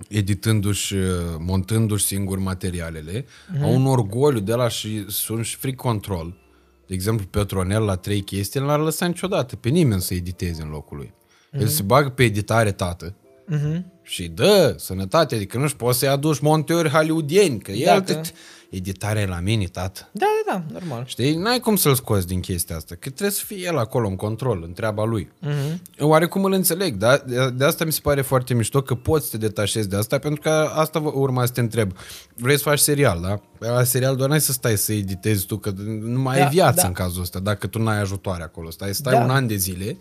editându-și, 0.08 0.94
uh, 0.94 1.10
montându-și 1.38 2.04
singur 2.04 2.38
materialele, 2.38 3.22
mm-hmm. 3.22 3.62
au 3.62 3.74
un 3.74 3.86
orgoliu 3.86 4.40
de 4.40 4.54
la 4.54 4.68
și 4.68 5.04
sunt 5.08 5.44
și 5.44 5.56
free 5.56 5.74
control. 5.74 6.40
De 6.86 6.94
exemplu, 6.94 7.26
Petronel 7.26 7.82
la 7.82 7.96
trei 7.96 8.20
chestii 8.20 8.60
nu 8.60 8.66
l-ar 8.66 8.80
lăsa 8.80 9.06
niciodată 9.06 9.56
pe 9.56 9.68
nimeni 9.68 10.00
să 10.00 10.14
editeze 10.14 10.62
în 10.62 10.68
locul 10.68 10.96
lui. 10.96 11.14
Mm-hmm. 11.14 11.60
El 11.60 11.66
se 11.66 11.82
bagă 11.82 12.08
pe 12.08 12.24
editare 12.24 12.72
tată 12.72 13.16
Mm-hmm. 13.50 13.82
și 14.02 14.28
dă 14.28 14.74
sănătate, 14.78 15.34
adică 15.34 15.58
nu 15.58 15.66
știi, 15.66 15.78
poți 15.78 15.98
să-i 15.98 16.08
aduci 16.08 16.38
monteuri 16.38 16.88
hollywoodieni, 16.88 17.58
că 17.58 17.70
el 17.70 17.84
Dacă- 17.84 18.12
tot... 18.12 18.32
Editarea 18.72 19.22
e 19.22 19.26
la 19.26 19.40
mine, 19.40 19.64
tată. 19.64 20.08
Da, 20.12 20.26
da, 20.46 20.52
da, 20.52 20.78
normal. 20.78 21.04
Știi? 21.06 21.34
N-ai 21.34 21.60
cum 21.60 21.76
să-l 21.76 21.94
scoți 21.94 22.26
din 22.26 22.40
chestia 22.40 22.76
asta, 22.76 22.94
că 22.94 23.08
trebuie 23.08 23.30
să 23.30 23.44
fie 23.44 23.56
el 23.66 23.78
acolo 23.78 24.08
în 24.08 24.16
control, 24.16 24.62
în 24.66 24.72
treaba 24.72 25.04
lui. 25.04 25.30
Mm-hmm. 25.46 25.78
Oarecum 25.98 26.44
îl 26.44 26.52
înțeleg, 26.52 26.96
da? 26.96 27.16
De- 27.26 27.50
De 27.50 27.64
asta 27.64 27.84
mi 27.84 27.92
se 27.92 28.00
pare 28.02 28.20
foarte 28.22 28.54
mișto 28.54 28.82
că 28.82 28.94
poți 28.94 29.24
să 29.24 29.30
te 29.30 29.46
detașezi 29.46 29.88
de 29.88 29.96
asta, 29.96 30.18
pentru 30.18 30.40
că 30.40 30.50
asta 30.74 30.98
vă- 30.98 31.10
urma 31.14 31.46
să 31.46 31.52
te 31.52 31.60
întreb. 31.60 31.92
Vrei 32.36 32.56
să 32.56 32.62
faci 32.62 32.78
serial, 32.78 33.20
da? 33.20 33.40
La 33.68 33.82
serial 33.84 34.16
doar 34.16 34.28
n-ai 34.28 34.40
să 34.40 34.52
stai 34.52 34.76
să 34.76 34.92
editezi 34.92 35.46
tu, 35.46 35.56
că 35.58 35.72
nu 36.02 36.20
mai 36.20 36.38
Da, 36.38 36.44
ai 36.44 36.50
viață 36.50 36.80
da. 36.80 36.86
în 36.86 36.92
cazul 36.92 37.22
ăsta, 37.22 37.38
dacă 37.38 37.66
tu 37.66 37.82
n-ai 37.82 38.00
ajutoare 38.00 38.42
acolo. 38.42 38.70
Stai, 38.70 38.94
stai 38.94 39.12
Da. 39.14 39.20
un 39.24 39.30
an 39.30 39.46
de 39.46 39.56
zile 39.56 39.98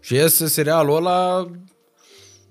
și 0.00 0.14
iese 0.14 0.46
serialul 0.46 0.96
ăla 0.96 1.50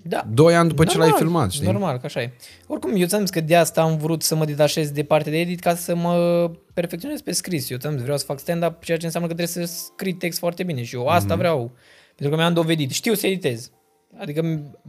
Da. 0.03 0.23
doi 0.33 0.55
ani 0.55 0.69
după 0.69 0.85
ce 0.85 0.97
l-ai 0.97 1.07
Normal, 1.07 1.23
filmat, 1.27 1.51
știi? 1.51 1.65
Normal, 1.65 1.97
că 1.97 2.05
așa 2.05 2.21
e. 2.21 2.33
Oricum, 2.67 2.95
eu 2.95 3.07
ți-am 3.07 3.21
zis 3.21 3.29
că 3.29 3.41
de 3.41 3.55
asta 3.55 3.81
am 3.81 3.97
vrut 3.97 4.23
să 4.23 4.35
mă 4.35 4.45
detașez 4.45 4.89
de 4.91 5.03
partea 5.03 5.31
de 5.31 5.39
edit 5.39 5.59
ca 5.59 5.75
să 5.75 5.95
mă 5.95 6.51
perfecționez 6.73 7.21
pe 7.21 7.31
scris. 7.31 7.69
Eu 7.69 7.77
ți-am 7.77 7.93
zis, 7.93 8.01
vreau 8.01 8.17
să 8.17 8.25
fac 8.25 8.39
stand-up, 8.39 8.83
ceea 8.83 8.97
ce 8.97 9.05
înseamnă 9.05 9.29
că 9.29 9.35
trebuie 9.35 9.67
să 9.67 9.73
scrii 9.73 10.13
text 10.13 10.39
foarte 10.39 10.63
bine 10.63 10.83
și 10.83 10.95
eu 10.95 11.07
asta 11.07 11.33
mm-hmm. 11.33 11.37
vreau. 11.37 11.71
Pentru 12.15 12.35
că 12.35 12.41
mi-am 12.41 12.53
dovedit. 12.53 12.91
Știu 12.91 13.13
să 13.13 13.27
editez. 13.27 13.71
Adică 14.17 14.41
m- 14.41 14.79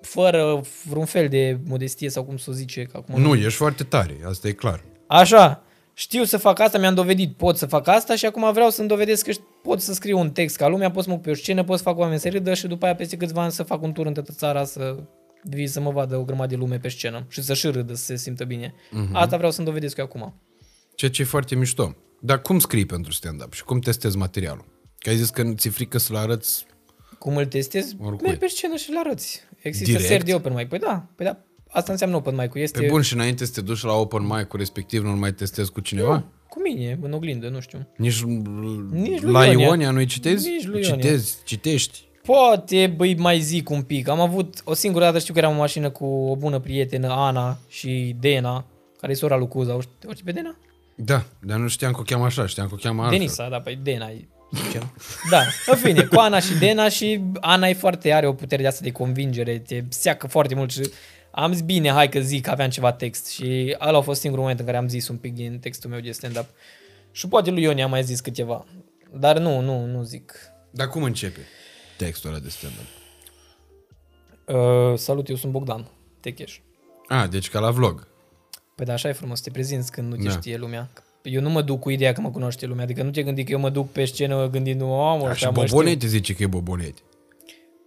fără 0.00 0.60
vreun 0.84 1.04
fel 1.04 1.28
de 1.28 1.58
modestie 1.68 2.08
sau 2.08 2.24
cum 2.24 2.36
să 2.36 2.50
o 2.50 2.52
zice. 2.52 2.82
Că 2.82 2.96
acum 2.96 3.22
Nu, 3.22 3.34
ești 3.34 3.58
foarte 3.58 3.84
tare, 3.84 4.16
asta 4.26 4.48
e 4.48 4.52
clar. 4.52 4.84
Așa, 5.06 5.62
știu 5.98 6.24
să 6.24 6.36
fac 6.36 6.58
asta, 6.58 6.78
mi-am 6.78 6.94
dovedit, 6.94 7.36
pot 7.36 7.56
să 7.56 7.66
fac 7.66 7.86
asta 7.86 8.16
și 8.16 8.26
acum 8.26 8.52
vreau 8.52 8.70
să-mi 8.70 8.88
dovedesc 8.88 9.24
că 9.24 9.30
șt- 9.30 9.62
pot 9.62 9.80
să 9.80 9.92
scriu 9.92 10.18
un 10.18 10.30
text 10.30 10.56
ca 10.56 10.68
lumea, 10.68 10.90
pot 10.90 11.02
să 11.02 11.08
mă 11.08 11.14
ocup 11.14 11.26
pe 11.26 11.30
o 11.30 11.34
scenă, 11.34 11.64
pot 11.64 11.76
să 11.76 11.82
fac 11.82 11.98
oameni 11.98 12.20
să 12.20 12.28
râdă 12.28 12.54
și 12.54 12.66
după 12.66 12.84
aia 12.84 12.94
peste 12.94 13.16
câțiva 13.16 13.42
ani 13.42 13.52
să 13.52 13.62
fac 13.62 13.82
un 13.82 13.92
tur 13.92 14.06
în 14.06 14.12
toată 14.12 14.32
țara 14.32 14.64
să 14.64 14.96
vii 15.42 15.66
să 15.66 15.80
mă 15.80 15.90
vadă 15.90 16.16
o 16.16 16.24
grămadă 16.24 16.48
de 16.48 16.56
lume 16.56 16.78
pe 16.78 16.88
scenă 16.88 17.26
și 17.28 17.42
să 17.42 17.54
și 17.54 17.66
râdă, 17.66 17.94
să 17.94 18.04
se 18.04 18.16
simtă 18.16 18.44
bine. 18.44 18.74
Uh-huh. 18.74 19.12
Asta 19.12 19.36
vreau 19.36 19.52
să-mi 19.52 19.66
dovedesc 19.66 19.96
eu 19.96 20.04
acum. 20.04 20.40
Ceea 20.94 21.10
ce 21.10 21.22
e 21.22 21.24
foarte 21.24 21.54
mișto. 21.54 21.96
Dar 22.20 22.42
cum 22.42 22.58
scrii 22.58 22.86
pentru 22.86 23.12
stand-up 23.12 23.52
și 23.52 23.64
cum 23.64 23.78
testezi 23.78 24.16
materialul? 24.16 24.64
Că 24.98 25.08
ai 25.08 25.16
zis 25.16 25.30
că 25.30 25.52
ți-e 25.54 25.70
frică 25.70 25.98
să-l 25.98 26.16
arăți 26.16 26.66
Cum 27.18 27.36
îl 27.36 27.46
testezi? 27.46 27.96
Oricui. 28.00 28.26
Mergi 28.26 28.38
pe 28.38 28.46
scenă 28.46 28.76
și 28.76 28.90
îl 28.90 28.98
arăți. 28.98 29.40
Există 29.62 29.90
Direct? 29.90 30.08
seri 30.08 30.24
de 30.24 30.34
open 30.34 30.54
mic. 30.54 30.68
Păi 30.68 30.78
da, 30.78 31.06
păi 31.16 31.26
da. 31.26 31.38
Asta 31.76 31.92
înseamnă 31.92 32.16
open 32.16 32.34
mic-ul. 32.34 32.60
Este 32.60 32.80
pe 32.80 32.86
bun 32.86 33.02
și 33.02 33.14
înainte 33.14 33.44
să 33.44 33.52
te 33.52 33.60
duci 33.60 33.82
la 33.82 33.92
open 33.92 34.22
mic-ul 34.22 34.58
respectiv, 34.58 35.02
nu-l 35.02 35.16
mai 35.16 35.32
testezi 35.32 35.72
cu 35.72 35.80
cineva? 35.80 36.24
cu 36.56 36.62
mine, 36.62 36.98
în 37.00 37.12
oglindă, 37.12 37.48
nu 37.48 37.60
știu. 37.60 37.88
Nici, 37.96 38.22
Nici 38.90 39.20
lui 39.20 39.32
la 39.32 39.46
Ionia. 39.46 39.66
Ionia 39.66 39.90
nu-i 39.90 40.06
citezi? 40.06 40.48
Nici 40.48 40.66
lui 40.66 40.80
Ionia. 40.80 40.96
Citezi, 40.96 41.36
citești. 41.44 42.04
Poate, 42.22 42.92
băi, 42.96 43.16
mai 43.16 43.40
zic 43.40 43.70
un 43.70 43.82
pic. 43.82 44.08
Am 44.08 44.20
avut 44.20 44.60
o 44.64 44.74
singură 44.74 45.04
dată, 45.04 45.18
știu 45.18 45.32
că 45.32 45.38
eram 45.38 45.52
în 45.52 45.58
mașină 45.58 45.90
cu 45.90 46.04
o 46.04 46.36
bună 46.36 46.58
prietenă, 46.58 47.08
Ana 47.08 47.58
și 47.68 48.16
Dena, 48.20 48.64
care 49.00 49.12
e 49.12 49.14
sora 49.14 49.36
lui 49.36 49.48
Cuza. 49.48 49.74
O 49.74 49.80
știi, 49.80 50.08
o 50.08 50.12
știi 50.12 50.24
pe 50.24 50.32
Dena? 50.32 50.56
Da, 50.94 51.24
dar 51.40 51.58
nu 51.58 51.68
știam 51.68 51.92
că 51.92 52.00
o 52.00 52.02
cheamă 52.02 52.24
așa, 52.24 52.46
știam 52.46 52.66
că 52.66 52.74
o 52.74 52.78
cheamă 52.82 53.00
altfel. 53.02 53.18
Denisa, 53.18 53.48
da, 53.48 53.60
păi 53.60 53.78
Dena 53.82 54.08
e, 54.08 54.28
zicem. 54.64 54.92
Da, 55.30 55.40
în 55.66 55.76
fine, 55.76 56.02
cu 56.02 56.18
Ana 56.18 56.40
și 56.40 56.54
Dena 56.58 56.88
și 56.88 57.20
Ana 57.40 57.68
e 57.68 57.74
foarte, 57.74 58.12
are 58.12 58.26
o 58.26 58.32
putere 58.32 58.62
de 58.62 58.68
asta 58.68 58.84
de 58.84 58.90
convingere, 58.90 59.58
te 59.58 59.84
seacă 59.88 60.26
foarte 60.26 60.54
mult 60.54 60.70
și 60.70 60.80
am 61.38 61.52
zis, 61.52 61.62
bine, 61.62 61.90
hai 61.90 62.08
că 62.08 62.20
zic 62.20 62.44
că 62.44 62.50
aveam 62.50 62.70
ceva 62.70 62.92
text 62.92 63.26
și 63.26 63.76
ăla 63.80 63.98
a 63.98 64.00
fost 64.00 64.20
singurul 64.20 64.42
moment 64.44 64.60
în 64.60 64.66
care 64.66 64.78
am 64.78 64.88
zis 64.88 65.08
un 65.08 65.16
pic 65.16 65.34
din 65.34 65.58
textul 65.58 65.90
meu 65.90 66.00
de 66.00 66.10
stand-up. 66.10 66.46
Și 67.10 67.28
poate 67.28 67.50
lui 67.50 67.62
Ioni 67.62 67.82
am 67.82 67.90
mai 67.90 68.04
zis 68.04 68.20
câteva, 68.20 68.64
dar 69.12 69.38
nu, 69.38 69.60
nu, 69.60 69.84
nu 69.86 70.02
zic. 70.02 70.32
Dar 70.70 70.88
cum 70.88 71.02
începe 71.02 71.40
textul 71.96 72.30
ăla 72.30 72.38
de 72.38 72.48
stand-up? 72.48 72.86
Uh, 74.46 74.98
salut, 74.98 75.28
eu 75.28 75.36
sunt 75.36 75.52
Bogdan, 75.52 75.88
Techeș. 76.20 76.58
A, 77.08 77.26
deci 77.26 77.48
ca 77.50 77.58
la 77.58 77.70
vlog. 77.70 78.06
Păi 78.74 78.86
da, 78.86 78.92
așa 78.92 79.08
e 79.08 79.12
frumos 79.12 79.36
să 79.38 79.44
te 79.44 79.50
prezinți 79.50 79.90
când 79.92 80.12
nu 80.12 80.16
te 80.16 80.28
Da. 80.28 80.30
știe 80.30 80.56
lumea. 80.56 80.90
Eu 81.22 81.40
nu 81.40 81.50
mă 81.50 81.62
duc 81.62 81.80
cu 81.80 81.90
ideea 81.90 82.12
că 82.12 82.20
mă 82.20 82.30
cunoaște 82.30 82.66
lumea, 82.66 82.84
adică 82.84 83.02
nu 83.02 83.10
te 83.10 83.22
gândi 83.22 83.44
că 83.44 83.52
eu 83.52 83.58
mă 83.58 83.70
duc 83.70 83.90
pe 83.92 84.04
scenă 84.04 84.48
gândind, 84.50 84.80
nu, 84.80 84.86
mă, 84.86 85.02
A, 85.02 85.18
și 85.18 85.24
ăștia 85.30 85.50
mă 85.50 85.64
știu. 85.64 85.76
Bobonete 85.76 86.06
zice 86.06 86.34
că 86.34 86.42
e 86.42 86.46
Bobonete. 86.46 87.00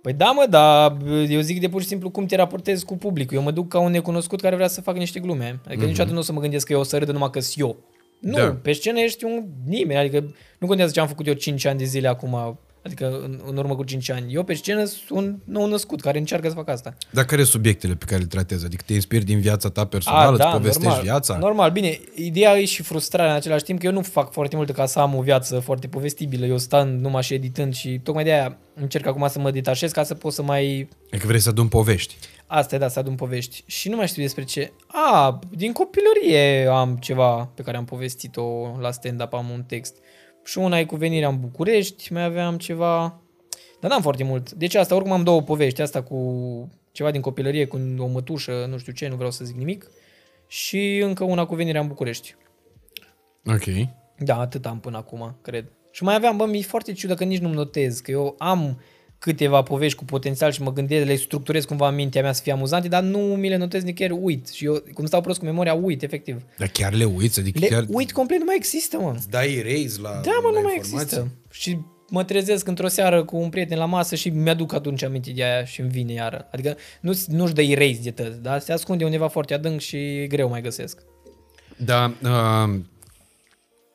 Păi 0.02 0.14
da, 0.14 0.32
mă, 0.32 0.46
dar 0.50 0.98
eu 1.30 1.40
zic 1.40 1.60
de 1.60 1.70
pur 1.70 1.82
și 1.82 1.88
simplu 1.88 2.10
cum 2.10 2.26
te 2.26 2.36
raportezi 2.36 2.86
cu 2.86 2.98
publicul. 2.98 3.38
Eu 3.38 3.44
mă 3.44 3.52
duc 3.52 3.68
ca 3.68 3.80
un 3.80 3.92
necunoscut 3.92 4.42
care 4.42 4.56
vrea 4.56 4.68
să 4.68 4.82
facă 4.82 4.98
niște 4.98 5.20
glume. 5.20 5.60
Adică 5.66 5.84
mm-hmm. 5.84 5.88
niciodată 5.88 6.14
nu 6.14 6.20
o 6.20 6.24
să 6.24 6.34
mă 6.34 6.40
gândesc 6.40 6.66
că 6.66 6.74
eu 6.74 6.80
o 6.80 6.84
să 6.84 6.98
râd 6.98 7.10
numai 7.10 7.30
că 7.30 7.40
eu. 7.56 7.78
Nu, 8.20 8.32
Da. 8.32 8.46
da. 8.46 8.58
pe 8.62 8.72
scenă 8.72 9.00
ești 9.00 9.24
un 9.24 9.46
nimeni. 9.66 10.00
Adică 10.00 10.36
nu 10.60 10.68
contează 10.68 10.92
ce 10.92 11.00
am 11.00 11.08
făcut 11.08 11.28
eu 11.28 11.34
5 11.34 11.66
ani 11.66 11.78
de 11.78 11.84
zile 11.84 12.08
acum, 12.08 12.60
adică 12.92 13.20
în, 13.24 13.40
în 13.46 13.58
urmă 13.58 13.76
cu 13.76 13.84
5 13.84 14.10
ani. 14.10 14.34
Eu 14.34 14.44
pe 14.44 14.54
scenă 14.54 14.86
sunt 14.86 15.10
un 15.10 15.38
nou 15.44 15.68
născut 15.68 16.02
care 16.02 16.18
încearcă 16.18 16.48
să 16.48 16.54
facă 16.54 16.72
asta. 16.72 16.94
Dar 17.12 17.26
care 17.26 17.42
sunt 17.42 17.54
subiectele 17.54 17.96
pe 17.96 18.06
care 18.06 18.22
le 18.22 18.28
tratezi? 18.28 18.66
Adică 18.66 18.84
te 18.86 18.94
inspiri 18.94 19.26
din 19.26 19.40
viața 19.40 19.70
ta 19.70 19.86
personală, 19.86 20.38
îți 20.38 20.48
povestești 20.48 20.84
normal, 20.84 21.04
viața? 21.04 21.38
Normal, 21.38 21.72
bine, 21.72 22.00
ideea 22.16 22.58
e 22.58 22.66
și 22.66 22.84
frustrarea 22.84 23.32
în 23.32 23.38
același 23.38 23.64
timp 23.64 23.80
că 23.80 23.86
eu 23.86 23.92
nu 23.92 24.02
fac 24.02 24.32
foarte 24.32 24.56
mult 24.56 24.72
ca 24.72 24.86
să 24.86 25.00
am 25.00 25.16
o 25.16 25.22
viață 25.22 25.60
foarte 25.60 25.88
povestibilă. 25.88 26.46
Eu 26.46 26.58
stau 26.58 26.86
numai 26.86 27.24
și 27.24 27.34
editând 27.34 27.74
și 27.74 28.00
tocmai 28.04 28.24
de 28.24 28.32
aia 28.32 28.58
încerc 28.74 29.06
acum 29.06 29.28
să 29.28 29.40
mă 29.40 29.52
detașez 29.52 29.92
ca 29.92 30.04
să 30.04 30.14
pot 30.14 30.34
să 30.34 30.42
mai 30.42 30.90
Adică 31.12 31.28
vrei 31.28 31.40
să 31.40 31.50
adun 31.50 31.68
povești. 31.68 32.18
Asta 32.48 32.76
e, 32.76 32.78
da, 32.78 32.88
să 32.88 33.00
adun 33.00 33.16
povești. 33.16 33.64
Și 33.66 33.90
nu 33.90 33.96
mai 33.96 34.08
știu 34.08 34.22
despre 34.22 34.44
ce. 34.44 34.72
A, 34.88 35.40
din 35.50 35.72
copilărie 35.72 36.68
am 36.68 36.98
ceva 36.98 37.52
pe 37.56 37.62
care 37.62 37.78
am 37.78 37.86
povestit-o 37.86 38.78
la 38.80 38.92
stand-up, 38.92 39.34
am 39.34 39.50
un 39.50 39.64
text. 39.64 39.96
Și 40.44 40.58
una 40.58 40.80
e 40.80 40.86
cu 40.86 40.96
venirea 40.96 41.30
în 41.30 41.40
București, 41.40 42.14
mai 42.14 42.24
aveam 42.24 42.58
ceva... 42.58 43.22
Dar 43.80 43.92
n-am 43.92 44.02
foarte 44.02 44.24
mult. 44.24 44.52
Deci 44.52 44.76
asta, 44.76 44.96
oricum 44.96 45.14
am 45.14 45.24
două 45.24 45.42
povești. 45.42 45.82
Asta 45.82 46.04
cu 46.04 46.70
ceva 46.92 47.12
din 47.12 47.22
copilărie, 47.22 47.66
cu 47.66 47.80
o 47.98 48.06
mătușă, 48.06 48.66
nu 48.70 48.78
știu 48.78 48.94
ce, 48.94 49.08
nu 49.08 49.16
vreau 49.16 49.32
să 49.32 49.46
zic 49.46 49.56
nimic. 49.56 49.92
Și 50.48 50.98
încă 50.98 51.24
una 51.24 51.46
cu 51.46 51.56
venirea 51.56 51.82
în 51.82 51.88
București. 51.88 52.36
Ok. 53.46 53.88
Da, 54.18 54.40
atât 54.40 54.66
am 54.66 54.80
până 54.80 54.98
acum, 54.98 55.38
cred. 55.42 55.72
Și 55.92 56.04
mai 56.04 56.16
aveam, 56.16 56.38
bă, 56.38 56.46
mi-e 56.46 56.62
foarte 56.62 56.94
ciudă 56.94 57.14
că 57.14 57.24
nici 57.24 57.40
nu-mi 57.40 57.56
notez, 57.56 58.00
că 58.00 58.12
eu 58.12 58.36
am 58.38 58.82
câteva 59.20 59.62
povești 59.62 59.98
cu 59.98 60.06
potențial 60.06 60.52
și 60.52 60.62
mă 60.62 60.74
gândesc, 60.74 61.06
le 61.06 61.16
structurez 61.16 61.66
cumva 61.66 61.88
în 61.90 61.96
mintea 61.96 62.22
mea 62.22 62.32
să 62.32 62.42
fie 62.42 62.52
amuzante, 62.52 62.88
dar 62.88 63.04
nu 63.04 63.18
mi 63.20 63.50
le 63.50 63.56
notez 63.58 63.84
nicăieri, 63.84 64.18
uit. 64.22 64.48
Și 64.48 64.66
eu, 64.66 64.84
cum 64.94 65.06
stau 65.06 65.22
prost 65.22 65.40
cu 65.40 65.46
memoria, 65.46 65.74
uit, 65.74 66.04
efectiv. 66.04 66.42
Dar 66.58 66.68
chiar 66.68 66.94
le 66.94 67.04
uiți? 67.04 67.40
Adică 67.40 67.60
Le 67.60 67.68
chiar 67.68 67.86
uit 67.88 68.12
complet, 68.12 68.40
nu 68.40 68.46
mai 68.46 68.56
există, 68.58 68.98
mă. 68.98 69.14
îți 69.16 69.30
dai 69.30 69.54
erase 69.54 70.02
la 70.02 70.10
Da, 70.10 70.32
mă, 70.44 70.50
la 70.54 70.60
nu 70.60 70.66
mai 70.66 70.74
informații? 70.78 71.18
există. 71.18 71.28
Și 71.52 71.78
mă 72.10 72.24
trezesc 72.24 72.68
într-o 72.68 72.88
seară 72.88 73.24
cu 73.24 73.38
un 73.38 73.50
prieten 73.50 73.78
la 73.78 73.86
masă 73.86 74.16
și 74.16 74.30
mi-aduc 74.30 74.74
atunci 74.74 75.04
aminte 75.04 75.32
de 75.32 75.44
aia 75.44 75.66
și 75.66 75.80
îmi 75.82 75.90
vine 75.90 76.14
iară. 76.14 76.48
Adică 76.52 76.76
nu, 77.02 77.20
nu-și 77.28 77.54
dă 77.54 77.62
erase 77.62 78.00
de 78.04 78.12
tăți, 78.12 78.42
dar 78.42 78.60
se 78.60 78.72
ascunde 78.72 79.04
undeva 79.06 79.28
foarte 79.28 79.54
adânc 79.54 79.80
și 79.80 79.98
e 79.98 80.28
greu 80.28 80.50
mai 80.50 80.62
găsesc. 80.62 80.98
Da, 81.78 82.14
uh, 82.24 82.80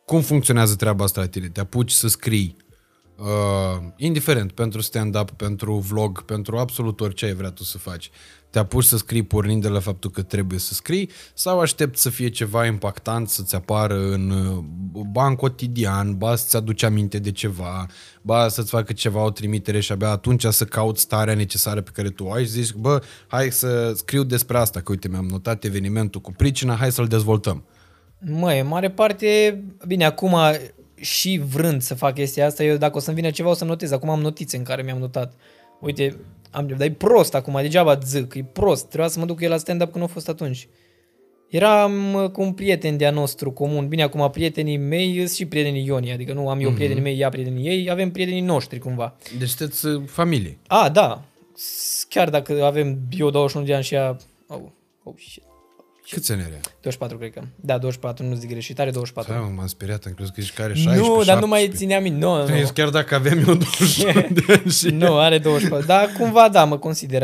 cum 0.05 0.20
funcționează 0.20 0.74
treaba 0.74 1.05
asta 1.05 1.20
la 1.20 1.26
tine? 1.26 1.48
Te 1.48 1.60
apuci 1.60 1.90
să 1.90 2.09
scrii, 2.09 2.56
uh, 3.16 3.86
indiferent, 3.97 4.53
pentru 4.53 4.81
stand-up, 4.81 5.31
pentru 5.31 5.74
vlog, 5.74 6.23
pentru 6.23 6.59
absolut 6.59 7.01
orice 7.01 7.24
ai 7.24 7.35
vrea 7.35 7.51
tu 7.51 7.62
să 7.62 7.78
faci. 7.78 8.11
Te 8.51 8.59
apuci 8.59 8.85
să 8.85 8.97
scrii 8.97 9.23
pornind 9.23 9.62
de 9.62 9.69
la 9.69 9.81
faptul 9.81 10.11
că 10.11 10.23
trebuie 10.23 10.59
să 10.59 10.74
scrii 10.74 11.11
sau 11.35 11.61
aștepți 11.61 12.03
să 12.03 12.11
fie 12.11 12.28
ceva 12.28 12.66
impactant 12.66 13.28
să-ți 13.28 13.55
apară 13.55 14.12
în 14.12 14.31
uh, 14.31 14.65
ban 15.11 15.35
cotidian, 15.35 16.16
ba 16.16 16.36
să-ți 16.36 16.57
aduci 16.57 16.82
aminte 16.82 17.19
de 17.19 17.32
ceva, 17.32 17.86
ba 18.23 18.49
să-ți 18.49 18.70
facă 18.70 18.93
ceva 18.93 19.24
o 19.24 19.31
trimitere 19.31 19.81
și 19.81 19.93
abia 19.93 20.11
atunci 20.11 20.45
să 20.45 20.65
cauți 20.65 21.01
starea 21.01 21.35
necesară 21.35 21.81
pe 21.81 21.91
care 21.93 22.09
tu 22.11 22.24
o 22.24 22.32
ai 22.32 22.45
și 22.45 22.51
zici, 22.51 22.73
bă, 22.73 23.03
hai 23.27 23.51
să 23.51 23.93
scriu 23.97 24.23
despre 24.23 24.59
asta, 24.59 24.81
că 24.81 24.91
uite, 24.93 25.09
mi-am 25.09 25.27
notat 25.27 25.65
evenimentul 25.65 26.20
cu 26.20 26.32
pricina, 26.32 26.74
hai 26.74 26.93
să-l 26.93 27.07
dezvoltăm. 27.07 27.65
Măi, 28.27 28.61
în 28.61 28.66
mare 28.66 28.91
parte, 28.91 29.62
bine, 29.86 30.05
acum 30.05 30.36
și 30.95 31.41
vrând 31.49 31.83
să 31.83 31.95
fac 31.95 32.15
chestia 32.15 32.47
asta, 32.47 32.65
eu 32.65 32.77
dacă 32.77 32.97
o 32.97 33.01
să-mi 33.01 33.16
vină 33.16 33.31
ceva 33.31 33.49
o 33.51 33.55
să 33.55 33.65
notez. 33.65 33.91
Acum 33.91 34.09
am 34.09 34.21
notițe 34.21 34.57
în 34.57 34.62
care 34.62 34.83
mi-am 34.83 34.99
notat. 34.99 35.35
Uite, 35.81 36.16
am, 36.51 36.66
dar 36.66 36.87
e 36.87 36.91
prost 36.93 37.35
acum, 37.35 37.59
degeaba 37.61 37.99
zic, 37.99 38.35
e 38.35 38.45
prost. 38.53 38.87
Trebuia 38.87 39.09
să 39.09 39.19
mă 39.19 39.25
duc 39.25 39.41
eu 39.41 39.49
la 39.51 39.57
stand-up 39.57 39.87
când 39.91 40.05
nu 40.05 40.11
a 40.11 40.12
fost 40.12 40.29
atunci. 40.29 40.69
Eram 41.49 41.93
mă, 41.93 42.29
cu 42.29 42.41
un 42.43 42.53
prieten 42.53 42.97
de-a 42.97 43.11
nostru 43.11 43.51
comun. 43.51 43.89
Bine, 43.89 44.03
acum 44.03 44.31
prietenii 44.31 44.77
mei 44.77 45.16
sunt 45.16 45.31
și 45.31 45.47
prietenii 45.47 45.85
Ioni, 45.85 46.12
adică 46.12 46.33
nu 46.33 46.49
am 46.49 46.61
eu 46.61 46.66
Mhm. 46.66 46.75
prietenii 46.75 47.03
mei, 47.03 47.19
ea 47.19 47.29
prietenii 47.29 47.66
ei, 47.66 47.91
avem 47.91 48.11
prietenii 48.11 48.41
noștri 48.41 48.79
cumva. 48.79 49.16
Deci 49.39 49.49
sunteți 49.49 49.87
uh, 49.87 50.03
familie. 50.07 50.59
A, 50.66 50.89
da, 50.89 51.23
S- 51.57 52.07
chiar 52.09 52.31
dacă 52.31 52.65
avem 52.65 52.99
eu 53.19 53.31
21 53.31 53.65
de 53.66 53.75
ani 53.75 53.85
și 53.85 53.95
ea... 53.95 54.16
Oh, 54.47 54.61
oh 55.03 55.15
shit. 55.29 55.43
Câți 56.10 56.32
ani 56.32 56.43
are? 56.43 56.60
24, 56.81 57.18
cred 57.18 57.32
că. 57.32 57.43
Da, 57.56 57.78
24, 57.78 58.24
nu 58.26 58.35
zic 58.35 58.48
greșit, 58.48 58.78
are 58.78 58.90
24. 58.90 59.32
Da, 59.32 59.39
m-am 59.39 59.66
speriat, 59.66 60.05
am 60.06 60.12
crezut 60.12 60.35
că 60.35 60.40
zici 60.43 60.52
că 60.52 60.62
are 60.62 60.74
16, 60.74 61.09
nu, 61.09 61.22
dar 61.24 61.40
nu 61.40 61.47
mai 61.47 61.60
17. 61.60 61.76
țineam 61.76 62.02
minte. 62.02 62.18
Nu, 62.24 62.36
nu, 62.39 62.44
Crezi 62.44 62.72
chiar 62.72 62.89
dacă 62.89 63.14
aveam 63.14 63.39
eu 63.39 63.55
21 63.55 64.12
de 64.31 64.44
ani 64.48 64.70
și... 64.70 64.86
nu, 64.89 65.18
are 65.18 65.39
24. 65.39 65.86
Dar 65.86 66.10
cumva, 66.18 66.48
da, 66.48 66.64
mă 66.64 66.78
consider, 66.78 67.22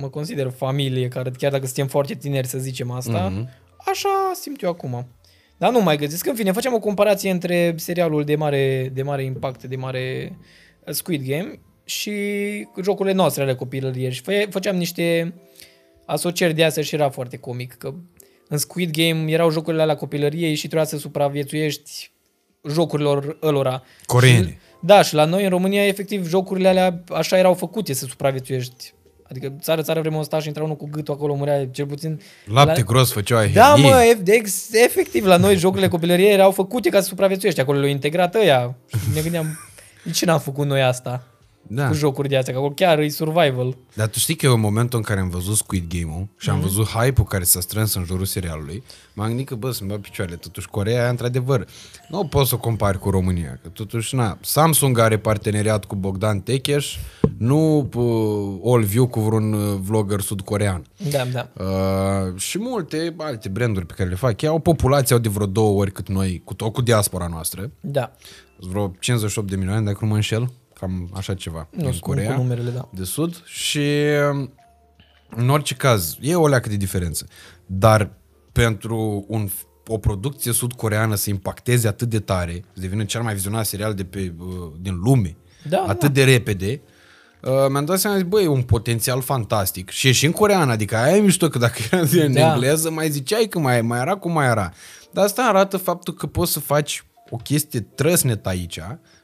mă 0.00 0.08
consider 0.08 0.50
familie, 0.56 1.08
care 1.08 1.30
chiar 1.38 1.50
dacă 1.50 1.64
suntem 1.64 1.86
foarte 1.86 2.14
tineri, 2.14 2.46
să 2.46 2.58
zicem 2.58 2.90
asta, 2.90 3.28
Mhm. 3.28 3.48
așa 3.78 4.08
simt 4.40 4.62
eu 4.62 4.70
acum. 4.70 5.06
Dar 5.56 5.70
nu 5.72 5.80
mai 5.82 5.96
găsesc. 5.96 6.26
În 6.26 6.34
fine, 6.34 6.52
facem 6.52 6.74
o 6.74 6.78
comparație 6.78 7.30
între 7.30 7.74
serialul 7.76 8.24
de 8.24 8.36
mare, 8.36 8.90
de 8.94 9.02
mare 9.02 9.24
impact, 9.24 9.64
de 9.64 9.76
mare 9.76 10.36
uh, 10.86 10.94
Squid 10.94 11.26
Game 11.28 11.58
și 11.84 12.12
jocurile 12.82 13.14
noastre 13.14 13.42
ale 13.42 13.54
copilăriei. 13.54 14.12
Și 14.12 14.22
fă- 14.22 14.48
făceam 14.50 14.76
niște 14.76 15.34
asocieri 16.08 16.54
de 16.54 16.64
astea 16.64 16.82
și 16.82 16.94
era 16.94 17.08
foarte 17.08 17.36
comic, 17.36 17.74
că 17.74 17.94
în 18.48 18.58
Squid 18.58 18.90
Game 18.90 19.30
erau 19.30 19.50
jocurile 19.50 19.82
alea 19.82 19.96
copilăriei 19.96 20.54
și 20.54 20.66
trebuia 20.66 20.84
să 20.84 20.98
supraviețuiești 20.98 22.10
jocurilor 22.68 23.38
ălora. 23.42 23.82
Coreene. 24.06 24.46
Și, 24.46 24.56
da, 24.80 25.02
și 25.02 25.14
la 25.14 25.24
noi 25.24 25.44
în 25.44 25.48
România, 25.48 25.86
efectiv, 25.86 26.28
jocurile 26.28 26.68
alea 26.68 27.04
așa 27.08 27.38
erau 27.38 27.54
făcute 27.54 27.92
să 27.92 28.04
supraviețuiești. 28.04 28.92
Adică 29.30 29.56
țară, 29.60 29.82
țară 29.82 30.00
vrem 30.00 30.22
sta 30.22 30.40
și 30.40 30.46
intra 30.46 30.62
unul 30.62 30.76
cu 30.76 30.88
gâtul 30.90 31.14
acolo, 31.14 31.34
murea 31.34 31.66
cel 31.66 31.86
puțin. 31.86 32.20
Lapte 32.44 32.80
la... 32.80 32.86
gros 32.86 33.12
făceau 33.12 33.38
aia. 33.38 33.50
Da, 33.52 33.72
henie. 33.74 33.90
mă, 33.90 34.14
ef- 34.14 34.22
de 34.22 34.32
ex, 34.32 34.72
efectiv, 34.72 35.26
la 35.26 35.36
noi 35.36 35.56
jocurile 35.56 35.88
copilăriei 35.88 36.32
erau 36.32 36.50
făcute 36.50 36.88
ca 36.88 37.00
să 37.00 37.06
supraviețuiești. 37.06 37.60
Acolo 37.60 37.78
le-au 37.78 37.90
integrat 37.90 38.34
ăia. 38.34 38.76
Și 38.86 38.96
ne 39.14 39.20
gândeam, 39.20 39.58
de 40.04 40.10
ce 40.10 40.24
n-am 40.24 40.40
făcut 40.40 40.66
noi 40.66 40.82
asta 40.82 41.37
Da. 41.70 41.86
cu 41.88 41.94
jocuri 41.94 42.28
de 42.28 42.36
astea? 42.36 42.52
Că 42.52 42.58
acolo 42.58 42.74
chiar 42.74 42.98
e 42.98 43.08
survival. 43.08 43.76
Dar 43.94 44.06
tu 44.08 44.18
știi 44.18 44.34
că 44.34 44.46
eu 44.46 44.52
în 44.54 44.60
momentul 44.60 44.98
în 44.98 45.04
care 45.04 45.20
am 45.20 45.28
văzut 45.28 45.56
Squid 45.56 45.84
Game-ul 45.98 46.26
și 46.38 46.50
am 46.50 46.56
Mhm. 46.56 46.64
văzut 46.64 46.86
hype-ul 46.86 47.26
care 47.26 47.44
s-a 47.44 47.60
strâns 47.60 47.94
în 47.94 48.04
jurul 48.04 48.24
serialului, 48.24 48.82
m-am 49.14 49.26
gândit 49.28 49.46
că, 49.46 49.54
bă, 49.54 49.70
să-mi 49.70 49.88
bag 49.90 50.00
picioarele. 50.00 50.36
Totuși, 50.36 50.68
Coreea, 50.68 51.00
aia, 51.00 51.10
într-adevăr, 51.10 51.66
nu 52.08 52.24
poți 52.26 52.48
să 52.48 52.54
o 52.54 52.58
compari 52.58 52.98
cu 52.98 53.10
România. 53.10 53.58
Că 53.62 53.68
totuși, 53.68 54.14
na, 54.14 54.38
Samsung 54.40 54.98
are 54.98 55.18
parteneriat 55.18 55.84
cu 55.84 55.94
Bogdan 55.96 56.40
Techeș, 56.40 56.96
nu 57.36 57.88
uh, 57.94 58.72
All 58.72 58.82
View 58.84 59.06
cu 59.06 59.20
vreun 59.20 59.52
uh, 59.52 59.78
vlogger 59.80 60.20
sudcorean. 60.20 60.84
Da, 61.10 61.24
da. 61.24 61.48
Uh, 61.64 62.36
și 62.40 62.58
multe 62.58 63.14
alte 63.16 63.48
branduri 63.48 63.86
pe 63.86 63.94
care 63.96 64.08
le 64.08 64.14
fac. 64.14 64.42
Ei 64.42 64.48
au 64.48 64.58
populație 64.58 65.14
au 65.14 65.20
de 65.20 65.28
vreo 65.28 65.46
două 65.46 65.80
ori 65.80 65.92
cât 65.92 66.08
noi, 66.08 66.42
cu 66.44 66.54
tot 66.54 66.72
cu 66.72 66.82
diaspora 66.82 67.26
noastră. 67.26 67.70
Da. 67.80 68.12
Sunt 68.60 68.70
vreo 68.70 68.92
58 69.00 69.48
de 69.50 69.56
milioane, 69.56 69.84
dacă 69.84 69.98
nu 70.00 70.08
mă 70.08 70.14
înșel, 70.14 70.50
cam 70.80 71.10
așa 71.14 71.34
ceva, 71.34 71.68
Nu 71.70 71.82
din 71.82 71.92
spun 71.92 72.14
Corea 72.14 72.34
cu 72.34 72.40
numerele, 72.40 72.70
da. 72.70 72.88
de 72.92 73.04
Sud 73.04 73.42
și 73.44 73.86
în 75.30 75.48
orice 75.48 75.74
caz, 75.74 76.16
e 76.20 76.34
o 76.34 76.48
leacă 76.48 76.68
de 76.68 76.76
diferență. 76.76 77.26
Dar 77.66 78.10
pentru 78.52 79.24
un, 79.28 79.48
o 79.86 79.98
producție 79.98 80.52
sud-coreană 80.52 81.14
să 81.14 81.30
impacteze 81.30 81.88
atât 81.88 82.08
de 82.08 82.20
tare, 82.20 82.64
să 82.72 82.80
devină 82.80 83.04
cel 83.04 83.22
mai 83.22 83.34
vizionat 83.34 83.66
serial 83.66 83.94
de 83.94 84.04
pe, 84.04 84.34
uh, 84.38 84.46
din 84.80 84.94
lume, 85.04 85.36
Da, 85.68 85.84
atât 85.88 86.12
de 86.12 86.24
repede, 86.24 86.80
uh, 87.42 87.50
mi-am 87.70 87.84
dat 87.84 87.98
seama, 87.98 88.16
zic, 88.16 88.26
băi, 88.26 88.44
e 88.44 88.48
un 88.48 88.62
potențial 88.62 89.20
fantastic. 89.22 89.90
Și 89.90 90.08
e 90.08 90.12
și 90.12 90.26
în 90.26 90.32
coreană, 90.32 90.72
adică 90.72 90.96
aia 90.96 91.16
e 91.16 91.20
mișto, 91.20 91.48
că 91.48 91.58
dacă 91.58 91.78
era 91.90 92.00
în 92.22 92.32
Da. 92.32 92.52
engleză, 92.52 92.90
mai 92.90 93.10
ziceai 93.10 93.46
că 93.46 93.58
mai, 93.58 93.82
mai 93.82 94.00
era 94.00 94.14
cum 94.16 94.32
mai 94.32 94.46
era. 94.46 94.72
Dar 95.12 95.24
asta 95.24 95.42
arată 95.42 95.76
faptul 95.76 96.14
că 96.14 96.26
poți 96.26 96.52
să 96.52 96.60
faci 96.60 97.04
o 97.30 97.36
chestie 97.36 97.80
trăsnet 97.80 98.46
aici, 98.46 98.80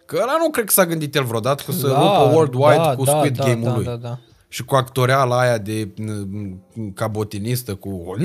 că 0.07 0.19
ăla 0.23 0.37
nu 0.39 0.51
cred 0.51 0.65
că 0.65 0.73
s-a 0.73 0.87
gândit 0.87 1.15
el 1.15 1.25
vreodată 1.25 1.63
că 1.67 1.73
să 1.73 1.87
Da, 1.89 1.99
rupă 1.99 2.35
worldwide 2.37 2.77
da, 2.77 2.95
cu 2.97 3.05
da, 3.05 3.17
Squid 3.17 3.37
da, 3.37 3.45
Game-ul 3.45 3.65
da, 3.71 3.75
lui. 3.75 3.85
da, 3.85 3.97
da. 3.97 4.19
Și 4.49 4.65
cu 4.65 4.75
actoreala 4.75 5.39
aia 5.41 5.59
de 5.59 5.89
n- 6.01 6.93
cabotinistă 6.95 7.75
cu... 7.75 8.15
Da, 8.19 8.25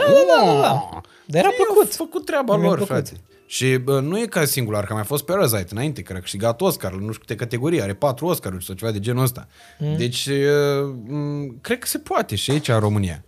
da, 0.00 0.02
da, 0.02 0.44
da, 0.44 0.60
da. 0.60 1.00
Dar 1.26 1.42
era 1.44 1.48
plăcut. 1.64 1.90
A 1.90 1.94
făcut 1.96 2.24
treaba 2.26 2.56
Mi-a 2.56 2.66
lor, 2.68 2.76
plăcut. 2.76 2.94
frate. 2.94 3.12
Și 3.46 3.76
bă, 3.76 4.00
nu 4.00 4.18
e 4.18 4.26
ca 4.26 4.44
singular, 4.44 4.84
că 4.84 4.92
a 4.92 4.94
mai 4.94 5.04
fost 5.04 5.24
Parasite 5.24 5.66
înainte, 5.70 6.02
care 6.02 6.18
a 6.18 6.22
câștigat 6.22 6.60
Oscar, 6.60 6.92
nu 6.92 6.98
știu 7.12 7.18
câte 7.26 7.34
categorii, 7.34 7.82
are 7.82 7.94
patru 7.94 8.26
Oscaruri 8.26 8.64
sau 8.64 8.74
ceva 8.74 8.90
de 8.90 9.00
genul 9.00 9.22
ăsta. 9.22 9.46
Mm. 9.78 9.96
Deci, 9.96 10.26
uh, 10.26 10.94
m, 11.06 11.58
cred 11.60 11.78
că 11.78 11.86
se 11.86 11.98
poate 11.98 12.36
și 12.36 12.50
aici 12.50 12.68
în 12.68 12.78
România. 12.78 13.24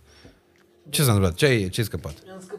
Ce 0.89 1.01
s-a 1.01 1.07
întâmplat? 1.11 1.35
Ce 1.37 1.45
ai, 1.45 1.69
ce 1.69 1.79
ai 1.79 1.85
scăpat? 1.85 2.13
Mi-am 2.25 2.37
scăpat 2.41 2.45
un 2.45 2.53
card. 2.53 2.54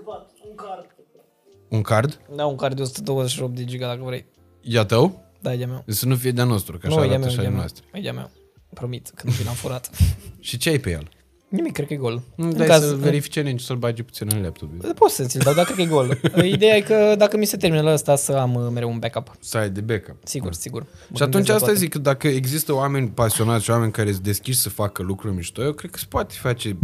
Un 1.69 1.81
card? 1.83 2.21
Da, 2.37 2.47
un 2.47 2.57
card 2.57 2.77
de 2.77 2.83
128 2.83 3.55
de 3.55 3.65
giga 3.65 3.87
dacă 3.87 4.03
vrei. 4.05 4.27
E 4.61 4.79
a 4.79 4.85
tău? 4.85 5.25
Da, 5.41 5.53
e 5.53 5.57
de-a 5.57 5.67
meu. 5.67 5.83
Deci 5.87 5.97
Să 5.97 6.07
nu 6.07 6.17
fie 6.17 6.31
de-a 6.31 6.45
nostru, 6.45 6.79
că 6.79 6.87
așa 6.87 6.97
Nu, 6.97 7.05
e 7.05 7.07
de-a 7.09 7.17
arată 7.17 7.27
meu, 7.27 7.29
așa 7.29 7.41
e 7.41 7.43
de-a 7.43 7.47
ale 7.47 7.55
meu. 7.55 7.59
noastre. 7.59 7.85
E 7.93 8.01
de-a 8.01 8.13
meu. 8.13 8.31
Promit 8.75 9.11
că 9.15 9.23
nu 9.27 9.31
vi 9.33 9.45
l-am 9.45 9.55
furat. 9.55 9.91
Și 10.41 10.57
ce 10.57 10.69
ai 10.69 10.79
pe 10.79 10.91
el? 10.91 11.09
Nimic, 11.49 11.73
cred 11.73 11.87
că 11.87 11.93
e 11.93 11.97
gol. 11.97 12.23
Nu 12.35 12.47
În 12.47 12.57
dai 12.57 12.67
caz- 12.67 12.81
să 12.89 12.95
verifice 12.95 13.41
nici 13.41 13.61
să-l 13.61 13.77
bagi 13.77 14.03
puțin 14.03 14.29
în 14.35 14.43
laptop. 14.43 14.93
Poți 14.95 15.15
să 15.15 15.25
ți-l 15.25 15.41
dau, 15.45 15.55
dar 15.55 15.65
cred 15.65 15.77
că 15.77 15.83
e 15.83 15.87
gol. 15.87 16.19
Ideea 16.45 16.77
e 16.77 16.81
că 16.81 17.15
dacă 17.19 17.37
mi 17.37 17.45
se 17.45 17.57
termină 17.57 17.83
la 17.83 17.93
ăsta 17.93 18.17
să 18.17 18.33
am 18.33 18.55
uh, 18.55 18.69
mereu 18.73 18.91
un 18.91 18.99
backup. 18.99 19.37
Să 19.41 19.57
ai 19.59 19.71
de 19.71 19.81
backup. 19.81 20.17
Sigur, 20.25 20.53
sigur. 20.53 20.83
Mă 20.83 21.17
Și 21.17 21.23
atunci 21.23 21.33
gândesc 21.33 21.49
la 21.49 21.55
asta 21.55 21.67
toate. 21.67 21.81
zic, 21.81 21.91
că 21.93 21.99
dacă 21.99 22.29
există 22.29 22.75
oameni 22.75 23.09
pasionați 23.09 23.65
și 23.65 23.71
oameni 23.71 23.93
care 23.93 24.11
sunt 24.13 24.23
deschiși 24.25 24.59
să 24.59 24.69
facă 24.69 25.03
lucruri 25.03 25.35
mișto, 25.35 25.63
eu 25.63 25.73
cred 25.73 25.91
că 25.91 25.99
se 25.99 26.07
poate 26.09 26.35
face 26.39 26.77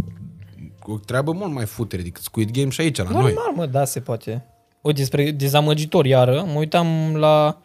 o 0.81 0.97
treabă 0.97 1.31
mult 1.31 1.51
mai 1.53 1.65
futere 1.65 2.01
decât 2.01 2.21
Squid 2.23 2.51
Game 2.51 2.69
și 2.69 2.81
aici, 2.81 2.97
la 2.97 3.03
noi. 3.09 3.21
Normal, 3.21 3.51
mă, 3.55 3.65
da, 3.65 3.85
se 3.85 3.99
poate. 3.99 4.45
Uite, 4.83 4.99
despre 4.99 5.31
dezamăgitor 5.31 6.05
iară, 6.05 6.43
mă 6.53 6.59
uitam 6.59 7.15
la... 7.15 7.61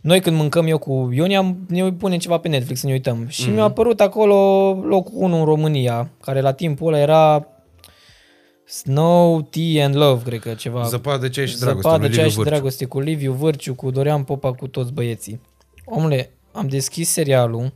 Noi 0.00 0.20
când 0.20 0.36
mâncăm 0.36 0.66
eu 0.66 0.78
cu 0.78 1.08
Ioni, 1.12 1.36
am, 1.36 1.56
ne 1.68 1.92
punem 1.92 2.18
ceva 2.18 2.38
pe 2.38 2.48
Netflix 2.48 2.80
să 2.80 2.86
ne 2.86 2.92
uităm. 2.92 3.26
Și 3.28 3.42
Mhm. 3.44 3.52
mi-a 3.52 3.62
apărut 3.62 4.00
acolo 4.00 4.34
locul 4.84 5.12
1 5.14 5.38
în 5.38 5.44
România, 5.44 6.10
care 6.20 6.40
la 6.40 6.52
timpul 6.52 6.86
ăla 6.92 6.98
era 7.02 7.46
Snow, 8.66 9.42
Tea 9.42 9.84
and 9.84 9.96
Love, 9.96 10.22
cred 10.24 10.40
că 10.40 10.54
ceva. 10.54 10.82
Zăpadă, 10.82 11.28
ceai 11.28 11.46
și 11.46 11.58
dragoste. 11.58 11.88
Zăpadă, 11.88 12.06
lui 12.06 12.14
ceai 12.14 12.24
Liviu 12.24 12.30
și 12.30 12.36
Vârciu. 12.36 12.50
dragoste 12.50 12.84
cu 12.84 13.00
Liviu 13.00 13.32
Vârciu, 13.32 13.74
cu 13.74 13.90
Dorian 13.90 14.22
Popa, 14.24 14.52
cu 14.52 14.66
toți 14.66 14.92
băieții. 14.92 15.40
Omule, 15.84 16.30
am 16.52 16.68
deschis 16.68 17.08
serialul, 17.10 17.72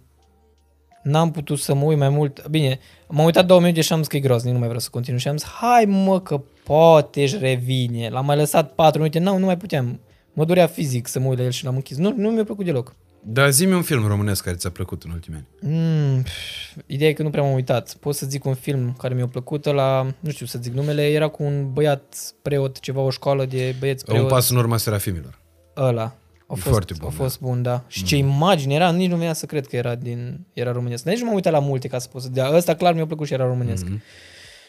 n-am 1.03 1.31
putut 1.31 1.59
să 1.59 1.75
mă 1.75 1.85
uit 1.85 1.99
mai 1.99 2.09
mult. 2.09 2.47
Bine, 2.49 2.79
m-am 3.09 3.25
uitat 3.25 3.47
două 3.47 3.61
minute 3.61 3.81
și 3.81 3.93
am 3.93 3.99
zis 3.99 4.07
că 4.09 4.17
e 4.17 4.21
groaznic, 4.21 4.53
nu 4.53 4.59
mai 4.59 4.67
vreau 4.67 4.83
să 4.83 4.89
continui. 4.91 5.21
Și 5.21 5.29
am 5.29 5.37
zis, 5.37 5.49
hai 5.49 5.85
mă 5.85 6.21
că 6.21 6.41
poate 6.67 7.23
își 7.23 7.39
revine. 7.39 8.09
L-am 8.09 8.25
mai 8.25 8.37
lăsat 8.37 8.73
patru 8.73 8.99
minute, 8.99 9.19
nu, 9.19 9.39
nu 9.39 9.45
mai 9.45 9.57
puteam. 9.57 10.01
Mă 10.33 10.45
dorea 10.45 10.67
fizic 10.67 11.07
să 11.07 11.19
mă 11.19 11.29
uit 11.29 11.39
la 11.39 11.45
el 11.45 11.51
și 11.51 11.65
l-am 11.65 11.75
închis. 11.75 11.97
Nu, 11.97 12.15
nu 12.17 12.31
mi-a 12.31 12.45
plăcut 12.45 12.65
deloc. 12.65 12.95
Dar 13.29 13.51
zi-mi 13.51 13.73
un 13.73 13.83
film 13.83 14.07
românesc 14.07 14.45
care 14.45 14.57
ți-a 14.57 14.71
plăcut 14.71 15.03
în 15.03 15.11
ultimii 15.11 15.39
ani. 15.61 15.73
Mm, 15.75 16.23
pf, 16.23 16.83
ideea 16.87 17.11
e 17.11 17.13
că 17.13 17.23
nu 17.23 17.31
prea 17.31 17.43
m-am 17.43 17.53
uitat. 17.53 17.95
Pot 18.01 18.15
să 18.15 18.27
zic 18.27 18.45
un 18.45 18.55
film 18.55 18.95
care 18.99 19.15
mi-a 19.15 19.27
plăcut 19.27 19.65
la, 19.65 20.07
nu 20.21 20.31
știu 20.31 20.47
să 20.47 20.59
zic 20.63 20.73
numele, 20.73 21.09
era 21.09 21.29
cu 21.29 21.43
un 21.43 21.73
băiat 21.73 22.35
preot, 22.43 22.81
ceva 22.81 23.01
o 23.01 23.11
școală 23.11 23.45
de 23.45 23.75
băieți 23.79 24.05
preot. 24.05 24.23
Un 24.23 24.29
pas 24.29 24.51
în 24.51 24.57
urma 24.57 24.77
serafimilor. 24.77 25.39
Ăla. 25.77 26.03
A 26.03 26.55
E 26.57 26.61
fost, 26.61 26.67
foarte 26.67 26.95
bun, 26.99 27.09
a 27.09 27.11
fost 27.11 27.41
bun, 27.41 27.63
da. 27.63 27.85
Și 27.87 28.05
ce 28.05 28.17
imagine 28.17 28.75
era, 28.75 28.91
nici 28.91 29.11
nu 29.11 29.17
venea 29.17 29.33
să 29.33 29.47
cred 29.47 29.67
că 29.67 29.77
era 29.77 29.95
din 29.95 30.47
era 30.53 30.73
românesc. 30.73 31.05
Nici 31.05 31.19
nu 31.19 31.25
m-am 31.25 31.35
uitat 31.35 31.53
la 31.53 31.59
multe 31.59 31.89
ca 31.89 31.99
să 31.99 32.09
pot 32.09 32.23
să 32.23 32.29
dea. 32.29 32.51
Ăsta 32.55 32.75
clar 32.75 32.95
mi-a 32.95 33.07
plăcut 33.07 33.27
și 33.27 33.33
era 33.33 33.47
românesc. 33.47 33.87
Mm-hmm. 33.87 34.01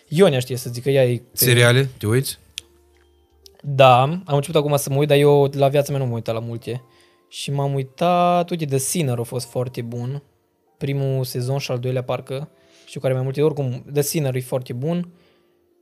Ionia 0.07 0.39
știe 0.39 0.55
să 0.57 0.69
zică 0.69 0.89
ea 0.89 1.05
e... 1.05 1.17
pe- 1.17 1.23
Seriale, 1.33 1.89
te 1.97 2.07
uiți? 2.07 2.37
Da, 3.61 4.01
am 4.01 4.23
început 4.25 4.55
acum 4.55 4.75
să 4.77 4.89
mă 4.89 4.97
uit, 4.97 5.07
dar 5.07 5.17
eu 5.17 5.49
la 5.53 5.67
viața 5.67 5.91
mea 5.91 5.99
nu 5.99 6.05
m-am 6.05 6.13
uitat 6.15 6.33
la 6.35 6.39
multe. 6.41 6.83
Și 7.29 7.51
m-am 7.51 7.73
uitat, 7.73 8.49
uite, 8.49 8.65
The 8.65 8.77
Sinner 8.77 9.19
a 9.19 9.23
fost 9.23 9.49
foarte 9.49 9.81
bun. 9.81 10.23
Primul 10.77 11.23
sezon 11.23 11.57
și 11.57 11.71
al 11.71 11.79
doilea 11.79 12.03
parcă. 12.03 12.49
Știu 12.85 12.99
care 12.99 13.13
mai 13.13 13.23
multe, 13.23 13.41
oricum, 13.41 13.85
The 13.93 14.01
Sinner 14.01 14.35
e 14.35 14.39
foarte 14.39 14.73
bun. 14.73 14.95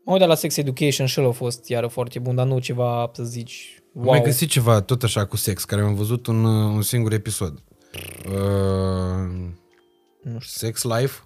M-am 0.06 0.14
uitat 0.14 0.28
la 0.28 0.36
Sex 0.36 0.58
Education 0.58 1.06
și 1.08 1.20
el 1.20 1.28
a 1.28 1.32
fost 1.32 1.68
iară 1.68 1.88
foarte 1.88 2.20
bun, 2.20 2.36
dar 2.36 2.46
nu 2.46 2.60
ceva 2.60 3.12
să 3.14 3.24
zici 3.24 3.80
Wow. 3.94 4.04
wow. 4.06 4.14
Am 4.14 4.20
mai 4.20 4.30
găsit 4.30 4.50
ceva 4.50 4.82
tot 4.82 5.04
așa 5.04 5.26
cu 5.26 5.38
sex, 5.38 5.64
care 5.66 5.82
am 5.82 5.96
văzut 5.96 6.28
un, 6.28 6.44
uh, 6.44 6.74
un 6.76 6.82
singur 6.82 7.14
episod. 7.14 7.64
Uh, 8.28 8.34
Nu 10.22 10.40
știu. 10.40 10.68
sex 10.68 10.84
Life? 10.84 11.20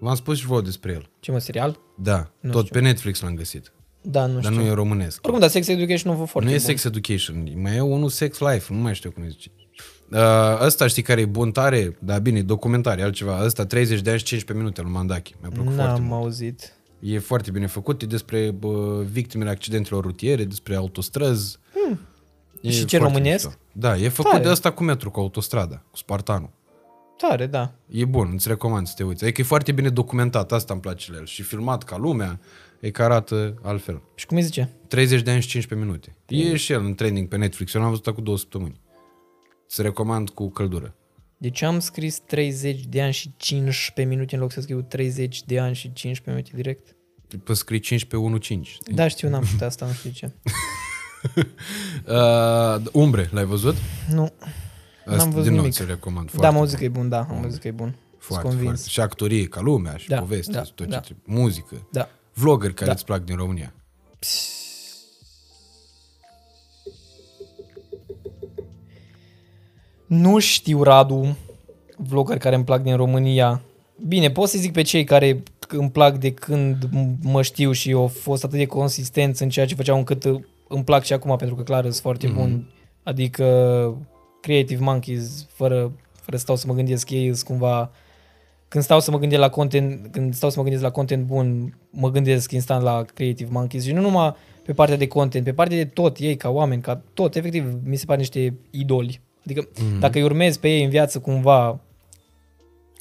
V-am 0.00 0.14
spus 0.14 0.38
și 0.38 0.46
vouă 0.46 0.60
despre 0.60 0.92
el. 0.92 1.10
Ce 1.20 1.30
mă, 1.32 1.38
serial? 1.38 1.78
Da, 1.96 2.30
Nu 2.40 2.50
tot 2.50 2.66
știu. 2.66 2.80
pe 2.80 2.86
Netflix 2.86 3.20
l-am 3.20 3.34
găsit. 3.34 3.72
Da, 4.02 4.26
nu 4.26 4.40
Dar 4.40 4.52
știu. 4.52 4.62
nu 4.64 4.68
e 4.70 4.72
românesc. 4.72 5.18
Oricum, 5.22 5.40
dar 5.40 5.50
Sex 5.50 5.68
Education 5.68 6.10
nu 6.12 6.12
a 6.12 6.18
fost 6.20 6.30
foarte 6.30 6.48
nu 6.50 6.54
e 6.54 6.58
bun. 6.58 6.66
Sex 6.66 6.84
Education, 6.84 7.52
mai 7.62 7.76
e 7.76 7.80
unul 7.80 8.08
Sex 8.08 8.38
Life, 8.38 8.72
nu 8.74 8.80
mai 8.80 8.94
știu 8.94 9.10
cum 9.10 9.22
îi 9.22 9.28
zice. 9.30 9.50
Uh, 10.10 10.18
ăsta 10.60 10.86
știi 10.86 11.02
care 11.02 11.20
e 11.20 11.24
bun 11.26 11.50
tare? 11.52 11.96
Da, 12.00 12.18
bine, 12.18 12.42
documentare, 12.42 13.02
altceva. 13.02 13.44
Ăsta 13.44 13.66
30 13.66 14.00
de 14.00 14.10
ani 14.10 14.18
și 14.18 14.24
15 14.24 14.64
minute 14.64 14.82
lui 14.82 14.92
Mandachi. 14.92 15.34
Mi-a 15.40 15.50
plăcut 15.50 15.72
foarte 15.74 15.92
N-am 16.00 16.02
mult. 16.08 16.22
auzit. 16.22 16.72
E 17.00 17.18
foarte 17.18 17.50
bine 17.50 17.66
făcut, 17.66 18.02
e 18.02 18.06
despre 18.06 18.50
bă, 18.50 19.02
victimele 19.10 19.50
accidentelor 19.50 20.02
rutiere, 20.04 20.44
despre 20.44 20.74
autostrăzi. 20.76 21.58
Hmm. 21.86 22.00
Și 22.70 22.84
ce, 22.84 22.98
românesc? 22.98 23.58
Da, 23.72 23.96
e 23.96 24.08
făcut 24.08 24.30
Tare. 24.30 24.42
de 24.42 24.48
asta 24.48 24.70
cu 24.72 24.82
metru, 24.82 25.10
cu 25.10 25.20
autostrada, 25.20 25.82
cu 25.90 25.96
Spartanul. 25.96 26.50
Tare, 27.16 27.46
da. 27.46 27.72
E 27.88 28.04
bun, 28.04 28.30
îți 28.32 28.48
recomand 28.48 28.86
să 28.86 28.92
te 28.96 29.04
uiți. 29.04 29.24
Adică 29.24 29.40
e 29.40 29.44
foarte 29.44 29.72
bine 29.72 29.88
documentat, 29.88 30.52
asta 30.52 30.72
îmi 30.72 30.82
place 30.82 31.12
la 31.12 31.18
el. 31.18 31.26
Și 31.26 31.42
filmat 31.42 31.82
ca 31.82 31.96
lumea, 31.96 32.40
e 32.80 32.90
că 32.90 33.02
arată 33.02 33.54
altfel. 33.62 34.02
Și 34.14 34.26
cum 34.26 34.36
îi 34.36 34.42
zice? 34.42 34.70
30 34.88 35.22
de 35.22 35.30
ani 35.30 35.40
și 35.40 35.48
15 35.48 35.88
minute. 35.88 36.16
E 36.28 36.56
și 36.56 36.72
el 36.72 36.84
în 36.84 36.94
training 36.94 37.28
pe 37.28 37.36
Netflix. 37.36 37.74
Eu 37.74 37.80
l-am 37.80 37.90
văzut 37.90 38.06
acum 38.06 38.24
două 38.24 38.36
săptămâni. 38.36 38.80
Să 39.66 39.82
recomand 39.82 40.30
cu 40.30 40.50
căldură. 40.50 40.94
Deci 41.36 41.62
am 41.62 41.78
scris 41.80 42.18
30 42.18 42.80
de 42.86 43.02
ani 43.02 43.12
și 43.12 43.32
15 43.36 44.14
minute 44.14 44.34
în 44.34 44.40
loc 44.40 44.52
să 44.52 44.60
scriu 44.60 44.82
30 44.82 45.42
de 45.42 45.58
ani 45.58 45.74
și 45.74 45.92
15 45.92 46.30
minute 46.30 46.50
direct. 46.62 46.96
Poți 47.44 47.58
scrie 47.58 47.78
15 47.78 48.28
1 48.28 48.36
5. 48.36 48.78
Da, 48.94 49.08
știu, 49.08 49.28
n-am 49.28 49.44
știut 49.44 49.62
asta, 49.62 49.86
nu 49.86 49.92
știu 49.92 50.10
de 50.10 50.16
ce. 50.16 50.30
Uh, 52.08 52.82
umbre, 52.92 53.28
l-ai 53.32 53.44
văzut? 53.44 53.76
Nu, 54.10 54.32
Asta, 55.06 55.24
văzut 55.24 55.42
din 55.42 55.52
nou 55.52 55.60
nimic. 55.60 55.72
ți 55.72 55.84
recomand 55.84 56.26
da, 56.26 56.30
foarte 56.32 56.54
am 56.54 56.56
auzit 56.60 56.78
că 56.78 56.84
e 56.84 56.88
bun, 56.88 57.08
da, 57.08 57.26
am 57.30 57.40
auzit 57.42 57.60
că 57.60 57.68
e 57.68 57.70
bun. 57.70 57.94
Foarte, 58.18 58.46
Sunt 58.48 58.54
convins. 58.58 58.64
foarte. 58.80 58.88
Și 58.90 59.00
actorie 59.00 59.44
ca 59.46 59.60
lumea, 59.60 59.96
și 59.96 60.08
Da, 60.08 60.18
poveste, 60.18 60.52
da, 60.52 60.60
tot 60.62 60.76
ce 60.76 60.84
da. 60.84 61.00
trebuie. 61.00 61.40
Muzică. 61.40 61.86
Da. 61.90 62.08
Vloggeri 62.34 62.74
care 62.74 62.86
Da. 62.86 62.92
îți 62.92 63.04
plac 63.04 63.24
din 63.24 63.36
România. 63.36 63.72
Nu 70.06 70.38
știu, 70.38 70.82
Radu, 70.82 71.36
vlogger 71.96 72.38
care 72.38 72.54
îmi 72.54 72.64
plac 72.64 72.82
din 72.82 72.96
România. 72.96 73.60
Bine, 74.06 74.30
pot 74.30 74.48
să 74.48 74.58
zic 74.58 74.72
pe 74.72 74.82
cei 74.82 75.04
care 75.04 75.42
îmi 75.68 75.90
plac 75.90 76.18
de 76.18 76.32
când 76.32 76.88
m- 76.88 77.16
mă 77.22 77.42
știu 77.42 77.72
și 77.72 77.92
au 77.92 78.06
fost 78.06 78.44
atât 78.44 78.58
de 78.58 78.66
consistenți 78.66 79.42
în 79.42 79.48
ceea 79.48 79.66
ce 79.66 79.74
făceau 79.74 79.96
încât 79.96 80.24
uh, 80.24 80.40
îmi 80.68 80.84
plac 80.84 81.02
și 81.04 81.12
acum 81.12 81.36
pentru 81.36 81.56
că 81.56 81.62
clar 81.62 81.82
sunt 81.82 81.94
foarte 81.94 82.28
mm-hmm. 82.30 82.34
bun. 82.34 82.70
Adică 83.02 83.44
Creative 84.44 84.84
Monkeys, 84.84 85.46
fără, 85.52 85.92
fără 86.12 86.36
să 86.36 86.42
stau 86.42 86.56
să 86.56 86.66
mă 86.66 86.74
gândesc, 86.74 87.10
ei 87.10 87.34
sunt 87.34 87.46
cumva 87.46 87.90
când 88.68 88.84
stau 88.84 89.00
să 89.00 89.10
mă 89.10 89.18
gândesc 89.18 89.40
la 89.40 89.48
content, 89.48 90.08
când 90.12 90.34
stau 90.34 90.50
să 90.50 90.56
mă 90.56 90.62
gândesc 90.62 90.84
la 90.84 90.90
content 90.90 91.26
bun, 91.26 91.78
mă 91.90 92.10
gândesc 92.10 92.52
instant 92.52 92.82
la 92.82 93.04
Creative 93.14 93.50
Monkeys 93.52 93.84
și 93.84 93.92
nu 93.92 94.00
numai 94.00 94.34
pe 94.64 94.72
partea 94.72 94.96
de 94.96 95.06
content, 95.06 95.44
pe 95.44 95.52
partea 95.52 95.76
de 95.76 95.84
tot, 95.84 96.18
ei 96.18 96.36
ca 96.36 96.48
oameni, 96.48 96.82
ca 96.82 97.02
tot, 97.14 97.36
efectiv, 97.36 97.78
mi 97.84 97.96
se 97.96 98.04
pare 98.04 98.18
niște 98.18 98.54
idoli. 98.70 99.20
Adică 99.44 99.68
mm-hmm. 99.68 99.98
dacă 99.98 100.18
îi 100.18 100.24
urmezi 100.24 100.60
pe 100.60 100.68
ei 100.68 100.84
în 100.84 100.90
viață 100.90 101.18
cumva, 101.18 101.80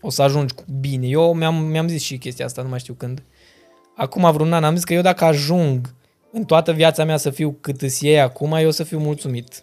o 0.01 0.09
să 0.09 0.21
ajungi 0.21 0.53
cu 0.53 0.63
bine. 0.79 1.07
Eu 1.07 1.33
mi-am, 1.33 1.55
mi-am 1.55 1.87
zis 1.87 2.01
și 2.01 2.17
chestia 2.17 2.45
asta, 2.45 2.61
nu 2.61 2.69
mai 2.69 2.79
știu 2.79 2.93
când. 2.93 3.23
Acum 3.95 4.31
vreun 4.31 4.53
an 4.53 4.63
am 4.63 4.75
zis 4.75 4.83
că 4.83 4.93
eu 4.93 5.01
dacă 5.01 5.23
ajung 5.23 5.93
în 6.31 6.43
toată 6.43 6.71
viața 6.71 7.03
mea 7.03 7.17
să 7.17 7.29
fiu 7.29 7.57
cât 7.61 7.81
îs 7.81 8.01
ei 8.01 8.19
acum, 8.19 8.53
eu 8.53 8.67
o 8.67 8.71
să 8.71 8.83
fiu 8.83 8.99
mulțumit. 8.99 9.61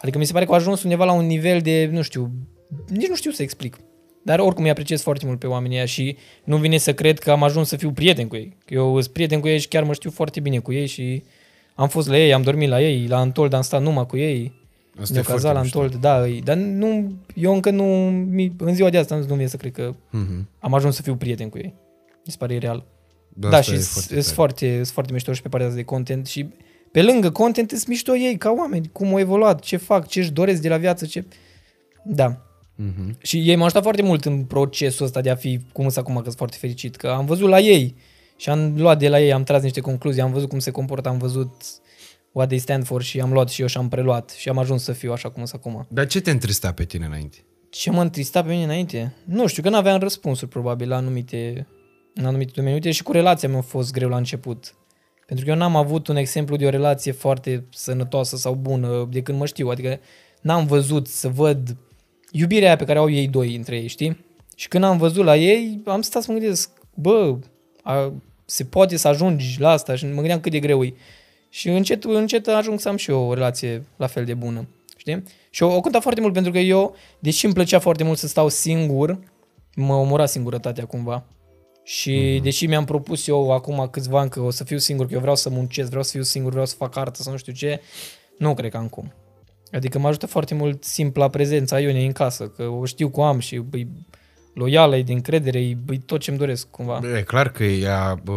Adică 0.00 0.18
mi 0.18 0.24
se 0.24 0.32
pare 0.32 0.44
că 0.44 0.50
au 0.50 0.56
ajuns 0.56 0.82
undeva 0.82 1.04
la 1.04 1.12
un 1.12 1.26
nivel 1.26 1.60
de, 1.60 1.88
nu 1.92 2.02
știu, 2.02 2.30
nici 2.88 3.08
nu 3.08 3.14
știu 3.14 3.30
să 3.30 3.42
explic. 3.42 3.78
Dar 4.22 4.38
oricum 4.38 4.64
îi 4.64 4.70
apreciez 4.70 5.02
foarte 5.02 5.26
mult 5.26 5.38
pe 5.38 5.46
oamenii 5.46 5.76
ăia 5.76 5.86
și 5.86 6.16
nu 6.44 6.56
vine 6.56 6.76
să 6.78 6.94
cred 6.94 7.18
că 7.18 7.30
am 7.30 7.42
ajuns 7.42 7.68
să 7.68 7.76
fiu 7.76 7.90
prieten 7.90 8.28
cu 8.28 8.36
ei. 8.36 8.56
Că 8.64 8.74
eu 8.74 9.00
sunt 9.00 9.12
prieten 9.12 9.40
cu 9.40 9.48
ei 9.48 9.58
și 9.58 9.68
chiar 9.68 9.82
mă 9.84 9.92
știu 9.92 10.10
foarte 10.10 10.40
bine 10.40 10.58
cu 10.58 10.72
ei 10.72 10.86
și 10.86 11.22
am 11.74 11.88
fost 11.88 12.08
la 12.08 12.18
ei, 12.18 12.32
am 12.34 12.42
dormit 12.42 12.68
la 12.68 12.82
ei, 12.82 13.06
la 13.06 13.18
Antold 13.18 13.52
am 13.52 13.62
stat 13.62 13.82
numai 13.82 14.06
cu 14.06 14.16
ei. 14.16 14.52
Asta 15.00 15.12
Ne-o 15.12 15.20
e 15.20 15.24
foarte 15.24 15.42
cazat 15.42 15.54
la 15.54 15.60
mișto. 15.62 15.80
Antold, 15.80 16.00
da, 16.00 16.20
îi- 16.20 16.40
dar 16.44 16.56
nu, 16.56 17.12
eu 17.34 17.54
încă 17.54 17.70
nu, 17.70 17.84
mi- 18.10 18.52
în 18.58 18.74
ziua 18.74 18.90
de 18.90 18.98
asta 18.98 19.16
nu 19.16 19.34
vine 19.34 19.46
să 19.46 19.56
cred 19.56 19.72
că 19.72 19.94
Mhm. 20.10 20.48
am 20.58 20.74
ajuns 20.74 20.94
să 20.94 21.02
fiu 21.02 21.14
prieten 21.16 21.48
cu 21.48 21.58
ei. 21.58 21.74
Mi 22.24 22.32
se 22.32 22.36
pare 22.38 22.58
real. 22.58 22.84
Da, 23.28 23.48
Da, 23.48 23.56
asta 23.56 23.72
și 23.72 23.78
e 23.78 23.82
sunt 23.82 23.92
foarte 23.94 24.32
foarte, 24.34 24.64
tare. 24.64 24.72
foarte, 24.72 24.92
foarte 24.92 25.12
mișto 25.12 25.32
și 25.32 25.42
pe 25.42 25.48
partea 25.48 25.68
asta 25.68 25.78
de 25.80 25.84
content 25.86 26.26
și 26.26 26.46
pe 26.96 27.02
lângă 27.02 27.30
content 27.30 27.70
sunt 27.70 27.86
mișto 27.86 28.16
ei 28.16 28.36
ca 28.36 28.54
oameni, 28.58 28.90
cum 28.92 29.08
au 29.08 29.18
evoluat, 29.18 29.60
ce 29.60 29.76
fac, 29.76 30.06
ce 30.06 30.20
își 30.20 30.30
doresc 30.30 30.62
de 30.62 30.68
la 30.68 30.76
viață, 30.76 31.06
ce... 31.06 31.24
Da. 32.04 32.42
Mhm. 32.74 33.16
Și 33.22 33.48
ei 33.48 33.54
m-au 33.54 33.64
ajutat 33.64 33.82
foarte 33.82 34.02
mult 34.02 34.24
în 34.24 34.44
procesul 34.44 35.04
ăsta 35.04 35.20
de 35.20 35.30
a 35.30 35.34
fi 35.34 35.60
cum 35.72 35.88
sunt 35.88 35.96
acum, 35.96 36.14
că 36.14 36.22
sunt 36.22 36.36
foarte 36.36 36.56
fericit, 36.60 36.96
că 36.96 37.08
am 37.08 37.26
văzut 37.26 37.48
la 37.48 37.60
ei 37.60 37.94
și 38.36 38.50
am 38.50 38.74
luat 38.76 38.98
de 38.98 39.08
la 39.08 39.20
ei, 39.20 39.32
am 39.32 39.42
tras 39.44 39.62
niște 39.62 39.80
concluzii, 39.80 40.22
am 40.22 40.32
văzut 40.32 40.48
cum 40.48 40.58
se 40.58 40.70
comportă, 40.70 41.08
am 41.08 41.18
văzut 41.18 41.52
what 42.32 42.48
they 42.48 42.58
stand 42.58 42.84
for 42.84 43.02
și 43.02 43.20
am 43.20 43.32
luat 43.32 43.48
și 43.48 43.60
eu 43.60 43.66
și 43.66 43.76
am 43.76 43.88
preluat 43.88 44.30
și 44.30 44.48
am 44.48 44.58
ajuns 44.58 44.82
să 44.82 44.92
fiu 44.92 45.12
așa 45.12 45.30
cum 45.30 45.44
sunt 45.44 45.60
acum. 45.64 45.86
Dar 45.88 46.06
ce 46.06 46.20
te 46.20 46.30
întrista 46.30 46.72
pe 46.72 46.84
tine 46.84 47.06
înainte? 47.06 47.44
Ce 47.70 47.90
mă 47.90 48.00
întrista 48.00 48.42
pe 48.42 48.50
mine 48.50 48.64
înainte? 48.64 49.14
Nu 49.24 49.46
știu, 49.46 49.62
că 49.62 49.68
nu 49.68 49.76
aveam 49.76 49.98
răspunsuri 49.98 50.50
probabil 50.50 50.88
la 50.88 50.96
anumite, 50.96 51.66
în 52.14 52.24
anumite 52.24 52.52
domenii. 52.54 52.76
Uite, 52.76 52.90
și 52.90 53.02
cu 53.02 53.12
relația 53.12 53.48
mea 53.48 53.58
a 53.58 53.62
fost 53.62 53.92
greu 53.92 54.08
la 54.08 54.16
început. 54.16 54.74
Pentru 55.26 55.44
că 55.44 55.50
eu 55.50 55.56
n-am 55.56 55.76
avut 55.76 56.08
un 56.08 56.16
exemplu 56.16 56.56
de 56.56 56.66
o 56.66 56.70
relație 56.70 57.12
foarte 57.12 57.64
sănătoasă 57.70 58.36
sau 58.36 58.54
bună 58.54 59.08
de 59.10 59.22
când 59.22 59.38
mă 59.38 59.46
știu. 59.46 59.68
Adică 59.68 60.00
n-am 60.40 60.66
văzut 60.66 61.06
să 61.06 61.28
văd 61.28 61.76
iubirea 62.30 62.66
aia 62.66 62.76
pe 62.76 62.84
care 62.84 62.98
au 62.98 63.10
ei 63.10 63.28
doi 63.28 63.54
între 63.54 63.76
ei, 63.76 63.86
știi? 63.86 64.24
Și 64.56 64.68
când 64.68 64.84
am 64.84 64.98
văzut 64.98 65.24
la 65.24 65.36
ei, 65.36 65.82
am 65.84 66.00
stat 66.02 66.22
să 66.22 66.32
mă 66.32 66.38
gândesc, 66.38 66.70
bă, 66.94 67.38
a, 67.82 68.12
se 68.44 68.64
poate 68.64 68.96
să 68.96 69.08
ajungi 69.08 69.60
la 69.60 69.70
asta 69.70 69.94
și 69.94 70.06
mă 70.06 70.14
gândeam 70.14 70.40
cât 70.40 70.52
de 70.52 70.60
greu 70.60 70.84
e. 70.84 70.94
Și 71.48 71.68
încet, 71.68 72.04
încet 72.04 72.46
ajung 72.46 72.80
să 72.80 72.88
am 72.88 72.96
și 72.96 73.10
eu 73.10 73.20
o 73.20 73.34
relație 73.34 73.84
la 73.96 74.06
fel 74.06 74.24
de 74.24 74.34
bună, 74.34 74.68
știi? 74.96 75.22
Și 75.50 75.62
o, 75.62 75.74
o 75.74 75.80
conta 75.80 76.00
foarte 76.00 76.20
mult 76.20 76.32
pentru 76.32 76.52
că 76.52 76.58
eu, 76.58 76.96
deși 77.18 77.44
îmi 77.44 77.54
plăcea 77.54 77.78
foarte 77.78 78.04
mult 78.04 78.18
să 78.18 78.26
stau 78.26 78.48
singur, 78.48 79.18
mă 79.74 79.94
omora 79.94 80.26
singurătatea 80.26 80.84
cumva. 80.84 81.24
Și 81.86 82.38
mm-hmm. 82.38 82.42
deși 82.42 82.66
mi-am 82.66 82.84
propus 82.84 83.26
eu 83.26 83.52
acum 83.52 83.88
câțiva 83.90 84.20
ani 84.20 84.30
că 84.30 84.40
o 84.40 84.50
să 84.50 84.64
fiu 84.64 84.78
singur, 84.78 85.06
că 85.06 85.14
eu 85.14 85.20
vreau 85.20 85.36
să 85.36 85.50
muncesc, 85.50 85.88
vreau 85.88 86.02
să 86.02 86.10
fiu 86.10 86.22
singur, 86.22 86.50
vreau 86.50 86.66
să 86.66 86.74
fac 86.74 86.96
artă 86.96 87.22
sau 87.22 87.32
nu 87.32 87.38
știu 87.38 87.52
ce, 87.52 87.80
nu 88.38 88.54
cred 88.54 88.70
că 88.70 88.76
am 88.76 88.88
cum. 88.88 89.12
Adică 89.72 89.98
mă 89.98 90.08
ajută 90.08 90.26
foarte 90.26 90.54
mult 90.54 90.84
simpla 90.84 91.28
prezența 91.28 91.80
Ionei 91.80 92.06
în 92.06 92.12
casă, 92.12 92.48
că 92.48 92.62
o 92.62 92.84
știu 92.84 93.08
cu 93.08 93.20
am 93.20 93.38
și 93.38 93.54
e 93.54 93.86
loială, 94.54 94.96
e 94.96 95.02
de 95.02 95.12
încredere, 95.12 95.60
e, 95.60 95.76
e 95.90 95.98
tot 96.06 96.20
ce-mi 96.20 96.36
doresc 96.36 96.70
cumva. 96.70 97.00
E 97.16 97.22
clar 97.22 97.52
că 97.52 97.64
ea 97.64 98.20
bă, 98.24 98.34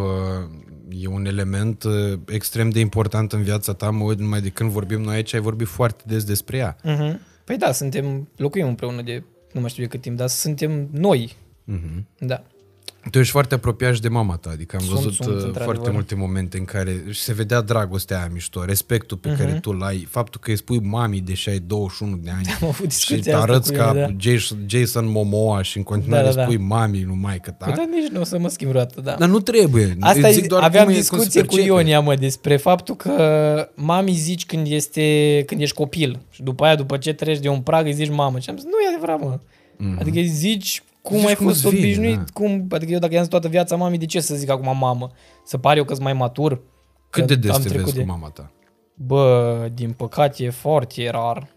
e 0.89 1.07
un 1.07 1.25
element 1.25 1.83
uh, 1.83 2.19
extrem 2.27 2.69
de 2.69 2.79
important 2.79 3.33
în 3.33 3.43
viața 3.43 3.73
ta, 3.73 3.89
mă 3.89 4.03
uit 4.03 4.19
numai 4.19 4.41
de 4.41 4.49
când 4.49 4.69
vorbim 4.69 5.01
noi 5.01 5.15
aici, 5.15 5.33
ai 5.33 5.39
vorbit 5.39 5.67
foarte 5.67 6.03
des 6.07 6.23
despre 6.23 6.57
ea. 6.57 6.75
Mm-hmm. 6.75 7.19
Păi 7.43 7.57
da, 7.57 7.71
suntem, 7.71 8.29
locuim 8.35 8.67
împreună 8.67 9.01
de 9.01 9.23
nu 9.51 9.59
mai 9.61 9.69
știu 9.69 9.83
de 9.83 9.89
cât 9.89 10.01
timp, 10.01 10.17
dar 10.17 10.27
suntem 10.27 10.89
noi. 10.91 11.35
Mhm. 11.63 12.07
Da. 12.19 12.43
Tu 13.11 13.19
ești 13.19 13.31
foarte 13.31 13.53
apropiat 13.53 13.93
și 13.93 14.01
de 14.01 14.07
mama 14.09 14.35
ta, 14.35 14.49
adică 14.49 14.75
am 14.75 14.81
Sunt, 14.81 14.95
văzut 14.95 15.13
sunt, 15.13 15.27
uh, 15.27 15.33
într-adevăr. 15.33 15.63
foarte 15.63 15.89
multe 15.91 16.15
momente 16.15 16.57
în 16.57 16.65
care 16.65 17.03
și 17.09 17.21
se 17.21 17.33
vedea 17.33 17.61
dragostea 17.61 18.17
aia 18.17 18.29
mișto, 18.33 18.65
respectul 18.65 19.17
pe 19.17 19.29
Mhm. 19.29 19.37
care 19.37 19.53
tu 19.61 19.71
l-ai, 19.71 20.07
faptul 20.09 20.39
că 20.43 20.49
îi 20.49 20.57
spui 20.57 20.79
mami 20.79 21.19
deși 21.21 21.49
ai 21.49 21.59
21 21.59 22.15
de 22.23 22.29
ani 22.29 22.45
Am 22.61 22.67
avut 22.67 22.91
și 22.91 23.07
discuția 23.07 23.21
te 23.21 23.31
asta 23.39 23.51
arăți 23.51 23.71
cu 23.71 23.77
ca 23.77 23.93
ea, 23.95 24.07
da. 24.07 24.13
Jason, 24.17 24.57
Jason 24.67 25.05
Momoa 25.11 25.61
și 25.61 25.77
în 25.77 25.83
continuare 25.83 26.23
Da, 26.23 26.29
da, 26.29 26.35
da. 26.35 26.43
spui 26.43 26.57
mami, 26.57 27.01
nu 27.01 27.15
mai 27.15 27.39
că 27.39 27.51
ta. 27.51 27.65
Păi, 27.65 27.73
dar 27.75 27.85
nici 27.85 28.09
nu 28.11 28.19
o 28.19 28.23
să 28.23 28.39
mă 28.39 28.47
schimb 28.49 28.69
vreodată, 28.69 29.01
da. 29.01 29.15
Dar 29.19 29.29
nu 29.29 29.39
trebuie. 29.39 29.97
Asta 29.99 30.27
Îți 30.27 30.33
zic 30.35 30.43
e, 30.43 30.47
doar 30.47 30.63
aveam 30.63 30.85
cum 30.85 30.93
e, 30.93 30.95
cum 30.95 31.03
se 31.03 31.09
discuție 31.09 31.41
cu 31.41 31.47
percepe. 31.47 31.67
Ionia, 31.73 31.99
mă, 31.99 32.15
despre 32.15 32.57
faptul 32.57 32.95
că 32.95 33.69
mami 33.75 34.11
zici 34.11 34.45
când, 34.45 34.67
este, 34.69 35.43
când 35.45 35.61
ești 35.61 35.75
copil 35.75 36.19
și 36.29 36.43
după 36.43 36.63
aia, 36.65 36.75
după 36.75 36.97
ce 36.97 37.13
treci 37.13 37.39
de 37.39 37.47
un 37.49 37.59
prag, 37.61 37.85
îi 37.85 37.93
zici 37.93 38.09
mamă. 38.09 38.39
Și 38.39 38.49
am 38.49 38.55
zis, 38.55 38.65
nu 38.65 38.71
e 38.85 38.87
adevărat, 38.95 39.19
mă. 39.19 39.39
Mm-hmm. 39.39 39.99
Adică 39.99 40.17
îi 40.17 40.27
zici 40.27 40.83
cum 41.01 41.17
Zici 41.17 41.27
ai 41.27 41.35
cum 41.35 41.45
fost 41.47 41.65
îți 41.65 41.75
vine, 41.75 41.85
obișnuit, 41.85 42.17
da. 42.17 42.23
cum, 42.33 42.67
adică 42.69 42.91
eu 42.91 42.99
dacă 42.99 43.13
i-am 43.13 43.21
zis 43.23 43.31
toată 43.31 43.47
viața 43.47 43.75
mami, 43.75 43.97
de 43.97 44.05
ce 44.05 44.19
să 44.19 44.35
zic 44.35 44.49
acum 44.49 44.77
mamă? 44.77 45.11
Să 45.45 45.57
par 45.57 45.77
eu 45.77 45.83
că 45.83 45.93
sunt 45.93 46.03
mai 46.03 46.13
matur? 46.13 46.61
Cât 47.09 47.21
Că 47.21 47.33
de 47.33 47.35
des 47.35 47.55
am 47.55 47.61
te 47.61 47.67
trecut 47.67 47.83
vezi 47.85 47.95
de- 47.97 48.01
cu 48.03 48.07
mama 48.07 48.29
ta? 48.29 48.51
Bă, 48.93 49.69
din 49.73 49.91
păcate 49.91 50.43
e 50.43 50.49
foarte 50.49 51.09
rar. 51.09 51.47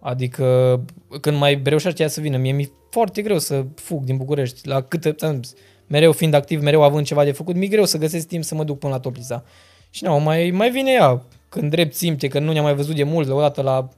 Adică 0.00 0.80
când 1.20 1.36
mai 1.38 1.60
reușește 1.64 2.02
ea 2.02 2.08
să 2.08 2.20
vină, 2.20 2.36
mie 2.36 2.52
mi-e 2.52 2.70
foarte 2.90 3.22
greu 3.22 3.38
să 3.38 3.64
fug 3.74 4.04
din 4.04 4.16
București. 4.16 4.68
La 4.68 4.80
câte, 4.80 5.12
ți-am 5.12 5.42
zis, 5.42 5.54
mereu 5.86 6.12
fiind 6.12 6.34
activ, 6.34 6.62
mereu 6.62 6.82
având 6.82 7.06
ceva 7.06 7.24
de 7.24 7.32
făcut, 7.32 7.54
mi-e 7.54 7.68
greu 7.68 7.84
să 7.84 7.98
găsesc 7.98 8.26
timp 8.26 8.44
să 8.44 8.54
mă 8.54 8.64
duc 8.64 8.78
până 8.78 8.92
la 8.92 8.98
Toplița. 9.00 9.44
Și 9.90 10.04
nu, 10.04 10.18
mai, 10.20 10.50
mai 10.50 10.70
vine 10.70 10.90
ea. 10.90 11.22
Când 11.48 11.70
drept 11.70 11.94
simte 11.94 12.28
că 12.28 12.38
nu 12.38 12.52
ne-am 12.52 12.64
mai 12.64 12.74
văzut 12.74 12.94
de 12.96 13.02
mult, 13.02 13.28
la 13.28 13.34
o 13.34 13.40
dată 13.40 13.62
la 13.62 13.88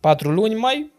patru 0.00 0.30
luni, 0.30 0.54
mai 0.54 0.90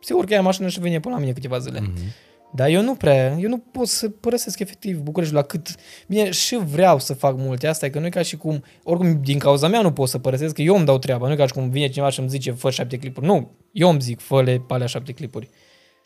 se 0.00 0.12
urcă 0.14 0.32
ea 0.32 0.38
în 0.38 0.44
mașină 0.44 0.68
și 0.68 0.80
vine 0.80 1.00
până 1.00 1.14
la 1.14 1.20
mine 1.20 1.32
câteva 1.32 1.58
zile. 1.58 1.80
Mm-hmm. 1.80 2.12
Dar 2.54 2.68
eu 2.68 2.82
nu 2.82 2.94
prea, 2.94 3.36
eu 3.38 3.48
nu 3.48 3.58
pot 3.58 3.86
să 3.86 4.08
părăsesc 4.08 4.58
efectiv 4.58 4.98
București 4.98 5.34
la 5.34 5.42
cât... 5.42 5.74
Bine, 6.08 6.30
și 6.30 6.56
vreau 6.56 6.98
să 6.98 7.14
fac 7.14 7.36
multe, 7.36 7.66
asta 7.66 7.86
e 7.86 7.90
că 7.90 7.98
nu 7.98 8.06
e 8.06 8.08
ca 8.08 8.22
și 8.22 8.36
cum... 8.36 8.62
Oricum, 8.84 9.20
din 9.22 9.38
cauza 9.38 9.68
mea 9.68 9.80
nu 9.80 9.92
pot 9.92 10.08
să 10.08 10.18
părăsesc, 10.18 10.54
că 10.54 10.62
eu 10.62 10.76
îmi 10.76 10.84
dau 10.84 10.98
treaba, 10.98 11.26
nu 11.26 11.32
e 11.32 11.36
ca 11.36 11.46
și 11.46 11.52
cum 11.52 11.70
vine 11.70 11.88
cineva 11.88 12.10
și 12.10 12.20
îmi 12.20 12.28
zice, 12.28 12.50
fă 12.50 12.70
șapte 12.70 12.96
clipuri. 12.96 13.26
Nu, 13.26 13.50
eu 13.72 13.88
îmi 13.88 14.00
zic, 14.00 14.20
fă-le 14.20 14.62
pe 14.66 14.74
alea 14.74 14.86
șapte 14.86 15.12
clipuri. 15.12 15.48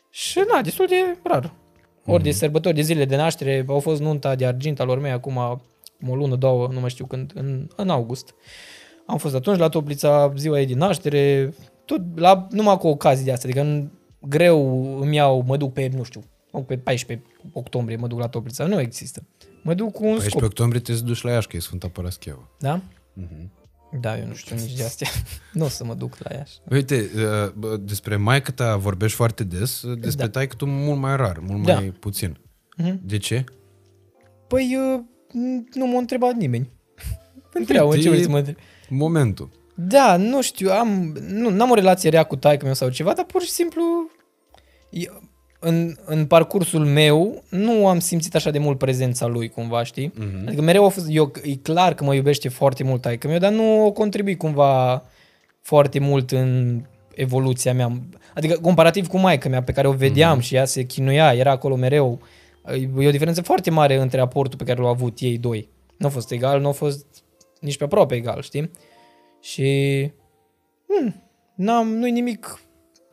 Și 0.09 0.39
na, 0.53 0.61
destul 0.61 0.85
de 0.85 1.17
rar. 1.23 1.53
Ori 2.05 2.23
de 2.23 2.31
sărbători, 2.31 2.75
de 2.75 2.81
zile 2.81 3.05
de 3.05 3.15
naștere, 3.15 3.65
au 3.67 3.79
fost 3.79 4.01
nunta 4.01 4.35
de 4.35 4.45
argint 4.45 4.79
al 4.79 4.87
lor 4.87 4.99
mei 4.99 5.11
acum 5.11 5.37
o 6.07 6.15
lună, 6.15 6.35
două, 6.35 6.67
nu 6.71 6.79
mai 6.79 6.89
știu 6.89 7.05
când, 7.05 7.31
în, 7.35 7.67
în 7.75 7.89
august. 7.89 8.35
Am 9.05 9.17
fost 9.17 9.35
atunci 9.35 9.57
la 9.57 9.69
Toplița, 9.69 10.33
ziua 10.35 10.59
ei 10.59 10.65
de 10.65 10.73
naștere, 10.73 11.53
tot 11.85 12.19
la, 12.19 12.47
numai 12.51 12.77
cu 12.77 12.87
ocazii 12.87 13.25
de 13.25 13.31
astea, 13.31 13.49
adică 13.49 13.65
în, 13.65 13.89
greu 14.19 14.97
îmi 15.01 15.15
iau, 15.15 15.43
mă 15.47 15.57
duc 15.57 15.73
pe, 15.73 15.89
nu 15.95 16.03
știu, 16.03 16.23
mă 16.57 16.63
duc 16.63 16.67
pe 16.67 16.77
14 16.77 17.27
octombrie, 17.53 17.95
mă 17.97 18.07
duc 18.07 18.19
la 18.19 18.27
Toplița, 18.27 18.65
nu 18.65 18.79
există. 18.79 19.23
Mă 19.63 19.73
duc 19.73 19.91
cu 19.91 20.03
un 20.03 20.09
14 20.09 20.29
scop, 20.29 20.43
octombrie 20.43 20.81
trebuie 20.81 21.03
să 21.05 21.11
duci 21.11 21.21
la 21.21 21.31
Iași, 21.31 21.47
că 21.47 21.55
e 21.55 21.59
Sfânta 21.59 21.87
Parascheva. 21.87 22.49
da? 22.59 22.81
Mhm. 23.13 23.51
Da, 24.01 24.19
eu 24.19 24.25
nu 24.27 24.33
știu 24.33 24.55
nici 24.55 24.73
de 24.73 24.83
astea. 24.83 25.07
nu 25.53 25.65
o 25.65 25.67
să 25.67 25.83
mă 25.83 25.93
duc 25.93 26.17
la 26.17 26.35
Iași. 26.35 26.53
Uite, 26.69 27.09
uh, 27.15 27.51
bă, 27.53 27.77
despre 27.77 28.15
maică 28.15 28.51
ta 28.51 28.75
vorbești 28.75 29.15
foarte 29.15 29.43
des, 29.43 29.81
uh, 29.81 29.99
despre 29.99 30.25
Da. 30.25 30.31
taică 30.31 30.55
tu 30.55 30.65
mult 30.65 30.99
mai 30.99 31.15
rar, 31.15 31.39
mult 31.39 31.65
Da. 31.65 31.73
mai 31.73 31.89
puțin. 31.89 32.37
Mhm. 32.77 32.99
De 33.03 33.17
ce? 33.17 33.43
Păi, 34.47 34.77
uh, 34.95 34.99
nu 35.73 35.87
m-a 35.87 35.97
întrebat 35.97 36.33
nimeni. 36.35 36.69
Întreabă, 37.53 37.91
ce 37.91 37.97
Uite, 37.97 38.09
vrei 38.09 38.21
să 38.23 38.29
mă 38.29 38.37
întreb? 38.37 38.55
Momentul. 38.89 39.49
Da, 39.75 40.15
nu 40.17 40.41
știu, 40.41 40.69
am, 40.71 41.17
nu, 41.27 41.49
n-am 41.49 41.69
o 41.69 41.73
relație 41.73 42.09
rea 42.09 42.23
cu 42.23 42.35
taică 42.35 42.65
meu 42.65 42.73
sau 42.73 42.89
ceva, 42.89 43.13
dar 43.13 43.25
pur 43.25 43.41
și 43.41 43.49
simplu, 43.49 43.83
eu, 44.89 45.26
în, 45.59 45.95
în 46.05 46.25
parcursul 46.25 46.85
meu 46.85 47.43
nu 47.49 47.87
am 47.87 47.99
simțit 47.99 48.35
așa 48.35 48.49
de 48.49 48.59
mult 48.59 48.77
prezența 48.77 49.25
lui 49.25 49.49
cumva, 49.49 49.83
știi? 49.83 50.11
Mhm. 50.15 50.27
Mm-hmm. 50.27 50.47
Adică 50.47 50.61
mereu 50.61 50.85
a 50.85 50.89
fost, 50.89 51.05
eu, 51.09 51.31
e 51.43 51.55
clar 51.55 51.93
că 51.93 52.03
mă 52.03 52.15
iubește 52.15 52.49
foarte 52.49 52.83
mult 52.83 53.01
taică 53.01 53.27
meu, 53.27 53.37
dar 53.37 53.51
nu 53.51 53.85
o 53.85 53.91
contribui 53.91 54.37
cumva 54.37 55.03
foarte 55.61 55.99
mult 55.99 56.31
în 56.31 56.81
evoluția 57.15 57.73
mea. 57.73 58.01
Adică 58.33 58.57
comparativ 58.61 59.07
cu 59.07 59.17
maica 59.17 59.49
mea 59.49 59.63
pe 59.63 59.71
care 59.71 59.87
o 59.87 59.91
vedeam 59.91 60.39
mm-hmm. 60.39 60.43
și 60.43 60.55
ea 60.55 60.65
se 60.65 60.83
chinuia, 60.83 61.33
era 61.33 61.51
acolo 61.51 61.75
mereu. 61.75 62.21
E 62.99 63.07
o 63.07 63.11
diferență 63.11 63.41
foarte 63.41 63.69
mare 63.69 63.95
între 63.95 64.19
aportul 64.19 64.57
pe 64.57 64.63
care 64.63 64.81
l-au 64.81 64.89
avut 64.89 65.19
ei 65.19 65.37
doi. 65.37 65.69
Nu 65.97 66.05
a 66.05 66.09
fost 66.09 66.31
egal, 66.31 66.61
nu 66.61 66.67
a 66.67 66.71
fost 66.71 67.05
nici 67.59 67.77
pe 67.77 67.83
aproape 67.83 68.15
egal, 68.15 68.41
știi? 68.41 68.71
Și 69.41 70.11
hmm, 70.87 71.23
n-am, 71.55 71.87
nu-i 71.87 72.11
nimic 72.11 72.59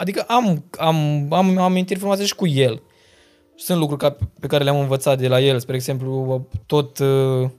Adică 0.05 0.24
am, 0.26 0.64
am, 0.78 1.26
am, 1.31 1.59
am 1.59 1.59
amintiri 1.59 1.98
frumoase 1.98 2.24
și 2.24 2.35
cu 2.35 2.47
el. 2.47 2.82
Sunt 3.56 3.78
lucruri 3.78 4.01
ca, 4.01 4.16
pe 4.40 4.47
care 4.47 4.64
le-am 4.64 4.78
învățat 4.78 5.18
de 5.18 5.28
la 5.28 5.40
el, 5.40 5.59
spre 5.59 5.74
exemplu, 5.74 6.47
tot, 6.66 6.98
uh, 6.98 7.51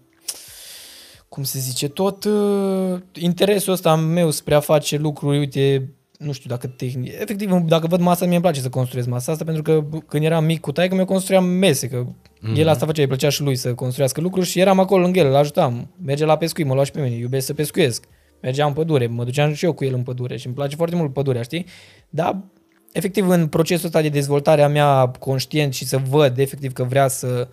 cum 1.30 1.44
se 1.44 1.60
zice, 1.60 1.88
tot 1.88 2.24
uh, 2.24 3.00
interesul 3.14 3.74
ăsta 3.74 3.96
meu 3.96 4.30
spre 4.30 4.56
a 4.56 4.60
face 4.60 4.98
lucruri, 4.98 5.38
uite, 5.38 5.94
nu 6.18 6.32
știu 6.32 6.50
dacă 6.50 6.68
tehnic, 6.68 7.14
efectiv, 7.14 7.52
dacă 7.52 7.88
văd 7.88 8.00
masa, 8.00 8.26
mie 8.26 8.34
îmi 8.34 8.44
place 8.44 8.62
să 8.62 8.70
construiesc 8.70 9.10
masa 9.10 9.32
asta, 9.32 9.44
pentru 9.44 9.62
că 9.62 9.84
când 10.08 10.24
eram 10.24 10.46
mic 10.46 10.60
cu 10.60 10.72
taică, 10.72 10.96
mi 10.96 11.06
construiam 11.06 11.46
mese, 11.46 11.88
că 11.88 12.06
mm-hmm. 12.06 12.58
el 12.58 12.68
asta 12.68 12.86
făcea, 12.86 13.02
îi 13.02 13.08
plăcea 13.08 13.30
și 13.30 13.42
lui 13.42 13.56
să 13.56 13.74
construiască 13.74 14.22
lucruri 14.22 14.48
și 14.48 14.60
eram 14.60 14.80
acolo 14.80 15.02
lângă 15.02 15.20
el, 15.20 15.28
îl 15.28 15.36
ajutam. 15.36 15.90
Merge 16.04 16.26
la 16.26 16.38
pescuit, 16.38 16.68
mă 16.68 16.74
lua 16.74 16.84
și 16.84 16.92
pe 16.92 17.02
mine, 17.02 17.16
iubesc 17.16 17.46
să 17.46 17.54
pescuiesc. 17.54 18.04
Mergeam 18.42 18.68
în 18.68 18.74
pădure, 18.74 19.08
mă 19.08 19.24
duceam 19.24 19.54
și 19.54 19.66
eu 19.66 19.74
cu 19.74 19.84
el 19.86 19.94
în 19.94 20.04
pădure 20.04 20.38
și 20.38 20.46
îmi 20.46 20.56
place 20.56 20.76
foarte 20.76 20.96
mult 20.96 21.14
pădurea, 21.14 21.42
știi? 21.42 21.66
Dar, 22.10 22.44
efectiv, 22.92 23.28
în 23.28 23.48
procesul 23.48 23.86
ăsta 23.86 24.02
de 24.02 24.10
dezvoltare 24.10 24.62
a 24.62 24.68
mea 24.68 25.08
conștient 25.08 25.74
și 25.74 25.86
să 25.86 25.98
văd 25.98 26.38
efectiv 26.38 26.74
că 26.74 26.84
vrea 26.84 27.08
să, 27.08 27.48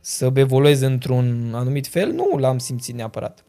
să 0.00 0.30
evoluez 0.34 0.80
într-un 0.80 1.52
anumit 1.54 1.86
fel, 1.86 2.12
nu 2.12 2.36
l-am 2.36 2.58
simțit 2.58 2.94
neapărat. 2.94 3.44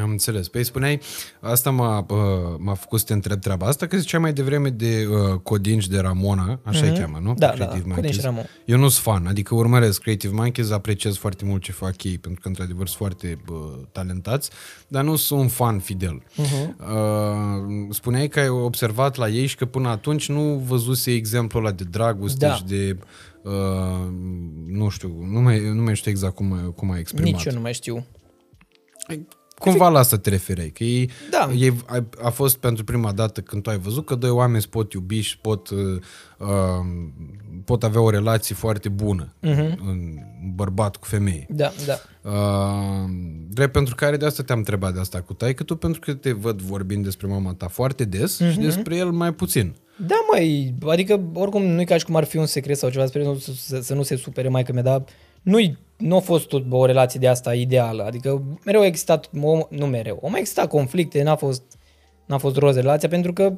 Am 0.00 0.10
înțeles. 0.10 0.48
Păi 0.48 0.64
spuneai, 0.64 1.00
asta 1.40 1.70
m-a, 1.70 2.06
uh, 2.08 2.16
m-a 2.58 2.74
făcut 2.74 2.98
să 2.98 3.04
te 3.04 3.12
întreb 3.12 3.40
treaba 3.40 3.66
asta, 3.66 3.86
că 3.86 3.96
ziceai 3.96 4.20
mai 4.20 4.32
devreme 4.32 4.68
de 4.68 5.06
uh, 5.10 5.38
Codin 5.42 5.80
și 5.80 5.88
de 5.88 5.98
Ramona, 5.98 6.60
așa 6.62 6.80
mm-hmm. 6.80 6.90
îi 6.90 6.98
cheamă, 6.98 7.18
nu? 7.22 7.34
Da, 7.34 7.46
Pe 7.46 7.56
da, 7.58 7.64
Creative 7.64 7.94
Codin 7.94 7.94
și 7.94 8.18
Monkeys. 8.18 8.22
Ramona. 8.22 8.46
Eu 8.64 8.78
nu 8.78 8.88
sunt 8.88 9.04
fan, 9.04 9.26
adică 9.26 9.54
urmăresc 9.54 10.00
Creative 10.00 10.34
Monkeys, 10.34 10.70
apreciez 10.70 11.16
foarte 11.16 11.44
mult 11.44 11.62
ce 11.62 11.72
fac 11.72 12.02
ei, 12.04 12.18
pentru 12.18 12.40
că 12.40 12.48
într-adevăr 12.48 12.86
sunt 12.86 12.98
foarte 12.98 13.38
uh, 13.50 13.56
talentați, 13.92 14.50
dar 14.88 15.04
nu 15.04 15.16
sunt 15.16 15.40
un 15.40 15.48
fan 15.48 15.78
fidel. 15.78 16.22
Uh-huh. 16.22 16.74
Uh, 16.78 17.86
spuneai 17.90 18.28
că 18.28 18.40
ai 18.40 18.48
observat 18.48 19.16
la 19.16 19.28
ei 19.28 19.46
și 19.46 19.56
că 19.56 19.64
până 19.64 19.88
atunci 19.88 20.28
nu 20.28 20.62
văzuse 20.66 21.10
exemplul 21.10 21.64
ăla 21.64 21.74
de 21.74 21.84
dragoste 21.84 22.46
Da. 22.46 22.54
și 22.54 22.64
de... 22.64 22.98
Uh, 23.42 23.52
nu 24.66 24.88
știu, 24.88 25.26
nu 25.30 25.40
mai, 25.40 25.60
nu 25.74 25.82
mai 25.82 25.96
știu 25.96 26.10
exact 26.10 26.34
cum, 26.34 26.72
cum 26.76 26.90
ai 26.90 26.98
exprimat. 27.00 27.32
Nici 27.32 27.44
eu 27.44 27.52
nu 27.52 27.60
mai 27.60 27.72
știu. 27.72 28.06
Cumva 29.58 29.88
la 29.88 29.98
asta 29.98 30.18
te 30.18 30.30
refereai, 30.30 30.68
că 30.68 30.84
ei, 30.84 31.10
Da. 31.30 31.50
ei 31.56 31.76
a, 31.86 32.04
a 32.22 32.30
fost 32.30 32.56
pentru 32.56 32.84
prima 32.84 33.12
dată 33.12 33.40
când 33.40 33.62
tu 33.62 33.70
ai 33.70 33.78
văzut 33.78 34.06
că 34.06 34.14
doi 34.14 34.30
oameni 34.30 34.62
se 34.62 34.68
pot 34.70 34.92
iubi 34.92 35.20
și 35.20 35.38
pot, 35.38 35.68
uh, 35.70 35.78
uh, 36.38 36.48
pot 37.64 37.84
avea 37.84 38.00
o 38.00 38.10
relație 38.10 38.54
foarte 38.54 38.88
bună, 38.88 39.32
uh-huh. 39.42 39.76
în 39.86 40.18
bărbat 40.54 40.96
cu 40.96 41.06
femeie. 41.06 41.46
Da, 41.50 41.72
da. 41.86 41.98
Uh, 42.30 43.10
drept 43.48 43.72
pentru 43.72 43.94
care 43.94 44.16
de 44.16 44.26
asta 44.26 44.42
te-am 44.42 44.58
întrebat 44.58 44.94
de 44.94 45.00
asta 45.00 45.20
cu 45.20 45.32
taică 45.32 45.62
tu, 45.62 45.76
pentru 45.76 46.00
că 46.00 46.14
te 46.14 46.32
văd 46.32 46.60
vorbind 46.60 47.04
despre 47.04 47.26
mama 47.26 47.54
ta 47.54 47.68
foarte 47.68 48.04
des 48.04 48.42
uh-huh. 48.42 48.50
și 48.52 48.58
despre 48.58 48.96
el 48.96 49.10
mai 49.10 49.32
puțin. 49.32 49.74
Da, 50.06 50.14
măi, 50.32 50.74
adică 50.86 51.20
oricum 51.34 51.62
nu 51.62 51.80
e 51.80 51.84
ca 51.84 51.96
și 51.96 52.04
cum 52.04 52.16
ar 52.16 52.24
fi 52.24 52.36
un 52.36 52.46
secret 52.46 52.76
sau 52.76 52.90
ceva, 52.90 53.06
sper 53.06 53.22
să, 53.38 53.50
să, 53.56 53.80
să 53.80 53.94
nu 53.94 54.02
se 54.02 54.16
supere 54.16 54.48
mai 54.48 54.62
că 54.62 54.72
mi-a 54.72 54.82
dat. 54.82 55.10
Nu-i, 55.42 55.78
nu 55.96 56.16
a 56.16 56.20
fost 56.20 56.46
tot 56.48 56.64
o 56.70 56.86
relație 56.86 57.20
de 57.20 57.28
asta 57.28 57.54
ideală, 57.54 58.04
adică 58.04 58.42
mereu 58.64 58.80
a 58.80 58.86
existat, 58.86 59.30
o, 59.42 59.58
nu 59.68 59.86
mereu, 59.86 60.20
au 60.22 60.30
mai 60.30 60.40
existat 60.40 60.68
conflicte, 60.68 61.22
n-a 61.22 61.36
fost, 61.36 61.62
n-a 62.26 62.38
fost 62.38 62.56
roz 62.56 62.74
relația, 62.74 63.08
pentru 63.08 63.32
că 63.32 63.54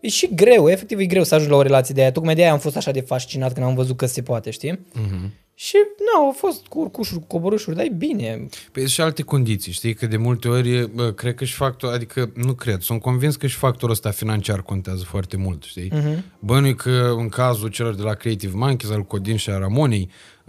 e 0.00 0.08
și 0.08 0.34
greu, 0.34 0.68
efectiv 0.68 0.98
e 0.98 1.06
greu 1.06 1.24
să 1.24 1.34
ajungi 1.34 1.52
la 1.52 1.58
o 1.58 1.62
relație 1.62 1.94
de 1.94 2.00
aia, 2.00 2.12
tocmai 2.12 2.34
de 2.34 2.42
aia 2.42 2.52
am 2.52 2.58
fost 2.58 2.76
așa 2.76 2.90
de 2.90 3.00
fascinat 3.00 3.52
când 3.52 3.66
am 3.66 3.74
văzut 3.74 3.96
că 3.96 4.06
se 4.06 4.22
poate, 4.22 4.50
știi? 4.50 4.78
Uh-huh. 4.78 5.40
Și, 5.54 5.76
nu, 5.98 6.24
au 6.24 6.32
fost 6.32 6.66
cu 6.66 6.78
urcușuri, 6.78 7.20
cu 7.20 7.26
coborâșuri, 7.26 7.76
dar 7.76 7.84
e 7.84 7.88
bine. 7.88 8.46
Păi 8.72 8.88
și 8.88 9.00
alte 9.00 9.22
condiții, 9.22 9.72
știi? 9.72 9.94
Că 9.94 10.06
de 10.06 10.16
multe 10.16 10.48
ori, 10.48 10.90
bă, 10.94 11.12
cred 11.12 11.34
că 11.34 11.44
și 11.44 11.54
factor, 11.54 11.92
adică 11.92 12.32
nu 12.34 12.52
cred, 12.52 12.80
sunt 12.80 13.00
convins 13.00 13.36
că 13.36 13.46
și 13.46 13.56
factorul 13.56 13.90
ăsta 13.90 14.10
financiar 14.10 14.62
contează 14.62 15.04
foarte 15.04 15.36
mult, 15.36 15.62
știi? 15.62 15.90
Uh-huh. 15.94 16.22
Bănui 16.38 16.74
că 16.74 17.14
în 17.16 17.28
cazul 17.28 17.68
celor 17.68 17.94
de 17.94 18.02
la 18.02 18.14
Creative 18.14 18.56
Monkeys, 18.56 18.92
al 18.92 19.02
Codin 19.02 19.36
și 19.36 19.50
a 19.50 19.58
Ramonei, 19.58 20.08
uh, 20.10 20.41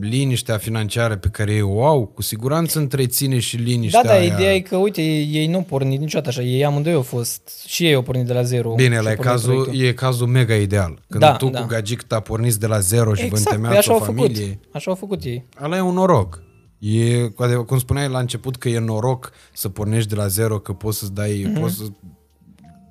liniștea 0.00 0.56
financiară 0.56 1.16
pe 1.16 1.28
care 1.28 1.52
ei 1.52 1.62
o 1.62 1.84
au, 1.84 2.06
cu 2.06 2.22
siguranță 2.22 2.78
întreține 2.78 3.38
și 3.38 3.56
liniștea 3.56 4.02
Da, 4.02 4.08
da, 4.08 4.14
aia. 4.14 4.34
ideea 4.34 4.54
e 4.54 4.60
că, 4.60 4.76
uite, 4.76 5.02
ei 5.02 5.46
nu 5.46 5.56
au 5.56 5.62
pornit 5.62 6.00
niciodată 6.00 6.28
așa, 6.28 6.42
ei 6.42 6.64
amândoi 6.64 6.92
au 6.92 7.02
fost, 7.02 7.64
și 7.66 7.86
ei 7.86 7.94
au 7.94 8.02
pornit 8.02 8.26
de 8.26 8.32
la 8.32 8.42
zero. 8.42 8.74
Bine, 8.74 8.96
și 8.96 9.02
la 9.02 9.08
au 9.08 9.12
e 9.12 9.14
pornit 9.14 9.32
cazul, 9.32 9.52
proiectul. 9.52 9.88
e 9.88 9.92
cazul 9.92 10.26
mega 10.26 10.54
ideal. 10.54 10.98
Când 11.08 11.22
Da, 11.22 11.32
tu 11.36 11.48
da. 11.48 11.60
cu 11.60 11.66
gagic 11.66 12.02
ta 12.02 12.20
porniți 12.20 12.60
de 12.60 12.66
la 12.66 12.78
zero 12.78 13.14
și 13.14 13.20
vă 13.20 13.26
Exact, 13.26 13.44
păi 13.44 13.54
întemeiați 13.54 13.78
așa 13.78 13.92
o 13.92 13.98
au 13.98 14.04
făcut, 14.04 14.20
familie, 14.20 14.58
așa 14.70 14.90
au 14.90 14.96
făcut 14.96 15.24
ei. 15.24 15.44
Ala 15.54 15.76
e 15.76 15.80
un 15.80 15.94
noroc. 15.94 16.42
E, 16.78 17.18
cu 17.20 17.42
adevărat, 17.42 17.66
cum 17.66 17.78
spuneai 17.78 18.08
la 18.08 18.18
început 18.18 18.56
că 18.56 18.68
e 18.68 18.78
noroc 18.78 19.32
să 19.52 19.68
pornești 19.68 20.08
de 20.08 20.14
la 20.14 20.26
zero, 20.26 20.58
că 20.58 20.72
poți 20.72 20.98
să-ți 20.98 21.12
dai, 21.12 21.46
mm-hmm. 21.48 21.60
poți 21.60 21.74
să 21.74 21.82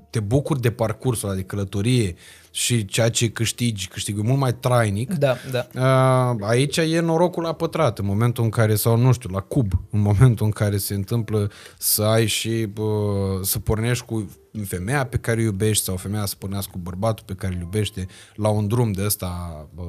te 0.10 0.20
bucuri 0.20 0.62
de 0.62 0.72
parcursul 0.72 1.28
ăla 1.28 1.38
de 1.38 1.44
călătorie 1.44 2.16
și 2.56 2.86
ceea 2.86 3.10
ce 3.10 3.30
câștigi, 3.30 3.88
câștigi 3.88 4.22
mult 4.22 4.40
mai 4.40 4.56
trainic. 4.56 5.14
Da, 5.14 5.36
da. 5.52 5.68
Uh, 6.32 6.48
aici 6.48 6.78
e 6.78 7.00
norocul 7.00 7.44
la 7.44 7.54
pătrat, 7.54 8.00
în 8.00 8.06
momentul 8.06 8.44
în 8.44 8.50
care, 8.50 8.76
sau 8.76 8.98
nu 8.98 9.12
știu, 9.12 9.30
la 9.34 9.40
cub, 9.40 9.72
în 9.90 10.00
momentul 10.00 10.46
în 10.46 10.52
care 10.52 10.78
se 10.78 10.94
întâmplă 10.94 11.52
să 11.78 12.04
ai 12.04 12.26
și 12.26 12.68
uh, 12.78 12.86
să 13.42 13.60
pornești 13.60 14.06
cu 14.06 14.32
femeia 14.66 15.06
pe 15.06 15.18
care 15.18 15.40
o 15.40 15.44
iubești 15.44 15.84
sau 15.84 15.96
femeia 15.96 16.26
să 16.26 16.36
pornească 16.38 16.72
cu 16.74 16.80
bărbatul 16.80 17.26
pe 17.28 17.34
care 17.34 17.54
îl 17.54 17.60
iubește 17.60 18.08
la 18.36 18.50
un 18.50 18.68
drum 18.68 18.92
de 18.92 19.04
ăsta, 19.06 19.66
uh, 19.76 19.84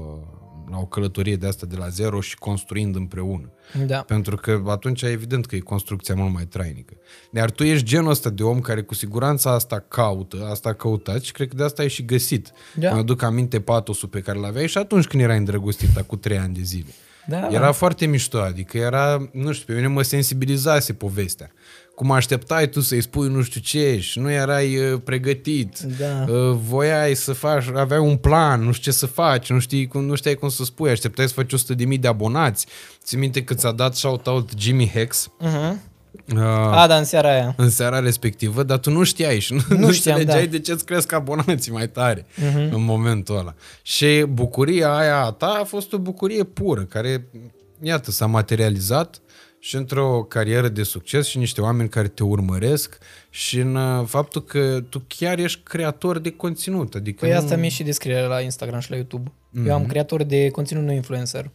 la 0.70 0.78
o 0.78 0.86
călătorie 0.86 1.36
de 1.36 1.46
asta 1.46 1.66
de 1.66 1.76
la 1.76 1.88
zero 1.88 2.20
și 2.20 2.36
construind 2.36 2.96
împreună. 2.96 3.52
Da. 3.86 4.00
Pentru 4.00 4.36
că 4.36 4.62
atunci 4.66 5.02
e 5.02 5.06
evident 5.06 5.46
că 5.46 5.56
e 5.56 5.58
construcția 5.58 6.14
mult 6.14 6.32
mai 6.32 6.46
trainică. 6.46 6.94
Iar 7.30 7.50
tu 7.50 7.64
ești 7.64 7.86
genul 7.86 8.10
ăsta 8.10 8.30
de 8.30 8.42
om 8.42 8.60
care 8.60 8.82
cu 8.82 8.94
siguranță 8.94 9.48
asta 9.48 9.84
caută, 9.88 10.48
asta 10.50 10.68
a 10.68 10.72
căutat 10.72 11.22
și 11.22 11.32
cred 11.32 11.48
că 11.48 11.54
de 11.56 11.62
asta 11.62 11.82
ai 11.82 11.88
și 11.88 12.04
găsit. 12.04 12.52
Da. 12.74 12.92
Mă 12.94 13.02
duc 13.02 13.22
aminte 13.22 13.60
patosul 13.60 14.08
pe 14.08 14.20
care 14.20 14.38
l-aveai 14.38 14.68
și 14.68 14.78
atunci 14.78 15.06
când 15.06 15.22
erai 15.22 15.36
îndrăgostit, 15.36 16.00
cu 16.06 16.16
trei 16.16 16.38
ani 16.38 16.54
de 16.54 16.62
zile. 16.62 16.90
Da. 17.28 17.48
Era 17.50 17.72
foarte 17.72 18.06
mișto, 18.06 18.38
adică 18.38 18.78
era, 18.78 19.28
nu 19.32 19.52
știu, 19.52 19.66
pe 19.66 19.80
mine 19.80 19.86
mă 19.92 20.02
sensibilizase 20.02 20.92
povestea. 20.92 21.50
Cum 21.96 22.10
așteptai 22.10 22.68
tu 22.68 22.80
să-i 22.80 23.00
spui 23.00 23.28
nu 23.28 23.42
știu 23.42 23.60
ce 23.60 23.98
și 24.00 24.18
nu 24.18 24.30
erai 24.30 24.76
uh, 24.76 25.00
pregătit, 25.04 25.78
Da. 25.78 26.32
uh, 26.32 26.56
voiai 26.68 27.14
să 27.14 27.32
faci, 27.32 27.64
aveai 27.74 28.00
un 28.00 28.16
plan, 28.16 28.62
nu 28.62 28.72
știu 28.72 28.90
ce 28.92 28.98
să 28.98 29.06
faci, 29.06 29.50
nu, 29.50 29.58
știi, 29.58 29.86
cum, 29.86 30.04
nu 30.04 30.14
știai 30.14 30.34
cum 30.34 30.48
să 30.48 30.64
spui, 30.64 30.90
așteptai 30.90 31.28
să 31.28 31.34
faci 31.34 31.52
100.000 31.94 31.98
de 32.00 32.08
abonați. 32.08 32.66
Ți 33.04 33.16
minte 33.16 33.44
că 33.44 33.54
ți-a 33.54 33.72
dat 33.72 33.94
shout-out 33.94 34.50
Jimmy 34.58 34.90
Hex 34.94 35.28
Uh-huh. 35.40 35.72
uh, 36.34 36.40
A, 36.72 36.86
da, 36.86 36.96
în 36.96 37.04
seara 37.04 37.28
aia. 37.32 37.54
în 37.56 37.70
seara 37.70 37.98
respectivă, 37.98 38.62
dar 38.62 38.78
tu 38.78 38.90
nu 38.90 39.02
știai 39.02 39.38
și 39.38 39.52
nu, 39.52 39.60
Nu 39.68 39.76
nu 39.78 39.92
știam, 39.92 40.16
înțelegeai 40.18 40.44
da. 40.46 40.50
de 40.50 40.60
ce 40.60 40.72
îți 40.72 40.84
cresc 40.84 41.12
abonații 41.12 41.72
mai 41.72 41.88
tare 41.88 42.20
uh-huh. 42.26 42.70
în 42.70 42.84
momentul 42.84 43.36
ăla. 43.38 43.54
Și 43.82 44.24
bucuria 44.28 44.96
aia 44.96 45.16
a 45.24 45.30
ta 45.32 45.58
a 45.60 45.64
fost 45.64 45.92
o 45.92 45.98
bucurie 45.98 46.44
pură, 46.44 46.80
care, 46.82 47.26
iată, 47.82 48.10
s-a 48.10 48.26
materializat 48.26 49.20
și 49.58 49.76
într-o 49.76 50.22
carieră 50.28 50.68
de 50.68 50.82
succes 50.82 51.26
și 51.26 51.38
niște 51.38 51.60
oameni 51.60 51.88
care 51.88 52.08
te 52.08 52.22
urmăresc 52.22 52.98
și 53.30 53.58
în 53.58 53.74
uh, 53.74 54.06
faptul 54.06 54.42
că 54.44 54.80
tu 54.88 55.02
chiar 55.08 55.38
ești 55.38 55.60
creator 55.62 56.18
de 56.18 56.30
conținut. 56.30 56.94
Adică 56.94 57.18
Păi 57.20 57.30
nu, 57.30 57.36
asta 57.36 57.56
mi-e 57.56 57.68
și 57.68 57.82
descrierea 57.82 58.26
la 58.26 58.40
Instagram 58.40 58.80
și 58.80 58.90
la 58.90 58.96
YouTube. 58.96 59.32
Eu 59.66 59.74
am 59.74 59.86
creator 59.86 60.22
de 60.22 60.48
conținut 60.50 60.84
nu 60.84 60.92
influencer. 60.92 61.50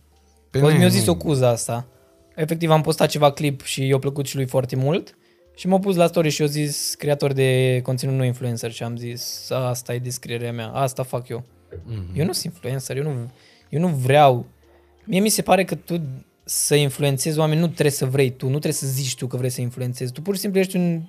Pe 0.49 0.60
Păi 0.60 0.61
noi 0.61 0.78
mi-a 0.78 0.88
zis 0.88 1.06
nu- 1.06 1.11
o 1.11 1.15
cuză 1.15 1.45
asta. 1.45 1.88
Efectiv 2.36 2.69
am 2.69 2.82
postat 2.82 3.10
ceva 3.10 3.32
clip 3.32 3.61
și 3.61 3.88
i-a 3.88 3.98
plăcut 3.99 4.26
și 4.26 4.36
lui 4.36 4.45
foarte 4.45 4.76
mult. 4.76 5.15
Și 5.56 5.68
m-a 5.68 5.80
pus 5.80 5.95
la 5.95 6.07
story 6.07 6.30
și 6.30 6.41
a 6.41 6.45
zis 6.45 6.95
creator 6.98 7.32
de 7.34 7.80
conținut 7.84 8.15
nu 8.15 8.23
influencer 8.23 8.72
și 8.72 8.84
am 8.84 8.98
zis 8.98 9.49
asta 9.49 9.94
e 9.94 9.99
descrierea 9.99 10.52
mea, 10.52 10.68
asta 10.68 11.03
fac 11.03 11.28
eu. 11.28 11.44
Mm-hmm. 11.73 12.14
Eu 12.15 12.26
nu 12.26 12.32
sunt 12.32 12.53
influencer, 12.53 12.98
eu 12.98 13.03
nu, 13.03 13.32
eu 13.69 13.80
nu 13.80 13.88
vreau. 13.88 14.45
Mie 15.06 15.19
mi 15.19 15.30
se 15.30 15.41
pare 15.41 15.64
că 15.64 15.76
tu 15.76 16.02
să 16.52 16.76
influențezi 16.76 17.40
oameni 17.40 17.60
nu 17.60 17.68
trebuie 17.68 17.91
să 17.91 18.06
vrei 18.06 18.30
tu, 18.30 18.45
nu 18.45 18.52
trebuie 18.52 18.73
să 18.73 18.88
zici 18.88 19.15
tu 19.15 19.28
că 19.28 19.38
vrei 19.38 19.49
să 19.49 19.61
influențezi. 19.61 20.11
Tu 20.11 20.22
pur 20.22 20.34
și 20.36 20.40
simplu 20.40 20.60
ești, 20.60 20.76
un, 20.76 21.02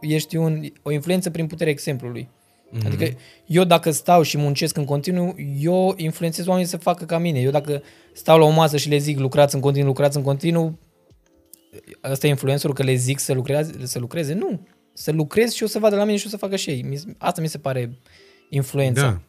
ești 0.00 0.36
un, 0.36 0.64
o 0.82 0.90
influență 0.90 1.30
prin 1.30 1.46
puterea 1.46 1.72
exemplului. 1.72 2.28
Mm-hmm. 2.28 2.86
Adică 2.86 3.16
eu 3.46 3.64
dacă 3.64 3.90
stau 3.90 4.22
și 4.22 4.38
muncesc 4.38 4.76
în 4.76 4.84
continuu, 4.84 5.34
eu 5.60 5.94
influențez 5.96 6.46
oamenii 6.46 6.68
să 6.68 6.76
facă 6.76 7.04
ca 7.04 7.18
mine. 7.18 7.40
Eu 7.40 7.50
dacă 7.50 7.82
stau 8.12 8.38
la 8.38 8.44
o 8.44 8.50
masă 8.50 8.76
și 8.76 8.88
le 8.88 8.98
zic 8.98 9.18
lucrați 9.18 9.54
în 9.54 9.60
continuu, 9.60 9.88
lucrați 9.88 10.16
în 10.16 10.22
continuu, 10.22 10.78
ăsta 12.10 12.26
e 12.26 12.30
influencerul 12.30 12.74
că 12.74 12.82
le 12.82 12.94
zic 12.94 13.18
să 13.18 13.32
lucreze, 13.32 13.72
să 13.82 13.98
lucreze? 13.98 14.34
Nu. 14.34 14.66
Să 14.92 15.12
lucrez 15.12 15.52
și 15.52 15.62
o 15.62 15.66
să 15.66 15.78
vadă 15.78 15.96
la 15.96 16.04
mine 16.04 16.16
și 16.16 16.26
o 16.26 16.30
să 16.30 16.36
facă 16.36 16.56
și 16.56 16.70
ei. 16.70 16.82
Mi- 16.82 17.14
Asta 17.18 17.40
mi 17.40 17.48
se 17.48 17.58
pare 17.58 17.98
influența. 18.48 19.02
Da. 19.02 19.20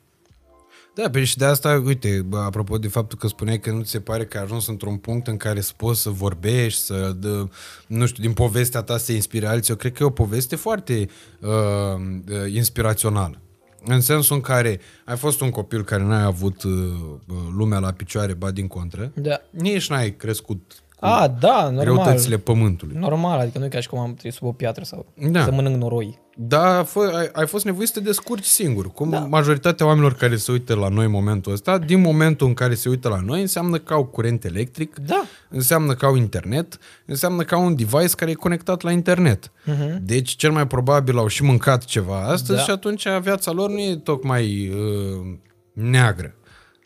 Da, 0.96 1.10
pe 1.10 1.24
și 1.24 1.38
de 1.38 1.46
asta, 1.46 1.82
uite, 1.86 2.22
bă, 2.28 2.38
apropo 2.38 2.78
de 2.78 2.88
faptul 2.88 3.18
că 3.18 3.28
spuneai 3.28 3.60
că 3.60 3.72
nu 3.72 3.82
ți 3.82 3.90
se 3.90 4.00
pare 4.00 4.26
că 4.26 4.38
ai 4.38 4.44
ajuns 4.44 4.68
într-un 4.68 4.98
punct 4.98 5.28
în 5.28 5.38
care 5.38 5.62
să 5.62 5.72
poți 5.78 6.02
să 6.02 6.10
vorbești, 6.10 6.82
să, 6.82 7.16
dă, 7.20 7.48
nu 7.88 8.06
știu, 8.06 8.24
din 8.24 8.34
povestea 8.34 8.82
ta 8.82 8.98
să 8.98 9.12
inspire 9.12 9.48
alții, 9.48 9.72
eu 9.72 9.78
cred 9.78 9.94
că 9.94 10.04
e 10.04 10.06
o 10.06 10.10
poveste 10.10 10.56
foarte 10.56 11.10
uh, 11.40 11.50
uh, 11.50 12.54
inspirațională. 12.54 13.42
În 13.86 14.02
sensul 14.02 14.36
în 14.36 14.42
care 14.42 14.80
ai 15.06 15.18
fost 15.18 15.42
un 15.42 15.50
copil 15.50 15.84
care 15.84 16.04
n-ai 16.04 16.24
avut 16.24 16.64
uh, 16.64 16.72
uh, 16.72 17.36
lumea 17.58 17.80
la 17.80 17.92
picioare, 17.92 18.34
ba 18.34 18.52
din 18.52 18.68
contră, 18.68 19.12
Da. 19.16 19.42
nici 19.50 19.90
n-ai 19.90 20.16
crescut 20.16 20.84
cu 21.00 21.06
A, 21.06 21.28
da, 21.40 21.70
normal. 21.70 21.84
greutățile 21.84 22.38
pământului. 22.38 22.96
Normal, 23.00 23.40
adică 23.40 23.58
nu 23.60 23.66
e 23.66 23.68
ca 23.68 23.80
și 23.80 23.88
cum 23.90 24.00
am 24.00 24.14
trăit 24.14 24.34
sub 24.34 24.48
o 24.48 24.52
piatră 24.52 24.84
sau 24.84 25.06
Da. 25.32 25.44
să 25.44 25.52
mănânc 25.52 25.76
noroi. 25.76 26.20
Da, 26.42 26.84
fă, 26.84 27.12
ai, 27.16 27.30
ai 27.34 27.48
fost 27.48 27.66
nevoit 27.66 27.88
să 27.88 27.94
te 27.94 28.00
descurci 28.00 28.44
singur. 28.46 28.92
Cum 28.92 29.10
da. 29.10 29.20
majoritatea 29.20 29.86
oamenilor 29.86 30.14
care 30.14 30.36
se 30.36 30.52
uită 30.52 30.76
la 30.76 30.88
noi 30.88 31.06
în 31.06 31.12
momentul 31.12 31.52
ăsta, 31.52 31.78
din 31.78 32.02
momentul 32.02 32.48
în 32.48 32.54
care 32.54 32.74
se 32.74 32.90
uită 32.90 33.10
la 33.10 33.20
noi, 33.26 33.42
înseamnă 33.42 33.78
că 33.78 33.94
au 33.94 34.06
curent 34.06 34.44
electric, 34.46 34.96
Da. 35.06 35.24
înseamnă 35.50 35.94
că 35.94 36.06
au 36.06 36.16
internet, 36.16 36.78
înseamnă 37.06 37.44
că 37.44 37.56
au 37.56 37.66
un 37.66 37.76
device 37.76 38.16
care 38.16 38.32
e 38.32 38.34
conectat 38.34 38.82
la 38.82 38.92
internet. 38.92 39.48
Uh-huh. 39.48 39.98
Deci, 40.02 40.30
cel 40.36 40.52
mai 40.52 40.68
probabil 40.68 41.18
au 41.18 41.28
și 41.28 41.44
mâncat 41.44 41.84
ceva 41.86 42.22
astăzi 42.22 42.58
Da. 42.58 42.64
și 42.64 42.72
atunci 42.72 43.08
viața 43.22 43.52
lor 43.52 43.70
nu 43.70 43.80
e 43.80 43.96
tocmai 43.96 44.70
uh, 44.74 45.38
neagră. 45.74 46.34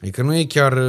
Adică 0.02 0.22
nu 0.22 0.36
e 0.36 0.44
chiar 0.44 0.74
uh, 0.74 0.84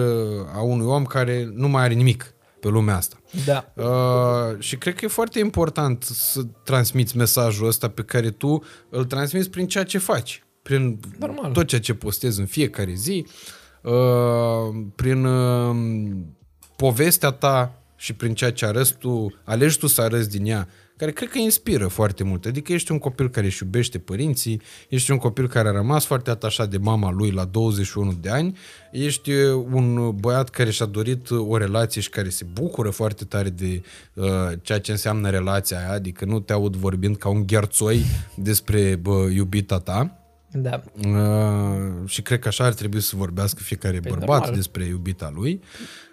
a 0.56 0.60
unui 0.62 0.86
om 0.86 1.04
care 1.04 1.48
nu 1.54 1.68
mai 1.68 1.82
are 1.82 1.94
nimic 1.94 2.33
pe 2.64 2.70
lumea 2.70 2.96
asta. 2.96 3.16
Da. 3.44 3.72
Uh, 3.74 4.58
și 4.58 4.76
cred 4.76 4.94
că 4.94 5.04
e 5.04 5.08
foarte 5.08 5.38
important 5.38 6.02
să 6.02 6.40
transmiți 6.64 7.16
mesajul 7.16 7.66
ăsta 7.66 7.88
pe 7.88 8.02
care 8.02 8.30
tu 8.30 8.62
îl 8.88 9.04
transmiți 9.04 9.50
prin 9.50 9.66
ceea 9.66 9.84
ce 9.84 9.98
faci. 9.98 10.44
Prin 10.62 11.00
Normal. 11.18 11.52
tot 11.52 11.66
ceea 11.66 11.80
ce 11.80 11.94
postezi 11.94 12.40
în 12.40 12.46
fiecare 12.46 12.92
zi, 12.94 13.26
uh, 13.82 13.92
prin 14.94 15.24
uh, 15.24 15.76
povestea 16.76 17.30
ta 17.30 17.82
și 17.96 18.12
prin 18.12 18.34
ceea 18.34 18.52
ce 18.52 18.66
arăți 18.66 18.94
tu, 18.94 19.34
alegi 19.44 19.78
tu 19.78 19.86
să 19.86 20.00
arăți 20.00 20.30
din 20.30 20.46
ea, 20.46 20.68
care 21.04 21.16
cred 21.16 21.28
că 21.30 21.38
inspiră 21.38 21.86
foarte 21.86 22.24
mult. 22.24 22.44
Adică 22.44 22.72
ești 22.72 22.92
un 22.92 22.98
copil 22.98 23.30
care 23.30 23.46
își 23.46 23.62
iubește 23.62 23.98
părinții, 23.98 24.60
ești 24.88 25.10
un 25.10 25.18
copil 25.18 25.48
care 25.48 25.68
a 25.68 25.72
rămas 25.72 26.04
foarte 26.04 26.30
atașat 26.30 26.70
de 26.70 26.76
mama 26.76 27.10
lui 27.10 27.30
la 27.30 27.44
21 27.44 28.12
de 28.20 28.30
ani, 28.30 28.56
ești 28.92 29.30
uh, 29.30 29.64
un 29.72 30.10
băiat 30.20 30.48
care 30.48 30.70
și-a 30.70 30.86
dorit 30.86 31.28
uh, 31.28 31.46
o 31.48 31.56
relație 31.56 32.00
și 32.00 32.08
care 32.08 32.28
se 32.28 32.46
bucură 32.52 32.90
foarte 32.90 33.24
tare 33.24 33.48
de 33.48 33.82
uh, 34.14 34.26
ceea 34.62 34.80
ce 34.80 34.90
înseamnă 34.90 35.30
relația 35.30 35.78
aia, 35.78 35.92
adică 35.92 36.24
nu 36.24 36.40
te 36.40 36.52
aud 36.52 36.76
vorbind 36.76 37.16
ca 37.16 37.28
un 37.28 37.46
gherțoi 37.46 38.04
despre 38.36 38.96
bă, 38.96 39.28
iubita 39.32 39.78
ta. 39.78 40.18
Da. 40.50 40.82
Uh, 41.06 42.08
și 42.08 42.22
cred 42.22 42.38
că 42.38 42.48
așa 42.48 42.64
ar 42.64 42.72
trebui 42.72 43.00
să 43.00 43.16
vorbească 43.16 43.62
fiecare 43.62 44.00
Păi, 44.00 44.10
bărbat 44.10 44.38
normal. 44.38 44.54
despre 44.54 44.84
iubita 44.84 45.32
lui. 45.34 45.60
Uh, 45.62 46.03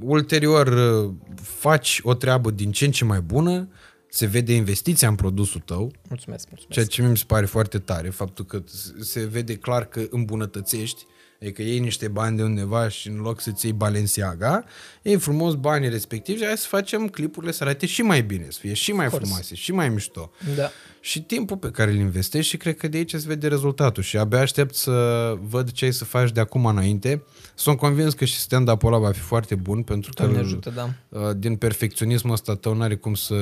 ulterior, 0.00 0.66
uh, 0.66 1.12
faci 1.42 2.00
o 2.02 2.14
treabă 2.14 2.50
din 2.50 2.72
ce 2.72 2.84
în 2.84 2.90
ce 2.90 3.04
mai 3.04 3.20
bună, 3.20 3.68
se 4.08 4.26
vede 4.26 4.54
investiția 4.54 5.08
în 5.08 5.14
produsul 5.14 5.60
tău, 5.60 5.92
Mulțumesc, 6.08 6.46
mulțumesc. 6.48 6.68
ceea 6.68 6.84
ce 6.86 7.02
mi 7.10 7.16
se 7.16 7.24
pare 7.26 7.46
foarte 7.46 7.78
tare, 7.78 8.08
faptul 8.10 8.44
că 8.44 8.62
se 9.00 9.24
vede 9.24 9.54
clar 9.56 9.84
că 9.84 10.02
îmbunătățești, 10.10 11.04
adică 11.40 11.62
iei 11.62 11.78
niște 11.78 12.08
bani 12.08 12.36
de 12.36 12.42
undeva 12.42 12.88
și 12.88 13.08
în 13.08 13.16
loc 13.16 13.40
să-ți 13.40 13.64
iei 13.66 13.74
Balenciaga, 13.74 14.64
iei 15.02 15.16
frumos 15.18 15.54
banii 15.54 15.88
respectivi 15.88 16.38
și 16.38 16.44
hai 16.46 16.56
să 16.58 16.66
facem 16.68 17.08
clipurile 17.08 17.52
să 17.52 17.62
arate 17.64 17.86
și 17.86 18.02
mai 18.02 18.22
bine, 18.22 18.46
să 18.50 18.58
fie 18.60 18.72
și 18.74 18.92
mai 18.92 19.08
frumoase, 19.08 19.54
și 19.54 19.72
mai 19.72 19.88
mișto 19.88 20.30
Da. 20.56 20.70
Și 21.04 21.22
timpul 21.22 21.56
pe 21.56 21.70
care 21.70 21.90
îl 21.90 21.96
investești 21.96 22.50
și 22.50 22.56
cred 22.56 22.76
că 22.76 22.88
de 22.88 22.96
aici 22.96 23.14
se 23.14 23.24
vede 23.26 23.48
rezultatul 23.48 24.02
și 24.02 24.16
abia 24.18 24.40
aștept 24.40 24.74
să 24.74 24.92
văd 25.40 25.70
ce 25.70 25.84
ai 25.84 25.92
să 25.92 26.04
faci 26.04 26.30
de 26.32 26.40
acum 26.40 26.66
înainte. 26.66 27.22
Sunt 27.54 27.76
convins 27.78 28.14
că 28.14 28.24
și 28.24 28.38
stand-up-ul 28.38 28.92
ăla 28.92 29.02
va 29.02 29.10
fi 29.10 29.18
foarte 29.20 29.54
bun 29.54 29.82
pentru 29.82 30.12
că 30.14 30.22
Doamne 30.22 30.38
ajută, 30.40 30.70
da. 30.70 30.88
uh, 31.08 31.20
din 31.36 31.56
perfecționismul 31.56 32.32
ăsta 32.32 32.54
tău 32.54 32.74
n-are 32.74 32.96
cum 32.96 33.14
să 33.14 33.34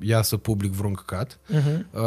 iasă 0.00 0.36
public 0.36 0.72
vreun 0.72 0.92
căcat. 0.92 1.38
Mhm. 1.48 1.86
Uh, 1.90 2.02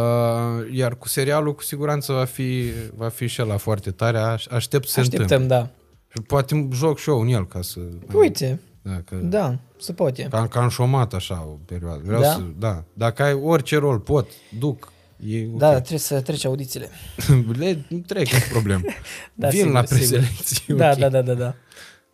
iar 0.72 0.96
cu 0.98 1.08
serialul 1.08 1.56
cu 1.56 1.64
siguranță 1.64 2.14
va 2.14 2.26
fi, 2.26 2.64
va 2.96 3.10
fi 3.10 3.28
și 3.28 3.42
ăla 3.42 3.58
foarte 3.58 3.92
tare. 3.92 4.18
Aș, 4.18 4.46
aștept 4.48 4.88
să 4.88 4.92
se 4.94 5.00
întâmple. 5.00 5.24
Așteptăm, 5.36 5.48
da. 5.48 5.70
Și 6.14 6.22
poate 6.22 6.68
joc 6.74 6.98
și 6.98 7.10
eu 7.10 7.22
în 7.22 7.28
el 7.28 7.48
ca 7.48 7.62
să... 7.62 7.80
Uite, 8.14 8.60
Da, 8.82 9.02
că, 9.06 9.16
da, 9.16 9.60
se 9.78 9.94
poate. 9.94 10.28
Ca, 10.30 10.48
ca 10.48 10.64
în 10.64 10.70
șomat 10.70 11.14
așa 11.14 11.46
o 11.48 11.58
perioadă. 11.66 12.02
Vreau 12.06 12.22
Da? 12.22 12.32
să, 12.32 12.42
da. 12.58 12.84
Dacă 12.94 13.24
ai 13.24 13.34
orice 13.34 13.78
rol, 13.78 14.00
pot, 14.00 14.28
duc. 14.60 14.92
E 15.19 15.48
ok. 15.52 15.57
Da, 15.57 15.72
trebuie 15.73 15.99
să 15.99 16.22
treci 16.22 16.45
audițiile. 16.45 16.89
Le 17.60 17.85
trec, 18.06 18.31
nu 18.31 18.39
problem. 18.52 18.85
Da, 19.34 19.48
Vin 19.48 19.57
sigur, 19.60 19.73
la 19.73 19.85
sigur. 19.85 19.98
preselecții. 19.98 20.76
Da, 20.76 20.89
ok. 20.89 20.98
da, 20.98 21.10
da, 21.10 21.22
da, 21.22 21.34
da. 21.34 21.56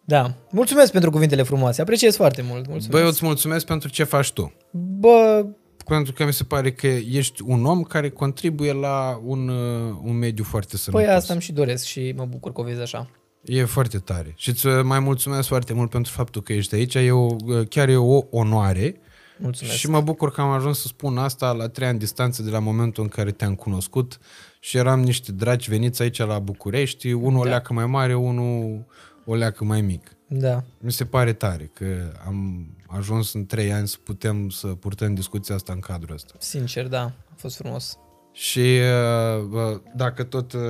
Da. 0.05 0.33
Mulțumesc 0.51 0.91
pentru 0.91 1.09
cuvintele 1.09 1.43
frumoase. 1.43 1.81
Apreciez 1.81 2.15
foarte 2.15 2.41
mult. 2.41 2.55
Mulțumesc. 2.67 2.89
Băi, 2.89 3.01
eu 3.01 3.07
îți 3.07 3.25
mulțumesc 3.25 3.65
pentru 3.65 3.89
ce 3.89 4.03
faci 4.03 4.31
tu. 4.31 4.53
Bă, 4.71 5.45
Pentru 5.85 6.13
că 6.13 6.25
mi 6.25 6.33
se 6.33 6.43
pare 6.43 6.71
că 6.71 6.87
ești 6.87 7.41
un 7.45 7.65
om 7.65 7.83
care 7.83 8.09
contribuie 8.09 8.73
la 8.73 9.21
un, 9.25 9.47
uh, 9.47 9.95
un 10.03 10.17
mediu 10.17 10.43
foarte 10.43 10.77
sănătos. 10.77 11.05
păi 11.05 11.15
asta 11.15 11.33
îmi 11.33 11.41
și 11.41 11.51
doresc 11.51 11.85
și 11.85 12.13
mă 12.15 12.25
bucur 12.25 12.51
că 12.51 12.61
o 12.61 12.63
vezi 12.63 12.81
așa. 12.81 13.09
E 13.43 13.63
foarte 13.63 13.97
tare. 13.97 14.33
Și 14.37 14.49
îți 14.49 14.67
uh, 14.67 14.73
mai 14.83 14.99
mulțumesc 14.99 15.47
foarte 15.47 15.73
mult 15.73 15.89
pentru 15.89 16.11
faptul 16.11 16.41
că 16.41 16.53
ești 16.53 16.75
aici. 16.75 16.95
E 16.95 17.11
o, 17.11 17.35
uh, 17.45 17.67
chiar 17.69 17.89
e 17.89 17.95
o 17.95 18.21
onoare. 18.29 18.95
Mulțumesc. 19.43 19.77
Și 19.77 19.89
mă 19.89 20.01
bucur 20.01 20.31
că 20.31 20.41
am 20.41 20.49
ajuns 20.49 20.79
să 20.81 20.87
spun 20.87 21.17
asta 21.17 21.51
la 21.51 21.67
trei 21.67 21.87
ani 21.87 21.99
distanță 21.99 22.41
de 22.41 22.49
la 22.49 22.59
momentul 22.59 23.03
în 23.03 23.09
care 23.09 23.31
te-am 23.31 23.55
cunoscut 23.55 24.19
și 24.59 24.77
eram 24.77 25.01
niște 25.01 25.31
dragi 25.31 25.69
veniți 25.69 26.01
aici 26.01 26.17
la 26.17 26.39
București, 26.39 27.11
unul 27.11 27.39
o 27.39 27.43
leacă 27.43 27.73
mai 27.73 27.85
mare, 27.85 28.15
unul 28.15 28.85
o 29.25 29.35
leacă 29.35 29.63
mai 29.63 29.81
mic. 29.81 30.15
Da. 30.27 30.63
Mi 30.79 30.91
se 30.91 31.05
pare 31.05 31.33
tare 31.33 31.71
că 31.73 31.85
am 32.25 32.67
ajuns 32.87 33.33
în 33.33 33.45
trei 33.45 33.71
ani 33.71 33.87
să 33.87 33.97
putem 34.03 34.49
să 34.49 34.67
purtăm 34.67 35.13
discuția 35.13 35.55
asta 35.55 35.73
în 35.73 35.79
cadrul 35.79 36.15
ăsta. 36.15 36.33
Sincer, 36.39 36.87
da. 36.87 37.01
A 37.03 37.35
fost 37.35 37.55
frumos. 37.55 37.97
Și 38.31 38.59
uh, 38.59 39.43
bă, 39.43 39.81
dacă 39.95 40.23
tot 40.23 40.53
uh, 40.53 40.61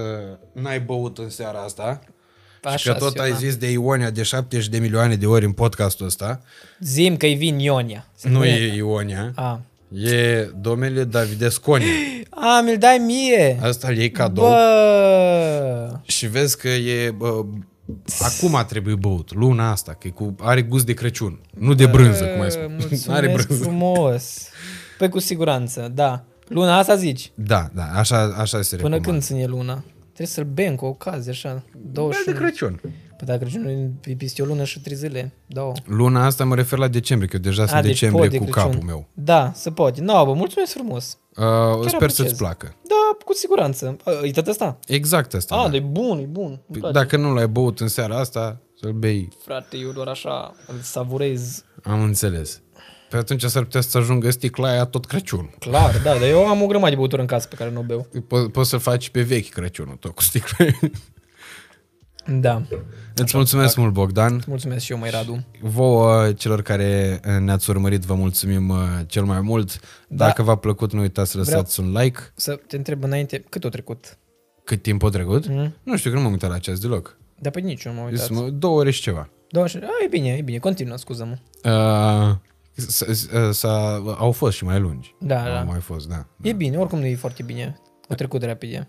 n-ai 0.53 0.81
băut 0.81 1.17
în 1.17 1.29
seara 1.29 1.59
asta 1.59 1.99
și 2.69 2.73
Așa, 2.73 2.91
că 2.93 2.97
tot 2.99 3.17
ai 3.17 3.25
Siona. 3.25 3.39
zis 3.39 3.55
de 3.55 3.71
Ionia 3.71 4.09
de 4.09 4.23
70 4.23 4.67
de 4.67 4.77
milioane 4.77 5.15
de 5.15 5.25
ori 5.25 5.45
în 5.45 5.51
podcastul 5.51 6.05
ăsta, 6.05 6.41
Zim 6.79 7.17
că-i 7.17 7.33
vin 7.35 7.59
Ionia. 7.59 8.07
Se 8.15 8.27
nu 8.29 8.33
spune- 8.35 8.49
e 8.49 8.75
Ionia, 8.75 9.31
A. 9.35 9.61
e 9.93 10.49
domnule 10.61 11.03
Davidesconia. 11.03 11.87
A, 12.29 12.61
mi-l 12.65 12.77
dai 12.77 12.97
mie. 12.97 13.59
Asta 13.61 13.87
îl 13.87 13.97
iei 13.97 14.11
cadou 14.11 14.43
Bă. 14.45 15.99
și 16.03 16.27
vezi 16.27 16.57
că 16.57 16.67
e... 16.67 17.11
Bă, 17.11 17.41
acum 18.19 18.63
trebuie 18.67 18.95
băut, 18.95 19.33
luna 19.33 19.71
asta, 19.71 19.91
că 19.99 20.07
e 20.07 20.09
cu, 20.09 20.35
are 20.39 20.61
gust 20.61 20.85
de 20.85 20.93
Crăciun, 20.93 21.39
nu 21.59 21.73
de 21.73 21.85
brânză, 21.85 22.23
cum 22.25 22.41
ai 22.41 22.51
spus. 22.51 22.63
Mulțumesc 22.77 23.09
Are 23.09 23.27
brânză. 23.27 23.63
frumos. 23.63 24.47
Păi 24.97 25.09
cu 25.09 25.19
siguranță, 25.19 25.91
da. 25.93 26.23
Luna 26.47 26.77
asta 26.77 26.95
zici? 26.95 27.31
Da, 27.35 27.69
da, 27.73 27.83
așa, 27.95 28.35
așa 28.37 28.61
se 28.61 28.75
Până 28.75 28.95
recomandă. 28.95 29.09
când 29.09 29.21
ține 29.21 29.45
luna? 29.45 29.83
Trebuie 30.13 30.27
să-l 30.27 30.43
bem 30.43 30.75
cu 30.75 30.85
ocazie, 30.85 31.31
așa. 31.31 31.63
Bă, 31.73 31.79
21. 31.91 32.37
de 32.37 32.43
Crăciun. 32.43 32.79
Păi 33.17 33.27
dacă 33.27 33.39
Crăciunul 33.39 33.91
e 34.05 34.15
peste 34.15 34.41
o 34.41 34.45
lună 34.45 34.63
și 34.63 34.79
trei 34.81 34.95
zile. 34.95 35.33
Două. 35.47 35.71
Luna 35.85 36.25
asta 36.25 36.45
mă 36.45 36.55
refer 36.55 36.79
la 36.79 36.87
decembrie, 36.87 37.29
că 37.29 37.35
eu 37.35 37.41
deja 37.41 37.65
sunt 37.65 37.77
A, 37.77 37.81
deci 37.81 37.91
decembrie 37.91 38.21
pot 38.29 38.31
de 38.31 38.37
cu 38.45 38.51
Crăciun. 38.51 38.71
capul 38.71 38.85
meu. 38.85 39.07
Da, 39.13 39.51
se 39.55 39.71
poate. 39.71 40.01
No, 40.01 40.25
bă, 40.25 40.33
mulțumesc 40.33 40.73
frumos. 40.73 41.17
Uh, 41.35 41.43
sper 41.79 41.93
apreciez. 41.93 42.15
să-ți 42.15 42.35
placă. 42.35 42.75
Da, 42.87 43.25
cu 43.25 43.33
siguranță. 43.33 43.95
A, 44.03 44.11
E 44.25 44.31
tot 44.31 44.47
ăsta? 44.47 44.79
Exact 44.87 45.33
asta. 45.33 45.55
A, 45.55 45.63
da. 45.63 45.69
de 45.69 45.79
bun, 45.79 46.19
e 46.19 46.25
bun. 46.25 46.45
Îmi 46.49 46.59
Păi, 46.71 46.79
place. 46.79 46.97
Dacă 46.97 47.17
nu 47.17 47.33
l-ai 47.33 47.47
băut 47.47 47.79
în 47.79 47.87
seara 47.87 48.17
asta, 48.19 48.61
să-l 48.81 48.91
bei. 48.91 49.29
Frate, 49.45 49.77
eu 49.77 49.91
doar 49.91 50.07
așa 50.07 50.53
îl 50.67 50.79
savurez. 50.81 51.63
Am 51.83 52.01
înțeles. 52.01 52.61
Pe 53.13 53.19
atunci 53.19 53.43
s-ar 53.43 53.63
putea 53.63 53.81
să 53.81 53.97
ajungă 53.97 54.29
sticla 54.31 54.69
aia 54.69 54.85
tot 54.85 55.05
Crăciun. 55.05 55.49
Clar, 55.59 55.91
da, 56.03 56.13
dar 56.13 56.21
eu 56.21 56.47
am 56.47 56.61
o 56.61 56.65
grămadă 56.65 56.89
de 56.89 56.95
băuturi 56.95 57.21
în 57.21 57.27
casă 57.27 57.47
pe 57.47 57.55
care 57.55 57.71
nu 57.71 57.79
o 57.79 57.83
beau. 57.83 58.07
Po- 58.07 58.51
poți 58.51 58.69
să-l 58.69 58.79
faci 58.79 59.09
pe 59.09 59.21
vechi 59.21 59.49
Crăciunul, 59.49 59.95
tot 59.95 60.11
cu 60.15 60.21
sticla. 60.21 60.65
Da. 62.25 62.61
Îți 63.15 63.35
mulțumesc 63.35 63.75
mult, 63.75 63.93
Bogdan. 63.93 64.41
Mulțumesc 64.47 64.83
și 64.85 64.91
eu, 64.91 64.97
mai 64.97 65.09
Radu. 65.09 65.45
Vouă, 65.61 66.31
celor 66.31 66.61
care 66.61 67.19
uh, 67.27 67.39
ne-ați 67.39 67.69
urmărit, 67.69 68.01
vă 68.01 68.13
mulțumim 68.13 68.69
uh, 68.69 68.77
cel 69.07 69.23
mai 69.23 69.41
mult. 69.41 69.79
Da. 70.07 70.25
Dacă 70.25 70.43
v-a 70.43 70.55
plăcut, 70.55 70.93
nu 70.93 71.01
uitați 71.01 71.31
să 71.31 71.37
lăsați 71.37 71.79
un 71.79 71.91
like. 71.91 72.19
Să 72.35 72.59
te 72.67 72.75
întreb 72.75 73.03
înainte, 73.03 73.43
cât 73.49 73.63
a 73.63 73.69
trecut? 73.69 74.17
Cât 74.63 74.81
timp 74.81 75.03
a 75.03 75.09
trecut? 75.09 75.47
Mm. 75.47 75.73
Nu 75.83 75.97
știu, 75.97 76.09
că 76.09 76.15
nu 76.15 76.21
m-am 76.23 76.31
uitat 76.31 76.49
la 76.49 76.57
ceas 76.57 76.79
deloc. 76.79 77.17
Dar 77.39 77.51
pe 77.51 77.59
nici 77.59 77.85
nu 77.85 77.93
m-am 77.93 78.05
uitat. 78.05 78.25
Sunt 78.25 78.49
două 78.51 78.79
ore 78.79 78.91
și 78.91 79.01
ceva. 79.01 79.29
Două 79.49 79.67
și... 79.67 79.77
A, 79.77 80.03
e 80.03 80.07
bine, 80.07 80.29
e 80.29 80.41
bine, 80.41 80.57
continuă, 80.57 80.97
scuză-mă. 80.97 81.37
Uh, 81.71 82.31
s- 82.31 82.35
s- 82.35 82.35
s-a, 83.51 84.03
au 84.17 84.31
fost 84.31 84.55
și 84.57 84.63
mai 84.63 84.79
lungi. 84.79 85.15
Da, 85.19 85.39
Au 85.39 85.53
da. 85.53 85.61
mai 85.61 85.79
fost, 85.79 86.07
da. 86.07 86.25
E 86.41 86.53
bine, 86.53 86.77
oricum 86.77 86.99
nu 86.99 87.05
e 87.05 87.15
foarte 87.15 87.43
bine. 87.43 87.77
A 88.09 88.15
trecut 88.15 88.43
repede. 88.43 88.87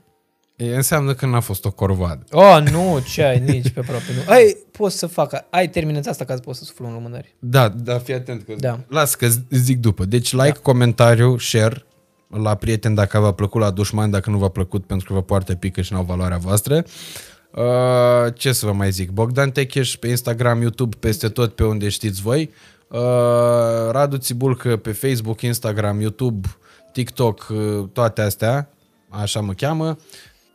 E, 0.56 0.74
înseamnă 0.74 1.15
că 1.15 1.27
n-a 1.27 1.40
fost 1.40 1.65
o 1.65 1.70
corvoadă. 1.70 2.24
Oh, 2.31 2.59
nu, 2.70 2.98
ce 3.12 3.23
ai, 3.23 3.39
nici 3.40 3.70
pe 3.70 3.81
aproape 3.81 4.05
nu. 4.16 4.32
Ai, 4.32 4.56
poți 4.70 4.98
să 4.98 5.06
fac, 5.06 5.44
ai 5.51 5.69
terminat 5.69 6.06
asta 6.06 6.24
ca 6.24 6.35
să 6.35 6.40
poți 6.40 6.59
să 6.59 6.65
suflu 6.65 6.86
în 6.86 6.93
lumânări. 6.93 7.36
Da, 7.39 7.69
da, 7.69 7.98
fii 7.98 8.15
atent 8.15 8.43
că... 8.43 8.55
Da. 8.59 8.81
Las 8.89 9.15
că 9.15 9.28
zi- 9.28 9.40
zic 9.51 9.78
după. 9.81 10.05
Deci 10.05 10.32
like, 10.32 10.48
da. 10.48 10.59
comentariu, 10.62 11.39
share 11.39 11.85
la 12.28 12.55
prieteni 12.55 12.94
dacă 12.94 13.19
v-a 13.19 13.32
plăcut, 13.32 13.61
la 13.61 13.70
dușmani 13.70 14.12
dacă 14.12 14.31
nu 14.31 14.39
v-a 14.39 14.48
plăcut 14.48 14.86
pentru 14.86 15.06
că 15.06 15.12
vă 15.12 15.23
poartă 15.23 15.55
pică 15.55 15.81
și 15.81 15.93
n-au 15.93 16.02
valoarea 16.02 16.36
voastră. 16.36 16.85
Uh, 17.51 18.35
ce 18.35 18.52
să 18.52 18.66
vă 18.66 18.73
mai 18.73 18.90
zic? 18.90 19.11
Bogdan 19.11 19.51
Techeș 19.51 19.97
pe 19.97 20.09
Instagram, 20.09 20.61
YouTube, 20.61 20.97
peste 21.01 21.28
tot 21.28 21.55
pe 21.55 21.65
unde 21.65 21.89
știți 21.89 22.20
voi. 22.23 22.51
Uh, 22.94 23.90
Radu 23.90 24.16
Țibulcă 24.16 24.76
pe 24.76 24.92
Facebook, 24.92 25.40
Instagram, 25.40 26.00
YouTube, 26.00 26.48
TikTok, 26.92 27.46
uh, 27.50 27.88
toate 27.92 28.22
astea. 28.22 28.68
Așa 29.08 29.40
mă 29.40 29.52
cheamă. 29.52 29.96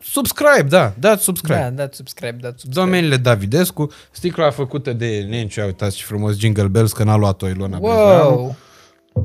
Subscribe, 0.02 0.68
da, 0.70 0.94
dați 1.00 1.24
subscribe. 1.24 1.60
Da, 1.60 1.70
dați 1.70 1.96
subscribe, 1.96 2.38
dați 2.42 2.62
subscribe. 2.62 2.86
Domeniile 2.86 3.18
Davidescu, 3.18 3.92
sticla 4.12 4.50
făcută 4.50 4.94
de 4.94 5.26
Nenciu, 5.30 5.62
uitați 5.66 5.96
ce 5.96 6.04
frumos 6.04 6.38
Jingle 6.38 6.68
Bells, 6.68 6.92
că 6.92 7.04
n-a 7.04 7.16
luat-o 7.16 7.48
Ilona 7.48 7.78
Brezneanu. 7.80 8.30
Wow! 8.30 8.56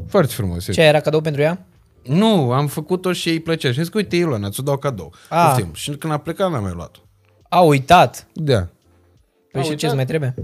Foarte 0.08 0.32
frumos. 0.32 0.72
Ce 0.72 0.82
era 0.82 1.00
cadou 1.00 1.20
pentru 1.20 1.42
ea? 1.42 1.66
Nu, 2.02 2.52
am 2.52 2.66
făcut-o 2.66 3.12
și 3.12 3.28
ei 3.28 3.40
plăcea. 3.40 3.70
Și 3.72 3.78
am 3.78 3.84
zis 3.84 3.92
că, 3.92 3.98
uite, 3.98 4.16
Ilona, 4.16 4.50
ți-o 4.50 4.62
dau 4.62 4.76
cadou. 4.76 5.12
Ah. 5.28 5.46
Poftim. 5.48 5.70
Și 5.74 5.90
când 5.90 6.12
a 6.12 6.18
plecat, 6.18 6.50
n-am 6.50 6.62
mai 6.62 6.72
luat-o. 6.74 6.98
A 7.48 7.60
uitat. 7.60 8.26
Da. 8.32 8.68
Păi 9.52 9.60
A 9.60 9.62
și 9.62 9.64
ce 9.64 9.70
uitat? 9.70 9.88
îți 9.88 9.94
mai 9.94 10.06
trebuie? 10.06 10.34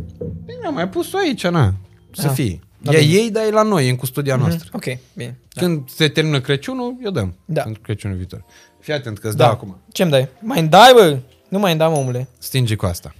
Bine, 0.44 0.66
am 0.66 0.74
mai 0.74 0.88
pus-o 0.88 1.16
aici, 1.16 1.46
na. 1.46 1.74
Să 2.12 2.26
Ah. 2.26 2.32
fie. 2.34 2.60
Da, 2.82 2.92
E 2.92 2.98
bine. 3.00 3.12
ei, 3.12 3.30
dar 3.30 3.44
e 3.44 3.50
la 3.50 3.62
noi, 3.62 3.86
e 3.86 3.90
în 3.90 3.96
custodia 3.96 4.36
noastră. 4.36 4.68
Ok, 4.72 4.84
bine. 5.12 5.38
Când 5.54 5.88
se 5.90 6.08
termină 6.08 6.40
Crăciunul, 6.40 6.96
eu 7.04 7.10
dăm. 7.10 7.34
Da. 7.44 7.62
Pentru 7.62 7.82
Crăciunul 7.82 8.16
viitor. 8.16 8.44
Fii 8.80 8.92
atent 8.92 9.18
că 9.18 9.26
îți 9.28 9.36
Da. 9.36 9.44
dau 9.44 9.52
acum. 9.52 9.80
Ce-mi 9.92 10.10
dai? 10.10 10.28
Mai 10.40 10.60
îmi 10.60 10.68
dai, 10.68 10.92
bă? 10.94 11.18
Nu 11.48 11.58
mai 11.58 11.70
îmi 11.70 11.80
dai, 11.80 11.88
mă, 11.88 11.96
omule. 11.96 12.28
Stinge 12.38 12.74
cu 12.74 12.86
asta. 12.86 13.14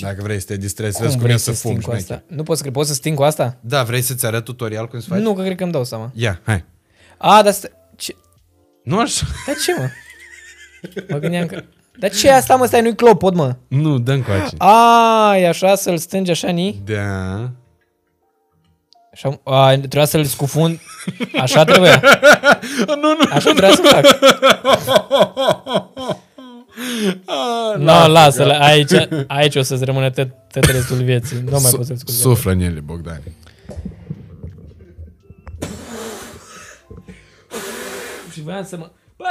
Dacă 0.00 0.22
vrei 0.22 0.40
să 0.40 0.46
te 0.46 0.56
distrezi, 0.56 0.94
Cum 0.96 1.02
vezi 1.04 1.14
cum 1.16 1.24
vrei 1.24 1.34
e 1.34 1.38
să 1.38 1.44
să 1.44 1.50
fum 1.60 1.70
sting 1.70 1.84
cu 1.84 1.90
șmecher. 1.90 2.16
asta? 2.16 2.34
Nu 2.34 2.42
pot 2.42 2.56
să 2.56 2.62
cred. 2.62 2.74
Poți 2.74 2.88
să 2.88 2.94
sting 2.94 3.16
cu 3.16 3.22
asta? 3.22 3.56
Da, 3.60 3.82
vrei 3.82 4.00
să-ți 4.02 4.26
arăt 4.26 4.44
tutorial 4.44 4.86
cum 4.88 5.00
se 5.00 5.06
face? 5.08 5.20
Nu, 5.22 5.34
că 5.34 5.42
cred 5.42 5.56
că 5.56 5.62
îmi 5.62 5.72
dau 5.72 5.84
seama. 5.84 6.10
Ia, 6.14 6.40
hai. 6.44 6.64
A, 7.18 7.42
dar 7.42 7.52
stai... 7.52 7.70
Ce? 7.96 8.16
Nu 8.84 8.98
așa. 8.98 9.26
Dar 9.46 9.56
ce, 9.64 9.74
mă? 9.78 9.88
Mă 11.08 11.18
gândeam 11.18 11.46
că... 11.46 11.62
Dar 11.98 12.10
ce 12.10 12.30
asta, 12.30 12.56
mă? 12.56 12.66
Stai, 12.66 12.80
nu-i 12.82 12.94
clopot, 12.94 13.34
mă. 13.34 13.56
Nu, 13.68 13.98
dăm 13.98 14.22
cu 14.22 14.30
aici. 14.30 14.52
A, 14.58 15.36
e 15.36 15.48
așa 15.48 15.74
să-l 15.74 15.98
stângi 15.98 16.30
așa, 16.30 16.48
ni? 16.50 16.82
Da. 16.84 17.50
Așa, 19.22 19.40
a, 19.44 19.70
trebuia 19.76 20.04
să-l 20.04 20.24
scufund. 20.24 20.80
Așa 21.40 21.64
trebuia. 21.64 22.02
nu, 22.86 22.94
nu. 22.96 23.30
Așa 23.30 23.52
trebuia 23.52 23.70
să 23.74 23.82
fac. 23.82 24.04
Ah, 27.26 27.76
Nu, 27.76 27.84
no, 27.84 28.06
lasă-l. 28.08 28.50
Aici, 28.50 28.90
aici 29.26 29.56
o 29.56 29.62
să-ți 29.62 29.84
rămână 29.84 30.10
tot, 30.10 30.28
tot 30.52 30.64
restul 30.64 30.96
vieții. 30.96 31.36
Nu 31.44 31.50
mai 31.50 31.60
Su- 31.60 31.76
poți 31.76 31.88
să-l 31.88 31.96
scuzi. 31.96 32.20
Suflă 32.20 32.50
în 32.52 32.60
ele, 32.60 32.80
Bogdan. 32.80 33.22
Și 38.32 38.40
voiam 38.42 38.64
să 38.64 38.76
mă... 38.76 38.90
Bă! 39.16 39.24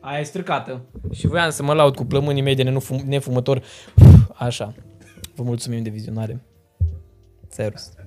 Aia 0.00 0.18
e 0.20 0.22
stricată. 0.22 0.80
Și 1.12 1.26
voiam 1.26 1.50
să 1.50 1.62
mă 1.62 1.72
laud 1.72 1.94
cu 1.94 2.04
plămânii 2.04 2.42
mei 2.42 2.54
de 2.54 2.62
nenufum- 2.62 3.04
nefumător. 3.06 3.62
Așa. 4.34 4.74
Vă 5.34 5.42
mulțumim 5.42 5.82
de 5.82 5.90
vizionare. 5.90 6.44
Servus. 7.56 8.05